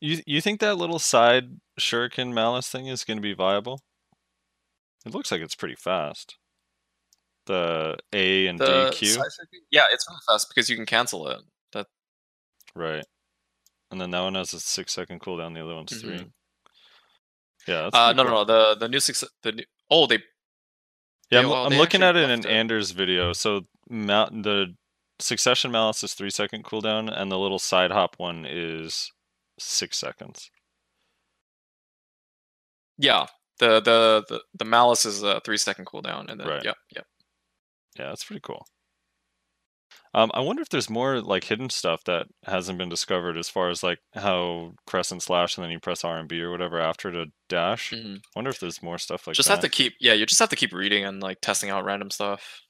You 0.00 0.20
you 0.26 0.40
think 0.42 0.60
that 0.60 0.76
little 0.76 0.98
side 0.98 1.60
shuriken 1.80 2.32
malice 2.34 2.68
thing 2.68 2.86
is 2.88 3.04
gonna 3.04 3.22
be 3.22 3.32
viable? 3.34 3.80
It 5.08 5.14
looks 5.14 5.32
like 5.32 5.40
it's 5.40 5.54
pretty 5.54 5.74
fast. 5.74 6.36
The 7.46 7.96
A 8.12 8.46
and 8.46 8.58
the 8.58 8.90
D 8.90 8.96
Q. 8.96 9.08
side 9.08 9.24
Yeah, 9.70 9.84
it's 9.90 10.06
really 10.08 10.20
fast 10.26 10.48
because 10.50 10.68
you 10.68 10.76
can 10.76 10.84
cancel 10.84 11.28
it. 11.28 11.40
That 11.72 11.86
Right. 12.74 13.04
And 13.90 13.98
then 13.98 14.10
that 14.10 14.20
one 14.20 14.34
has 14.34 14.52
a 14.52 14.60
six 14.60 14.92
second 14.92 15.20
cooldown, 15.22 15.54
the 15.54 15.64
other 15.64 15.74
one's 15.74 15.98
three. 15.98 16.18
Mhm. 16.18 16.32
Yeah, 17.66 17.82
that's 17.84 17.96
uh, 17.96 18.12
no, 18.12 18.22
no, 18.22 18.28
cool. 18.28 18.38
no. 18.40 18.44
The 18.44 18.74
the 18.80 18.88
new 18.88 19.00
six. 19.00 19.24
The 19.42 19.52
new, 19.52 19.64
oh, 19.90 20.06
they 20.06 20.16
Yeah, 20.16 20.20
They- 21.30 21.38
I'm, 21.38 21.48
well, 21.50 21.64
I'm 21.64 21.70
they 21.70 21.78
looking 21.78 22.02
at 22.02 22.16
it 22.16 22.28
in. 22.28 22.46
Anders' 22.46 22.90
video. 22.90 23.32
So 23.32 23.62
Mal- 23.88 24.30
the 24.30 24.74
Succession 25.20 25.70
Malice 25.70 26.04
is 26.04 26.12
three 26.14 26.30
second 26.30 26.64
cooldown, 26.64 27.10
and 27.10 27.32
the 27.32 27.38
little 27.38 27.58
side 27.58 27.90
hop 27.90 28.16
one 28.18 28.44
is 28.46 29.10
six 29.58 29.96
seconds. 29.96 30.50
yeah. 32.98 33.26
The 33.58 33.80
the 33.80 34.24
the, 34.28 34.42
the 34.58 34.64
malice 34.64 35.04
is 35.04 35.22
a 35.22 35.40
three 35.44 35.56
second 35.58 35.86
cooldown, 35.86 36.30
and 36.30 36.38
then 36.40 36.46
Right. 36.48 36.64
yeah, 36.64 36.72
yeah. 36.94 37.02
Yeah, 37.98 38.08
that's 38.10 38.24
pretty 38.24 38.40
cool. 38.42 38.64
Um, 40.14 40.30
I 40.32 40.40
wonder 40.40 40.62
if 40.62 40.68
there's 40.70 40.88
more 40.88 41.20
like 41.20 41.44
hidden 41.44 41.68
stuff 41.68 42.02
that 42.04 42.26
hasn't 42.46 42.78
been 42.78 42.88
discovered 42.88 43.36
as 43.36 43.48
far 43.48 43.68
as 43.68 43.82
like 43.82 43.98
how 44.14 44.72
crescent 44.86 45.22
slash 45.22 45.56
and 45.56 45.64
then 45.64 45.70
you 45.70 45.78
press 45.80 46.02
R 46.04 46.18
and 46.18 46.28
B 46.28 46.40
or 46.40 46.50
whatever 46.50 46.80
after 46.80 47.12
to 47.12 47.26
dash. 47.48 47.90
Mhm. 47.90 48.20
wonder 48.34 48.50
if 48.50 48.58
there's 48.60 48.82
more 48.82 48.98
stuff 48.98 49.26
like 49.26 49.36
just 49.36 49.48
that. 49.48 49.54
have 49.56 49.62
to 49.62 49.68
keep 49.68 49.94
yeah. 50.00 50.14
You 50.14 50.24
just 50.26 50.38
have 50.40 50.48
to 50.50 50.56
keep 50.56 50.72
reading 50.72 51.04
and 51.04 51.22
like 51.22 51.38
testing 51.42 51.68
out 51.70 51.84
random 51.84 52.10
stuff. 52.10 52.62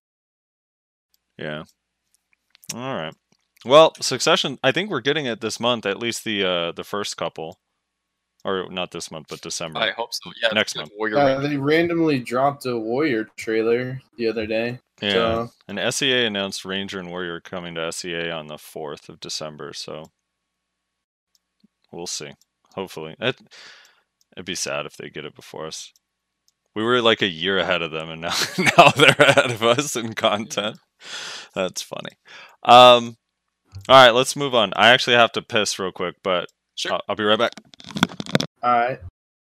Yeah. 1.39 1.63
All 2.75 2.95
right. 2.95 3.15
Well, 3.65 3.93
Succession. 4.01 4.59
I 4.63 4.73
think 4.73 4.91
we're 4.91 5.01
getting 5.01 5.27
it 5.27 5.41
this 5.41 5.61
month. 5.61 5.87
At 5.87 5.99
least 5.99 6.25
the 6.25 6.45
uh 6.45 6.73
the 6.73 6.85
first 6.85 7.17
couple, 7.17 7.59
or 8.49 8.71
not 8.71 8.91
this 8.91 9.11
month, 9.11 9.27
but 9.29 9.41
December. 9.41 9.79
I 9.81 9.91
hope 9.91 10.13
so. 10.15 10.31
Yeah, 10.43 10.49
Next 10.55 10.77
month. 10.77 10.91
Warrior 10.97 11.19
Uh, 11.19 11.41
they 11.41 11.57
randomly 11.57 12.19
dropped 12.21 12.67
a 12.67 12.77
Warrior 12.79 13.25
trailer 13.37 14.01
the 14.17 14.29
other 14.29 14.47
day. 14.47 14.81
yeah, 15.01 15.13
So 15.13 15.51
and 15.69 15.95
SEA 15.95 16.25
announced 16.25 16.65
Ranger 16.65 16.99
and 16.99 17.11
Warrior 17.11 17.41
coming 17.41 17.75
to 17.77 17.93
SEA 17.93 18.31
on 18.31 18.47
the 18.49 18.59
fourth 18.59 19.09
of 19.09 19.21
December. 19.21 19.73
So 19.73 20.11
we'll 21.93 22.07
see. 22.07 22.33
Hopefully, 22.75 23.17
it, 23.21 23.41
it'd 24.37 24.45
be 24.47 24.55
sad 24.55 24.87
if 24.87 24.97
they 24.97 25.11
get 25.11 25.25
it 25.25 25.35
before 25.35 25.67
us. 25.67 25.93
We 26.75 26.85
were 26.85 27.03
like 27.03 27.23
a 27.23 27.27
year 27.29 27.59
ahead 27.59 27.83
of 27.83 27.91
them, 27.91 28.09
and 28.11 28.21
now 28.23 28.35
now 28.77 28.91
they're 28.91 29.17
ahead 29.19 29.51
of 29.51 29.63
us 29.63 29.97
in 29.97 30.15
content. 30.15 30.79
That's 31.55 31.83
funny. 31.83 32.11
Um, 32.63 33.17
all 33.89 33.97
right, 34.05 34.11
let's 34.15 34.37
move 34.37 34.55
on. 34.55 34.73
I 34.77 34.89
actually 34.91 35.17
have 35.17 35.33
to 35.33 35.43
piss 35.43 35.79
real 35.79 35.93
quick, 35.93 36.17
but 36.23 36.49
Sure. 36.75 36.93
I'll, 36.93 37.01
I'll 37.09 37.17
be 37.17 37.25
right 37.25 37.39
back. 37.39 37.53
All 38.63 38.73
right. 38.73 38.99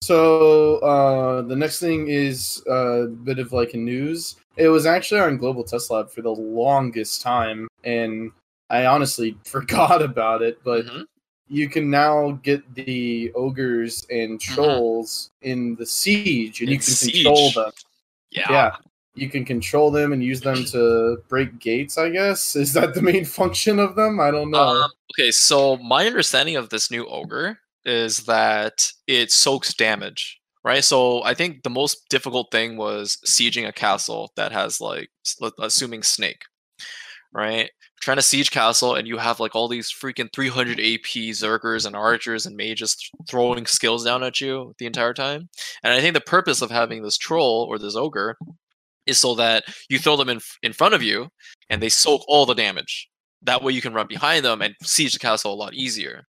So 0.01 0.77
uh, 0.77 1.41
the 1.41 1.55
next 1.55 1.79
thing 1.79 2.07
is 2.07 2.63
a 2.67 3.07
bit 3.07 3.39
of 3.39 3.51
like 3.51 3.73
a 3.73 3.77
news. 3.77 4.35
It 4.55 4.67
was 4.69 4.85
actually 4.85 5.21
on 5.21 5.37
Global 5.37 5.63
Test 5.63 5.89
Lab 5.91 6.09
for 6.11 6.21
the 6.21 6.31
longest 6.31 7.21
time, 7.21 7.67
and 7.83 8.31
I 8.69 8.85
honestly 8.85 9.37
forgot 9.45 10.01
about 10.01 10.41
it. 10.41 10.59
But 10.63 10.85
Mhm. 10.85 11.05
you 11.49 11.69
can 11.69 11.89
now 11.89 12.39
get 12.43 12.61
the 12.75 13.31
ogres 13.33 14.05
and 14.09 14.39
trolls 14.39 15.31
in 15.41 15.75
the 15.75 15.85
siege, 15.85 16.61
and 16.61 16.69
you 16.69 16.77
can 16.77 16.93
Siege. 16.93 17.23
control 17.23 17.51
them. 17.51 17.71
Yeah. 18.31 18.51
Yeah, 18.51 18.71
you 19.15 19.29
can 19.29 19.45
control 19.45 19.89
them 19.89 20.13
and 20.13 20.23
use 20.23 20.41
them 20.41 20.63
to 20.65 21.17
break 21.27 21.57
gates. 21.59 21.97
I 21.97 22.09
guess 22.09 22.55
is 22.55 22.73
that 22.73 22.93
the 22.93 23.01
main 23.01 23.25
function 23.39 23.79
of 23.79 23.95
them? 23.95 24.19
I 24.19 24.29
don't 24.31 24.51
know. 24.51 24.59
Um, 24.83 24.91
okay, 25.13 25.31
so 25.31 25.77
my 25.77 26.05
understanding 26.05 26.55
of 26.55 26.69
this 26.69 26.91
new 26.91 27.07
ogre 27.07 27.59
is 27.87 28.19
that 28.25 28.91
it 29.07 29.31
soaks 29.31 29.73
damage, 29.73 30.39
right? 30.63 30.83
So 30.83 31.23
I 31.23 31.33
think 31.33 31.63
the 31.63 31.69
most 31.69 32.09
difficult 32.09 32.51
thing 32.51 32.77
was 32.77 33.17
sieging 33.25 33.67
a 33.67 33.71
castle 33.71 34.31
that 34.35 34.51
has 34.51 34.81
like, 34.81 35.09
assuming 35.59 36.03
snake, 36.03 36.41
right? 37.33 37.71
Trying 38.01 38.17
to 38.17 38.23
siege 38.23 38.51
castle 38.51 38.95
and 38.95 39.07
you 39.07 39.17
have 39.17 39.39
like 39.39 39.55
all 39.55 39.67
these 39.67 39.91
freaking 39.91 40.31
300 40.33 40.79
AP 40.79 41.33
zergers 41.33 41.85
and 41.87 41.95
archers 41.95 42.45
and 42.45 42.55
mages 42.55 42.95
throwing 43.27 43.65
skills 43.65 44.03
down 44.03 44.21
at 44.21 44.39
you 44.41 44.75
the 44.77 44.85
entire 44.85 45.13
time. 45.13 45.49
And 45.83 45.93
I 45.93 46.01
think 46.01 46.13
the 46.13 46.21
purpose 46.21 46.61
of 46.61 46.69
having 46.69 47.01
this 47.01 47.17
troll 47.17 47.65
or 47.69 47.79
this 47.79 47.95
ogre 47.95 48.37
is 49.07 49.17
so 49.17 49.33
that 49.35 49.63
you 49.89 49.97
throw 49.97 50.17
them 50.17 50.29
in 50.29 50.41
in 50.61 50.73
front 50.73 50.93
of 50.93 51.01
you 51.01 51.29
and 51.69 51.81
they 51.81 51.89
soak 51.89 52.21
all 52.27 52.45
the 52.45 52.53
damage 52.53 53.09
that 53.41 53.63
way 53.63 53.71
you 53.71 53.81
can 53.81 53.93
run 53.93 54.07
behind 54.07 54.43
them 54.43 54.61
and 54.61 54.75
siege 54.81 55.13
the 55.13 55.19
castle 55.19 55.53
a 55.53 55.55
lot 55.55 55.73
easier 55.73 56.23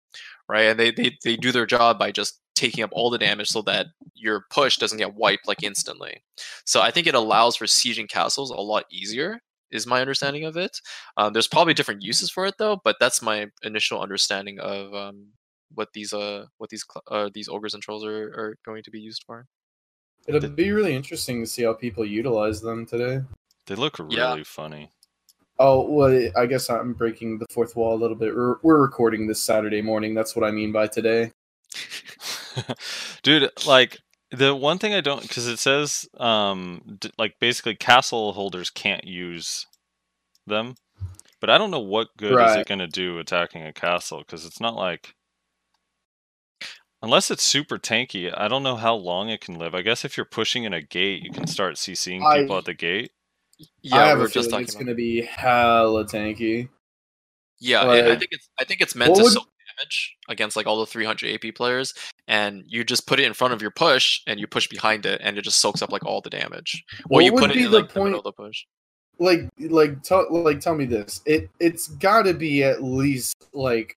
right 0.50 0.64
and 0.64 0.80
they, 0.80 0.92
they 0.92 1.18
they 1.24 1.36
do 1.36 1.52
their 1.52 1.66
job 1.66 1.98
by 2.00 2.12
just 2.12 2.42
taking 2.56 2.84
up 2.84 2.90
all 2.94 3.10
the 3.10 3.18
damage 3.18 3.50
so 3.50 3.62
that 3.62 3.88
your 4.14 4.46
push 4.50 4.78
doesn't 4.78 4.98
get 4.98 5.16
wiped 5.16 5.48
like 5.48 5.64
instantly 5.64 6.22
so 6.66 6.82
i 6.82 6.92
think 6.92 7.08
it 7.08 7.16
allows 7.16 7.56
for 7.56 7.66
sieging 7.66 8.08
castles 8.10 8.52
a 8.52 8.56
lot 8.56 8.86
easier 8.92 9.40
is 9.72 9.86
my 9.88 10.00
understanding 10.00 10.46
of 10.46 10.56
it 10.56 10.80
um, 11.18 11.34
there's 11.34 11.48
probably 11.48 11.74
different 11.74 12.02
uses 12.04 12.30
for 12.30 12.46
it 12.46 12.56
though 12.58 12.80
but 12.84 12.96
that's 13.00 13.22
my 13.22 13.48
initial 13.64 14.00
understanding 14.00 14.60
of 14.60 14.94
um, 14.94 15.28
what 15.74 15.90
these 15.94 16.14
uh 16.14 16.46
what 16.58 16.70
these 16.70 16.86
cl- 16.90 17.04
uh, 17.10 17.30
these 17.34 17.50
ogres 17.50 17.74
and 17.74 17.84
trolls 17.84 18.06
are, 18.06 18.28
are 18.28 18.58
going 18.66 18.84
to 18.84 18.92
be 18.92 19.00
used 19.00 19.24
for 19.26 19.46
It'll 20.28 20.50
be 20.50 20.72
really 20.72 20.96
interesting 20.96 21.42
to 21.44 21.46
see 21.48 21.64
how 21.64 21.74
people 21.74 22.04
utilize 22.04 22.60
them 22.60 22.86
today. 22.88 23.22
They 23.68 23.76
look 23.76 24.00
really 24.00 24.16
Yeah. 24.16 24.44
funny. 24.44 24.90
Oh 25.58 25.90
well, 25.90 26.30
I 26.36 26.46
guess 26.46 26.70
I'm 26.70 26.94
breaking 26.94 27.40
the 27.40 27.46
fourth 27.52 27.76
wall 27.76 27.96
a 27.96 28.02
little 28.02 28.18
bit. 28.18 28.36
We're, 28.36 28.58
we're 28.62 28.82
recording 28.82 29.28
this 29.28 29.42
Saturday 29.42 29.82
morning. 29.82 30.14
That's 30.14 30.36
what 30.36 30.44
I 30.46 30.52
mean 30.52 30.72
by 30.72 30.88
today. 30.88 31.32
Dude, 33.24 33.50
like 33.66 34.00
the 34.32 34.54
one 34.56 34.80
thing 34.80 34.94
I 34.94 35.02
don't 35.02 35.22
because 35.22 35.48
it 35.48 35.60
says 35.60 36.08
um 36.18 36.98
d- 37.00 37.12
like 37.18 37.36
basically 37.40 37.76
castle 37.76 38.34
holders 38.34 38.70
can't 38.70 39.06
use 39.06 39.66
them, 40.46 40.76
but 41.40 41.50
I 41.50 41.58
don't 41.58 41.72
know 41.72 41.80
what 41.80 42.10
good 42.18 42.34
is 42.34 42.56
it 42.58 42.68
going 42.68 42.80
to 42.80 42.88
do 42.88 43.18
attacking 43.20 43.64
a 43.64 43.74
castle 43.74 44.20
because 44.20 44.46
it's 44.46 44.60
not 44.60 44.76
like 44.76 45.16
unless 47.02 47.32
it's 47.32 47.44
super 47.44 47.78
tanky. 47.78 48.34
I 48.36 48.48
don't 48.48 48.64
know 48.64 48.76
how 48.76 48.96
long 48.96 49.30
it 49.30 49.42
can 49.42 49.58
live. 49.58 49.74
I 49.76 49.82
guess 49.82 50.04
if 50.04 50.18
you're 50.18 50.26
pushing 50.26 50.64
in 50.66 50.74
a 50.74 50.82
gate, 50.82 51.24
you 51.24 51.32
can 51.32 51.48
start 51.48 51.76
CCing 51.76 52.24
I- 52.26 52.42
people 52.42 52.58
at 52.58 52.66
the 52.66 52.74
gate. 52.74 53.12
Yeah 53.82 53.96
I 53.96 54.08
have 54.08 54.18
we 54.20 54.26
a 54.26 54.28
just 54.28 54.34
feeling 54.34 54.50
talking 54.52 54.64
it's 54.66 54.74
going 54.76 54.88
to 54.88 54.96
be 54.96 55.22
hella 55.22 56.06
tanky. 56.06 56.70
Yeah, 57.60 57.82
I- 57.84 58.12
I 58.12 58.16
think 58.18 58.30
it's 58.32 58.50
I 58.60 58.64
think 58.66 58.82
it's 58.82 58.96
meant 58.96 59.16
to 59.16 59.24
would- 59.24 59.32
soak 59.32 59.48
damage 59.78 60.16
against 60.30 60.56
like 60.56 60.68
all 60.68 60.80
the 60.80 60.86
300 60.86 61.30
AP 61.44 61.56
players, 61.56 61.94
and 62.28 62.64
you 62.68 62.84
just 62.84 63.08
put 63.08 63.20
it 63.20 63.24
in 63.26 63.34
front 63.34 63.54
of 63.54 63.62
your 63.62 63.72
push, 63.72 64.22
and 64.28 64.40
you 64.40 64.48
push 64.48 64.68
behind 64.68 65.06
it, 65.06 65.22
and 65.24 65.38
it 65.38 65.42
just 65.44 65.60
soaks 65.60 65.82
up 65.82 65.92
like 65.92 66.06
all 66.06 66.22
the 66.22 66.30
damage. 66.30 66.84
Or 67.10 67.16
What 67.16 67.26
you 67.26 67.34
would 67.34 67.40
put 67.42 67.52
it 67.52 67.56
be 67.56 67.64
in 67.66 67.72
the 67.72 67.80
like 67.80 67.94
the 67.94 68.00
middle 68.04 68.14
point- 68.22 68.26
of 68.28 68.36
the 68.36 68.44
push. 68.44 68.66
Like, 69.18 69.48
like, 69.60 70.04
tell, 70.04 70.28
like, 70.30 70.60
tell 70.60 70.76
me 70.76 70.84
this. 70.84 71.22
It, 71.26 71.50
it's 71.62 71.88
got 71.88 72.24
to 72.24 72.34
be 72.34 72.66
at 72.66 72.84
least 72.84 73.34
like 73.54 73.96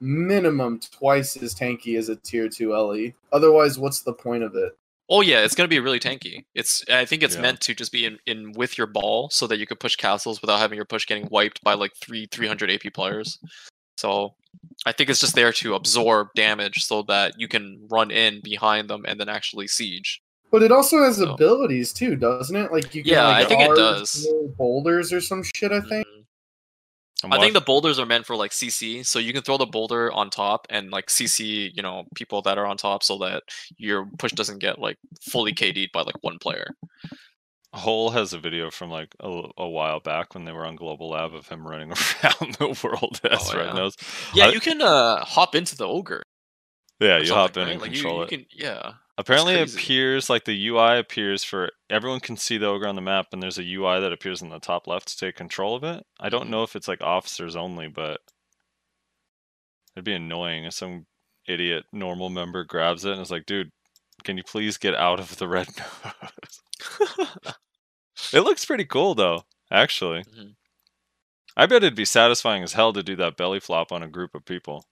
minimum 0.00 0.80
twice 0.80 1.36
as 1.36 1.54
tanky 1.54 1.96
as 1.98 2.08
a 2.08 2.16
tier 2.16 2.48
two 2.48 2.72
LE. 2.72 3.12
Otherwise, 3.32 3.78
what's 3.78 4.00
the 4.02 4.12
point 4.12 4.42
of 4.42 4.56
it? 4.56 4.76
Oh 5.12 5.22
yeah, 5.22 5.40
it's 5.44 5.54
gonna 5.56 5.68
be 5.68 5.80
really 5.80 5.98
tanky. 5.98 6.44
It's 6.54 6.84
I 6.88 7.04
think 7.04 7.22
it's 7.24 7.34
Yeah. 7.34 7.42
meant 7.42 7.60
to 7.62 7.74
just 7.74 7.90
be 7.90 8.04
in, 8.06 8.18
in 8.26 8.52
with 8.52 8.78
your 8.78 8.86
ball 8.86 9.28
so 9.30 9.46
that 9.48 9.58
you 9.58 9.66
could 9.66 9.80
push 9.80 9.96
castles 9.96 10.40
without 10.40 10.58
having 10.60 10.76
your 10.76 10.84
push 10.84 11.04
getting 11.06 11.26
wiped 11.30 11.62
by 11.64 11.74
like 11.74 11.92
three 11.96 12.26
300 12.30 12.70
AP 12.70 12.92
players. 12.94 13.38
So 13.98 14.34
I 14.86 14.92
think 14.92 15.10
it's 15.10 15.20
just 15.20 15.34
there 15.34 15.52
to 15.52 15.74
absorb 15.74 16.28
damage 16.36 16.84
so 16.84 17.02
that 17.02 17.34
you 17.38 17.48
can 17.48 17.86
run 17.90 18.10
in 18.10 18.40
behind 18.42 18.88
them 18.88 19.04
and 19.06 19.18
then 19.20 19.28
actually 19.28 19.66
siege. 19.66 20.22
But 20.52 20.62
it 20.62 20.72
also 20.72 21.02
has 21.02 21.16
So- 21.18 21.32
abilities 21.34 21.92
too, 21.92 22.16
doesn't 22.16 22.54
it? 22.56 22.72
Like 22.72 22.94
you 22.94 23.02
can 23.02 23.12
Yeah, 23.12 23.26
like, 23.28 23.46
I 23.46 23.48
think 23.48 23.62
it 23.62 23.74
does. 23.76 24.26
boulders 24.56 25.12
or 25.12 25.20
some 25.20 25.42
shit. 25.42 25.72
I 25.72 25.80
think. 25.80 26.06
Mhm. 26.06 26.19
I'm 27.24 27.38
think 27.40 27.54
the 27.54 27.60
boulders 27.60 27.98
are 27.98 28.06
meant 28.06 28.26
for 28.26 28.36
like 28.36 28.50
CC, 28.50 29.04
so 29.04 29.18
you 29.18 29.32
can 29.32 29.42
throw 29.42 29.58
the 29.58 29.66
boulder 29.66 30.12
on 30.12 30.30
top 30.30 30.66
and 30.70 30.90
like 30.90 31.06
CC, 31.06 31.70
you 31.74 31.82
know, 31.82 32.04
people 32.14 32.42
that 32.42 32.56
are 32.58 32.66
on 32.66 32.76
top, 32.76 33.02
so 33.02 33.18
that 33.18 33.42
your 33.76 34.06
push 34.18 34.32
doesn't 34.32 34.58
get 34.58 34.78
like 34.78 34.96
fully 35.30 35.52
KD'd 35.52 35.92
by 35.92 36.02
like 36.02 36.16
one 36.22 36.38
player. 36.38 36.68
Hole 37.72 38.10
has 38.10 38.32
a 38.32 38.38
video 38.38 38.70
from 38.70 38.90
like 38.90 39.14
a, 39.20 39.42
a 39.56 39.68
while 39.68 40.00
back 40.00 40.34
when 40.34 40.44
they 40.44 40.52
were 40.52 40.66
on 40.66 40.74
Global 40.76 41.10
Lab 41.10 41.34
of 41.34 41.46
him 41.48 41.66
running 41.66 41.92
around 42.24 42.56
the 42.58 42.78
world 42.82 43.20
as 43.30 43.48
Oh, 43.54 43.60
yeah. 43.60 43.72
Nose. 43.72 43.96
Yeah, 44.34 44.46
I- 44.46 44.50
you 44.52 44.60
can 44.60 44.82
uh 44.82 45.24
hop 45.24 45.54
into 45.54 45.76
the 45.76 45.86
ogre. 45.86 46.22
Yeah, 46.98 47.18
you 47.18 47.32
hop 47.32 47.56
in 47.56 47.62
right? 47.64 47.72
and 47.72 47.80
Like, 47.80 47.92
control 47.92 48.16
you, 48.16 48.22
it. 48.24 48.28
Can, 48.28 48.46
yeah. 48.52 48.92
Apparently, 49.20 49.52
it 49.54 49.74
appears 49.74 50.30
like 50.30 50.46
the 50.46 50.66
UI 50.68 50.96
appears 50.98 51.44
for 51.44 51.70
everyone 51.90 52.20
can 52.20 52.38
see 52.38 52.56
the 52.56 52.64
ogre 52.66 52.88
on 52.88 52.94
the 52.94 53.02
map, 53.02 53.26
and 53.32 53.42
there's 53.42 53.58
a 53.58 53.62
UI 53.74 54.00
that 54.00 54.14
appears 54.14 54.40
in 54.40 54.48
the 54.48 54.58
top 54.58 54.86
left 54.86 55.08
to 55.08 55.18
take 55.18 55.36
control 55.36 55.76
of 55.76 55.84
it. 55.84 56.06
I 56.18 56.30
don't 56.30 56.48
know 56.48 56.62
if 56.62 56.74
it's 56.74 56.88
like 56.88 57.02
officers 57.02 57.54
only, 57.54 57.86
but 57.86 58.22
it'd 59.94 60.06
be 60.06 60.14
annoying 60.14 60.64
if 60.64 60.72
some 60.72 61.04
idiot 61.46 61.84
normal 61.92 62.30
member 62.30 62.64
grabs 62.64 63.04
it 63.04 63.12
and 63.12 63.20
is 63.20 63.30
like, 63.30 63.44
"Dude, 63.44 63.70
can 64.24 64.38
you 64.38 64.42
please 64.42 64.78
get 64.78 64.94
out 64.94 65.20
of 65.20 65.36
the 65.36 65.46
red 65.48 65.68
nose?" 65.76 66.62
it 68.32 68.40
looks 68.40 68.64
pretty 68.64 68.86
cool 68.86 69.14
though, 69.14 69.44
actually. 69.70 70.24
Mhm. 70.24 70.54
I 71.58 71.66
bet 71.66 71.82
it'd 71.84 71.94
be 71.94 72.06
satisfying 72.06 72.62
as 72.62 72.72
hell 72.72 72.94
to 72.94 73.02
do 73.02 73.16
that 73.16 73.36
belly 73.36 73.60
flop 73.60 73.92
on 73.92 74.02
a 74.02 74.08
group 74.08 74.34
of 74.34 74.46
people. 74.46 74.86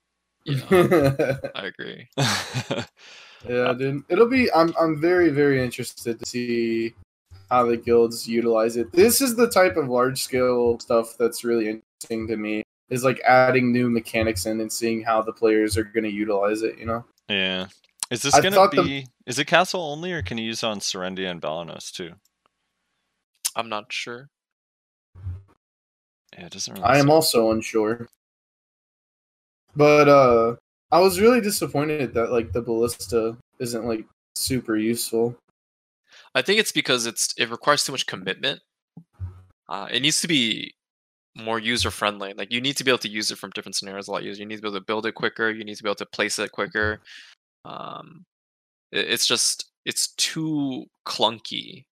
Yeah, 0.45 1.39
I 1.55 1.67
agree. 1.67 2.09
Yeah, 3.47 3.73
dude. 3.75 4.03
It'll 4.09 4.29
be 4.29 4.51
I'm 4.53 4.75
I'm 4.81 5.01
very, 5.01 5.29
very 5.31 5.63
interested 5.63 6.19
to 6.19 6.27
see 6.27 6.95
how 7.51 7.65
the 7.67 7.77
guilds 7.77 8.27
utilize 8.29 8.77
it. 8.77 8.91
This 8.93 9.21
is 9.21 9.37
the 9.37 9.49
type 9.49 9.77
of 9.77 9.89
large 9.89 10.23
scale 10.23 10.79
stuff 10.81 11.17
that's 11.19 11.45
really 11.45 11.69
interesting 11.69 12.27
to 12.29 12.37
me. 12.37 12.63
Is 12.91 13.05
like 13.05 13.21
adding 13.21 13.71
new 13.71 13.91
mechanics 13.91 14.47
in 14.47 14.61
and 14.61 14.73
seeing 14.73 15.03
how 15.03 15.21
the 15.23 15.33
players 15.33 15.77
are 15.77 15.85
gonna 15.85 16.09
utilize 16.09 16.63
it, 16.63 16.79
you 16.79 16.87
know? 16.87 17.05
Yeah. 17.29 17.67
Is 18.11 18.23
this 18.23 18.35
gonna 18.35 18.51
thought 18.53 18.71
the- 18.71 18.83
be? 18.83 19.07
Is 19.27 19.39
it 19.39 19.45
castle 19.45 19.83
only, 19.83 20.13
or 20.13 20.23
can 20.23 20.39
you 20.39 20.45
use 20.47 20.63
it 20.63 20.67
on 20.67 20.81
Serendia 20.81 21.31
and 21.31 21.41
Balenos 21.43 21.93
too? 21.93 22.15
I'm 23.55 23.69
not 23.69 23.93
sure. 23.93 24.31
Yeah, 26.33 26.47
it 26.47 26.53
doesn't 26.53 26.73
really. 26.75 26.85
I 26.87 26.99
am 26.99 27.11
also 27.11 27.51
unsure. 27.51 28.09
But 29.77 30.09
uh 30.09 30.57
I 30.91 31.01
was 31.01 31.21
really 31.21 31.41
disappointed 31.41 32.15
that 32.15 32.33
like 32.33 32.53
the 32.53 32.63
ballista 32.63 33.37
isn't 33.59 33.85
like 33.87 34.05
super 34.37 34.77
useful. 34.77 35.37
I 36.35 36.43
think 36.43 36.61
it's 36.61 36.73
because 36.73 37.07
it's 37.07 37.35
it 37.37 37.51
requires 37.51 37.85
too 37.85 37.93
much 37.93 38.07
commitment. 38.07 38.61
Uh, 39.69 39.89
it 39.91 40.01
needs 40.01 40.21
to 40.23 40.29
be 40.29 40.75
more 41.37 41.59
user 41.59 41.91
friendly. 41.91 42.33
Like 42.33 42.53
you 42.53 42.61
need 42.61 42.77
to 42.79 42.85
be 42.85 42.91
able 42.91 42.99
to 43.01 43.09
use 43.09 43.31
it 43.31 43.39
from 43.39 43.51
different 43.51 43.77
scenarios 43.77 44.09
a 44.09 44.13
lot 44.13 44.23
easier. 44.23 44.43
You 44.43 44.47
need 44.47 44.57
to 44.57 44.63
be 44.63 44.69
able 44.69 44.79
to 44.81 44.85
build 44.85 45.07
it 45.07 45.15
quicker. 45.15 45.51
You 45.51 45.65
need 45.65 45.77
to 45.77 45.83
be 45.83 45.89
able 45.89 45.97
to 45.97 46.07
place 46.07 46.39
it 46.39 46.53
quicker. 46.53 47.01
Um, 47.65 48.25
it- 48.93 49.09
it's 49.11 49.27
just 49.27 49.67
it's 49.85 50.09
too 50.15 50.87
clunky, 51.07 51.85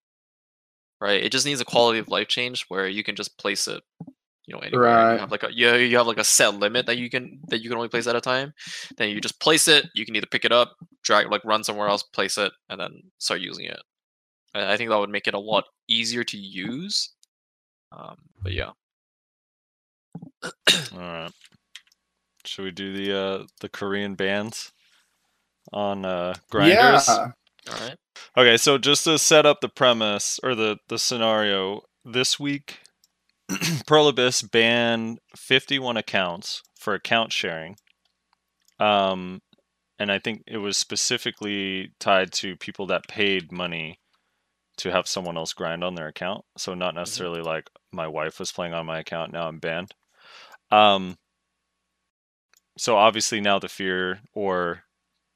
right? 1.01 1.23
It 1.23 1.32
just 1.32 1.47
needs 1.47 1.60
a 1.60 1.64
quality 1.64 1.98
of 1.98 2.09
life 2.09 2.28
change 2.28 2.64
where 2.68 2.89
you 2.89 3.05
can 3.05 3.14
just 3.16 3.36
place 3.39 3.68
it, 3.68 3.82
you 4.47 4.55
know, 4.55 4.60
anywhere. 4.60 4.82
Right. 4.82 5.12
You 5.14 5.18
have 5.18 5.31
like 5.31 5.43
a 5.43 5.52
you 5.52 5.74
you 5.74 5.97
have 5.97 6.06
like 6.06 6.18
a 6.18 6.24
set 6.24 6.55
limit 6.55 6.86
that 6.86 6.98
you 6.98 7.10
can 7.10 7.40
that 7.48 7.62
you 7.62 7.68
can 7.68 7.77
only 7.77 7.89
place 7.89 8.06
at 8.06 8.16
a 8.16 8.20
time. 8.20 8.55
Then 8.97 9.10
you 9.10 9.20
just 9.20 9.40
place 9.40 9.68
it. 9.68 9.86
You 9.94 10.06
can 10.06 10.16
either 10.16 10.27
pick 10.31 10.44
it 10.44 10.52
up, 10.52 10.77
drag 11.02 11.31
like 11.31 11.44
run 11.44 11.64
somewhere 11.64 11.89
else, 11.89 12.02
place 12.02 12.39
it, 12.39 12.52
and 12.68 12.81
then 12.81 13.02
start 13.18 13.40
using 13.40 13.66
it. 13.66 13.81
And 14.55 14.64
I 14.64 14.77
think 14.77 14.90
that 14.90 14.98
would 14.98 15.10
make 15.10 15.27
it 15.27 15.35
a 15.35 15.39
lot 15.39 15.64
easier 15.89 16.24
to 16.24 16.39
use. 16.39 17.10
Um, 17.93 18.16
but 18.43 18.52
yeah, 18.52 18.70
All 20.93 20.98
right. 20.98 21.32
Should 22.44 22.64
we 22.64 22.70
do 22.70 22.93
the 22.93 23.18
uh 23.18 23.47
the 23.60 23.68
Korean 23.68 24.14
bands 24.14 24.73
on 25.73 26.05
uh 26.05 26.35
grinders? 26.51 27.09
Yeah. 27.09 27.31
all 27.68 27.81
right. 27.81 27.97
Okay, 28.36 28.56
so 28.56 28.78
just 28.78 29.05
to 29.05 29.18
set 29.18 29.47
up 29.47 29.60
the 29.60 29.68
premise 29.68 30.39
or 30.43 30.55
the 30.55 30.78
the 30.89 30.98
scenario, 30.98 31.82
this 32.05 32.39
week 32.39 32.78
Pearl 33.86 34.09
Abyss 34.09 34.43
banned 34.43 35.18
51 35.36 35.97
accounts 35.97 36.62
for 36.78 36.94
account 36.94 37.32
sharing. 37.32 37.77
Um 38.78 39.40
and 39.98 40.12
I 40.12 40.18
think 40.18 40.43
it 40.47 40.59
was 40.59 40.77
specifically 40.77 41.93
tied 41.98 42.31
to 42.35 42.56
people 42.56 42.86
that 42.89 43.09
paid 43.09 43.51
money 43.51 43.98
to 44.78 44.90
have 44.93 45.09
someone 45.09 45.39
else 45.39 45.55
grind 45.55 45.82
on 45.82 45.94
their 45.94 46.09
account. 46.09 46.44
So 46.59 46.74
not 46.74 46.94
necessarily 46.94 47.40
like 47.40 47.70
my 47.93 48.06
wife 48.06 48.39
was 48.39 48.52
playing 48.52 48.74
on 48.74 48.85
my 48.85 48.98
account, 48.98 49.32
now 49.32 49.48
I'm 49.48 49.59
banned. 49.59 49.94
Um 50.70 51.16
so 52.78 52.97
obviously 52.97 53.40
now 53.40 53.59
the 53.59 53.68
fear 53.68 54.20
or 54.35 54.82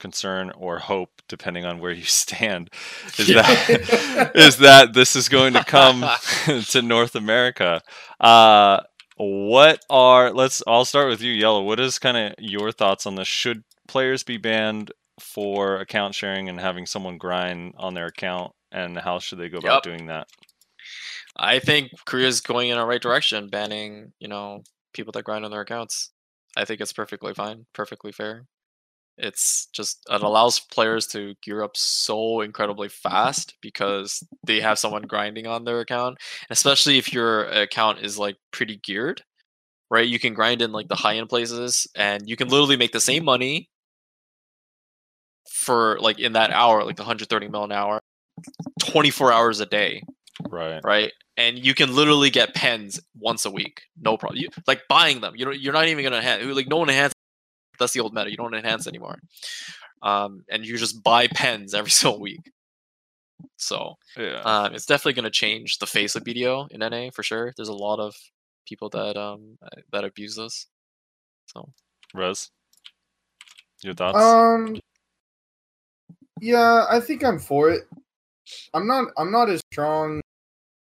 concern 0.01 0.51
or 0.57 0.79
hope 0.79 1.23
depending 1.29 1.65
on 1.65 1.79
where 1.79 1.93
you 1.93 2.03
stand 2.05 2.71
is 3.19 3.29
that 3.29 4.33
is 4.35 4.59
that 4.59 4.93
this 4.95 5.15
is 5.15 5.29
going 5.29 5.53
to 5.53 5.65
come 5.65 6.05
to 6.69 6.83
North 6.83 7.15
America. 7.15 7.83
Uh, 8.19 8.81
what 9.17 9.85
are 9.91 10.33
let's 10.33 10.63
I'll 10.67 10.85
start 10.85 11.09
with 11.09 11.23
you, 11.23 11.33
yELo. 11.33 11.65
What 11.65 11.79
is 11.79 11.99
kind 11.99 12.17
of 12.17 12.35
your 12.39 12.73
thoughts 12.73 13.07
on 13.07 13.15
this? 13.15 13.29
Should 13.29 13.63
players 13.87 14.23
be 14.23 14.39
banned 14.39 14.93
for 15.21 15.77
account 15.77 16.15
sharing 16.15 16.49
and 16.49 16.59
having 16.59 16.87
someone 16.87 17.19
grind 17.19 17.75
on 17.77 17.93
their 17.95 18.07
account, 18.07 18.53
and 18.73 18.99
how 18.99 19.19
should 19.19 19.39
they 19.39 19.51
go 19.51 19.59
about 19.59 19.83
doing 19.83 20.07
that? 20.07 20.27
I 21.37 21.59
think 21.59 21.91
Korea's 22.07 22.41
going 22.41 22.71
in 22.71 22.79
the 22.79 22.87
right 22.87 23.01
direction, 23.01 23.49
banning 23.49 24.13
you 24.19 24.29
know 24.29 24.63
people 24.95 25.13
that 25.13 25.25
grind 25.25 25.45
on 25.45 25.51
their 25.51 25.61
accounts. 25.61 26.11
I 26.57 26.65
think 26.65 26.81
it's 26.81 26.93
perfectly 26.93 27.35
fine, 27.35 27.67
perfectly 27.75 28.13
fair. 28.13 28.47
It's 29.23 29.67
just 29.73 30.05
it 30.11 30.23
allows 30.23 30.61
players 30.61 31.07
to 31.09 31.35
gear 31.43 31.63
up 31.63 31.77
so 31.77 32.41
incredibly 32.41 32.89
fast 32.89 33.55
because 33.61 34.23
they 34.47 34.61
have 34.61 34.79
someone 34.79 35.03
grinding 35.03 35.47
on 35.47 35.65
their 35.65 35.81
account, 35.81 36.19
especially 36.51 36.99
if 36.99 37.13
your 37.13 37.45
account 37.45 38.01
is 38.01 38.19
like 38.19 38.37
pretty 38.53 38.77
geared, 38.83 39.23
right? 39.91 40.07
You 40.09 40.19
can 40.19 40.35
grind 40.35 40.63
in 40.63 40.73
like 40.73 40.89
the 40.89 40.97
high 40.97 41.17
end 41.17 41.29
places, 41.29 41.87
and 41.95 42.29
you 42.29 42.37
can 42.37 42.49
literally 42.49 42.77
make 42.77 42.93
the 42.93 43.01
same 43.01 43.25
money 43.25 43.69
for 45.51 45.99
like 46.01 46.19
in 46.19 46.33
that 46.35 46.51
hour, 46.51 46.85
like 46.85 46.97
the 46.97 47.03
130 47.03 47.49
mil 47.49 47.65
an 47.65 47.73
hour, 47.73 48.01
24 48.81 49.33
hours 49.33 49.61
a 49.61 49.67
day, 49.67 50.03
Right. 50.49 50.81
right? 50.85 51.13
And 51.37 51.59
you 51.59 51.75
can 51.75 51.95
literally 51.95 52.31
get 52.31 52.55
pens 52.55 53.01
once 53.19 53.45
a 53.45 53.51
week, 53.51 53.83
no 54.01 54.17
problem. 54.17 54.41
You, 54.41 54.49
like 54.67 54.83
buying 54.89 55.21
them, 55.21 55.35
you 55.37 55.45
know, 55.45 55.51
you're 55.51 55.73
not 55.73 55.89
even 55.89 56.05
gonna 56.05 56.23
have 56.23 56.43
Like 56.43 56.69
no 56.69 56.79
one 56.79 56.89
enhance. 56.89 57.13
That's 57.81 57.93
the 57.93 58.01
old 58.01 58.15
meta. 58.15 58.31
You 58.31 58.37
don't 58.37 58.55
enhance 58.55 58.87
anymore. 58.87 59.19
Um, 60.03 60.45
and 60.49 60.65
you 60.65 60.79
just 60.79 61.03
buy 61.03 61.27
pens 61.27 61.75
every 61.75 61.91
single 61.99 62.21
week. 62.21 62.53
So 63.57 63.97
Yeah. 64.17 64.43
um, 64.43 64.75
it's 64.75 64.87
definitely 64.87 65.15
gonna 65.15 65.31
change 65.31 65.79
the 65.79 65.87
face 65.87 66.15
of 66.15 66.25
BDO 66.25 66.71
in 66.71 66.81
NA 66.81 67.11
for 67.13 67.23
sure. 67.23 67.53
There's 67.57 67.69
a 67.69 67.75
lot 67.75 67.99
of 67.99 68.15
people 68.67 68.89
that 68.91 69.17
um 69.17 69.59
that 69.93 70.05
abuse 70.05 70.37
this. 70.37 70.67
So 71.47 71.69
Rez, 72.15 72.51
your 73.83 73.95
thoughts? 73.95 74.19
Um. 74.19 74.79
Yeah, 76.41 76.87
I 76.89 77.01
think 77.01 77.23
I'm 77.23 77.39
for 77.39 77.71
it. 77.71 77.89
I'm 78.73 78.87
not. 78.87 79.09
I'm 79.19 79.31
not 79.31 79.51
as 79.51 79.61
strong 79.73 80.21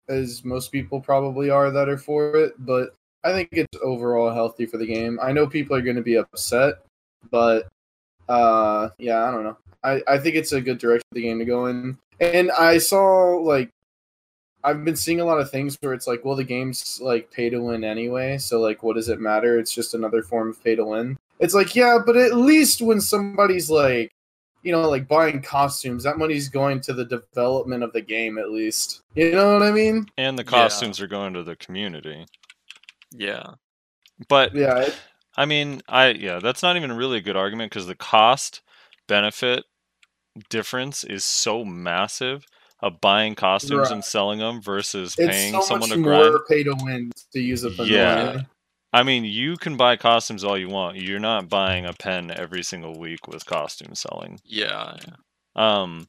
as 0.09 0.45
most 0.45 0.73
people 0.73 1.01
probably 1.01 1.51
are 1.51 1.71
that 1.71 1.89
are 1.89 1.99
for 1.99 2.37
it, 2.37 2.55
but 2.59 2.95
I 3.25 3.33
think 3.33 3.51
it's 3.53 3.79
overall 3.83 4.33
healthy 4.33 4.67
for 4.67 4.79
the 4.79 4.87
game. 4.87 5.19
I 5.23 5.33
know 5.33 5.47
people 5.47 5.77
are 5.77 5.83
going 5.83 5.97
to 5.97 6.03
be 6.03 6.17
upset, 6.17 6.75
but 7.31 7.69
uh, 8.29 8.89
yeah, 8.99 9.25
I 9.25 9.31
don't 9.31 9.45
know. 9.45 9.57
I 9.85 10.03
I 10.07 10.19
think 10.19 10.37
it's 10.37 10.53
a 10.53 10.61
good 10.61 10.79
direction 10.79 11.07
for 11.11 11.15
the 11.15 11.23
game 11.23 11.39
to 11.39 11.45
go 11.45 11.67
in. 11.67 11.99
And 12.21 12.51
I 12.53 12.79
saw 12.79 13.37
like 13.37 13.71
I've 14.65 14.85
been 14.85 14.97
seeing 14.97 15.21
a 15.21 15.25
lot 15.25 15.41
of 15.41 15.51
things 15.51 15.77
where 15.81 15.93
it's 15.93 16.07
like, 16.07 16.25
well, 16.25 16.37
the 16.37 16.45
game's 16.45 17.01
like 17.01 17.31
pay 17.31 17.51
to 17.51 17.59
win 17.59 17.85
anyway, 17.85 18.39
so 18.39 18.61
like, 18.61 18.83
what 18.83 18.95
does 18.95 19.09
it 19.09 19.21
matter? 19.21 19.59
It's 19.59 19.75
just 19.75 19.95
another 19.95 20.23
form 20.23 20.51
of 20.51 20.63
pay 20.63 20.77
to 20.77 20.85
win. 20.85 21.19
It's 21.41 21.55
like, 21.55 21.75
yeah, 21.75 21.99
but 22.05 22.17
at 22.17 22.37
least 22.37 22.81
when 22.81 23.01
somebody's 23.01 23.69
like, 23.69 24.13
you 24.63 24.71
know, 24.71 24.89
like 24.89 25.09
buying 25.09 25.43
costumes, 25.43 26.05
that 26.05 26.19
money's 26.19 26.49
going 26.49 26.81
to 26.83 26.93
the 26.93 27.05
development 27.05 27.83
of 27.83 27.93
the 27.93 28.01
game 28.01 28.39
at 28.39 28.51
least. 28.51 29.01
You 29.17 29.33
know 29.33 29.55
what 29.55 29.63
I 29.63 29.73
mean? 29.73 30.07
and 30.17 30.39
the 30.39 30.45
yeah. 30.45 30.51
costumes 30.51 31.01
are 31.01 31.09
going 31.09 31.35
to 31.35 31.43
the 31.43 31.57
community. 31.57 32.25
Yeah, 33.17 33.55
But 34.29 34.55
Yeah. 34.55 34.79
it- 34.83 34.99
I 35.37 35.47
mean, 35.47 35.81
I 35.89 36.09
yeah, 36.11 36.39
that's 36.41 36.63
not 36.63 36.77
even 36.77 36.93
really 36.93 37.19
a 37.19 37.23
good 37.23 37.37
argument 37.37 37.71
because 37.71 37.87
the 37.87 37.95
cost 37.95 38.61
benefit 39.09 39.65
difference 40.51 41.05
is 41.05 41.25
so 41.25 41.65
massive 41.65 42.45
of 42.81 43.01
buying 43.01 43.35
costumes 43.35 43.91
and 43.93 44.05
selling 44.05 44.39
them 44.41 44.61
versus 44.61 45.15
It's 45.17 45.29
paying 45.29 45.53
so 45.55 45.61
someone 45.63 45.91
much 45.91 45.97
to 45.99 46.03
grind. 46.03 46.31
more 46.33 46.45
pay 46.47 46.63
to 46.65 46.75
win 46.83 47.11
to 47.33 47.41
use 47.41 47.65
it 47.65 47.77
than 47.77 47.87
Yeah. 47.87 48.43
I 48.93 49.03
mean, 49.05 49.25
you 49.25 49.57
can 49.57 49.77
buy 49.79 49.97
costumes 49.97 50.45
all 50.45 50.59
you 50.59 50.69
want. 50.69 50.99
You're 50.99 51.19
not 51.21 51.49
buying 51.49 51.87
a 51.87 51.95
pen 51.95 52.31
every 52.31 52.63
single 52.63 52.99
week 52.99 53.27
with 53.27 53.47
costume 53.47 53.95
selling. 53.95 54.41
yeah, 54.45 54.97
yeah. 55.07 55.15
Um, 55.55 56.07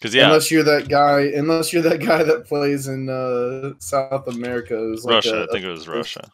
because 0.00 0.14
yeah, 0.14 0.26
Unless 0.26 0.50
you're 0.50 0.62
that 0.64 0.88
guy, 0.88 1.20
unless 1.34 1.72
you're 1.72 1.82
that 1.82 2.00
guy 2.00 2.22
that 2.22 2.46
plays 2.46 2.88
in 2.88 3.08
uh, 3.10 3.74
South 3.80 4.26
America, 4.28 4.74
who's 4.76 5.04
like 5.04 5.16
Russia. 5.16 5.40
a- 5.40 5.44
I 5.44 5.46
think 5.52 5.64
it 5.64 5.70
was 5.70 5.86
Russia. 5.86 6.20
a- 6.24 6.32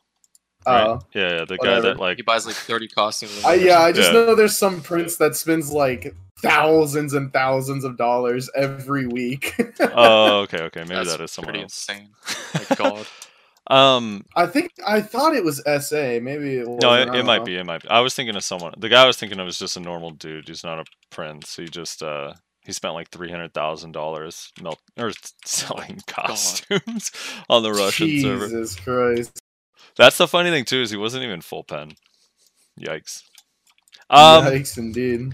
Right? 0.72 0.82
uh, 0.82 0.98
yeah, 1.14 1.22
yeah, 1.38 1.44
the 1.44 1.56
guy 1.58 1.68
whatever. 1.68 1.80
that 1.82 2.00
like 2.00 2.16
He 2.16 2.22
buys 2.24 2.44
like 2.46 2.56
30 2.56 2.88
costumes. 2.88 3.44
I, 3.44 3.54
yeah, 3.54 3.80
I 3.80 3.92
just 3.92 4.08
Yeah. 4.12 4.24
know 4.24 4.34
there's 4.34 4.56
some 4.58 4.80
prince 4.82 5.16
that 5.18 5.36
spends 5.36 5.70
like 5.70 6.12
thousands 6.42 7.14
and 7.14 7.32
thousands 7.32 7.84
of 7.84 7.96
dollars 7.96 8.50
every 8.56 9.06
week. 9.06 9.54
Oh, 9.80 10.40
okay, 10.40 10.62
okay. 10.62 10.80
Maybe 10.80 10.94
That's 10.96 11.10
that 11.16 11.20
is 11.22 11.30
someone 11.32 11.52
pretty 11.52 11.62
else. 11.64 11.86
insane. 11.88 12.08
My 12.70 12.74
God. 12.76 13.06
Um, 13.68 14.24
I 14.36 14.46
think 14.46 14.72
I 14.86 15.00
thought 15.00 15.34
it 15.34 15.44
was 15.44 15.58
SA. 15.64 16.18
Maybe 16.22 16.56
it 16.58 16.68
was. 16.68 16.78
no, 16.82 16.94
it, 16.94 17.14
it 17.14 17.24
might 17.24 17.44
be. 17.44 17.56
It 17.56 17.64
might 17.66 17.82
be. 17.82 17.88
I 17.88 18.00
was 18.00 18.14
thinking 18.14 18.34
of 18.36 18.42
someone. 18.44 18.74
The 18.78 18.88
guy 18.88 19.02
I 19.02 19.06
was 19.06 19.16
thinking 19.16 19.38
of 19.40 19.46
is 19.48 19.58
just 19.58 19.76
a 19.76 19.80
normal 19.80 20.10
dude. 20.12 20.48
He's 20.48 20.62
not 20.64 20.78
a 20.80 20.84
prince. 21.10 21.56
He 21.56 21.64
just 21.66 22.02
uh 22.02 22.34
he 22.66 22.72
spent 22.72 22.94
like 22.94 23.10
three 23.10 23.30
hundred 23.30 23.54
thousand 23.54 23.92
dollars 23.92 24.52
melt 24.60 24.80
or 24.98 25.12
selling 25.44 26.00
costumes 26.06 27.12
on 27.48 27.62
the 27.62 27.72
Russian 27.72 28.20
server. 28.20 28.46
Jesus 28.46 28.76
Christ! 28.76 29.40
That's 29.96 30.18
the 30.18 30.28
funny 30.28 30.50
thing 30.50 30.64
too 30.64 30.82
is 30.82 30.90
he 30.90 30.96
wasn't 30.96 31.24
even 31.24 31.40
full 31.40 31.64
pen. 31.64 31.92
Yikes. 32.80 33.22
Um, 34.10 34.44
Yikes, 34.44 34.78
indeed. 34.78 35.32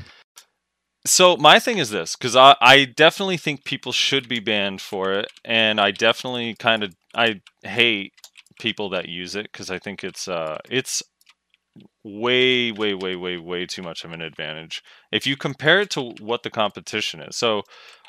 so 1.05 1.37
my 1.37 1.59
thing 1.59 1.79
is 1.79 1.91
this 1.91 2.17
because 2.17 2.37
I, 2.37 2.57
I 2.61 2.85
definitely 2.85 3.37
think 3.37 3.65
people 3.65 3.93
should 3.93 4.29
be 4.29 4.41
banned 4.41 4.81
for 4.81 5.13
it 5.13 5.29
and 5.45 5.81
i 5.81 5.91
definitely 5.91 6.55
kind 6.55 6.83
of 6.83 6.95
i 7.15 7.41
hate 7.65 8.13
people 8.61 8.89
that 8.91 9.09
use 9.09 9.35
it 9.37 9.51
because 9.53 9.71
i 9.71 9.79
think 9.79 10.05
it's 10.05 10.29
uh 10.29 10.59
it's 10.71 11.03
way 12.05 12.73
way 12.73 12.95
way 12.95 13.17
way 13.17 13.37
way 13.37 13.67
too 13.67 13.83
much 13.83 14.05
of 14.05 14.13
an 14.13 14.21
advantage. 14.21 14.83
If 15.11 15.27
you 15.27 15.37
compare 15.37 15.81
it 15.81 15.91
to 15.91 16.15
what 16.21 16.43
the 16.43 16.51
competition 16.51 17.21
is 17.21 17.37
so 17.37 17.63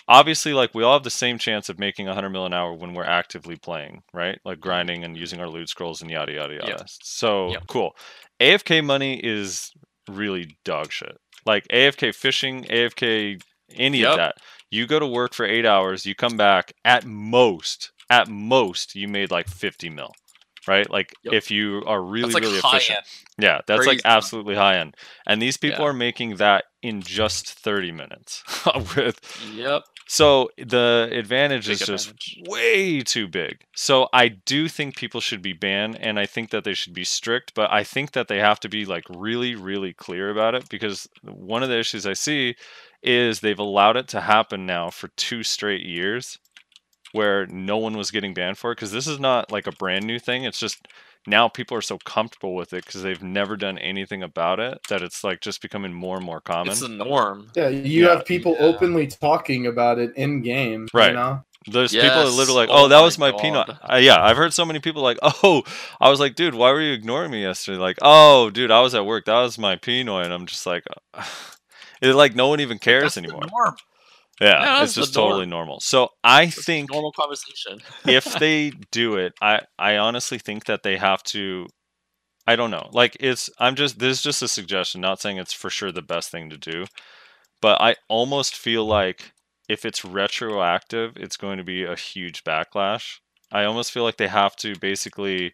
obviously 0.07 0.53
like 0.53 0.73
we 0.73 0.83
all 0.83 0.93
have 0.93 1.03
the 1.03 1.09
same 1.09 1.37
chance 1.37 1.69
of 1.69 1.79
making 1.79 2.07
100 2.07 2.29
mil 2.29 2.45
an 2.45 2.53
hour 2.53 2.73
when 2.73 2.93
we're 2.93 3.03
actively 3.05 3.55
playing 3.55 4.03
right? 4.13 4.39
Like 4.43 4.55
mm-hmm. 4.57 4.61
grinding 4.63 5.03
and 5.03 5.17
using 5.17 5.39
our 5.39 5.49
loot 5.49 5.69
scrolls 5.69 6.01
and 6.01 6.11
yada 6.11 6.33
yada 6.33 6.55
yada. 6.55 6.67
Yep. 6.67 6.81
so 6.87 7.51
Yep. 7.51 7.67
cool. 7.67 7.95
Afk 8.39 8.83
money 8.83 9.19
is 9.23 9.71
really 10.09 10.57
dog 10.65 10.91
shit. 10.91 11.17
Like 11.45 11.67
afk 11.69 12.13
fishing 12.13 12.63
afk 12.65 13.41
any 13.75 14.05
of 14.05 14.17
that 14.17 14.35
you 14.73 14.87
go 14.87 14.99
to 14.99 15.07
work 15.07 15.33
for 15.33 15.45
eight 15.45 15.65
hours 15.65 16.05
you 16.05 16.15
come 16.15 16.35
back 16.35 16.73
at 16.83 17.05
most 17.05 17.91
at 18.09 18.27
most 18.27 18.95
you 18.95 19.07
made 19.07 19.31
like 19.31 19.47
50 19.47 19.89
mil 19.89 20.11
right 20.67 20.89
like 20.89 21.13
Yep. 21.23 21.33
if 21.33 21.51
you 21.51 21.83
are 21.85 22.01
really 22.01 22.31
like 22.33 22.43
really 22.43 22.59
high 22.59 22.77
efficient 22.77 22.97
end. 22.99 23.05
yeah, 23.45 23.61
that's 23.67 23.79
like 23.85 23.99
Crazy 23.99 24.01
money. 24.05 24.15
absolutely 24.17 24.55
high 24.55 24.77
end. 24.77 24.95
And 25.25 25.41
these 25.41 25.57
people 25.57 25.83
Yeah. 25.85 25.89
are 25.91 25.93
making 25.93 26.35
that 26.37 26.65
in 26.81 27.01
just 27.01 27.49
30 27.49 27.91
minutes. 27.91 28.43
with 28.95 29.19
Yep. 29.53 29.83
so 30.07 30.49
the 30.57 31.09
advantage 31.11 31.67
Big 31.67 31.73
is 31.81 31.87
just 31.87 32.13
way 32.47 33.01
too 33.01 33.27
big. 33.27 33.59
So 33.75 34.09
I 34.13 34.27
do 34.29 34.67
think 34.67 34.95
people 34.97 35.21
should 35.21 35.41
be 35.41 35.53
banned 35.53 35.97
and 35.99 36.19
I 36.19 36.25
think 36.25 36.49
that 36.51 36.63
they 36.63 36.73
should 36.73 36.93
be 36.93 37.03
strict, 37.05 37.53
but 37.53 37.71
I 37.71 37.83
think 37.83 38.11
that 38.11 38.27
they 38.27 38.39
have 38.39 38.59
to 38.61 38.69
be 38.69 38.85
like 38.85 39.03
really 39.09 39.55
really 39.55 39.93
clear 39.93 40.29
about 40.29 40.55
it 40.55 40.69
because 40.69 41.07
one 41.23 41.63
of 41.63 41.69
the 41.69 41.79
issues 41.79 42.05
I 42.05 42.13
see 42.13 42.55
is 43.01 43.39
they've 43.41 43.59
allowed 43.59 43.97
it 43.97 44.07
to 44.09 44.21
happen 44.21 44.65
now 44.65 44.89
for 44.89 45.09
two 45.09 45.43
straight 45.43 45.81
years 45.85 46.39
where 47.13 47.47
no 47.47 47.77
one 47.77 47.95
was 47.97 48.11
getting 48.11 48.33
banned 48.33 48.57
for 48.57 48.71
it 48.71 48.75
because 48.75 48.91
this 48.91 49.07
is 49.07 49.19
not 49.19 49.51
like 49.51 49.67
a 49.67 49.71
brand 49.71 50.05
new 50.05 50.19
thing. 50.19 50.43
It's 50.43 50.59
just 50.59 50.87
now 51.25 51.47
people 51.47 51.77
are 51.77 51.81
so 51.81 51.97
comfortable 51.99 52.53
with 52.55 52.73
it 52.73 52.85
because 52.85 53.01
they've 53.01 53.23
never 53.23 53.55
done 53.55 53.77
anything 53.77 54.21
about 54.23 54.59
it 54.59 54.79
that 54.89 55.01
it's 55.01 55.23
like 55.23 55.39
just 55.41 55.61
becoming 55.61 55.93
more 55.93 56.17
and 56.17 56.25
more 56.25 56.41
common. 56.41 56.71
It's 56.71 56.81
the 56.81 56.89
norm. 56.89 57.51
Yeah, 57.55 57.69
you 57.69 58.05
Yeah. 58.05 58.09
have 58.09 58.25
people 58.25 58.57
Yeah. 58.59 58.65
openly 58.67 59.07
talking 59.07 59.67
about 59.67 59.99
it 59.99 60.13
in 60.17 60.41
game. 60.41 60.87
Right. 60.93 61.09
You 61.09 61.13
know? 61.13 61.43
There's 61.65 61.93
people 61.93 62.09
that 62.25 62.29
literally 62.31 62.59
like, 62.59 62.69
Oh 62.71 62.85
oh, 62.85 62.87
that 62.89 62.97
my 62.97 63.01
was 63.01 63.17
my 63.17 63.31
peanut. 63.31 63.67
God. 63.67 63.77
Uh, 63.93 63.95
yeah, 63.95 64.21
I've 64.21 64.35
heard 64.35 64.53
so 64.53 64.65
many 64.65 64.79
people 64.79 65.01
like, 65.01 65.17
oh, 65.21 65.63
I 66.01 66.09
was 66.09 66.19
like, 66.19 66.35
dude, 66.35 66.55
why 66.55 66.71
were 66.71 66.81
you 66.81 66.91
ignoring 66.93 67.31
me 67.31 67.41
yesterday? 67.41 67.77
Like, 67.77 67.97
oh, 68.01 68.49
dude, 68.49 68.71
I 68.71 68.81
was 68.81 68.93
at 68.95 69.05
work. 69.05 69.25
That 69.25 69.39
was 69.39 69.57
my 69.57 69.77
Pinoy, 69.77 70.25
and 70.25 70.33
I'm 70.33 70.45
just 70.45 70.65
like, 70.65 70.83
it 72.01 72.13
like 72.15 72.35
no 72.35 72.49
one 72.49 72.59
even 72.59 72.79
cares 72.79 73.15
That's 73.15 73.15
the 73.15 73.21
anymore. 73.21 73.43
Yeah, 74.43 74.69
it's 74.77 74.93
just 74.93 75.13
totally 75.13 75.45
norm. 75.45 75.45
normal. 75.45 75.79
So 75.79 76.09
I 76.23 76.47
It's 76.55 76.67
think 76.67 76.91
normal 76.91 77.11
conversation. 77.11 77.79
if 78.07 78.37
they 78.37 78.71
do 78.91 79.15
it, 79.17 79.33
I 79.41 79.61
I 79.79 79.97
honestly 79.97 80.39
think 80.39 80.65
that 80.65 80.83
they 80.83 80.97
have 80.97 81.23
to. 81.25 81.67
I 82.47 82.55
don't 82.55 82.71
know. 82.71 82.89
Like 82.93 83.17
it's 83.19 83.49
I'm 83.59 83.75
just 83.75 83.99
this 83.99 84.17
is 84.19 84.23
just 84.23 84.41
a 84.43 84.47
suggestion, 84.47 85.01
not 85.01 85.21
saying 85.21 85.37
it's 85.37 85.53
for 85.53 85.69
sure 85.69 85.91
the 85.91 86.01
best 86.01 86.31
thing 86.31 86.49
to 86.49 86.57
do, 86.57 86.85
but 87.61 87.81
I 87.81 87.95
almost 88.09 88.55
feel 88.57 88.85
like 88.85 89.33
if 89.69 89.85
it's 89.85 90.05
retroactive, 90.05 91.17
it's 91.17 91.37
going 91.37 91.57
to 91.57 91.63
be 91.63 91.83
a 91.83 91.95
huge 91.95 92.43
backlash. 92.43 93.19
I 93.51 93.65
almost 93.65 93.91
feel 93.91 94.03
like 94.03 94.17
they 94.17 94.27
have 94.27 94.55
to 94.57 94.75
basically 94.79 95.53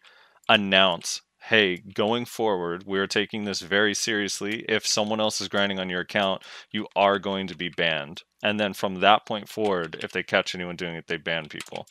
announce, 0.49 1.21
"Hey, 1.43 1.77
going 1.77 2.25
forward, 2.25 2.85
we're 2.85 3.07
taking 3.07 3.45
this 3.45 3.61
very 3.61 3.93
seriously. 3.95 4.65
If 4.69 4.87
someone 4.87 5.19
else 5.21 5.41
is 5.41 5.49
grinding 5.49 5.79
on 5.79 5.89
your 5.89 6.01
account, 6.01 6.43
you 6.71 6.87
are 6.95 7.19
going 7.19 7.47
to 7.47 7.55
be 7.55 7.69
banned." 7.69 8.23
And 8.43 8.59
then 8.59 8.73
from 8.73 9.01
that 9.01 9.25
point 9.25 9.49
forward, 9.49 9.99
if 10.03 10.11
they 10.11 10.23
catch 10.23 10.55
anyone 10.55 10.75
doing 10.75 10.95
it, 10.95 11.07
they 11.07 11.17
ban 11.17 11.47
people. 11.49 11.85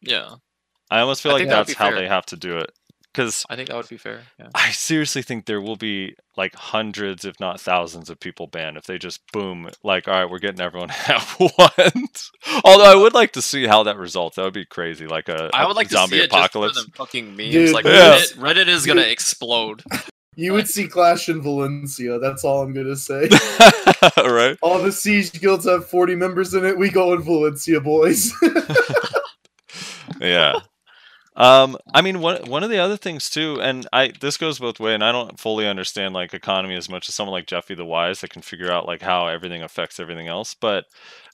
Yeah, 0.00 0.28
I 0.90 1.00
almost 1.00 1.22
feel 1.22 1.32
I 1.32 1.34
like 1.34 1.40
think 1.42 1.50
that 1.50 1.66
that's 1.66 1.78
how 1.78 1.90
fair. 1.90 1.98
they 2.00 2.08
have 2.08 2.26
to 2.26 2.36
do 2.36 2.56
it. 2.58 2.70
Because 3.12 3.44
I 3.50 3.56
think 3.56 3.68
that 3.68 3.76
would 3.76 3.88
be 3.88 3.96
fair. 3.96 4.20
Yeah. 4.38 4.50
I 4.54 4.70
seriously 4.70 5.22
think 5.22 5.46
there 5.46 5.60
will 5.60 5.74
be 5.74 6.14
like 6.36 6.54
hundreds, 6.54 7.24
if 7.24 7.40
not 7.40 7.60
thousands, 7.60 8.08
of 8.08 8.20
people 8.20 8.46
banned 8.46 8.76
if 8.76 8.84
they 8.84 8.98
just 8.98 9.20
boom, 9.32 9.68
like, 9.82 10.06
all 10.06 10.14
right, 10.14 10.30
we're 10.30 10.38
getting 10.38 10.60
everyone 10.60 10.90
at 11.08 11.26
once. 11.40 12.30
Although 12.64 12.84
I 12.84 12.94
would 12.94 13.12
like 13.12 13.32
to 13.32 13.42
see 13.42 13.66
how 13.66 13.82
that 13.82 13.96
results. 13.98 14.36
That 14.36 14.42
would 14.44 14.54
be 14.54 14.64
crazy. 14.64 15.08
Like 15.08 15.28
a, 15.28 15.50
I 15.52 15.64
a 15.64 15.66
would 15.66 15.74
like 15.74 15.88
zombie 15.88 16.10
to 16.10 16.16
see 16.18 16.24
it 16.24 16.30
apocalypse. 16.30 16.74
just 16.74 16.86
for 16.86 16.90
the 16.92 16.96
fucking 16.98 17.36
memes. 17.36 17.50
Dude, 17.50 17.72
like 17.74 17.84
Yeah. 17.84 18.18
Reddit, 18.20 18.36
Reddit 18.36 18.68
is 18.68 18.86
gonna 18.86 19.00
explode. 19.02 19.82
You 20.36 20.52
would 20.54 20.68
see 20.68 20.86
Clash 20.86 21.28
in 21.28 21.42
Valencia. 21.42 22.18
That's 22.18 22.44
all 22.44 22.62
I'm 22.62 22.72
gonna 22.72 22.96
say. 22.96 23.28
right? 24.16 24.56
all 24.62 24.80
the 24.82 24.92
siege 24.92 25.32
guilds 25.40 25.66
have 25.66 25.86
40 25.88 26.14
members 26.14 26.54
in 26.54 26.64
it. 26.64 26.76
We 26.78 26.90
go 26.90 27.12
in 27.14 27.22
Valencia, 27.22 27.80
boys. 27.80 28.32
yeah. 30.20 30.54
Um, 31.36 31.78
I 31.94 32.02
mean, 32.02 32.20
one 32.20 32.44
one 32.50 32.64
of 32.64 32.70
the 32.70 32.78
other 32.78 32.96
things 32.96 33.30
too, 33.30 33.60
and 33.62 33.86
I 33.92 34.12
this 34.20 34.36
goes 34.36 34.58
both 34.58 34.80
way, 34.80 34.94
and 34.94 35.04
I 35.04 35.12
don't 35.12 35.38
fully 35.38 35.66
understand 35.68 36.14
like 36.14 36.34
economy 36.34 36.76
as 36.76 36.88
much 36.88 37.08
as 37.08 37.14
someone 37.14 37.32
like 37.32 37.46
Jeffy 37.46 37.74
the 37.74 37.84
Wise 37.84 38.20
that 38.20 38.30
can 38.30 38.42
figure 38.42 38.70
out 38.70 38.86
like 38.86 39.02
how 39.02 39.26
everything 39.28 39.62
affects 39.62 40.00
everything 40.00 40.28
else. 40.28 40.54
But 40.54 40.86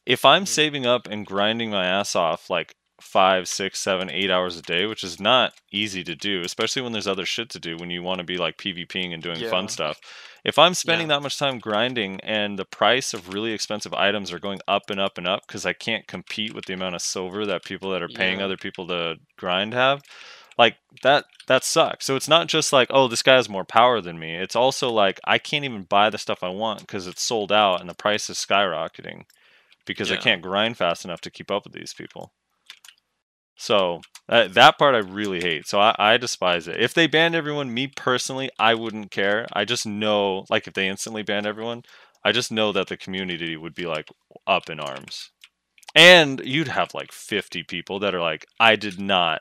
if 0.07 0.25
I'm 0.25 0.45
Mhm. 0.45 0.49
saving 0.49 0.87
up 0.87 1.09
and 1.09 1.27
grinding 1.27 1.71
my 1.71 1.87
ass 1.87 2.15
off 2.15 2.51
like 2.51 2.77
five, 3.01 3.47
six, 3.47 3.79
seven, 3.79 4.11
eight 4.11 4.31
hours 4.31 4.57
a 4.57 4.63
day, 4.63 4.87
which 4.87 5.05
is 5.05 5.21
not 5.21 5.53
easy 5.71 6.03
to 6.05 6.15
do, 6.15 6.41
especially 6.43 6.83
when 6.83 6.93
there's 6.93 7.07
other 7.07 7.27
shit 7.27 7.51
to 7.51 7.59
do 7.61 7.77
when 7.77 7.91
you 7.91 8.03
want 8.03 8.19
to 8.19 8.25
be 8.25 8.39
like 8.39 8.57
PvPing 8.57 9.13
and 9.13 9.23
doing 9.23 9.41
Yeah. 9.41 9.51
fun 9.51 9.69
stuff. 9.69 10.01
If 10.45 10.59
I'm 10.59 10.75
spending 10.75 11.09
Yeah. 11.09 11.17
that 11.17 11.23
much 11.23 11.39
time 11.39 11.59
grinding 11.59 12.21
and 12.21 12.59
the 12.59 12.65
price 12.65 13.13
of 13.13 13.35
really 13.35 13.53
expensive 13.53 13.93
items 13.93 14.33
are 14.33 14.39
going 14.39 14.61
up 14.67 14.89
and 14.91 14.99
up 15.01 15.19
and 15.19 15.27
up 15.27 15.47
because 15.47 15.67
I 15.67 15.73
can't 15.73 16.07
compete 16.07 16.55
with 16.55 16.65
the 16.65 16.73
amount 16.73 16.95
of 16.95 17.03
silver 17.03 17.45
that 17.47 17.65
people 17.65 17.91
that 17.91 18.03
are 18.03 18.09
paying 18.09 18.39
Yeah. 18.39 18.47
other 18.47 18.57
people 18.57 18.87
to 18.89 19.17
grind 19.37 19.75
have, 19.75 20.03
like 20.57 20.77
that 21.03 21.25
that 21.49 21.63
sucks. 21.65 22.07
So 22.07 22.17
it's 22.17 22.29
not 22.29 22.49
just 22.49 22.73
like, 22.73 22.89
oh, 22.91 23.07
this 23.09 23.23
guy 23.23 23.35
has 23.37 23.49
more 23.49 23.65
power 23.65 24.01
than 24.01 24.19
me. 24.19 24.35
It's 24.35 24.57
also 24.57 24.91
like 24.91 25.21
I 25.25 25.39
can't 25.39 25.65
even 25.65 25.83
buy 25.83 26.11
the 26.11 26.19
stuff 26.19 26.43
I 26.43 26.49
want 26.49 26.81
because 26.81 27.07
it's 27.07 27.23
sold 27.23 27.53
out 27.53 27.81
and 27.81 27.89
the 27.91 27.95
price 27.95 28.29
is 28.31 28.39
skyrocketing 28.39 29.25
because 29.85 30.11
I 30.11 30.17
can't 30.17 30.43
grind 30.43 30.77
fast 30.77 31.05
enough 31.05 31.21
to 31.21 31.31
keep 31.31 31.51
up 31.51 31.65
with 31.65 31.73
these 31.75 31.93
people. 31.93 32.33
So 33.57 34.01
that 34.29 34.55
that 34.55 34.79
part 34.79 34.95
I 34.95 34.99
really 34.99 35.41
hate. 35.41 35.67
So 35.67 35.81
I, 35.81 35.95
I 35.99 36.17
despise 36.17 36.69
it. 36.69 36.81
If 36.81 36.95
they 36.95 37.07
banned 37.07 37.35
everyone, 37.35 37.73
me 37.73 37.87
personally, 37.89 38.51
I 38.59 38.75
wouldn't 38.75 39.11
care. 39.11 39.47
I 39.53 39.65
just 39.65 39.87
know, 39.87 40.45
like, 40.51 40.67
if 40.67 40.75
they 40.75 40.89
instantly 40.89 41.23
banned 41.23 41.47
everyone, 41.47 41.83
I 42.25 42.33
just 42.33 42.51
know 42.53 42.73
that 42.73 42.89
the 42.89 42.97
community 42.97 43.57
would 43.57 43.75
be 43.75 43.87
like 43.87 44.09
up 44.47 44.69
in 44.69 44.81
arms, 44.81 45.31
and 45.95 46.41
you'd 46.45 46.69
have 46.69 46.93
like 46.95 47.13
fifty 47.13 47.63
people 47.63 48.01
that 48.01 48.15
are 48.15 48.21
like, 48.21 48.47
I 48.61 48.77
did 48.77 49.01
not. 49.01 49.41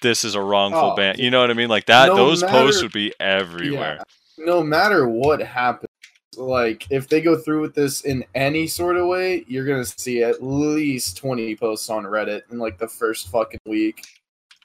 This 0.00 0.24
is 0.24 0.34
a 0.34 0.40
wrongful 0.40 0.92
Oh, 0.92 0.96
ban. 0.96 1.16
You 1.18 1.30
know 1.30 1.40
what 1.40 1.50
I 1.50 1.54
mean? 1.54 1.68
Like 1.68 1.86
that. 1.86 2.08
no 2.08 2.16
those 2.16 2.42
posts 2.42 2.82
would 2.82 2.92
be 2.92 3.12
everywhere. 3.20 3.98
no 4.38 4.62
matter 4.62 5.08
what 5.08 5.40
happens, 5.42 5.90
like 6.36 6.86
if 6.90 7.08
they 7.08 7.20
go 7.20 7.36
through 7.36 7.60
with 7.60 7.74
this 7.74 8.02
in 8.02 8.24
any 8.34 8.66
sort 8.66 8.96
of 8.96 9.06
way, 9.06 9.44
you're 9.48 9.64
gonna 9.66 9.84
see 9.84 10.22
at 10.22 10.42
least 10.42 11.16
20 11.16 11.56
posts 11.56 11.90
on 11.90 12.04
Reddit 12.04 12.42
in 12.50 12.58
like 12.58 12.78
the 12.78 12.88
first 12.88 13.28
fucking 13.28 13.60
week. 13.66 14.04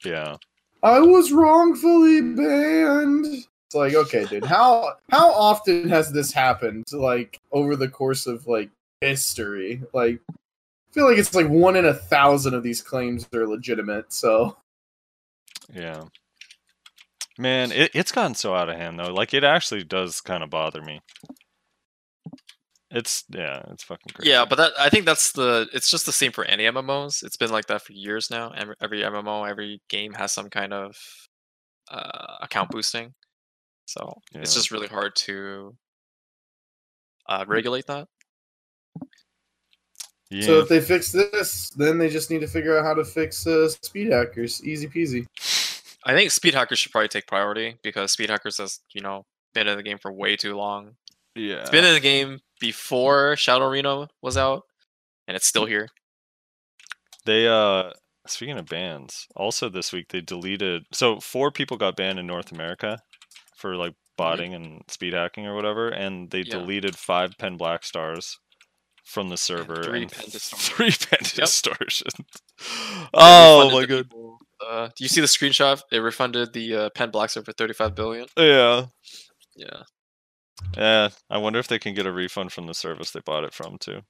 Yeah. 0.03 0.37
I 0.83 0.99
was 0.99 1.31
wrongfully 1.31 2.21
banned. 2.21 3.25
It's 3.25 3.75
like, 3.75 3.93
okay, 3.93 4.25
dude, 4.25 4.45
how 4.45 4.95
how 5.09 5.31
often 5.31 5.87
has 5.89 6.11
this 6.11 6.31
happened 6.31 6.85
like 6.91 7.39
over 7.51 7.75
the 7.75 7.87
course 7.87 8.27
of 8.27 8.47
like 8.47 8.69
history? 8.99 9.81
Like 9.93 10.19
I 10.29 10.93
feel 10.93 11.07
like 11.07 11.17
it's 11.17 11.35
like 11.35 11.47
one 11.47 11.75
in 11.75 11.85
a 11.85 11.93
thousand 11.93 12.53
of 12.53 12.63
these 12.63 12.81
claims 12.81 13.27
are 13.33 13.47
legitimate, 13.47 14.11
so 14.11 14.57
Yeah. 15.73 16.03
Man, 17.37 17.71
it, 17.71 17.91
it's 17.93 18.11
gotten 18.11 18.35
so 18.35 18.53
out 18.53 18.69
of 18.69 18.75
hand 18.75 18.99
though. 18.99 19.13
Like 19.13 19.33
it 19.33 19.43
actually 19.43 19.83
does 19.83 20.19
kind 20.21 20.43
of 20.43 20.49
bother 20.49 20.81
me. 20.81 21.01
It's 22.93 23.23
yeah, 23.29 23.61
it's 23.71 23.83
fucking 23.83 24.13
crazy. 24.13 24.29
Yeah, 24.29 24.43
but 24.43 24.57
that 24.57 24.73
I 24.77 24.89
think 24.89 25.05
that's 25.05 25.31
the. 25.31 25.67
It's 25.73 25.89
just 25.89 26.05
the 26.05 26.11
same 26.11 26.33
for 26.33 26.43
any 26.43 26.65
MMOs. 26.65 27.23
It's 27.23 27.37
been 27.37 27.51
like 27.51 27.67
that 27.67 27.81
for 27.83 27.93
years 27.93 28.29
now. 28.29 28.51
Every, 28.51 28.75
every 28.81 28.99
MMO, 28.99 29.49
every 29.49 29.81
game 29.87 30.13
has 30.13 30.33
some 30.33 30.49
kind 30.49 30.73
of 30.73 30.97
uh, 31.89 32.35
account 32.41 32.69
boosting. 32.69 33.13
So 33.85 34.13
it's 34.33 34.53
just 34.53 34.71
really 34.71 34.87
hard 34.87 35.15
to 35.17 35.75
uh, 37.27 37.45
regulate 37.47 37.87
that. 37.87 38.07
yeah. 40.29 40.45
so 40.45 40.59
if 40.59 40.67
they 40.67 40.81
fix 40.81 41.13
this, 41.13 41.69
then 41.71 41.97
they 41.97 42.09
just 42.09 42.29
need 42.29 42.41
to 42.41 42.47
figure 42.47 42.77
out 42.77 42.83
how 42.83 42.93
to 42.93 43.05
fix 43.05 43.47
uh, 43.47 43.69
speed 43.69 44.11
hackers. 44.11 44.63
Easy 44.65 44.87
peasy. 44.87 45.25
I 46.05 46.13
think 46.13 46.31
speed 46.31 46.55
hackers 46.55 46.79
should 46.79 46.91
probably 46.91 47.07
take 47.07 47.27
priority 47.27 47.77
because 47.83 48.11
speed 48.11 48.29
hackers 48.31 48.57
has 48.57 48.79
you 48.93 49.01
know 49.01 49.25
been 49.53 49.67
in 49.67 49.77
the 49.77 49.83
game 49.83 49.97
for 49.97 50.11
way 50.11 50.35
too 50.35 50.55
long. 50.55 50.95
yeah. 51.35 51.61
It's 51.61 51.69
been 51.69 51.85
in 51.85 51.93
the 51.93 51.99
game 51.99 52.39
before 52.61 53.35
Shadow 53.35 53.65
Arena 53.67 54.07
was 54.21 54.37
out, 54.37 54.63
and 55.27 55.35
it's 55.35 55.45
still 55.47 55.65
here. 55.65 55.89
They 57.25 57.47
uh 57.47 57.91
speaking 58.27 58.57
of 58.57 58.65
bans, 58.67 59.27
also 59.35 59.67
this 59.67 59.91
week 59.91 60.07
they 60.09 60.21
deleted 60.21 60.83
so 60.93 61.19
four 61.19 61.51
people 61.51 61.75
got 61.75 61.97
banned 61.97 62.19
in 62.19 62.27
North 62.27 62.51
America 62.53 62.99
for 63.57 63.75
like 63.75 63.93
botting 64.17 64.53
and 64.53 64.81
speed 64.87 65.13
hacking 65.13 65.45
or 65.45 65.55
whatever, 65.55 65.89
and 65.89 66.29
they 66.31 66.39
Yeah. 66.39 66.57
deleted 66.57 66.95
five 66.97 67.37
pen 67.37 67.57
black 67.57 67.83
stars 67.83 68.37
from 69.03 69.29
the 69.29 69.37
server 69.37 69.83
three 69.83 70.03
and 70.03 70.11
pen 70.11 70.25
three 70.29 70.91
pen 70.91 71.19
Yep. 71.21 71.45
distortions. 71.47 72.13
They 72.59 73.07
oh 73.13 73.71
my 73.71 73.85
god. 73.85 74.05
people, 74.09 74.37
Uh, 74.65 74.87
do 74.95 75.03
you 75.03 75.07
see 75.07 75.21
the 75.21 75.27
screenshot? 75.27 75.81
They 75.89 75.99
refunded 75.99 76.53
the 76.53 76.75
uh, 76.75 76.89
Pen 76.91 77.11
Blackstar 77.11 77.43
for 77.43 77.51
35 77.53 77.95
billion. 77.95 78.27
Yeah. 78.37 78.85
Yeah. 79.55 79.81
Yeah. 80.77 81.09
I 81.29 81.37
wonder 81.37 81.59
if 81.59 81.67
they 81.67 81.79
can 81.79 81.93
get 81.93 82.05
a 82.05 82.11
refund 82.11 82.51
from 82.51 82.67
the 82.67 82.73
service 82.73 83.11
they 83.11 83.19
bought 83.21 83.43
it 83.43 83.53
from 83.53 83.77
too. 83.77 84.01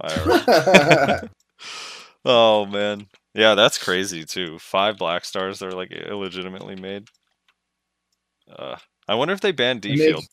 Oh 2.28 2.66
man. 2.66 3.06
Yeah, 3.34 3.54
that's 3.54 3.78
crazy 3.78 4.24
too. 4.24 4.58
Five 4.58 4.98
black 4.98 5.24
stars 5.24 5.60
that 5.60 5.66
are 5.68 5.76
like 5.76 5.92
illegitimately 5.92 6.74
made. 6.74 7.08
Uh, 8.50 8.76
I 9.06 9.14
wonder 9.14 9.32
if 9.32 9.40
they 9.40 9.52
banned 9.52 9.82
D 9.82 9.96
field. 9.96 10.24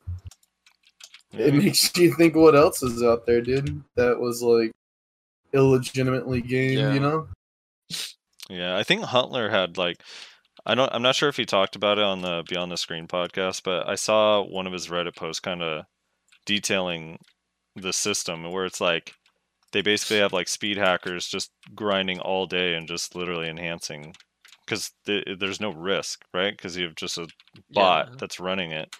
It 1.33 1.53
makes 1.53 1.95
you 1.95 2.13
think 2.15 2.35
what 2.35 2.55
else 2.55 2.81
is 2.81 3.03
out 3.03 3.27
there, 3.27 3.41
dude. 3.41 3.83
That 3.95 4.19
was 4.19 4.41
like 4.41 4.71
illegitimately 5.53 6.41
gamed, 6.41 6.79
Yeah. 6.79 6.93
you 6.93 6.99
know? 6.99 7.27
Yeah, 8.49 8.75
I 8.75 8.81
think 8.83 9.03
Huntler 9.03 9.51
had 9.51 9.77
like 9.77 9.97
I 10.65 10.75
don't 10.75 10.93
I'm 10.93 11.01
not 11.01 11.15
sure 11.15 11.29
if 11.29 11.37
he 11.37 11.45
talked 11.45 11.75
about 11.75 11.97
it 11.97 12.03
on 12.03 12.21
the 12.21 12.43
Beyond 12.47 12.71
the 12.71 12.77
Screen 12.77 13.07
podcast, 13.07 13.63
but 13.63 13.87
I 13.87 13.95
saw 13.95 14.41
one 14.41 14.65
of 14.67 14.73
his 14.73 14.87
Reddit 14.87 15.15
posts 15.15 15.39
kind 15.39 15.61
of 15.61 15.85
detailing 16.45 17.19
the 17.75 17.93
system 17.93 18.49
where 18.51 18.65
it's 18.65 18.79
like 18.81 19.13
they 19.71 19.81
basically 19.81 20.19
have 20.19 20.33
like 20.33 20.47
speed 20.47 20.77
hackers 20.77 21.27
just 21.27 21.51
grinding 21.75 22.19
all 22.19 22.45
day 22.45 22.75
and 22.75 22.87
just 22.87 23.15
literally 23.15 23.49
enhancing 23.49 24.15
because 24.65 24.91
th- 25.05 25.25
there's 25.39 25.59
no 25.59 25.71
risk, 25.73 26.21
right? 26.33 26.55
Because 26.55 26.77
you 26.77 26.85
have 26.85 26.95
just 26.95 27.17
a 27.17 27.27
bot 27.71 28.07
Yeah. 28.09 28.15
that's 28.19 28.39
running 28.39 28.71
it, 28.71 28.95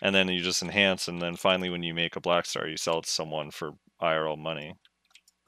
and 0.00 0.14
then 0.14 0.28
you 0.28 0.40
just 0.42 0.62
enhance, 0.62 1.08
and 1.08 1.20
then 1.20 1.34
finally 1.36 1.70
when 1.70 1.82
you 1.82 1.94
make 1.94 2.14
a 2.16 2.20
black 2.20 2.46
star, 2.46 2.68
you 2.68 2.76
sell 2.76 2.98
it 2.98 3.04
to 3.04 3.10
someone 3.10 3.50
for 3.50 3.72
IRL 4.00 4.38
money. 4.38 4.74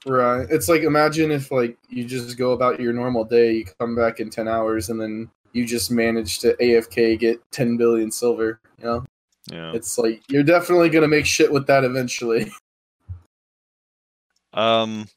Right. 0.05 0.47
It's 0.49 0.67
like 0.69 0.81
imagine 0.81 1.31
if 1.31 1.51
like 1.51 1.77
you 1.89 2.03
just 2.03 2.37
go 2.37 2.51
about 2.51 2.79
your 2.79 2.93
normal 2.93 3.23
day, 3.23 3.53
you 3.53 3.65
come 3.79 3.95
back 3.95 4.19
in 4.19 4.29
ten 4.29 4.47
hours, 4.47 4.89
and 4.89 4.99
then 4.99 5.29
you 5.53 5.65
just 5.65 5.91
managed 5.91 6.41
to 6.41 6.55
AFK 6.57 7.19
get 7.19 7.41
10 7.51 7.77
billion 7.77 8.11
silver. 8.11 8.59
You 8.79 8.85
know, 8.85 9.05
Yeah. 9.51 9.71
it's 9.73 9.97
like 9.97 10.21
you're 10.29 10.43
definitely 10.43 10.89
gonna 10.89 11.07
make 11.07 11.25
shit 11.25 11.51
with 11.51 11.67
that 11.67 11.83
eventually. 11.83 12.51
Um, 14.53 15.07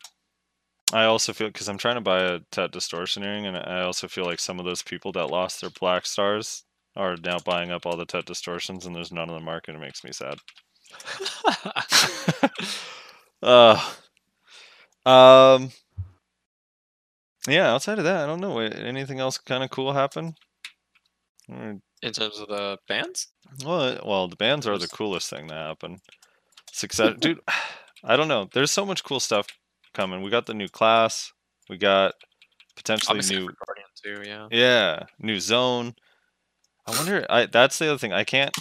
I 0.92 1.04
also 1.04 1.32
feel 1.32 1.48
because 1.48 1.68
I'm 1.68 1.78
trying 1.78 1.94
to 1.94 2.00
buy 2.02 2.20
a 2.20 2.40
Tet 2.50 2.72
distortion 2.72 3.22
earring, 3.22 3.46
and 3.46 3.56
I 3.56 3.82
also 3.82 4.06
feel 4.06 4.24
like 4.26 4.38
some 4.38 4.58
of 4.58 4.66
those 4.66 4.82
people 4.82 5.12
that 5.12 5.28
lost 5.30 5.60
their 5.60 5.70
black 5.70 6.04
stars 6.04 6.64
are 6.94 7.16
now 7.16 7.38
buying 7.38 7.70
up 7.70 7.86
all 7.86 7.96
the 7.96 8.04
Tet 8.04 8.26
distortions, 8.26 8.84
and 8.84 8.94
there's 8.94 9.12
none 9.12 9.30
on 9.30 9.36
the 9.38 9.44
market. 9.44 9.74
It 9.74 9.78
makes 9.80 10.04
me 10.04 10.10
sad. 10.12 10.38
uh, 13.42 13.92
um, 15.06 15.70
yeah. 17.50 17.72
Outside 17.72 17.98
of 17.98 18.04
that, 18.04 18.24
I 18.24 18.26
don't 18.26 18.40
know. 18.40 18.58
Anything 18.58 19.20
else 19.20 19.38
kind 19.38 19.62
of 19.64 19.70
cool 19.70 19.92
happen? 19.92 20.34
In 21.48 22.12
terms 22.12 22.38
of 22.38 22.48
the 22.48 22.78
bands? 22.88 23.28
Well, 23.64 24.00
well, 24.04 24.28
the 24.28 24.36
bands 24.36 24.66
are 24.66 24.78
the 24.78 24.86
coolest 24.88 25.28
thing 25.28 25.48
to 25.48 25.54
happen. 25.54 25.98
Success, 26.72 27.14
dude. 27.18 27.40
I 28.04 28.16
don't 28.16 28.28
know. 28.28 28.48
There's 28.52 28.70
so 28.70 28.86
much 28.86 29.04
cool 29.04 29.20
stuff 29.20 29.46
coming. 29.92 30.22
We 30.22 30.30
got 30.30 30.46
the 30.46 30.54
new 30.54 30.68
class. 30.68 31.32
We 31.68 31.76
got 31.76 32.14
potentially 32.76 33.18
Obviously, 33.18 33.36
new, 33.36 33.50
Guardian 33.66 34.24
too. 34.24 34.28
Yeah. 34.28 34.48
yeah, 34.50 35.02
new 35.18 35.38
zone. 35.40 35.94
I 36.86 36.96
wonder. 36.96 37.26
I 37.28 37.46
that's 37.46 37.78
the 37.78 37.88
other 37.88 37.98
thing. 37.98 38.12
I 38.12 38.24
can't. 38.24 38.56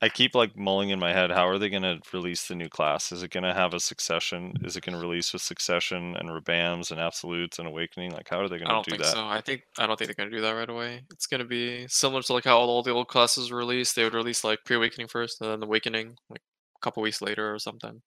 I 0.00 0.08
keep 0.08 0.34
like 0.36 0.56
mulling 0.56 0.90
in 0.90 1.00
my 1.00 1.12
head. 1.12 1.32
How 1.32 1.48
are 1.48 1.58
they 1.58 1.68
going 1.68 1.82
to 1.82 1.98
release 2.12 2.46
the 2.46 2.54
new 2.54 2.68
class? 2.68 3.10
Is 3.10 3.24
it 3.24 3.32
going 3.32 3.42
to 3.42 3.52
have 3.52 3.74
a 3.74 3.80
succession? 3.80 4.52
Is 4.62 4.76
it 4.76 4.84
going 4.84 4.96
to 4.96 5.04
release 5.04 5.32
with 5.32 5.42
succession 5.42 6.14
and 6.16 6.28
rebams 6.28 6.92
and 6.92 7.00
absolutes 7.00 7.58
and 7.58 7.66
awakening? 7.66 8.12
Like, 8.12 8.28
how 8.28 8.38
are 8.38 8.48
they 8.48 8.56
I 8.56 8.58
going 8.60 8.68
don't 8.70 8.84
to 8.84 8.90
do 8.90 8.96
think 8.96 9.02
that? 9.04 9.12
so. 9.14 9.26
I 9.26 9.40
think 9.40 9.62
I 9.76 9.86
don't 9.88 9.98
think 9.98 10.06
they're 10.08 10.24
gonna 10.24 10.36
do 10.36 10.42
that 10.42 10.52
right 10.52 10.70
away. 10.70 11.02
It's 11.10 11.26
gonna 11.26 11.44
be 11.44 11.86
similar 11.88 12.22
to 12.22 12.32
like 12.32 12.44
how 12.44 12.58
all 12.58 12.82
the 12.84 12.92
old 12.92 13.08
classes 13.08 13.50
were 13.50 13.58
released. 13.58 13.96
They 13.96 14.04
would 14.04 14.14
release 14.14 14.44
like 14.44 14.60
pre-awakening 14.64 15.08
first, 15.08 15.40
and 15.40 15.50
then 15.50 15.62
awakening 15.64 16.14
like 16.30 16.42
a 16.76 16.80
couple 16.80 17.02
weeks 17.02 17.20
later 17.20 17.52
or 17.52 17.58
something. 17.58 18.00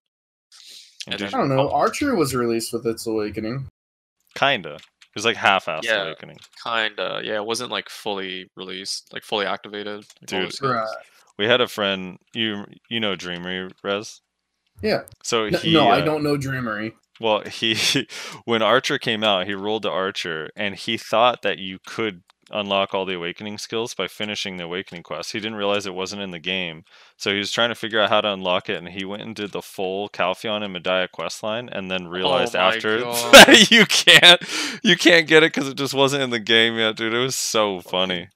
And 1.07 1.15
and 1.21 1.23
I 1.23 1.29
don't 1.37 1.49
know. 1.49 1.69
Archer 1.71 2.15
was 2.15 2.33
released 2.33 2.71
with 2.71 2.85
its 2.87 3.05
awakening. 3.05 3.67
Kinda. 4.35 4.75
It 4.75 5.15
was 5.15 5.25
like 5.25 5.35
half-assed 5.35 5.83
Yeah. 5.83 6.03
awakening. 6.03 6.37
Kinda, 6.63 7.19
yeah. 7.23 7.35
It 7.35 7.45
wasn't 7.45 7.69
like 7.69 7.89
fully 7.89 8.47
released, 8.55 9.11
like 9.11 9.23
fully 9.23 9.45
activated. 9.45 10.05
like, 10.21 10.27
Dude. 10.27 10.61
Right. 10.61 10.87
We 11.41 11.47
had 11.47 11.59
a 11.59 11.67
friend. 11.67 12.19
You 12.35 12.65
you 12.87 12.99
know 12.99 13.15
Dreamery 13.15 13.71
Rez. 13.83 14.21
Yeah. 14.83 15.01
So 15.23 15.49
No, 15.49 15.57
he 15.57 15.73
no, 15.73 15.87
I 15.87 16.01
uh, 16.01 16.05
don't 16.05 16.21
know 16.21 16.37
Dreamery. 16.37 16.93
Well, 17.19 17.41
he 17.41 17.75
when 18.45 18.61
Archer 18.61 18.99
came 18.99 19.23
out, 19.23 19.47
he 19.47 19.55
rolled 19.55 19.81
to 19.81 19.89
Archer, 19.89 20.51
and 20.55 20.75
he 20.75 20.97
thought 20.97 21.41
that 21.41 21.57
you 21.57 21.79
could 21.83 22.21
unlock 22.51 22.93
all 22.93 23.05
the 23.05 23.15
awakening 23.15 23.57
skills 23.57 23.95
by 23.95 24.07
finishing 24.07 24.57
the 24.57 24.65
awakening 24.65 25.01
quest. 25.01 25.31
He 25.31 25.39
didn't 25.39 25.55
realize 25.55 25.87
it 25.87 25.95
wasn't 25.95 26.21
in 26.21 26.29
the 26.29 26.37
game, 26.37 26.83
so 27.17 27.31
he 27.31 27.39
was 27.39 27.51
trying 27.51 27.69
to 27.69 27.75
figure 27.75 27.99
out 27.99 28.09
how 28.09 28.21
to 28.21 28.31
unlock 28.31 28.69
it, 28.69 28.77
and 28.77 28.89
he 28.89 29.03
went 29.03 29.23
and 29.23 29.35
did 29.35 29.51
the 29.51 29.63
full 29.63 30.09
Calpheon 30.09 30.61
and 30.63 30.75
Mediah 30.75 31.07
quest 31.11 31.41
line, 31.41 31.69
and 31.69 31.89
then 31.89 32.07
realized 32.07 32.55
Oh 32.55 32.59
after 32.59 32.99
God. 33.01 33.33
that 33.33 33.71
you 33.71 33.87
can't 33.87 34.39
you 34.83 34.95
can't 34.95 35.25
get 35.25 35.41
it 35.41 35.55
because 35.55 35.67
it 35.67 35.75
just 35.77 35.95
wasn't 35.95 36.21
in 36.21 36.29
the 36.29 36.39
game 36.39 36.75
yet, 36.75 36.97
dude. 36.97 37.15
It 37.15 37.17
was 37.17 37.35
so 37.35 37.81
funny. 37.81 38.29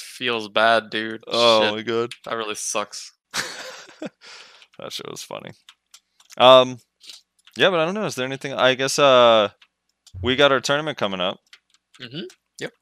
Feels 0.00 0.48
bad, 0.48 0.90
dude. 0.90 1.22
Oh 1.26 1.62
Shit, 1.62 1.74
my 1.74 1.82
god. 1.82 2.12
that 2.24 2.34
really 2.36 2.54
sucks. 2.54 3.12
that 3.32 4.92
shit 4.92 5.10
was 5.10 5.22
funny. 5.22 5.50
Um, 6.36 6.78
yeah, 7.56 7.70
but 7.70 7.80
I 7.80 7.84
don't 7.84 7.94
know. 7.94 8.04
Is 8.06 8.14
there 8.14 8.26
anything? 8.26 8.52
I 8.52 8.74
guess 8.74 8.98
uh, 8.98 9.48
we 10.22 10.36
got 10.36 10.52
our 10.52 10.60
tournament 10.60 10.98
coming 10.98 11.20
up. 11.20 11.38
Mm-hmm. 12.00 12.24
Yep. 12.60 12.72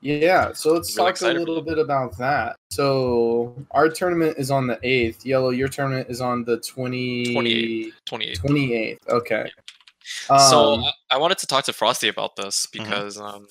Yeah, 0.00 0.52
so 0.52 0.72
let's 0.72 0.90
Really 0.96 0.96
talk 0.96 1.06
a 1.06 1.10
excited 1.10 1.40
for 1.42 1.46
little 1.46 1.62
bit 1.62 1.78
about 1.78 2.16
that. 2.18 2.56
So 2.70 3.54
our 3.72 3.88
tournament 3.88 4.36
is 4.38 4.50
on 4.50 4.66
the 4.66 4.76
8th. 4.76 5.24
yELo, 5.24 5.56
your 5.56 5.68
tournament 5.68 6.08
is 6.10 6.20
on 6.20 6.44
the 6.44 6.58
20... 6.58 7.34
28th. 7.34 7.92
28. 8.06 8.38
28th. 8.38 8.98
Okay. 9.08 9.50
so 10.26 10.74
Um, 10.74 10.84
I- 10.84 10.92
I 11.12 11.16
wanted 11.18 11.38
to 11.38 11.46
talk 11.46 11.64
to 11.64 11.72
Frosty 11.72 12.08
about 12.08 12.36
this 12.36 12.66
because 12.72 13.18
um, 13.20 13.46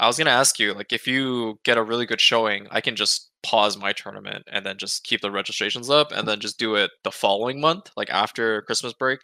I 0.00 0.06
was 0.06 0.18
gonna 0.18 0.30
ask 0.30 0.58
you, 0.58 0.72
like, 0.74 0.92
if 0.92 1.06
you 1.06 1.60
get 1.64 1.78
a 1.78 1.82
really 1.82 2.06
good 2.06 2.20
showing, 2.20 2.66
I 2.70 2.80
can 2.80 2.96
just 2.96 3.30
pause 3.42 3.76
my 3.76 3.92
tournament 3.92 4.44
and 4.50 4.64
then 4.66 4.76
just 4.78 5.04
keep 5.04 5.20
the 5.20 5.30
registrations 5.30 5.88
up 5.90 6.10
and 6.12 6.26
then 6.26 6.40
just 6.40 6.58
do 6.58 6.74
it 6.74 6.90
the 7.04 7.10
following 7.12 7.60
month, 7.60 7.90
like 7.96 8.10
after 8.10 8.62
Christmas 8.62 8.92
break. 8.94 9.20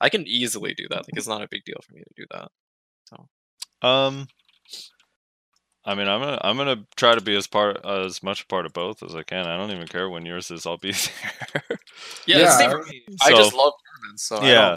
I 0.00 0.08
can 0.08 0.26
easily 0.26 0.74
do 0.74 0.86
that. 0.90 0.98
Like, 0.98 1.16
it's 1.16 1.28
not 1.28 1.42
a 1.42 1.48
big 1.48 1.64
deal 1.64 1.78
for 1.86 1.94
me 1.94 2.02
to 2.02 2.14
do 2.22 2.26
that. 2.32 2.48
So, 3.04 3.88
um, 3.88 4.26
I 5.86 5.94
mean, 5.94 6.08
I'm 6.08 6.20
gonna 6.20 6.40
I'm 6.42 6.56
gonna 6.56 6.84
try 6.96 7.14
to 7.14 7.20
be 7.20 7.36
as 7.36 7.46
part 7.46 7.84
as 7.84 8.22
much 8.22 8.42
a 8.42 8.46
part 8.46 8.66
of 8.66 8.72
both 8.72 9.02
as 9.02 9.14
I 9.14 9.22
can. 9.22 9.46
I 9.46 9.56
don't 9.56 9.70
even 9.70 9.86
care 9.86 10.08
when 10.08 10.24
yours 10.26 10.50
is. 10.50 10.66
I'll 10.66 10.78
be 10.78 10.92
there. 11.52 11.78
Yeah, 12.26 12.38
it's 12.38 12.56
the 12.56 12.64
Yeah, 12.64 12.70
for 12.70 12.82
me. 12.84 13.04
I 13.22 13.30
just 13.30 13.50
so- 13.52 13.56
love 13.58 13.72
tournaments, 14.00 14.22
so 14.24 14.36
I 14.38 14.48
yeah. 14.48 14.76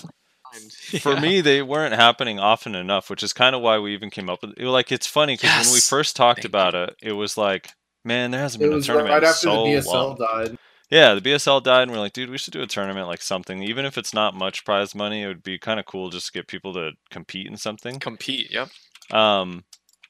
Don't. 0.59 0.71
For 1.01 1.13
Yeah. 1.13 1.19
me, 1.19 1.41
they 1.41 1.61
weren't 1.61 1.95
happening 1.95 2.39
often 2.39 2.75
enough, 2.75 3.09
which 3.09 3.23
is 3.23 3.33
kind 3.33 3.55
of 3.55 3.61
why 3.61 3.79
we 3.79 3.93
even 3.93 4.09
came 4.09 4.29
up 4.29 4.41
with 4.41 4.51
it. 4.57 4.63
Like, 4.65 4.91
it's 4.91 5.07
funny 5.07 5.35
because 5.35 5.65
when 5.67 5.73
we 5.73 5.79
first 5.79 6.15
talked 6.15 6.39
thank 6.41 6.45
about 6.45 6.75
it, 6.75 6.95
it 7.01 7.13
was 7.13 7.37
like, 7.37 7.71
man, 8.03 8.31
there 8.31 8.41
hasn't 8.41 8.63
it 8.63 8.69
been 8.69 8.77
a 8.77 8.81
tournament 8.81 9.11
right 9.13 9.23
after 9.23 9.47
so 9.47 9.63
the 9.63 9.69
BSL 9.71 9.85
long. 9.85 10.17
died. 10.17 10.57
Yeah, 10.89 11.15
the 11.15 11.21
BSL 11.21 11.61
died, 11.63 11.83
and 11.83 11.91
we're 11.91 11.97
like, 11.99 12.13
dude, 12.13 12.29
we 12.29 12.37
should 12.37 12.53
do 12.53 12.61
a 12.61 12.67
tournament 12.67 13.07
like 13.07 13.21
something, 13.21 13.61
even 13.61 13.85
if 13.85 13.97
it's 13.97 14.13
not 14.13 14.33
much 14.35 14.63
prize 14.63 14.95
money. 14.95 15.23
It 15.23 15.27
would 15.27 15.43
be 15.43 15.59
kind 15.59 15.79
of 15.81 15.85
cool 15.85 16.09
just 16.09 16.27
to 16.27 16.31
get 16.31 16.47
people 16.47 16.73
to 16.75 16.91
compete 17.09 17.47
in 17.47 17.57
something. 17.57 17.99
compete. 17.99 18.49
Yep. 18.51 18.69
Um, 19.11 19.65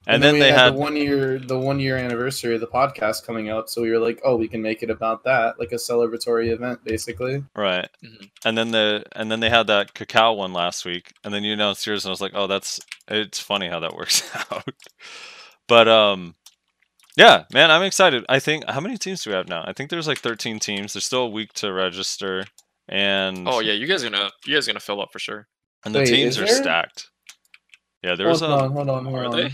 and, 0.08 0.24
then, 0.24 0.34
we 0.36 0.40
they 0.40 0.52
had 0.52 0.74
the 0.74 0.78
one 0.78 0.96
year 0.96 1.38
the 1.40 1.58
one 1.60 1.80
year 1.80 1.98
anniversary 1.98 2.56
of 2.56 2.62
the 2.62 2.68
podcast 2.68 3.26
coming 3.26 3.50
up, 3.50 3.70
so 3.70 3.82
we 3.82 3.92
were 3.92 4.00
like, 4.00 4.20
oh, 4.24 4.36
we 4.36 4.48
can 4.48 4.62
make 4.62 4.82
it 4.84 4.90
about 4.90 5.24
that, 5.26 5.60
like 5.60 5.72
a 5.72 5.76
celebratory 5.76 6.50
event, 6.52 6.84
basically. 6.84 7.44
right, 7.56 7.90
Mhm. 8.04 8.30
and 8.46 8.58
then 8.58 8.72
the 8.72 9.04
and 9.14 9.30
then 9.32 9.40
they 9.42 9.50
had 9.50 9.68
that 9.68 9.94
Kakao 9.94 10.36
one 10.38 10.54
last 10.54 10.86
week, 10.86 11.14
and 11.24 11.34
then 11.34 11.44
you 11.44 11.54
announced 11.54 11.86
yours, 11.86 12.06
and 12.06 12.10
I 12.10 12.14
was 12.14 12.22
like, 12.22 12.34
oh, 12.36 12.48
that's 12.48 12.80
it's 13.08 13.40
funny 13.40 13.68
how 13.68 13.80
that 13.82 13.94
works 13.96 14.24
out. 14.52 14.68
but 15.68 15.88
um, 15.88 16.36
yeah, 17.16 17.44
man, 17.54 17.72
I'm 17.72 17.84
excited. 17.84 18.26
I 18.30 18.40
think 18.40 18.68
how 18.70 18.80
many 18.80 18.98
teams 18.98 19.24
do 19.24 19.30
we 19.32 19.36
have 19.36 19.48
now? 19.50 19.64
I 19.66 19.74
think 19.74 19.90
there's 19.90 20.08
like 20.08 20.20
13 20.20 20.60
teams. 20.60 20.94
There's 20.94 21.06
still 21.06 21.24
a 21.24 21.30
week 21.30 21.54
to 21.54 21.72
register, 21.74 22.46
and 22.88 23.48
Oh 23.48 23.60
yeah, 23.60 23.74
you 23.74 23.88
guys 23.88 24.04
are 24.04 24.10
gonna 24.10 24.30
you 24.46 24.54
guys 24.56 24.68
are 24.68 24.72
gonna 24.72 24.80
fill 24.80 25.02
up 25.02 25.10
for 25.12 25.20
sure. 25.20 25.48
and 25.86 25.94
the 25.96 26.00
Wait, 26.00 26.06
teams 26.08 26.38
are 26.40 26.46
there? 26.46 26.56
stacked. 26.56 27.10
Yeah, 28.04 28.16
there 28.16 28.28
was 28.28 28.42
hold 28.42 28.52
a 28.52 28.64
on, 28.66 28.72
hold 28.72 28.90
on, 28.90 29.06
hold 29.06 29.18
Are 29.18 29.26
on. 29.26 29.36
they? 29.36 29.52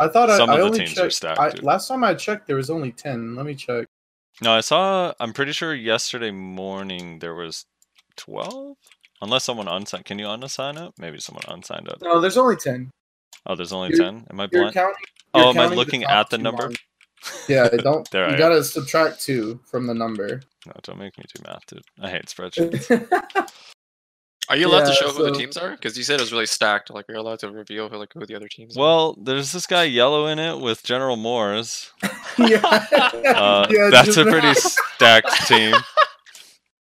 I 0.00 0.08
thought 0.08 0.30
Some 0.30 0.50
I, 0.50 0.54
of 0.54 0.58
I 0.58 0.62
the 0.62 0.66
only 0.66 0.78
teams 0.80 0.92
are 0.98 1.02
checked. 1.02 1.12
stacked, 1.14 1.38
I, 1.40 1.50
last 1.62 1.86
time 1.88 2.02
I 2.02 2.14
checked, 2.14 2.46
there 2.46 2.56
was 2.56 2.70
only 2.70 2.90
ten. 2.92 3.36
Let 3.36 3.46
me 3.46 3.54
check. 3.54 3.86
No, 4.42 4.52
I 4.52 4.60
saw. 4.60 5.12
I'm 5.20 5.32
pretty 5.32 5.52
sure 5.52 5.74
yesterday 5.74 6.30
morning 6.30 7.18
there 7.18 7.34
was 7.34 7.66
twelve. 8.16 8.76
Unless 9.22 9.44
someone 9.44 9.68
unsigned. 9.68 10.06
Can 10.06 10.18
you 10.18 10.24
unsign 10.26 10.78
up? 10.78 10.94
Maybe 10.98 11.18
someone 11.20 11.44
unsigned 11.48 11.88
up. 11.90 12.00
No, 12.00 12.20
there's 12.20 12.38
only 12.38 12.56
ten. 12.56 12.90
Oh, 13.46 13.54
there's 13.54 13.72
only 13.72 13.90
You're- 13.90 14.04
ten. 14.04 14.26
Am 14.30 14.40
I 14.40 14.48
You're 14.50 14.62
blind? 14.62 14.74
counting. 14.74 15.04
Oh, 15.34 15.50
am 15.50 15.58
I 15.58 15.66
looking 15.66 16.00
top 16.02 16.10
at 16.10 16.30
the 16.30 16.38
number? 16.38 16.64
on- 16.64 16.74
Yeah, 17.48 17.68
don't. 17.68 18.10
There 18.10 18.24
I 18.24 18.28
you 18.28 18.32
am. 18.34 18.38
gotta 18.38 18.64
subtract 18.64 19.20
two 19.20 19.60
from 19.70 19.86
the 19.86 19.92
number. 19.94 20.40
No, 20.66 20.72
don't 20.82 20.98
make 20.98 21.18
me 21.18 21.24
do 21.34 21.42
math, 21.46 21.66
dude. 21.66 21.82
I 22.00 22.08
hate 22.08 22.24
spreadsheets. 22.26 22.88
Are 24.50 24.56
you 24.56 24.66
allowed 24.66 24.80
to 24.80 24.88
Yeah, 24.88 24.94
show 24.94 25.10
who 25.12 25.22
the 25.24 25.30
teams 25.30 25.56
are? 25.56 25.70
Because 25.70 25.96
you 25.96 26.02
said 26.02 26.18
it 26.18 26.22
was 26.22 26.32
really 26.32 26.46
stacked. 26.46 26.90
Like, 26.90 27.08
are 27.08 27.14
you 27.14 27.20
allowed 27.20 27.38
to 27.38 27.50
reveal 27.50 27.88
who 27.88 27.96
like 27.96 28.10
who 28.12 28.26
the 28.26 28.34
other 28.34 28.48
teams? 28.48 28.76
are? 28.76 28.80
well, 28.80 29.16
there's 29.22 29.52
this 29.52 29.66
guy 29.66 29.88
yELo 29.88 30.30
in 30.30 30.38
it 30.38 30.58
with 30.60 30.82
General 30.82 31.16
Moores. 31.16 31.92
yeah, 32.38 32.60
Uh, 33.24 33.66
Yeah, 33.70 33.88
that's 33.90 34.16
a 34.16 34.24
pretty 34.24 34.48
that. 34.48 34.56
stacked 34.96 35.46
team. 35.46 35.74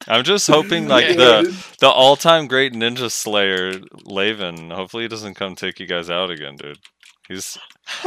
I'm 0.06 0.24
just 0.24 0.46
hoping 0.46 0.88
like 0.96 1.08
Yeah, 1.10 1.14
the 1.16 1.64
the 1.80 1.88
all-time 1.88 2.46
great 2.46 2.72
ninja 2.72 3.10
slayer 3.12 3.74
Laven. 4.06 4.72
Hopefully 4.72 5.04
he 5.04 5.08
doesn't 5.08 5.34
come 5.34 5.54
take 5.54 5.78
you 5.78 5.86
guys 5.86 6.08
out 6.08 6.30
again, 6.30 6.56
dude. 6.56 6.78
He's 7.28 7.58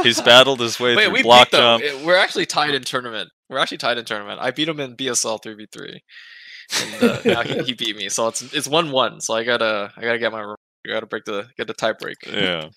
he's 0.02 0.20
battled 0.30 0.58
his 0.58 0.80
way 0.80 0.96
Wait, 0.96 1.08
through 1.08 1.22
block 1.22 1.50
jump. 1.52 1.84
We're 2.04 2.16
actually 2.16 2.46
tied 2.46 2.74
in 2.74 2.82
tournament. 2.82 3.30
We're 3.48 3.58
actually 3.58 3.78
tied 3.78 3.98
in 3.98 4.04
tournament. 4.04 4.40
I 4.42 4.50
beat 4.50 4.68
him 4.68 4.80
in 4.80 4.96
BSL 4.96 5.40
three 5.42 5.54
v 5.54 5.66
three, 5.72 6.02
and 6.70 7.02
uh, 7.04 7.18
now 7.24 7.42
he, 7.42 7.62
he 7.64 7.72
beat 7.74 7.96
me. 7.96 8.08
So 8.08 8.28
it's 8.28 8.42
it's 8.54 8.68
one 8.68 8.90
one. 8.90 9.20
So 9.20 9.34
I 9.34 9.44
gotta 9.44 9.92
I 9.96 10.00
gotta 10.02 10.18
get 10.18 10.32
my 10.32 10.42
I 10.42 10.88
gotta 10.88 11.06
break 11.06 11.24
the 11.24 11.48
get 11.56 11.66
the 11.66 11.74
tie 11.74 11.92
break. 11.92 12.16
yeah. 12.26 12.68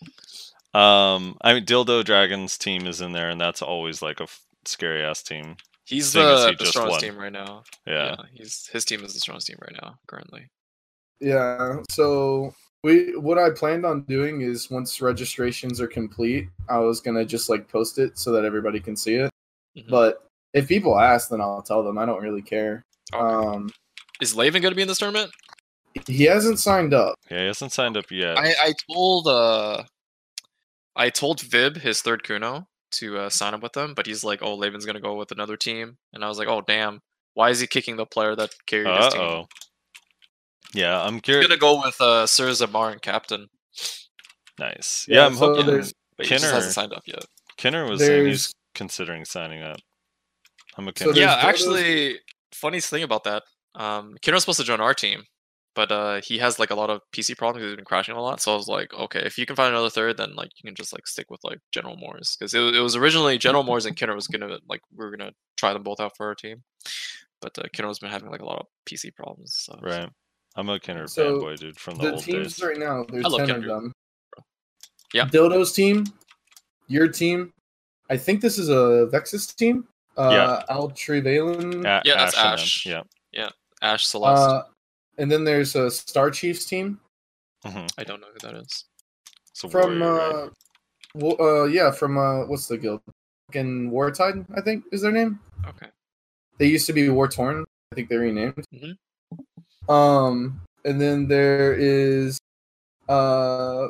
Um, 0.73 1.37
I 1.41 1.53
mean, 1.53 1.65
Dildo 1.65 2.03
Dragons 2.03 2.57
team 2.57 2.85
is 2.85 2.99
in 2.99 3.13
there, 3.13 3.29
and 3.29 3.39
that's 3.39 3.61
always 3.61 4.01
like 4.01 4.19
a 4.19 4.23
f- 4.23 4.41
scary 4.65 5.03
ass 5.03 5.23
team. 5.23 5.55
He's 5.85 6.11
the, 6.11 6.47
he 6.49 6.51
the 6.51 6.55
just 6.57 6.71
strongest 6.71 6.91
won. 6.91 6.99
team 7.01 7.17
right 7.17 7.31
now. 7.31 7.63
Yeah. 7.87 8.15
he's 8.33 8.67
his 8.73 8.83
team 8.83 9.03
is 9.03 9.13
the 9.13 9.19
strongest 9.19 9.47
team 9.47 9.57
right 9.61 9.75
now 9.81 9.95
currently. 10.07 10.47
Yeah. 11.21 11.77
So 11.91 12.53
we 12.83 13.15
what 13.17 13.37
I 13.37 13.51
planned 13.51 13.85
on 13.85 14.01
doing 14.03 14.41
is 14.41 14.69
once 14.69 14.99
registrations 15.01 15.79
are 15.79 15.87
complete, 15.87 16.49
I 16.67 16.79
was 16.79 16.99
gonna 16.99 17.23
just 17.23 17.49
like 17.49 17.69
post 17.69 17.97
it 17.97 18.19
so 18.19 18.31
that 18.33 18.43
everybody 18.43 18.79
can 18.79 18.95
see 18.97 19.15
it. 19.15 19.31
Mhm. 19.77 19.89
But 19.89 20.27
if 20.53 20.67
people 20.67 20.99
ask, 20.99 21.29
then 21.29 21.39
I'll 21.39 21.61
tell 21.61 21.83
them. 21.83 21.97
I 21.97 22.05
don't 22.05 22.21
really 22.21 22.41
care. 22.41 22.83
Okay. 23.15 23.47
Um, 23.57 23.69
is 24.21 24.33
Laven 24.35 24.61
gonna 24.61 24.75
be 24.75 24.81
in 24.81 24.87
this 24.87 24.97
tournament? 24.99 25.31
he 26.07 26.23
hasn't 26.25 26.59
signed 26.59 26.93
up. 26.93 27.15
Yeah, 27.31 27.39
he 27.39 27.45
hasn't 27.45 27.71
signed 27.71 27.95
up 27.97 28.11
yet. 28.11 28.37
I, 28.37 28.53
I 28.61 28.73
told 28.91 29.27
uh 29.27 29.83
I 30.95 31.09
told 31.09 31.39
Vib 31.41 31.77
his 31.77 32.01
third 32.01 32.23
Kuno 32.23 32.67
to 32.91 33.17
uh, 33.17 33.29
sign 33.29 33.53
up 33.53 33.61
with 33.63 33.73
them, 33.73 33.93
but 33.93 34.05
he's 34.05 34.23
like, 34.23 34.41
"Oh, 34.41 34.57
Laven's 34.57 34.85
gonna 34.85 35.01
go 35.01 35.15
with 35.15 35.31
another 35.31 35.57
team," 35.57 35.97
and 36.13 36.23
I 36.23 36.29
was 36.29 36.37
like, 36.37 36.47
"Oh, 36.47 36.61
damn, 36.61 37.01
why 37.33 37.49
is 37.49 37.59
he 37.59 37.67
kicking 37.67 37.97
the 37.97 38.05
player 38.05 38.35
that 38.35 38.51
carried 38.67 38.87
his 38.87 39.05
Uh 39.05 39.09
team?" 39.09 39.21
oh. 39.21 39.45
Yeah, 40.73 41.01
I'm 41.01 41.15
He's 41.15 41.21
curious. 41.21 41.47
gonna 41.47 41.59
go 41.59 41.81
with 41.81 41.99
uh, 42.01 42.25
Sir 42.27 42.49
Zamar 42.51 42.91
and 42.91 43.01
captain. 43.01 43.47
Nice. 44.59 45.05
Yeah, 45.07 45.17
Yeah, 45.21 45.25
I'm 45.27 45.33
so 45.35 45.39
hoping 45.53 45.65
there's- 45.65 45.93
But 46.17 46.25
he 46.27 46.29
just 46.31 46.43
Kinner- 46.45 46.53
hasn't 46.55 46.73
signed 46.73 46.93
up 46.93 47.03
yet. 47.05 47.25
Kinner 47.57 47.89
was 47.89 47.99
saying 48.01 48.27
he's 48.27 48.53
considering 48.73 49.25
signing 49.25 49.61
up. 49.63 49.77
I'm 50.77 50.87
a 50.87 50.91
So 50.95 51.05
Kinner. 51.05 51.13
there's 51.13 51.17
Yeah, 51.17 51.35
actually, 51.35 52.19
funniest 52.55 52.89
thing 52.89 53.03
about 53.03 53.23
that, 53.25 53.43
um, 53.75 54.15
Kinner's 54.21 54.41
supposed 54.43 54.59
to 54.59 54.65
join 54.65 54.81
our 54.81 54.93
team, 54.93 55.23
but 55.75 55.91
uh, 55.91 56.21
he 56.23 56.37
has 56.39 56.57
like 56.59 56.71
a 56.71 56.75
lot 56.75 56.89
of 56.89 57.01
PC 57.13 57.37
problems. 57.37 57.65
He's 57.65 57.75
been 57.75 57.85
crashing 57.85 58.15
a 58.15 58.21
lot. 58.21 58.41
So 58.41 58.53
I 58.53 58.55
was 58.55 58.67
like, 58.67 58.93
okay, 58.93 59.19
if 59.19 59.37
you 59.37 59.45
can 59.45 59.55
find 59.55 59.69
another 59.73 59.89
third, 59.89 60.17
then 60.17 60.35
like 60.35 60.49
you 60.57 60.67
can 60.67 60.75
just 60.75 60.93
like 60.93 61.05
stick 61.07 61.29
with 61.29 61.41
like 61.43 61.59
General 61.71 61.97
Moores 61.97 62.35
because 62.39 62.53
it, 62.53 62.61
it 62.75 62.79
was 62.81 62.95
originally 62.95 63.37
General 63.37 63.63
Moores 63.63 63.85
and 63.85 63.95
Kinner 63.95 64.15
was 64.15 64.27
gonna 64.27 64.57
like 64.69 64.81
we 64.95 65.05
were 65.05 65.15
gonna 65.15 65.31
try 65.57 65.73
them 65.73 65.83
both 65.83 65.99
out 65.99 66.13
for 66.15 66.27
our 66.27 66.35
team, 66.35 66.63
but 67.41 67.57
uh, 67.59 67.63
Kinner's 67.73 67.99
been 67.99 68.09
having 68.11 68.29
like 68.31 68.41
a 68.41 68.45
lot 68.45 68.59
of 68.59 68.65
PC 68.89 69.13
problems. 69.15 69.53
So 69.63 69.77
Right. 69.81 70.09
I'm 70.57 70.69
a 70.69 70.79
Kenner 70.79 71.05
So, 71.07 71.41
fanboy, 71.41 71.57
dude, 71.57 71.77
from 71.77 71.95
the, 71.97 72.03
the 72.03 72.11
old 72.13 72.23
teams 72.23 72.55
days. 72.55 72.63
right 72.63 72.77
now, 72.77 73.05
there's 73.09 73.25
I 73.25 73.27
love 73.27 73.45
10 73.45 73.57
of 73.57 73.63
them. 73.65 73.91
Yeah. 75.13 75.25
Dildo's 75.27 75.73
team, 75.73 76.05
your 76.87 77.09
team. 77.09 77.51
I 78.09 78.15
think 78.17 78.39
this 78.39 78.57
is 78.57 78.69
a 78.69 79.07
Vexus 79.11 79.47
team. 79.53 79.87
Uh, 80.17 80.29
Yeah. 80.31 80.63
Al 80.69 80.89
Trevelyan. 80.91 81.85
A- 81.85 82.01
Yeah, 82.05 82.15
that's 82.15 82.35
and 82.37 82.45
them, 82.45 82.53
Ash. 82.53 82.85
Yeah. 82.85 83.03
Yeah. 83.31 83.49
Ash 83.81 84.07
Celeste, 84.07 84.41
Uh, 84.49 84.63
and 85.17 85.31
then 85.31 85.43
there's 85.43 85.75
a 85.75 85.91
Star 85.91 86.31
Chiefs 86.31 86.65
team 86.65 86.99
hmm 87.65 87.85
I 87.97 88.03
don't 88.03 88.21
know 88.21 88.27
who 88.31 88.39
that 88.47 88.55
is. 88.61 88.85
From 89.55 89.71
Warrior, 89.99 89.99
right? 89.99 90.35
uh, 90.35 90.49
well, 91.15 91.35
uh, 91.41 91.63
yeah, 91.65 91.89
from 91.91 92.17
uh, 92.17 92.45
what's 92.45 92.67
the 92.67 92.77
guild? 92.77 93.01
Fucking 93.47 93.89
Wartide, 93.91 94.45
I 94.55 94.61
think 94.61 94.85
is 94.91 95.01
their 95.01 95.11
name. 95.11 95.39
Okay. 95.67 95.87
They 96.59 96.67
used 96.67 96.85
to 96.87 96.93
be 96.93 97.09
War 97.09 97.27
Torn. 97.27 97.65
I 97.91 97.95
think 97.95 98.09
they 98.09 98.17
renamed. 98.17 98.63
Mhm. 98.73 98.97
Um, 99.91 100.61
and 100.83 100.99
then 101.01 101.27
there 101.27 101.73
is, 101.73 102.39
uh, 103.09 103.87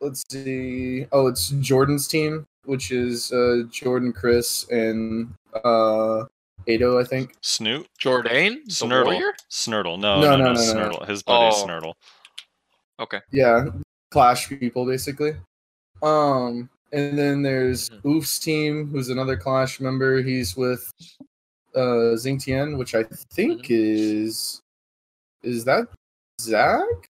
let's 0.00 0.24
see. 0.30 1.06
Oh, 1.12 1.26
it's 1.28 1.48
Jordan's 1.60 2.06
team, 2.08 2.46
which 2.68 2.90
is 2.92 3.32
uh 3.32 3.62
Jordan, 3.70 4.12
Chris, 4.12 4.68
and 4.70 5.32
uh 5.64 6.24
Ado, 6.68 6.98
I 7.00 7.04
think. 7.04 7.34
Snoot? 7.40 7.86
Jordan, 7.98 8.62
the 8.66 8.70
Snurtle. 8.70 9.22
Snurtle. 9.50 9.98
No, 9.98 10.20
No, 10.20 10.36
no, 10.36 10.52
no, 10.52 10.52
no, 10.52 10.72
no, 10.74 10.74
no, 10.74 10.88
no. 11.00 11.06
His 11.06 11.22
buddy 11.22 11.50
Oh. 11.54 11.64
Snurtle. 11.66 11.94
Okay. 13.00 13.20
Yeah, 13.32 13.66
Clash 14.10 14.48
people 14.48 14.84
basically. 14.84 15.32
Um, 16.02 16.68
and 16.92 17.18
then 17.18 17.42
there's 17.42 17.88
Mhm. 17.90 18.04
Oof's 18.06 18.38
team, 18.38 18.88
who's 18.90 19.08
another 19.08 19.36
Clash 19.36 19.80
member. 19.80 20.20
He's 20.22 20.56
with 20.56 20.92
uh 21.74 22.16
Xingtian, 22.16 22.76
which 22.76 22.94
I 22.94 23.04
think 23.04 23.66
is 23.70 24.60
is 25.42 25.64
that 25.64 25.86
Zach? 26.40 27.08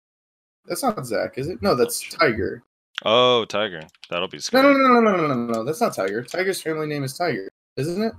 That's 0.66 0.82
not 0.82 1.04
Zach, 1.06 1.36
is 1.38 1.48
it? 1.48 1.60
No, 1.62 1.74
that's. 1.74 2.00
Tiger. 2.08 2.62
Oh, 3.04 3.44
Tiger. 3.46 3.82
That'll 4.10 4.28
be 4.28 4.38
scary. 4.38 4.62
no, 4.62 4.72
no, 4.72 4.78
no, 4.78 5.00
no, 5.00 5.16
no, 5.16 5.26
no, 5.26 5.34
no, 5.34 5.52
no. 5.52 5.64
That's 5.64 5.80
not 5.80 5.94
Tiger. 5.94 6.22
Tiger's 6.22 6.60
family 6.62 6.86
name 6.86 7.04
is 7.04 7.16
Tiger, 7.16 7.48
isn't 7.76 8.02
it? 8.02 8.12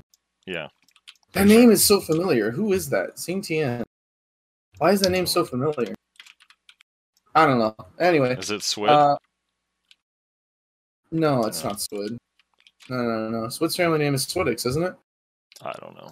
Yeah. 0.45 0.68
That 1.34 1.47
name 1.47 1.72
is 1.72 1.84
so 1.84 1.99
familiar. 2.02 2.52
Who 2.52 2.73
is 2.73 2.89
that? 2.89 3.15
Xingtian. 3.15 3.84
Why 4.77 4.91
is 4.91 5.02
that 5.02 5.10
name 5.11 5.26
so 5.26 5.45
familiar? 5.45 5.95
I 7.34 7.45
don't 7.45 7.60
know. 7.60 7.76
Anyway, 7.99 8.35
Is 8.38 8.52
it 8.52 8.64
Swid? 8.64 8.89
uh, 8.89 9.18
no, 11.11 11.43
it's 11.45 11.64
No. 11.64 11.69
not 11.69 11.81
Swid. 11.81 12.18
No, 12.89 12.97
no, 12.97 13.30
no, 13.30 13.41
no. 13.41 13.49
Swid's 13.49 13.76
family 13.76 13.99
name 13.99 14.14
is 14.14 14.26
Swidix, 14.26 14.65
isn't 14.65 14.84
it? 14.84 14.93
I 15.61 15.73
don't 15.81 15.95
know. 15.95 16.11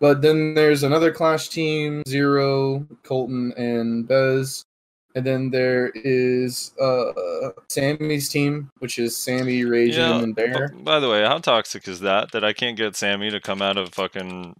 But 0.00 0.20
then 0.20 0.54
there's 0.54 0.82
another 0.82 1.12
Clash 1.12 1.48
team, 1.50 2.02
Zero, 2.08 2.86
Colton, 3.04 3.52
and 3.56 4.06
Bez. 4.08 4.64
And 5.14 5.26
then 5.26 5.50
there 5.50 5.90
is 5.94 6.72
uh 6.80 7.50
Sammy's 7.68 8.28
team, 8.28 8.70
which 8.78 8.98
is 8.98 9.16
Sammy, 9.16 9.64
Rage, 9.64 9.96
Yeah, 9.96 10.22
and 10.22 10.34
Bear. 10.34 10.68
But, 10.68 10.84
by 10.84 11.00
the 11.00 11.10
way, 11.10 11.22
how 11.22 11.38
toxic 11.38 11.86
is 11.86 12.00
that? 12.00 12.32
That 12.32 12.44
I 12.44 12.52
can't 12.52 12.76
get 12.76 12.96
Sammy 12.96 13.30
to 13.30 13.40
come 13.40 13.60
out 13.60 13.76
of 13.76 13.92
fucking 13.94 14.56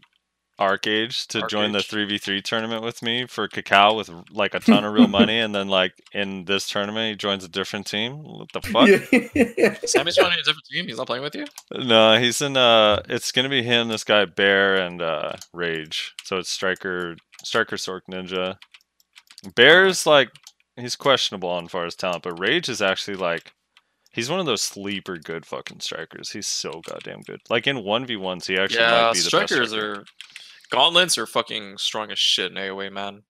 ArcheAge 0.60 1.26
to 1.28 1.46
join 1.48 1.72
the 1.72 1.82
three 1.82 2.04
v 2.04 2.18
three 2.18 2.40
tournament 2.42 2.84
with 2.84 3.02
me 3.02 3.26
for 3.26 3.48
Kakao 3.48 3.96
with 3.96 4.10
like 4.30 4.54
a 4.54 4.60
ton 4.60 4.84
of 4.84 4.92
real 4.92 5.08
money, 5.20 5.38
and 5.38 5.54
then 5.54 5.68
like 5.68 5.94
in 6.12 6.44
this 6.44 6.68
tournament 6.68 7.10
he 7.10 7.16
joins 7.16 7.42
a 7.44 7.48
different 7.48 7.86
team. 7.86 8.22
What 8.22 8.52
the 8.52 8.60
fuck? 8.60 8.88
Yeah. 9.34 9.76
Sammy's 9.86 10.16
joining 10.16 10.38
a 10.38 10.42
different 10.42 10.66
team. 10.70 10.86
He's 10.86 10.98
not 10.98 11.06
playing 11.06 11.22
with 11.22 11.34
you. 11.34 11.46
No, 11.72 12.18
he's 12.18 12.40
in. 12.42 12.56
Uh, 12.56 13.02
it's 13.08 13.32
gonna 13.32 13.48
be 13.48 13.62
him, 13.62 13.88
this 13.88 14.04
guy 14.04 14.24
Bear, 14.26 14.76
and 14.76 15.00
uh, 15.02 15.32
Rage. 15.52 16.12
So 16.24 16.36
it's 16.36 16.50
Striker, 16.50 17.16
Striker, 17.42 17.76
Sork 17.76 18.02
Ninja. 18.10 18.56
Bear's 19.56 20.06
like 20.06 20.28
he's 20.76 20.96
questionable 20.96 21.48
on 21.48 21.68
far 21.68 21.86
as 21.86 21.94
talent, 21.94 22.22
but 22.22 22.38
Rage 22.38 22.68
is 22.68 22.80
actually 22.82 23.16
like 23.16 23.52
he's 24.12 24.30
one 24.30 24.40
of 24.40 24.46
those 24.46 24.62
sleeper 24.62 25.16
good 25.18 25.46
fucking 25.46 25.80
strikers. 25.80 26.30
He's 26.30 26.46
so 26.46 26.80
goddamn 26.86 27.20
good. 27.22 27.40
Like 27.50 27.66
in 27.66 27.82
one 27.84 28.06
v 28.06 28.16
ones, 28.16 28.46
he 28.46 28.56
actually 28.58 28.80
yeah, 28.80 29.02
might 29.02 29.12
be 29.12 29.18
the 29.18 29.24
strikers 29.24 29.70
striker. 29.70 30.00
are 30.00 30.04
gauntlets 30.70 31.18
are 31.18 31.26
fucking 31.26 31.78
strong 31.78 32.10
as 32.10 32.18
shit 32.18 32.50
in 32.50 32.56
AOA, 32.56 32.92
man. 32.92 33.22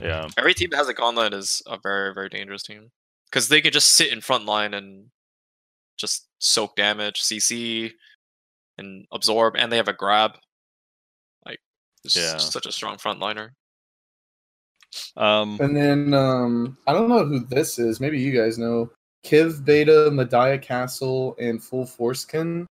Yeah, 0.00 0.28
Every 0.38 0.54
team 0.54 0.70
that 0.70 0.78
has 0.78 0.88
a 0.88 0.94
gauntlet 0.94 1.34
is 1.34 1.62
a 1.66 1.78
very 1.82 2.14
very 2.14 2.28
dangerous 2.28 2.62
team 2.62 2.90
because 3.30 3.48
they 3.48 3.60
can 3.60 3.72
just 3.72 3.92
sit 3.92 4.12
in 4.12 4.20
front 4.20 4.46
line 4.46 4.72
and 4.74 5.06
just 5.98 6.26
soak 6.38 6.74
damage, 6.76 7.20
CC, 7.22 7.92
and 8.78 9.04
absorb, 9.12 9.54
and 9.56 9.70
they 9.70 9.76
have 9.76 9.88
a 9.88 9.92
grab. 9.92 10.32
Like, 11.44 11.60
Yeah. 12.04 12.38
such 12.38 12.64
a 12.66 12.72
strong 12.72 12.96
frontliner. 12.96 13.50
Um, 15.16 15.58
And 15.60 15.76
then 15.76 16.14
um 16.14 16.76
I 16.86 16.92
don't 16.92 17.08
know 17.08 17.24
who 17.24 17.40
this 17.46 17.78
is. 17.78 18.00
Maybe 18.00 18.20
you 18.20 18.32
guys 18.38 18.58
know. 18.58 18.90
Kiv 19.24 19.64
Beta, 19.64 20.10
Mediah 20.12 20.58
Castle, 20.60 21.36
and 21.38 21.62
Full 21.62 21.86
Foreskin. 21.86 22.66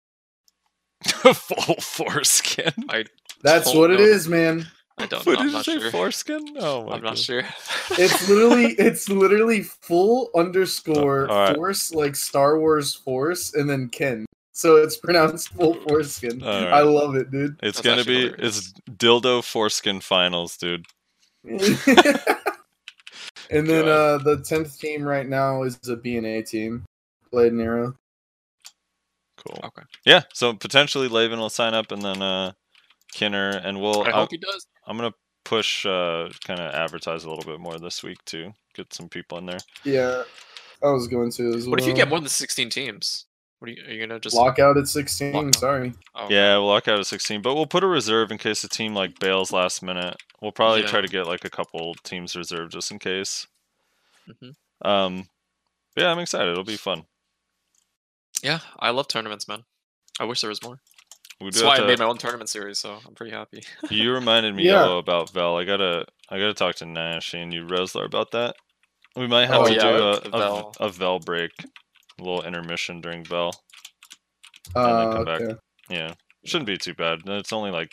full 1.04 1.76
foreskin. 1.76 2.72
I 2.88 3.04
That's 3.42 3.72
what 3.74 3.90
it 3.90 4.00
know. 4.00 4.04
is, 4.04 4.28
man. 4.28 4.66
I 4.98 5.06
don't 5.06 5.24
What 5.24 5.34
know. 5.34 5.38
I'm 5.40 5.46
did 5.46 5.50
you 5.52 5.56
not 5.56 5.64
say? 5.64 5.78
sure. 5.78 5.90
Foreskin? 5.90 6.56
Oh 6.58 6.84
my 6.86 6.96
I'm 6.96 7.02
not 7.02 7.16
sure. 7.18 7.42
It's 7.92 8.28
literally 8.28 8.72
it's 8.78 9.08
literally 9.08 9.62
full 9.62 10.30
underscore 10.36 11.30
Uh, 11.30 11.34
alright. 11.34 11.56
force 11.56 11.94
like 11.94 12.16
Star 12.16 12.58
Wars 12.58 12.94
Force 12.94 13.54
and 13.54 13.68
then 13.70 13.88
Ken. 13.88 14.26
So 14.52 14.76
it's 14.76 14.96
pronounced 14.98 15.48
full 15.50 15.74
foreskin. 15.88 16.42
Alright. 16.42 16.72
I 16.72 16.82
love 16.82 17.14
it, 17.16 17.30
dude. 17.30 17.56
It's 17.62 17.80
That's 17.80 17.80
gonna 17.80 18.00
actually 18.00 18.30
be 18.30 18.44
it's 18.44 18.72
dildo 18.90 19.42
foreskin 19.42 20.00
finals, 20.00 20.56
dude. 20.58 20.84
and 23.50 23.68
then 23.68 23.88
uh 23.88 24.18
the 24.18 24.42
tenth 24.46 24.78
team 24.78 25.02
right 25.02 25.28
now 25.28 25.62
is 25.62 25.78
a 25.88 25.96
B 25.96 26.16
and 26.16 26.26
a 26.26 26.42
BNA 26.42 26.48
team. 26.48 26.84
Blade 27.30 27.52
and 27.52 27.60
Arrow. 27.60 27.94
Cool. 29.36 29.60
Okay. 29.64 29.82
Yeah, 30.04 30.22
so 30.34 30.52
potentially 30.52 31.08
Laven 31.08 31.38
will 31.38 31.48
sign 31.48 31.72
up, 31.72 31.92
and 31.92 32.02
then 32.02 32.20
uh, 32.20 32.52
Kinner, 33.14 33.60
and 33.64 33.80
we'll. 33.80 34.02
I 34.02 34.08
I'm, 34.08 34.12
hope 34.12 34.30
he 34.32 34.36
does. 34.36 34.66
I'm 34.86 34.96
gonna 34.96 35.14
push, 35.44 35.86
uh, 35.86 36.28
kind 36.44 36.60
of 36.60 36.74
advertise 36.74 37.24
a 37.24 37.30
little 37.30 37.50
bit 37.50 37.60
more 37.60 37.78
this 37.78 38.02
week 38.02 38.22
too. 38.26 38.52
Get 38.74 38.92
some 38.92 39.08
people 39.08 39.38
in 39.38 39.46
there. 39.46 39.60
Yeah. 39.84 40.24
I 40.82 40.90
was 40.90 41.08
going 41.08 41.30
to 41.32 41.54
as 41.54 41.68
What 41.68 41.80
if 41.80 41.86
you 41.86 41.94
get 41.94 42.08
more 42.08 42.20
than 42.20 42.28
16 42.28 42.70
teams? 42.70 43.26
What 43.60 43.68
are 43.68 43.72
you, 43.72 43.84
are 43.84 43.90
you 43.92 44.06
gonna 44.06 44.18
just 44.18 44.34
lock 44.34 44.58
out 44.58 44.76
at 44.78 44.88
sixteen? 44.88 45.32
Lockout. 45.34 45.54
Sorry. 45.56 45.92
Oh, 46.14 46.26
Yeah, 46.30 46.56
we'll 46.56 46.66
lock 46.66 46.88
out 46.88 46.98
at 46.98 47.06
16, 47.06 47.42
but 47.42 47.54
we'll 47.54 47.66
put 47.66 47.84
a 47.84 47.86
reserve 47.86 48.32
in 48.32 48.38
case 48.38 48.62
the 48.62 48.68
team 48.68 48.94
like 48.94 49.18
bails 49.20 49.52
last 49.52 49.82
minute. 49.82 50.16
We'll 50.40 50.50
probably 50.52 50.82
try 50.82 51.02
to 51.02 51.08
get 51.08 51.26
like 51.26 51.44
a 51.44 51.50
couple 51.50 51.94
teams 52.02 52.34
reserved 52.34 52.72
just 52.72 52.90
in 52.90 52.98
case. 52.98 53.46
Mhm. 54.28 54.54
Um, 54.82 55.28
yeah, 55.96 56.10
I'm 56.10 56.18
excited. 56.18 56.50
It'll 56.52 56.64
be 56.64 56.76
fun. 56.76 57.04
Yeah, 58.42 58.60
I 58.78 58.90
love 58.90 59.08
tournaments, 59.08 59.46
man. 59.46 59.64
I 60.18 60.24
wish 60.24 60.40
there 60.40 60.48
was 60.50 60.62
more. 60.62 60.80
We 61.40 61.46
That's 61.46 61.60
do 61.60 61.66
why 61.66 61.76
have 61.76 61.84
I 61.84 61.88
made 61.88 61.98
my 61.98 62.04
own 62.06 62.18
tournament 62.18 62.48
series, 62.50 62.78
so 62.78 62.98
I'm 63.06 63.14
pretty 63.14 63.32
happy. 63.32 63.62
You 63.90 64.12
reminded 64.12 64.54
me 64.54 64.64
Yeah. 64.64 64.82
yELo, 64.84 64.98
about 64.98 65.30
Vell. 65.30 65.58
I 65.58 65.64
gotta 65.64 66.06
I 66.30 66.38
gotta 66.38 66.54
talk 66.54 66.76
to 66.76 66.86
Nash 66.86 67.34
and 67.34 67.52
you 67.52 67.66
Reslar, 67.66 68.06
about 68.06 68.30
that. 68.32 68.56
We 69.16 69.26
might 69.26 69.46
have 69.46 69.62
Oh, 69.62 69.66
to 69.66 69.74
yeah, 69.74 69.80
do 69.82 69.92
with 69.94 70.26
a, 70.26 70.30
the 70.30 70.36
a, 70.36 70.38
Vell. 70.38 70.72
a 70.80 70.88
Vell 70.88 71.18
break, 71.18 71.50
a 72.20 72.24
little 72.24 72.42
intermission 72.42 73.00
during 73.00 73.24
Vell. 73.24 73.52
Uh, 74.74 75.12
come 75.12 75.24
back. 75.24 75.40
okay. 75.40 75.54
Yeah, 75.88 76.14
shouldn't 76.44 76.66
be 76.66 76.76
too 76.76 76.94
bad. 76.94 77.20
It's 77.26 77.52
only 77.52 77.70
like 77.70 77.90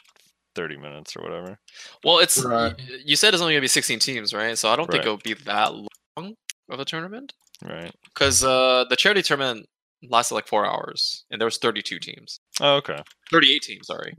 thirty 0.55 0.77
minutes 0.77 1.15
or 1.15 1.23
whatever. 1.23 1.57
well, 2.03 2.19
it's 2.19 2.43
Right. 2.43 2.73
you 3.05 3.15
said 3.15 3.33
it's 3.33 3.41
only 3.41 3.53
gonna 3.53 3.61
be 3.61 3.67
16 3.67 3.99
teams, 3.99 4.33
right? 4.33 4.57
So 4.57 4.69
I 4.69 4.75
don't 4.75 4.85
think 4.91 5.05
Right. 5.05 5.13
it'll 5.13 5.17
be 5.17 5.33
that 5.45 5.73
long 5.73 6.35
of 6.69 6.79
a 6.79 6.85
tournament 6.85 7.33
Right. 7.63 7.91
because 8.05 8.43
uh, 8.43 8.85
the 8.89 8.95
charity 8.95 9.21
tournament 9.23 9.67
lasted 10.09 10.35
like 10.35 10.47
four 10.47 10.65
hours, 10.65 11.25
and 11.31 11.39
there 11.41 11.45
was 11.45 11.57
32 11.57 11.99
teams, 11.99 12.39
Oh, 12.59 12.75
okay. 12.77 13.01
38 13.31 13.61
teams. 13.63 13.87
Sorry. 13.87 14.13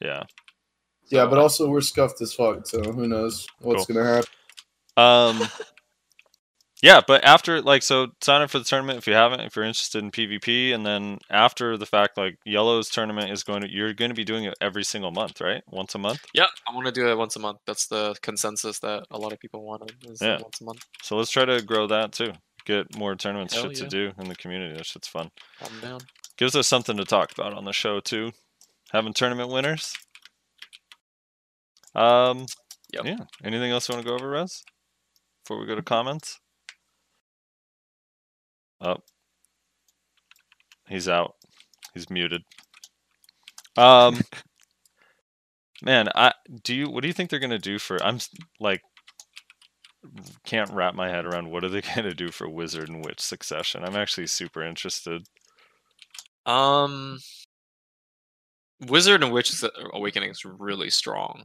Yeah. 0.00 0.24
Yeah, 1.08 1.24
So, 1.24 1.28
but 1.30 1.38
also 1.38 1.68
we're 1.68 1.80
scuffed 1.80 2.20
as 2.20 2.32
fuck, 2.32 2.66
so 2.66 2.82
who 2.82 3.06
knows 3.08 3.46
what's 3.60 3.86
Cool. 3.86 3.96
gonna 3.96 4.14
happen. 4.16 4.30
Um. 4.96 5.48
Yeah, 6.82 7.02
but 7.06 7.22
after 7.24 7.60
like 7.60 7.82
so 7.82 8.08
sign 8.22 8.40
up 8.40 8.50
for 8.50 8.58
the 8.58 8.64
tournament 8.64 8.98
if 8.98 9.06
you 9.06 9.12
haven't, 9.12 9.40
if 9.40 9.54
you're 9.54 9.64
interested 9.66 10.02
in 10.02 10.10
PvP, 10.10 10.74
and 10.74 10.84
then 10.86 11.18
after 11.28 11.76
the 11.76 11.84
fact, 11.84 12.16
like 12.16 12.38
yELo's 12.46 12.88
tournament 12.88 13.30
is 13.30 13.42
going 13.42 13.60
to 13.60 13.70
you're 13.70 13.92
going 13.92 14.10
to 14.10 14.14
be 14.14 14.24
doing 14.24 14.44
it 14.44 14.54
every 14.62 14.82
single 14.84 15.10
month, 15.10 15.40
right? 15.42 15.62
Once 15.68 15.94
a 15.94 15.98
month. 15.98 16.24
Yeah, 16.32 16.46
I 16.66 16.74
want 16.74 16.86
to 16.86 16.92
do 16.92 17.06
it 17.08 17.18
once 17.18 17.36
a 17.36 17.38
month. 17.38 17.58
That's 17.66 17.86
the 17.86 18.14
consensus 18.22 18.78
that 18.78 19.04
a 19.10 19.18
lot 19.18 19.32
of 19.32 19.40
people 19.40 19.62
want. 19.62 19.90
Is 20.08 20.22
Yeah. 20.22 20.38
once 20.40 20.60
a 20.60 20.64
month. 20.64 20.84
So 21.02 21.16
let's 21.16 21.30
try 21.30 21.44
to 21.44 21.60
grow 21.60 21.86
that 21.86 22.12
too. 22.12 22.32
Get 22.64 22.96
more 22.96 23.14
tournaments 23.14 23.54
Hell 23.54 23.64
shit 23.64 23.76
to 23.76 23.86
do 23.86 24.12
in 24.18 24.28
the 24.28 24.36
community. 24.36 24.74
That 24.74 24.86
shit's 24.86 25.08
fun. 25.08 25.30
I'm 25.62 25.80
down. 25.80 26.00
Gives 26.38 26.56
us 26.56 26.66
something 26.66 26.96
to 26.96 27.04
talk 27.04 27.32
about 27.32 27.52
on 27.52 27.64
the 27.66 27.72
show 27.72 28.00
too. 28.00 28.32
Having 28.92 29.12
tournament 29.14 29.50
winners. 29.50 29.94
Um 31.94 32.46
Yep. 32.92 33.04
yeah. 33.04 33.18
Anything 33.44 33.70
else 33.70 33.88
you 33.88 33.94
want 33.94 34.04
to 34.04 34.08
go 34.08 34.14
over, 34.16 34.28
Rez? 34.30 34.62
Before 35.44 35.60
we 35.60 35.66
go 35.66 35.74
to 35.76 35.82
comments? 35.82 36.40
Oh. 38.80 38.96
He's 40.88 41.08
out. 41.08 41.36
He's 41.94 42.10
muted. 42.10 42.42
Um 43.76 44.20
Man, 45.82 46.08
I 46.14 46.32
do 46.62 46.74
you 46.74 46.90
what 46.90 47.02
do 47.02 47.08
you 47.08 47.14
think 47.14 47.30
they're 47.30 47.38
going 47.38 47.50
to 47.50 47.58
do 47.58 47.78
for 47.78 48.02
I'm 48.02 48.18
like 48.58 48.82
can't 50.44 50.70
wrap 50.72 50.94
my 50.94 51.08
head 51.08 51.26
around 51.26 51.50
what 51.50 51.64
are 51.64 51.68
they 51.68 51.80
going 51.94 52.04
to 52.04 52.14
do 52.14 52.30
for 52.30 52.48
wizard 52.48 52.88
and 52.88 53.04
witch 53.04 53.20
succession. 53.20 53.84
I'm 53.84 53.96
actually 53.96 54.26
super 54.26 54.62
interested. 54.62 55.26
Um, 56.46 57.18
Wizard 58.88 59.22
and 59.22 59.32
Witch 59.32 59.52
Awakening 59.92 60.30
is 60.30 60.44
really 60.44 60.90
strong. 60.90 61.44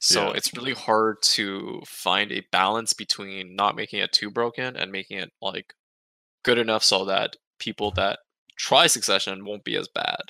So 0.00 0.28
Yeah. 0.28 0.32
it's 0.36 0.54
really 0.54 0.74
hard 0.74 1.22
to 1.22 1.82
find 1.86 2.32
a 2.32 2.46
balance 2.52 2.92
between 2.92 3.54
not 3.56 3.76
making 3.76 4.00
it 4.00 4.12
too 4.12 4.30
broken 4.30 4.76
and 4.76 4.92
making 4.92 5.18
it 5.18 5.32
like 5.40 5.74
good 6.44 6.58
enough 6.58 6.82
so 6.84 7.04
that 7.06 7.36
people 7.58 7.90
that 7.92 8.18
try 8.56 8.86
Succession 8.86 9.44
won't 9.44 9.64
be 9.64 9.76
as 9.76 9.88
bad. 9.88 10.20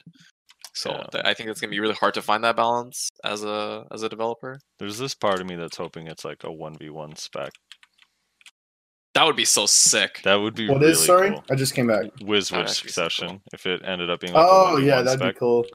So 0.74 0.90
Yeah. 0.93 1.05
th- 1.12 1.24
I 1.24 1.35
think 1.35 1.48
it's 1.51 1.60
gonna 1.60 1.70
be 1.70 1.80
really 1.80 1.94
hard 1.94 2.14
to 2.14 2.22
find 2.22 2.44
that 2.44 2.56
balance 2.56 3.09
as 3.24 3.43
a 3.44 3.86
as 3.90 4.02
a 4.02 4.09
developer. 4.09 4.60
There's 4.78 4.98
this 4.98 5.14
part 5.14 5.40
of 5.40 5.47
me 5.47 5.56
that's 5.56 5.76
hoping 5.76 6.06
it's 6.06 6.24
like 6.24 6.44
a 6.44 6.48
1v1 6.52 7.16
spec. 7.16 7.51
That 9.14 9.24
would 9.24 9.35
be 9.36 9.44
so 9.47 9.66
sick. 9.66 10.20
That 10.22 10.36
would 10.36 10.55
be 10.55 10.68
What 10.68 10.78
really 10.80 10.93
is 10.93 11.05
sorry? 11.05 11.30
cool. 11.30 11.44
I 11.51 11.56
just 11.56 11.74
came 11.74 11.89
back. 11.89 12.06
Wiz 12.20 12.48
That'd 12.51 12.64
Witch 12.66 12.70
actually 12.70 12.86
be 12.89 12.93
so 12.93 13.02
cool. 13.02 13.10
Succession, 13.10 13.40
if 13.52 13.66
it 13.66 13.82
ended 13.85 14.10
up 14.10 14.20
being 14.20 14.32
like 14.32 14.44
a 14.44 14.48
Oh 14.48 14.76
1v1 14.76 14.86
yeah, 14.86 15.02
that'd 15.02 15.18
spec. 15.20 15.35
be 15.35 15.39
cool. 15.39 15.66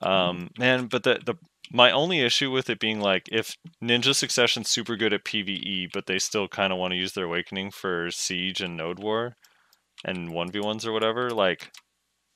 Um, 0.00 0.48
man, 0.58 0.86
but 0.86 1.02
the 1.02 1.20
the 1.24 1.34
my 1.72 1.90
only 1.90 2.20
issue 2.20 2.50
with 2.50 2.68
it 2.68 2.80
being 2.80 3.00
like 3.00 3.28
if 3.30 3.56
Ninja 3.82 4.14
Succession's 4.14 4.70
super 4.70 4.96
good 4.96 5.12
at 5.12 5.24
PVE, 5.24 5.92
but 5.92 6.06
they 6.06 6.18
still 6.18 6.48
kind 6.48 6.72
of 6.72 6.78
want 6.78 6.92
to 6.92 6.98
use 6.98 7.12
their 7.12 7.26
awakening 7.26 7.70
for 7.70 8.10
Siege 8.10 8.60
and 8.60 8.76
Node 8.76 8.98
War 8.98 9.36
and 10.04 10.32
one 10.32 10.50
v 10.50 10.60
ones 10.60 10.86
or 10.86 10.92
whatever, 10.92 11.30
like 11.30 11.70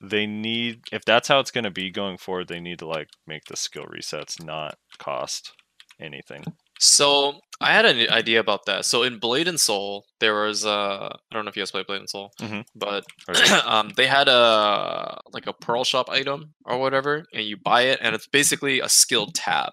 they 0.00 0.26
need 0.26 0.80
if 0.92 1.04
that's 1.04 1.28
how 1.28 1.40
it's 1.40 1.50
gonna 1.50 1.70
be 1.70 1.90
going 1.90 2.18
forward, 2.18 2.48
they 2.48 2.60
need 2.60 2.78
to 2.80 2.86
like 2.86 3.08
make 3.26 3.44
the 3.46 3.56
skill 3.56 3.86
resets 3.86 4.42
not 4.44 4.76
cost 4.98 5.52
anything. 6.00 6.44
So 6.80 7.40
I 7.60 7.72
had 7.72 7.84
an 7.84 8.10
idea 8.10 8.40
about 8.40 8.66
that. 8.66 8.84
So 8.84 9.04
in 9.04 9.18
Blade 9.18 9.48
and 9.48 9.58
Soul, 9.58 10.04
there 10.20 10.34
was 10.44 10.66
uh 10.66 11.08
I 11.30 11.34
don't 11.34 11.44
know 11.44 11.48
if 11.48 11.56
you 11.56 11.62
guys 11.62 11.70
play 11.70 11.84
Blade 11.86 12.00
and 12.00 12.10
Soul, 12.10 12.32
Mhm. 12.40 12.64
but 12.74 13.04
um 13.66 13.90
they 13.96 14.06
had 14.06 14.28
a 14.28 15.18
like 15.32 15.46
a 15.46 15.52
pearl 15.52 15.84
shop 15.84 16.10
item 16.10 16.54
or 16.64 16.78
whatever, 16.78 17.24
and 17.32 17.44
you 17.44 17.56
buy 17.56 17.82
it, 17.82 17.98
and 18.02 18.14
it's 18.14 18.26
basically 18.26 18.80
a 18.80 18.88
skill 18.88 19.26
tab, 19.32 19.72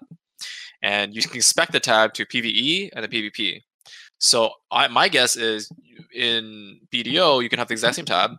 and 0.82 1.14
you 1.14 1.22
can 1.22 1.42
spec 1.42 1.72
the 1.72 1.80
tab 1.80 2.14
to 2.14 2.24
PVE 2.26 2.90
and 2.94 3.04
the 3.04 3.08
PvP. 3.08 3.60
So 4.18 4.52
I 4.70 4.86
my 4.88 5.08
guess 5.08 5.36
is 5.36 5.68
in 6.14 6.78
BDO 6.92 7.42
you 7.42 7.48
can 7.48 7.58
have 7.58 7.68
the 7.68 7.74
exact 7.74 7.96
same 7.96 8.04
tab. 8.04 8.30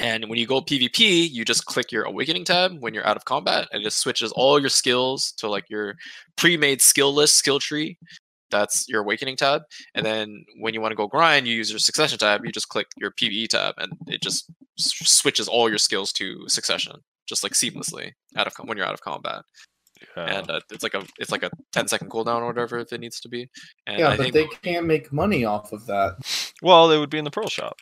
And 0.00 0.28
when 0.28 0.38
you 0.38 0.46
go 0.46 0.60
PvP, 0.60 1.30
you 1.30 1.44
just 1.44 1.66
click 1.66 1.92
your 1.92 2.04
awakening 2.04 2.44
tab 2.44 2.80
when 2.80 2.94
you're 2.94 3.06
out 3.06 3.16
of 3.16 3.24
combat, 3.26 3.68
and 3.70 3.82
it 3.82 3.84
just 3.84 3.98
switches 3.98 4.32
all 4.32 4.58
your 4.58 4.70
skills 4.70 5.32
to 5.32 5.48
like 5.48 5.68
your 5.68 5.94
pre-made 6.36 6.80
skill 6.80 7.12
list, 7.12 7.34
skill 7.34 7.58
tree. 7.58 7.98
That's 8.50 8.88
your 8.88 9.02
awakening 9.02 9.36
tab. 9.36 9.62
And 9.94 10.04
then 10.04 10.44
when 10.58 10.74
you 10.74 10.80
want 10.80 10.92
to 10.92 10.96
go 10.96 11.06
grind, 11.06 11.46
you 11.46 11.54
use 11.54 11.70
your 11.70 11.78
succession 11.78 12.18
tab. 12.18 12.44
You 12.44 12.50
just 12.50 12.68
click 12.68 12.86
your 12.96 13.12
PVE 13.12 13.48
tab, 13.48 13.74
and 13.78 13.92
it 14.06 14.22
just 14.22 14.50
switches 14.76 15.46
all 15.48 15.68
your 15.68 15.78
skills 15.78 16.12
to 16.14 16.48
succession, 16.48 16.96
just 17.26 17.42
like 17.42 17.52
seamlessly 17.52 18.12
out 18.36 18.46
of 18.46 18.54
com- 18.54 18.66
when 18.66 18.76
you're 18.76 18.86
out 18.86 18.94
of 18.94 19.02
combat. 19.02 19.42
Yeah. 20.16 20.38
And 20.38 20.50
uh, 20.50 20.60
it's 20.70 20.82
like 20.82 20.94
a 20.94 21.04
it's 21.18 21.30
like 21.30 21.42
a 21.42 21.50
10 21.72 21.88
second 21.88 22.10
cooldown 22.10 22.40
or 22.40 22.46
whatever 22.46 22.78
if 22.78 22.92
it 22.92 23.00
needs 23.00 23.20
to 23.20 23.28
be. 23.28 23.48
And 23.86 23.98
yeah, 23.98 24.08
I 24.08 24.16
but 24.16 24.22
think 24.22 24.34
they 24.34 24.46
can't 24.62 24.86
make 24.86 25.12
money 25.12 25.44
off 25.44 25.72
of 25.72 25.84
that. 25.86 26.16
well, 26.62 26.88
they 26.88 26.98
would 26.98 27.10
be 27.10 27.18
in 27.18 27.24
the 27.24 27.30
Pearl 27.30 27.48
Shop. 27.48 27.76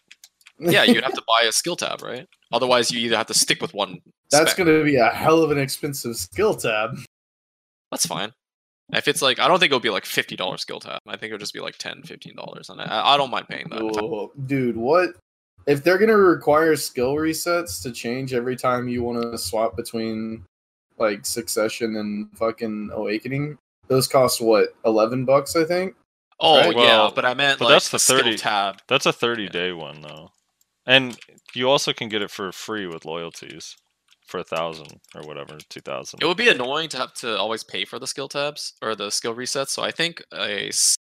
Yeah, 0.59 0.85
you'd 0.85 1.03
have 1.05 1.13
to 1.15 1.23
buy 1.27 1.47
a 1.47 1.53
skill 1.53 1.77
tab, 1.77 2.03
right? 2.03 2.27
Otherwise, 2.53 2.91
you 2.91 3.01
either 3.01 3.17
have 3.17 3.27
to 3.27 3.35
stick 3.35 3.61
with 3.61 3.75
one. 3.75 3.99
That's 4.31 4.53
spec. 4.53 4.67
going 4.67 4.79
to 4.79 4.85
be 4.85 4.97
a 4.97 5.09
hell 5.09 5.43
of 5.43 5.51
an 5.51 5.59
expensive 5.59 6.17
skill 6.17 6.55
tab. 6.55 6.99
That's 7.91 8.07
fine. 8.07 8.33
If 8.93 9.07
it's 9.07 9.21
like, 9.23 9.39
I 9.39 9.49
don't 9.49 9.59
think 9.59 9.71
it'll 9.71 9.81
be 9.81 9.91
like 9.91 10.07
fifty 10.07 10.35
dollars 10.37 10.63
skill 10.63 10.81
tab. 10.81 11.01
I 11.07 11.13
think 11.17 11.25
it'll 11.33 11.39
just 11.39 11.53
be 11.55 11.61
like 11.61 11.77
10 11.77 12.03
dollars, 12.37 12.71
and 12.71 12.81
I, 12.81 13.15
I 13.15 13.17
don't 13.19 13.31
mind 13.31 13.47
paying 13.49 13.67
that. 13.71 13.81
Whoa, 13.83 14.33
dude, 14.47 14.77
what? 14.77 15.11
If 15.67 15.85
they're 15.85 15.99
going 15.99 16.09
to 16.09 16.17
require 16.17 16.75
skill 16.77 17.15
resets 17.15 17.83
to 17.83 17.93
change 17.93 18.33
every 18.33 18.57
time 18.57 18.89
you 18.89 19.03
want 19.03 19.21
to 19.21 19.37
swap 19.37 19.77
between 19.77 20.45
like 20.99 21.27
Succession 21.27 21.97
and 21.97 22.29
fucking 22.39 22.91
Awakening, 22.95 23.59
those 23.89 24.09
cost 24.09 24.41
what? 24.41 24.71
11 24.87 25.27
bucks, 25.27 25.55
I 25.57 25.65
think? 25.65 25.95
Oh 26.41 26.57
Right? 26.59 26.77
yeah, 26.77 27.11
but 27.15 27.27
I 27.27 27.35
meant 27.35 27.59
but 27.59 27.67
like 27.67 27.75
that's 27.75 27.91
the 27.91 27.97
a 27.97 28.01
skill 28.01 28.19
30 28.21 28.37
tab. 28.39 28.77
That's 28.89 29.05
a 29.07 29.13
30 29.13 29.43
Yeah. 29.45 29.49
day 29.51 29.73
one 29.73 30.01
though. 30.01 30.31
And 30.89 31.19
you 31.55 31.69
also 31.69 31.93
can 31.93 32.09
get 32.09 32.23
it 32.23 32.31
for 32.31 32.51
free 32.51 32.87
with 32.87 33.05
loyalties 33.05 33.77
for 34.27 34.41
a 34.41 34.45
thousand 34.45 35.01
or 35.15 35.23
whatever, 35.23 35.59
two 35.69 35.81
thousand. 35.83 36.23
It 36.23 36.27
would 36.27 36.37
be 36.39 36.49
annoying 36.49 36.89
to 36.89 36.97
have 36.97 37.13
to 37.15 37.37
always 37.39 37.63
pay 37.63 37.85
for 37.85 37.99
the 37.99 38.07
skill 38.07 38.27
tabs 38.27 38.73
or 38.83 38.97
the 38.97 39.11
skill 39.11 39.35
resets. 39.35 39.69
So 39.69 39.83
I 39.83 39.91
think 39.91 40.23
a 40.33 40.71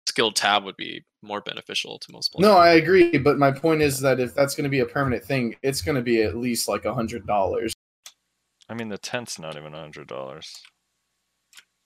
skill 0.07 0.31
tab 0.31 0.63
would 0.63 0.75
be 0.75 1.03
more 1.21 1.39
beneficial 1.41 1.99
to 1.99 2.11
most 2.11 2.31
players. 2.33 2.49
No, 2.49 2.57
I 2.57 2.71
agree, 2.73 3.17
but 3.19 3.37
my 3.37 3.51
point 3.51 3.83
is 3.83 3.99
that 3.99 4.19
if 4.19 4.33
that's 4.33 4.55
going 4.55 4.63
to 4.63 4.69
be 4.71 4.79
a 4.79 4.85
permanent 4.87 5.23
thing, 5.23 5.55
it's 5.61 5.83
going 5.83 5.95
to 5.95 6.01
be 6.01 6.23
at 6.23 6.35
least 6.35 6.67
like 6.67 6.85
a 6.85 6.93
hundred 6.93 7.27
dollars. 7.27 7.71
I 8.69 8.73
mean, 8.73 8.89
the 8.89 8.97
tent's 8.97 9.37
not 9.37 9.55
even 9.55 9.75
a 9.75 9.79
hundred 9.79 10.07
dollars. 10.07 10.51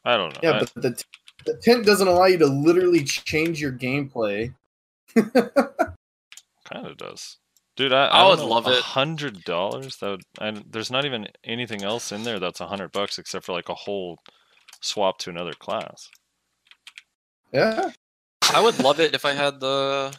I 0.05 0.15
don't 0.15 0.33
know. 0.33 0.39
Yeah, 0.41 0.51
I- 0.51 0.59
but 0.59 0.73
the, 0.75 0.91
t- 0.95 1.03
the 1.45 1.57
tent 1.57 1.85
doesn't 1.85 2.07
allow 2.07 2.25
you 2.27 2.37
to 2.37 2.47
literally 2.47 3.03
change 3.03 3.59
your 3.59 3.73
gameplay. 3.73 4.53
kind 5.15 6.87
of 6.87 6.97
does, 6.97 7.37
dude. 7.75 7.93
I, 7.93 8.07
I 8.11 8.21
don't 8.21 8.29
would 8.31 8.39
know, 8.39 8.47
love 8.47 8.67
a 8.67 8.77
it. 8.77 8.83
Hundred 8.83 9.43
dollars? 9.43 9.97
That 9.97 10.09
would, 10.11 10.21
and 10.41 10.63
there's 10.69 10.91
not 10.91 11.05
even 11.05 11.27
anything 11.43 11.83
else 11.83 12.11
in 12.11 12.23
there 12.23 12.39
that's 12.39 12.59
a 12.61 12.67
hundred 12.67 12.91
bucks 12.91 13.17
except 13.19 13.45
for 13.45 13.53
like 13.53 13.69
a 13.69 13.75
whole 13.75 14.17
swap 14.81 15.17
to 15.19 15.29
another 15.29 15.53
class. 15.53 16.09
Yeah, 17.53 17.91
I 18.53 18.61
would 18.61 18.79
love 18.79 18.99
it 18.99 19.13
if 19.13 19.25
I 19.25 19.33
had 19.33 19.59
the 19.59 20.15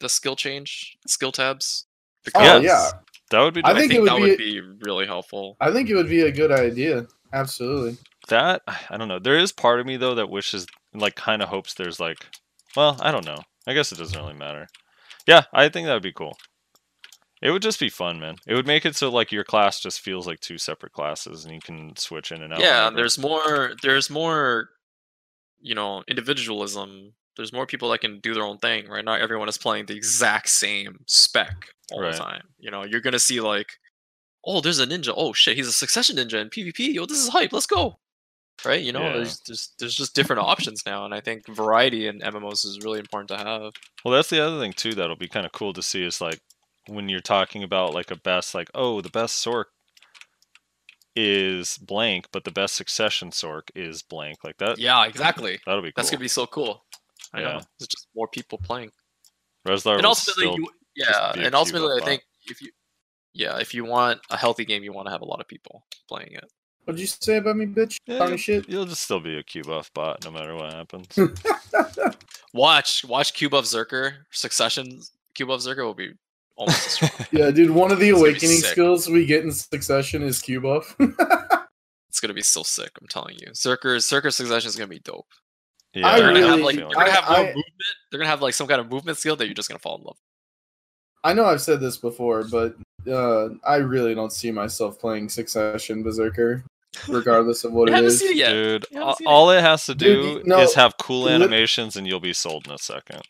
the 0.00 0.08
skill 0.08 0.36
change 0.36 0.96
skill 1.06 1.32
tabs. 1.32 1.86
Oh, 2.34 2.60
yeah. 2.60 2.90
That 3.30 3.40
would 3.40 3.54
be. 3.54 3.62
I 3.64 3.70
I 3.70 3.72
dope. 3.72 3.78
think, 3.80 3.92
think 3.92 3.98
it 3.98 4.00
would 4.02 4.10
that 4.10 4.16
be- 4.16 4.22
would 4.30 4.38
be 4.38 4.60
really 4.86 5.06
helpful. 5.06 5.56
I 5.60 5.70
think 5.72 5.90
it 5.90 5.94
would 5.94 6.08
be 6.08 6.22
a 6.22 6.32
good 6.32 6.50
idea. 6.52 7.06
Absolutely. 7.32 7.98
that 8.28 8.62
I 8.66 8.96
don't 8.96 9.08
know. 9.08 9.18
There 9.18 9.36
is 9.38 9.52
part 9.52 9.80
of 9.80 9.86
me 9.86 9.98
though 9.98 10.14
that 10.14 10.30
wishes, 10.30 10.66
like, 10.94 11.14
kind 11.14 11.42
of 11.42 11.50
hopes 11.50 11.74
there's 11.74 12.00
like, 12.00 12.16
well, 12.74 12.96
I 13.00 13.10
don't 13.12 13.26
know. 13.26 13.38
I 13.66 13.74
guess 13.74 13.92
it 13.92 13.98
doesn't 13.98 14.18
really 14.18 14.32
matter. 14.32 14.66
Yeah, 15.26 15.42
I 15.52 15.68
think 15.68 15.86
that 15.86 15.92
would 15.92 16.02
be 16.02 16.12
cool. 16.12 16.38
It 17.40 17.50
would 17.50 17.62
just 17.62 17.78
be 17.80 17.88
fun, 17.88 18.18
man. 18.18 18.36
It 18.46 18.54
would 18.54 18.66
make 18.66 18.84
it 18.84 18.96
so 18.96 19.10
like 19.10 19.30
your 19.32 19.44
class 19.44 19.80
just 19.80 20.00
feels 20.00 20.26
like 20.26 20.40
two 20.40 20.58
separate 20.58 20.92
classes, 20.92 21.44
and 21.44 21.54
you 21.54 21.60
can 21.60 21.94
switch 21.96 22.32
in 22.32 22.42
and 22.42 22.52
out. 22.52 22.60
yeah, 22.60 22.80
whenever. 22.86 22.96
there's 22.96 23.18
more. 23.18 23.72
There's 23.82 24.10
more. 24.10 24.70
You 25.60 25.74
know, 25.74 26.04
individualism. 26.06 27.14
There's 27.36 27.52
more 27.52 27.66
people 27.66 27.90
that 27.90 28.00
can 28.00 28.20
do 28.20 28.34
their 28.34 28.44
own 28.44 28.58
thing, 28.58 28.88
right? 28.88 29.04
Not 29.04 29.20
everyone 29.20 29.48
is 29.48 29.58
playing 29.58 29.86
the 29.86 29.96
exact 29.96 30.48
same 30.48 30.98
spec 31.06 31.66
all 31.92 32.00
Right. 32.00 32.12
the 32.12 32.18
time. 32.18 32.42
You 32.58 32.70
know, 32.70 32.84
you're 32.84 33.00
gonna 33.00 33.18
see 33.18 33.40
like, 33.40 33.66
oh, 34.44 34.60
there's 34.60 34.78
a 34.80 34.86
ninja. 34.86 35.12
Oh 35.16 35.32
shit, 35.32 35.56
he's 35.56 35.66
a 35.68 35.72
succession 35.72 36.16
ninja 36.16 36.40
in 36.40 36.48
PvP. 36.50 36.94
Yo, 36.94 37.06
this 37.06 37.18
is 37.18 37.28
hype. 37.28 37.52
Let's 37.52 37.66
go. 37.66 37.98
Right? 38.64 38.82
You 38.82 38.92
know, 38.92 39.02
Yeah. 39.02 39.12
there's 39.14 39.40
there's 39.46 39.72
there's 39.78 39.94
just 39.94 40.14
different 40.14 40.42
options 40.42 40.82
now, 40.86 41.04
and 41.04 41.14
I 41.14 41.20
think 41.20 41.46
variety 41.48 42.06
in 42.08 42.20
MMOs 42.20 42.64
is 42.64 42.78
really 42.82 42.98
important 43.00 43.28
to 43.30 43.36
have. 43.38 43.72
Well, 44.04 44.14
that's 44.14 44.30
the 44.30 44.40
other 44.44 44.58
thing 44.60 44.72
too. 44.72 44.94
That'll 44.94 45.16
be 45.16 45.28
kind 45.28 45.46
of 45.46 45.52
cool 45.52 45.72
to 45.74 45.82
see 45.82 46.04
is 46.04 46.20
like 46.20 46.40
when 46.88 47.08
you're 47.08 47.20
talking 47.20 47.62
about 47.62 47.94
like 47.94 48.10
a 48.10 48.16
best, 48.16 48.54
like 48.54 48.70
oh, 48.74 49.00
the 49.00 49.10
best 49.10 49.44
Sork 49.44 49.64
is 51.16 51.78
blank, 51.78 52.26
but 52.32 52.44
the 52.44 52.50
best 52.50 52.74
Succession 52.74 53.30
Sork 53.30 53.70
is 53.74 54.02
blank. 54.02 54.38
Like 54.44 54.56
that. 54.58 54.78
Yeah, 54.78 55.04
exactly. 55.06 55.58
That'll 55.66 55.82
be 55.82 55.88
cool. 55.88 55.94
That's 55.96 56.10
gonna 56.10 56.20
be 56.20 56.28
so 56.28 56.46
cool. 56.46 56.84
I 57.32 57.40
Yeah. 57.40 57.44
know. 57.54 57.60
There's 57.78 57.88
just 57.88 58.08
more 58.14 58.28
people 58.28 58.58
playing. 58.58 58.90
Reslar 59.66 59.96
and 59.96 60.06
ultimately, 60.06 60.46
you, 60.46 60.68
yeah, 60.96 61.32
and 61.36 61.54
ultimately, 61.54 62.00
I 62.00 62.04
think 62.04 62.22
if 62.46 62.62
you, 62.62 62.70
yeah, 63.34 63.58
if 63.58 63.74
you 63.74 63.84
want 63.84 64.20
a 64.30 64.36
healthy 64.36 64.64
game, 64.64 64.82
you 64.82 64.92
want 64.92 65.06
to 65.06 65.12
have 65.12 65.20
a 65.20 65.26
lot 65.26 65.40
of 65.40 65.48
people 65.48 65.84
playing 66.08 66.32
it. 66.32 66.44
What'd 66.84 67.00
you 67.00 67.06
say 67.06 67.36
about 67.36 67.56
me, 67.56 67.66
bitch? 67.66 67.98
Yeah, 68.06 68.16
Talking 68.18 68.30
you'll, 68.30 68.38
shit. 68.38 68.68
you'll 68.68 68.86
just 68.86 69.02
still 69.02 69.20
be 69.20 69.36
a 69.36 69.42
Q 69.42 69.62
buff 69.64 69.92
bot 69.92 70.24
no 70.24 70.30
matter 70.30 70.54
what 70.54 70.72
happens. 70.72 71.18
Watch, 72.54 73.04
watch 73.04 73.34
Q 73.34 73.50
buff 73.50 73.66
Zerker. 73.66 74.14
Succession 74.30 75.02
Q 75.34 75.46
buff 75.46 75.60
Zerker 75.60 75.84
will 75.84 75.92
be 75.92 76.12
almost 76.58 76.86
as 76.86 76.92
strong. 76.92 77.10
Yeah, 77.32 77.50
dude. 77.50 77.70
One 77.70 77.90
of 77.92 77.98
the 77.98 78.10
It's 78.10 78.18
awakening 78.18 78.58
skills 78.58 79.08
we 79.08 79.24
get 79.26 79.44
in 79.44 79.50
succession 79.52 80.22
is 80.22 80.40
Q 80.42 80.60
buff. 80.60 80.94
It's 82.10 82.20
gonna 82.20 82.34
be 82.34 82.42
so 82.42 82.62
sick. 82.64 82.90
I'm 83.00 83.06
telling 83.06 83.36
you, 83.38 83.48
Zerker's 83.52 84.04
Zerker 84.08 84.32
Succession 84.32 84.66
is 84.68 84.74
gonna 84.76 84.88
be 84.88 84.98
dope. 84.98 85.26
yeah, 85.94 86.08
I 86.08 86.18
They're 86.18 86.32
gonna 86.32 86.46
have 86.48 86.60
like 86.60 86.74
they're 86.76 86.84
gonna 86.88 86.98
I- 86.98 87.08
have 87.10 87.28
more 87.28 87.36
I- 87.36 87.44
movement. 87.46 87.64
They're 88.10 88.18
gonna 88.18 88.30
have 88.30 88.42
like 88.42 88.54
some 88.54 88.66
kind 88.66 88.80
of 88.80 88.90
movement 88.90 89.18
skill 89.18 89.36
that 89.36 89.44
you're 89.46 89.54
just 89.54 89.68
gonna 89.68 89.78
fall 89.78 89.98
in 89.98 90.04
love. 90.04 90.16
I 91.22 91.32
know 91.34 91.44
I've 91.44 91.60
said 91.60 91.80
this 91.80 91.96
before, 91.98 92.44
but 92.50 92.74
uh, 93.08 93.50
I 93.64 93.76
really 93.76 94.14
don't 94.14 94.32
see 94.32 94.50
myself 94.50 94.98
playing 94.98 95.28
Succession 95.28 96.02
Berserker, 96.02 96.64
regardless 97.08 97.62
of 97.64 97.72
what 97.72 97.88
it 97.88 97.92
is. 97.92 97.92
it 97.92 97.96
haven't 97.96 98.08
is. 98.10 98.18
seen 98.20 98.30
it 98.30 98.36
yet. 98.36 98.52
Dude, 98.52 98.86
all, 98.96 99.12
it. 99.20 99.26
all 99.26 99.50
it 99.50 99.60
has 99.60 99.84
to 99.86 99.94
do 99.94 100.22
Dude, 100.38 100.46
no, 100.46 100.60
is 100.60 100.74
have 100.74 100.94
cool 100.98 101.28
animations 101.28 101.96
and 101.96 102.06
you'll 102.06 102.20
be 102.20 102.32
sold 102.32 102.66
in 102.66 102.72
a 102.72 102.78
second. 102.78 103.20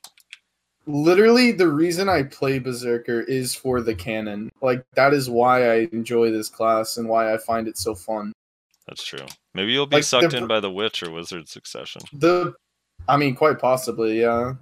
Literally, 0.89 1.53
the 1.53 1.69
reason 1.69 2.09
I 2.09 2.23
play 2.23 2.59
Berserker 2.59 3.21
is 3.21 3.55
for 3.55 3.83
the 3.83 3.95
canon. 3.95 4.51
Like 4.63 4.83
that 4.95 5.13
is 5.13 5.29
why 5.29 5.71
I 5.71 5.89
enjoy 5.93 6.31
this 6.31 6.49
class 6.49 6.97
and 6.97 7.07
why 7.07 7.35
I 7.35 7.37
find 7.37 7.69
it 7.69 7.77
so 7.77 7.95
fun. 7.95 8.33
That's 8.87 9.05
true. 9.05 9.27
Maybe 9.53 9.73
you'll 9.73 9.87
be 9.87 9.97
Like, 9.97 10.05
sucked 10.05 10.31
br- 10.31 10.37
in 10.39 10.47
by 10.47 10.61
the 10.61 10.71
witch 10.71 11.03
or 11.03 11.11
wizard 11.11 11.47
succession. 11.47 12.01
The, 12.15 12.55
I 13.07 13.19
mean, 13.19 13.35
quite 13.35 13.59
possibly, 13.59 14.23
yeah. 14.23 14.55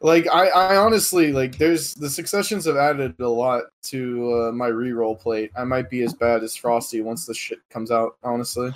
Like 0.00 0.28
I, 0.32 0.48
I 0.50 0.76
honestly 0.76 1.32
like. 1.32 1.58
There's 1.58 1.94
the 1.94 2.10
successions 2.10 2.66
have 2.66 2.76
added 2.76 3.18
a 3.18 3.28
lot 3.28 3.64
to 3.84 4.34
uh, 4.34 4.52
my 4.52 4.70
reroll 4.70 5.18
plate. 5.18 5.50
I 5.56 5.64
might 5.64 5.90
be 5.90 6.02
as 6.02 6.14
bad 6.14 6.44
as 6.44 6.54
Frosty 6.54 7.00
once 7.00 7.26
the 7.26 7.34
shit 7.34 7.58
comes 7.70 7.90
out. 7.90 8.16
Honestly, 8.22 8.72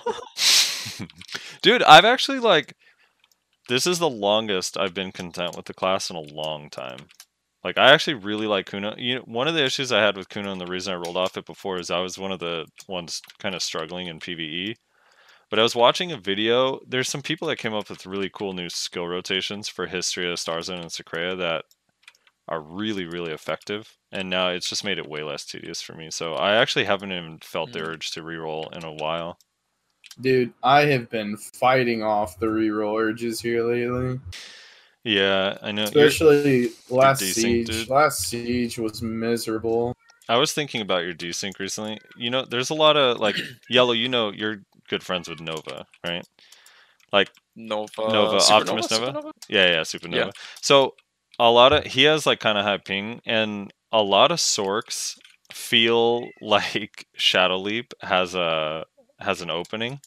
Dude, 1.62 1.82
I've 1.82 2.04
actually 2.06 2.38
like 2.40 2.74
this 3.70 3.86
is 3.86 4.00
the 4.00 4.10
longest 4.10 4.76
I've 4.76 4.94
been 4.94 5.12
content 5.12 5.56
with 5.56 5.66
the 5.66 5.74
class 5.74 6.10
in 6.10 6.16
a 6.16 6.20
long 6.20 6.68
time. 6.70 6.98
Like 7.62 7.78
I 7.78 7.92
actually 7.92 8.14
really 8.14 8.46
like 8.48 8.66
Kuno. 8.66 8.94
You 8.96 9.16
know, 9.16 9.22
one 9.22 9.46
of 9.46 9.54
the 9.54 9.64
issues 9.64 9.92
I 9.92 10.00
had 10.02 10.16
with 10.16 10.28
Kuno 10.28 10.50
and 10.50 10.60
the 10.60 10.66
reason 10.66 10.92
I 10.92 10.96
rolled 10.96 11.16
off 11.16 11.36
it 11.36 11.46
before 11.46 11.78
is 11.78 11.90
I 11.90 12.00
was 12.00 12.18
one 12.18 12.32
of 12.32 12.40
the 12.40 12.66
ones 12.88 13.22
kind 13.38 13.54
of 13.54 13.62
struggling 13.62 14.08
in 14.08 14.18
PvE. 14.18 14.74
But 15.50 15.58
I 15.60 15.62
was 15.62 15.76
watching 15.76 16.10
a 16.10 16.16
video. 16.18 16.80
There's 16.86 17.08
some 17.08 17.22
people 17.22 17.46
that 17.48 17.58
came 17.58 17.74
up 17.74 17.88
with 17.88 18.06
really 18.06 18.30
cool 18.32 18.54
new 18.54 18.68
skill 18.68 19.06
rotations 19.06 19.68
for 19.68 19.86
History 19.86 20.24
Hystria, 20.24 20.34
Starzone, 20.34 20.80
and 20.82 20.90
Secrea 20.90 21.36
that 21.38 21.64
are 22.48 22.60
really, 22.60 23.04
really 23.06 23.32
effective. 23.32 23.96
And 24.10 24.28
now 24.30 24.48
it's 24.48 24.68
just 24.68 24.84
made 24.84 24.98
it 24.98 25.08
way 25.08 25.22
less 25.22 25.44
tedious 25.44 25.80
for 25.80 25.94
me. 25.94 26.10
So 26.10 26.34
I 26.34 26.56
actually 26.56 26.86
haven't 26.86 27.12
even 27.12 27.38
felt 27.42 27.72
the 27.72 27.80
Mm. 27.80 27.88
urge 27.88 28.10
to 28.12 28.22
reroll 28.22 28.76
in 28.76 28.84
a 28.84 28.92
while. 28.92 29.38
Dude, 30.20 30.52
I 30.62 30.82
have 30.86 31.08
been 31.10 31.36
fighting 31.36 32.02
off 32.02 32.38
the 32.38 32.46
reroll 32.46 32.98
urges 33.00 33.40
here 33.40 33.62
lately. 33.64 34.20
Yeah, 35.04 35.56
I 35.62 35.72
know. 35.72 35.84
you're- 35.94 36.06
Especially 36.06 36.70
last 36.90 37.22
desync, 37.22 37.32
siege. 37.34 37.66
dude. 37.68 37.88
Last 37.88 38.20
siege 38.28 38.78
was 38.78 39.00
miserable. 39.02 39.94
I 40.28 40.36
was 40.36 40.52
thinking 40.52 40.80
about 40.80 41.04
your 41.04 41.14
desync 41.14 41.58
recently. 41.58 41.98
You 42.16 42.30
know, 42.30 42.44
there's 42.44 42.70
a 42.70 42.74
lot 42.74 42.96
of 42.96 43.18
like 43.18 43.36
yELo. 43.72 43.96
You 43.96 44.08
know, 44.08 44.30
you're 44.30 44.62
good 44.88 45.02
friends 45.02 45.28
with 45.28 45.40
Nova, 45.40 45.86
right? 46.06 46.26
Like 47.12 47.30
Nova, 47.56 47.88
Nova, 47.98 48.36
Supernova, 48.36 48.50
Optimus 48.60 48.90
Nova? 48.90 49.12
Supernova? 49.12 49.32
Yeah, 49.48 49.66
yeah, 49.70 49.80
Supernova. 49.80 50.14
Yeah. 50.14 50.30
So 50.60 50.94
a 51.38 51.50
lot 51.50 51.72
of 51.72 51.84
he 51.84 52.02
has 52.04 52.26
like 52.26 52.40
kind 52.40 52.58
of 52.58 52.64
high 52.64 52.76
ping, 52.78 53.20
and 53.24 53.72
a 53.90 54.02
lot 54.02 54.30
of 54.30 54.38
Sorks 54.38 55.16
feel 55.52 56.28
like 56.42 57.06
Shadow 57.16 57.56
Leap 57.58 57.94
has 58.02 58.34
a 58.34 58.84
has 59.20 59.40
an 59.42 59.50
opening, 59.50 60.00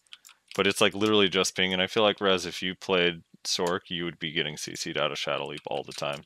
but 0.56 0.68
it's 0.68 0.82
like 0.82 0.94
literally 0.94 1.30
just 1.30 1.56
ping. 1.56 1.74
And 1.74 1.82
I 1.82 1.88
feel 1.88 2.04
like 2.04 2.22
Rez, 2.22 2.46
if 2.46 2.62
you 2.62 2.76
played 2.76 3.24
Sork, 3.46 3.82
you 3.90 4.06
would 4.06 4.20
be 4.20 4.32
getting 4.32 4.56
CC'd 4.56 4.98
out 4.98 5.12
of 5.12 5.20
Shadow 5.20 5.48
Leap 5.48 5.62
all 5.68 5.84
the 5.84 5.94
time. 5.94 6.24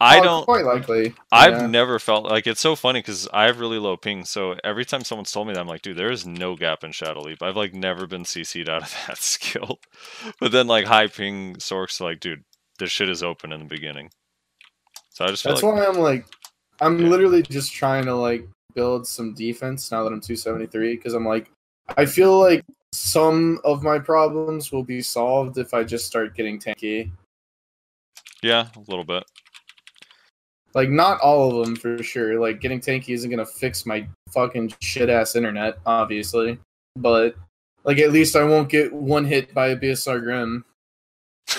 I 0.00 0.18
Oh, 0.18 0.22
don't. 0.22 0.44
quite 0.44 0.64
likely. 0.64 1.14
I've 1.30 1.52
yeah. 1.52 1.66
never 1.66 1.98
felt 1.98 2.24
like 2.24 2.46
it's 2.46 2.60
so 2.60 2.74
funny 2.76 3.00
because 3.00 3.28
I 3.32 3.44
have 3.44 3.60
really 3.60 3.78
low 3.78 3.96
ping. 3.96 4.24
So 4.24 4.56
every 4.64 4.84
time 4.84 5.04
someone's 5.04 5.30
told 5.32 5.46
me 5.46 5.54
that, 5.54 5.60
I'm 5.60 5.68
like, 5.68 5.82
dude, 5.82 5.96
there 5.96 6.10
is 6.10 6.26
no 6.26 6.56
gap 6.56 6.82
in 6.82 6.92
Shadow 6.92 7.20
Leap. 7.22 7.42
I've 7.42 7.56
like 7.56 7.74
never 7.74 8.06
been 8.06 8.24
CC'd 8.24 8.68
out 8.68 8.82
of 8.82 8.94
that 9.06 9.18
skill. 9.18 9.78
But 10.40 10.52
then 10.52 10.66
like 10.66 10.86
high 10.86 11.06
ping 11.06 11.54
Sorks, 11.56 12.00
like, 12.00 12.20
dude, 12.20 12.44
this 12.78 12.90
shit 12.90 13.08
is 13.08 13.22
open 13.22 13.52
in 13.52 13.60
the 13.60 13.66
beginning. 13.66 14.10
So 15.10 15.24
I 15.24 15.28
just 15.28 15.44
feel 15.44 15.54
That's 15.54 15.62
like 15.62 15.74
why 15.74 15.86
I'm 15.86 15.98
like, 15.98 16.26
I'm 16.80 16.98
Yeah. 16.98 17.08
literally 17.08 17.42
just 17.42 17.72
trying 17.72 18.04
to 18.06 18.14
like 18.16 18.48
build 18.74 19.06
some 19.06 19.32
defense 19.34 19.92
now 19.92 20.02
that 20.02 20.12
I'm 20.12 20.20
273 20.20 20.96
because 20.96 21.14
I'm 21.14 21.26
like, 21.26 21.50
I 21.96 22.06
feel 22.06 22.38
like 22.38 22.64
some 22.92 23.60
of 23.64 23.82
my 23.82 23.98
problems 23.98 24.72
will 24.72 24.84
be 24.84 25.02
solved 25.02 25.58
if 25.58 25.74
I 25.74 25.84
just 25.84 26.06
start 26.06 26.36
getting 26.36 26.58
tanky. 26.58 27.10
yeah, 28.42 28.68
a 28.76 28.80
little 28.90 29.04
bit. 29.04 29.24
Like, 30.74 30.90
not 30.90 31.20
all 31.20 31.50
of 31.60 31.66
them 31.66 31.76
for 31.76 32.02
sure. 32.02 32.40
Like, 32.40 32.60
getting 32.60 32.80
tanky 32.80 33.14
isn't 33.14 33.30
gonna 33.30 33.46
fix 33.46 33.86
my 33.86 34.06
fucking 34.32 34.74
shit 34.80 35.08
ass 35.08 35.36
internet, 35.36 35.78
obviously. 35.86 36.58
But 36.96 37.36
like, 37.84 37.98
at 37.98 38.12
least 38.12 38.34
I 38.34 38.44
won't 38.44 38.68
get 38.68 38.92
one 38.92 39.24
hit 39.24 39.54
by 39.54 39.68
a 39.68 39.76
BSR 39.76 40.22
Grim. 40.22 40.64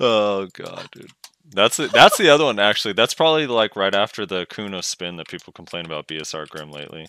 oh 0.00 0.46
god, 0.52 0.88
dude. 0.92 1.10
That's 1.52 1.78
the, 1.78 1.88
that's 1.88 2.16
the 2.16 2.28
other 2.28 2.44
one 2.44 2.60
actually. 2.60 2.94
That's 2.94 3.14
probably 3.14 3.46
like 3.46 3.74
right 3.74 3.94
after 3.94 4.24
the 4.24 4.46
Kuno 4.46 4.82
spin 4.82 5.16
that 5.16 5.28
people 5.28 5.52
complain 5.52 5.84
about 5.84 6.06
BSR 6.06 6.48
Grim 6.48 6.70
lately. 6.70 7.06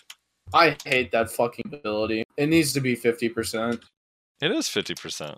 I 0.54 0.76
hate 0.86 1.12
that 1.12 1.32
fucking 1.32 1.72
ability. 1.74 2.24
It 2.38 2.48
needs 2.48 2.74
to 2.74 2.82
be 2.82 2.96
50%. 2.96 3.82
It 4.42 4.52
is 4.52 4.68
fifty 4.68 4.96
percent. 4.96 5.38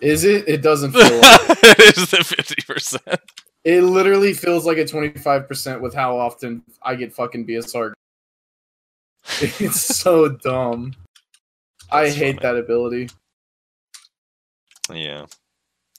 Is 0.00 0.22
it? 0.24 0.48
It 0.48 0.62
doesn't 0.62 0.92
feel 0.92 1.02
like 1.02 1.58
it 1.62 1.98
is 1.98 2.10
the 2.10 2.22
fifty 2.22 2.62
percent. 2.62 3.20
It 3.64 3.82
literally 3.82 4.32
feels 4.32 4.64
like 4.64 4.78
a 4.78 4.84
25% 4.84 5.80
with 5.80 5.94
how 5.94 6.18
often 6.18 6.62
I 6.82 6.94
get 6.96 7.12
fucking 7.12 7.46
BSR. 7.46 7.92
It's 9.40 9.80
so 9.96 10.28
dumb. 10.28 10.94
I 11.90 12.08
hate 12.08 12.36
funny. 12.36 12.38
that 12.42 12.56
ability. 12.56 13.08
Yeah. 14.92 15.26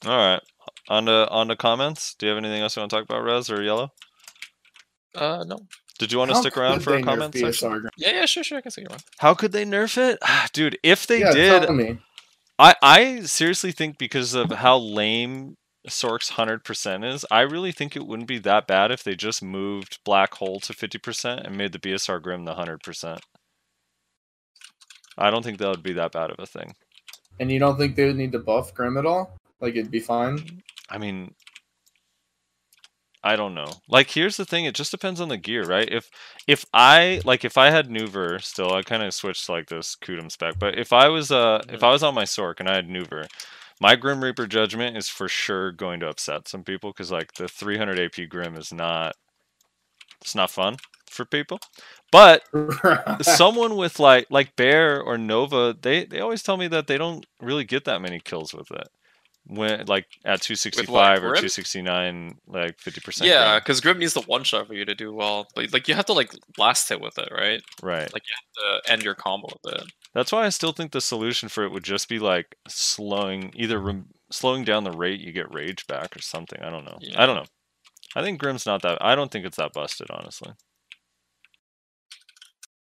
All 0.06 0.16
right. 0.16 0.42
On 0.88 1.06
to 1.06 1.28
on 1.30 1.48
to 1.48 1.56
comments. 1.56 2.14
Do 2.14 2.26
you 2.26 2.30
have 2.30 2.38
anything 2.38 2.60
else 2.60 2.76
you 2.76 2.80
want 2.80 2.90
to 2.90 2.96
talk 2.96 3.04
about, 3.04 3.22
Rez 3.22 3.50
or 3.50 3.58
yELo? 3.58 3.90
Uh, 5.14 5.44
no. 5.46 5.58
Did 5.98 6.10
you 6.10 6.18
want 6.18 6.30
to 6.30 6.34
How 6.34 6.40
stick 6.40 6.56
around 6.56 6.80
for 6.80 6.94
a 6.94 7.02
comment 7.02 7.34
section? 7.34 7.70
BSR? 7.70 7.88
Yeah, 7.96 8.10
yeah, 8.12 8.26
sure, 8.26 8.42
sure. 8.42 8.58
I 8.58 8.60
can 8.60 8.70
see 8.70 8.82
you 8.82 8.88
around. 8.90 9.04
How 9.18 9.34
could 9.34 9.52
they 9.52 9.64
nerf 9.64 9.96
it, 9.96 10.18
dude? 10.52 10.78
If 10.82 11.06
they 11.06 11.20
yeah, 11.20 11.32
did, 11.32 11.62
tell 11.64 11.74
me. 11.74 11.98
I 12.58 12.74
I 12.82 13.20
seriously 13.20 13.72
think 13.72 13.98
because 13.98 14.34
of 14.34 14.50
how 14.50 14.76
lame 14.76 15.56
Sork's 15.88 16.30
hundred 16.30 16.64
percent 16.64 17.04
is, 17.04 17.24
I 17.30 17.40
really 17.40 17.72
think 17.72 17.94
it 17.94 18.06
wouldn't 18.06 18.28
be 18.28 18.38
that 18.38 18.66
bad 18.66 18.90
if 18.90 19.04
they 19.04 19.14
just 19.14 19.42
moved 19.42 19.98
Black 20.04 20.34
Hole 20.34 20.60
to 20.60 20.72
fifty 20.72 20.98
percent 20.98 21.46
and 21.46 21.56
made 21.56 21.72
the 21.72 21.78
BSR 21.78 22.20
Grim 22.20 22.44
the 22.44 22.54
hundred 22.54 22.82
percent. 22.82 23.20
I 25.16 25.30
don't 25.30 25.44
think 25.44 25.58
that 25.58 25.68
would 25.68 25.82
be 25.82 25.92
that 25.92 26.12
bad 26.12 26.30
of 26.30 26.36
a 26.38 26.46
thing. 26.46 26.74
And 27.38 27.50
you 27.50 27.58
don't 27.58 27.76
think 27.76 27.94
they 27.94 28.06
would 28.06 28.16
need 28.16 28.32
to 28.32 28.38
buff 28.38 28.74
Grim 28.74 28.96
at 28.96 29.06
all? 29.06 29.36
Like 29.60 29.76
it'd 29.76 29.90
be 29.90 30.00
fine. 30.00 30.62
I 30.90 30.98
mean, 30.98 31.34
I 33.24 33.36
don't 33.36 33.54
know. 33.54 33.72
Like, 33.88 34.10
here's 34.10 34.36
the 34.36 34.44
thing: 34.44 34.66
it 34.66 34.74
just 34.74 34.90
depends 34.90 35.20
on 35.20 35.28
the 35.28 35.38
gear, 35.38 35.64
right? 35.64 35.88
If 35.90 36.10
if 36.46 36.66
I 36.74 37.22
like, 37.24 37.44
if 37.44 37.56
I 37.58 37.70
had 37.70 37.90
Nouver 37.90 38.38
still, 38.38 38.72
I 38.74 38.82
kind 38.82 39.02
of 39.02 39.14
switched 39.14 39.46
to 39.46 39.52
like 39.52 39.68
this 39.68 39.96
Kudum 39.96 40.30
spec. 40.30 40.58
But 40.58 40.78
if 40.78 40.92
I 40.92 41.08
was 41.08 41.32
uh, 41.32 41.62
if 41.70 41.82
I 41.82 41.90
was 41.90 42.02
on 42.02 42.14
my 42.14 42.24
Sork 42.24 42.60
and 42.60 42.68
I 42.68 42.74
had 42.76 42.88
Nouver, 42.88 43.26
my 43.80 43.96
Grim 43.96 44.22
Reaper 44.22 44.46
Judgment 44.46 44.96
is 44.96 45.08
for 45.08 45.28
sure 45.28 45.72
going 45.72 46.00
to 46.00 46.08
upset 46.08 46.48
some 46.48 46.64
people 46.64 46.90
because 46.90 47.10
like 47.10 47.32
the 47.34 47.48
300 47.48 47.98
AP 47.98 48.28
Grim 48.28 48.56
is 48.56 48.72
not, 48.72 49.16
it's 50.20 50.34
not 50.34 50.50
fun 50.50 50.76
for 51.10 51.24
people. 51.24 51.60
But 52.12 52.44
someone 53.22 53.76
with 53.76 53.98
like 53.98 54.26
like 54.30 54.56
Bear 54.56 55.00
or 55.02 55.18
Nova, 55.18 55.74
they 55.80 56.04
they 56.04 56.20
always 56.20 56.42
tell 56.42 56.58
me 56.58 56.68
that 56.68 56.86
they 56.86 56.98
don't 56.98 57.26
really 57.40 57.64
get 57.64 57.84
that 57.86 58.02
many 58.02 58.20
kills 58.20 58.52
with 58.54 58.70
it. 58.70 58.88
When 59.46 59.84
like 59.86 60.06
at 60.24 60.40
265 60.40 61.18
or 61.18 61.34
269, 61.34 62.38
like 62.46 62.78
50%. 62.78 63.26
Yeah, 63.26 63.58
because 63.58 63.82
Grim 63.82 63.98
needs 63.98 64.14
the 64.14 64.22
one 64.22 64.42
shot 64.42 64.66
for 64.66 64.72
you 64.72 64.86
to 64.86 64.94
do 64.94 65.12
well. 65.12 65.48
But 65.54 65.70
like 65.72 65.86
you 65.86 65.94
have 65.94 66.06
to 66.06 66.14
like 66.14 66.32
last 66.56 66.88
hit 66.88 67.00
with 67.00 67.18
it, 67.18 67.28
right? 67.30 67.62
right. 67.82 68.10
Like 68.12 68.22
you 68.26 68.34
have 68.36 68.82
to 68.84 68.92
end 68.92 69.02
your 69.02 69.14
combo 69.14 69.48
with 69.62 69.74
it. 69.74 69.92
That's 70.14 70.32
why 70.32 70.46
I 70.46 70.48
still 70.48 70.72
think 70.72 70.92
the 70.92 71.00
solution 71.02 71.50
for 71.50 71.62
it 71.62 71.72
would 71.72 71.84
just 71.84 72.08
be 72.08 72.18
like 72.18 72.56
slowing 72.68 73.52
either 73.54 73.78
rem- 73.78 74.08
slowing 74.30 74.64
down 74.64 74.84
the 74.84 74.92
rate 74.92 75.20
you 75.20 75.30
get 75.30 75.52
rage 75.52 75.86
back 75.86 76.16
or 76.16 76.22
something. 76.22 76.60
I 76.62 76.70
don't 76.70 76.86
know. 76.86 76.98
I 77.14 77.26
don't 77.26 77.36
know. 77.36 77.46
I 78.16 78.22
think 78.22 78.38
Grim's 78.40 78.64
not 78.64 78.80
that. 78.82 78.96
I 79.04 79.14
don't 79.14 79.30
think 79.30 79.44
it's 79.44 79.58
that 79.58 79.74
busted, 79.74 80.10
honestly. 80.10 80.52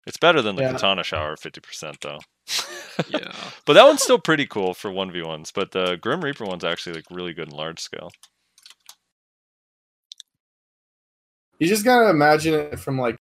It's 0.06 0.18
better 0.18 0.42
than 0.42 0.56
the 0.56 0.62
Yeah. 0.62 0.72
Katana 0.72 1.04
Shower 1.04 1.36
50% 1.36 2.00
though. 2.00 2.20
Yeah. 3.10 3.32
But 3.66 3.74
that 3.74 3.86
one's 3.86 4.02
still 4.02 4.20
pretty 4.20 4.46
cool 4.46 4.74
for 4.74 4.90
1v1s. 4.90 5.52
But 5.54 5.72
the 5.72 5.98
Grim 5.98 6.24
Reaper 6.24 6.46
one's 6.46 6.64
actually 6.64 6.96
like 6.96 7.06
really 7.12 7.34
good 7.34 7.50
in 7.50 7.56
large 7.56 7.80
scale. 7.80 8.12
You 11.60 11.68
just 11.68 11.84
gotta 11.84 12.10
imagine 12.10 12.54
it 12.54 12.80
from 12.80 13.00
like 13.00 13.18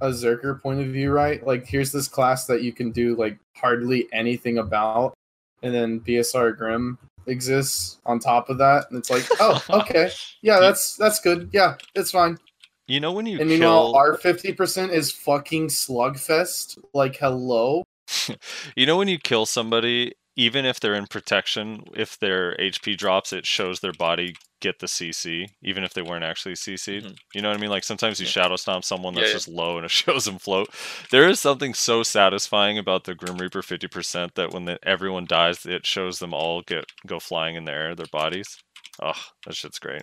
a 0.00 0.08
Zerker 0.08 0.60
point 0.60 0.80
of 0.80 0.86
view, 0.86 1.12
right? 1.12 1.44
Like, 1.46 1.66
here's 1.66 1.92
this 1.92 2.08
class 2.08 2.46
that 2.46 2.62
you 2.62 2.72
can 2.72 2.90
do 2.90 3.16
like 3.16 3.38
hardly 3.56 4.08
anything 4.12 4.58
about, 4.58 5.14
and 5.62 5.74
then 5.74 6.00
BSR 6.00 6.56
Grim 6.56 6.98
exists 7.26 7.98
on 8.06 8.18
top 8.18 8.50
of 8.50 8.58
that, 8.58 8.86
and 8.90 8.98
it's 8.98 9.10
like, 9.10 9.26
oh, 9.40 9.62
okay, 9.70 10.10
yeah, 10.42 10.58
that's 10.60 10.96
that's 10.96 11.20
good. 11.20 11.50
Yeah, 11.52 11.76
it's 11.94 12.10
fine. 12.10 12.38
You 12.86 13.00
know 13.00 13.12
when 13.12 13.26
you 13.26 13.38
And 13.40 13.50
you 13.50 13.58
know, 13.58 13.94
our 13.94 14.16
fifty 14.16 14.52
percent 14.52 14.92
is 14.92 15.12
fucking 15.12 15.68
slugfest. 15.68 16.78
Like, 16.92 17.16
hello. 17.16 17.84
you 18.76 18.86
know 18.86 18.96
when 18.96 19.08
you 19.08 19.18
kill 19.18 19.46
somebody, 19.46 20.12
even 20.36 20.64
if 20.64 20.80
they're 20.80 20.94
in 20.94 21.06
protection, 21.06 21.84
if 21.94 22.18
their 22.18 22.56
HP 22.58 22.96
drops, 22.96 23.32
it 23.32 23.46
shows 23.46 23.80
their 23.80 23.92
body 23.92 24.34
get 24.60 24.78
the 24.78 24.86
CC, 24.88 25.46
even 25.62 25.84
if 25.84 25.94
they 25.94 26.02
weren't 26.02 26.24
actually 26.24 26.54
CC'd. 26.54 27.04
Mhm. 27.04 27.16
You 27.34 27.42
know 27.42 27.48
what 27.48 27.56
I 27.58 27.60
mean? 27.60 27.70
Like 27.70 27.84
sometimes 27.84 28.20
you 28.20 28.26
Yeah. 28.26 28.32
shadow 28.32 28.56
stomp 28.56 28.84
someone 28.84 29.14
that's 29.14 29.28
Yeah, 29.28 29.28
yeah. 29.28 29.34
just 29.34 29.48
low 29.48 29.76
and 29.76 29.84
it 29.86 29.90
shows 29.90 30.24
them 30.26 30.38
float. 30.38 30.68
There 31.10 31.28
is 31.28 31.40
something 31.40 31.74
so 31.74 32.02
satisfying 32.02 32.78
about 32.78 33.04
the 33.04 33.14
Grim 33.14 33.38
Reaper 33.38 33.62
50% 33.62 34.34
that 34.34 34.50
when 34.52 34.66
the, 34.66 34.78
everyone 34.86 35.24
dies, 35.26 35.64
it 35.66 35.86
shows 35.86 36.18
them 36.18 36.34
all 36.34 36.62
get 36.62 36.84
go 37.06 37.18
flying 37.20 37.56
in 37.56 37.64
the 37.64 37.72
air, 37.72 37.94
their 37.94 38.06
bodies. 38.12 38.58
Oh, 39.02 39.14
that 39.46 39.56
shit's 39.56 39.78
great. 39.78 40.02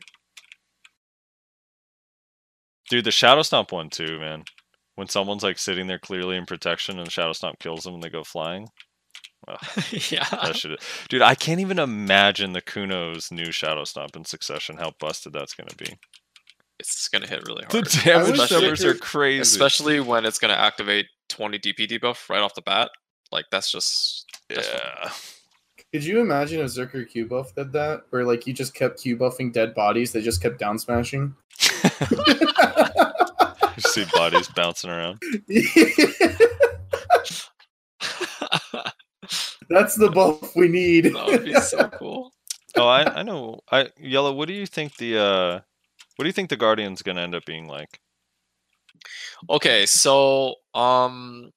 Dude, 2.90 3.06
the 3.06 3.12
Shadow 3.12 3.42
Stomp 3.42 3.72
one 3.72 3.90
too, 3.90 4.20
man. 4.20 4.44
When 4.98 5.08
someone's 5.08 5.44
like 5.44 5.60
sitting 5.60 5.86
there 5.86 6.00
clearly 6.00 6.38
in 6.38 6.48
protection 6.48 6.98
and 6.98 7.12
Shadow 7.12 7.34
Stomp 7.34 7.60
kills 7.60 7.84
them 7.84 7.94
and 7.94 8.02
they 8.02 8.10
go 8.10 8.24
flying. 8.24 8.68
Ugh, 9.48 9.58
yeah. 10.12 10.28
that 10.32 10.56
should 10.56 10.80
Dude, 11.08 11.22
I 11.22 11.36
can't 11.36 11.60
even 11.60 11.78
imagine 11.78 12.54
the 12.54 12.64
Kuno's 12.64 13.32
new 13.32 13.52
Shadow 13.52 13.84
Stomp 13.84 14.16
in 14.16 14.26
succession, 14.26 14.78
how 14.78 14.94
busted 15.00 15.34
that's 15.34 15.54
gonna 15.54 15.76
be. 15.78 15.98
It's 16.80 17.08
gonna 17.10 17.28
hit 17.28 17.48
really 17.48 17.64
hard. 17.70 17.86
The 17.86 18.02
damage 18.04 18.40
wish 18.40 18.52
numbers 18.52 18.84
are 18.84 18.96
crazy. 18.96 19.42
Especially 19.42 20.00
when 20.00 20.26
it's 20.26 20.40
gonna 20.40 20.54
activate 20.54 21.06
20 21.30 21.60
DP 21.60 21.88
debuff 21.88 22.28
right 22.28 22.42
off 22.42 22.56
the 22.56 22.64
bat. 22.64 22.90
Like 23.32 23.46
that's 23.52 23.72
just 23.72 24.26
that's 24.50 24.68
fun. 24.68 24.82
yeah. 24.84 25.12
Could 25.94 26.06
you 26.06 26.22
imagine 26.22 26.60
if 26.60 26.68
Zerker 26.72 27.08
Q 27.08 27.28
buff 27.28 27.54
did 27.54 27.72
that, 27.74 28.02
where 28.10 28.26
like 28.26 28.48
you 28.48 28.54
just 28.54 28.74
kept 28.74 29.00
Q 29.02 29.16
buffing 29.16 29.54
dead 29.54 29.76
bodies, 29.76 30.12
they 30.12 30.24
just 30.24 30.42
kept 30.42 30.58
down 30.58 30.80
smashing? 30.80 31.36
You 33.78 33.82
see 33.84 34.06
bodies 34.14 34.48
bouncing 34.50 34.90
around. 34.90 35.22
That's 39.70 39.96
the 39.96 40.10
buff 40.14 40.56
we 40.56 40.68
need. 40.68 41.06
that 41.06 41.26
would 41.28 41.46
be 41.46 41.54
so 41.56 41.88
cool. 41.90 42.32
Oh, 42.76 42.86
I, 42.88 43.22
I 43.22 43.24
know. 43.24 43.62
I 43.72 43.86
yELo. 44.00 44.36
What 44.36 44.48
do 44.48 44.54
you 44.54 44.68
think 44.68 44.98
the 44.98 45.18
uh, 45.18 45.54
what 46.16 46.24
do 46.24 46.28
you 46.28 46.32
think 46.34 46.50
the 46.50 46.58
Guardian's 46.58 47.02
gonna 47.02 47.22
end 47.22 47.34
up 47.34 47.44
being 47.44 47.68
like? 47.68 48.00
Okay, 49.50 49.88
so 49.88 50.54
um 50.76 51.50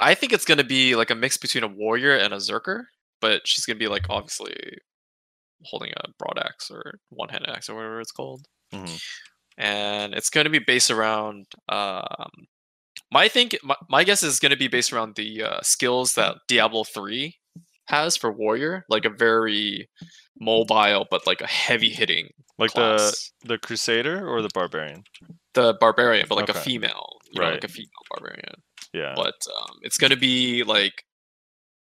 I 0.00 0.14
think 0.14 0.32
it's 0.32 0.44
gonna 0.44 0.64
be 0.64 0.96
like 0.96 1.10
a 1.10 1.14
mix 1.14 1.36
between 1.36 1.62
a 1.62 1.68
warrior 1.68 2.16
and 2.16 2.34
a 2.34 2.38
Zerker, 2.38 2.84
but 3.20 3.46
she's 3.46 3.66
gonna 3.66 3.78
be 3.78 3.86
like 3.86 4.06
obviously 4.10 4.56
holding 5.66 5.92
a 5.96 6.08
broad 6.18 6.40
axe 6.44 6.72
or 6.72 6.98
one 7.10 7.28
handed 7.28 7.50
axe 7.50 7.68
or 7.70 7.76
whatever 7.76 8.00
it's 8.00 8.10
called. 8.10 8.46
Mhm. 8.74 9.00
And 9.58 10.14
it's 10.14 10.30
gonna 10.30 10.50
be 10.50 10.58
based 10.58 10.90
around 10.90 11.46
um 11.68 12.30
my 13.12 13.28
think 13.28 13.56
my, 13.62 13.76
my 13.88 14.04
guess 14.04 14.22
is 14.22 14.38
gonna 14.40 14.56
be 14.56 14.68
based 14.68 14.92
around 14.92 15.14
the 15.16 15.42
uh, 15.42 15.60
skills 15.62 16.14
that 16.14 16.36
Diablo 16.48 16.84
3 16.84 17.34
has 17.88 18.16
for 18.16 18.32
warrior, 18.32 18.84
like 18.88 19.04
a 19.04 19.10
very 19.10 19.88
mobile 20.38 21.06
but 21.10 21.26
like 21.26 21.40
a 21.40 21.46
heavy 21.46 21.88
hitting 21.90 22.28
Like 22.58 22.72
class. 22.72 23.30
the 23.42 23.54
the 23.54 23.58
Crusader 23.58 24.26
or 24.28 24.42
the 24.42 24.50
Barbarian? 24.52 25.04
the 25.54 25.72
barbarian, 25.80 26.26
but 26.28 26.34
like 26.36 26.50
Okay. 26.50 26.58
a 26.58 26.62
female, 26.62 27.16
you 27.30 27.40
know, 27.40 27.48
like 27.50 27.64
a 27.64 27.68
female 27.68 28.04
barbarian. 28.10 28.54
Yeah. 28.92 29.14
but 29.16 29.34
um, 29.58 29.76
it's 29.82 29.96
gonna 29.98 30.16
be 30.16 30.64
like 30.64 31.04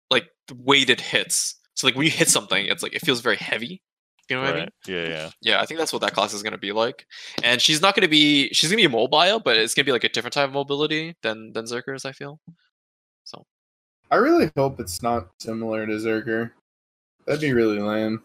like 0.09 0.27
weighted 0.53 1.01
hits. 1.01 1.55
So 1.75 1.87
like 1.87 1.95
when 1.95 2.05
you 2.05 2.11
hit 2.11 2.29
something, 2.29 2.65
it's 2.67 2.83
like 2.83 2.93
it 2.93 3.05
feels 3.05 3.19
very 3.21 3.35
heavy. 3.37 3.81
You 4.29 4.35
know 4.35 4.43
what 4.43 4.55
I 4.55 4.59
mean? 4.59 4.69
Yeah, 4.87 5.07
yeah. 5.07 5.29
Yeah, 5.41 5.61
I 5.61 5.65
think 5.65 5.79
that's 5.79 5.91
what 5.91 6.01
that 6.03 6.13
class 6.13 6.33
is 6.33 6.43
gonna 6.43 6.57
be 6.57 6.71
like. 6.71 7.05
And 7.43 7.61
she's 7.61 7.81
not 7.81 7.95
gonna 7.95 8.07
be 8.07 8.49
she's 8.53 8.69
gonna 8.69 8.81
be 8.81 8.87
mobile, 8.87 9.39
but 9.39 9.57
it's 9.57 9.73
gonna 9.73 9.85
be 9.85 9.91
like 9.91 10.03
a 10.03 10.09
different 10.09 10.33
type 10.33 10.47
of 10.47 10.53
mobility 10.53 11.15
than 11.23 11.51
than 11.53 11.65
Zerkers. 11.65 12.05
I 12.05 12.11
feel. 12.11 12.39
So 13.23 13.45
I 14.11 14.15
really 14.17 14.51
hope 14.55 14.79
it's 14.79 15.01
not 15.01 15.29
similar 15.39 15.85
to 15.85 15.93
Zerker. 15.93 16.51
That'd 17.25 17.41
be 17.41 17.53
really 17.53 17.79
lame. 17.79 18.21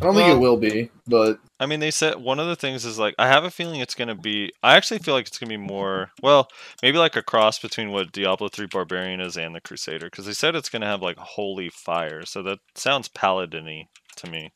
I 0.00 0.04
don't 0.04 0.14
think 0.14 0.30
it 0.30 0.38
will 0.38 0.56
be, 0.56 0.90
but 1.06 1.38
I 1.60 1.66
mean, 1.66 1.80
they 1.80 1.90
said 1.90 2.16
one 2.16 2.40
of 2.40 2.46
the 2.46 2.56
things 2.56 2.84
is 2.84 2.98
like 2.98 3.14
I 3.18 3.28
have 3.28 3.44
a 3.44 3.50
feeling 3.50 3.80
it's 3.80 3.94
gonna 3.94 4.14
be. 4.14 4.50
I 4.62 4.74
actually 4.76 4.98
feel 4.98 5.14
like 5.14 5.26
it's 5.26 5.38
gonna 5.38 5.50
be 5.50 5.56
more. 5.58 6.10
Well, 6.22 6.48
maybe 6.82 6.98
like 6.98 7.14
a 7.14 7.22
cross 7.22 7.58
between 7.58 7.90
what 7.90 8.10
Diablo 8.10 8.48
three 8.48 8.66
Barbarian 8.66 9.20
is 9.20 9.36
and 9.36 9.54
the 9.54 9.60
Crusader, 9.60 10.06
because 10.06 10.26
they 10.26 10.32
said 10.32 10.56
it's 10.56 10.70
gonna 10.70 10.86
have 10.86 11.02
like 11.02 11.18
holy 11.18 11.68
fire. 11.68 12.24
So 12.24 12.42
that 12.42 12.58
sounds 12.74 13.08
paladin-y 13.08 13.86
to 14.16 14.30
me. 14.30 14.50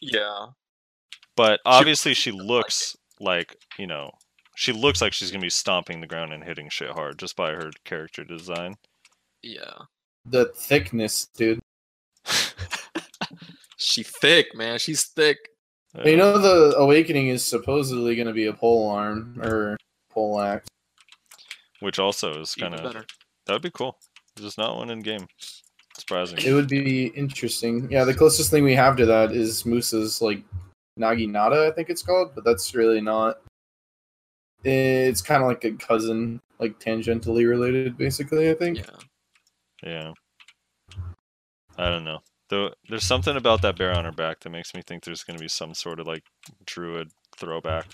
Yeah, 0.00 0.46
But 1.36 1.60
obviously, 1.66 2.14
she 2.14 2.30
looks 2.30 2.96
like 3.20 3.56
you 3.78 3.86
know, 3.86 4.10
she 4.56 4.72
looks 4.72 5.00
like 5.00 5.12
she's 5.12 5.30
gonna 5.30 5.42
be 5.42 5.50
stomping 5.50 6.00
the 6.00 6.06
ground 6.06 6.32
and 6.32 6.44
hitting 6.44 6.68
shit 6.70 6.90
hard 6.90 7.18
just 7.18 7.36
by 7.36 7.50
her 7.52 7.70
character 7.84 8.24
design. 8.24 8.76
yeah. 9.42 9.72
the 10.26 10.46
thickness, 10.54 11.26
dude. 11.36 11.60
She 13.80 14.02
thick, 14.02 14.54
man. 14.54 14.78
She's 14.78 15.06
thick. 15.06 15.38
You 16.04 16.18
know, 16.18 16.36
the 16.38 16.76
awakening 16.76 17.28
is 17.28 17.42
supposedly 17.42 18.14
going 18.14 18.28
to 18.28 18.34
be 18.34 18.44
a 18.46 18.52
pole 18.52 18.90
arm 18.90 19.40
or 19.42 19.76
pole 20.10 20.38
axe. 20.40 20.68
which 21.80 21.98
also 21.98 22.42
is 22.42 22.54
kind 22.54 22.74
of 22.74 22.82
better. 22.82 23.06
that 23.46 23.52
would 23.54 23.62
be 23.62 23.70
cool. 23.70 23.98
There's 24.36 24.48
just 24.48 24.58
not 24.58 24.76
one 24.76 24.90
in 24.90 25.00
game. 25.00 25.26
Surprising. 26.00 26.38
It 26.42 26.52
would 26.52 26.68
be 26.68 27.08
interesting. 27.08 27.90
Yeah, 27.90 28.04
the 28.04 28.14
closest 28.14 28.50
thing 28.50 28.64
we 28.64 28.74
have 28.74 28.96
to 28.96 29.06
that 29.06 29.32
is 29.32 29.66
Musa's 29.66 30.22
like 30.22 30.42
Naginata, 30.98 31.70
I 31.70 31.74
think 31.74 31.90
it's 31.90 32.02
called, 32.02 32.34
but 32.34 32.42
that's 32.42 32.74
really 32.74 33.00
not. 33.00 33.40
It's 34.64 35.22
kind 35.22 35.42
of 35.42 35.48
like 35.48 35.64
a 35.64 35.72
cousin, 35.72 36.40
like 36.58 36.80
tangentially 36.80 37.48
related, 37.48 37.98
basically. 37.98 38.50
I 38.50 38.54
think. 38.54 38.78
Yeah. 38.78 38.84
Yeah. 39.82 40.12
I 41.76 41.88
don't 41.88 42.04
know. 42.04 42.20
Though 42.48 42.72
there's 42.88 43.04
something 43.04 43.36
about 43.36 43.62
that 43.62 43.76
bear 43.76 43.94
on 43.94 44.04
her 44.04 44.12
back 44.12 44.40
that 44.40 44.50
makes 44.50 44.74
me 44.74 44.82
think 44.86 45.04
there's 45.04 45.22
going 45.22 45.36
to 45.36 45.42
be 45.42 45.48
some 45.48 45.74
sort 45.74 46.00
of 46.00 46.06
like 46.06 46.24
druid 46.66 47.10
throwback. 47.36 47.86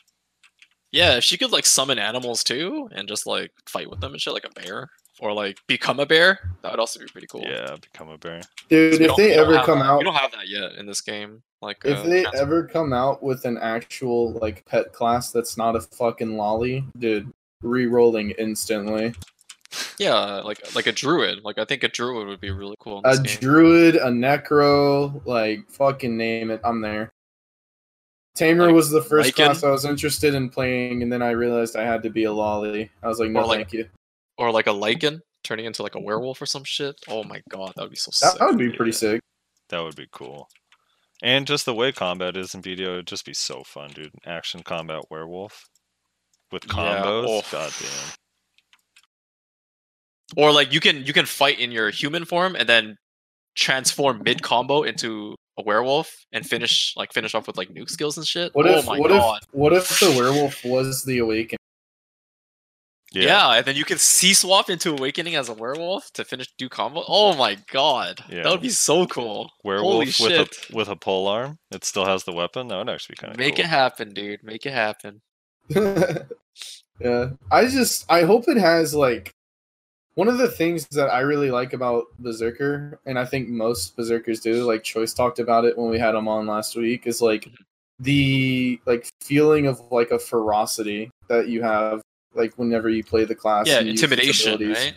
Yeah, 0.93 1.17
if 1.17 1.25
she 1.25 1.37
could 1.37 1.53
like 1.53 1.67
summon 1.67 1.99
animals 1.99 2.43
too 2.43 2.89
and 2.93 3.09
just 3.09 3.27
like 3.27 3.51
fight 3.69 3.91
with 3.91 4.01
them 4.01 4.13
and 4.13 4.21
shit 4.21 4.33
like 4.33 4.47
a 4.47 4.61
bear. 4.61 4.89
Or 5.19 5.33
like 5.33 5.59
become 5.67 5.99
a 5.99 6.05
bear, 6.07 6.51
that 6.63 6.71
would 6.71 6.79
also 6.81 7.01
be 7.01 7.07
pretty 7.07 7.27
cool. 7.27 7.41
Yeah, 7.43 7.77
become 7.81 8.11
a 8.11 8.19
bear. 8.19 8.43
Dude, 8.69 9.01
if 9.01 9.17
they 9.17 9.33
ever 9.33 9.63
come 9.65 9.79
that- 9.79 9.87
out, 9.87 9.99
we 9.99 10.05
don't 10.05 10.15
have 10.15 10.33
that 10.33 10.47
yet 10.49 10.73
in 10.75 10.85
this 10.87 11.01
game. 11.01 11.43
Like 11.63 11.79
if 11.87 11.99
uh, 11.99 12.03
they 12.03 12.23
trans- 12.23 12.39
ever 12.39 12.65
come 12.67 12.93
out 12.93 13.23
with 13.23 13.47
an 13.47 13.57
actual 13.57 14.33
like 14.33 14.65
pet 14.67 14.93
class 14.93 15.33
that's 15.33 15.57
not 15.57 15.75
a 15.75 15.81
fucking 15.81 16.33
loli, 16.37 16.85
dude, 16.99 17.33
re-rolling 17.63 18.33
instantly. 18.33 19.15
yeah, 19.99 20.41
like 20.45 20.75
like 20.75 20.87
a 20.87 20.93
druid. 20.93 21.43
Like 21.45 21.57
I 21.59 21.65
think 21.65 21.83
a 21.83 21.89
druid 21.89 22.27
would 22.27 22.41
be 22.41 22.51
really 22.51 22.77
cool. 22.79 22.99
In 22.99 23.07
A 23.07 23.17
game. 23.17 23.39
druid, 23.41 23.97
a 23.97 24.09
necro, 24.09 25.25
like 25.25 25.67
fucking 25.71 26.15
name 26.15 26.51
it, 26.51 26.61
I'm 26.63 26.83
there. 26.83 27.09
Tamer 28.35 28.67
Like 28.67 28.75
was 28.75 28.91
the 28.91 29.01
first 29.03 29.31
Lycan? 29.31 29.35
class 29.47 29.65
I 29.65 29.71
was 29.71 29.87
interested 29.87 30.35
in 30.35 30.51
playing, 30.51 31.03
and 31.03 31.11
then 31.11 31.23
I 31.23 31.31
realized 31.31 31.75
I 31.75 31.85
had 31.85 32.03
to 32.03 32.11
be 32.11 32.25
a 32.25 32.31
loli. 32.31 32.91
I 33.03 33.09
was 33.09 33.19
like, 33.19 33.31
no, 33.31 33.47
like- 33.47 33.61
thank 33.61 33.73
you. 33.73 33.89
Or 34.39 34.51
like 34.53 34.67
a 34.67 34.71
mm. 34.71 34.81
lycan 34.81 35.21
turning 35.45 35.65
into 35.67 35.83
like 35.83 35.95
a 35.95 36.01
werewolf 36.01 36.41
or 36.43 36.47
some 36.47 36.65
shit. 36.65 36.97
Oh 37.09 37.23
my 37.25 37.41
god, 37.49 37.73
that 37.77 37.83
would 37.83 37.91
be 37.91 37.97
so 37.97 38.11
That, 38.11 38.33
sick. 38.33 38.39
that 38.41 38.47
would 38.49 38.59
be 38.59 38.71
pretty 38.71 38.91
Yeah. 38.93 38.97
sick. 38.97 39.21
That 39.69 39.81
would 39.83 39.97
be 39.97 40.07
cool. 40.13 40.49
And 41.23 41.47
just 41.47 41.65
the 41.65 41.75
way 41.75 41.93
combat 41.93 42.37
is 42.37 42.55
in 42.55 42.61
BDO, 42.63 42.81
it'd 42.95 43.07
just 43.07 43.25
be 43.25 43.33
so 43.35 43.63
fun, 43.65 43.91
dude. 43.95 44.11
Action 44.27 44.63
combat 44.63 45.05
werewolf 45.11 45.65
with 46.53 46.65
Yeah, 46.67 46.73
combos. 47.03 47.25
oh. 47.29 47.43
God 47.51 47.73
damn. 47.81 48.13
Or 50.37 50.53
like 50.53 50.73
you 50.73 50.81
can 50.81 51.05
you 51.07 51.13
can 51.13 51.25
fight 51.27 51.59
in 51.61 51.71
your 51.73 51.91
human 51.91 52.25
form 52.25 52.57
and 52.57 52.69
then 52.69 52.97
transform 53.55 54.23
mid 54.25 54.43
combo 54.43 54.83
into 54.83 55.35
a 55.59 55.63
werewolf 55.63 56.15
and 56.33 56.45
finish 56.47 56.93
like 56.97 57.13
finish 57.13 57.35
off 57.35 57.47
with 57.47 57.57
like 57.57 57.69
nuke 57.71 57.89
skills 57.89 58.19
and 58.19 58.27
shit. 58.27 58.55
What 58.55 58.67
oh 58.67 58.79
if 58.79 58.87
my 58.87 58.99
what 58.99 59.09
god. 59.09 59.41
if 59.43 59.49
what 59.55 59.73
if 59.73 60.01
the 60.01 60.11
werewolf 60.11 60.65
was 60.65 61.05
the 61.05 61.19
awakening? 61.19 61.56
Yeah. 63.25 63.55
and 63.55 63.67
then 63.67 63.77
you 63.77 63.85
can 63.85 63.99
C 63.99 64.35
swap 64.35 64.71
into 64.71 64.93
awakening 64.93 65.35
as 65.37 65.49
a 65.49 65.55
werewolf 65.55 66.11
to 66.13 66.25
finish 66.25 66.49
do 66.59 66.69
combo. 66.69 67.05
Oh 67.07 67.37
my 67.37 67.57
god. 67.71 68.21
Yeah. 68.29 68.43
That 68.43 68.53
would 68.53 68.63
be 68.63 68.69
so 68.71 69.07
cool. 69.07 69.51
Werewolf 69.65 69.93
Holy 69.93 70.07
with 70.07 70.15
shit. 70.15 70.57
a 70.71 70.77
with 70.77 70.89
a 70.89 70.97
pole 70.97 71.29
arm. 71.29 71.59
It 71.71 71.85
still 71.85 72.05
has 72.05 72.25
the 72.25 72.33
weapon. 72.33 72.69
That 72.69 72.79
would 72.79 72.89
actually 72.89 73.15
be 73.15 73.21
kind 73.21 73.33
of 73.33 73.39
Make 73.39 73.57
cool. 73.57 73.65
it 73.65 73.69
happen, 73.69 74.13
dude. 74.13 74.43
Make 74.43 74.67
it 74.67 74.73
happen. 74.73 75.21
yeah, 77.01 77.31
I 77.51 77.67
just 77.67 78.11
I 78.11 78.23
hope 78.23 78.49
it 78.49 78.59
has 78.59 78.95
like 78.95 79.33
one 80.15 80.29
of 80.29 80.39
the 80.39 80.49
things 80.49 80.87
that 80.93 81.11
I 81.11 81.21
really 81.21 81.51
like 81.51 81.75
about 81.75 82.05
Berserker, 82.19 82.99
and 83.05 83.19
I 83.19 83.27
think 83.27 83.49
most 83.49 83.97
Berserkers 83.97 84.41
do. 84.41 84.65
Like 84.65 84.83
Choice 84.83 85.13
talked 85.13 85.39
about 85.39 85.65
it 85.65 85.77
when 85.77 85.91
we 85.91 85.99
had 85.99 86.15
him 86.15 86.29
on 86.29 86.47
last 86.47 86.77
week. 86.77 87.07
Is 87.07 87.21
like 87.21 87.43
mm-hmm. 87.43 87.55
the 88.01 88.81
like 88.87 89.09
feeling 89.21 89.67
of 89.67 89.81
like 89.91 90.11
a 90.11 90.19
ferocity 90.19 91.11
that 91.29 91.49
you 91.49 91.63
have 91.63 92.01
like 92.37 92.55
whenever 92.57 92.89
you 92.89 93.03
play 93.05 93.25
the 93.25 93.35
class. 93.35 93.67
yeah, 93.67 93.79
and 93.79 93.87
use 93.89 94.03
its 94.03 94.13
intimidation, 94.13 94.69
right? 94.73 94.95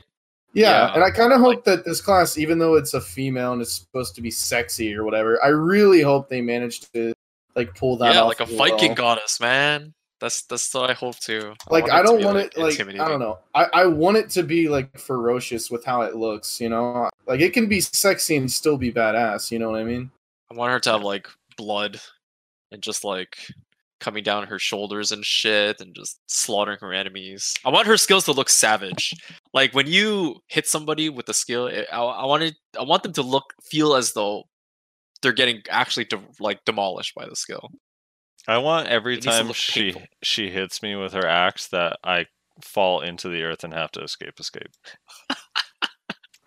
Yeah, 0.54 0.88
Yeah, 0.88 0.94
and 0.96 1.04
I 1.04 1.12
kind 1.12 1.32
of 1.34 1.40
hope 1.40 1.48
like- 1.58 1.64
that 1.66 1.86
this 1.86 2.02
class, 2.02 2.38
even 2.38 2.58
though 2.60 2.76
it's 2.76 2.94
a 2.94 3.02
female 3.02 3.54
and 3.54 3.62
it's 3.62 3.74
supposed 3.74 4.16
to 4.16 4.22
be 4.22 4.32
sexy 4.32 4.94
or 4.96 5.04
whatever, 5.04 5.44
I 5.44 5.50
really 5.50 6.02
hope 6.02 6.28
they 6.30 6.42
manage 6.42 6.82
to 6.94 7.14
like 7.56 7.76
pull 7.76 7.98
that 7.98 8.14
Yeah, 8.14 8.22
off. 8.22 8.28
like 8.28 8.40
a 8.40 8.46
Viking 8.46 8.90
well. 8.90 8.96
goddess, 9.16 9.40
man. 9.40 9.94
That's 10.20 10.42
that's 10.44 10.74
what 10.74 10.90
I 10.90 10.94
hope 10.94 11.18
to. 11.22 11.54
Like 11.70 11.90
I 11.90 12.02
don't 12.02 12.22
want 12.24 12.38
it 12.40 12.58
like 12.58 12.78
I 12.80 13.08
don't 13.08 13.20
know. 13.22 13.40
I 13.56 13.68
I 13.74 13.86
want 13.86 14.18
it 14.18 14.30
to 14.32 14.44
be 14.44 14.68
like 14.68 14.98
ferocious 15.00 15.72
with 15.72 15.86
how 15.86 16.02
it 16.02 16.16
looks. 16.16 16.60
You 16.60 16.68
know, 16.70 17.10
like 17.26 17.40
it 17.40 17.54
can 17.54 17.68
be 17.70 17.80
sexy 17.80 18.36
and 18.36 18.52
still 18.52 18.78
be 18.78 18.92
badass. 18.92 19.50
You 19.50 19.60
know 19.60 19.70
what 19.72 19.80
I 19.80 19.86
mean? 19.86 20.12
I 20.52 20.56
want 20.56 20.74
her 20.74 20.80
to 20.82 20.92
have 20.92 21.04
like 21.04 21.28
blood 21.56 22.02
and 22.72 22.82
just 22.82 23.06
like 23.06 23.38
coming 24.00 24.24
down 24.24 24.48
her 24.48 24.60
shoulders 24.60 25.12
and 25.12 25.26
shit 25.26 25.82
and 25.82 25.96
just 25.96 26.20
slaughtering 26.28 26.78
her 26.82 26.94
enemies. 26.94 27.54
I 27.66 27.70
want 27.70 27.88
her 27.88 27.98
skills 27.98 28.26
to 28.26 28.32
look 28.32 28.50
savage. 28.50 29.14
Like 29.54 29.74
when 29.74 29.88
you 29.88 30.38
hit 30.48 30.68
somebody 30.68 31.10
with 31.10 31.28
a 31.30 31.34
skill, 31.34 31.68
it, 31.68 31.88
I, 31.92 32.02
I 32.02 32.26
wanted 32.26 32.56
I 32.80 32.84
want 32.84 33.04
them 33.04 33.14
to 33.14 33.22
look 33.22 33.54
feel 33.64 33.96
as 33.96 34.14
though 34.14 34.44
they're 35.22 35.34
getting 35.34 35.62
actually 35.70 36.06
de- 36.06 36.22
like 36.40 36.64
demolished 36.66 37.16
by 37.16 37.28
the 37.28 37.36
skill. 37.36 37.70
I 38.48 38.58
want 38.58 38.88
every 38.88 39.18
It 39.18 39.24
time 39.24 39.52
she 39.54 39.92
painful. 39.92 40.02
she 40.24 40.50
hits 40.50 40.82
me 40.82 40.96
with 40.96 41.14
her 41.14 41.28
axe 41.28 41.68
that 41.68 41.98
I 42.04 42.26
fall 42.64 43.02
into 43.02 43.30
the 43.30 43.44
earth 43.44 43.64
and 43.64 43.74
have 43.74 43.92
to 43.92 44.02
escape. 44.02 44.40
Escape. 44.40 44.72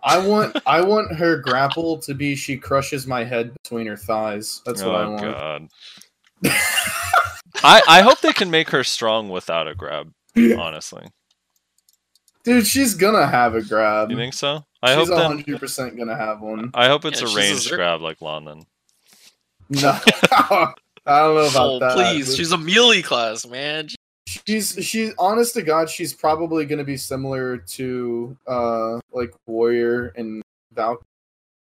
I 0.05 0.19
want 0.27 0.57
I 0.67 0.83
want 0.83 1.15
her 1.15 1.37
grapple 1.37 1.99
to 1.99 2.15
be 2.15 2.35
she 2.35 2.57
crushes 2.57 3.07
my 3.07 3.25
head 3.25 3.53
between 3.63 3.87
her 3.87 3.97
thighs. 3.97 4.63
That's 4.67 4.83
what 4.83 4.95
oh, 4.95 4.97
I 4.97 5.05
oh 5.05 5.11
want. 5.11 5.23
god. 5.23 5.69
I 7.65 7.83
I 7.89 8.03
hope 8.03 8.21
they 8.21 8.33
can 8.33 8.51
make 8.51 8.71
her 8.71 8.85
strong 8.85 9.29
without 9.29 9.69
a 9.69 9.75
grab. 9.75 10.13
Honestly, 10.37 11.07
Dude, 12.45 12.67
she's 12.67 12.95
gonna 12.95 13.27
have 13.27 13.55
a 13.55 13.63
grab. 13.63 14.11
you 14.11 14.17
think 14.17 14.35
so? 14.35 14.65
I 14.83 14.97
she's 14.97 15.09
hope 15.09 15.17
then. 15.19 15.27
hundred 15.27 15.61
percent 15.61 15.97
gonna 15.97 16.17
have 16.17 16.41
one. 16.41 16.71
I 16.75 16.89
hope 16.89 17.05
it's 17.05 17.21
Yeah, 17.21 17.27
a 17.27 17.31
she's 17.31 17.37
a 17.37 17.41
ranged 17.41 17.71
grab 17.73 18.01
like 18.01 18.21
London. 18.21 18.65
No, 19.69 19.91
I 20.33 20.75
don't 21.07 21.35
know 21.35 21.47
about 21.47 21.57
Oh 21.57 21.79
that. 21.81 21.95
please, 21.95 22.35
she's 22.37 22.53
a 22.53 22.59
melee 22.59 23.03
class, 23.03 23.47
man. 23.47 23.89
she's 24.27 24.77
she's 24.81 25.13
honest 25.19 25.55
to 25.55 25.63
God, 25.63 25.89
she's 25.89 26.13
probably 26.15 26.65
gonna 26.67 26.85
be 26.85 26.97
similar 26.97 27.59
to 27.59 28.37
uh 28.47 28.99
like 29.13 29.33
Warrior 29.47 30.09
and 30.17 30.43
Valk, 30.75 31.03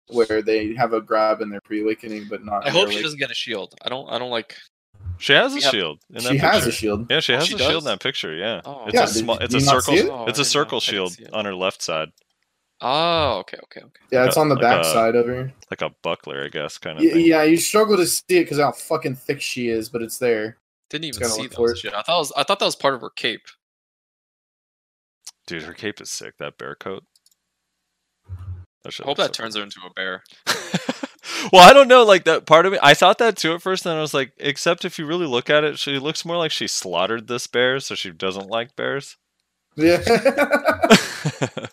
where 0.08 0.42
they 0.42 0.74
have 0.74 0.92
a 0.92 1.00
grab 1.00 1.40
in 1.40 1.50
their 1.50 1.60
pre-awakening, 1.60 2.26
but 2.28 2.44
not. 2.44 2.66
I 2.66 2.70
hope 2.70 2.90
she 2.90 3.02
doesn't 3.02 3.18
get 3.18 3.30
a 3.30 3.34
shield. 3.34 3.74
I 3.84 3.88
don't 3.90 4.08
I 4.10 4.18
don't 4.18 4.30
like 4.30 4.56
She 5.24 5.32
has 5.32 5.52
a 5.52 5.54
We 5.54 5.60
shield. 5.62 6.00
In 6.10 6.22
that 6.22 6.32
She 6.32 6.36
has 6.36 6.66
a 6.66 6.70
shield. 6.72 7.06
Yeah, 7.10 7.20
she 7.20 7.32
oh, 7.32 7.38
has 7.38 7.46
she 7.48 7.54
a 7.54 7.58
shield 7.58 7.84
in 7.84 7.84
that 7.86 8.00
picture. 8.00 8.34
Yeah, 8.34 8.60
Oh. 8.66 8.84
it's 8.84 8.94
Yeah, 8.94 9.04
a 9.04 9.06
small. 9.06 9.38
It's 9.38 9.54
a 9.54 9.60
circle. 9.60 9.94
it? 9.94 10.06
Oh, 10.06 10.26
it's 10.26 10.38
a 10.38 10.44
circle 10.44 10.76
I 10.76 10.80
shield 10.80 11.16
on 11.32 11.46
her 11.46 11.54
left 11.54 11.80
side, 11.80 12.10
Oh, 12.82 13.38
okay, 13.38 13.56
okay, 13.64 13.80
okay. 13.80 14.00
Yeah, 14.12 14.26
it's 14.26 14.36
a- 14.36 14.40
on 14.40 14.50
the 14.50 14.54
like 14.56 14.60
back 14.62 14.80
a- 14.82 14.92
side 14.92 15.14
of 15.16 15.24
her. 15.26 15.50
like 15.70 15.80
a 15.80 15.94
buckler, 16.02 16.44
I 16.44 16.48
guess, 16.48 16.76
kind 16.76 16.98
of 16.98 17.04
Y- 17.06 17.10
thing. 17.10 17.24
yeah, 17.24 17.42
you 17.42 17.56
struggle 17.56 17.96
to 17.96 18.04
see 18.06 18.22
it 18.28 18.40
because 18.44 18.58
how 18.58 18.72
fucking 18.72 19.14
thick 19.16 19.40
she 19.40 19.68
is, 19.70 19.88
but 19.88 20.02
it's 20.02 20.18
there. 20.18 20.58
Didn't 20.90 21.06
even 21.06 21.26
see 21.26 21.42
look 21.44 21.54
for 21.54 21.68
those 21.68 21.78
it. 21.78 21.80
shit. 21.80 21.94
I 21.94 22.02
thought 22.02 22.16
it 22.16 22.18
was, 22.18 22.32
I 22.36 22.42
thought 22.42 22.58
that 22.58 22.66
was 22.66 22.76
part 22.76 22.92
of 22.92 23.00
her 23.00 23.08
cape. 23.08 23.46
Dude, 25.46 25.62
her 25.62 25.72
cape 25.72 26.02
is 26.02 26.10
sick. 26.10 26.36
That 26.38 26.58
bear 26.58 26.74
coat. 26.74 27.04
That 28.82 29.00
I 29.00 29.04
hope 29.04 29.16
that 29.16 29.34
so 29.34 29.42
turns 29.42 29.56
her 29.56 29.62
into 29.62 29.80
a 29.86 29.90
bear. 29.94 30.22
well, 31.52 31.68
I 31.68 31.72
don't 31.72 31.88
know. 31.88 32.04
Like 32.04 32.24
that 32.24 32.46
part 32.46 32.66
of 32.66 32.72
me, 32.72 32.78
I 32.82 32.94
thought 32.94 33.18
that 33.18 33.36
too 33.36 33.54
at 33.54 33.62
first. 33.62 33.84
Then 33.84 33.96
I 33.96 34.00
was 34.00 34.14
like, 34.14 34.32
except 34.38 34.84
if 34.84 34.98
you 34.98 35.06
really 35.06 35.26
look 35.26 35.48
at 35.50 35.64
it, 35.64 35.78
she 35.78 35.98
looks 35.98 36.24
more 36.24 36.36
like 36.36 36.50
she 36.50 36.66
slaughtered 36.66 37.26
this 37.28 37.46
bear, 37.46 37.80
so 37.80 37.94
she 37.94 38.10
doesn't 38.10 38.48
like 38.48 38.74
bears. 38.76 39.16
Yeah. 39.76 40.02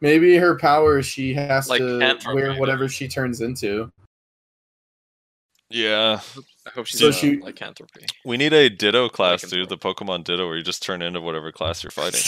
Maybe 0.00 0.36
her 0.36 0.56
power 0.58 1.02
she 1.02 1.32
has 1.34 1.68
Like 1.68 1.78
to 1.80 1.84
Anthrop, 2.00 2.34
wear 2.34 2.54
whatever 2.54 2.88
she 2.88 3.08
turns 3.08 3.40
into. 3.40 3.90
yeah, 5.70 6.20
I 6.66 6.70
hope 6.70 6.86
she's 6.86 7.00
So 7.00 7.10
so 7.10 7.18
she- 7.18 7.36
like 7.36 7.44
lycanthropy. 7.60 8.04
we 8.24 8.36
need 8.36 8.52
a 8.52 8.68
Ditto 8.68 9.08
class, 9.08 9.40
can 9.40 9.48
dude. 9.50 9.68
The 9.70 9.78
Pokemon 9.78 10.24
Ditto, 10.24 10.46
where 10.46 10.56
you 10.56 10.62
just 10.62 10.82
turn 10.82 11.00
into 11.02 11.20
whatever 11.20 11.50
class 11.52 11.82
you're 11.82 11.90
fighting. 11.90 12.20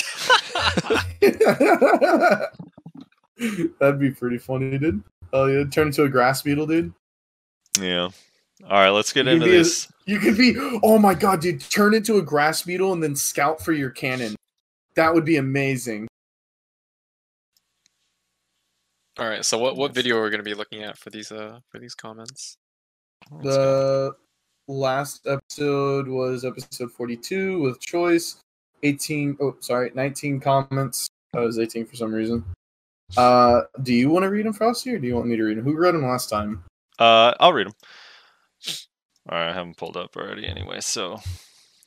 That'd 3.79 4.01
be 4.01 4.11
pretty 4.11 4.39
funny, 4.39 4.79
dude. 4.79 5.03
Oh 5.39 5.47
yeah, 5.47 5.65
turn 5.71 5.89
into 5.89 6.05
a 6.05 6.09
grass 6.09 6.41
beetle, 6.41 6.67
dude. 6.67 6.93
yeah. 7.79 8.09
All 8.65 8.71
right, 8.81 8.89
let's 8.89 9.13
get 9.13 9.27
You 9.27 9.33
into 9.33 9.45
be 9.45 9.55
a- 9.55 9.59
this. 9.59 9.87
You 10.07 10.19
could 10.19 10.39
be 10.39 10.55
oh 10.83 10.99
my 10.99 11.13
god, 11.15 11.41
dude, 11.43 11.61
turn 11.61 11.93
into 11.93 12.17
a 12.17 12.23
grass 12.23 12.63
beetle 12.63 12.93
and 12.95 13.03
then 13.03 13.15
scout 13.15 13.61
for 13.63 13.73
your 13.73 13.91
cannon. 13.91 14.35
That 14.95 15.13
would 15.13 15.27
be 15.27 15.37
amazing. 15.37 16.09
All 19.19 19.29
right, 19.29 19.45
so 19.45 19.59
what 19.59 19.77
what 19.77 19.95
video 19.95 20.17
are 20.19 20.25
we 20.25 20.31
gonna 20.31 20.43
be 20.43 20.55
looking 20.55 20.83
at 20.83 20.97
for 20.99 21.11
these 21.11 21.31
uh 21.33 21.59
for 21.71 21.79
these 21.79 21.95
comments? 21.95 22.57
Let's 23.31 23.57
go. 23.57 24.15
The 24.69 24.73
last 24.73 25.27
episode 25.27 26.09
was 26.09 26.45
episode 26.45 26.91
42 26.93 27.61
with 27.61 27.81
choice. 27.81 28.37
18 28.83 29.37
oh 29.41 29.57
sorry, 29.61 29.91
19 29.95 30.41
comments. 30.41 31.09
I 31.35 31.41
was 31.41 31.59
18 31.59 31.85
for 31.87 31.97
some 31.97 32.13
reason. 32.15 32.45
Uh 33.17 33.63
do 33.83 33.93
you 33.95 34.11
want 34.11 34.25
to 34.25 34.31
read 34.31 34.47
them, 34.47 34.53
Frosty, 34.53 34.95
or 34.95 34.99
do 34.99 35.07
you 35.07 35.15
want 35.15 35.27
me 35.27 35.37
to 35.37 35.43
read 35.43 35.59
them? 35.59 35.65
Who 35.65 35.77
read 35.77 35.95
them 35.95 36.05
last 36.05 36.29
time? 36.29 36.65
Uh, 36.99 37.35
I'll 37.39 37.53
read 37.53 37.67
them. 37.67 37.75
All 39.29 39.39
right, 39.39 39.51
I 39.51 39.53
haven't 39.53 39.77
pulled 39.77 39.97
up 39.97 40.17
already 40.17 40.47
anyway. 40.47 40.81
So 40.81 41.19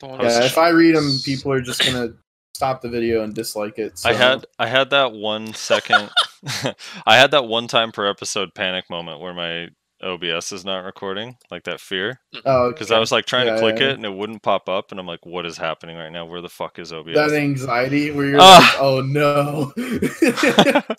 The 0.00 0.06
one 0.06 0.20
I 0.20 0.24
was 0.24 0.36
Yeah, 0.36 0.44
if 0.44 0.58
I 0.58 0.68
read 0.68 0.94
them, 0.94 1.18
people 1.24 1.52
are 1.52 1.60
just 1.60 1.84
gonna 1.84 2.14
stop 2.54 2.82
the 2.82 2.88
video 2.88 3.22
and 3.24 3.34
dislike 3.34 3.78
it. 3.78 3.98
So. 3.98 4.10
I 4.10 4.12
had 4.12 4.46
I 4.58 4.66
had 4.66 4.90
that 4.90 5.12
one 5.12 5.54
second. 5.54 6.10
I 7.06 7.16
had 7.16 7.30
that 7.32 7.46
one 7.46 7.68
time 7.68 7.92
per 7.92 8.08
episode 8.08 8.54
panic 8.54 8.88
moment 8.90 9.20
where 9.20 9.34
my 9.34 9.68
OBS 10.02 10.52
is 10.52 10.64
not 10.64 10.84
recording, 10.84 11.36
like 11.50 11.64
that 11.64 11.80
fear, 11.80 12.20
oh, 12.44 12.70
because 12.70 12.90
I 12.90 12.98
was 12.98 13.12
like 13.12 13.26
trying 13.26 13.46
Yeah, 13.46 13.54
to 13.54 13.60
click 13.60 13.80
yeah. 13.80 13.88
it 13.90 13.94
and 13.96 14.04
it 14.04 14.12
wouldn't 14.12 14.42
pop 14.42 14.68
up, 14.68 14.90
and 14.90 14.98
I'm 15.00 15.06
like, 15.06 15.24
"What 15.26 15.46
is 15.46 15.56
happening 15.58 15.96
right 15.96 16.10
now? 16.10 16.24
Where 16.26 16.40
the 16.40 16.48
fuck 16.48 16.78
is 16.78 16.92
OBS?" 16.92 17.14
that 17.14 17.32
anxiety 17.32 18.10
where 18.10 18.26
you're 18.26 18.38
Ah. 18.40 18.70
like, 18.72 18.82
oh 18.82 19.00
no. 19.02 19.72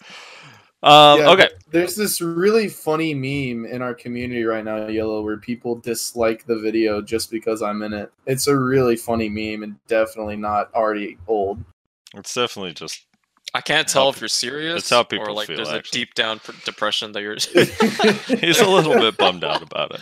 um, 0.84 1.20
Yeah, 1.20 1.30
okay, 1.32 1.50
There's 1.72 1.96
this 1.96 2.22
really 2.22 2.68
funny 2.68 3.14
meme 3.14 3.66
in 3.66 3.82
our 3.82 3.94
community 3.94 4.44
right 4.44 4.64
now, 4.66 4.88
yELo, 4.88 5.24
where 5.24 5.38
people 5.38 5.76
dislike 5.76 6.46
the 6.46 6.58
video 6.60 7.02
just 7.02 7.30
because 7.32 7.62
I'm 7.62 7.82
in 7.84 7.94
it. 7.94 8.12
It's 8.26 8.48
a 8.48 8.58
really 8.58 8.96
funny 8.96 9.30
meme 9.30 9.64
and 9.64 9.76
definitely 9.88 10.36
not 10.38 10.74
already 10.74 11.18
old. 11.28 11.64
it's 12.16 12.34
definitely 12.34 12.74
just 12.74 13.06
I 13.54 13.62
can't 13.62 13.88
how 13.88 13.94
tell 13.94 14.10
if 14.10 14.20
you're 14.22 14.28
serious 14.30 14.80
it's 14.80 14.90
how 14.90 15.06
or 15.20 15.32
like 15.34 15.48
feel, 15.48 15.58
there's 15.58 15.70
actually. 15.70 16.02
a 16.02 16.06
deep 16.06 16.14
down 16.14 16.40
pr- 16.40 16.52
depression 16.64 17.12
that 17.12 17.22
you're. 17.22 17.36
he's 18.40 18.60
a 18.62 18.70
little 18.70 18.94
bit 18.94 19.18
bummed 19.18 19.44
out 19.44 19.62
about 19.62 19.92
it. 19.96 20.02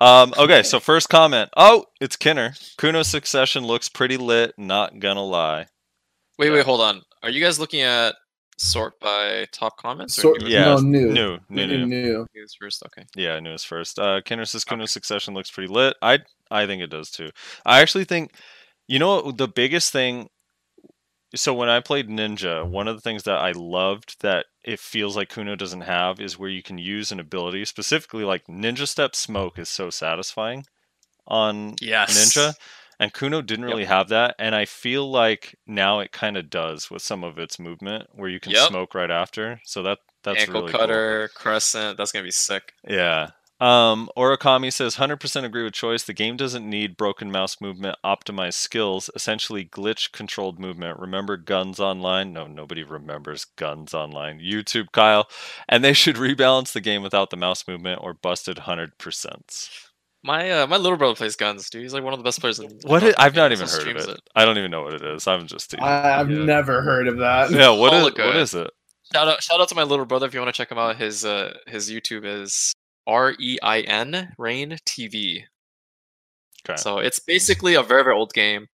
Um, 0.00 0.32
okay, 0.36 0.62
so 0.62 0.80
first 0.80 1.08
comment. 1.08 1.50
Oh, 1.56 1.84
it's 2.00 2.16
Kinner. 2.16 2.54
Kuno 2.76 3.02
Succession 3.02 3.64
looks 3.64 3.88
pretty 3.88 4.16
lit. 4.16 4.52
Not 4.58 4.98
gonna 4.98 5.22
lie. 5.24 5.66
wait, 6.38 6.48
Yeah. 6.48 6.54
wait, 6.54 6.64
hold 6.64 6.80
on. 6.80 7.02
Are 7.22 7.30
you 7.30 7.40
guys 7.42 7.60
looking 7.60 7.82
at 7.82 8.14
sort 8.56 8.98
by 9.00 9.46
top 9.52 9.76
comments? 9.76 10.18
Or 10.18 10.22
Sort- 10.22 10.42
Yeah, 10.42 10.64
no, 10.64 10.76
new. 10.78 11.12
New, 11.12 11.38
New, 11.48 11.66
new, 11.66 11.66
new. 11.66 11.86
new. 11.86 12.26
newest 12.34 12.56
first? 12.60 12.82
Okay. 12.86 13.06
Yeah, 13.14 13.38
news 13.38 13.62
first. 13.62 13.98
Uh, 14.00 14.20
Kenner 14.24 14.44
says 14.44 14.64
Kuno 14.64 14.82
Okay. 14.82 14.88
Succession 14.88 15.34
looks 15.34 15.50
pretty 15.50 15.72
lit. 15.72 15.96
I 16.02 16.18
I 16.50 16.66
think 16.66 16.82
it 16.82 16.90
does 16.90 17.10
too. 17.10 17.30
I 17.64 17.80
actually 17.80 18.04
think, 18.04 18.32
you 18.88 18.98
know, 18.98 19.20
what, 19.20 19.36
the 19.38 19.46
biggest 19.48 19.92
thing. 19.92 20.28
So 21.34 21.52
when 21.52 21.68
I 21.68 21.80
played 21.80 22.08
Ninja, 22.08 22.66
one 22.66 22.88
of 22.88 22.96
the 22.96 23.02
things 23.02 23.24
that 23.24 23.38
I 23.38 23.52
loved 23.52 24.22
that 24.22 24.46
it 24.64 24.80
feels 24.80 25.14
like 25.16 25.28
Kuno 25.28 25.56
doesn't 25.56 25.82
have 25.82 26.20
is 26.20 26.38
where 26.38 26.48
you 26.48 26.62
can 26.62 26.78
use 26.78 27.12
an 27.12 27.20
ability, 27.20 27.64
specifically 27.66 28.24
like 28.24 28.46
Ninja 28.46 28.88
Step 28.88 29.14
Smoke 29.14 29.58
is 29.58 29.68
so 29.68 29.90
satisfying 29.90 30.64
on 31.26 31.74
Yes. 31.82 32.16
Ninja, 32.16 32.54
and 32.98 33.12
Kuno 33.12 33.42
didn't 33.42 33.64
Yep. 33.66 33.70
really 33.72 33.84
have 33.84 34.08
that, 34.08 34.34
and 34.38 34.54
I 34.54 34.64
feel 34.64 35.10
like 35.10 35.54
now 35.66 36.00
it 36.00 36.12
kind 36.12 36.36
of 36.38 36.48
does 36.48 36.90
with 36.90 37.02
some 37.02 37.22
of 37.22 37.38
its 37.38 37.58
movement, 37.58 38.08
where 38.14 38.30
you 38.30 38.40
can 38.40 38.52
Yep. 38.52 38.68
smoke 38.68 38.94
right 38.94 39.10
after. 39.10 39.60
So 39.64 39.82
that 39.82 39.98
that's 40.22 40.40
Ankle 40.40 40.60
really 40.60 40.72
cool. 40.72 40.80
cutter, 40.80 41.30
crescent. 41.34 41.98
That's 41.98 42.10
gonna 42.12 42.24
be 42.24 42.30
sick. 42.30 42.72
Yeah. 42.88 43.30
Um, 43.60 44.08
Orakami 44.16 44.72
says 44.72 44.96
100% 44.96 45.44
agree 45.44 45.64
with 45.64 45.72
choice. 45.72 46.04
The 46.04 46.12
game 46.12 46.36
doesn't 46.36 46.68
need 46.68 46.96
broken 46.96 47.32
mouse 47.32 47.60
movement, 47.60 47.96
optimized 48.04 48.54
skills, 48.54 49.10
essentially 49.16 49.64
glitch 49.64 50.12
controlled 50.12 50.60
movement. 50.60 50.98
Remember 51.00 51.36
GunZ 51.36 51.80
Online? 51.80 52.32
No, 52.32 52.46
nobody 52.46 52.84
remembers 52.84 53.46
GunZ 53.56 53.94
Online. 53.94 54.38
YouTube, 54.38 54.92
Kyle. 54.92 55.28
And 55.68 55.82
they 55.84 55.92
should 55.92 56.16
rebalance 56.16 56.72
the 56.72 56.80
game 56.80 57.02
without 57.02 57.30
the 57.30 57.36
mouse 57.36 57.66
movement 57.66 58.00
or 58.02 58.14
busted 58.14 58.58
100%. 58.58 59.68
My 60.24 60.50
uh, 60.50 60.66
my 60.66 60.76
little 60.76 60.98
brother 60.98 61.14
plays 61.14 61.36
guns, 61.36 61.70
dude. 61.70 61.82
He's 61.82 61.94
like 61.94 62.02
one 62.02 62.12
of 62.12 62.18
the 62.18 62.24
best 62.24 62.40
players 62.40 62.58
in. 62.58 62.66
in 62.66 62.78
What? 62.82 63.02
North 63.02 63.14
i- 63.18 63.24
I've 63.24 63.36
not 63.36 63.52
even 63.52 63.68
heard 63.68 63.74
of 63.76 63.80
streams 63.80 64.06
it. 64.06 64.20
I 64.34 64.44
don't 64.44 64.58
even 64.58 64.70
know 64.72 64.82
what 64.82 64.94
it 64.94 65.02
is. 65.02 65.28
I'm 65.28 65.46
just. 65.46 65.70
teasing. 65.70 65.84
I, 65.84 66.18
I've 66.20 66.28
Yeah. 66.30 66.44
never 66.44 66.82
heard 66.82 67.06
of 67.06 67.18
that. 67.18 67.50
Yeah, 67.52 67.70
What 67.70 67.94
is, 67.94 68.02
what 68.02 68.36
is 68.36 68.52
it? 68.54 68.68
Shout 69.12 69.28
out, 69.28 69.42
shout 69.42 69.60
out 69.60 69.68
to 69.68 69.76
my 69.76 69.84
little 69.84 70.04
brother 70.04 70.26
if 70.26 70.34
you 70.34 70.40
want 70.40 70.52
to 70.52 70.56
check 70.58 70.72
him 70.72 70.78
out. 70.78 70.96
His 70.96 71.24
uh 71.24 71.56
his 71.68 71.88
YouTube 71.88 72.24
is 72.24 72.74
R 73.08 73.34
E 73.40 73.58
I 73.62 73.80
N 73.80 74.34
Rain 74.38 74.76
TV. 74.86 75.44
Okay. 76.68 76.76
So 76.76 76.98
it's 76.98 77.18
basically 77.18 77.74
a 77.74 77.82
very 77.82 78.04
very 78.04 78.14
old 78.14 78.32
game, 78.34 78.66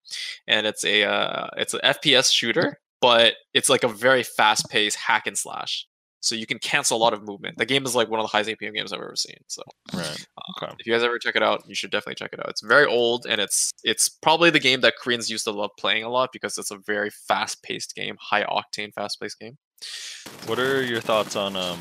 and 0.47 0.67
it's 0.67 0.85
a 0.85 1.05
uh, 1.05 1.47
it's 1.57 1.73
an 1.75 1.81
FPS 1.85 2.33
shooter, 2.33 2.81
but 3.01 3.35
it's 3.55 3.69
like 3.71 3.85
a 3.85 3.89
very 3.89 4.23
fast 4.25 4.69
paced 4.69 4.97
hack 4.97 5.27
and 5.27 5.39
slash. 5.39 5.87
So 6.21 6.35
you 6.35 6.47
can 6.47 6.59
cancel 6.59 6.97
a 6.97 7.03
lot 7.05 7.13
of 7.13 7.23
movement. 7.23 7.59
The 7.59 7.67
game 7.67 7.85
is 7.85 7.95
like 7.95 8.09
one 8.09 8.19
of 8.19 8.25
the 8.25 8.29
highest 8.29 8.49
APM 8.49 8.75
games 8.75 8.95
I've 8.95 9.01
ever 9.01 9.15
seen. 9.15 9.37
So 9.47 9.63
Right. 9.93 10.27
Okay. 10.57 10.73
if 10.79 10.87
you 10.87 10.93
guys 10.95 11.03
ever 11.03 11.19
check 11.19 11.37
it 11.37 11.43
out, 11.43 11.63
you 11.69 11.75
should 11.75 11.91
definitely 11.91 12.15
check 12.15 12.33
it 12.33 12.41
out. 12.41 12.49
It's 12.49 12.63
very 12.63 12.87
old, 12.87 13.27
and 13.27 13.41
it's 13.41 13.71
it's 13.85 14.09
probably 14.09 14.51
the 14.51 14.59
game 14.59 14.81
that 14.81 14.95
Koreans 15.01 15.29
used 15.31 15.45
to 15.45 15.53
love 15.53 15.71
playing 15.79 16.03
a 16.03 16.09
lot 16.09 16.31
because 16.33 16.57
it's 16.57 16.71
a 16.71 16.79
very 16.79 17.11
fast 17.11 17.63
paced 17.63 17.95
game, 17.95 18.17
high 18.19 18.45
octane, 18.45 18.93
fast 18.95 19.21
paced 19.21 19.39
game. 19.39 19.59
What 20.47 20.59
are 20.59 20.83
your 20.83 21.03
thoughts 21.03 21.37
on 21.37 21.57
um 21.57 21.79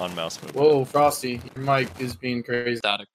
on 0.00 0.14
mouse 0.14 0.40
movement? 0.42 0.56
Whoa, 0.56 0.84
Frosty, 0.84 1.40
your 1.54 1.64
mic 1.64 1.88
is 2.00 2.14
being 2.16 2.42
crazy, 2.42 2.76
Static. 2.76 3.08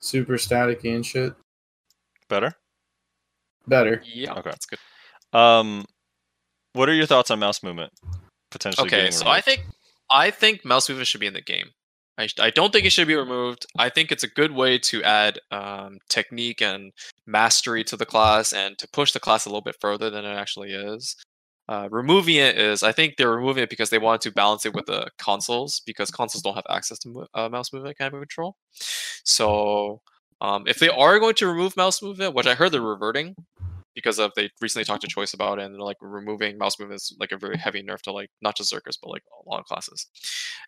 super 0.00 0.34
staticky 0.34 0.94
and 0.94 1.04
shit. 1.04 1.34
Better. 2.28 2.52
Better. 3.66 4.02
Yeah, 4.04 4.32
Okay. 4.34 4.50
that's 4.50 4.66
good. 4.66 4.78
Um, 5.32 5.84
what 6.72 6.88
are 6.88 6.94
your 6.94 7.06
thoughts 7.06 7.30
on 7.30 7.38
mouse 7.38 7.62
movement? 7.62 7.92
Potentially. 8.50 8.86
Okay, 8.86 9.10
so 9.10 9.20
removed? 9.24 9.36
I 9.36 9.40
think 9.40 9.62
I 10.10 10.30
think 10.30 10.64
mouse 10.64 10.88
movement 10.88 11.06
should 11.08 11.20
be 11.20 11.26
in 11.26 11.34
the 11.34 11.40
game. 11.42 11.68
I, 12.18 12.28
I 12.40 12.50
don't 12.50 12.72
think 12.72 12.84
it 12.84 12.90
should 12.90 13.06
be 13.08 13.14
removed. 13.14 13.64
I 13.78 13.88
think 13.88 14.10
it's 14.12 14.24
a 14.24 14.28
good 14.28 14.50
way 14.52 14.76
to 14.78 15.02
add 15.04 15.38
um, 15.52 15.98
technique 16.08 16.60
and 16.60 16.92
mastery 17.26 17.84
to 17.84 17.96
the 17.96 18.04
class 18.04 18.52
and 18.52 18.76
to 18.78 18.88
push 18.92 19.12
the 19.12 19.20
class 19.20 19.46
a 19.46 19.48
little 19.48 19.62
bit 19.62 19.76
further 19.80 20.10
than 20.10 20.24
it 20.24 20.34
actually 20.34 20.72
is. 20.72 21.16
Uh, 21.70 21.88
removing 21.92 22.34
it 22.34 22.58
is, 22.58 22.82
I 22.82 22.90
think 22.90 23.16
they're 23.16 23.30
removing 23.30 23.62
it 23.62 23.70
because 23.70 23.90
they 23.90 23.98
wanted 23.98 24.22
to 24.22 24.32
balance 24.32 24.66
it 24.66 24.74
with 24.74 24.86
the 24.86 25.08
consoles 25.18 25.82
because 25.86 26.10
consoles 26.10 26.42
don't 26.42 26.56
have 26.56 26.66
access 26.68 26.98
to 26.98 27.26
uh, 27.32 27.48
mouse 27.48 27.72
movement 27.72 27.96
kind 27.96 28.12
of 28.12 28.20
control. 28.20 28.56
So 29.22 30.00
um, 30.40 30.64
if 30.66 30.80
they 30.80 30.88
are 30.88 31.20
going 31.20 31.36
to 31.36 31.46
remove 31.46 31.76
mouse 31.76 32.02
movement, 32.02 32.34
which 32.34 32.48
I 32.48 32.54
heard 32.56 32.72
they're 32.72 32.82
reverting 32.82 33.36
because 33.94 34.18
of 34.18 34.32
they 34.34 34.50
recently 34.60 34.84
talked 34.84 35.02
to 35.02 35.06
Choice 35.06 35.32
about 35.32 35.60
it 35.60 35.64
and 35.64 35.72
they're 35.72 35.80
like 35.80 35.98
removing 36.00 36.58
mouse 36.58 36.76
movement 36.80 37.02
is 37.02 37.16
like 37.20 37.30
a 37.30 37.38
very 37.38 37.56
heavy 37.56 37.84
nerf 37.84 38.00
to 38.02 38.12
like 38.12 38.30
not 38.42 38.56
just 38.56 38.72
Zerkers 38.72 38.98
but 39.00 39.10
like 39.10 39.22
a 39.44 39.48
lot 39.48 39.60
of 39.60 39.66
classes. 39.66 40.06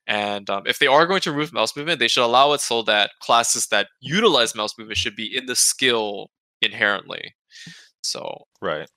And 0.07 0.49
um, 0.51 0.63
if 0.67 0.79
they 0.79 0.87
are 0.87 1.09
going 1.09 1.23
to 1.23 1.33
remove 1.33 1.53
mouse 1.53 1.77
movement, 1.77 1.99
they 1.99 2.07
should 2.07 2.25
allow 2.25 2.53
it 2.53 2.61
so 2.61 2.83
that 2.83 3.11
classes 3.21 3.67
that 3.73 3.89
utilize 4.01 4.55
mouse 4.55 4.79
movement 4.79 4.99
should 4.99 5.17
be 5.17 5.37
in 5.37 5.47
the 5.47 5.57
skill 5.57 6.31
inherently. 6.61 7.35
So 8.05 8.45
right. 8.61 8.89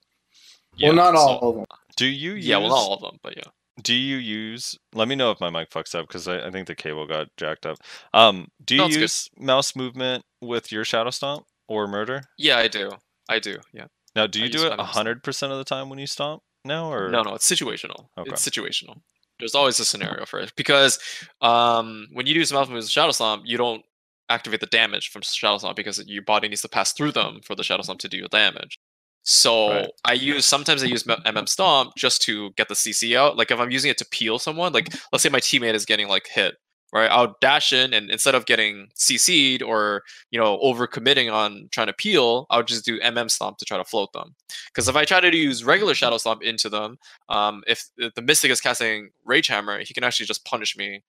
yeah, 0.76 0.90
well, 0.90 1.12
not 1.12 1.16
so- 1.16 1.38
all 1.38 1.50
of 1.50 1.56
them. 1.56 1.66
Do 1.96 2.06
you 2.06 2.34
use? 2.34 2.46
yeah, 2.46 2.58
well, 2.58 2.70
not 2.70 2.76
all 2.76 2.94
of 2.94 3.02
them, 3.02 3.18
but 3.24 3.38
yeah. 3.38 3.44
Do 3.84 3.94
you 3.94 4.18
use? 4.18 4.78
Let 4.94 5.08
me 5.08 5.16
know 5.16 5.32
if 5.32 5.42
my 5.42 5.50
mic 5.50 5.70
fucks 5.70 5.94
up 5.96 6.08
because 6.08 6.28
I, 6.28 6.48
I 6.48 6.52
think 6.52 6.68
the 6.68 6.76
cable 6.76 7.06
got 7.06 7.28
jacked 7.38 7.66
up. 7.66 7.78
Um, 8.14 8.48
do 8.64 8.76
you 8.76 8.82
No, 8.82 8.86
it's 8.88 8.96
good. 8.96 9.02
use 9.02 9.30
mouse 9.38 9.76
movement 9.76 10.24
with 10.42 10.72
your 10.72 10.86
shadow 10.86 11.10
stomp 11.10 11.46
or 11.68 11.88
murder? 11.88 12.24
Yeah, 12.38 12.58
I 12.58 12.68
do. 12.68 12.92
I 13.30 13.40
do. 13.40 13.58
Yeah. 13.74 13.88
Now, 14.16 14.28
do 14.28 14.40
you 14.40 14.46
use 14.46 14.62
do 14.62 14.68
it 14.68 14.80
hundred 14.80 15.24
percent 15.24 15.52
of 15.52 15.58
the 15.58 15.66
time 15.66 15.90
when 15.90 16.00
you 16.00 16.08
stomp 16.08 16.42
now, 16.64 16.92
or 16.92 17.10
No, 17.10 17.22
no, 17.22 17.36
it's 17.36 17.50
situational. 17.50 18.08
Okay. 18.18 18.32
It's 18.32 18.48
situational. 18.48 19.02
There's 19.40 19.56
always 19.56 19.80
a 19.82 19.86
scenario 19.86 20.26
for 20.26 20.40
it 20.40 20.54
because 20.56 20.98
um, 21.42 22.08
when 22.14 22.26
you 22.26 22.34
do 22.34 22.40
mouse 22.40 22.52
movement 22.52 22.76
with 22.78 22.90
Shadow 22.90 23.12
Stomp, 23.12 23.44
you 23.46 23.58
don't 23.58 23.84
activate 24.30 24.62
the 24.62 24.68
damage 24.68 25.10
from 25.10 25.22
Shadow 25.22 25.58
Stomp 25.58 25.76
because 25.76 26.02
your 26.08 26.24
body 26.24 26.48
needs 26.48 26.62
to 26.62 26.70
pass 26.70 26.94
through 26.94 27.12
them 27.12 27.42
for 27.44 27.54
the 27.56 27.64
Shadow 27.64 27.84
Stomp 27.84 28.00
to 28.00 28.08
do 28.08 28.18
your 28.18 28.30
damage. 28.30 28.80
So 29.26 29.70
Right. 29.70 29.92
I 30.06 30.14
use 30.14 30.46
sometimes 30.46 30.84
I 30.84 30.86
use 30.86 31.04
MM 31.04 31.50
Stomp 31.50 31.94
just 31.98 32.22
to 32.24 32.52
get 32.52 32.70
the 32.70 32.76
CC 32.76 33.18
out. 33.18 33.38
Like 33.38 33.52
if 33.52 33.60
I'm 33.60 33.72
using 33.72 33.90
it 33.90 33.98
to 33.98 34.06
peel 34.06 34.38
someone, 34.40 34.72
like 34.72 34.94
let's 35.12 35.24
say 35.24 35.30
my 35.30 35.40
teammate 35.40 35.74
is 35.74 35.84
getting 35.84 36.08
like 36.08 36.28
hit, 36.28 36.56
right? 36.94 37.10
I'll 37.10 37.36
dash 37.42 37.74
in 37.74 37.92
and 37.96 38.12
instead 38.12 38.36
of 38.36 38.46
getting 38.46 38.88
CC'd 38.96 39.64
or 39.64 40.04
you 40.30 40.40
know 40.40 40.60
over 40.60 40.86
committing 40.86 41.32
on 41.32 41.70
trying 41.72 41.88
to 41.88 41.94
peel, 41.94 42.46
I'll 42.52 42.62
just 42.62 42.86
do 42.86 43.00
MM 43.00 43.32
Stomp 43.32 43.58
to 43.58 43.66
try 43.66 43.78
to 43.78 43.84
float 43.84 44.14
them. 44.14 44.36
Because 44.68 44.88
if 44.88 44.96
I 44.96 45.06
try 45.06 45.20
to 45.20 45.36
use 45.36 45.64
regular 45.64 45.96
Shadow 45.96 46.20
Stomp 46.20 46.44
into 46.44 46.70
them, 46.70 46.98
um, 47.30 47.64
if, 47.66 47.90
if 47.98 48.14
the 48.14 48.22
Mystic 48.22 48.52
is 48.52 48.62
casting 48.62 49.10
Rage 49.26 49.48
Hammer, 49.48 49.80
he 49.80 49.94
can 49.96 50.04
actually 50.04 50.28
just 50.28 50.46
punish 50.46 50.78
me 50.78 51.02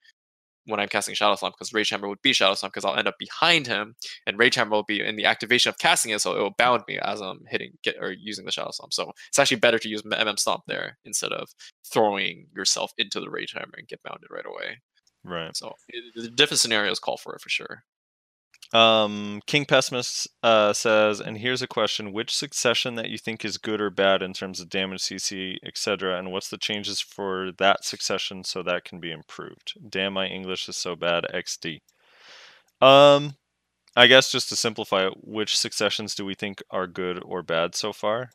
when 0.67 0.81
I'm 0.81 0.89
casting 0.89 1.15
Shadow 1.15 1.35
Stomp 1.37 1.55
because 1.55 1.73
Rage 1.73 1.91
Hammer 1.91 2.09
would 2.09 2.23
be 2.23 2.33
Shadow 2.33 2.55
Stomp 2.55 2.73
because 2.73 2.85
I'll 2.85 2.97
end 2.97 3.09
up 3.09 3.19
behind 3.19 3.67
him 3.67 3.97
and 4.27 4.39
Rage 4.39 4.55
Hammer 4.57 4.73
will 4.73 4.83
be 4.83 5.01
in 5.01 5.17
the 5.17 5.25
activation 5.25 5.71
of 5.71 5.79
casting 5.79 6.13
it, 6.13 6.21
so 6.21 6.37
it 6.37 6.41
will 6.41 6.55
bound 6.59 6.83
me 6.89 6.99
as 6.99 7.21
I'm 7.21 7.45
hitting 7.49 7.73
get 7.83 7.97
or 8.01 8.13
using 8.13 8.45
the 8.45 8.53
Shadow 8.53 8.71
Stomp. 8.73 8.93
So 8.93 9.13
it's 9.29 9.39
actually 9.39 9.59
better 9.59 9.79
to 9.79 9.89
use 9.89 10.03
MM 10.03 10.39
Stomp 10.39 10.63
there 10.67 10.99
instead 11.05 11.33
of 11.33 11.49
throwing 11.93 12.47
yourself 12.55 12.93
into 12.99 13.21
the 13.21 13.31
Rage 13.31 13.53
Hammer 13.53 13.75
and 13.77 13.89
get 13.89 14.03
bounded 14.03 14.29
right 14.31 14.47
away. 14.47 14.79
right? 15.25 15.57
So 15.57 15.75
it, 15.89 16.05
the 16.15 16.29
different 16.29 16.61
scenarios 16.61 16.99
call 16.99 17.17
for 17.17 17.35
it 17.35 17.41
for 17.41 17.49
sure. 17.49 17.85
Um, 18.73 19.43
King 19.47 19.65
Pessimist 19.65 20.29
uh, 20.43 20.73
says, 20.73 21.21
and 21.21 21.39
here's 21.39 21.63
a 21.63 21.69
question: 21.69 22.13
Which 22.13 22.35
succession 22.35 22.97
that 22.97 23.09
you 23.09 23.19
think 23.19 23.45
is 23.45 23.59
good 23.59 23.81
or 23.81 23.91
bad 23.91 24.23
in 24.23 24.33
terms 24.33 24.61
of 24.61 24.69
damage, 24.69 25.03
CC, 25.03 25.57
etc., 25.65 26.19
and 26.19 26.33
what's 26.33 26.51
the 26.51 26.59
changes 26.59 27.01
for 27.01 27.53
that 27.59 27.85
succession 27.85 28.45
so 28.45 28.63
that 28.63 28.85
can 28.85 28.99
be 28.99 29.13
improved? 29.13 29.75
Damn, 29.89 30.15
my 30.15 30.27
English 30.27 30.69
is 30.69 30.77
so 30.77 30.97
bad. 30.97 31.27
XD. 31.33 31.81
Um, 32.81 33.37
I 33.95 34.07
guess 34.09 34.31
just 34.31 34.49
to 34.51 34.57
simplify 34.57 35.07
it, 35.07 35.15
which 35.23 35.57
successions 35.57 36.15
do 36.15 36.25
we 36.25 36.35
think 36.35 36.63
are 36.71 36.87
good 36.87 37.23
or 37.25 37.43
bad 37.43 37.75
so 37.75 37.93
far, 37.93 38.31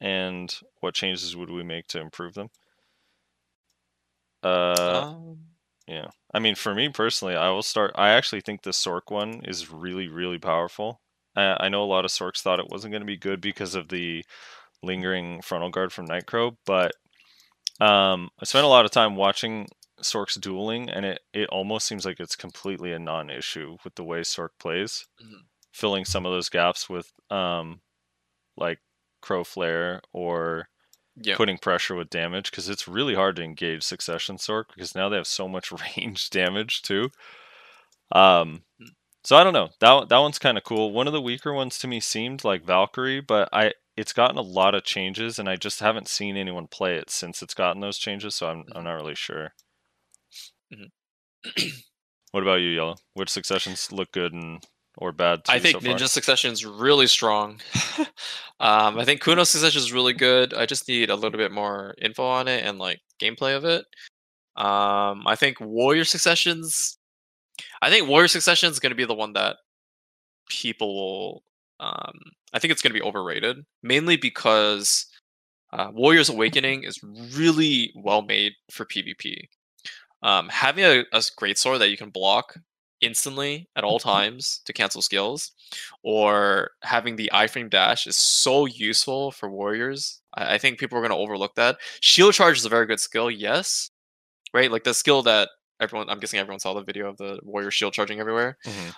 and 0.00 0.54
what 0.80 0.94
changes 0.94 1.34
would 1.36 1.50
we 1.50 1.62
make 1.62 1.88
to 1.88 2.00
improve 2.00 2.34
them? 2.34 2.50
Uh, 4.42 5.14
um, 5.16 5.38
yeah. 5.86 6.08
I 6.32 6.38
mean, 6.38 6.54
for 6.54 6.74
me 6.74 6.88
personally, 6.88 7.36
I 7.36 7.50
will 7.50 7.62
start. 7.62 7.92
I 7.94 8.10
actually 8.10 8.40
think 8.40 8.62
the 8.62 8.70
Sork 8.70 9.10
one 9.10 9.42
is 9.44 9.70
really, 9.70 10.08
really 10.08 10.38
powerful. 10.38 11.00
I, 11.36 11.56
I 11.66 11.68
know 11.68 11.82
a 11.82 11.86
lot 11.86 12.04
of 12.04 12.10
Sorks 12.10 12.40
thought 12.40 12.58
it 12.60 12.70
wasn't 12.70 12.92
going 12.92 13.02
to 13.02 13.06
be 13.06 13.16
good 13.16 13.40
because 13.40 13.74
of 13.74 13.88
the 13.88 14.24
lingering 14.82 15.42
frontal 15.42 15.70
guard 15.70 15.92
from 15.92 16.08
Nightcrow, 16.08 16.56
but 16.66 16.92
um, 17.80 18.30
I 18.40 18.44
spent 18.44 18.64
a 18.64 18.68
lot 18.68 18.84
of 18.84 18.90
time 18.90 19.16
watching 19.16 19.68
Sork's 20.02 20.36
dueling, 20.36 20.90
and 20.90 21.04
it, 21.06 21.20
it 21.32 21.48
almost 21.50 21.86
seems 21.86 22.04
like 22.04 22.20
it's 22.20 22.36
completely 22.36 22.92
a 22.92 22.98
non 22.98 23.30
issue 23.30 23.76
with 23.84 23.94
the 23.96 24.04
way 24.04 24.20
Sork 24.20 24.50
plays, 24.60 25.06
Mhm. 25.22 25.42
filling 25.72 26.04
some 26.04 26.26
of 26.26 26.32
those 26.32 26.48
gaps 26.48 26.88
with 26.88 27.12
um, 27.30 27.80
like 28.56 28.80
Crow 29.22 29.44
Flare 29.44 30.00
or 30.12 30.68
yeah. 31.16 31.36
putting 31.36 31.58
pressure 31.58 31.94
with 31.94 32.10
damage 32.10 32.50
because 32.50 32.68
it's 32.68 32.88
really 32.88 33.14
hard 33.14 33.36
to 33.36 33.42
engage 33.42 33.82
Succession 33.82 34.36
Sork 34.36 34.64
because 34.74 34.94
now 34.94 35.08
they 35.08 35.16
have 35.16 35.26
so 35.26 35.48
much 35.48 35.72
range 35.96 36.30
damage 36.30 36.82
too. 36.82 37.10
Um, 38.12 38.62
Hmm. 38.78 38.88
so 39.24 39.36
I 39.36 39.44
don't 39.44 39.52
know. 39.54 39.70
That 39.80 40.08
that 40.10 40.18
one's 40.18 40.38
kind 40.38 40.58
of 40.58 40.64
cool. 40.64 40.92
One 40.92 41.06
of 41.06 41.12
the 41.12 41.20
weaker 41.22 41.52
ones 41.52 41.78
to 41.80 41.88
me 41.88 42.00
seemed 42.00 42.44
like 42.44 42.64
Valkyrie, 42.64 43.20
but 43.20 43.48
I 43.52 43.72
it's 43.96 44.12
gotten 44.12 44.38
a 44.38 44.42
lot 44.42 44.74
of 44.74 44.84
changes, 44.84 45.38
and 45.38 45.48
I 45.48 45.56
just 45.56 45.80
haven't 45.80 46.08
seen 46.08 46.36
anyone 46.36 46.66
play 46.68 46.96
it 46.96 47.10
since 47.10 47.42
it's 47.42 47.54
gotten 47.54 47.80
those 47.80 47.98
changes. 47.98 48.34
So 48.36 48.48
I'm 48.50 48.64
I'm 48.74 48.84
not 48.84 48.94
really 48.94 49.14
sure. 49.14 49.54
Mhm. 50.72 50.90
what 52.32 52.42
about 52.42 52.56
you, 52.60 52.68
Yellow? 52.70 52.96
Which 53.14 53.30
successions 53.30 53.92
look 53.92 54.12
good 54.12 54.32
and 54.32 54.64
or 54.96 55.12
bad? 55.12 55.42
I 55.48 55.58
think 55.58 55.74
so 55.74 55.80
far? 55.80 55.94
Ninja 55.94 56.08
Succession 56.08 56.52
is 56.52 56.64
really 56.64 57.06
strong. 57.06 57.60
um, 58.60 58.98
I 58.98 59.04
think 59.04 59.20
Kuno 59.20 59.44
Succession 59.44 59.80
is 59.80 59.92
really 59.92 60.12
good. 60.12 60.54
I 60.54 60.66
just 60.66 60.88
need 60.88 61.10
a 61.10 61.16
little 61.16 61.38
bit 61.38 61.52
more 61.52 61.94
info 62.00 62.24
on 62.24 62.48
it 62.48 62.64
and 62.64 62.78
like 62.78 63.00
gameplay 63.20 63.56
of 63.56 63.64
it. 63.64 63.84
Um, 64.56 65.26
I 65.26 65.36
think 65.36 65.60
Warrior 65.60 66.04
Successions. 66.04 66.98
I 67.82 67.90
think 67.90 68.08
Warrior 68.08 68.28
Succession 68.28 68.70
is 68.70 68.78
going 68.78 68.90
to 68.90 68.96
be 68.96 69.04
the 69.04 69.14
one 69.14 69.32
that 69.34 69.56
people 70.48 70.94
will. 70.94 71.42
Um, 71.80 72.18
I 72.52 72.58
think 72.58 72.70
it's 72.70 72.82
going 72.82 72.92
to 72.92 72.98
be 72.98 73.04
overrated, 73.04 73.64
mainly 73.82 74.16
because 74.16 75.06
uh, 75.72 75.90
Warrior's 75.92 76.28
Awakening 76.28 76.84
is 76.84 77.00
really 77.36 77.92
well 77.96 78.22
made 78.22 78.52
for 78.70 78.86
PvP. 78.86 79.48
Um, 80.22 80.48
having 80.48 80.84
a, 80.84 81.04
a 81.12 81.22
great 81.36 81.58
sword 81.58 81.80
that 81.80 81.90
you 81.90 81.96
can 81.96 82.10
block 82.10 82.56
instantly 83.00 83.68
at 83.76 83.84
all 83.84 83.98
times 83.98 84.60
to 84.64 84.72
cancel 84.72 85.02
skills, 85.02 85.52
or 86.02 86.70
having 86.82 87.16
the 87.16 87.30
iframe 87.34 87.70
dash 87.70 88.06
is 88.06 88.16
so 88.16 88.66
useful 88.66 89.30
for 89.32 89.50
warriors. 89.50 90.20
I, 90.34 90.54
I 90.54 90.58
think 90.58 90.78
people 90.78 90.98
are 90.98 91.02
going 91.02 91.10
to 91.10 91.16
overlook 91.16 91.54
that. 91.56 91.78
Shield 92.00 92.34
charge 92.34 92.58
is 92.58 92.64
a 92.64 92.68
very 92.70 92.86
good 92.86 93.00
skill, 93.00 93.30
yes, 93.30 93.90
right? 94.54 94.70
Like 94.70 94.84
the 94.84 94.94
skill 94.94 95.22
that 95.22 95.50
everyone, 95.80 96.08
I'm 96.08 96.20
guessing 96.20 96.40
everyone 96.40 96.60
saw 96.60 96.74
the 96.74 96.82
video 96.82 97.08
of 97.08 97.16
the 97.18 97.40
warrior 97.42 97.70
shield 97.70 97.92
charging 97.94 98.20
everywhere. 98.20 98.58
Mhm. 98.64 98.94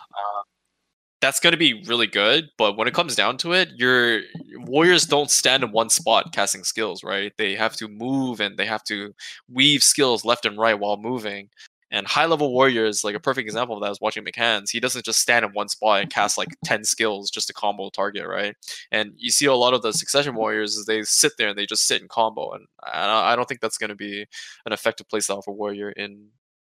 That's 1.22 1.40
going 1.40 1.52
to 1.52 1.56
be 1.56 1.82
really 1.86 2.06
good, 2.06 2.50
but 2.58 2.76
when 2.76 2.86
it 2.86 2.92
comes 2.94 3.16
down 3.16 3.38
to 3.38 3.52
it, 3.54 3.70
your 3.74 4.20
warriors 4.58 5.06
don't 5.06 5.30
stand 5.30 5.64
in 5.64 5.72
one 5.72 5.88
spot 5.88 6.32
casting 6.32 6.62
skills, 6.62 7.02
right? 7.02 7.32
They 7.38 7.54
have 7.54 7.74
to 7.76 7.88
move 7.88 8.38
and 8.40 8.58
they 8.58 8.66
have 8.66 8.84
to 8.84 9.14
weave 9.50 9.82
skills 9.82 10.26
left 10.26 10.44
and 10.44 10.58
right 10.58 10.78
while 10.78 10.98
moving. 10.98 11.48
And 11.96 12.06
high 12.06 12.26
level 12.26 12.52
warriors, 12.52 13.04
like 13.04 13.14
a 13.14 13.20
perfect 13.20 13.46
example 13.46 13.74
of 13.74 13.82
that 13.82 13.90
is 13.90 14.02
watching 14.02 14.22
McCann's. 14.22 14.70
He 14.70 14.80
doesn't 14.80 15.06
just 15.06 15.18
stand 15.18 15.46
in 15.46 15.52
one 15.52 15.70
spot 15.70 16.02
and 16.02 16.10
cast 16.10 16.36
like 16.36 16.54
10 16.62 16.84
skills 16.84 17.30
just 17.30 17.46
to 17.46 17.54
combo 17.54 17.86
a 17.86 17.90
target, 17.90 18.26
right? 18.26 18.54
And 18.92 19.14
you 19.16 19.30
see 19.30 19.46
a 19.46 19.54
lot 19.54 19.72
of 19.72 19.80
the 19.80 19.94
succession 19.94 20.34
warriors 20.34 20.76
is 20.76 20.84
they 20.84 21.04
sit 21.04 21.32
there 21.38 21.48
and 21.48 21.56
they 21.58 21.64
just 21.64 21.86
sit 21.86 22.02
in 22.02 22.08
combo. 22.08 22.50
And 22.52 22.66
I 22.82 23.06
don't- 23.06 23.24
I 23.24 23.34
don't 23.34 23.48
think 23.48 23.62
that's 23.62 23.78
going 23.78 23.88
to 23.88 23.94
be 23.96 24.26
an 24.66 24.74
effective 24.74 25.08
playstyle 25.08 25.42
for 25.42 25.52
warrior 25.54 25.88
in 25.92 26.28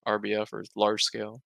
RBF 0.08 0.54
or 0.54 0.64
large 0.76 1.04
scale. 1.04 1.42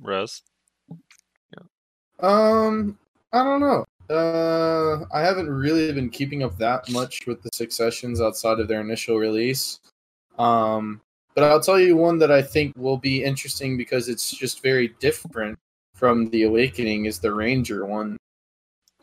Res. 0.00 0.42
Yeah. 0.90 1.62
Um, 2.18 2.98
I 3.32 3.44
don't 3.44 3.60
know. 3.60 3.86
Uh, 4.10 5.04
I 5.14 5.20
haven't 5.20 5.48
really 5.48 5.92
been 5.92 6.10
keeping 6.10 6.42
up 6.42 6.58
that 6.58 6.90
much 6.90 7.24
with 7.28 7.40
the 7.44 7.50
successions 7.52 8.20
outside 8.20 8.58
of 8.58 8.66
their 8.66 8.80
initial 8.80 9.18
release. 9.18 9.78
Um, 10.40 11.00
but 11.36 11.44
I'll 11.44 11.60
tell 11.60 11.78
you 11.78 11.96
one 11.96 12.18
that 12.18 12.32
I 12.32 12.42
think 12.42 12.72
will 12.76 12.96
be 12.96 13.22
interesting 13.22 13.76
because 13.76 14.08
it's 14.08 14.32
just 14.32 14.62
very 14.62 14.88
different 14.98 15.56
from 15.94 16.28
the 16.30 16.42
Awakening 16.42 17.04
is 17.04 17.20
the 17.20 17.32
Ranger 17.32 17.86
one. 17.86 18.16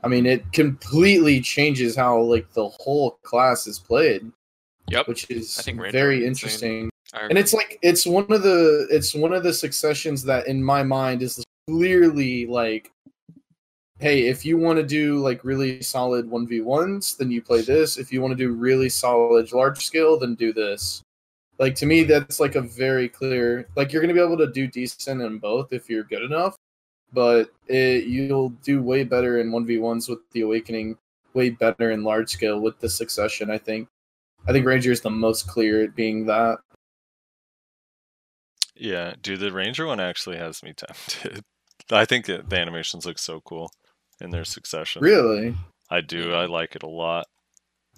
I 0.04 0.10
mean, 0.10 0.26
it 0.26 0.52
completely 0.52 1.40
changes 1.40 1.96
how 1.96 2.20
like 2.20 2.52
the 2.52 2.68
whole 2.68 3.12
class 3.24 3.68
is 3.68 3.80
played. 3.80 4.30
Yep. 4.90 5.08
which 5.08 5.30
is 5.30 5.58
I 5.58 5.62
think 5.62 5.80
Ranger 5.80 5.98
very 5.98 6.16
would 6.16 6.22
be 6.24 6.28
insane. 6.28 6.50
interesting 6.50 6.90
and 7.14 7.38
it's 7.38 7.54
like 7.54 7.80
it's 7.82 8.06
one 8.06 8.32
of 8.32 8.44
the 8.44 8.88
it's 8.90 9.14
one 9.14 9.34
of 9.34 9.44
the 9.44 9.54
successions 9.54 10.24
that 10.24 10.48
in 10.48 10.64
my 10.64 10.84
mind 10.84 11.22
is 11.22 11.44
clearly 11.68 12.46
like 12.48 12.92
hey 14.00 14.28
if 14.28 14.44
you 14.44 14.58
want 14.58 14.78
to 14.78 14.84
do 14.84 15.20
like 15.20 15.44
really 15.44 15.82
solid 15.82 16.30
1v1s 16.30 17.18
then 17.18 17.32
you 17.32 17.42
play 17.42 17.62
this 17.62 17.98
if 17.98 18.12
you 18.12 18.22
want 18.22 18.32
to 18.32 18.36
do 18.36 18.52
really 18.52 18.90
solid 18.90 19.52
large 19.54 19.86
scale 19.86 20.18
then 20.18 20.36
do 20.36 20.52
this 20.52 21.02
like 21.64 21.76
to 21.76 21.86
me 21.86 22.04
that's 22.04 22.42
like 22.42 22.56
a 22.56 22.62
very 22.62 23.08
clear 23.08 23.66
like 23.78 23.94
you're 23.94 24.02
gonna 24.02 24.14
be 24.14 24.20
able 24.20 24.38
to 24.38 24.52
do 24.52 24.68
decent 24.68 25.22
in 25.22 25.38
both 25.38 25.72
if 25.72 25.90
you're 25.90 26.04
good 26.04 26.24
enough 26.24 26.58
but 27.14 27.52
it, 27.68 28.06
you'll 28.06 28.50
do 28.64 28.82
way 28.82 29.04
better 29.06 29.40
in 29.40 29.50
1v1s 29.50 30.10
with 30.10 30.20
the 30.32 30.42
awakening 30.42 30.98
way 31.34 31.50
better 31.50 31.92
in 31.92 32.04
large 32.04 32.30
scale 32.30 32.60
with 32.60 32.78
the 32.80 32.90
succession 32.90 33.50
i 33.50 33.58
think 33.58 33.88
i 34.46 34.52
think 34.52 34.66
ranger 34.66 34.92
is 34.92 35.00
the 35.00 35.10
most 35.10 35.48
clear 35.48 35.84
at 35.84 35.96
being 35.96 36.26
that 36.26 36.60
Yeah, 38.76 39.14
dude, 39.22 39.40
the 39.40 39.52
Ranger 39.52 39.86
one 39.86 40.00
actually 40.00 40.38
has 40.38 40.64
me 40.64 40.74
tempted. 40.76 41.44
I 41.92 42.06
think 42.06 42.26
the 42.26 42.44
animations 42.52 43.06
look 43.06 43.20
so 43.20 43.40
cool 43.42 43.72
in 44.20 44.32
their 44.32 44.46
succession. 44.46 45.02
Really? 45.02 45.56
I 45.90 46.02
do. 46.02 46.34
I 46.34 46.46
like 46.46 46.76
it 46.76 46.84
a 46.84 46.90
lot. 46.90 47.28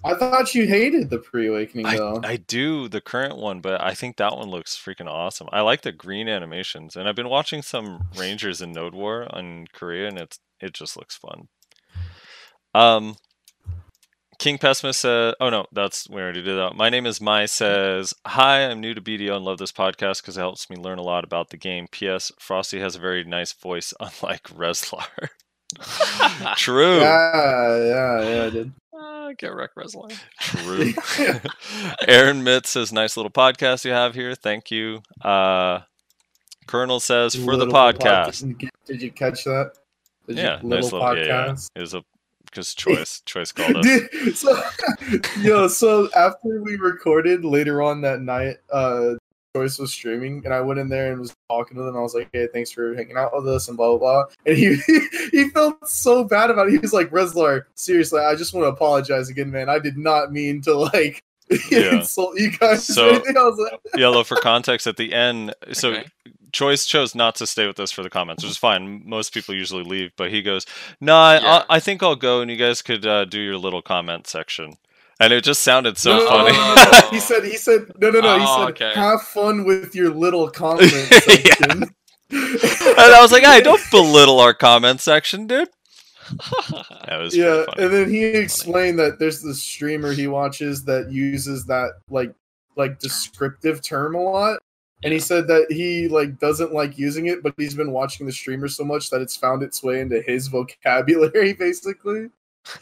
I 0.06 0.14
thought 0.14 0.54
you 0.54 0.66
hated 0.66 1.10
the 1.10 1.18
pre-awakening 1.18 1.86
I, 1.86 1.96
though. 1.96 2.20
I 2.22 2.36
do 2.36 2.88
the 2.88 3.00
current 3.00 3.36
one, 3.36 3.60
but 3.60 3.80
I 3.80 3.94
think 3.94 4.16
that 4.16 4.36
one 4.36 4.48
looks 4.48 4.76
freaking 4.76 5.08
awesome. 5.08 5.48
I 5.52 5.60
like 5.62 5.82
the 5.82 5.92
green 5.92 6.28
animations, 6.28 6.96
and 6.96 7.08
I've 7.08 7.16
been 7.16 7.28
watching 7.28 7.62
some 7.62 8.08
Rangers 8.16 8.60
in 8.60 8.72
Node 8.72 8.94
War 8.94 9.26
on 9.30 9.66
Korea, 9.72 10.08
and 10.08 10.18
it's 10.18 10.38
it 10.60 10.72
just 10.72 10.96
looks 10.96 11.16
fun. 11.16 11.48
Um, 12.74 13.16
King 14.38 14.58
Pessimist 14.58 15.00
says, 15.00 15.34
"Oh 15.40 15.48
no, 15.48 15.66
that's 15.72 16.08
we 16.08 16.20
already 16.20 16.42
did 16.42 16.56
that." 16.56 16.76
My 16.76 16.90
name 16.90 17.06
is 17.06 17.20
Mai 17.20 17.46
says, 17.46 18.14
"Hi, 18.26 18.66
I'm 18.68 18.80
new 18.80 18.94
to 18.94 19.00
BDO 19.00 19.36
and 19.36 19.44
love 19.44 19.58
this 19.58 19.72
podcast 19.72 20.22
because 20.22 20.36
it 20.36 20.40
helps 20.40 20.68
me 20.68 20.76
learn 20.76 20.98
a 20.98 21.02
lot 21.02 21.24
about 21.24 21.50
the 21.50 21.56
game." 21.56 21.88
P.S. 21.90 22.30
Frosty 22.38 22.80
has 22.80 22.96
a 22.96 23.00
very 23.00 23.24
nice 23.24 23.52
voice, 23.52 23.94
unlike 24.00 24.44
Reslar. 24.44 25.30
True. 26.56 27.00
Yeah, 27.00 27.76
yeah, 27.78 28.28
yeah, 28.28 28.46
I 28.46 28.50
did. 29.28 29.32
Ah, 29.32 29.34
get 29.38 29.54
wrecked, 29.54 29.76
Resline. 29.76 30.18
True. 30.40 30.92
Aaron 32.08 32.42
Mitt 32.44 32.66
says, 32.66 32.92
"Nice 32.92 33.16
little 33.16 33.30
podcast 33.30 33.84
you 33.84 33.92
have 33.92 34.14
here. 34.14 34.34
Thank 34.34 34.70
you." 34.70 35.02
Uh, 35.22 35.80
Colonel 36.66 37.00
says, 37.00 37.34
"For 37.34 37.56
the 37.56 37.66
podcast." 37.66 38.44
podca- 38.44 38.68
Did 38.86 39.02
you 39.02 39.10
catch 39.10 39.44
that? 39.44 39.72
Did 40.26 40.38
you- 40.38 40.42
Yeah, 40.44 40.54
little 40.62 40.68
nice 40.68 40.92
little 40.92 41.16
yeah, 41.16 41.24
yeah. 41.24 41.46
podcast. 41.48 41.68
It 41.74 41.80
was 41.80 41.94
a 41.94 42.02
because 42.46 42.74
choice 42.74 43.22
choice 43.26 43.52
called 43.52 43.76
us. 43.76 43.84
Dude, 43.84 44.36
so, 44.36 44.62
yo, 45.40 45.68
so 45.68 46.08
after 46.16 46.62
we 46.62 46.76
recorded 46.76 47.44
later 47.44 47.82
on 47.82 48.00
that 48.02 48.20
night, 48.20 48.56
uh, 48.72 49.14
Choice 49.56 49.78
was 49.78 49.90
streaming, 49.90 50.42
and 50.44 50.52
I 50.52 50.60
went 50.60 50.78
in 50.78 50.90
there 50.90 51.10
and 51.10 51.18
was 51.18 51.34
talking 51.48 51.78
to 51.78 51.82
them. 51.82 51.96
I 51.96 52.00
was 52.00 52.14
like, 52.14 52.28
"Hey, 52.34 52.46
thanks 52.52 52.70
for 52.70 52.94
hanging 52.94 53.16
out 53.16 53.34
with 53.34 53.48
us," 53.48 53.68
and 53.68 53.76
blah 53.78 53.96
blah 53.96 53.98
blah. 53.98 54.24
And 54.44 54.54
he 54.54 54.76
he 55.38 55.48
felt 55.50 55.88
so 55.88 56.24
bad 56.24 56.50
about 56.50 56.68
it. 56.68 56.72
He 56.72 56.78
was 56.78 56.92
like, 56.92 57.10
"Reslar, 57.10 57.64
seriously, 57.74 58.20
I 58.20 58.34
just 58.34 58.54
want 58.54 58.64
to 58.64 58.68
apologize 58.68 59.28
again, 59.28 59.50
man. 59.50 59.68
I 59.68 59.78
did 59.78 59.96
not 59.96 60.32
mean 60.32 60.60
to 60.62 60.74
like." 60.74 61.22
Yeah. 61.70 61.98
insult 61.98 62.36
you 62.40 62.50
guys 62.58 62.84
So- 62.84 63.06
or 63.06 63.10
anything. 63.12 63.36
Like, 63.36 63.80
Yellow 63.96 64.24
for 64.24 64.36
context 64.36 64.88
at 64.88 64.96
the 64.96 65.12
end. 65.14 65.54
So 65.72 65.90
Okay. 65.90 66.04
Choice 66.50 66.86
chose 66.86 67.14
not 67.14 67.34
to 67.36 67.46
stay 67.46 67.66
with 67.68 67.78
us 67.78 67.92
for 67.92 68.02
the 68.02 68.10
comments, 68.10 68.42
which 68.42 68.50
is 68.50 68.56
fine. 68.56 69.02
Most 69.04 69.32
people 69.34 69.54
usually 69.54 69.84
leave, 69.84 70.10
but 70.16 70.30
he 70.30 70.42
goes, 70.42 70.66
"No, 71.00 71.14
I, 71.16 71.34
Yeah. 71.40 71.64
I, 71.68 71.76
I 71.76 71.80
think 71.80 72.02
I'll 72.02 72.16
go, 72.16 72.40
and 72.40 72.50
you 72.50 72.56
guys 72.56 72.82
could 72.82 73.06
uh, 73.06 73.26
do 73.26 73.38
your 73.40 73.58
little 73.58 73.80
comment 73.82 74.26
section." 74.26 74.74
And 75.20 75.32
it 75.32 75.44
just 75.44 75.62
sounded 75.62 75.96
so 75.98 76.16
no, 76.16 76.24
no, 76.24 76.28
funny. 76.28 76.52
no, 76.52 76.74
no, 76.74 77.00
no. 77.00 77.08
he 77.10 77.20
said, 77.20 77.44
he 77.44 77.56
said, 77.56 77.92
no, 77.98 78.10
no, 78.10 78.20
no. 78.20 78.38
He 78.38 78.44
Oh, 78.46 78.58
said, 78.66 78.70
okay. 78.70 78.92
have 78.94 79.22
fun 79.22 79.64
with 79.64 79.94
your 79.94 80.10
little 80.10 80.50
comment 80.50 80.92
Yeah. 81.28 81.84
Section. 82.30 82.88
and 82.88 83.14
I 83.14 83.18
was 83.20 83.32
like, 83.32 83.44
"Hey, 83.44 83.60
don't 83.60 83.80
belittle 83.90 84.40
our 84.40 84.54
comment 84.54 85.00
section, 85.00 85.46
dude." 85.46 85.68
That 87.06 87.18
was 87.18 87.36
yeah, 87.36 87.64
funny. 87.66 87.84
and 87.84 87.94
then 87.94 88.10
he 88.10 88.24
explained 88.24 88.98
that 88.98 89.20
there's 89.20 89.40
this 89.40 89.62
streamer 89.62 90.12
he 90.12 90.26
watches 90.26 90.84
that 90.86 91.12
uses 91.12 91.66
that 91.66 91.92
like 92.10 92.34
like 92.76 92.98
descriptive 92.98 93.82
term 93.82 94.14
a 94.14 94.20
lot. 94.20 94.58
And 95.04 95.12
he 95.12 95.18
said 95.18 95.46
that 95.48 95.70
he 95.70 96.08
like 96.08 96.38
doesn't 96.38 96.72
like 96.72 96.98
using 96.98 97.26
it, 97.26 97.42
but 97.42 97.54
he's 97.56 97.74
been 97.74 97.92
watching 97.92 98.26
the 98.26 98.32
streamer 98.32 98.66
so 98.68 98.84
much 98.84 99.10
that 99.10 99.20
it's 99.20 99.36
found 99.36 99.62
its 99.62 99.82
way 99.82 100.00
into 100.00 100.22
his 100.22 100.48
vocabulary, 100.48 101.52
basically. 101.58 102.30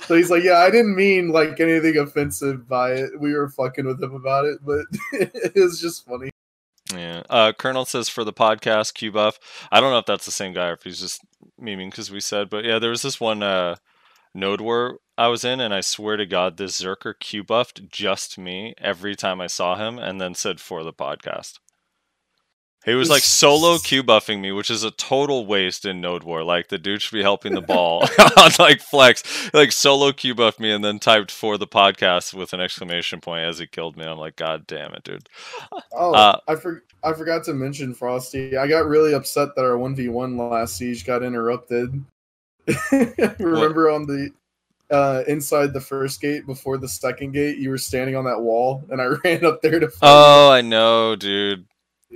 So 0.01 0.15
he's 0.15 0.31
like, 0.31 0.43
"Yeah, 0.43 0.59
I 0.59 0.71
didn't 0.71 0.97
mean 0.97 1.29
like 1.29 1.61
anything 1.61 1.99
offensive 1.99 2.69
by 2.69 2.93
it. 2.93 3.21
We 3.21 3.35
were 3.35 3.49
fucking 3.51 3.85
with 3.85 4.03
him 4.03 4.15
about 4.15 4.47
it, 4.47 4.59
but 4.65 4.87
it 5.13 5.55
was 5.55 5.81
just 5.81 6.07
funny." 6.07 6.31
Yeah. 6.99 7.23
Uh, 7.29 7.53
Colonel 7.53 7.85
says 7.85 8.09
for 8.09 8.25
the 8.25 8.33
podcast, 8.33 8.95
Q 8.95 9.13
Buff. 9.13 9.39
I 9.71 9.81
don't 9.81 9.91
know 9.91 9.99
if 9.99 10.07
that's 10.07 10.27
the 10.27 10.31
same 10.31 10.53
guy 10.53 10.69
or 10.69 10.75
if 10.75 10.83
he's 10.83 11.01
just 11.01 11.21
memeing 11.61 11.91
because 11.91 12.11
we 12.11 12.21
said, 12.21 12.51
but 12.51 12.65
yeah, 12.65 12.79
there 12.79 12.91
was 12.91 13.03
this 13.03 13.21
one 13.21 13.43
uh, 13.43 13.77
node 14.35 14.61
war 14.61 14.99
I 15.17 15.29
was 15.29 15.45
in, 15.45 15.61
and 15.61 15.73
I 15.73 15.81
swear 15.81 16.17
to 16.17 16.27
God, 16.27 16.57
this 16.57 16.81
Zerker 16.81 17.15
Q 17.19 17.45
buffed 17.45 17.89
just 17.89 18.37
me 18.37 18.75
every 18.79 19.15
time 19.15 19.41
I 19.41 19.47
saw 19.47 19.77
him, 19.77 19.99
and 19.99 20.21
then 20.21 20.35
said 20.35 20.61
for 20.61 20.83
the 20.83 20.93
podcast. 20.93 21.61
He 22.85 22.95
was 22.95 23.09
like 23.09 23.23
solo 23.23 23.79
Q 23.79 24.03
buffing 24.03 24.41
me, 24.41 24.53
which 24.53 24.71
is 24.71 24.85
a 24.85 24.91
total 24.91 25.47
waste 25.47 25.87
in 25.87 26.01
Node 26.01 26.23
War. 26.23 26.45
Like 26.45 26.69
the 26.69 26.79
dude 26.79 27.01
should 27.01 27.17
be 27.17 27.23
helping 27.23 27.55
the 27.55 27.61
ball 27.63 28.03
on 28.37 28.51
like 28.59 28.81
flex, 28.81 29.53
like 29.55 29.73
solo 29.73 30.13
Q 30.13 30.35
buffed 30.35 30.61
me, 30.61 30.71
and 30.71 30.85
then 30.85 30.99
typed 30.99 31.31
for 31.31 31.57
the 31.57 31.67
podcast 31.67 32.35
with 32.35 32.53
an 32.53 32.61
exclamation 32.61 33.21
point 33.21 33.45
as 33.45 33.59
he 33.59 33.67
killed 33.67 33.97
me. 33.97 34.05
I'm 34.05 34.19
like, 34.19 34.37
God 34.37 34.67
damn 34.67 34.93
it, 34.95 35.03
dude. 35.05 35.29
Oh, 35.93 36.13
Uh, 36.15 36.39
I 36.47 36.57
for, 36.57 36.85
I 37.03 37.15
forgot 37.15 37.45
to 37.45 37.55
mention 37.55 37.95
Frosty. 37.95 38.57
I 38.57 38.67
got 38.67 38.87
really 38.87 39.15
upset 39.15 39.55
that 39.57 39.65
our 39.65 39.79
one 39.79 39.95
v 39.95 40.09
one 40.09 40.37
last 40.37 40.77
siege 40.77 41.07
got 41.07 41.23
interrupted. 41.23 42.05
Remember 43.39 43.91
on 43.91 44.07
the 44.07 44.31
uh, 44.91 45.23
inside 45.27 45.73
the 45.73 45.81
first 45.81 46.21
gate 46.21 46.47
before 46.47 46.77
the 46.79 46.89
second 46.89 47.33
gate, 47.33 47.59
you 47.59 47.71
were 47.71 47.79
standing 47.79 48.17
on 48.17 48.25
that 48.25 48.41
wall, 48.41 48.85
and 48.91 49.01
I 49.01 49.07
ran 49.25 49.45
up 49.45 49.63
there 49.63 49.81
to. 49.81 49.89
fight 49.89 49.99
Oh, 50.03 50.51
I 50.51 50.61
know, 50.61 51.17
dude. 51.17 51.67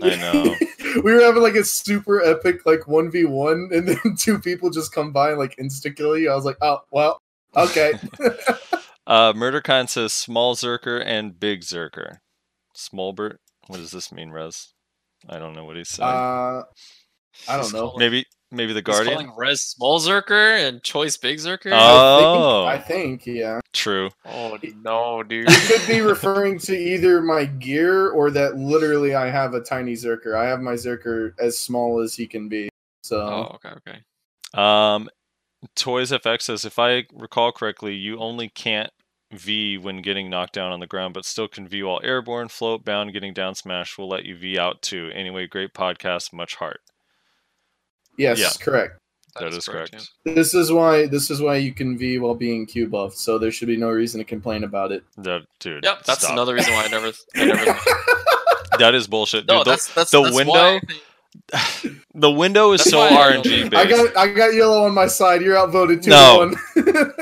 You. 0.02 0.10
I 0.10 0.16
know. 0.16 0.54
we 1.02 1.12
were 1.12 1.20
having 1.20 1.42
like 1.42 1.54
a 1.54 1.64
super 1.64 2.22
epic 2.22 2.66
like 2.66 2.86
one 2.88 3.10
v 3.10 3.24
one, 3.24 3.70
and 3.72 3.88
then 3.88 3.98
two 4.18 4.38
people 4.38 4.70
just 4.70 4.92
come 4.92 5.12
by 5.12 5.30
and 5.30 5.38
like 5.38 5.56
insta 5.56 5.94
kill 5.94 6.16
you. 6.16 6.30
I 6.30 6.34
was 6.34 6.44
like, 6.44 6.58
oh 6.62 6.80
well, 6.90 7.22
okay. 7.56 7.94
Uh, 9.08 9.32
Murderkind 9.32 9.88
says 9.88 10.12
small 10.12 10.54
Zerker 10.54 11.02
and 11.02 11.40
big 11.40 11.62
Zerker. 11.62 12.18
Smallbert. 12.76 13.38
What 13.66 13.78
does 13.78 13.90
this 13.90 14.12
mean, 14.12 14.30
Rez? 14.30 14.74
I 15.26 15.38
don't 15.38 15.54
know 15.54 15.64
what 15.64 15.76
he's 15.76 15.88
saying. 15.88 16.10
uh, 16.10 16.64
I 17.48 17.56
don't 17.56 17.72
know. 17.72 17.94
maybe 17.96 18.26
maybe 18.50 18.72
the 18.72 18.80
He's 18.80 18.84
Guardian. 18.84 19.14
calling 19.14 19.32
Rez 19.36 19.60
Small 19.60 20.00
Zerker 20.00 20.58
and 20.66 20.82
Choice 20.82 21.16
Big 21.16 21.38
Zerker. 21.38 21.70
Oh. 21.72 22.64
I 22.64 22.78
think, 22.78 22.82
I 22.82 22.86
think 22.86 23.26
yeah. 23.26 23.60
True. 23.72 24.10
oh 24.26 24.58
no, 24.82 25.22
dude. 25.22 25.50
He 25.50 25.66
could 25.68 25.86
be 25.86 26.00
referring 26.00 26.58
to 26.60 26.76
either 26.76 27.20
my 27.20 27.44
gear 27.44 28.08
or 28.10 28.30
that 28.30 28.56
literally 28.56 29.14
I 29.14 29.30
have 29.30 29.54
a 29.54 29.60
tiny 29.60 29.94
Zerker. 29.94 30.36
I 30.36 30.46
have 30.46 30.60
my 30.60 30.74
Zerker 30.74 31.32
as 31.38 31.58
small 31.58 32.00
as 32.00 32.14
he 32.14 32.26
can 32.26 32.48
be. 32.48 32.68
So 33.02 33.20
oh, 33.20 33.56
okay, 33.56 33.74
okay. 33.78 33.98
Um, 34.54 35.08
Toys 35.74 36.10
FX 36.10 36.42
says 36.42 36.64
if 36.64 36.78
I 36.78 37.04
recall 37.12 37.52
correctly, 37.52 37.94
you 37.94 38.18
only 38.18 38.48
can't 38.48 38.90
V 39.32 39.76
when 39.76 40.00
getting 40.00 40.30
knocked 40.30 40.54
down 40.54 40.72
on 40.72 40.80
the 40.80 40.86
ground, 40.86 41.14
but 41.14 41.24
still 41.24 41.48
can 41.48 41.68
V 41.68 41.82
while 41.82 42.00
airborne, 42.02 42.48
float, 42.48 42.84
bound, 42.84 43.12
getting 43.12 43.34
down 43.34 43.54
smash 43.54 43.98
will 43.98 44.08
let 44.08 44.24
you 44.24 44.36
V 44.36 44.58
out 44.58 44.80
too. 44.82 45.10
Anyway, 45.14 45.46
great 45.46 45.74
podcast, 45.74 46.32
much 46.32 46.56
heart. 46.56 46.80
Yes, 48.18 48.38
Yeah. 48.38 48.50
correct. 48.60 48.98
that 49.40 49.54
is 49.54 49.66
correct. 49.68 49.94
yeah. 50.24 50.34
This 50.34 50.52
is 50.54 50.70
why 50.72 51.06
this 51.06 51.30
is 51.30 51.40
why 51.40 51.56
you 51.56 51.72
can 51.72 51.96
V 51.96 52.18
while 52.18 52.34
being 52.34 52.66
Q 52.66 52.88
buffed. 52.88 53.16
So 53.18 53.38
there 53.38 53.50
should 53.52 53.68
be 53.68 53.76
no 53.76 53.90
reason 53.90 54.18
to 54.18 54.24
complain 54.24 54.64
about 54.64 54.90
it. 54.92 55.04
That 55.18 55.42
dude. 55.60 55.84
Yep, 55.84 56.04
that's 56.04 56.20
stop. 56.22 56.32
another 56.32 56.54
reason 56.54 56.72
why 56.74 56.84
I 56.84 56.88
never. 56.88 57.12
I 57.36 57.44
never 57.44 57.78
That 58.78 58.94
is 58.94 59.06
bullshit. 59.08 59.46
Dude, 59.46 59.54
no, 59.56 59.64
the, 59.64 59.70
that's 59.70 59.94
that's 59.94 60.10
the 60.10 60.22
that's 60.22 60.34
window- 60.36 60.52
Why 60.52 60.80
the 62.14 62.30
window 62.30 62.72
is 62.72 62.80
That's 62.80 62.90
so 62.90 62.98
why 62.98 63.08
I 63.08 63.32
don't- 63.34 63.44
RNG 63.46 63.70
based. 63.70 63.74
I 63.74 63.86
got 63.88 64.16
I 64.16 64.28
got 64.32 64.54
yellow 64.54 64.84
on 64.84 64.94
my 64.94 65.06
side. 65.06 65.40
You're 65.42 65.56
outvoted 65.58 66.02
two 66.02 66.10
No. 66.10 66.50
to 66.50 66.82
one. 66.82 67.12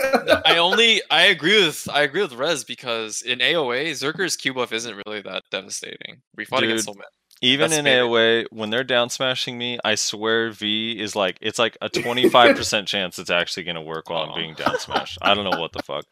I 0.46 0.58
only 0.58 1.02
I 1.10 1.26
agree 1.26 1.64
with 1.64 1.88
I 1.92 2.02
agree 2.02 2.22
with 2.22 2.32
Rez 2.34 2.64
because 2.64 3.22
in 3.22 3.38
AOA 3.40 3.90
Zerker's 3.92 4.36
Q 4.36 4.54
buff 4.54 4.72
isn't 4.72 5.02
really 5.06 5.20
that 5.22 5.42
devastating. 5.50 6.22
We 6.36 6.44
fought 6.44 6.62
against 6.62 6.86
Dude. 6.86 6.94
so 6.94 6.98
many. 6.98 7.08
Even 7.46 7.70
That's 7.70 7.78
in 7.78 7.84
fair. 7.84 8.04
AOA, 8.04 8.46
when 8.50 8.70
they're 8.70 8.84
down 8.84 9.08
smashing 9.08 9.56
me, 9.56 9.78
I 9.84 9.94
swear 9.94 10.50
V 10.50 10.98
is 11.00 11.14
like 11.14 11.38
it's 11.40 11.58
like 11.58 11.76
a 11.80 11.88
twenty 11.88 12.28
five 12.28 12.56
percent 12.56 12.88
chance 12.92 13.18
it's 13.18 13.30
actually 13.30 13.62
gonna 13.64 13.82
work 13.82 14.10
while 14.10 14.24
I'm 14.24 14.34
being 14.34 14.54
down 14.54 14.78
smashed. 14.80 15.18
I 15.22 15.34
don't 15.34 15.44
know 15.48 15.60
what 15.60 15.72
the 15.72 15.82
fuck. 15.82 16.04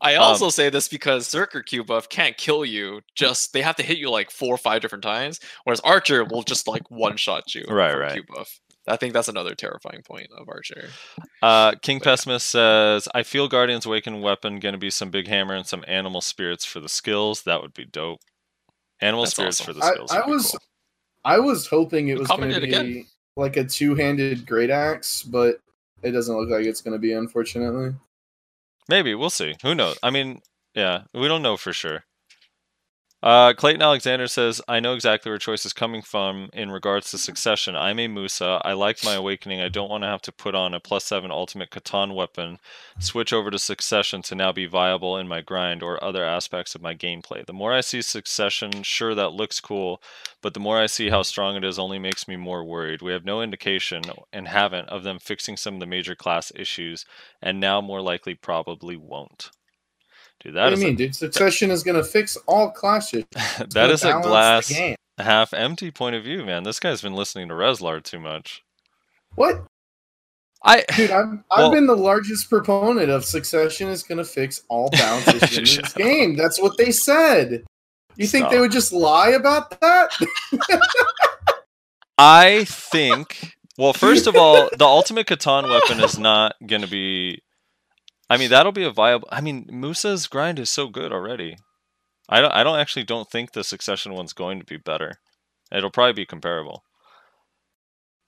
I 0.00 0.14
Um, 0.14 0.22
also 0.22 0.48
say 0.50 0.70
this 0.70 0.88
because 0.88 1.28
Zerker 1.28 1.64
Q 1.64 1.84
buff 1.84 2.08
can't 2.08 2.36
kill 2.36 2.64
you. 2.64 3.02
Just 3.14 3.52
they 3.52 3.62
have 3.62 3.76
to 3.76 3.82
hit 3.82 3.98
you 3.98 4.10
like 4.10 4.30
four 4.30 4.54
or 4.54 4.58
five 4.58 4.80
different 4.80 5.04
times, 5.04 5.38
whereas 5.64 5.80
Archer 5.80 6.24
will 6.24 6.42
just 6.42 6.66
like 6.66 6.90
one 6.90 7.16
shot 7.16 7.54
you. 7.54 7.64
Right, 7.68 7.94
right. 7.94 8.12
Q 8.12 8.22
buff. 8.34 8.60
I 8.86 8.96
think 8.96 9.14
that's 9.14 9.28
another 9.28 9.54
terrifying 9.54 10.02
point 10.02 10.28
of 10.36 10.46
Archer. 10.48 10.90
Uh, 11.42 11.72
King 11.80 12.00
Pessimist 12.00 12.48
says, 12.50 13.08
"I 13.14 13.22
feel 13.22 13.48
Guardian's 13.48 13.86
Awakened 13.86 14.22
weapon 14.22 14.60
gonna 14.60 14.76
be 14.78 14.90
some 14.90 15.10
big 15.10 15.26
hammer 15.26 15.54
and 15.54 15.66
some 15.66 15.84
animal 15.88 16.20
spirits 16.20 16.64
for 16.64 16.80
the 16.80 16.88
skills. 16.88 17.42
That 17.42 17.62
would 17.62 17.72
be 17.74 17.84
dope. 17.86 18.20
Animal 19.00 19.24
That's 19.24 19.32
spirits 19.32 19.60
awesome. 19.60 19.74
for 19.74 19.80
the 19.80 19.86
skills. 19.92 20.10
I 20.12 20.18
would 20.18 20.26
be 20.26 20.32
was- 20.32 20.50
cool. 20.50 20.60
I 21.26 21.38
was 21.38 21.66
hoping 21.66 22.08
it 22.08 22.18
was 22.18 22.28
going 22.28 22.50
to 22.52 22.60
be 22.60 22.66
again. 22.66 23.06
like 23.36 23.56
a 23.56 23.64
two-handed 23.64 24.46
great 24.46 24.68
axe, 24.70 25.22
but 25.22 25.58
it 26.02 26.10
doesn't 26.10 26.36
look 26.36 26.50
like 26.50 26.66
it's 26.66 26.82
going 26.82 26.92
to 26.92 26.98
be, 26.98 27.12
unfortunately. 27.14 27.94
Maybe 28.90 29.14
we'll 29.14 29.30
see. 29.30 29.54
Who 29.62 29.74
knows? 29.74 29.98
I 30.02 30.10
mean, 30.10 30.42
yeah, 30.74 31.04
we 31.14 31.26
don't 31.26 31.40
know 31.40 31.56
for 31.56 31.72
sure. 31.72 32.04
Uh, 33.24 33.54
Clayton 33.54 33.80
Alexander 33.80 34.26
says, 34.28 34.60
"I 34.68 34.80
know 34.80 34.92
exactly 34.92 35.30
where 35.30 35.38
choice 35.38 35.64
is 35.64 35.72
coming 35.72 36.02
from 36.02 36.50
in 36.52 36.70
regards 36.70 37.10
to 37.10 37.16
succession. 37.16 37.74
I'm 37.74 37.98
a 37.98 38.06
Musa. 38.06 38.60
I 38.62 38.74
like 38.74 39.02
my 39.02 39.14
awakening. 39.14 39.62
I 39.62 39.70
don't 39.70 39.88
want 39.88 40.04
to 40.04 40.08
have 40.08 40.20
to 40.22 40.32
put 40.32 40.54
on 40.54 40.74
a 40.74 40.78
plus 40.78 41.04
seven 41.04 41.30
ultimate 41.30 41.70
Catan 41.70 42.14
weapon, 42.14 42.58
switch 42.98 43.32
over 43.32 43.50
to 43.50 43.58
succession 43.58 44.20
to 44.20 44.34
now 44.34 44.52
be 44.52 44.66
viable 44.66 45.16
in 45.16 45.26
my 45.26 45.40
grind 45.40 45.82
or 45.82 46.04
other 46.04 46.22
aspects 46.22 46.74
of 46.74 46.82
my 46.82 46.94
gameplay. 46.94 47.46
The 47.46 47.54
more 47.54 47.72
I 47.72 47.80
see 47.80 48.02
succession, 48.02 48.82
sure 48.82 49.14
that 49.14 49.32
looks 49.32 49.58
cool, 49.58 50.02
but 50.42 50.52
the 50.52 50.60
more 50.60 50.78
I 50.78 50.84
see 50.84 51.08
how 51.08 51.22
strong 51.22 51.56
it 51.56 51.64
is, 51.64 51.78
only 51.78 51.98
makes 51.98 52.28
me 52.28 52.36
more 52.36 52.62
worried. 52.62 53.00
We 53.00 53.12
have 53.12 53.24
no 53.24 53.40
indication 53.40 54.02
and 54.34 54.48
haven't 54.48 54.90
of 54.90 55.02
them 55.02 55.18
fixing 55.18 55.56
some 55.56 55.72
of 55.72 55.80
the 55.80 55.86
major 55.86 56.14
class 56.14 56.52
issues, 56.54 57.06
and 57.40 57.58
now 57.58 57.80
more 57.80 58.02
likely 58.02 58.34
probably 58.34 58.98
won't." 58.98 59.50
Dude, 60.44 60.54
what 60.54 60.60
that 60.60 60.68
do 60.68 60.74
is 60.74 60.80
you 60.80 60.86
a 60.86 60.88
mean, 60.90 60.96
dude? 60.96 61.16
Succession 61.16 61.70
is 61.70 61.82
going 61.82 61.96
to 61.96 62.04
fix 62.04 62.36
all 62.46 62.70
clashes. 62.70 63.24
That 63.70 63.90
is 63.90 64.04
a 64.04 64.20
glass 64.20 64.72
half 65.18 65.54
empty 65.54 65.90
point 65.90 66.16
of 66.16 66.24
view, 66.24 66.44
man. 66.44 66.64
This 66.64 66.78
guy's 66.80 67.00
been 67.00 67.14
listening 67.14 67.48
to 67.48 67.54
Reslar 67.54 68.02
too 68.02 68.18
much. 68.20 68.62
What, 69.36 69.64
I 70.62 70.84
dude? 70.96 71.10
I'm, 71.10 71.44
Well- 71.56 71.66
I've 71.68 71.72
been 71.72 71.86
the 71.86 71.96
largest 71.96 72.50
proponent 72.50 73.10
of 73.10 73.24
Succession 73.24 73.88
is 73.88 74.02
going 74.02 74.18
to 74.18 74.24
fix 74.24 74.62
all 74.68 74.90
balance 74.92 75.26
issues 75.42 75.76
in 75.76 75.82
this 75.82 75.92
up. 75.92 75.98
game. 75.98 76.36
That's 76.36 76.60
what 76.60 76.76
they 76.76 76.90
said. 76.90 77.64
You 78.16 78.26
think 78.26 78.50
they 78.50 78.60
would 78.60 78.70
just 78.70 78.92
lie 78.92 79.30
about 79.30 79.80
that? 79.80 80.10
I 82.16 82.64
think 82.64 83.54
well, 83.76 83.92
first 83.92 84.28
of 84.28 84.36
all, 84.36 84.68
the 84.78 84.84
ultimate 84.84 85.26
Catan 85.26 85.68
weapon 85.68 85.98
is 85.98 86.16
not 86.16 86.54
gonna 86.64 86.86
be 86.86 87.42
I 88.30 88.36
mean, 88.36 88.50
that'll 88.50 88.72
be 88.72 88.84
a 88.84 88.90
viable 88.90 89.28
I 89.30 89.40
mean, 89.40 89.66
Musa's 89.70 90.26
grind 90.26 90.58
is 90.58 90.70
so 90.70 90.88
good 90.88 91.12
already. 91.12 91.56
I 92.28 92.40
don't 92.40 92.52
I 92.52 92.62
don't 92.62 92.78
actually 92.78 93.04
don't 93.04 93.30
think 93.30 93.52
the 93.52 93.64
succession 93.64 94.12
one's 94.14 94.32
going 94.32 94.58
to 94.58 94.64
be 94.64 94.76
better. 94.78 95.18
It'll 95.70 95.90
probably 95.90 96.12
be 96.14 96.26
comparable. 96.26 96.84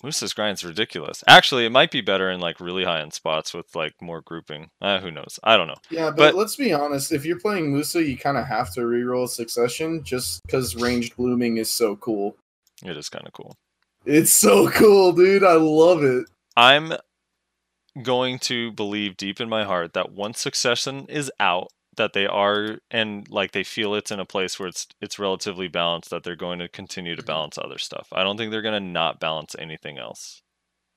Musa's 0.02 0.34
grind's 0.34 0.65
ridiculous. 0.65 1.25
Actually, 1.26 1.65
it 1.65 1.73
might 1.73 1.91
be 1.91 2.02
better 2.02 2.31
in 2.31 2.39
like 2.39 2.60
really 2.60 2.84
high 2.84 3.00
end 3.00 3.15
spots 3.15 3.55
with 3.55 3.75
like 3.75 3.94
more 4.00 4.20
grouping. 4.20 4.68
Uh, 4.81 5.00
who 5.00 5.10
knows? 5.10 5.41
I 5.42 5.57
don't 5.57 5.68
know. 5.68 5.76
Yeah, 5.91 6.10
but, 6.10 6.16
But- 6.16 6.34
let's 6.34 6.57
be 6.57 6.73
honest. 6.73 7.12
If 7.12 7.25
you're 7.25 7.41
playing 7.41 7.73
Musa, 7.73 8.05
you 8.05 8.16
kind 8.16 8.36
of 8.36 8.47
have 8.47 8.73
to 8.75 8.81
reroll 8.83 9.28
Succession 9.28 10.05
just 10.05 10.42
because 10.42 10.76
ranged 10.76 11.16
blooming 11.16 11.57
is 11.57 11.70
so 11.70 11.97
cool. 11.97 12.36
It 12.84 12.97
is 12.97 13.08
kind 13.08 13.26
of 13.26 13.33
cool. 13.33 13.57
It's 14.05 14.31
so 14.31 14.68
cool, 14.70 15.12
dude. 15.12 15.42
I 15.42 15.55
love 15.55 16.05
it. 16.05 16.26
I'm 16.57 16.92
going 18.02 18.39
to 18.41 18.73
believe 18.73 19.16
deep 19.16 19.41
in 19.41 19.49
my 19.49 19.65
heart 19.65 19.92
that 19.94 20.12
once 20.12 20.41
Succession 20.41 21.07
is 21.08 21.31
out, 21.41 21.68
that 21.97 22.12
they 22.12 22.26
are 22.26 22.78
and 22.91 23.26
like 23.31 23.52
they 23.52 23.65
feel 23.65 23.94
it's 23.94 24.10
in 24.10 24.20
a 24.20 24.25
place 24.26 24.58
where 24.58 24.68
it's 24.68 24.86
it's 25.00 25.18
relatively 25.18 25.66
balanced, 25.68 26.10
that 26.10 26.23
they're 26.25 26.36
going 26.36 26.58
to 26.58 26.68
continue 26.68 27.16
to 27.16 27.23
Mhm. 27.23 27.26
balance 27.26 27.57
other 27.58 27.78
stuff. 27.78 28.08
I 28.12 28.23
don't 28.23 28.36
think 28.36 28.50
they're 28.50 28.60
going 28.62 28.81
to 28.83 28.86
not 28.89 29.18
balance 29.18 29.57
anything 29.58 29.97
else. 29.99 30.42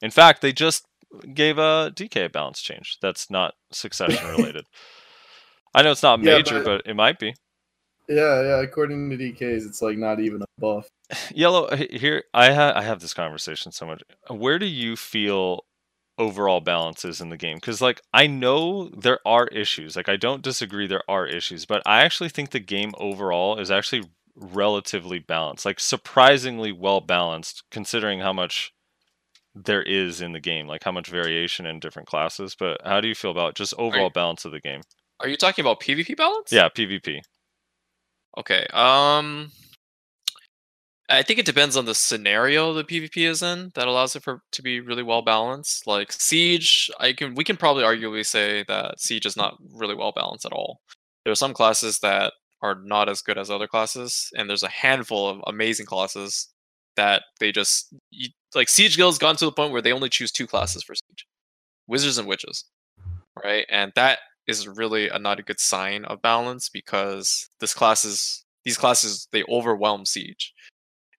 In 0.01 0.11
fact, 0.11 0.41
they 0.41 0.51
just 0.51 0.85
gave 1.33 1.57
a 1.57 1.91
DK 1.95 2.25
a 2.25 2.29
balance 2.29 2.61
change 2.61 2.97
that's 3.01 3.29
not 3.29 3.53
Succession 3.71 4.27
related. 4.37 4.65
I 5.73 5.81
know 5.83 5.91
it's 5.91 6.03
not 6.03 6.19
Yeah, 6.21 6.35
major, 6.37 6.63
but- 6.63 6.83
but 6.83 6.89
it 6.89 6.95
might 6.95 7.17
be. 7.19 7.33
Yeah, 8.09 8.41
yeah. 8.41 8.61
According 8.61 9.09
to 9.11 9.17
DKs, 9.17 9.65
it's 9.67 9.81
like 9.83 9.97
not 9.97 10.19
even 10.19 10.41
a 10.41 10.45
buff. 10.57 10.89
Yellow 11.33 11.73
here 11.75 12.23
I 12.33 12.51
ha- 12.53 12.73
I 12.75 12.81
have 12.81 12.99
this 12.99 13.13
conversation 13.13 13.71
so 13.71 13.85
much. 13.85 14.01
Where 14.29 14.59
do 14.59 14.65
you 14.65 14.95
feel 14.95 15.63
overall 16.19 16.59
balance 16.59 17.03
is 17.05 17.21
in 17.21 17.29
the 17.29 17.37
game? 17.37 17.59
Cuz 17.59 17.81
like 17.81 18.01
I 18.13 18.27
know 18.27 18.89
there 18.89 19.19
are 19.25 19.47
issues. 19.47 19.95
Like 19.95 20.09
I 20.09 20.17
don't 20.17 20.43
disagree 20.43 20.85
there 20.85 21.09
are 21.09 21.25
issues, 21.25 21.65
but 21.65 21.81
I 21.85 22.03
actually 22.03 22.29
think 22.29 22.51
the 22.51 22.59
game 22.59 22.91
overall 22.97 23.57
is 23.59 23.71
actually 23.71 24.03
relatively 24.35 25.19
balanced. 25.19 25.65
Like 25.65 25.79
surprisingly 25.79 26.71
well 26.71 27.01
balanced 27.01 27.63
considering 27.71 28.19
how 28.19 28.33
much 28.33 28.71
there 29.55 29.81
is 29.83 30.21
in 30.21 30.33
the 30.33 30.39
game, 30.39 30.67
like 30.67 30.83
how 30.83 30.91
much 30.91 31.09
variation 31.09 31.65
in 31.65 31.79
different 31.79 32.07
classes. 32.07 32.55
But 32.57 32.81
how 32.85 33.01
do 33.01 33.07
you 33.07 33.15
feel 33.15 33.31
about 33.31 33.55
just 33.55 33.73
overall 33.77 34.09
balance 34.09 34.45
of 34.45 34.51
the 34.51 34.59
game? 34.59 34.81
Are 35.19 35.27
you 35.27 35.37
talking 35.37 35.63
about 35.63 35.81
PvP 35.81 36.15
balance? 36.15 36.51
Yeah, 36.51 36.69
PvP. 36.69 37.21
Okay. 38.37 38.65
Um 38.71 39.51
I 41.09 41.23
think 41.23 41.39
it 41.39 41.45
depends 41.45 41.75
on 41.75 41.85
the 41.85 41.95
scenario 41.95 42.71
the 42.73 42.83
PvP 42.83 43.27
is 43.27 43.41
in 43.41 43.71
that 43.73 43.87
allows 43.87 44.15
it 44.15 44.23
for 44.23 44.43
to 44.51 44.61
be 44.61 44.79
really 44.79 45.01
well 45.01 45.23
balanced. 45.23 45.87
Like 45.87 46.11
Siege, 46.11 46.91
I 46.99 47.13
can 47.13 47.33
we 47.33 47.43
can 47.43 47.57
probably 47.57 47.83
arguably 47.83 48.25
say 48.25 48.63
that 48.67 48.99
Siege 48.99 49.25
is 49.25 49.35
not 49.35 49.57
really 49.73 49.95
well 49.95 50.11
balanced 50.15 50.45
at 50.45 50.53
all. 50.53 50.81
There 51.23 51.31
are 51.31 51.35
some 51.35 51.53
classes 51.53 51.99
that 51.99 52.33
are 52.61 52.75
not 52.83 53.09
as 53.09 53.21
good 53.21 53.37
as 53.37 53.49
other 53.49 53.67
classes, 53.67 54.29
and 54.37 54.49
there's 54.49 54.63
a 54.63 54.69
handful 54.69 55.27
of 55.27 55.41
amazing 55.47 55.87
classes 55.87 56.49
that 56.95 57.23
they 57.39 57.51
just 57.51 57.93
you, 58.11 58.29
like 58.53 58.69
Siege 58.69 58.95
Guild's 58.95 59.17
gone 59.17 59.35
to 59.37 59.45
the 59.45 59.51
point 59.51 59.71
where 59.71 59.81
they 59.81 59.93
only 59.93 60.09
choose 60.09 60.31
two 60.31 60.47
classes 60.47 60.83
for 60.83 60.93
Siege. 60.93 61.25
Wizards 61.87 62.19
and 62.19 62.27
witches. 62.27 62.65
Right? 63.43 63.65
And 63.69 63.91
that 63.95 64.19
is 64.47 64.67
really 64.67 65.09
a 65.09 65.17
not 65.17 65.39
a 65.39 65.43
good 65.43 65.59
sign 65.59 66.05
of 66.05 66.21
balance 66.21 66.69
because 66.69 67.49
this 67.59 67.73
classes 67.73 68.45
these 68.65 68.77
classes 68.77 69.27
they 69.31 69.43
overwhelm 69.49 70.05
siege 70.05 70.53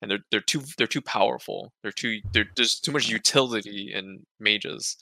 and 0.03 0.11
they're 0.11 0.25
they're 0.31 0.41
too 0.41 0.62
they're 0.79 0.87
too 0.87 1.01
powerful 1.01 1.73
they're 1.83 1.93
too 1.93 2.20
they're, 2.33 2.49
there's 2.57 2.81
too 2.81 2.93
much 2.93 3.09
utility 3.09 3.93
in 3.95 4.20
mages 4.39 4.97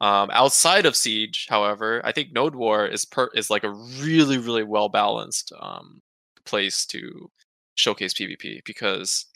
um, 0.00 0.30
outside 0.32 0.86
of 0.86 0.96
siege 0.96 1.46
however 1.48 2.00
i 2.04 2.12
think 2.12 2.32
node 2.32 2.54
war 2.54 2.86
is 2.86 3.04
per 3.04 3.28
is 3.34 3.50
like 3.50 3.64
a 3.64 3.70
really 4.00 4.38
really 4.38 4.64
well 4.64 4.88
balanced 4.88 5.52
um, 5.60 6.00
place 6.44 6.86
to 6.86 7.30
showcase 7.74 8.14
pvp 8.14 8.60
because 8.64 9.26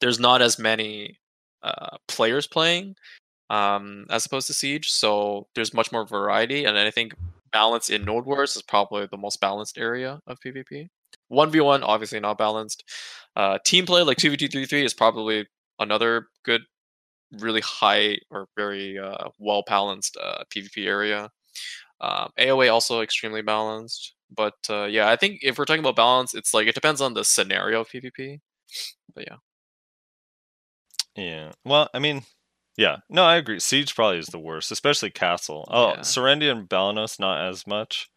there's 0.00 0.20
not 0.20 0.42
as 0.42 0.58
many 0.58 1.18
uh, 1.62 1.96
players 2.08 2.46
playing 2.46 2.94
um, 3.48 4.06
as 4.10 4.26
opposed 4.26 4.46
to 4.46 4.54
siege 4.54 4.90
so 4.90 5.46
there's 5.54 5.74
much 5.74 5.92
more 5.92 6.06
variety 6.06 6.64
and 6.64 6.78
i 6.78 6.90
think 6.90 7.14
balance 7.52 7.88
in 7.88 8.04
Node 8.04 8.26
Wars 8.26 8.54
is 8.54 8.62
probably 8.62 9.06
the 9.06 9.16
most 9.16 9.40
balanced 9.40 9.78
area 9.78 10.20
of 10.26 10.38
PvP. 10.40 10.88
1v1, 11.32 11.80
obviously 11.82 12.20
not 12.20 12.36
balanced. 12.36 12.84
Uh, 13.36 13.58
team 13.64 13.84
play 13.86 14.02
like 14.02 14.16
2v233 14.16 14.82
is 14.84 14.94
probably 14.94 15.46
another 15.78 16.26
good, 16.42 16.62
really 17.32 17.60
high 17.60 18.16
or 18.30 18.48
very 18.56 18.98
uh, 18.98 19.28
well 19.38 19.62
balanced 19.66 20.16
uh, 20.16 20.42
PvP 20.50 20.86
area. 20.86 21.30
Um, 22.00 22.30
AoA 22.38 22.72
also 22.72 23.02
extremely 23.02 23.42
balanced. 23.42 24.14
But 24.34 24.54
uh, 24.68 24.84
yeah, 24.86 25.08
I 25.10 25.16
think 25.16 25.40
if 25.42 25.58
we're 25.58 25.66
talking 25.66 25.80
about 25.80 25.96
balance, 25.96 26.34
it's 26.34 26.52
like 26.54 26.66
it 26.66 26.74
depends 26.74 27.00
on 27.00 27.14
the 27.14 27.24
scenario 27.24 27.82
of 27.82 27.88
PvP. 27.88 28.40
But 29.14 29.26
yeah. 29.28 29.36
Yeah. 31.14 31.52
Well, 31.64 31.88
I 31.94 31.98
mean, 31.98 32.22
yeah. 32.76 32.96
No, 33.08 33.24
I 33.24 33.36
agree. 33.36 33.60
Siege 33.60 33.94
probably 33.94 34.18
is 34.18 34.26
the 34.26 34.38
worst, 34.38 34.70
especially 34.72 35.10
Castle. 35.10 35.66
Oh, 35.70 35.90
Yeah. 35.90 36.00
Serendia 36.00 36.52
and 36.52 36.68
Balenos 36.68 37.18
not 37.18 37.40
as 37.48 37.66
much, 37.66 38.08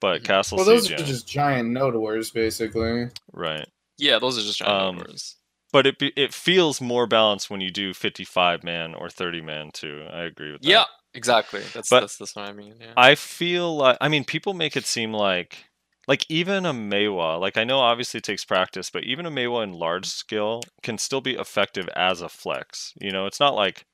but 0.00 0.22
Mhm. 0.22 0.24
Castle 0.24 0.56
Well, 0.56 0.66
those 0.66 0.84
Siege, 0.84 0.92
are 0.98 1.02
yeah. 1.02 1.06
just 1.06 1.28
giant 1.28 1.68
node 1.70 1.94
wars, 1.94 2.30
basically. 2.30 3.10
right. 3.32 3.68
Yeah, 4.00 4.18
those 4.18 4.38
are 4.38 4.42
just 4.42 4.58
giant 4.58 4.74
Um, 4.74 4.96
numbers. 4.96 5.36
But 5.72 5.86
it 5.86 5.98
be, 5.98 6.12
it 6.16 6.34
feels 6.34 6.80
more 6.80 7.06
balanced 7.06 7.48
when 7.50 7.60
you 7.60 7.70
do 7.70 7.94
55 7.94 8.64
man 8.64 8.94
or 8.94 9.08
30 9.08 9.40
man 9.40 9.70
too. 9.72 10.04
I 10.10 10.22
agree 10.24 10.50
with 10.52 10.62
that. 10.62 10.68
Yeah, 10.68 10.84
exactly. 11.14 11.60
That's 11.72 11.88
But 11.88 12.00
that's 12.00 12.16
that's 12.16 12.34
what 12.34 12.48
I 12.48 12.52
mean. 12.52 12.74
Yeah. 12.80 12.94
I 12.96 13.14
feel 13.14 13.76
like 13.76 13.96
I 14.00 14.08
mean 14.08 14.24
people 14.24 14.52
make 14.54 14.76
it 14.76 14.84
seem 14.86 15.12
like 15.12 15.66
like 16.08 16.26
even 16.28 16.66
a 16.66 16.72
Maehwa, 16.72 17.38
like 17.38 17.56
I 17.56 17.62
know 17.62 17.78
obviously 17.78 18.18
it 18.18 18.24
takes 18.24 18.44
practice, 18.44 18.90
but 18.90 19.04
even 19.04 19.26
a 19.26 19.30
Maehwa 19.30 19.62
in 19.62 19.72
large 19.72 20.06
scale 20.06 20.60
can 20.82 20.98
still 20.98 21.20
be 21.20 21.34
effective 21.36 21.88
as 21.94 22.20
a 22.20 22.28
flex. 22.28 22.92
You 23.00 23.12
know, 23.12 23.26
it's 23.26 23.38
not 23.40 23.54
like 23.54 23.84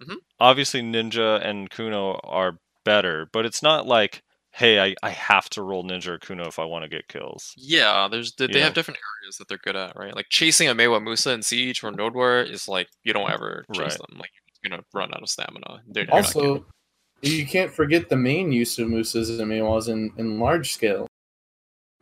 Mhm. 0.00 0.18
obviously 0.38 0.80
Ninja 0.80 1.44
and 1.44 1.68
Kuno 1.70 2.20
are 2.22 2.58
better, 2.84 3.28
but 3.32 3.44
it's 3.44 3.62
not 3.62 3.86
like 3.86 4.22
hey, 4.52 4.80
I, 4.80 4.94
I 5.02 5.10
have 5.10 5.48
to 5.50 5.62
roll 5.62 5.84
Ninja 5.84 6.08
or 6.08 6.18
Kuno 6.18 6.46
if 6.46 6.58
I 6.58 6.64
want 6.64 6.82
to 6.82 6.88
get 6.88 7.08
kills. 7.08 7.52
Yeah, 7.56 8.08
there's 8.10 8.32
they, 8.34 8.46
they 8.48 8.60
have 8.60 8.74
different 8.74 8.98
areas 9.22 9.36
that 9.38 9.48
they're 9.48 9.58
good 9.58 9.76
at, 9.76 9.96
right? 9.96 10.14
Like 10.14 10.26
chasing 10.28 10.68
a 10.68 10.74
Maehwa 10.74 11.02
Musa 11.02 11.30
in 11.32 11.42
Siege 11.42 11.82
or 11.84 11.92
Node 11.92 12.14
War 12.14 12.40
is 12.40 12.66
like 12.68 12.88
you 13.04 13.12
don't 13.12 13.30
ever 13.30 13.64
chase 13.72 13.80
Right. 13.80 13.90
them. 14.08 14.18
Like 14.18 14.30
you're 14.62 14.70
gonna 14.70 14.82
run 14.92 15.14
out 15.14 15.22
of 15.22 15.28
stamina. 15.28 15.82
They're, 15.88 16.04
you're 16.04 16.14
not 16.14 16.24
Also, 16.36 16.66
you 17.22 17.46
can't 17.46 17.72
forget 17.72 18.08
the 18.08 18.16
main 18.16 18.50
use 18.52 18.78
of 18.78 18.88
Musas 18.88 19.28
and 19.40 19.50
Maehwas 19.50 19.88
in, 19.88 20.10
in 20.16 20.38
large 20.40 20.72
scale. 20.72 21.06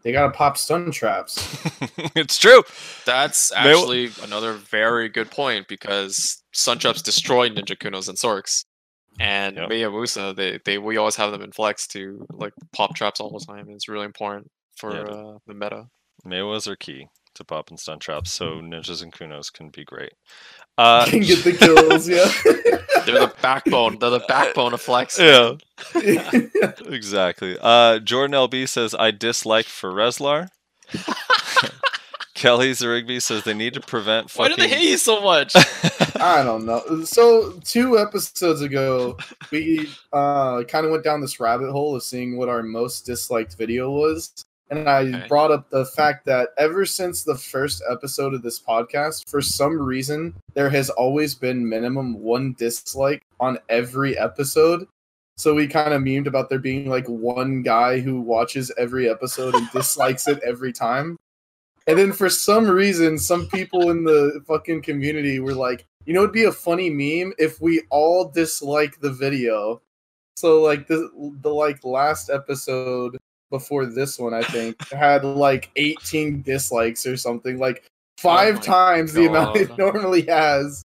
They 0.04 0.12
gotta 0.12 0.30
pop 0.32 0.56
stun 0.56 0.90
traps. 0.92 1.36
it's 2.14 2.38
true. 2.38 2.62
That's 3.04 3.48
They 3.50 3.56
w- 3.72 3.76
actually 4.06 4.24
another 4.24 4.52
very 4.54 5.08
good 5.08 5.28
point 5.30 5.66
because 5.68 6.40
Stun 6.52 6.78
traps 6.78 7.02
destroy 7.02 7.48
Ninja 7.50 7.76
Kunos 7.76 8.08
and 8.08 8.16
Sorks. 8.16 8.64
And 9.20 9.56
Yep. 9.56 9.68
Maehwa 9.70 9.92
Musa, 9.92 10.34
they, 10.36 10.58
they 10.64 10.78
we 10.78 10.96
always 10.96 11.16
have 11.16 11.32
them 11.32 11.42
in 11.42 11.52
flex 11.52 11.86
to 11.88 12.26
like 12.30 12.52
pop 12.72 12.94
traps 12.94 13.20
all 13.20 13.30
the 13.30 13.44
time. 13.44 13.66
It's 13.70 13.88
really 13.88 14.04
important 14.06 14.50
for 14.76 14.94
Yeah. 14.94 15.02
uh, 15.02 15.38
the 15.46 15.54
meta. 15.54 15.86
Maehwas 16.26 16.66
are 16.66 16.76
key 16.76 17.08
to 17.34 17.44
pop 17.44 17.70
and 17.70 17.78
stun 17.78 17.98
traps, 17.98 18.30
so 18.32 18.60
ninjas 18.60 19.02
and 19.02 19.12
kunos 19.12 19.52
can 19.52 19.70
be 19.70 19.84
great. 19.84 20.12
Uh, 20.76 21.06
Can 21.06 21.20
get 21.20 21.42
the 21.44 21.52
kills, 21.58 22.08
yeah. 22.08 22.30
They're 23.04 23.26
the 23.26 23.32
backbone. 23.42 23.98
They're 23.98 24.10
the 24.10 24.20
backbone 24.28 24.74
of 24.74 24.80
flex. 24.80 25.18
yeah, 25.18 25.54
exactly. 26.86 27.56
Uh, 27.60 27.98
Jordan 28.00 28.34
LB 28.34 28.68
says 28.68 28.94
I 28.94 29.10
dislike 29.10 29.66
for 29.66 29.90
Reslar. 29.92 30.48
Kelly 32.34 32.70
Zarigby 32.70 33.20
says 33.20 33.42
they 33.42 33.54
need 33.54 33.74
to 33.74 33.80
prevent 33.80 34.30
Why 34.36 34.48
do 34.48 34.54
they 34.56 34.68
hate 34.68 34.88
you 34.90 34.96
so 34.96 35.20
much? 35.20 35.54
I 36.20 36.42
don't 36.42 36.64
know. 36.64 37.04
So 37.04 37.52
two 37.64 37.98
episodes 37.98 38.60
ago, 38.60 39.16
we 39.50 39.88
uh, 40.12 40.64
kind 40.64 40.84
of 40.84 40.92
went 40.92 41.04
down 41.04 41.20
this 41.20 41.40
rabbit 41.40 41.70
hole 41.70 41.94
of 41.94 42.02
seeing 42.02 42.36
what 42.36 42.48
our 42.48 42.62
most 42.62 43.06
disliked 43.06 43.56
video 43.56 43.90
was, 43.90 44.44
and 44.70 44.88
I 44.88 45.26
brought 45.28 45.50
up 45.50 45.70
the 45.70 45.86
fact 45.86 46.26
that 46.26 46.50
ever 46.58 46.84
since 46.84 47.22
the 47.22 47.36
first 47.36 47.82
episode 47.90 48.34
of 48.34 48.42
this 48.42 48.60
podcast, 48.60 49.28
for 49.28 49.40
some 49.40 49.80
reason, 49.80 50.34
there 50.54 50.68
has 50.70 50.90
always 50.90 51.34
been 51.34 51.68
minimum 51.68 52.18
one 52.20 52.54
dislike 52.58 53.22
on 53.40 53.58
every 53.68 54.18
episode. 54.18 54.86
So 55.36 55.54
we 55.54 55.68
kind 55.68 55.94
of 55.94 56.02
memed 56.02 56.26
about 56.26 56.48
there 56.50 56.58
being 56.58 56.90
like 56.90 57.06
one 57.06 57.62
guy 57.62 58.00
who 58.00 58.20
watches 58.20 58.72
every 58.76 59.08
episode 59.08 59.54
and 59.54 59.70
dislikes 59.70 60.26
it 60.26 60.42
every 60.44 60.72
time. 60.72 61.16
And 61.86 61.98
then 61.98 62.12
for 62.12 62.28
some 62.28 62.68
reason, 62.68 63.18
some 63.18 63.46
people 63.46 63.88
in 63.90 64.04
the 64.04 64.42
fucking 64.46 64.82
community 64.82 65.40
were 65.40 65.54
like, 65.54 65.86
you 66.08 66.14
know, 66.14 66.20
it'd 66.20 66.32
be 66.32 66.44
a 66.44 66.52
funny 66.52 66.88
meme 66.88 67.34
if 67.36 67.60
we 67.60 67.82
all 67.90 68.30
dislike 68.30 68.98
the 69.00 69.12
video. 69.12 69.82
So 70.38 70.62
like 70.62 70.86
the 70.86 71.10
the 71.42 71.50
like 71.50 71.84
last 71.84 72.30
episode 72.30 73.18
before 73.50 73.84
this 73.84 74.18
one, 74.18 74.32
I 74.32 74.40
think 74.40 74.88
had 74.90 75.22
like 75.22 75.70
18 75.76 76.40
dislikes 76.40 77.06
or 77.06 77.18
something, 77.18 77.58
like 77.58 77.84
five 78.16 78.54
my 78.54 78.60
times 78.62 79.12
the 79.12 79.26
amount 79.26 79.58
it 79.58 79.76
normally 79.78 80.22
has. 80.22 80.82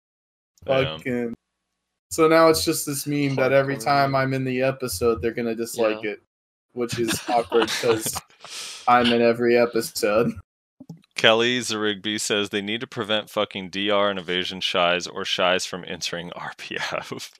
Damn. 0.65 0.99
Fucking. 0.99 1.33
So 2.11 2.27
now 2.27 2.49
it's 2.49 2.63
just 2.63 2.85
this 2.85 3.07
meme 3.07 3.37
that 3.37 3.51
every 3.51 3.77
time. 3.77 4.13
I'm 4.13 4.35
in 4.35 4.43
the 4.43 4.61
episode, 4.61 5.23
they're 5.23 5.31
gonna 5.31 5.55
dislike 5.55 6.03
Yeah. 6.03 6.11
it, 6.11 6.21
which 6.73 6.99
is 6.99 7.19
awkward 7.27 7.71
because 7.81 8.21
I'm 8.87 9.07
in 9.07 9.23
every 9.23 9.57
episode. 9.57 10.31
Kelly 11.17 11.59
Zarigby 11.59 12.19
says 12.19 12.49
they 12.49 12.61
need 12.61 12.81
to 12.81 12.87
prevent 12.87 13.29
fucking 13.29 13.69
DR 13.69 14.09
and 14.09 14.19
evasion 14.19 14.59
Shais 14.61 15.07
or 15.11 15.23
Shais 15.23 15.67
from 15.67 15.83
entering 15.87 16.29
RBF. 16.35 17.31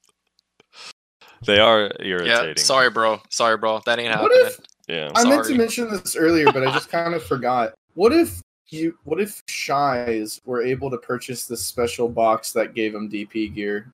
they 1.45 1.59
are 1.59 1.91
irritating. 1.99 2.47
yeah, 2.47 2.53
sorry, 2.57 2.89
bro. 2.89 3.21
Sorry, 3.29 3.57
bro. 3.57 3.81
That 3.85 3.99
ain't 3.99 4.09
What 4.19 4.31
happening. 4.31 4.47
if 4.47 4.59
Yeah. 4.87 5.11
I 5.15 5.23
meant 5.29 5.45
to 5.45 5.55
mention 5.55 5.89
this 5.89 6.15
earlier, 6.15 6.51
but 6.51 6.67
I 6.67 6.71
just 6.71 6.89
kind 6.91 7.13
of 7.13 7.23
forgot. 7.23 7.73
What 7.93 8.11
if 8.13 8.41
you? 8.69 8.97
What 9.05 9.19
if 9.21 9.41
Shais 9.45 10.39
were 10.45 10.61
able 10.61 10.89
to 10.91 10.97
purchase 10.97 11.45
this 11.45 11.63
special 11.63 12.09
box 12.09 12.51
that 12.53 12.73
gave 12.73 12.93
them 12.93 13.09
DP 13.09 13.53
gear? 13.53 13.91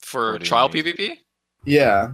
For 0.00 0.32
What 0.32 0.40
do 0.40 0.44
you 0.44 0.48
trial? 0.48 0.68
PvP? 0.68 1.18
Yeah, 1.64 2.12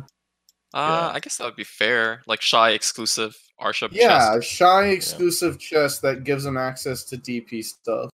Uh, 0.74 1.10
I 1.14 1.20
guess 1.20 1.36
that 1.38 1.44
would 1.44 1.56
be 1.56 1.64
fair. 1.64 2.22
Like 2.26 2.42
Shai 2.42 2.70
exclusive 2.70 3.36
Arship 3.60 3.88
yeah, 3.92 4.34
chest. 4.36 4.48
Shai 4.48 4.86
exclusive 4.88 5.58
chest 5.58 6.02
that 6.02 6.24
gives 6.24 6.44
them 6.44 6.56
access 6.56 7.04
to 7.04 7.16
DP 7.16 7.64
stuff. 7.64 8.10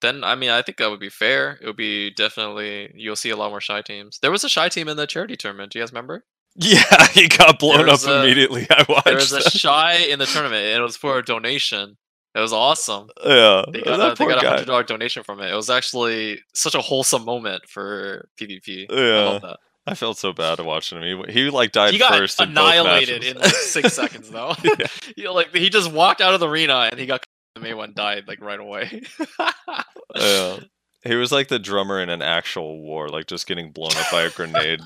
Then 0.00 0.24
I 0.24 0.34
mean 0.34 0.50
I 0.50 0.62
think 0.62 0.78
that 0.78 0.90
would 0.90 1.00
be 1.00 1.08
fair. 1.08 1.58
It 1.60 1.66
would 1.66 1.76
be 1.76 2.10
definitely 2.10 2.92
you'll 2.94 3.16
see 3.16 3.30
a 3.30 3.36
lot 3.36 3.50
more 3.50 3.60
Shai 3.60 3.82
teams. 3.82 4.18
There 4.20 4.30
was 4.30 4.44
a 4.44 4.48
Shai 4.48 4.68
team 4.68 4.88
in 4.88 4.96
the 4.96 5.06
charity 5.06 5.36
tournament. 5.36 5.72
Do 5.72 5.78
you 5.78 5.82
guys 5.84 5.92
remember? 5.92 6.24
Yeah, 6.58 7.06
he 7.08 7.28
got 7.28 7.58
blown 7.58 7.86
up 7.90 8.02
a- 8.06 8.22
immediately. 8.22 8.66
I 8.70 8.86
watched. 8.88 9.04
There 9.04 9.14
was 9.14 9.30
a 9.32 9.42
Shai 9.50 9.96
in 9.96 10.18
the 10.18 10.24
tournament 10.24 10.64
and 10.64 10.78
it 10.80 10.82
was 10.82 10.96
for 10.96 11.18
a 11.18 11.22
donation. 11.24 11.98
It 12.34 12.40
was 12.40 12.52
awesome. 12.52 13.08
yeah, 13.24 13.62
They 13.72 13.80
got, 13.82 13.96
that 13.98 14.12
a, 14.12 14.14
they 14.14 14.26
got 14.26 14.44
a 14.44 14.48
hundred 14.48 14.66
dollar 14.66 14.82
donation 14.82 15.22
from 15.22 15.40
it. 15.40 15.50
It 15.50 15.54
was 15.54 15.70
actually 15.70 16.40
such 16.54 16.74
a 16.74 16.80
wholesome 16.80 17.24
moment 17.24 17.62
for 17.68 18.28
PvP. 18.40 18.86
I 18.90 18.94
Yeah. 18.94 19.54
Love 19.86 19.90
that. 19.90 19.90
I 19.92 19.94
felt 19.94 20.18
so 20.18 20.32
bad 20.32 20.60
watching 20.60 21.02
him. 21.02 21.24
He, 21.28 21.32
he 21.32 21.50
like 21.50 21.72
died 21.72 21.92
He 21.92 21.98
got 21.98 22.12
first. 22.12 22.40
in 22.40 22.48
both 22.48 22.64
annihilated 22.64 23.20
matches. 23.22 23.32
in 23.32 23.38
like 23.38 23.54
six 23.54 23.92
seconds 23.94 24.30
though. 24.30 24.54
Yeah. 24.64 24.86
you 25.16 25.24
know, 25.24 25.32
like 25.34 25.54
he 25.54 25.68
just 25.70 25.92
walked 25.92 26.20
out 26.20 26.34
of 26.34 26.40
the 26.40 26.48
arena 26.48 26.88
and 26.90 26.98
he 27.00 27.06
got 27.06 27.24
the 27.54 27.60
May 27.60 27.74
one 27.74 27.92
died 27.94 28.24
like 28.28 28.40
right 28.40 28.60
away. 28.60 29.02
yeah. 30.16 30.58
He 31.04 31.14
was 31.14 31.30
like 31.30 31.48
the 31.48 31.58
drummer 31.60 32.00
in 32.00 32.08
an 32.10 32.20
actual 32.20 32.80
war, 32.80 33.08
like 33.08 33.26
just 33.26 33.46
getting 33.46 33.70
blown 33.70 33.92
up 33.96 34.10
by 34.10 34.22
a 34.22 34.30
grenade. 34.30 34.80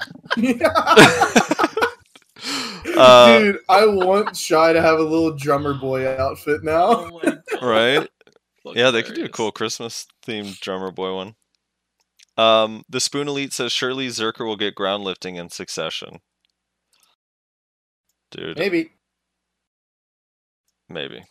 Uh, 2.97 3.39
Dude, 3.39 3.59
I 3.69 3.87
want 3.87 4.37
Shai 4.37 4.73
to 4.73 4.81
have 4.81 4.99
a 4.99 5.03
little 5.03 5.35
drummer 5.37 5.75
boy 5.75 6.07
outfit 6.09 6.63
now. 6.65 7.07
oh 7.07 7.21
my 7.23 7.31
god. 7.31 7.43
right? 7.63 8.09
Look 8.65 8.77
Yeah, 8.77 8.91
they 8.91 9.03
could 9.03 9.15
do 9.15 9.25
a 9.25 9.29
cool 9.29 9.53
Christmas 9.53 10.07
themed 10.27 10.59
drummer 10.61 10.91
boy 10.91 11.15
one. 11.15 11.35
Um, 12.41 12.85
the 12.89 13.01
Spoon 13.01 13.29
Elite 13.29 13.53
says 13.53 13.71
surely 13.71 14.09
Zerker 14.09 14.47
will 14.47 14.57
get 14.57 14.75
ground 14.75 15.05
lifting 15.05 15.37
in 15.37 15.51
succession. 15.51 16.21
Dude, 18.31 18.59
maybe. 18.59 18.93
Maybe. 20.89 21.23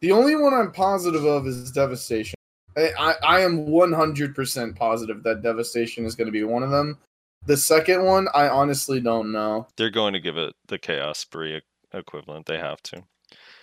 The 0.00 0.12
only 0.12 0.36
one 0.36 0.52
I'm 0.52 0.72
positive 0.72 1.24
of 1.24 1.46
is 1.46 1.70
Devastation. 1.70 2.34
I, 2.76 2.90
I, 2.98 3.14
I 3.26 3.40
am 3.40 3.66
100% 3.66 4.76
positive 4.76 5.22
that 5.22 5.42
Devastation 5.42 6.04
is 6.04 6.14
going 6.14 6.26
to 6.26 6.32
be 6.32 6.44
one 6.44 6.62
of 6.62 6.70
them. 6.70 6.98
The 7.46 7.56
second 7.56 8.04
one, 8.04 8.28
I 8.34 8.48
honestly 8.48 9.00
don't 9.00 9.32
know. 9.32 9.68
They're 9.76 9.90
going 9.90 10.12
to 10.12 10.20
give 10.20 10.36
it 10.36 10.54
the 10.66 10.78
Chaos 10.78 11.18
Spree 11.18 11.56
e- 11.56 11.62
equivalent. 11.94 12.46
They 12.46 12.58
have 12.58 12.82
to. 12.84 13.04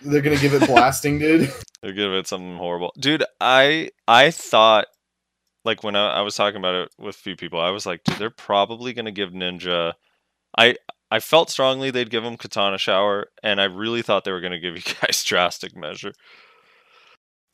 They're 0.02 0.22
going 0.22 0.36
to 0.36 0.42
give 0.42 0.60
it 0.60 0.66
blasting, 0.66 1.18
dude. 1.18 1.52
They're 1.82 1.92
gonna 1.92 2.08
give 2.08 2.12
it 2.14 2.26
something 2.26 2.56
horrible, 2.56 2.92
dude. 2.98 3.22
I 3.40 3.90
I 4.08 4.30
thought, 4.30 4.86
like 5.66 5.82
when 5.82 5.96
I, 5.96 6.18
I 6.18 6.20
was 6.22 6.36
talking 6.36 6.58
about 6.58 6.74
it 6.74 6.90
with 6.98 7.16
a 7.16 7.18
few 7.18 7.36
people, 7.36 7.60
I 7.60 7.70
was 7.70 7.84
like, 7.84 8.04
dude, 8.04 8.16
they're 8.16 8.30
probably 8.30 8.94
gonna 8.94 9.10
give 9.10 9.30
Ninja. 9.30 9.94
I 10.56 10.76
I 11.10 11.18
felt 11.20 11.50
strongly 11.50 11.90
they'd 11.90 12.10
give 12.10 12.24
him 12.24 12.36
Katana 12.36 12.78
Shower, 12.78 13.26
and 13.42 13.60
I 13.60 13.64
really 13.64 14.02
thought 14.02 14.24
they 14.24 14.32
were 14.32 14.40
gonna 14.40 14.60
give 14.60 14.76
you 14.76 14.82
guys 15.02 15.24
Drastic 15.24 15.76
Measure, 15.76 16.12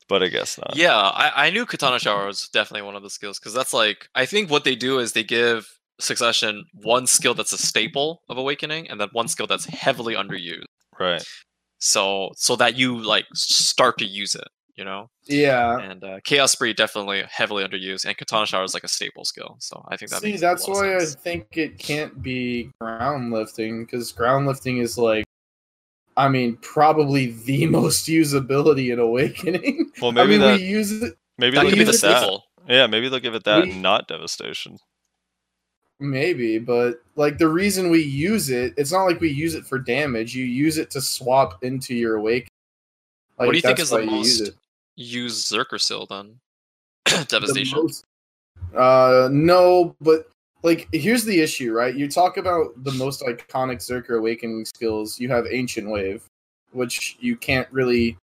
but 0.08 0.22
I 0.22 0.28
guess 0.28 0.58
not. 0.58 0.76
Yeah, 0.76 0.96
I, 0.96 1.46
I 1.46 1.50
knew 1.50 1.66
Katana 1.66 1.98
Shower 1.98 2.26
was 2.26 2.48
definitely 2.48 2.82
one 2.82 2.96
of 2.96 3.02
the 3.02 3.10
skills 3.10 3.38
because 3.38 3.54
that's 3.54 3.72
like 3.72 4.08
I 4.14 4.26
think 4.26 4.50
what 4.50 4.64
they 4.64 4.76
do 4.76 4.98
is 4.98 5.12
they 5.12 5.24
give 5.24 5.66
Succession 5.98 6.64
one 6.74 7.06
skill 7.06 7.34
that's 7.34 7.52
a 7.52 7.58
staple 7.58 8.22
of 8.28 8.36
Awakening 8.36 8.88
and 8.90 9.00
then 9.00 9.08
one 9.12 9.28
skill 9.28 9.46
that's 9.46 9.66
heavily 9.66 10.14
underused. 10.14 10.64
Right. 11.00 11.24
So 11.78 12.30
so 12.36 12.56
that 12.56 12.76
you 12.76 12.98
like 12.98 13.26
start 13.34 13.98
to 13.98 14.04
use 14.04 14.34
it, 14.34 14.48
you 14.76 14.84
know. 14.84 15.10
Yeah. 15.26 15.78
And 15.78 16.02
uh, 16.02 16.20
Chaos 16.24 16.52
Spree 16.52 16.72
definitely 16.72 17.22
heavily 17.28 17.64
underused, 17.64 18.04
and 18.06 18.16
Katana 18.16 18.46
Shower 18.46 18.64
is 18.64 18.74
like 18.74 18.84
a 18.84 18.88
staple 18.88 19.24
skill. 19.24 19.56
So 19.60 19.84
I 19.88 19.96
think 19.96 20.10
that 20.10 20.20
See, 20.22 20.28
makes 20.30 20.40
that's 20.40 20.66
lot 20.68 20.84
of 20.84 20.90
why 20.90 20.96
I 20.96 21.04
think 21.04 21.46
it 21.56 21.78
can't 21.78 22.22
be 22.22 22.70
ground 22.80 23.32
lifting 23.32 23.84
because 23.84 24.12
ground 24.12 24.46
lifting 24.46 24.78
is 24.78 24.96
like, 24.98 25.24
I 26.16 26.28
mean, 26.28 26.56
probably 26.62 27.32
the 27.32 27.66
most 27.78 28.06
usability 28.08 28.92
in 28.92 28.98
Awakening. 28.98 29.90
Well, 30.00 30.10
I 30.10 30.14
maybe 30.14 30.30
mean, 30.32 30.40
that 30.40 30.58
we 30.60 30.64
use 30.66 30.90
it 31.02 31.14
maybe 31.38 31.56
that 31.56 31.62
they'll 31.62 31.70
could 31.70 31.78
be 31.78 31.84
give 31.84 31.86
the 31.86 31.92
it 31.98 32.00
that. 32.02 32.18
staple. 32.18 32.44
Yeah, 32.68 32.86
maybe 32.86 33.08
they'll 33.08 33.18
give 33.20 33.34
it 33.34 33.44
that, 33.44 33.64
We- 33.64 33.70
and 33.72 33.82
not 33.82 34.08
Devastation. 34.08 34.78
maybe, 36.00 36.58
but 36.58 37.00
like 37.16 37.38
the 37.38 37.48
reason 37.48 37.90
we 37.90 38.02
use 38.02 38.50
it, 38.50 38.74
it's 38.76 38.92
not 38.92 39.04
like 39.04 39.20
we 39.20 39.30
use 39.30 39.54
it 39.54 39.64
for 39.66 39.78
damage. 39.78 40.34
You 40.34 40.44
use 40.44 40.78
it 40.78 40.90
to 40.90 41.00
swap 41.00 41.62
into 41.62 41.94
your 41.94 42.16
Awakening. 42.16 42.48
Like, 43.38 43.46
what 43.46 43.52
do 43.52 43.58
you 43.58 43.62
think 43.62 43.78
is 43.80 43.90
the 43.90 43.96
why 43.96 44.02
you 44.02 44.24
use 44.96 45.50
most 45.50 45.52
it. 45.52 45.54
used 45.56 45.70
Zerker 45.70 45.80
Seal 45.80 46.06
then? 46.06 46.38
The 47.06 47.24
Devastation. 47.28 47.78
most- 47.82 48.04
Uh, 48.74 49.28
no, 49.32 49.94
but 50.00 50.28
like 50.62 50.88
here's 50.92 51.24
the 51.24 51.40
issue, 51.40 51.72
right? 51.72 51.94
You 51.94 52.08
talk 52.08 52.36
about 52.36 52.72
the 52.84 52.92
most 52.92 53.22
iconic 53.22 53.78
Zerker 53.78 54.18
awakening 54.18 54.64
skills. 54.64 55.18
You 55.18 55.28
have 55.30 55.46
Ancient 55.50 55.88
Wave, 55.90 56.24
which 56.72 57.16
you 57.20 57.36
can't 57.36 57.68
really 57.72 58.16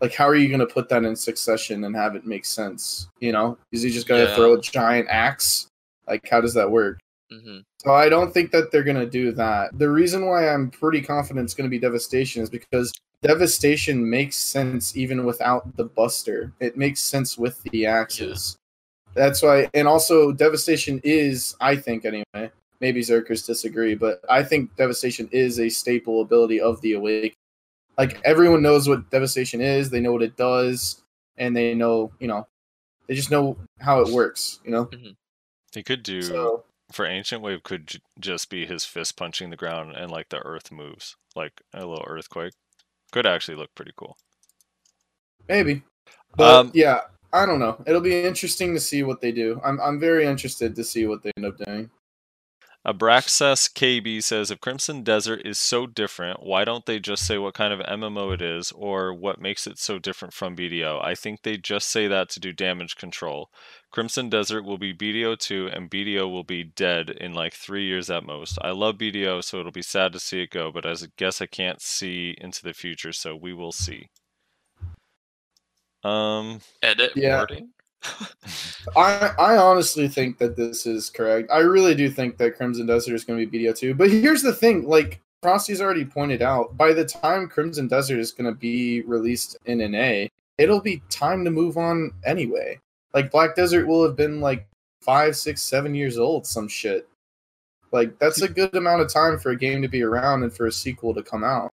like. 0.00 0.14
How 0.14 0.26
are 0.26 0.34
you 0.36 0.48
going 0.48 0.60
to 0.60 0.66
put 0.66 0.88
that 0.88 1.04
in 1.04 1.14
succession 1.14 1.84
and 1.84 1.94
have 1.94 2.16
it 2.16 2.26
make 2.26 2.44
sense? 2.44 3.08
You 3.20 3.32
know, 3.32 3.58
is 3.72 3.82
he 3.82 3.90
just 3.90 4.08
going 4.08 4.24
to 4.24 4.30
Yeah. 4.30 4.36
throw 4.36 4.54
a 4.54 4.60
giant 4.60 5.08
axe? 5.10 5.66
Like, 6.08 6.26
how 6.28 6.40
does 6.40 6.54
that 6.54 6.70
work? 6.70 6.98
Hmm 7.42 7.58
So 7.78 7.92
I 7.92 8.08
don't 8.08 8.32
think 8.32 8.50
that 8.52 8.70
they're 8.70 8.84
gonna 8.84 9.06
do 9.06 9.32
that. 9.32 9.76
The 9.78 9.88
reason 9.90 10.26
why 10.26 10.48
I'm 10.48 10.70
pretty 10.70 11.02
confident 11.02 11.44
it's 11.44 11.54
gonna 11.54 11.68
be 11.68 11.78
Devastation 11.78 12.42
is 12.42 12.50
because 12.50 12.92
Devastation 13.22 14.08
makes 14.08 14.36
sense 14.36 14.96
even 14.96 15.24
without 15.24 15.76
the 15.76 15.84
Buster. 15.84 16.52
It 16.60 16.76
makes 16.76 17.00
sense 17.00 17.38
with 17.38 17.62
the 17.64 17.86
axes. 17.86 18.58
That's 19.14 19.42
why, 19.42 19.70
and 19.74 19.88
also 19.88 20.32
Devastation 20.32 21.00
is, 21.04 21.56
I 21.60 21.76
think 21.76 22.04
anyway. 22.04 22.50
Maybe 22.80 23.00
Zerkers 23.00 23.46
disagree, 23.46 23.94
but 23.94 24.20
I 24.28 24.42
think 24.42 24.76
Devastation 24.76 25.28
is 25.32 25.58
a 25.58 25.68
staple 25.70 26.20
ability 26.20 26.60
of 26.60 26.80
the 26.82 26.94
Awake. 26.94 27.34
Like 27.96 28.20
everyone 28.24 28.60
knows 28.60 28.88
what 28.88 29.08
Devastation 29.10 29.60
is, 29.60 29.88
they 29.88 30.00
know 30.00 30.12
what 30.12 30.22
it 30.22 30.36
does, 30.36 31.02
and 31.38 31.56
they 31.56 31.74
know, 31.74 32.12
you 32.18 32.26
know, 32.26 32.46
they 33.06 33.14
just 33.14 33.30
know 33.30 33.56
how 33.78 34.00
it 34.00 34.08
works. 34.08 34.60
You 34.64 34.72
know, 34.72 34.90
they 35.72 35.82
could 35.82 36.02
do 36.02 36.20
so 36.20 36.64
for 36.94 37.06
ancient 37.06 37.42
wave 37.42 37.64
could 37.64 37.88
j- 37.88 38.00
just 38.20 38.50
be 38.50 38.66
his 38.66 38.84
fist 38.86 39.16
punching 39.18 39.50
the 39.50 39.56
ground 39.56 39.94
and 39.96 40.10
like 40.10 40.30
the 40.30 40.38
earth 40.40 40.72
moves 40.72 41.16
like 41.36 41.62
a 41.74 41.80
little 41.86 42.04
earthquake. 42.08 42.54
Could 43.12 43.26
actually 43.26 43.56
look 43.56 43.74
pretty 43.74 43.92
cool. 43.96 44.16
Maybe. 45.48 45.82
But 46.36 46.66
Um, 46.66 46.70
yeah, 46.72 47.02
I 47.32 47.46
don't 47.46 47.60
know. 47.60 47.82
It'll 47.86 48.00
be 48.00 48.22
interesting 48.22 48.74
to 48.74 48.80
see 48.80 49.02
what 49.02 49.20
they 49.20 49.32
do. 49.32 49.60
I'm 49.64 49.80
I'm 49.80 50.00
very 50.00 50.26
interested 50.26 50.76
to 50.76 50.84
see 50.84 51.06
what 51.06 51.22
they 51.22 51.32
end 51.36 51.46
up 51.46 51.58
doing. 51.58 51.90
Abraxas 52.86 53.72
KB 53.72 54.22
says 54.22 54.50
if 54.50 54.60
Crimson 54.60 55.02
Desert 55.02 55.40
is 55.46 55.58
so 55.58 55.86
different, 55.86 56.42
why 56.42 56.66
don't 56.66 56.84
they 56.84 56.98
just 56.98 57.26
say 57.26 57.38
what 57.38 57.54
kind 57.54 57.72
of 57.72 57.80
MMO 57.80 58.34
it 58.34 58.42
is 58.42 58.72
or 58.72 59.14
what 59.14 59.40
makes 59.40 59.66
it 59.66 59.78
so 59.78 59.98
different 59.98 60.34
from 60.34 60.54
BDO? 60.54 61.02
I 61.02 61.14
think 61.14 61.42
they 61.42 61.56
just 61.56 61.88
say 61.88 62.08
that 62.08 62.28
to 62.30 62.40
do 62.40 62.52
damage 62.52 62.96
control. 62.96 63.50
Crimson 63.90 64.28
Desert 64.28 64.64
will 64.64 64.76
be 64.76 64.92
BDO 64.92 65.38
2 65.38 65.68
and 65.72 65.90
BDO 65.90 66.30
will 66.30 66.44
be 66.44 66.62
dead 66.62 67.08
in 67.08 67.32
like 67.32 67.54
3 67.54 67.86
years 67.86 68.10
at 68.10 68.24
most. 68.26 68.58
I 68.60 68.72
love 68.72 68.98
BDO 68.98 69.42
so 69.42 69.60
it'll 69.60 69.72
be 69.72 69.80
sad 69.80 70.12
to 70.12 70.20
see 70.20 70.42
it 70.42 70.50
go, 70.50 70.70
but 70.70 70.84
as 70.84 71.02
I 71.02 71.06
guess 71.16 71.40
I 71.40 71.46
can't 71.46 71.80
see 71.80 72.34
into 72.38 72.62
the 72.62 72.74
future, 72.74 73.12
so 73.12 73.34
we 73.34 73.54
will 73.54 73.72
see. 73.72 74.10
Um 76.02 76.60
Edit 76.82 77.12
Yeah. 77.16 77.38
wording. 77.38 77.70
I 78.96 79.32
I 79.38 79.56
honestly 79.56 80.08
think 80.08 80.38
that 80.38 80.56
this 80.56 80.86
is 80.86 81.10
correct. 81.10 81.50
I 81.50 81.58
really 81.58 81.94
do 81.94 82.10
think 82.10 82.36
that 82.38 82.56
Crimson 82.56 82.86
Desert 82.86 83.14
is 83.14 83.24
going 83.24 83.38
to 83.38 83.46
be 83.46 83.58
BDO 83.58 83.76
two. 83.76 83.94
But 83.94 84.10
here's 84.10 84.42
the 84.42 84.52
thing: 84.52 84.86
like 84.86 85.20
Frosty's 85.42 85.80
already 85.80 86.04
pointed 86.04 86.42
out, 86.42 86.76
by 86.76 86.92
the 86.92 87.04
time 87.04 87.48
Crimson 87.48 87.86
Desert 87.86 88.18
is 88.18 88.32
going 88.32 88.46
to 88.50 88.58
be 88.58 89.02
released 89.02 89.58
in 89.66 89.80
an 89.82 89.94
A, 89.94 90.28
it'll 90.58 90.80
be 90.80 91.02
time 91.10 91.44
to 91.44 91.50
move 91.50 91.76
on 91.76 92.12
anyway. 92.24 92.78
Like 93.12 93.30
Black 93.30 93.54
Desert 93.54 93.86
will 93.86 94.02
have 94.04 94.16
been 94.16 94.40
like 94.40 94.66
five, 95.02 95.36
six, 95.36 95.62
seven 95.62 95.94
years 95.94 96.18
old, 96.18 96.46
some 96.46 96.66
shit. 96.66 97.08
Like 97.92 98.18
that's 98.18 98.42
a 98.42 98.48
good 98.48 98.74
amount 98.74 99.02
of 99.02 99.08
time 99.08 99.38
for 99.38 99.50
a 99.50 99.56
game 99.56 99.82
to 99.82 99.88
be 99.88 100.02
around 100.02 100.42
and 100.42 100.52
for 100.52 100.66
a 100.66 100.72
sequel 100.72 101.14
to 101.14 101.22
come 101.22 101.44
out. 101.44 101.70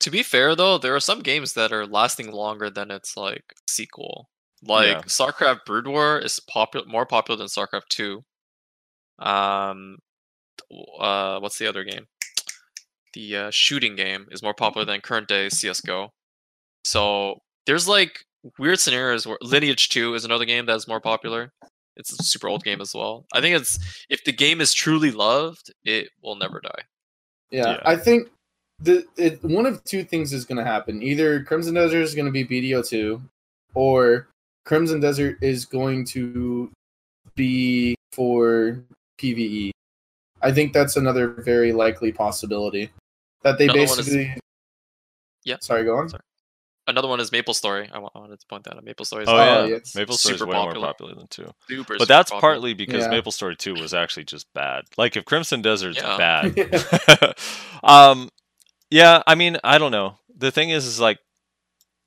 To 0.00 0.10
be 0.10 0.22
fair 0.22 0.56
though, 0.56 0.78
there 0.78 0.96
are 0.96 1.00
some 1.00 1.20
games 1.20 1.52
that 1.54 1.72
are 1.72 1.86
lasting 1.86 2.32
longer 2.32 2.70
than 2.70 2.90
its 2.90 3.16
like 3.16 3.54
sequel. 3.68 4.28
Like 4.66 4.88
Yeah. 4.88 5.00
StarCraft 5.02 5.64
Brood 5.64 5.86
War 5.86 6.18
is 6.18 6.40
popular 6.40 6.86
more 6.86 7.06
popular 7.06 7.36
than 7.38 7.46
StarCraft 7.46 7.88
2. 7.88 8.22
Um 9.18 9.98
uh 10.98 11.38
what's 11.40 11.58
the 11.58 11.66
other 11.68 11.84
game? 11.84 12.06
The 13.14 13.36
uh, 13.36 13.50
shooting 13.50 13.96
game 13.96 14.26
is 14.30 14.42
more 14.42 14.52
popular 14.54 14.84
than 14.84 15.00
current 15.00 15.28
day 15.28 15.48
CS:GO. 15.48 16.10
So 16.84 17.38
there's 17.66 17.88
like 17.88 18.24
weird 18.58 18.78
scenarios 18.78 19.26
where 19.26 19.38
Lineage 19.40 19.88
2 19.88 20.14
is 20.14 20.24
another 20.24 20.44
game 20.44 20.66
that's 20.66 20.86
more 20.86 21.00
popular. 21.00 21.50
It's 21.96 22.12
a 22.12 22.22
super 22.22 22.48
old 22.48 22.62
game 22.62 22.80
as 22.82 22.94
well. 22.94 23.24
I 23.32 23.40
think 23.40 23.56
it's 23.56 23.78
if 24.10 24.22
the 24.24 24.32
game 24.32 24.60
is 24.60 24.74
truly 24.74 25.10
loved, 25.10 25.72
it 25.84 26.10
will 26.22 26.36
never 26.36 26.60
die. 26.60 26.82
Yeah, 27.50 27.70
Yeah. 27.70 27.80
I 27.86 27.96
think 27.96 28.28
the 28.80 29.06
it, 29.16 29.42
one 29.42 29.64
of 29.64 29.82
two 29.84 30.04
things 30.04 30.34
is 30.34 30.44
going 30.44 30.58
to 30.58 30.64
happen. 30.64 31.02
Either 31.02 31.42
Crimson 31.42 31.74
Desert 31.74 32.02
is 32.02 32.14
going 32.14 32.26
to 32.26 32.32
be 32.32 32.44
BDO 32.44 32.86
two, 32.86 33.22
or 33.74 34.28
Crimson 34.66 35.00
Desert 35.00 35.38
is 35.40 35.64
going 35.64 36.04
to 36.06 36.70
be 37.34 37.94
for 38.12 38.82
PVE. 39.18 39.70
I 40.42 40.52
think 40.52 40.72
that's 40.74 40.96
another 40.96 41.28
very 41.28 41.72
likely 41.72 42.12
possibility 42.12 42.90
that 43.42 43.56
they 43.58 43.64
Another 43.64 43.78
one 43.80 43.88
is- 43.88 43.96
basically. 44.06 44.34
Yeah. 45.44 45.56
Sorry, 45.60 45.84
go 45.84 45.96
on. 45.96 46.08
Sorry. 46.08 46.20
Another 46.88 47.08
one 47.08 47.18
is 47.18 47.32
Maple 47.32 47.54
Story. 47.54 47.88
I 47.92 47.98
wanted 47.98 48.38
to 48.38 48.46
point 48.46 48.62
that 48.64 48.76
out. 48.76 48.84
Maple 48.84 49.04
Story 49.04 49.22
is 49.24 49.28
Oh, 49.28 49.36
Oh, 49.36 49.64
yeah. 49.64 49.66
yeah. 49.66 49.78
Maple 49.96 50.16
Story 50.16 50.34
is 50.34 50.38
super 50.40 50.50
way 50.50 50.56
popular. 50.56 50.80
more 50.80 50.86
popular 50.92 51.14
than 51.14 51.26
2. 51.28 51.50
super, 51.68 51.96
But 51.98 52.06
that's 52.08 52.30
popular. 52.30 52.40
partly 52.52 52.74
because 52.74 53.04
Yeah. 53.04 53.10
Maple 53.10 53.32
Story 53.32 53.56
2 53.56 53.74
was 53.74 53.92
actually 53.94 54.24
just 54.24 54.46
bad. 54.54 54.84
Like 54.96 55.16
if 55.16 55.24
Crimson 55.24 55.62
Desert's 55.62 55.96
Yeah. 55.98 56.16
bad. 56.16 57.34
um 57.82 58.28
yeah, 58.90 59.22
I 59.26 59.34
mean, 59.34 59.56
I 59.64 59.78
don't 59.78 59.90
know. 59.90 60.18
The 60.36 60.52
thing 60.52 60.70
is 60.70 60.86
is 60.86 61.00
like 61.00 61.18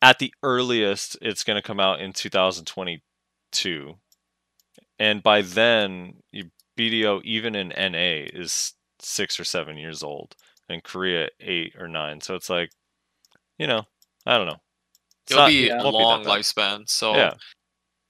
at 0.01 0.19
the 0.19 0.33
earliest 0.43 1.17
it's 1.21 1.43
going 1.43 1.55
to 1.61 1.67
come 1.67 1.79
out 1.79 1.99
in 2.01 2.13
2022. 2.13 3.95
And 4.97 5.23
by 5.23 5.41
then, 5.41 6.21
BDO 6.77 7.21
even 7.23 7.55
in 7.55 7.69
NA 7.69 8.27
is 8.33 8.73
6 8.99 9.39
or 9.39 9.43
7 9.43 9.77
years 9.77 10.03
old 10.03 10.35
and 10.69 10.83
Korea 10.83 11.29
8 11.39 11.75
or 11.77 11.87
9. 11.87 12.21
So 12.21 12.35
it's 12.35 12.49
like 12.49 12.71
you 13.57 13.67
know, 13.67 13.83
I 14.25 14.37
don't 14.37 14.47
know. 14.47 14.61
It's 15.23 15.31
It'll 15.31 15.43
not- 15.43 15.49
be 15.49 15.69
a 15.69 15.77
be 15.77 15.83
long 15.83 16.23
lifespan. 16.23 16.89
So 16.89 17.13
Yeah. 17.15 17.33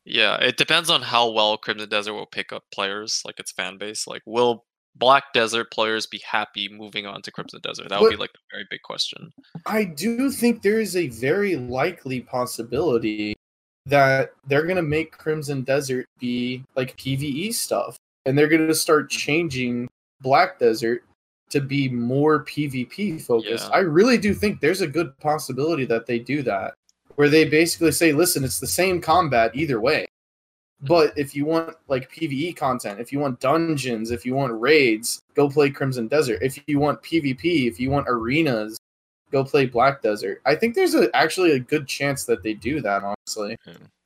yeah, 0.05 0.35
it 0.37 0.57
depends 0.57 0.89
on 0.89 1.01
how 1.01 1.29
well 1.29 1.57
Crimson 1.57 1.89
Desert 1.89 2.13
will 2.13 2.27
pick 2.27 2.51
up 2.53 2.63
players, 2.71 3.21
like 3.25 3.39
its 3.39 3.51
fan 3.51 3.77
base. 3.77 4.05
Like, 4.07 4.21
will 4.25 4.65
Black 4.99 5.33
Desert 5.33 5.71
players 5.71 6.05
be 6.05 6.19
happy 6.19 6.69
moving 6.69 7.05
on 7.05 7.21
to 7.21 7.31
Crimson 7.31 7.61
Desert? 7.63 7.89
That 7.89 8.01
would 8.01 8.11
be 8.11 8.17
like 8.17 8.31
a 8.35 8.55
very 8.55 8.67
big 8.69 8.81
question. 8.83 9.31
I 9.65 9.85
do 9.85 10.29
think 10.29 10.61
there 10.61 10.79
is 10.79 10.95
a 10.95 11.07
very 11.07 11.55
likely 11.55 12.21
possibility 12.21 13.35
that 13.85 14.33
they're 14.47 14.65
going 14.65 14.75
to 14.75 14.81
make 14.81 15.17
Crimson 15.17 15.63
Desert 15.63 16.05
be 16.19 16.63
like 16.75 16.97
PvE 16.97 17.53
stuff. 17.53 17.97
And 18.25 18.37
they're 18.37 18.49
going 18.49 18.67
to 18.67 18.75
start 18.75 19.09
mm-hmm. 19.09 19.17
changing 19.17 19.89
Black 20.21 20.59
Desert 20.59 21.03
to 21.49 21.61
be 21.61 21.89
more 21.89 22.43
PvP 22.43 23.21
focused. 23.21 23.69
Yeah. 23.69 23.75
I 23.75 23.79
really 23.79 24.17
do 24.17 24.33
think 24.33 24.59
there's 24.59 24.81
a 24.81 24.87
good 24.87 25.17
possibility 25.19 25.85
that 25.85 26.05
they 26.05 26.19
do 26.19 26.43
that, 26.43 26.75
where 27.15 27.29
they 27.29 27.45
basically 27.45 27.91
say, 27.91 28.11
listen, 28.11 28.43
it's 28.43 28.59
the 28.59 28.67
same 28.67 29.01
combat 29.01 29.55
either 29.55 29.79
way. 29.81 30.05
But 30.82 31.14
if 31.17 31.35
you 31.35 31.45
want 31.45 31.75
like 31.88 32.11
PvE 32.11 32.56
content, 32.56 32.99
if 32.99 33.11
you 33.11 33.19
want 33.19 33.40
dungeons, 33.40 34.11
if 34.11 34.25
you 34.25 34.33
want 34.33 34.59
raids, 34.59 35.22
go 35.35 35.49
play 35.49 35.69
Crimson 35.69 36.08
Desert. 36.08 36.40
If 36.41 36.59
you 36.67 36.80
want 36.80 37.01
PvP, 37.03 37.67
if 37.67 37.80
you 37.80 37.91
want 37.91 38.08
arenas, 38.08 38.80
go 39.32 39.43
play 39.43 39.66
Black 39.66 40.01
Desert. 40.01 40.41
I 40.45 40.56
think 40.56 40.75
there's 40.75 40.95
a, 40.95 41.14
actually 41.14 41.51
a 41.51 41.59
good 41.59 41.88
chance 41.88 42.24
that 42.25 42.43
they 42.43 42.53
do 42.53 42.80
that, 42.82 43.03
honestly. 43.03 43.58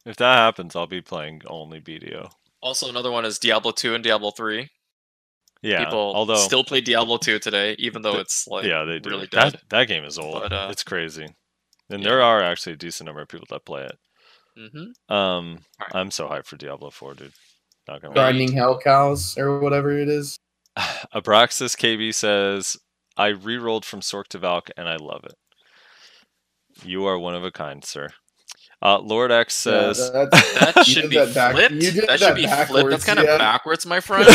If 0.06 0.16
that 0.18 0.38
happens, 0.38 0.76
I'll 0.76 0.88
be 0.88 1.02
playing 1.02 1.43
only 1.48 1.80
BDO. 1.80 2.30
Also, 2.61 2.90
another 2.90 3.11
one 3.11 3.26
is 3.26 3.40
Diablo 3.40 3.72
2 3.72 3.93
and 3.93 4.03
Diablo 4.03 4.32
3. 4.32 4.68
Yeah. 5.61 5.85
People 5.85 6.14
although 6.14 6.35
still 6.35 6.64
play 6.64 6.82
Diablo 6.82 7.18
2 7.18 7.40
today, 7.40 7.76
even 7.80 8.02
though 8.02 8.18
it's 8.18 8.48
like 8.48 8.66
yeah, 8.66 8.84
they 8.84 9.00
do. 9.00 9.11
really 9.11 9.27
dead. 9.27 9.53
that 9.53 9.69
that 9.69 9.88
game 9.88 10.03
is 10.03 10.19
old. 10.19 10.42
But, 10.42 10.52
uh, 10.52 10.68
it's 10.69 10.84
crazy. 10.84 11.26
And 11.90 12.02
yeah. 12.02 12.10
there 12.10 12.22
are 12.22 12.42
actually 12.42 12.74
a 12.74 12.77
decent 12.77 13.06
number 13.06 13.22
of 13.22 13.30
people 13.30 13.48
that 13.50 13.66
play 13.66 13.84
it. 13.84 13.98
Hmm 14.57 15.14
Um, 15.14 15.59
Alright. 15.82 15.95
I'm 15.95 16.11
so 16.11 16.27
hyped 16.27 16.45
for 16.45 16.57
Diablo 16.57 16.90
4, 16.90 17.14
dude. 17.15 17.33
Not 17.88 18.01
gonna 18.01 18.14
lie. 18.14 18.32
Grinding 18.32 18.53
Hell 18.53 18.80
Cows 18.80 19.38
or 19.38 19.59
whatever 19.59 19.98
it 19.98 20.07
is. 20.09 20.38
Abraxas 21.14 21.75
KB 21.77 22.14
says, 22.14 22.77
"I 23.17 23.27
re-rolled 23.27 23.85
from 23.85 23.99
Sork 24.01 24.27
to 24.30 24.38
Valk 24.40 24.69
and 24.77 24.88
I 24.88 24.95
love 24.95 25.23
it. 25.25 25.35
You 26.83 27.06
are 27.06 27.19
one 27.19 27.35
of 27.35 27.43
a 27.43 27.51
kind, 27.51 27.83
sir." 27.83 28.09
Uh, 28.83 28.99
Lord 28.99 29.31
X 29.31 29.53
says, 29.55 30.11
that's- 30.11 30.53
That 30.75 30.85
should 30.85 31.09
be 31.09 31.15
that 31.15 31.33
back- 31.33 31.53
flipped. 31.53 31.73
you 31.75 31.91
that 31.91 32.07
that 32.07 32.19
should 32.19 32.35
be 32.35 32.45
flipped. 32.47 32.89
That's 32.89 33.05
kind 33.05 33.17
of 33.19 33.23
yeah. 33.25 33.37
backwards, 33.37 33.85
my 33.85 34.01
friend. 34.01 34.25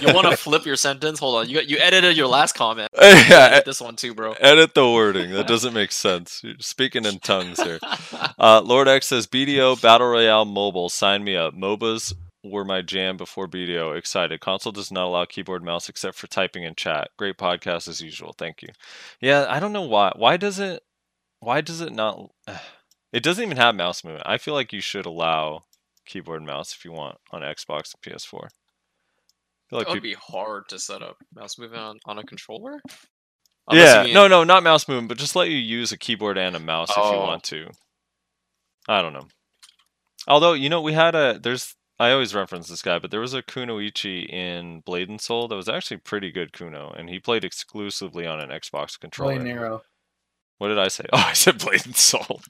you 0.00 0.14
want 0.14 0.28
to 0.30 0.36
flip 0.36 0.64
your 0.64 0.76
sentence? 0.76 1.18
Hold 1.18 1.34
on. 1.40 1.48
You 1.48 1.60
you 1.62 1.78
edited 1.78 2.16
your 2.16 2.28
last 2.28 2.52
comment. 2.54 2.88
yeah, 2.96 3.48
Edit 3.52 3.64
this 3.64 3.80
one 3.80 3.96
too, 3.96 4.14
bro. 4.14 4.34
edit 4.34 4.74
the 4.74 4.88
wording. 4.88 5.32
That 5.32 5.48
doesn't 5.48 5.74
make 5.82 5.90
sense. 5.90 6.40
You're 6.44 6.54
speaking 6.60 7.04
in 7.06 7.18
tongues 7.18 7.60
here. 7.60 7.80
Uh, 8.38 8.62
Lord 8.64 8.86
X 8.86 9.08
says 9.08 9.26
BDO 9.26 9.82
Battle 9.82 10.06
Royale 10.06 10.44
Mobile. 10.44 10.88
Sign 10.88 11.24
me 11.24 11.34
up. 11.34 11.54
MOBAs 11.54 12.14
were 12.44 12.64
my 12.64 12.82
jam 12.82 13.16
before 13.16 13.48
BDO. 13.48 13.98
Excited. 13.98 14.38
Console 14.40 14.70
does 14.70 14.92
not 14.92 15.06
allow 15.06 15.24
keyboard 15.24 15.64
mouse 15.64 15.88
except 15.88 16.16
for 16.16 16.28
typing 16.28 16.64
and 16.64 16.76
chat. 16.76 17.08
Great 17.18 17.36
podcast 17.36 17.88
as 17.88 18.00
usual. 18.00 18.32
Thank 18.38 18.62
you. 18.62 18.68
Yeah, 19.20 19.46
I 19.48 19.58
don't 19.58 19.72
know 19.72 19.82
why. 19.82 20.12
Why 20.14 20.36
does 20.36 20.60
it? 20.60 20.84
Why 21.40 21.60
does 21.62 21.80
it 21.80 21.92
not? 21.92 22.30
It 23.12 23.22
doesn't 23.22 23.42
even 23.44 23.56
have 23.56 23.74
mouse 23.74 24.04
movement. 24.04 24.26
I 24.26 24.38
feel 24.38 24.54
like 24.54 24.72
you 24.72 24.80
should 24.80 25.06
allow 25.06 25.62
keyboard 26.06 26.38
and 26.40 26.46
mouse 26.46 26.74
if 26.74 26.84
you 26.84 26.92
want 26.92 27.18
on 27.30 27.42
Xbox 27.42 27.94
and 27.94 28.02
PS4. 28.02 28.44
I 28.44 28.48
feel 29.70 29.78
like 29.78 29.86
That 29.86 29.94
would 29.94 30.02
peop- 30.02 30.16
be 30.18 30.32
hard 30.32 30.68
to 30.70 30.78
set 30.78 31.02
up 31.02 31.16
mouse 31.34 31.58
movement 31.58 31.82
on, 31.82 31.98
on 32.06 32.18
a 32.18 32.22
controller. 32.24 32.80
Unless 33.70 33.94
yeah, 33.96 34.02
mean- 34.04 34.14
no, 34.14 34.28
no, 34.28 34.44
not 34.44 34.62
mouse 34.62 34.88
movement, 34.88 35.08
but 35.08 35.18
just 35.18 35.36
let 35.36 35.48
you 35.50 35.56
use 35.56 35.92
a 35.92 35.98
keyboard 35.98 36.38
and 36.38 36.56
a 36.56 36.60
mouse 36.60 36.90
if 36.90 36.96
you 36.96 37.02
Oh. 37.02 37.20
want 37.26 37.42
to. 37.44 37.68
I 38.88 39.02
don't 39.02 39.12
know. 39.12 39.28
Although 40.26 40.54
you 40.54 40.68
know, 40.68 40.80
we 40.80 40.92
had 40.94 41.14
a 41.14 41.38
there's 41.38 41.74
I 42.00 42.12
always 42.12 42.34
reference 42.34 42.68
this 42.68 42.80
guy, 42.82 42.98
but 43.00 43.10
there 43.10 43.20
was 43.20 43.34
a 43.34 43.42
Kunoichi 43.42 44.26
in 44.28 44.80
Blade 44.80 45.08
and 45.08 45.20
Soul 45.20 45.48
that 45.48 45.56
was 45.56 45.68
actually 45.68 45.96
pretty 45.98 46.30
good 46.30 46.52
Kuno, 46.52 46.90
and 46.96 47.08
he 47.10 47.18
played 47.18 47.44
exclusively 47.44 48.24
on 48.26 48.38
an 48.40 48.50
Xbox 48.50 48.98
controller. 48.98 49.34
Blade 49.34 49.48
and 49.48 49.58
Arrow. 49.58 49.82
What 50.58 50.68
did 50.68 50.78
I 50.78 50.88
say? 50.88 51.04
Oh, 51.12 51.18
I 51.26 51.32
said 51.32 51.58
Blade 51.58 51.84
and 51.86 51.96
Soul. 51.96 52.40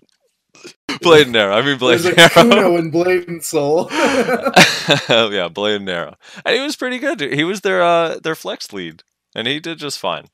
Blade 1.02 1.28
and 1.28 1.36
Arrow. 1.36 1.54
I 1.54 1.62
mean 1.62 1.78
Blade 1.78 2.00
There's 2.00 2.06
and 2.06 2.18
a 2.18 2.20
Arrow. 2.22 2.50
Kuno 2.50 2.76
in 2.76 2.90
Blade 2.90 3.28
and 3.28 3.42
Soul. 3.42 3.88
yeah, 3.92 5.48
Blade 5.52 5.80
and 5.80 5.88
Arrow. 5.88 6.16
And 6.44 6.56
he 6.56 6.60
was 6.62 6.76
pretty 6.76 6.98
good. 6.98 7.20
He 7.20 7.44
was 7.44 7.60
their 7.60 7.82
uh 7.82 8.18
their 8.22 8.34
flex 8.34 8.72
lead, 8.72 9.02
and 9.34 9.46
he 9.46 9.60
did 9.60 9.78
just 9.78 9.98
fine. 9.98 10.28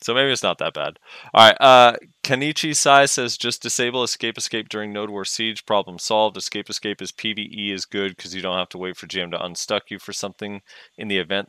So 0.00 0.14
maybe 0.14 0.30
it's 0.30 0.44
not 0.44 0.58
that 0.58 0.74
bad. 0.74 1.00
All 1.34 1.44
right. 1.44 1.56
Uh, 1.60 1.96
Kanichi 2.22 2.76
Sai 2.76 3.06
says 3.06 3.36
just 3.36 3.62
disable 3.62 4.04
escape 4.04 4.38
escape 4.38 4.68
during 4.68 4.92
Node 4.92 5.10
War 5.10 5.24
Siege. 5.24 5.66
Problem 5.66 5.98
solved. 5.98 6.36
Escape 6.36 6.70
escape 6.70 7.02
is 7.02 7.10
PVE 7.10 7.72
is 7.72 7.84
good 7.84 8.16
because 8.16 8.32
you 8.32 8.40
don't 8.40 8.58
have 8.58 8.68
to 8.68 8.78
wait 8.78 8.96
for 8.96 9.08
GM 9.08 9.32
to 9.32 9.44
unstuck 9.44 9.90
you 9.90 9.98
for 9.98 10.12
something 10.12 10.62
in 10.96 11.08
the 11.08 11.18
event 11.18 11.48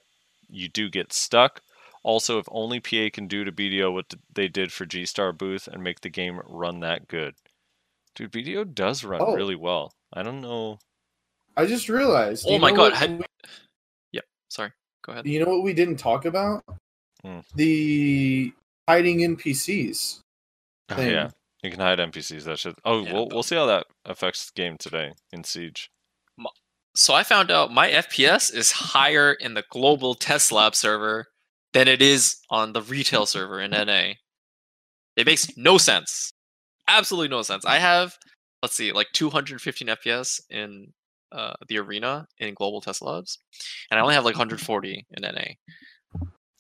you 0.50 0.68
do 0.68 0.90
get 0.90 1.14
stuck. 1.14 1.62
Also, 2.04 2.40
if 2.40 2.48
only 2.50 2.80
PA 2.80 3.10
can 3.14 3.28
do 3.28 3.44
to 3.44 3.52
BDO 3.52 3.94
what 3.94 4.14
they 4.34 4.48
did 4.48 4.72
for 4.72 4.86
G 4.86 5.06
Star 5.06 5.32
Booth 5.32 5.68
and 5.68 5.84
make 5.84 6.02
the 6.02 6.10
game 6.10 6.42
run 6.48 6.80
that 6.80 7.08
good. 7.08 7.36
Dude, 8.16 8.32
BDO 8.32 8.74
does 8.74 9.04
run 9.04 9.22
Oh. 9.22 9.36
really 9.36 9.56
well. 9.56 9.92
I 10.14 10.24
don't 10.24 10.42
know. 10.42 10.80
I 11.56 11.66
just 11.66 11.90
realized. 11.90 12.46
Oh 12.48 12.58
my 12.60 12.72
god! 12.72 12.92
what 12.92 12.96
had- 12.96 13.20
we- 13.20 13.26
Sorry, 14.52 14.72
go 15.04 15.12
ahead. 15.12 15.28
You 15.28 15.46
know 15.46 15.52
what 15.52 15.62
we 15.64 15.74
didn't 15.74 15.98
talk 15.98 16.26
about? 16.26 16.64
Hmm. 17.24 17.42
The 17.54 18.52
hiding 18.90 19.20
NPCs. 19.20 20.22
Oh, 20.90 20.96
Thing. 20.96 21.12
yeah, 21.12 21.30
you 21.62 21.70
can 21.70 21.80
hide 21.80 22.00
NPCs. 22.00 22.46
That 22.46 22.58
should. 22.58 22.74
Oh, 22.84 23.04
Yeah, 23.04 23.14
we'll 23.14 23.26
but- 23.28 23.36
we'll 23.36 23.44
see 23.44 23.56
how 23.56 23.68
that 23.68 23.86
affects 24.06 24.50
the 24.50 24.60
game 24.60 24.78
today 24.80 25.14
in 25.32 25.44
Siege. 25.44 25.92
So 26.96 27.14
I 27.14 27.22
found 27.24 27.52
out 27.52 27.72
my 27.72 27.90
FPS 27.92 28.52
is 28.52 28.72
higher 28.72 29.32
in 29.34 29.54
the 29.54 29.64
global 29.70 30.16
test 30.16 30.52
lab 30.52 30.74
server 30.74 31.28
than 31.74 31.88
it 31.88 32.02
is 32.02 32.38
on 32.50 32.74
the 32.74 32.82
retail 32.82 33.28
server 33.28 33.62
in 33.62 33.70
NA. 33.72 34.14
It 35.16 35.28
makes 35.28 35.56
no 35.56 35.78
sense. 35.78 36.32
Absolutely 36.90 37.30
no 37.30 37.44
sense. 37.44 37.66
I 37.66 37.78
have, 37.78 38.18
let's 38.64 38.76
see, 38.76 38.92
like 38.92 39.08
215 39.14 39.88
FPS 39.88 40.42
in 40.50 40.92
uh, 41.32 41.54
the 41.68 41.78
arena 41.78 42.28
in 42.40 42.56
global 42.56 42.82
test 42.82 43.02
labs, 43.02 43.38
and 43.92 44.00
I 44.00 44.02
only 44.02 44.16
have 44.16 44.26
like 44.26 44.36
140 44.36 45.06
in 45.12 45.22
NA. 45.22 45.30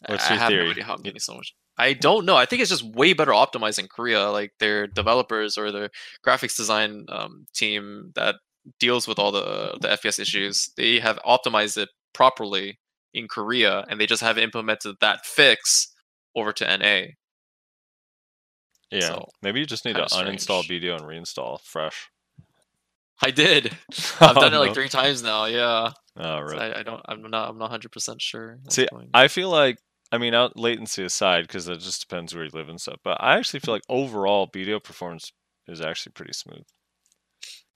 What's 0.08 0.30
your 0.30 0.38
I 0.38 0.40
have 0.40 0.50
theory? 0.50 0.74
no 0.76 0.84
how 0.84 0.94
I'm 0.94 1.02
getting 1.02 1.20
so 1.20 1.34
much. 1.34 1.54
I 1.78 1.94
don't 1.94 2.26
know. 2.26 2.36
I 2.36 2.46
think 2.46 2.62
it's 2.62 2.70
just 2.70 2.84
way 2.84 3.14
better 3.14 3.32
optimized 3.32 3.80
in 3.80 3.88
Korea. 3.88 4.30
Like 4.30 4.52
their 4.60 4.86
developers 4.86 5.58
or 5.58 5.72
their 5.72 5.90
graphics 6.26 6.56
design 6.56 7.06
um, 7.10 7.46
team 7.54 8.12
that 8.16 8.36
deals 8.80 9.08
with 9.08 9.18
all 9.18 9.32
the 9.32 9.78
the 9.82 9.88
FPS 9.88 10.20
issues, 10.20 10.70
they 10.78 11.00
have 11.00 11.20
optimized 11.26 11.78
it 11.78 11.90
properly 12.14 12.80
in 13.14 13.28
Korea, 13.28 13.86
and 13.90 14.00
they 14.00 14.06
just 14.06 14.22
have 14.22 14.38
implemented 14.38 14.98
that 15.02 15.26
fix 15.26 15.94
over 16.36 16.54
to 16.54 16.78
NA. 16.78 17.14
Yeah, 18.92 19.02
So, 19.02 19.30
maybe 19.42 19.60
you 19.60 19.66
just 19.66 19.86
need 19.86 19.94
to 19.96 20.08
kinda 20.08 20.16
uninstall 20.32 20.64
strange. 20.64 20.84
BDO 20.84 20.96
and 20.96 21.06
reinstall 21.06 21.62
fresh. 21.62 22.10
I 23.22 23.32
did. 23.32 23.76
I've 24.22 24.36
done 24.36 24.54
it 24.54 24.58
Oh, 24.58 24.60
like 24.60 24.70
no. 24.70 24.74
three 24.74 24.90
times 24.90 25.22
now. 25.22 25.46
Yeah. 25.46 25.92
Oh, 26.18 26.48
So 26.48 26.54
really? 26.56 26.60
I, 26.60 26.80
I 26.80 26.84
don't. 26.84 27.02
I'm 27.06 27.22
not. 27.30 27.50
I'm 27.50 27.58
not 27.58 27.66
100 27.66 27.92
percent 27.92 28.22
sure. 28.22 28.60
See, 28.70 28.88
I 29.14 29.28
feel 29.28 29.50
like, 29.50 29.78
I 30.12 30.18
mean, 30.18 30.34
out 30.34 30.58
latency 30.58 31.04
aside, 31.04 31.42
because 31.48 31.68
it 31.68 31.80
just 31.80 32.02
depends 32.08 32.34
where 32.34 32.46
you 32.46 32.50
live 32.54 32.70
and 32.70 32.80
stuff. 32.80 33.00
But 33.04 33.18
I 33.22 33.38
actually 33.38 33.60
feel 33.60 33.74
like 33.74 33.84
overall 33.90 34.48
BDO 34.48 34.84
performance 34.84 35.32
is 35.68 35.82
actually 35.82 36.14
pretty 36.14 36.34
smooth. 36.34 36.64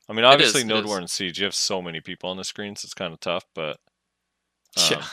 I 0.10 0.14
mean, 0.14 0.26
obviously, 0.26 0.62
it 0.62 0.68
Node. 0.68 0.86
War 0.86 0.98
and 0.98 1.10
Siege, 1.10 1.40
you 1.40 1.46
have 1.46 1.56
so 1.56 1.82
many 1.82 2.02
people 2.02 2.30
on 2.30 2.38
the 2.38 2.44
screen, 2.44 2.76
so 2.76 2.86
it's 2.86 2.94
kind 2.94 3.14
of 3.14 3.20
tough. 3.20 3.46
But 3.54 3.78
yeah. 4.78 4.98
um, 4.98 5.04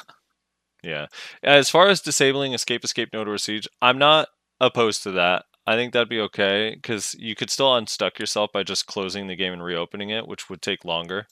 yeah, 0.83 1.07
as 1.43 1.69
far 1.71 1.89
as 1.89 2.01
disabling 2.01 2.55
Escape 2.55 2.85
Escape 2.85 3.11
Node 3.13 3.27
War 3.27 3.39
Siege, 3.39 3.69
I'm 3.83 3.99
not 3.99 4.29
opposed 4.61 5.03
to 5.05 5.11
that. 5.13 5.45
I 5.71 5.77
think 5.77 5.93
that'd 5.93 6.09
be 6.09 6.21
okay 6.21 6.73
because 6.75 7.15
you 7.19 7.37
could 7.37 7.49
still 7.51 7.75
unstuck 7.77 8.19
yourself 8.19 8.51
by 8.53 8.65
just 8.65 8.87
closing 8.87 9.29
the 9.29 9.37
game 9.37 9.53
and 9.53 9.63
reopening 9.63 10.11
it, 10.11 10.27
which 10.27 10.51
would 10.51 10.63
take 10.63 10.85
longer. 10.85 11.27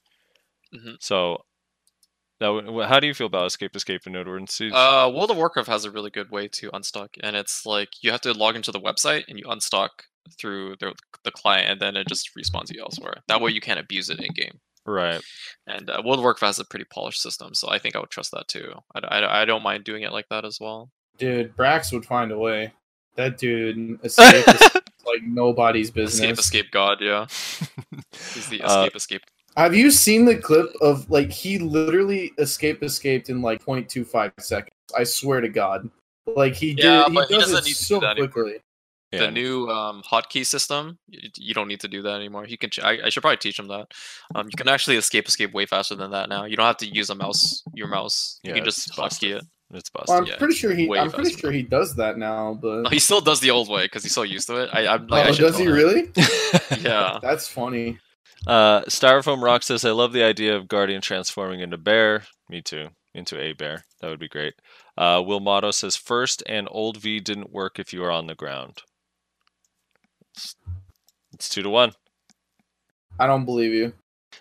Mhm. 0.73 0.97
So, 1.01 1.45
that 2.39 2.49
would, 2.49 2.87
how 2.87 3.01
do 3.01 3.09
you 3.09 3.15
feel 3.15 3.27
about 3.27 3.47
Escape 3.47 3.75
Escape 3.75 4.03
and 4.05 4.13
Node 4.15 4.29
War 4.29 4.37
and 4.37 4.49
Uh, 4.73 5.11
World 5.13 5.33
of 5.33 5.37
Warcraft 5.37 5.69
has 5.69 5.85
a 5.85 5.91
really 5.91 6.11
good 6.11 6.31
way 6.31 6.47
to 6.47 6.71
unstuck, 6.73 7.17
and 7.21 7.35
it's 7.35 7.67
like 7.67 7.89
you 8.01 8.13
have 8.13 8.21
to 8.21 8.33
log 8.33 8.55
into 8.55 8.71
the 8.71 8.81
website 8.81 9.25
and 9.29 9.41
you 9.41 9.45
unstuck 9.51 10.05
through 10.39 10.77
the, 10.79 10.95
the 11.25 11.33
client, 11.33 11.69
and 11.73 11.81
then 11.81 11.97
it 11.97 12.07
just 12.07 12.31
respawns 12.37 12.73
you 12.73 12.81
elsewhere. 12.81 13.15
That 13.27 13.41
way, 13.41 13.51
you 13.51 13.61
can't 13.61 13.81
abuse 13.81 14.09
it 14.09 14.21
in 14.21 14.33
game. 14.35 14.61
right. 14.87 15.21
And 15.67 15.91
uh, 15.91 16.01
World 16.05 16.21
of 16.21 16.23
Warcraft 16.23 16.51
has 16.51 16.59
a 16.61 16.65
pretty 16.65 16.85
polished 16.85 17.21
system, 17.23 17.55
so 17.55 17.69
I 17.71 17.79
think 17.81 17.97
I 17.97 17.99
would 17.99 18.11
trust 18.11 18.31
that 18.31 18.47
too. 18.47 18.73
I, 18.95 19.01
I, 19.01 19.43
I 19.43 19.45
don't 19.45 19.65
mind 19.65 19.83
doing 19.83 20.05
it 20.05 20.13
like 20.13 20.29
that 20.29 20.45
as 20.45 20.61
well. 20.61 20.93
Dude, 21.19 21.57
Brax 21.57 21.93
would 21.93 22.07
find 22.07 22.31
a 22.31 22.39
way. 22.39 22.73
That 23.19 23.37
dude 23.37 23.99
escape 24.05 24.47
is 24.47 24.61
like 25.05 25.23
nobody's 25.25 25.91
business. 25.91 26.21
Escape, 26.21 26.39
escape, 26.39 26.71
God, 26.71 26.99
yeah, 27.01 27.27
he's 28.13 28.49
the 28.49 28.63
Uh, 28.63 28.85
escape, 28.85 28.97
escape. 28.97 29.23
Have 29.57 29.75
you 29.75 29.91
seen 29.91 30.25
the 30.25 30.37
clip 30.37 30.71
of 30.81 31.11
like 31.11 31.33
he 31.33 31.59
literally 31.59 32.33
escape 32.39 32.81
escaped 32.85 33.29
in 33.29 33.43
like 33.43 33.65
0.25 33.65 34.33
seconds? 34.39 34.71
I 34.97 35.03
swear 35.03 35.41
to 35.41 35.49
God. 35.49 35.91
Like 36.37 36.55
he 36.55 36.75
did 36.75 37.09
he 37.09 37.15
but 37.15 37.29
he 37.29 37.35
does 37.35 37.51
doesn't 37.51 37.59
it 37.59 37.65
need 37.65 37.75
to 37.75 37.79
do 37.81 37.85
so 37.97 38.01
that 38.01 38.11
anymore. 38.13 38.29
quickly. 38.29 38.59
Yeah, 39.11 39.21
the 39.21 39.31
new 39.33 39.69
um, 39.69 40.03
hotkey 40.03 40.45
system, 40.47 40.99
you, 41.09 41.31
you 41.39 41.55
don't 41.55 41.67
need 41.67 41.81
to 41.81 41.89
do 41.89 42.03
that 42.03 42.15
anymore. 42.15 42.47
You 42.47 42.59
can. 42.59 42.69
Ch- 42.71 42.81
I, 42.85 42.99
I 43.07 43.09
should 43.09 43.23
probably 43.23 43.39
teach 43.39 43.59
him 43.59 43.67
that. 43.69 43.89
Um, 44.35 44.47
you 44.47 44.57
can 44.57 44.69
actually 44.69 44.97
escape 44.97 45.27
escape 45.27 45.53
way 45.55 45.65
faster 45.67 45.97
than 45.97 46.11
that 46.13 46.29
now. 46.29 46.45
You 46.45 46.57
don't 46.57 46.67
have 46.67 46.77
to 46.77 46.87
use 46.87 47.09
a 47.11 47.15
mouse. 47.17 47.65
Your 47.75 47.89
mouse. 47.89 48.39
You 48.45 48.51
Yeah, 48.51 48.57
can 48.57 48.65
just 48.67 48.93
hotkey 48.93 49.35
it. 49.39 49.45
It's 49.73 49.91
Well. 49.91 50.11
I'm 50.11 50.27
Yeah, 50.27 50.37
pretty 50.39 50.55
sure 50.55 50.73
he 50.73 50.91
I'm 50.97 51.11
pretty 51.11 51.33
sure 51.33 51.51
he 51.51 51.63
does 51.63 51.95
that 51.97 52.17
now, 52.17 52.55
but 52.55 52.83
No, 52.83 52.91
he 52.91 52.99
still 52.99 53.21
does 53.21 53.41
the 53.41 53.51
old 53.51 53.69
way 53.69 53.85
because 53.85 54.03
he's 54.03 54.15
so 54.15 54.23
used 54.23 54.47
to 54.49 54.63
it. 54.63 54.71
I, 54.73 54.87
I'm 54.87 55.07
like, 55.09 55.29
oh, 55.29 55.33
should 55.33 55.43
does 55.43 55.59
he 55.59 55.65
him. 55.65 55.73
really? 55.73 56.11
Yeah. 56.81 57.19
That's 57.23 57.47
funny. 57.49 57.99
Uh, 58.47 58.83
Styrofoam 58.83 59.43
Rock 59.43 59.63
says, 59.63 59.85
"I 59.85 59.91
love 59.91 60.13
the 60.13 60.23
idea 60.23 60.57
of 60.57 60.69
Guardian 60.69 61.03
transforming 61.03 61.61
into 61.61 61.77
bear. 61.77 62.23
Me 62.49 62.63
too. 62.63 62.89
Into 63.15 63.39
a 63.39 63.53
bear. 63.53 63.85
That 64.01 64.09
would 64.09 64.21
be 64.21 64.29
great." 64.29 64.55
Uh, 64.97 65.23
Will 65.27 65.41
Motto 65.41 65.71
says, 65.71 65.97
first 65.97 66.43
and 66.47 66.69
old 66.71 66.97
V 66.99 67.21
didn't 67.21 67.53
work 67.53 67.79
if 67.79 67.93
you 67.93 68.01
were 68.01 68.13
on 68.13 68.27
the 68.27 68.35
ground." 68.35 68.83
It's 71.35 71.49
two 71.49 71.63
to 71.63 71.69
one, 71.71 71.93
I 73.19 73.27
don't 73.27 73.45
believe 73.45 73.73
you. 73.73 73.93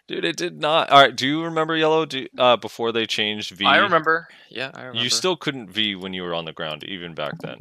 Dude. 0.07 0.25
It 0.25 0.35
did 0.37 0.59
not. 0.59 0.89
All 0.89 1.01
right. 1.01 1.15
Do 1.15 1.27
you 1.27 1.43
remember 1.43 1.75
Yellow? 1.75 2.05
Do, 2.05 2.27
uh, 2.37 2.57
before 2.57 2.91
they 2.91 3.05
changed 3.05 3.51
V, 3.51 3.65
I 3.65 3.77
remember. 3.77 4.27
Yeah, 4.49 4.71
I 4.73 4.81
remember. 4.83 5.03
You 5.03 5.09
still 5.09 5.35
couldn't 5.35 5.69
V 5.69 5.95
when 5.95 6.13
you 6.13 6.23
were 6.23 6.33
on 6.33 6.45
the 6.45 6.53
ground, 6.53 6.83
even 6.83 7.13
back 7.13 7.33
then. 7.39 7.59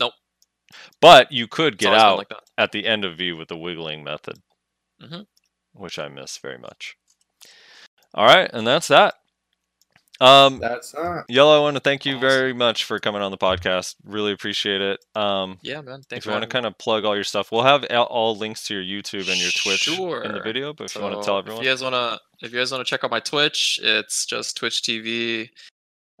Nope. 0.00 0.12
But 1.00 1.32
you 1.32 1.46
could 1.46 1.78
get 1.78 1.94
out 1.94 2.18
like 2.18 2.30
at 2.56 2.72
the 2.72 2.86
end 2.86 3.04
of 3.04 3.16
V 3.18 3.32
with 3.32 3.48
the 3.48 3.56
wiggling 3.56 4.04
method, 4.04 4.38
Mhm. 5.02 5.26
which 5.72 5.98
I 5.98 6.08
miss 6.08 6.36
very 6.38 6.58
much. 6.58 6.96
All 8.14 8.26
right, 8.26 8.50
and 8.52 8.66
that's 8.66 8.88
that. 8.88 9.14
Um, 10.20 10.58
That's 10.58 10.92
not. 10.94 11.26
Yellow, 11.28 11.56
I 11.56 11.60
want 11.60 11.76
to 11.76 11.80
thank 11.80 12.04
you 12.04 12.16
Awesome. 12.16 12.28
very 12.28 12.52
much 12.52 12.84
for 12.84 12.98
coming 12.98 13.22
on 13.22 13.30
the 13.30 13.38
podcast. 13.38 13.94
Really 14.04 14.32
appreciate 14.32 14.80
it. 14.80 14.98
Um, 15.14 15.58
Yeah, 15.62 15.80
man. 15.80 16.02
Thanks 16.02 16.06
if 16.06 16.08
Thanks 16.08 16.26
you 16.26 16.32
want 16.32 16.42
to 16.42 16.48
kind 16.48 16.66
of 16.66 16.76
plug 16.78 17.04
all 17.04 17.14
your 17.14 17.22
stuff, 17.24 17.52
we'll 17.52 17.62
have 17.62 17.84
all- 17.90 18.06
all 18.06 18.36
links 18.36 18.64
to 18.66 18.74
your 18.74 18.82
YouTube 18.82 19.28
and 19.30 19.38
your 19.40 19.50
Twitch 19.52 19.86
in 19.86 20.32
the 20.32 20.40
video. 20.42 20.72
But 20.72 20.84
if 20.86 20.96
you 20.96 21.02
want 21.02 21.14
to 21.20 21.24
tell 21.24 21.38
everyone, 21.38 21.60
If 21.60 21.66
you 21.66 21.70
guys 21.70 21.82
wanna, 21.82 22.18
if 22.40 22.52
you 22.52 22.58
guys 22.58 22.72
wanna 22.72 22.84
check 22.84 23.04
out 23.04 23.10
my 23.12 23.20
Twitch, 23.20 23.78
it's 23.82 24.26
just 24.26 24.56
Twitch 24.56 24.82
TV 24.82 25.50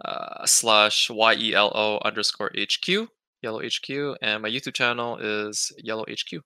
uh, 0.04 0.46
slash 0.46 1.10
y 1.10 1.34
e 1.34 1.54
l 1.54 1.72
o 1.74 1.98
underscore 2.04 2.52
hq 2.56 3.08
yellow 3.42 3.60
hq, 3.60 4.16
and 4.22 4.42
my 4.42 4.48
YouTube 4.48 4.74
channel 4.74 5.16
is 5.18 5.72
yellow 5.78 6.04
hq. 6.08 6.40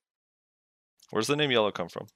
where's 1.11 1.27
the 1.27 1.37
name 1.37 1.51
Yellow 1.51 1.71
come 1.71 1.89
from? 1.91 2.07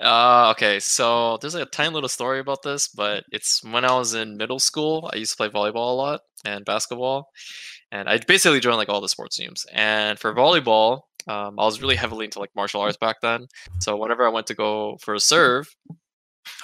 Uh, 0.00 0.48
okay, 0.50 0.80
so 0.80 1.36
there's 1.38 1.54
like 1.54 1.66
a 1.66 1.70
tiny 1.70 1.92
little 1.92 2.08
story 2.08 2.40
about 2.40 2.62
this, 2.62 2.88
but 2.88 3.24
it's 3.30 3.62
when 3.62 3.84
I 3.84 3.92
was 3.96 4.14
in 4.14 4.36
middle 4.36 4.58
school. 4.58 5.08
I 5.12 5.16
used 5.16 5.32
to 5.32 5.36
play 5.36 5.48
volleyball 5.48 5.90
a 5.90 5.94
lot 5.94 6.20
and 6.44 6.64
basketball, 6.64 7.30
and 7.92 8.08
I 8.08 8.18
basically 8.18 8.60
joined 8.60 8.78
like 8.78 8.88
all 8.88 9.00
the 9.00 9.08
sports 9.08 9.36
teams. 9.36 9.66
And 9.72 10.18
for 10.18 10.34
volleyball, 10.34 11.02
um, 11.28 11.58
I 11.58 11.64
was 11.64 11.80
really 11.82 11.96
heavily 11.96 12.24
into 12.24 12.40
like 12.40 12.50
martial 12.56 12.80
arts 12.80 12.96
back 12.96 13.16
then. 13.22 13.46
So 13.80 13.96
whenever 13.96 14.26
I 14.26 14.30
went 14.30 14.46
to 14.48 14.54
go 14.54 14.96
for 15.00 15.14
a 15.14 15.20
serve, 15.20 15.74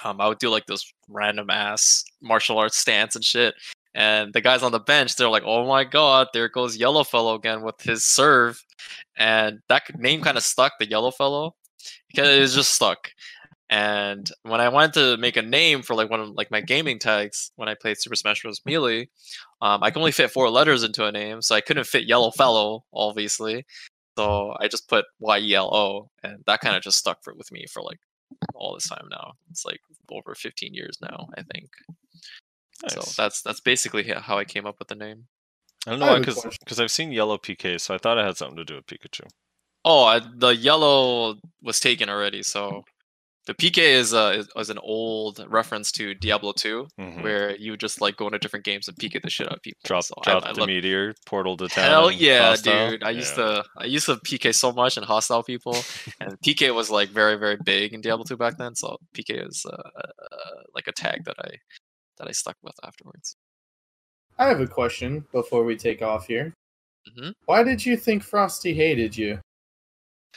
um, 0.03 0.19
I 0.19 0.27
would 0.27 0.39
do 0.39 0.49
like 0.49 0.65
this 0.65 0.91
random 1.07 1.49
ass 1.49 2.03
martial 2.21 2.57
arts 2.57 2.77
stance 2.77 3.15
and 3.15 3.23
shit. 3.23 3.55
And 3.95 4.33
the 4.33 4.41
guys 4.41 4.63
on 4.63 4.71
the 4.71 4.79
bench, 4.79 5.15
they're 5.15 5.29
like, 5.29 5.43
"Oh 5.45 5.65
my 5.67 5.83
god, 5.83 6.27
there 6.33 6.49
goes 6.49 6.77
Yellow 6.77 7.03
Fellow 7.03 7.35
again 7.35 7.61
with 7.63 7.81
his 7.81 8.05
serve," 8.05 8.63
and 9.17 9.59
that 9.69 9.83
name 9.99 10.21
kind 10.21 10.37
of 10.37 10.43
stuck. 10.43 10.73
The 10.79 10.89
Yellow 10.89 11.11
Fellow, 11.11 11.55
because 12.07 12.29
it 12.29 12.39
was 12.39 12.55
just 12.55 12.73
stuck. 12.73 13.11
And 13.69 14.29
when 14.41 14.61
I 14.61 14.69
wanted 14.69 14.93
to 14.93 15.17
make 15.17 15.37
a 15.37 15.43
name 15.43 15.83
for 15.83 15.95
like 15.95 16.09
one 16.09 16.19
of 16.19 16.29
like 16.29 16.49
my 16.49 16.61
gaming 16.61 16.97
tags 16.97 17.51
when 17.55 17.69
I 17.69 17.75
played 17.75 17.99
Super 17.99 18.15
Smash 18.15 18.41
Bros. 18.41 18.61
Melee, 18.65 19.09
um, 19.61 19.83
I 19.83 19.91
can 19.91 19.99
only 19.99 20.11
fit 20.11 20.31
four 20.31 20.49
letters 20.49 20.83
into 20.83 21.05
a 21.05 21.11
name, 21.11 21.41
so 21.43 21.53
I 21.53 21.61
couldn't 21.61 21.85
fit 21.85 22.07
Yellow 22.07 22.31
Fellow, 22.31 22.83
obviously. 22.91 23.65
So 24.17 24.55
I 24.59 24.67
just 24.67 24.89
put 24.89 25.05
Y 25.19 25.39
E 25.39 25.55
L 25.55 25.73
O, 25.73 26.09
and 26.23 26.43
that 26.47 26.61
kind 26.61 26.75
of 26.75 26.81
just 26.81 26.97
stuck 26.97 27.23
for 27.23 27.33
with 27.35 27.51
me 27.51 27.65
for 27.71 27.83
like 27.83 27.99
all 28.55 28.73
this 28.73 28.89
time 28.89 29.07
now. 29.11 29.33
It's 29.51 29.65
like 29.65 29.81
over 30.11 30.33
15 30.33 30.73
years 30.73 30.97
now, 31.01 31.27
I 31.37 31.43
think. 31.53 31.69
Nice. 32.83 32.93
So 32.93 33.21
that's 33.21 33.41
that's 33.41 33.59
basically 33.59 34.03
how 34.03 34.37
I 34.37 34.45
came 34.45 34.65
up 34.65 34.79
with 34.79 34.87
the 34.87 34.95
name. 34.95 35.25
I 35.85 35.91
don't 35.91 36.01
I 36.01 36.05
know 36.05 36.11
why, 36.13 36.19
because. 36.19 36.79
I've 36.79 36.91
seen 36.91 37.11
yellow 37.11 37.37
PK, 37.37 37.79
so 37.79 37.93
I 37.93 37.97
thought 37.97 38.17
it 38.17 38.25
had 38.25 38.37
something 38.37 38.57
to 38.57 38.65
do 38.65 38.75
with 38.75 38.87
Pikachu. 38.87 39.27
Oh, 39.91 40.03
I, 40.05 40.21
the 40.45 40.49
yellow 40.55 41.35
was 41.63 41.79
taken 41.79 42.09
already. 42.09 42.43
So 42.43 42.83
the 43.47 43.55
PK 43.55 43.77
is 44.01 44.13
uh 44.13 44.33
is, 44.39 44.47
is 44.55 44.69
an 44.69 44.77
old 44.83 45.43
reference 45.49 45.91
to 45.93 46.13
Diablo 46.13 46.51
2, 46.51 46.87
Mhm. 46.99 47.23
where 47.23 47.55
you 47.57 47.75
just 47.85 47.99
like 47.99 48.15
go 48.17 48.25
into 48.27 48.37
different 48.37 48.65
games 48.65 48.87
and 48.87 48.95
PK 48.97 49.19
the 49.21 49.29
shit 49.31 49.47
out 49.47 49.55
of 49.57 49.61
people. 49.63 49.79
Drop, 49.85 50.03
so 50.03 50.13
drop 50.23 50.43
I, 50.45 50.49
I 50.49 50.53
the 50.53 50.59
love- 50.59 50.67
meteor 50.67 51.13
portal 51.25 51.57
to 51.57 51.67
town. 51.67 51.85
Hell 51.89 52.11
yeah, 52.11 52.49
hostile. 52.49 52.91
dude! 52.91 53.03
I 53.03 53.09
used 53.21 53.33
to 53.35 53.63
I 53.83 53.85
used 53.85 54.05
to 54.05 54.15
PK 54.17 54.53
so 54.53 54.71
much 54.71 54.97
and 54.97 55.05
hostile 55.05 55.41
people, 55.43 55.73
and 56.21 56.31
PK 56.45 56.61
was 56.79 56.91
like 56.91 57.09
very 57.09 57.35
very 57.45 57.57
big 57.71 57.93
in 57.95 58.01
Diablo 58.01 58.25
2 58.25 58.37
back 58.37 58.57
then. 58.59 58.75
So 58.75 58.97
PK 59.15 59.29
is 59.49 59.65
uh, 59.65 59.75
uh, 59.75 60.57
like 60.75 60.87
a 60.87 60.91
tag 61.03 61.23
that 61.25 61.37
I 61.47 61.51
that 62.17 62.27
I 62.27 62.31
stuck 62.33 62.57
with 62.61 62.75
afterwards. 62.83 63.35
I 64.37 64.45
have 64.51 64.61
a 64.61 64.67
question 64.67 65.25
before 65.31 65.63
we 65.69 65.75
take 65.75 66.01
off 66.03 66.27
here. 66.27 66.53
Mhm. 67.17 67.33
Why 67.45 67.63
did 67.63 67.83
you 67.87 67.97
think 67.97 68.21
Frosty 68.23 68.73
hated 68.75 69.17
you? 69.17 69.39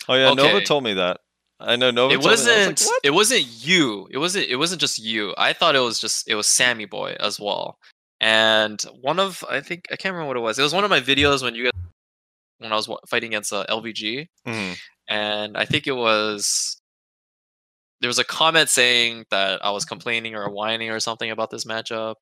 Oh 0.08 0.14
yeah, 0.14 0.32
Nova 0.34 0.60
told 0.64 0.84
me 0.84 0.94
that. 0.94 1.20
I 1.60 1.76
know 1.76 1.90
Nova. 1.92 2.14
it 2.14 2.20
told 2.20 2.24
me 2.24 2.30
that. 2.30 2.36
Was 2.36 2.46
like, 2.46 2.66
wasn't 2.68 2.90
it 3.04 3.10
wasn't 3.10 3.46
you 3.66 4.08
it 4.10 4.18
wasn't 4.18 4.46
it 4.48 4.56
wasn't 4.56 4.80
just 4.80 4.98
you 4.98 5.32
i 5.38 5.52
thought 5.52 5.76
it 5.76 5.80
was 5.80 6.00
just 6.00 6.28
it 6.28 6.34
was 6.34 6.46
sammy 6.48 6.86
boy 6.86 7.14
as 7.20 7.38
well 7.38 7.78
and 8.20 8.82
one 9.00 9.20
of 9.20 9.44
i 9.48 9.60
think 9.60 9.86
i 9.92 9.96
can't 9.96 10.12
remember 10.12 10.26
what 10.28 10.36
it 10.36 10.40
was 10.40 10.58
it 10.58 10.62
was 10.62 10.74
one 10.74 10.82
of 10.82 10.90
my 10.90 11.00
videos 11.00 11.40
when 11.42 11.54
you 11.54 11.64
guys 11.64 11.72
when 12.58 12.72
i 12.72 12.74
was 12.74 12.88
fighting 13.08 13.30
against 13.30 13.52
uh, 13.52 13.64
lvg 13.68 14.26
Mhm. 14.46 14.76
and 15.08 15.56
i 15.56 15.64
think 15.64 15.86
it 15.86 15.92
was 15.92 16.80
there 18.00 18.08
was 18.08 18.18
a 18.18 18.24
comment 18.24 18.68
saying 18.68 19.24
that 19.30 19.64
i 19.64 19.70
was 19.70 19.84
complaining 19.84 20.34
or 20.34 20.50
whining 20.50 20.90
or 20.90 20.98
something 20.98 21.30
about 21.30 21.50
this 21.50 21.64
matchup 21.64 22.16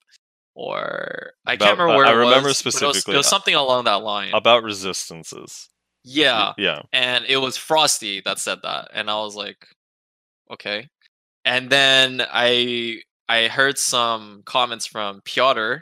or 0.54 1.32
i 1.46 1.54
About- 1.54 1.64
can't 1.64 1.78
remember 1.78 1.94
I- 1.94 1.96
where 1.96 2.06
I 2.06 2.10
it 2.12 2.14
remember 2.16 2.48
was, 2.48 2.62
but 2.62 2.74
it 2.74 2.74
was- 2.74 2.76
specifically, 2.76 3.14
it 3.14 3.16
was 3.16 3.26
something 3.28 3.54
along 3.54 3.84
that 3.84 4.02
line 4.02 4.34
About 4.34 4.64
resistances. 4.64 5.68
Yeah 6.04 6.52
Yeah. 6.58 6.80
and 6.92 7.24
it 7.28 7.36
was 7.38 7.56
Frosty 7.56 8.20
that 8.24 8.38
said 8.38 8.58
that, 8.62 8.88
and 8.94 9.10
I 9.10 9.16
was 9.20 9.34
like, 9.36 9.66
okay. 10.50 10.88
And 11.44 11.70
then 11.70 12.22
I 12.32 13.02
I 13.28 13.48
heard 13.48 13.78
some 13.78 14.42
comments 14.44 14.86
from 14.86 15.20
Piotr. 15.24 15.76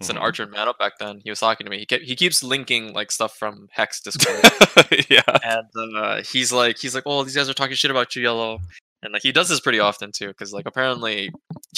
It's 0.00 0.10
an 0.10 0.16
Mhm. 0.16 0.20
archer 0.22 0.46
man 0.46 0.68
up 0.68 0.78
back 0.78 0.94
then. 0.98 1.20
He 1.24 1.30
was 1.30 1.40
talking 1.40 1.64
to 1.66 1.70
me. 1.70 1.78
He 1.78 1.86
kept, 1.86 2.02
he 2.04 2.16
keeps 2.16 2.42
linking 2.42 2.92
like 2.92 3.10
stuff 3.12 3.36
from 3.36 3.68
Hex 3.72 4.00
Discord, 4.00 4.42
yeah. 5.08 5.22
and 5.44 5.96
uh, 5.96 6.22
he's 6.22 6.52
like 6.52 6.78
he's 6.78 6.94
like, 6.94 7.04
oh, 7.06 7.22
these 7.24 7.36
guys 7.36 7.48
are 7.48 7.54
talking 7.54 7.76
shit 7.76 7.90
about 7.90 8.14
you, 8.16 8.22
Yellow. 8.22 8.58
And 9.04 9.12
like 9.12 9.22
he 9.22 9.32
does 9.32 9.48
this 9.48 9.60
pretty 9.60 9.80
often 9.80 10.10
too, 10.12 10.28
because 10.28 10.52
like 10.52 10.66
apparently, 10.66 11.30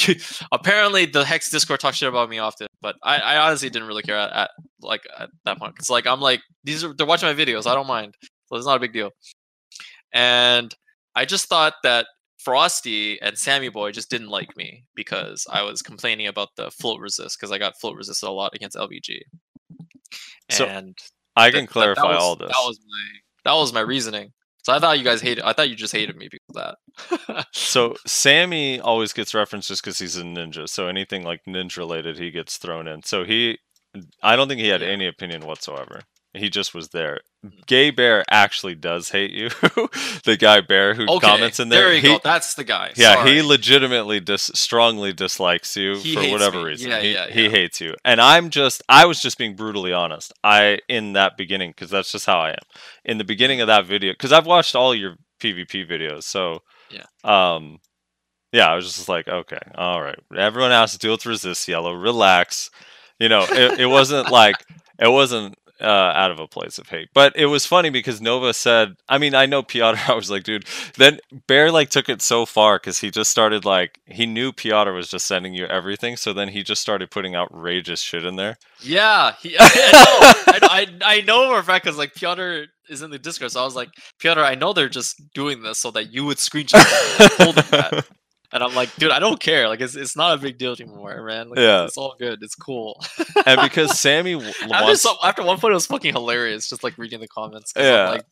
apparently 0.53 1.07
the 1.07 1.25
Hex 1.25 1.51
Discord 1.51 1.81
talks 1.81 1.97
shit 1.97 2.09
about 2.09 2.31
me 2.31 2.39
often. 2.39 2.69
But 2.81 2.97
I, 3.03 3.19
I 3.19 3.37
honestly 3.39 3.69
didn't 3.69 3.89
really 3.89 4.03
care 4.03 4.17
at, 4.17 4.33
at 4.33 4.51
like 4.81 5.03
at 5.19 5.29
that 5.45 5.59
point. 5.59 5.75
It's 5.79 5.91
like 5.91 6.07
I'm 6.07 6.21
like 6.21 6.41
these 6.65 6.85
are 6.85 6.95
they're 6.95 7.07
watching 7.07 7.29
my 7.29 7.35
videos. 7.35 7.67
I 7.67 7.75
don't 7.75 7.89
mind, 7.89 8.15
so 8.47 8.57
it's 8.57 8.65
not 8.67 8.77
a 8.77 8.81
big 8.81 8.93
deal. 8.93 9.11
And 10.15 10.73
I 11.17 11.25
just 11.25 11.49
thought 11.49 11.75
that 11.83 12.07
Frosty 12.39 13.21
and 13.21 13.37
Sammy 13.37 13.71
Boy 13.71 13.91
just 13.91 14.09
didn't 14.09 14.29
like 14.29 14.57
me 14.57 14.85
because 14.95 15.47
I 15.51 15.63
was 15.63 15.83
complaining 15.83 16.29
about 16.29 16.51
the 16.57 16.71
float 16.71 17.01
resist 17.01 17.39
because 17.39 17.51
I 17.51 17.59
got 17.59 17.75
float 17.81 17.97
resisted 17.97 18.29
a 18.29 18.33
lot 18.33 18.55
against 18.55 18.77
LVG. 18.77 19.19
So, 20.51 20.65
And 20.65 20.97
I 21.35 21.51
can 21.51 21.63
that- 21.65 21.71
clarify 21.71 22.03
that 22.03 22.15
was, 22.15 22.23
all 22.23 22.37
this. 22.37 22.49
That 22.49 22.65
was 22.65 22.79
my 22.87 23.51
that 23.51 23.55
was 23.59 23.73
my 23.73 23.81
reasoning. 23.81 24.33
So 24.67 24.73
I 24.73 24.81
thought 24.81 24.99
you 24.99 25.05
guys 25.05 25.21
hated. 25.21 25.45
I 25.45 25.53
thought 25.53 25.71
you 25.71 25.77
just 25.77 25.93
hated 25.93 26.17
me 26.17 26.29
because 26.29 26.57
of 26.57 26.75
that. 27.37 27.47
So 27.53 27.95
Sammy 28.05 28.81
always 28.81 29.13
gets 29.13 29.33
referenced 29.33 29.69
just 29.69 29.81
because 29.81 30.01
he's 30.01 30.17
a 30.17 30.25
ninja. 30.25 30.69
So 30.69 30.89
anything 30.89 31.23
like 31.23 31.45
ninja 31.47 31.77
related, 31.77 32.19
he 32.19 32.33
gets 32.33 32.57
thrown 32.57 32.89
in. 32.89 33.05
So 33.05 33.23
he, 33.23 33.59
I 34.25 34.35
don't 34.35 34.49
think 34.49 34.61
he 34.61 34.67
had 34.67 34.81
Yeah. 34.81 34.89
any 34.89 35.07
opinion 35.07 35.47
whatsoever. 35.47 36.01
He 36.37 36.51
just 36.51 36.75
was 36.75 36.89
there. 36.89 37.21
Gay 37.67 37.91
Bear 37.91 38.25
actually 38.31 38.75
does 38.75 39.11
hate 39.11 39.31
you. 39.31 39.49
the 40.25 40.37
guy 40.39 40.61
Bear 40.61 40.95
who 40.95 41.07
okay, 41.09 41.27
comments 41.27 41.61
in 41.61 41.69
there. 41.69 41.85
There 41.85 41.95
you 41.95 42.01
he, 42.01 42.09
go. 42.09 42.21
That's 42.23 42.55
the 42.55 42.65
guy. 42.65 42.93
Yeah, 42.97 43.25
he 43.25 43.43
legitimately 43.43 44.21
dis- 44.21 44.51
strongly 44.55 45.13
dislikes 45.13 45.77
you 45.77 45.97
He 45.97 46.15
for 46.15 46.31
whatever 46.31 46.59
me. 46.59 46.65
reason. 46.65 46.91
Yeah, 46.91 47.01
he, 47.01 47.13
yeah, 47.13 47.27
he 47.29 47.49
hates 47.49 47.81
you, 47.81 47.95
and 48.05 48.21
I'm 48.21 48.51
just 48.51 48.83
I 48.89 49.07
was 49.07 49.21
just 49.21 49.39
being 49.39 49.55
brutally 49.57 49.93
honest. 49.93 50.33
I 50.43 50.79
in 50.89 51.13
that 51.15 51.37
beginning 51.37 51.71
because 51.71 51.91
that's 51.91 52.11
just 52.13 52.27
how 52.27 52.39
I 52.39 52.51
am. 52.51 52.65
In 53.05 53.19
the 53.19 53.25
beginning 53.25 53.61
of 53.61 53.67
that 53.69 53.87
video, 53.87 54.13
because 54.13 54.33
I've 54.33 54.47
watched 54.47 54.75
all 54.75 54.95
your 54.95 55.17
PvP 55.41 55.89
videos, 55.89 56.25
so 56.25 56.63
Yeah. 56.91 57.05
um, 57.25 57.79
yeah, 58.53 58.67
I 58.71 58.75
was 58.75 58.87
just 58.87 59.09
like, 59.09 59.29
okay, 59.29 59.59
all 59.75 60.01
right, 60.01 60.19
everyone 60.37 60.71
has 60.71 60.93
to 60.93 60.99
deal 60.99 61.13
with 61.13 61.27
resist 61.27 61.69
yELo. 61.69 62.01
Relax, 62.01 62.71
you 63.21 63.29
know. 63.29 63.45
It, 63.49 63.81
it 63.81 63.87
wasn't 63.87 64.31
like 64.31 64.57
it 64.99 65.09
wasn't 65.09 65.57
uh, 65.81 65.85
out 65.85 66.31
of 66.31 66.41
a 66.41 66.47
place 66.49 66.79
of 66.79 66.89
hate. 66.89 67.09
But 67.15 67.37
it 67.37 67.47
was 67.47 67.67
funny 67.67 67.91
because 67.91 68.21
Nova 68.21 68.55
said, 68.55 68.95
I 69.09 69.19
mean, 69.19 69.35
I 69.35 69.47
know 69.47 69.63
Piotr, 69.63 69.99
I 70.11 70.15
was 70.15 70.31
like, 70.31 70.45
dude, 70.45 70.67
then 70.97 71.19
Bear 71.47 71.71
like 71.71 71.91
took 71.91 72.09
it 72.09 72.23
so 72.23 72.47
far 72.47 72.79
because 72.79 73.01
he 73.01 73.11
just 73.11 73.31
started 73.31 73.65
like, 73.65 74.01
he 74.07 74.27
knew 74.27 74.53
Piotr 74.53 74.93
was 74.93 75.09
just 75.09 75.27
sending 75.27 75.55
you 75.55 75.67
everything. 75.67 76.17
So 76.17 76.33
then 76.33 76.49
he 76.49 76.63
just 76.63 76.83
started 76.83 77.11
putting 77.11 77.35
outrageous 77.35 78.01
shit 78.01 78.25
in 78.25 78.37
there. 78.37 78.57
Yeah, 78.81 79.33
he, 79.41 79.57
I, 79.61 79.67
know. 79.93 80.53
I, 80.53 80.59
know- 80.61 81.03
I, 81.07 81.17
I 81.17 81.21
know 81.23 81.51
for 81.51 81.59
a 81.59 81.65
fact 81.65 81.85
because 81.85 81.99
like 81.99 82.15
Piotr 82.15 82.65
is 82.89 83.03
in 83.03 83.11
the 83.11 83.19
Discord, 83.19 83.51
so 83.53 83.61
I 83.61 83.65
was 83.65 83.77
like, 83.77 83.91
Piotr, 84.21 84.41
I 84.41 84.55
know 84.55 84.73
they're 84.73 84.89
just 84.89 85.21
doing 85.35 85.63
this 85.63 85.79
so 85.79 85.91
that 85.93 86.13
you 86.13 86.25
would 86.25 86.39
screenshot 86.39 86.85
and 87.41 87.55
that. 87.57 88.07
And 88.53 88.63
I'm 88.63 88.75
like, 88.75 88.95
dude, 88.97 89.11
I 89.11 89.19
don't 89.19 89.41
care. 89.41 89.69
Like, 89.69 89.81
it's, 89.81 89.95
it's 89.97 90.17
not 90.17 90.39
a 90.39 90.41
big 90.41 90.59
deal 90.59 90.73
anymore, 90.73 91.23
man. 91.27 91.51
Like, 91.51 91.59
Yeah. 91.59 91.85
it's 91.85 91.97
all 91.97 92.15
good. 92.19 92.39
It's 92.43 92.55
cool. 92.55 93.03
and 93.45 93.61
because 93.61 93.99
Sammy 94.01 94.33
w- 94.35 94.51
after, 94.51 94.69
wants, 94.85 95.03
some, 95.03 95.17
after 95.23 95.43
one 95.43 95.59
point, 95.59 95.73
it 95.73 95.75
was 95.75 95.87
fucking 95.87 96.13
hilarious, 96.15 96.69
just 96.69 96.85
like 96.85 96.97
reading 96.99 97.21
the 97.21 97.29
comments. 97.29 97.73
Yeah. 97.77 98.05
I'm 98.05 98.11
like 98.13 98.25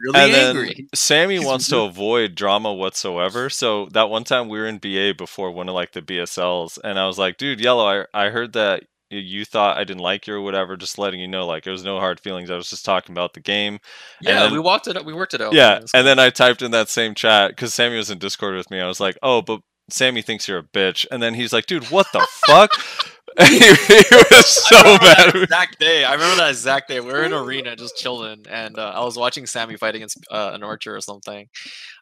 really 0.00 0.20
and 0.20 0.32
then 0.34 0.56
angry. 0.56 0.88
Sammy 0.94 1.38
wants 1.44 1.68
to 1.68 1.78
avoid 1.80 2.34
drama 2.34 2.72
whatsoever. 2.72 3.50
So 3.50 3.86
that 3.92 4.10
one 4.10 4.24
time 4.24 4.48
we 4.48 4.58
were 4.58 4.66
in 4.66 4.78
BA 4.78 5.14
before 5.16 5.50
one 5.50 5.68
of 5.68 5.74
like 5.74 5.92
the 5.92 6.02
BSLs, 6.02 6.78
and 6.82 6.98
I 6.98 7.06
was 7.06 7.18
like, 7.18 7.36
dude, 7.36 7.58
yELo, 7.58 8.06
I, 8.14 8.26
I 8.26 8.30
heard 8.30 8.52
that 8.54 8.84
you 9.10 9.44
thought 9.44 9.78
I 9.78 9.84
didn't 9.84 10.02
like 10.02 10.26
you 10.26 10.34
or 10.34 10.40
whatever. 10.40 10.76
Just 10.76 10.98
letting 10.98 11.20
you 11.20 11.28
know, 11.28 11.46
like, 11.46 11.66
it 11.66 11.70
was 11.70 11.84
no 11.84 11.98
hard 11.98 12.20
feelings. 12.20 12.50
I 12.50 12.56
was 12.56 12.68
just 12.70 12.84
talking 12.84 13.12
about 13.14 13.32
the 13.34 13.40
game. 13.40 13.78
Yeah, 14.20 14.40
then- 14.40 14.52
we 14.52 14.58
walked 14.58 14.86
it. 14.88 14.96
up- 14.96 15.04
We 15.06 15.14
worked 15.14 15.34
it 15.34 15.40
out. 15.40 15.52
Yeah, 15.54 15.76
and 15.76 15.88
cool. 15.92 16.02
then 16.04 16.18
I 16.18 16.30
typed 16.30 16.62
in 16.62 16.70
that 16.72 16.88
same 16.88 17.14
chat 17.14 17.50
because 17.50 17.72
Sammy 17.74 17.96
was 17.96 18.10
in 18.10 18.18
Discord 18.18 18.54
with 18.56 18.70
me. 18.70 18.80
I 18.80 18.86
was 18.86 19.00
like, 19.00 19.16
"Oh, 19.22 19.40
but 19.42 19.60
Sammy 19.90 20.20
thinks 20.22 20.46
you're 20.48 20.58
a 20.58 20.62
bitch," 20.62 21.06
and 21.10 21.22
then 21.22 21.34
he's 21.34 21.52
like, 21.52 21.66
"Dude, 21.66 21.90
what 21.90 22.06
the 22.12 22.26
fuck?" 22.46 22.70
He, 23.38 23.58
he 23.58 24.16
was 24.30 24.46
so 24.46 24.76
I 24.76 24.82
remember 24.82 25.04
mad. 25.04 25.16
that 25.16 25.34
exact 25.42 25.78
day. 25.78 26.04
I 26.04 26.12
remember 26.14 26.36
that 26.36 26.50
exact 26.50 26.88
day. 26.88 27.00
We 27.00 27.12
were 27.12 27.22
in 27.24 27.32
arena 27.32 27.76
just 27.76 27.96
chilling, 27.96 28.44
and 28.48 28.78
uh, 28.78 28.92
I 28.94 29.04
was 29.04 29.16
watching 29.16 29.46
Sammy 29.46 29.76
fight 29.76 29.94
against 29.94 30.18
uh, 30.30 30.50
an 30.54 30.62
archer 30.62 30.94
or 30.96 31.00
something. 31.00 31.48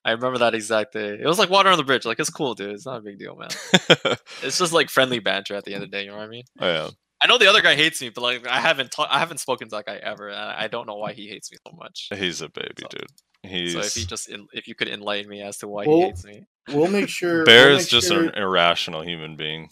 I 0.05 0.13
remember 0.13 0.39
that 0.39 0.55
exact 0.55 0.93
day. 0.93 1.19
It 1.21 1.27
was 1.27 1.39
like 1.39 1.51
water 1.51 1.69
on 1.71 1.79
the 1.79 1.85
bridge. 1.85 2.05
Like 2.05 2.21
it's 2.21 2.31
cool, 2.31 2.55
dude. 2.55 2.71
It's 2.71 2.87
not 2.87 2.99
a 2.99 3.03
big 3.03 3.19
deal, 3.19 3.37
man. 3.37 3.49
It's 4.43 4.59
just 4.59 4.73
like 4.73 4.91
friendly 4.91 5.19
banter 5.19 5.55
at 5.55 5.65
the 5.65 5.75
end 5.75 5.83
of 5.83 5.91
the 5.91 5.97
day. 5.97 6.05
You 6.05 6.11
know 6.11 6.17
what 6.19 6.25
I 6.25 6.29
mean? 6.29 6.45
oh, 6.61 6.67
yeah. 6.67 6.91
I 7.23 7.27
know 7.29 7.39
the 7.39 7.49
other 7.49 7.63
guy 7.63 7.75
hates 7.75 8.01
me, 8.03 8.11
but 8.11 8.21
like 8.21 8.47
I 8.47 8.61
haven't 8.61 8.91
ta- 8.93 9.09
I 9.11 9.19
haven't 9.19 9.39
spoken 9.39 9.69
to 9.69 9.77
that 9.77 9.87
guy 9.87 9.97
ever, 9.97 10.29
and 10.29 10.39
I 10.39 10.69
don't 10.69 10.87
know 10.87 10.97
why 10.97 11.15
he 11.15 11.29
hates 11.29 11.51
me 11.51 11.57
so 11.67 11.75
much. 11.77 12.09
He's 12.15 12.43
a 12.43 12.49
baby, 12.49 12.75
So- 12.83 12.89
dude. 12.91 13.07
He's 13.43 13.75
So 13.75 13.79
if 13.81 13.95
he 13.95 14.05
just 14.05 14.31
en- 14.31 14.49
if 14.53 14.67
you 14.67 14.75
could 14.75 14.89
enlighten 14.89 15.31
me 15.31 15.41
as 15.41 15.59
to 15.59 15.69
why 15.69 15.85
Well, 15.87 15.99
he 15.99 16.03
hates 16.07 16.25
me. 16.25 16.43
We'll 16.69 16.91
make 16.91 17.09
sure. 17.09 17.45
Bear 17.45 17.69
we'll 17.69 17.77
is 17.79 17.89
just 17.89 18.09
sure- 18.09 18.25
an 18.25 18.35
irrational 18.35 19.03
human 19.03 19.37
being. 19.37 19.69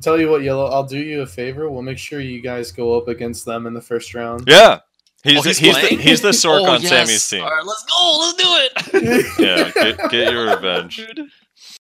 Tell 0.00 0.20
you 0.20 0.28
what, 0.30 0.42
yELo. 0.42 0.70
I'll 0.70 0.84
do 0.84 0.98
you 0.98 1.22
a 1.22 1.26
favor. 1.26 1.70
We'll 1.70 1.82
make 1.82 1.98
sure 1.98 2.20
you 2.20 2.40
guys 2.40 2.70
go 2.70 2.96
up 2.98 3.08
against 3.08 3.44
them 3.44 3.66
in 3.66 3.74
the 3.74 3.80
first 3.80 4.14
round. 4.14 4.44
Yeah, 4.46 4.80
he's 5.24 5.38
Oh, 5.38 5.42
he's, 5.42 5.58
he's 5.58 5.74
the, 5.74 5.80
playing? 5.80 5.98
he's 5.98 6.20
the 6.20 6.28
Sork 6.32 6.60
Oh, 6.60 6.70
on 6.70 6.82
yes. 6.82 6.90
Sammy's 6.90 7.28
team. 7.28 7.42
All 7.42 7.50
right, 7.50 7.64
let's 7.64 7.84
go. 7.84 8.18
Let's 8.20 8.34
do 8.34 8.44
it. 8.48 9.26
Yeah, 9.38 9.70
get, 9.82 10.10
get 10.10 10.32
your 10.32 10.54
revenge. 10.54 10.96
Dude. 10.96 11.20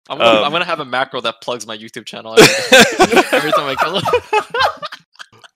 I'm 0.09 0.17
gonna, 0.17 0.39
Um, 0.39 0.45
I'm 0.45 0.51
gonna 0.51 0.65
have 0.65 0.79
a 0.79 0.85
macro 0.85 1.21
that 1.21 1.41
plugs 1.41 1.67
my 1.67 1.77
YouTube 1.77 2.05
channel 2.05 2.35
every, 2.39 3.17
every 3.31 3.51
time 3.51 3.67
I 3.67 3.75
kill 3.75 3.97
him. 3.97 4.03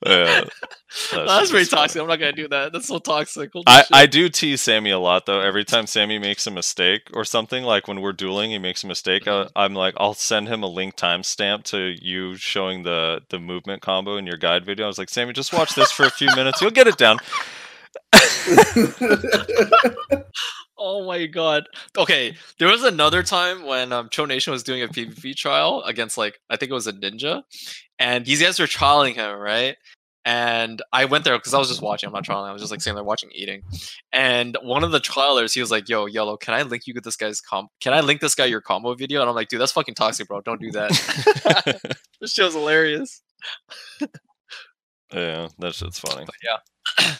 Yeah, 0.06 0.43
That's 1.25 1.49
shit 1.49 1.51
very 1.51 1.61
is 1.64 1.69
funny. 1.69 1.69
toxic. 1.69 2.01
I'm 2.01 2.07
not 2.07 2.19
gonna 2.19 2.32
do 2.33 2.48
that. 2.49 2.72
That's 2.73 2.88
so 2.88 2.99
toxic. 2.99 3.51
Holy 3.53 3.64
I, 3.67 3.80
shit. 3.83 3.88
I 3.93 4.06
do 4.06 4.30
tease 4.30 4.61
Sammy 4.61 4.91
a 4.91 4.99
lot 4.99 5.25
though. 5.25 5.40
Every 5.40 5.64
time 5.65 5.88
Sammy 5.88 6.19
makes 6.19 6.45
a 6.48 6.51
mistake 6.51 7.09
or 7.14 7.23
something, 7.25 7.64
like 7.64 7.88
when 7.88 8.01
we're 8.01 8.14
dueling, 8.14 8.51
he 8.51 8.57
makes 8.59 8.83
a 8.83 8.88
mistake. 8.88 9.23
Mhm. 9.25 9.49
I, 9.56 9.64
I'm 9.65 9.73
like, 9.73 9.93
I'll 9.98 10.14
send 10.14 10.48
him 10.49 10.64
a 10.64 10.67
link 10.67 10.95
timestamp 10.95 11.64
to 11.65 11.95
you 12.01 12.35
showing 12.35 12.83
the 12.83 13.22
the 13.30 13.40
movement 13.40 13.82
combo 13.82 14.17
in 14.17 14.25
your 14.27 14.38
guide 14.38 14.65
video. 14.65 14.85
I 14.85 14.88
was 14.88 14.98
like, 14.98 15.09
Sammy, 15.09 15.33
just 15.33 15.53
watch 15.53 15.73
this 15.75 15.91
for 15.91 16.06
a 16.06 16.11
few 16.11 16.27
minutes. 16.35 16.61
You'll 16.61 16.72
get 16.72 16.88
it 16.88 16.98
down. 16.98 17.17
Oh 20.77 21.06
my 21.06 21.26
god. 21.27 21.68
Okay, 21.98 22.35
there 22.60 22.68
was 22.68 22.84
another 22.84 23.24
time 23.24 23.66
when 23.66 23.93
um, 23.93 24.10
Cho 24.10 24.26
Nation 24.26 24.52
was 24.52 24.64
doing 24.64 24.82
a 24.82 24.88
PvP 24.88 25.35
trial 25.35 25.84
against 25.84 26.18
like 26.18 26.40
I 26.50 26.58
think 26.58 26.72
it 26.72 26.74
was 26.74 26.88
a 26.88 26.93
ninja, 26.93 27.43
and 28.00 28.26
these 28.26 28.42
guys 28.42 28.60
were 28.60 28.66
trialing 28.66 29.16
him, 29.16 29.38
right? 29.38 29.77
and 30.26 30.82
I 30.93 31.06
went 31.06 31.26
there 31.26 31.38
because 31.38 31.53
I 31.53 31.58
was 31.60 31.68
just 31.68 31.82
watching. 31.82 32.08
I'm 32.08 32.14
not 32.14 32.24
trying. 32.24 32.45
I 32.45 32.53
was 32.53 32.61
just 32.61 32.72
like 32.72 32.82
sitting 32.82 32.95
there 32.95 33.03
watching, 33.03 33.30
eating. 33.34 33.61
And 34.14 34.58
one 34.61 34.84
of 34.84 34.92
the 34.92 35.00
trialers, 35.00 35.53
he 35.53 35.60
was 35.60 35.69
like, 35.69 35.90
"Yo, 35.90 36.08
yELo, 36.08 36.40
can 36.40 36.53
I 36.53 36.61
link 36.61 36.88
you 36.88 36.93
with 36.93 37.03
this 37.03 37.18
guy's 37.18 37.42
comp? 37.42 37.69
Can 37.82 37.93
I 37.93 38.00
link 38.00 38.22
this 38.22 38.35
guy 38.35 38.45
your 38.45 38.61
combo 38.61 38.93
video?" 38.95 39.19
And 39.22 39.30
I'm 39.30 39.35
like, 39.35 39.50
"Dude, 39.50 39.60
that's 39.60 39.74
fucking 39.74 39.95
toxic, 39.95 40.27
bro. 40.27 40.42
Don't 40.42 40.61
do 40.61 40.72
that." 40.72 41.98
this 42.22 42.34
show's 42.34 42.53
hilarious. 42.53 43.22
yeah, 45.11 45.50
that 45.60 45.76
shit's 45.76 46.00
funny. 46.00 46.26
But 46.26 46.35
yeah, 46.43 47.16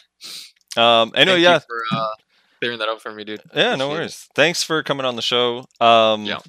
Um, 0.78 1.12
anyway, 1.16 1.42
yeah, 1.42 1.60
for 1.60 1.84
uh, 1.92 2.08
clearing 2.64 2.80
that 2.80 2.90
up 2.90 3.02
for 3.02 3.12
me, 3.12 3.24
dude. 3.24 3.42
yeah, 3.54 3.76
no 3.76 3.86
Appreciate 3.86 3.86
it. 3.86 3.90
worries. 3.90 4.28
Thanks 4.36 4.64
for 4.64 4.82
coming 4.84 5.06
on 5.06 5.16
the 5.16 5.22
show. 5.22 5.66
Um, 5.80 6.26
Yeah. 6.26 6.40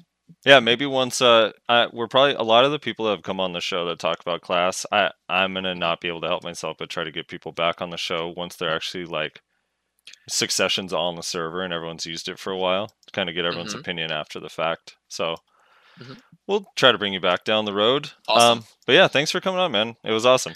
yeah, 0.45 0.59
maybe 0.59 0.85
once 0.85 1.21
uh, 1.21 1.51
I, 1.69 1.87
we're 1.91 2.07
probably 2.07 2.33
a 2.35 2.41
lot 2.43 2.65
of 2.65 2.71
the 2.71 2.79
people 2.79 3.05
that 3.05 3.11
have 3.11 3.23
come 3.23 3.39
on 3.39 3.53
the 3.53 3.61
show 3.61 3.85
that 3.85 3.99
talk 3.99 4.19
about 4.21 4.41
class. 4.41 4.85
I 4.91 5.11
I'm 5.29 5.53
gonna 5.53 5.75
not 5.75 6.01
be 6.01 6.07
able 6.07 6.21
to 6.21 6.27
help 6.27 6.43
myself, 6.43 6.77
but 6.79 6.89
try 6.89 7.03
to 7.03 7.11
get 7.11 7.27
people 7.27 7.51
back 7.51 7.81
on 7.81 7.89
the 7.89 7.97
show 7.97 8.33
once 8.35 8.55
they're 8.55 8.75
actually 8.75 9.05
like 9.05 9.41
successions 10.29 10.93
on 10.93 11.15
the 11.15 11.23
server 11.23 11.61
and 11.63 11.73
everyone's 11.73 12.05
used 12.05 12.27
it 12.27 12.39
for 12.39 12.51
a 12.51 12.57
while. 12.57 12.87
To 12.87 13.11
kind 13.11 13.29
of 13.29 13.35
get 13.35 13.45
everyone's 13.45 13.75
Mhm. 13.75 13.79
opinion 13.79 14.11
after 14.11 14.39
the 14.39 14.49
fact. 14.49 14.95
So. 15.07 15.35
Mhm. 15.99 16.17
We'll 16.47 16.65
try 16.75 16.91
to 16.91 16.97
bring 16.99 17.13
you 17.13 17.19
back 17.21 17.43
down 17.43 17.65
the 17.65 17.73
road. 17.73 18.11
Awesome. 18.27 18.59
Um, 18.59 18.65
but 18.85 18.93
yeah, 18.93 19.07
thanks 19.07 19.31
for 19.31 19.39
coming 19.41 19.59
on, 19.59 19.71
man. 19.71 19.95
It 20.03 20.11
was 20.11 20.25
awesome. 20.27 20.53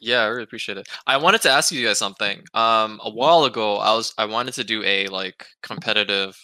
Yeah, 0.00 0.22
I 0.22 0.26
really 0.26 0.44
appreciate 0.44 0.78
it. 0.78 0.88
I 1.06 1.18
wanted 1.18 1.42
to 1.42 1.50
ask 1.50 1.70
you 1.70 1.86
guys 1.86 1.98
something. 1.98 2.42
Um, 2.54 3.00
a 3.02 3.10
while 3.10 3.44
ago, 3.44 3.76
I 3.76 3.94
was 3.94 4.14
I 4.16 4.24
wanted 4.24 4.54
to 4.54 4.64
do 4.64 4.82
a 4.84 5.06
like 5.08 5.46
competitive, 5.62 6.38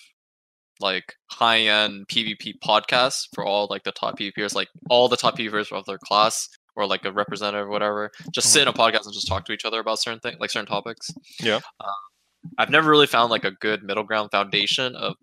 like 0.78 1.14
high 1.30 1.60
end 1.60 2.06
PvP 2.08 2.58
podcast 2.62 3.28
for 3.34 3.44
all 3.44 3.66
like 3.70 3.84
the 3.84 3.92
top 3.92 4.18
PvPers, 4.18 4.54
like 4.54 4.68
all 4.90 5.08
the 5.08 5.16
top 5.16 5.38
PvPers 5.38 5.72
of 5.72 5.86
their 5.86 5.98
class, 5.98 6.48
or 6.76 6.86
like 6.86 7.04
a 7.06 7.12
representative, 7.12 7.66
or 7.66 7.70
whatever. 7.70 8.10
Just 8.32 8.52
sit 8.52 8.62
in 8.62 8.68
a 8.68 8.72
podcast 8.72 9.06
and 9.06 9.14
just 9.14 9.26
talk 9.26 9.46
to 9.46 9.52
each 9.52 9.64
other 9.64 9.80
about 9.80 10.00
certain 10.00 10.20
things, 10.20 10.36
like 10.38 10.50
certain 10.50 10.66
topics. 10.66 11.10
Yeah. 11.40 11.60
Uh, 11.80 11.86
I've 12.58 12.70
never 12.70 12.90
really 12.90 13.06
found 13.06 13.30
like 13.30 13.44
a 13.44 13.52
good 13.52 13.82
middle 13.82 14.04
ground 14.04 14.30
foundation 14.30 14.94
of 14.94 15.16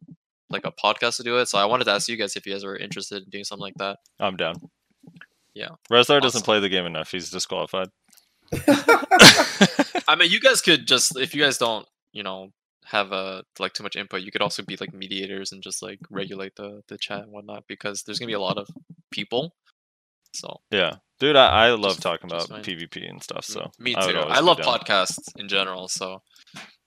like 0.49 0.65
a 0.65 0.71
podcast 0.71 1.17
to 1.17 1.23
do 1.23 1.37
it. 1.37 1.47
So 1.47 1.57
I 1.57 1.65
wanted 1.65 1.85
to 1.85 1.91
ask 1.91 2.09
you 2.09 2.17
guys 2.17 2.35
if 2.35 2.45
you 2.45 2.53
guys 2.53 2.65
were 2.65 2.77
interested 2.77 3.23
in 3.23 3.29
doing 3.29 3.43
something 3.43 3.61
like 3.61 3.75
that. 3.75 3.99
I'm 4.19 4.35
down. 4.37 4.55
Yeah. 5.53 5.69
Reslar 5.91 6.19
doesn't 6.21 6.43
play 6.43 6.59
the 6.59 6.69
game 6.69 6.85
enough. 6.85 7.11
He's 7.11 7.29
disqualified. 7.29 7.89
I 10.07 10.15
mean, 10.17 10.31
you 10.31 10.39
guys 10.39 10.61
could 10.61 10.87
just 10.87 11.17
if 11.17 11.33
you 11.35 11.41
guys 11.41 11.57
don't, 11.57 11.87
you 12.11 12.23
know, 12.23 12.49
have 12.85 13.11
a 13.11 13.43
like 13.59 13.73
too 13.73 13.83
much 13.83 13.95
input, 13.95 14.21
you 14.21 14.31
could 14.31 14.41
also 14.41 14.63
be 14.63 14.77
like 14.79 14.93
mediators 14.93 15.51
and 15.51 15.61
just 15.63 15.81
like 15.81 15.99
regulate 16.09 16.55
the 16.55 16.81
the 16.87 16.97
chat 16.97 17.21
and 17.23 17.31
whatnot 17.31 17.63
because 17.67 18.03
there's 18.03 18.19
gonna 18.19 18.27
be 18.27 18.33
a 18.33 18.39
lot 18.39 18.57
of 18.57 18.67
people. 19.11 19.53
So 20.33 20.61
Yeah, 20.71 20.95
dude, 21.19 21.35
I, 21.35 21.67
I 21.67 21.69
love 21.71 21.91
Just- 21.93 22.01
talking 22.01 22.29
about 22.29 22.49
fine. 22.49 22.63
PvP 22.63 23.07
and 23.09 23.21
stuff. 23.21 23.45
So 23.45 23.71
me 23.79 23.95
I 23.95 24.11
too. 24.11 24.17
always 24.17 24.37
I 24.37 24.41
love 24.41 24.57
down. 24.57 24.65
podcasts 24.79 25.29
in 25.37 25.47
general. 25.47 25.87
So 25.87 26.21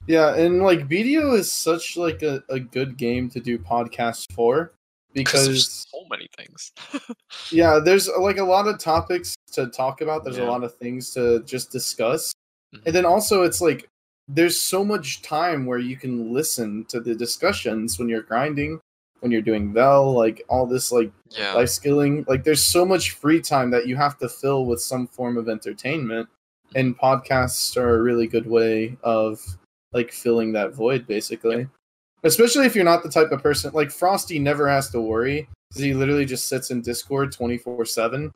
Yeah, 0.09 0.35
and 0.35 0.63
like 0.63 0.89
BDO 0.89 1.39
is 1.39 1.51
such 1.53 1.97
like 1.97 2.23
a, 2.23 2.43
a 2.51 2.59
good 2.61 2.97
game 2.97 3.31
to 3.31 3.41
do 3.41 3.59
podcasts 3.59 4.25
for 4.33 4.73
because 5.17 5.47
there's 5.47 5.87
so 5.91 6.05
many 6.11 6.29
things. 6.37 6.73
yeah, 7.51 7.81
there's 7.83 8.09
uh, 8.09 8.21
like 8.21 8.39
a 8.39 8.45
lot 8.45 8.69
of 8.69 8.79
topics 8.79 9.35
to 9.53 9.67
talk 9.69 10.01
about. 10.01 10.25
There's 10.25 10.39
a 10.39 10.45
lot 10.45 10.63
of 10.63 10.75
things 10.77 11.13
to 11.15 11.43
just 11.45 11.73
discuss. 11.73 12.33
Mhm. 12.75 12.83
And 12.87 12.95
then 12.95 13.07
also 13.07 13.43
it's 13.43 13.61
like 13.61 13.89
there's 14.29 14.61
so 14.61 14.85
much 14.85 15.23
time 15.23 15.67
where 15.67 15.79
you 15.79 15.97
can 15.97 16.33
listen 16.33 16.85
to 16.87 17.01
the 17.01 17.15
discussions 17.15 17.99
when 17.99 18.09
you're 18.09 18.23
grinding, 18.23 18.81
when 19.21 19.33
you're 19.33 19.41
doing 19.41 19.73
Vell, 19.73 20.13
like 20.13 20.43
all 20.49 20.67
this 20.67 20.93
like 20.93 21.11
yeah, 21.31 21.55
life 21.55 21.71
skilling. 21.71 22.25
Like 22.29 22.45
there's 22.45 22.65
so 22.65 22.85
much 22.85 23.13
free 23.13 23.41
time 23.41 23.71
that 23.71 23.87
you 23.87 23.97
have 23.97 24.19
to 24.19 24.29
fill 24.29 24.67
with 24.67 24.81
some 24.81 25.07
form 25.07 25.37
of 25.37 25.49
entertainment. 25.49 26.29
And 26.75 26.99
podcasts 26.99 27.77
are 27.77 27.97
a 27.97 28.03
really 28.03 28.27
good 28.27 28.47
way 28.47 28.97
of 29.03 29.41
like 29.93 30.13
filling 30.13 30.53
that 30.53 30.75
void 30.75 31.07
basically. 31.07 31.69
Especially 32.27 32.67
if 32.67 32.75
you're 32.75 32.85
not 32.85 33.03
the 33.03 33.09
type 33.09 33.31
of 33.33 33.43
person 33.43 33.71
like 33.73 33.91
Frosty 33.91 34.39
never 34.39 34.69
has 34.69 34.91
to 34.91 35.01
worry 35.01 35.49
because 35.69 35.83
he 35.83 35.95
literally 35.95 36.25
just 36.25 36.49
sits 36.49 36.71
in 36.71 36.81
Discord 36.83 37.33
24/7. 37.33 38.33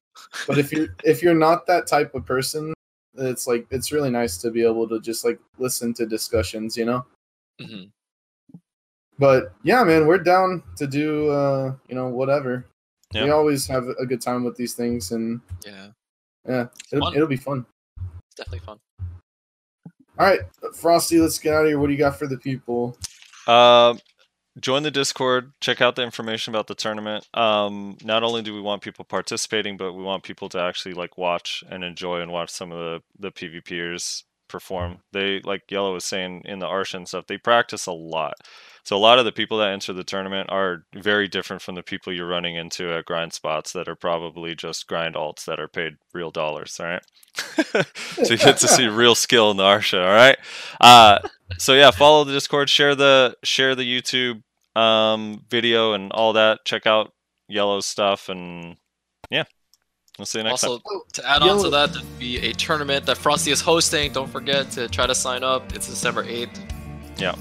But 0.47 0.59
if 0.59 0.73
you're 0.73 0.89
if 1.05 1.23
you're 1.23 1.35
not 1.35 1.67
that 1.67 1.87
type 1.87 2.15
of 2.15 2.25
person, 2.25 2.73
it's 3.15 3.47
like 3.47 3.67
it's 3.71 3.93
really 3.93 4.11
nice 4.11 4.39
to 4.39 4.51
be 4.51 4.65
able 4.65 4.89
to 4.89 5.01
just 5.01 5.25
like 5.25 5.39
listen 5.59 5.93
to 5.95 6.07
discussions, 6.07 6.77
you 6.77 6.85
know? 6.85 7.05
Mhm. 7.61 7.91
But 9.19 9.53
yeah, 9.63 9.83
man, 9.85 10.07
we're 10.07 10.19
down 10.19 10.63
to 10.77 10.87
do 10.87 11.29
uh, 11.31 11.75
you 11.89 11.95
know, 11.95 12.09
whatever. 12.09 12.67
We 13.25 13.31
always 13.31 13.67
have 13.67 13.89
a 13.89 14.07
good 14.07 14.21
time 14.21 14.45
with 14.45 14.57
these 14.57 14.75
things 14.75 15.11
and 15.13 15.41
yeah, 15.67 15.89
yeah, 16.49 16.67
it'll, 16.93 17.09
it'll 17.13 17.27
be 17.27 17.37
fun. 17.37 17.67
it's 17.99 18.37
definitely 18.37 18.61
fun. 18.61 18.79
All 20.19 20.27
right, 20.27 20.41
Frosty, 20.75 21.19
let's 21.19 21.39
get 21.39 21.55
out 21.55 21.63
of 21.65 21.69
here. 21.69 21.79
What 21.81 21.87
do 21.89 21.93
you 21.93 21.99
got 21.99 22.19
for 22.19 22.27
the 22.27 22.37
people? 22.37 22.97
Um, 23.51 23.99
join 24.61 24.83
the 24.83 24.91
Discord. 24.91 25.53
Check 25.61 25.81
out 25.81 25.97
the 25.97 26.03
information 26.03 26.55
about 26.55 26.67
the 26.67 26.75
tournament. 26.75 27.29
Um, 27.35 27.97
not 28.03 28.23
only 28.23 28.43
do 28.43 28.55
we 28.55 28.61
want 28.61 28.83
people 28.83 29.05
participating, 29.05 29.77
but 29.77 29.93
we 29.93 30.03
want 30.03 30.23
people 30.23 30.49
to 30.51 30.61
actually 30.61 30.95
like 30.95 31.19
watch 31.19 31.65
and 31.69 31.85
enjoy 31.85 32.21
and 32.21 32.33
watch 32.33 32.51
some 32.51 32.73
of 32.73 32.79
the 32.79 33.03
the 33.19 33.33
PvPers 33.33 34.25
perform. 34.49 34.99
They 35.13 35.41
like 35.41 35.67
yELo 35.69 35.95
was 35.95 36.05
saying 36.05 36.43
in 36.45 36.59
the 36.59 36.67
Arsha 36.67 36.95
and 36.95 37.09
stuff. 37.09 37.27
They 37.27 37.39
practice 37.39 37.87
a 37.87 37.93
lot. 37.93 38.35
So 38.83 38.97
a 38.97 38.99
lot 38.99 39.19
of 39.19 39.25
the 39.25 39.33
people 39.33 39.59
that 39.59 39.73
enter 39.73 39.93
the 39.93 40.05
tournament 40.05 40.51
are 40.51 40.85
very 40.95 41.29
different 41.29 41.63
from 41.63 41.75
the 41.75 41.83
people 41.83 42.13
you're 42.13 42.27
running 42.27 42.57
into 42.57 42.93
at 42.93 43.05
grind 43.05 43.33
spots 43.33 43.73
that 43.73 43.89
are 43.89 43.95
probably 43.95 44.55
just 44.55 44.87
grind 44.87 45.15
alts 45.15 45.45
that 45.45 45.61
are 45.61 45.69
paid 45.69 45.95
real 46.15 46.31
dollars. 46.31 46.81
All 46.81 46.87
right. 46.87 47.03
so 48.25 48.33
you 48.33 48.39
get 48.39 48.57
to 48.59 48.69
see 48.69 48.89
real 48.89 49.15
skill 49.15 49.51
in 49.51 49.59
the 49.59 49.63
Arsha. 49.63 50.03
All 50.03 50.15
right. 50.15 50.39
Uh, 50.81 51.19
so 51.59 51.75
yeah, 51.75 51.91
follow 51.91 52.25
the 52.25 52.33
Discord, 52.33 52.69
share 52.69 52.95
the 52.95 53.37
share 53.45 53.75
the 53.75 53.83
YouTube 53.83 54.43
um, 54.77 55.45
video 55.49 55.93
and 55.93 56.13
all 56.13 56.33
that. 56.35 56.65
Check 56.65 56.87
out 56.87 57.13
yELo's 57.51 57.87
stuff, 57.87 58.29
and 58.29 58.77
yeah, 59.31 59.45
we'll 60.19 60.27
see 60.27 60.39
you 60.39 60.45
next 60.45 60.65
also, 60.65 60.79
time. 60.79 61.01
to 61.15 61.29
add 61.29 61.43
on 61.43 61.63
to 61.63 61.71
that, 61.71 61.93
there'll 61.93 62.07
be 62.19 62.39
a 62.39 62.53
tournament 62.53 63.07
that 63.07 63.17
Frosty 63.19 63.51
is 63.51 63.61
hosting. 63.61 64.13
Don't 64.13 64.31
forget 64.31 64.71
to 64.73 64.89
try 64.89 65.07
to 65.07 65.15
sign 65.15 65.43
up. 65.43 65.75
It's 65.75 65.89
December 65.89 66.25
eighth. 66.25 66.61
Yeah. 67.19 67.35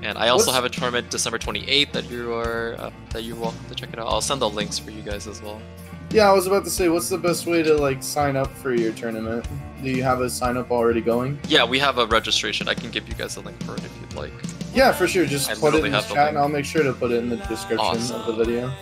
And 0.00 0.16
I 0.16 0.28
also 0.28 0.46
What's- 0.46 0.54
have 0.54 0.64
a 0.64 0.68
tournament 0.68 1.10
December 1.10 1.38
28th 1.38 1.90
that 1.90 2.08
you 2.08 2.32
are 2.32 2.76
uh, 2.78 2.90
that 3.10 3.24
you're 3.24 3.34
welcome 3.36 3.64
to 3.68 3.74
check 3.74 3.92
it 3.92 3.98
out. 3.98 4.06
I'll 4.06 4.20
send 4.20 4.40
the 4.40 4.48
links 4.48 4.78
for 4.78 4.92
you 4.92 5.02
guys 5.02 5.26
as 5.26 5.42
well. 5.42 5.60
Yeah, 6.10 6.30
I 6.30 6.32
was 6.32 6.46
about 6.46 6.64
to 6.64 6.70
say, 6.70 6.88
what's 6.88 7.08
the 7.10 7.18
best 7.18 7.46
way 7.46 7.62
to 7.62 7.74
like 7.74 8.02
sign 8.02 8.34
up 8.36 8.50
for 8.56 8.72
your 8.72 8.92
tournament? 8.92 9.46
Do 9.82 9.90
you 9.90 10.02
have 10.02 10.20
a 10.22 10.30
sign 10.30 10.56
up 10.56 10.70
already 10.70 11.00
going? 11.02 11.38
Yeah, 11.48 11.64
we 11.64 11.78
have 11.78 11.98
a 11.98 12.06
registration. 12.06 12.66
I 12.66 12.74
can 12.74 12.90
give 12.90 13.06
you 13.08 13.14
guys 13.14 13.36
a 13.36 13.40
link 13.40 13.62
for 13.64 13.74
it 13.74 13.84
if 13.84 13.92
you'd 14.00 14.14
like. 14.14 14.32
Yeah, 14.74 14.92
for 14.92 15.06
sure. 15.06 15.26
Just 15.26 15.50
I 15.50 15.54
put 15.54 15.74
it 15.74 15.84
in 15.84 15.92
the 15.92 16.00
chat, 16.00 16.10
link. 16.10 16.28
and 16.30 16.38
I'll 16.38 16.48
make 16.48 16.64
sure 16.64 16.82
to 16.82 16.92
put 16.94 17.10
it 17.10 17.16
in 17.16 17.28
the 17.28 17.36
description 17.36 17.78
Awesome. 17.80 18.20
of 18.20 18.26
the 18.26 18.32
video. 18.44 18.72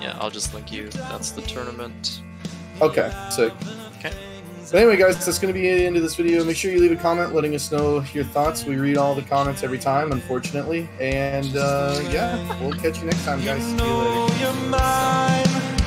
Yeah, 0.00 0.18
I'll 0.20 0.30
just 0.30 0.52
link 0.52 0.72
you. 0.72 0.88
That's 0.88 1.30
the 1.30 1.42
tournament. 1.42 2.22
Okay, 2.80 3.12
sick. 3.30 3.52
Okay. 3.98 4.12
So 4.64 4.76
anyway, 4.78 4.96
guys, 4.96 5.24
that's 5.24 5.38
going 5.38 5.54
to 5.54 5.58
be 5.60 5.66
the 5.76 5.86
end 5.86 5.96
of 5.96 6.02
this 6.02 6.16
video. 6.16 6.42
Make 6.44 6.56
sure 6.56 6.72
you 6.72 6.80
leave 6.80 6.92
a 6.92 6.96
comment 6.96 7.34
letting 7.34 7.54
us 7.54 7.70
know 7.70 8.02
your 8.12 8.24
thoughts. 8.24 8.64
We 8.64 8.76
read 8.76 8.96
all 8.96 9.14
the 9.14 9.22
comments 9.22 9.62
every 9.62 9.78
time, 9.78 10.10
unfortunately. 10.10 10.88
And 11.00 11.56
uh, 11.56 12.00
yeah, 12.10 12.60
we'll 12.60 12.72
catch 12.72 12.98
you 12.98 13.04
next 13.04 13.24
time, 13.24 13.44
guys. 13.44 13.62
See 13.64 13.76
you 13.76 13.84
later. 13.84 14.38
you're 14.40 14.70
mine. 14.70 15.81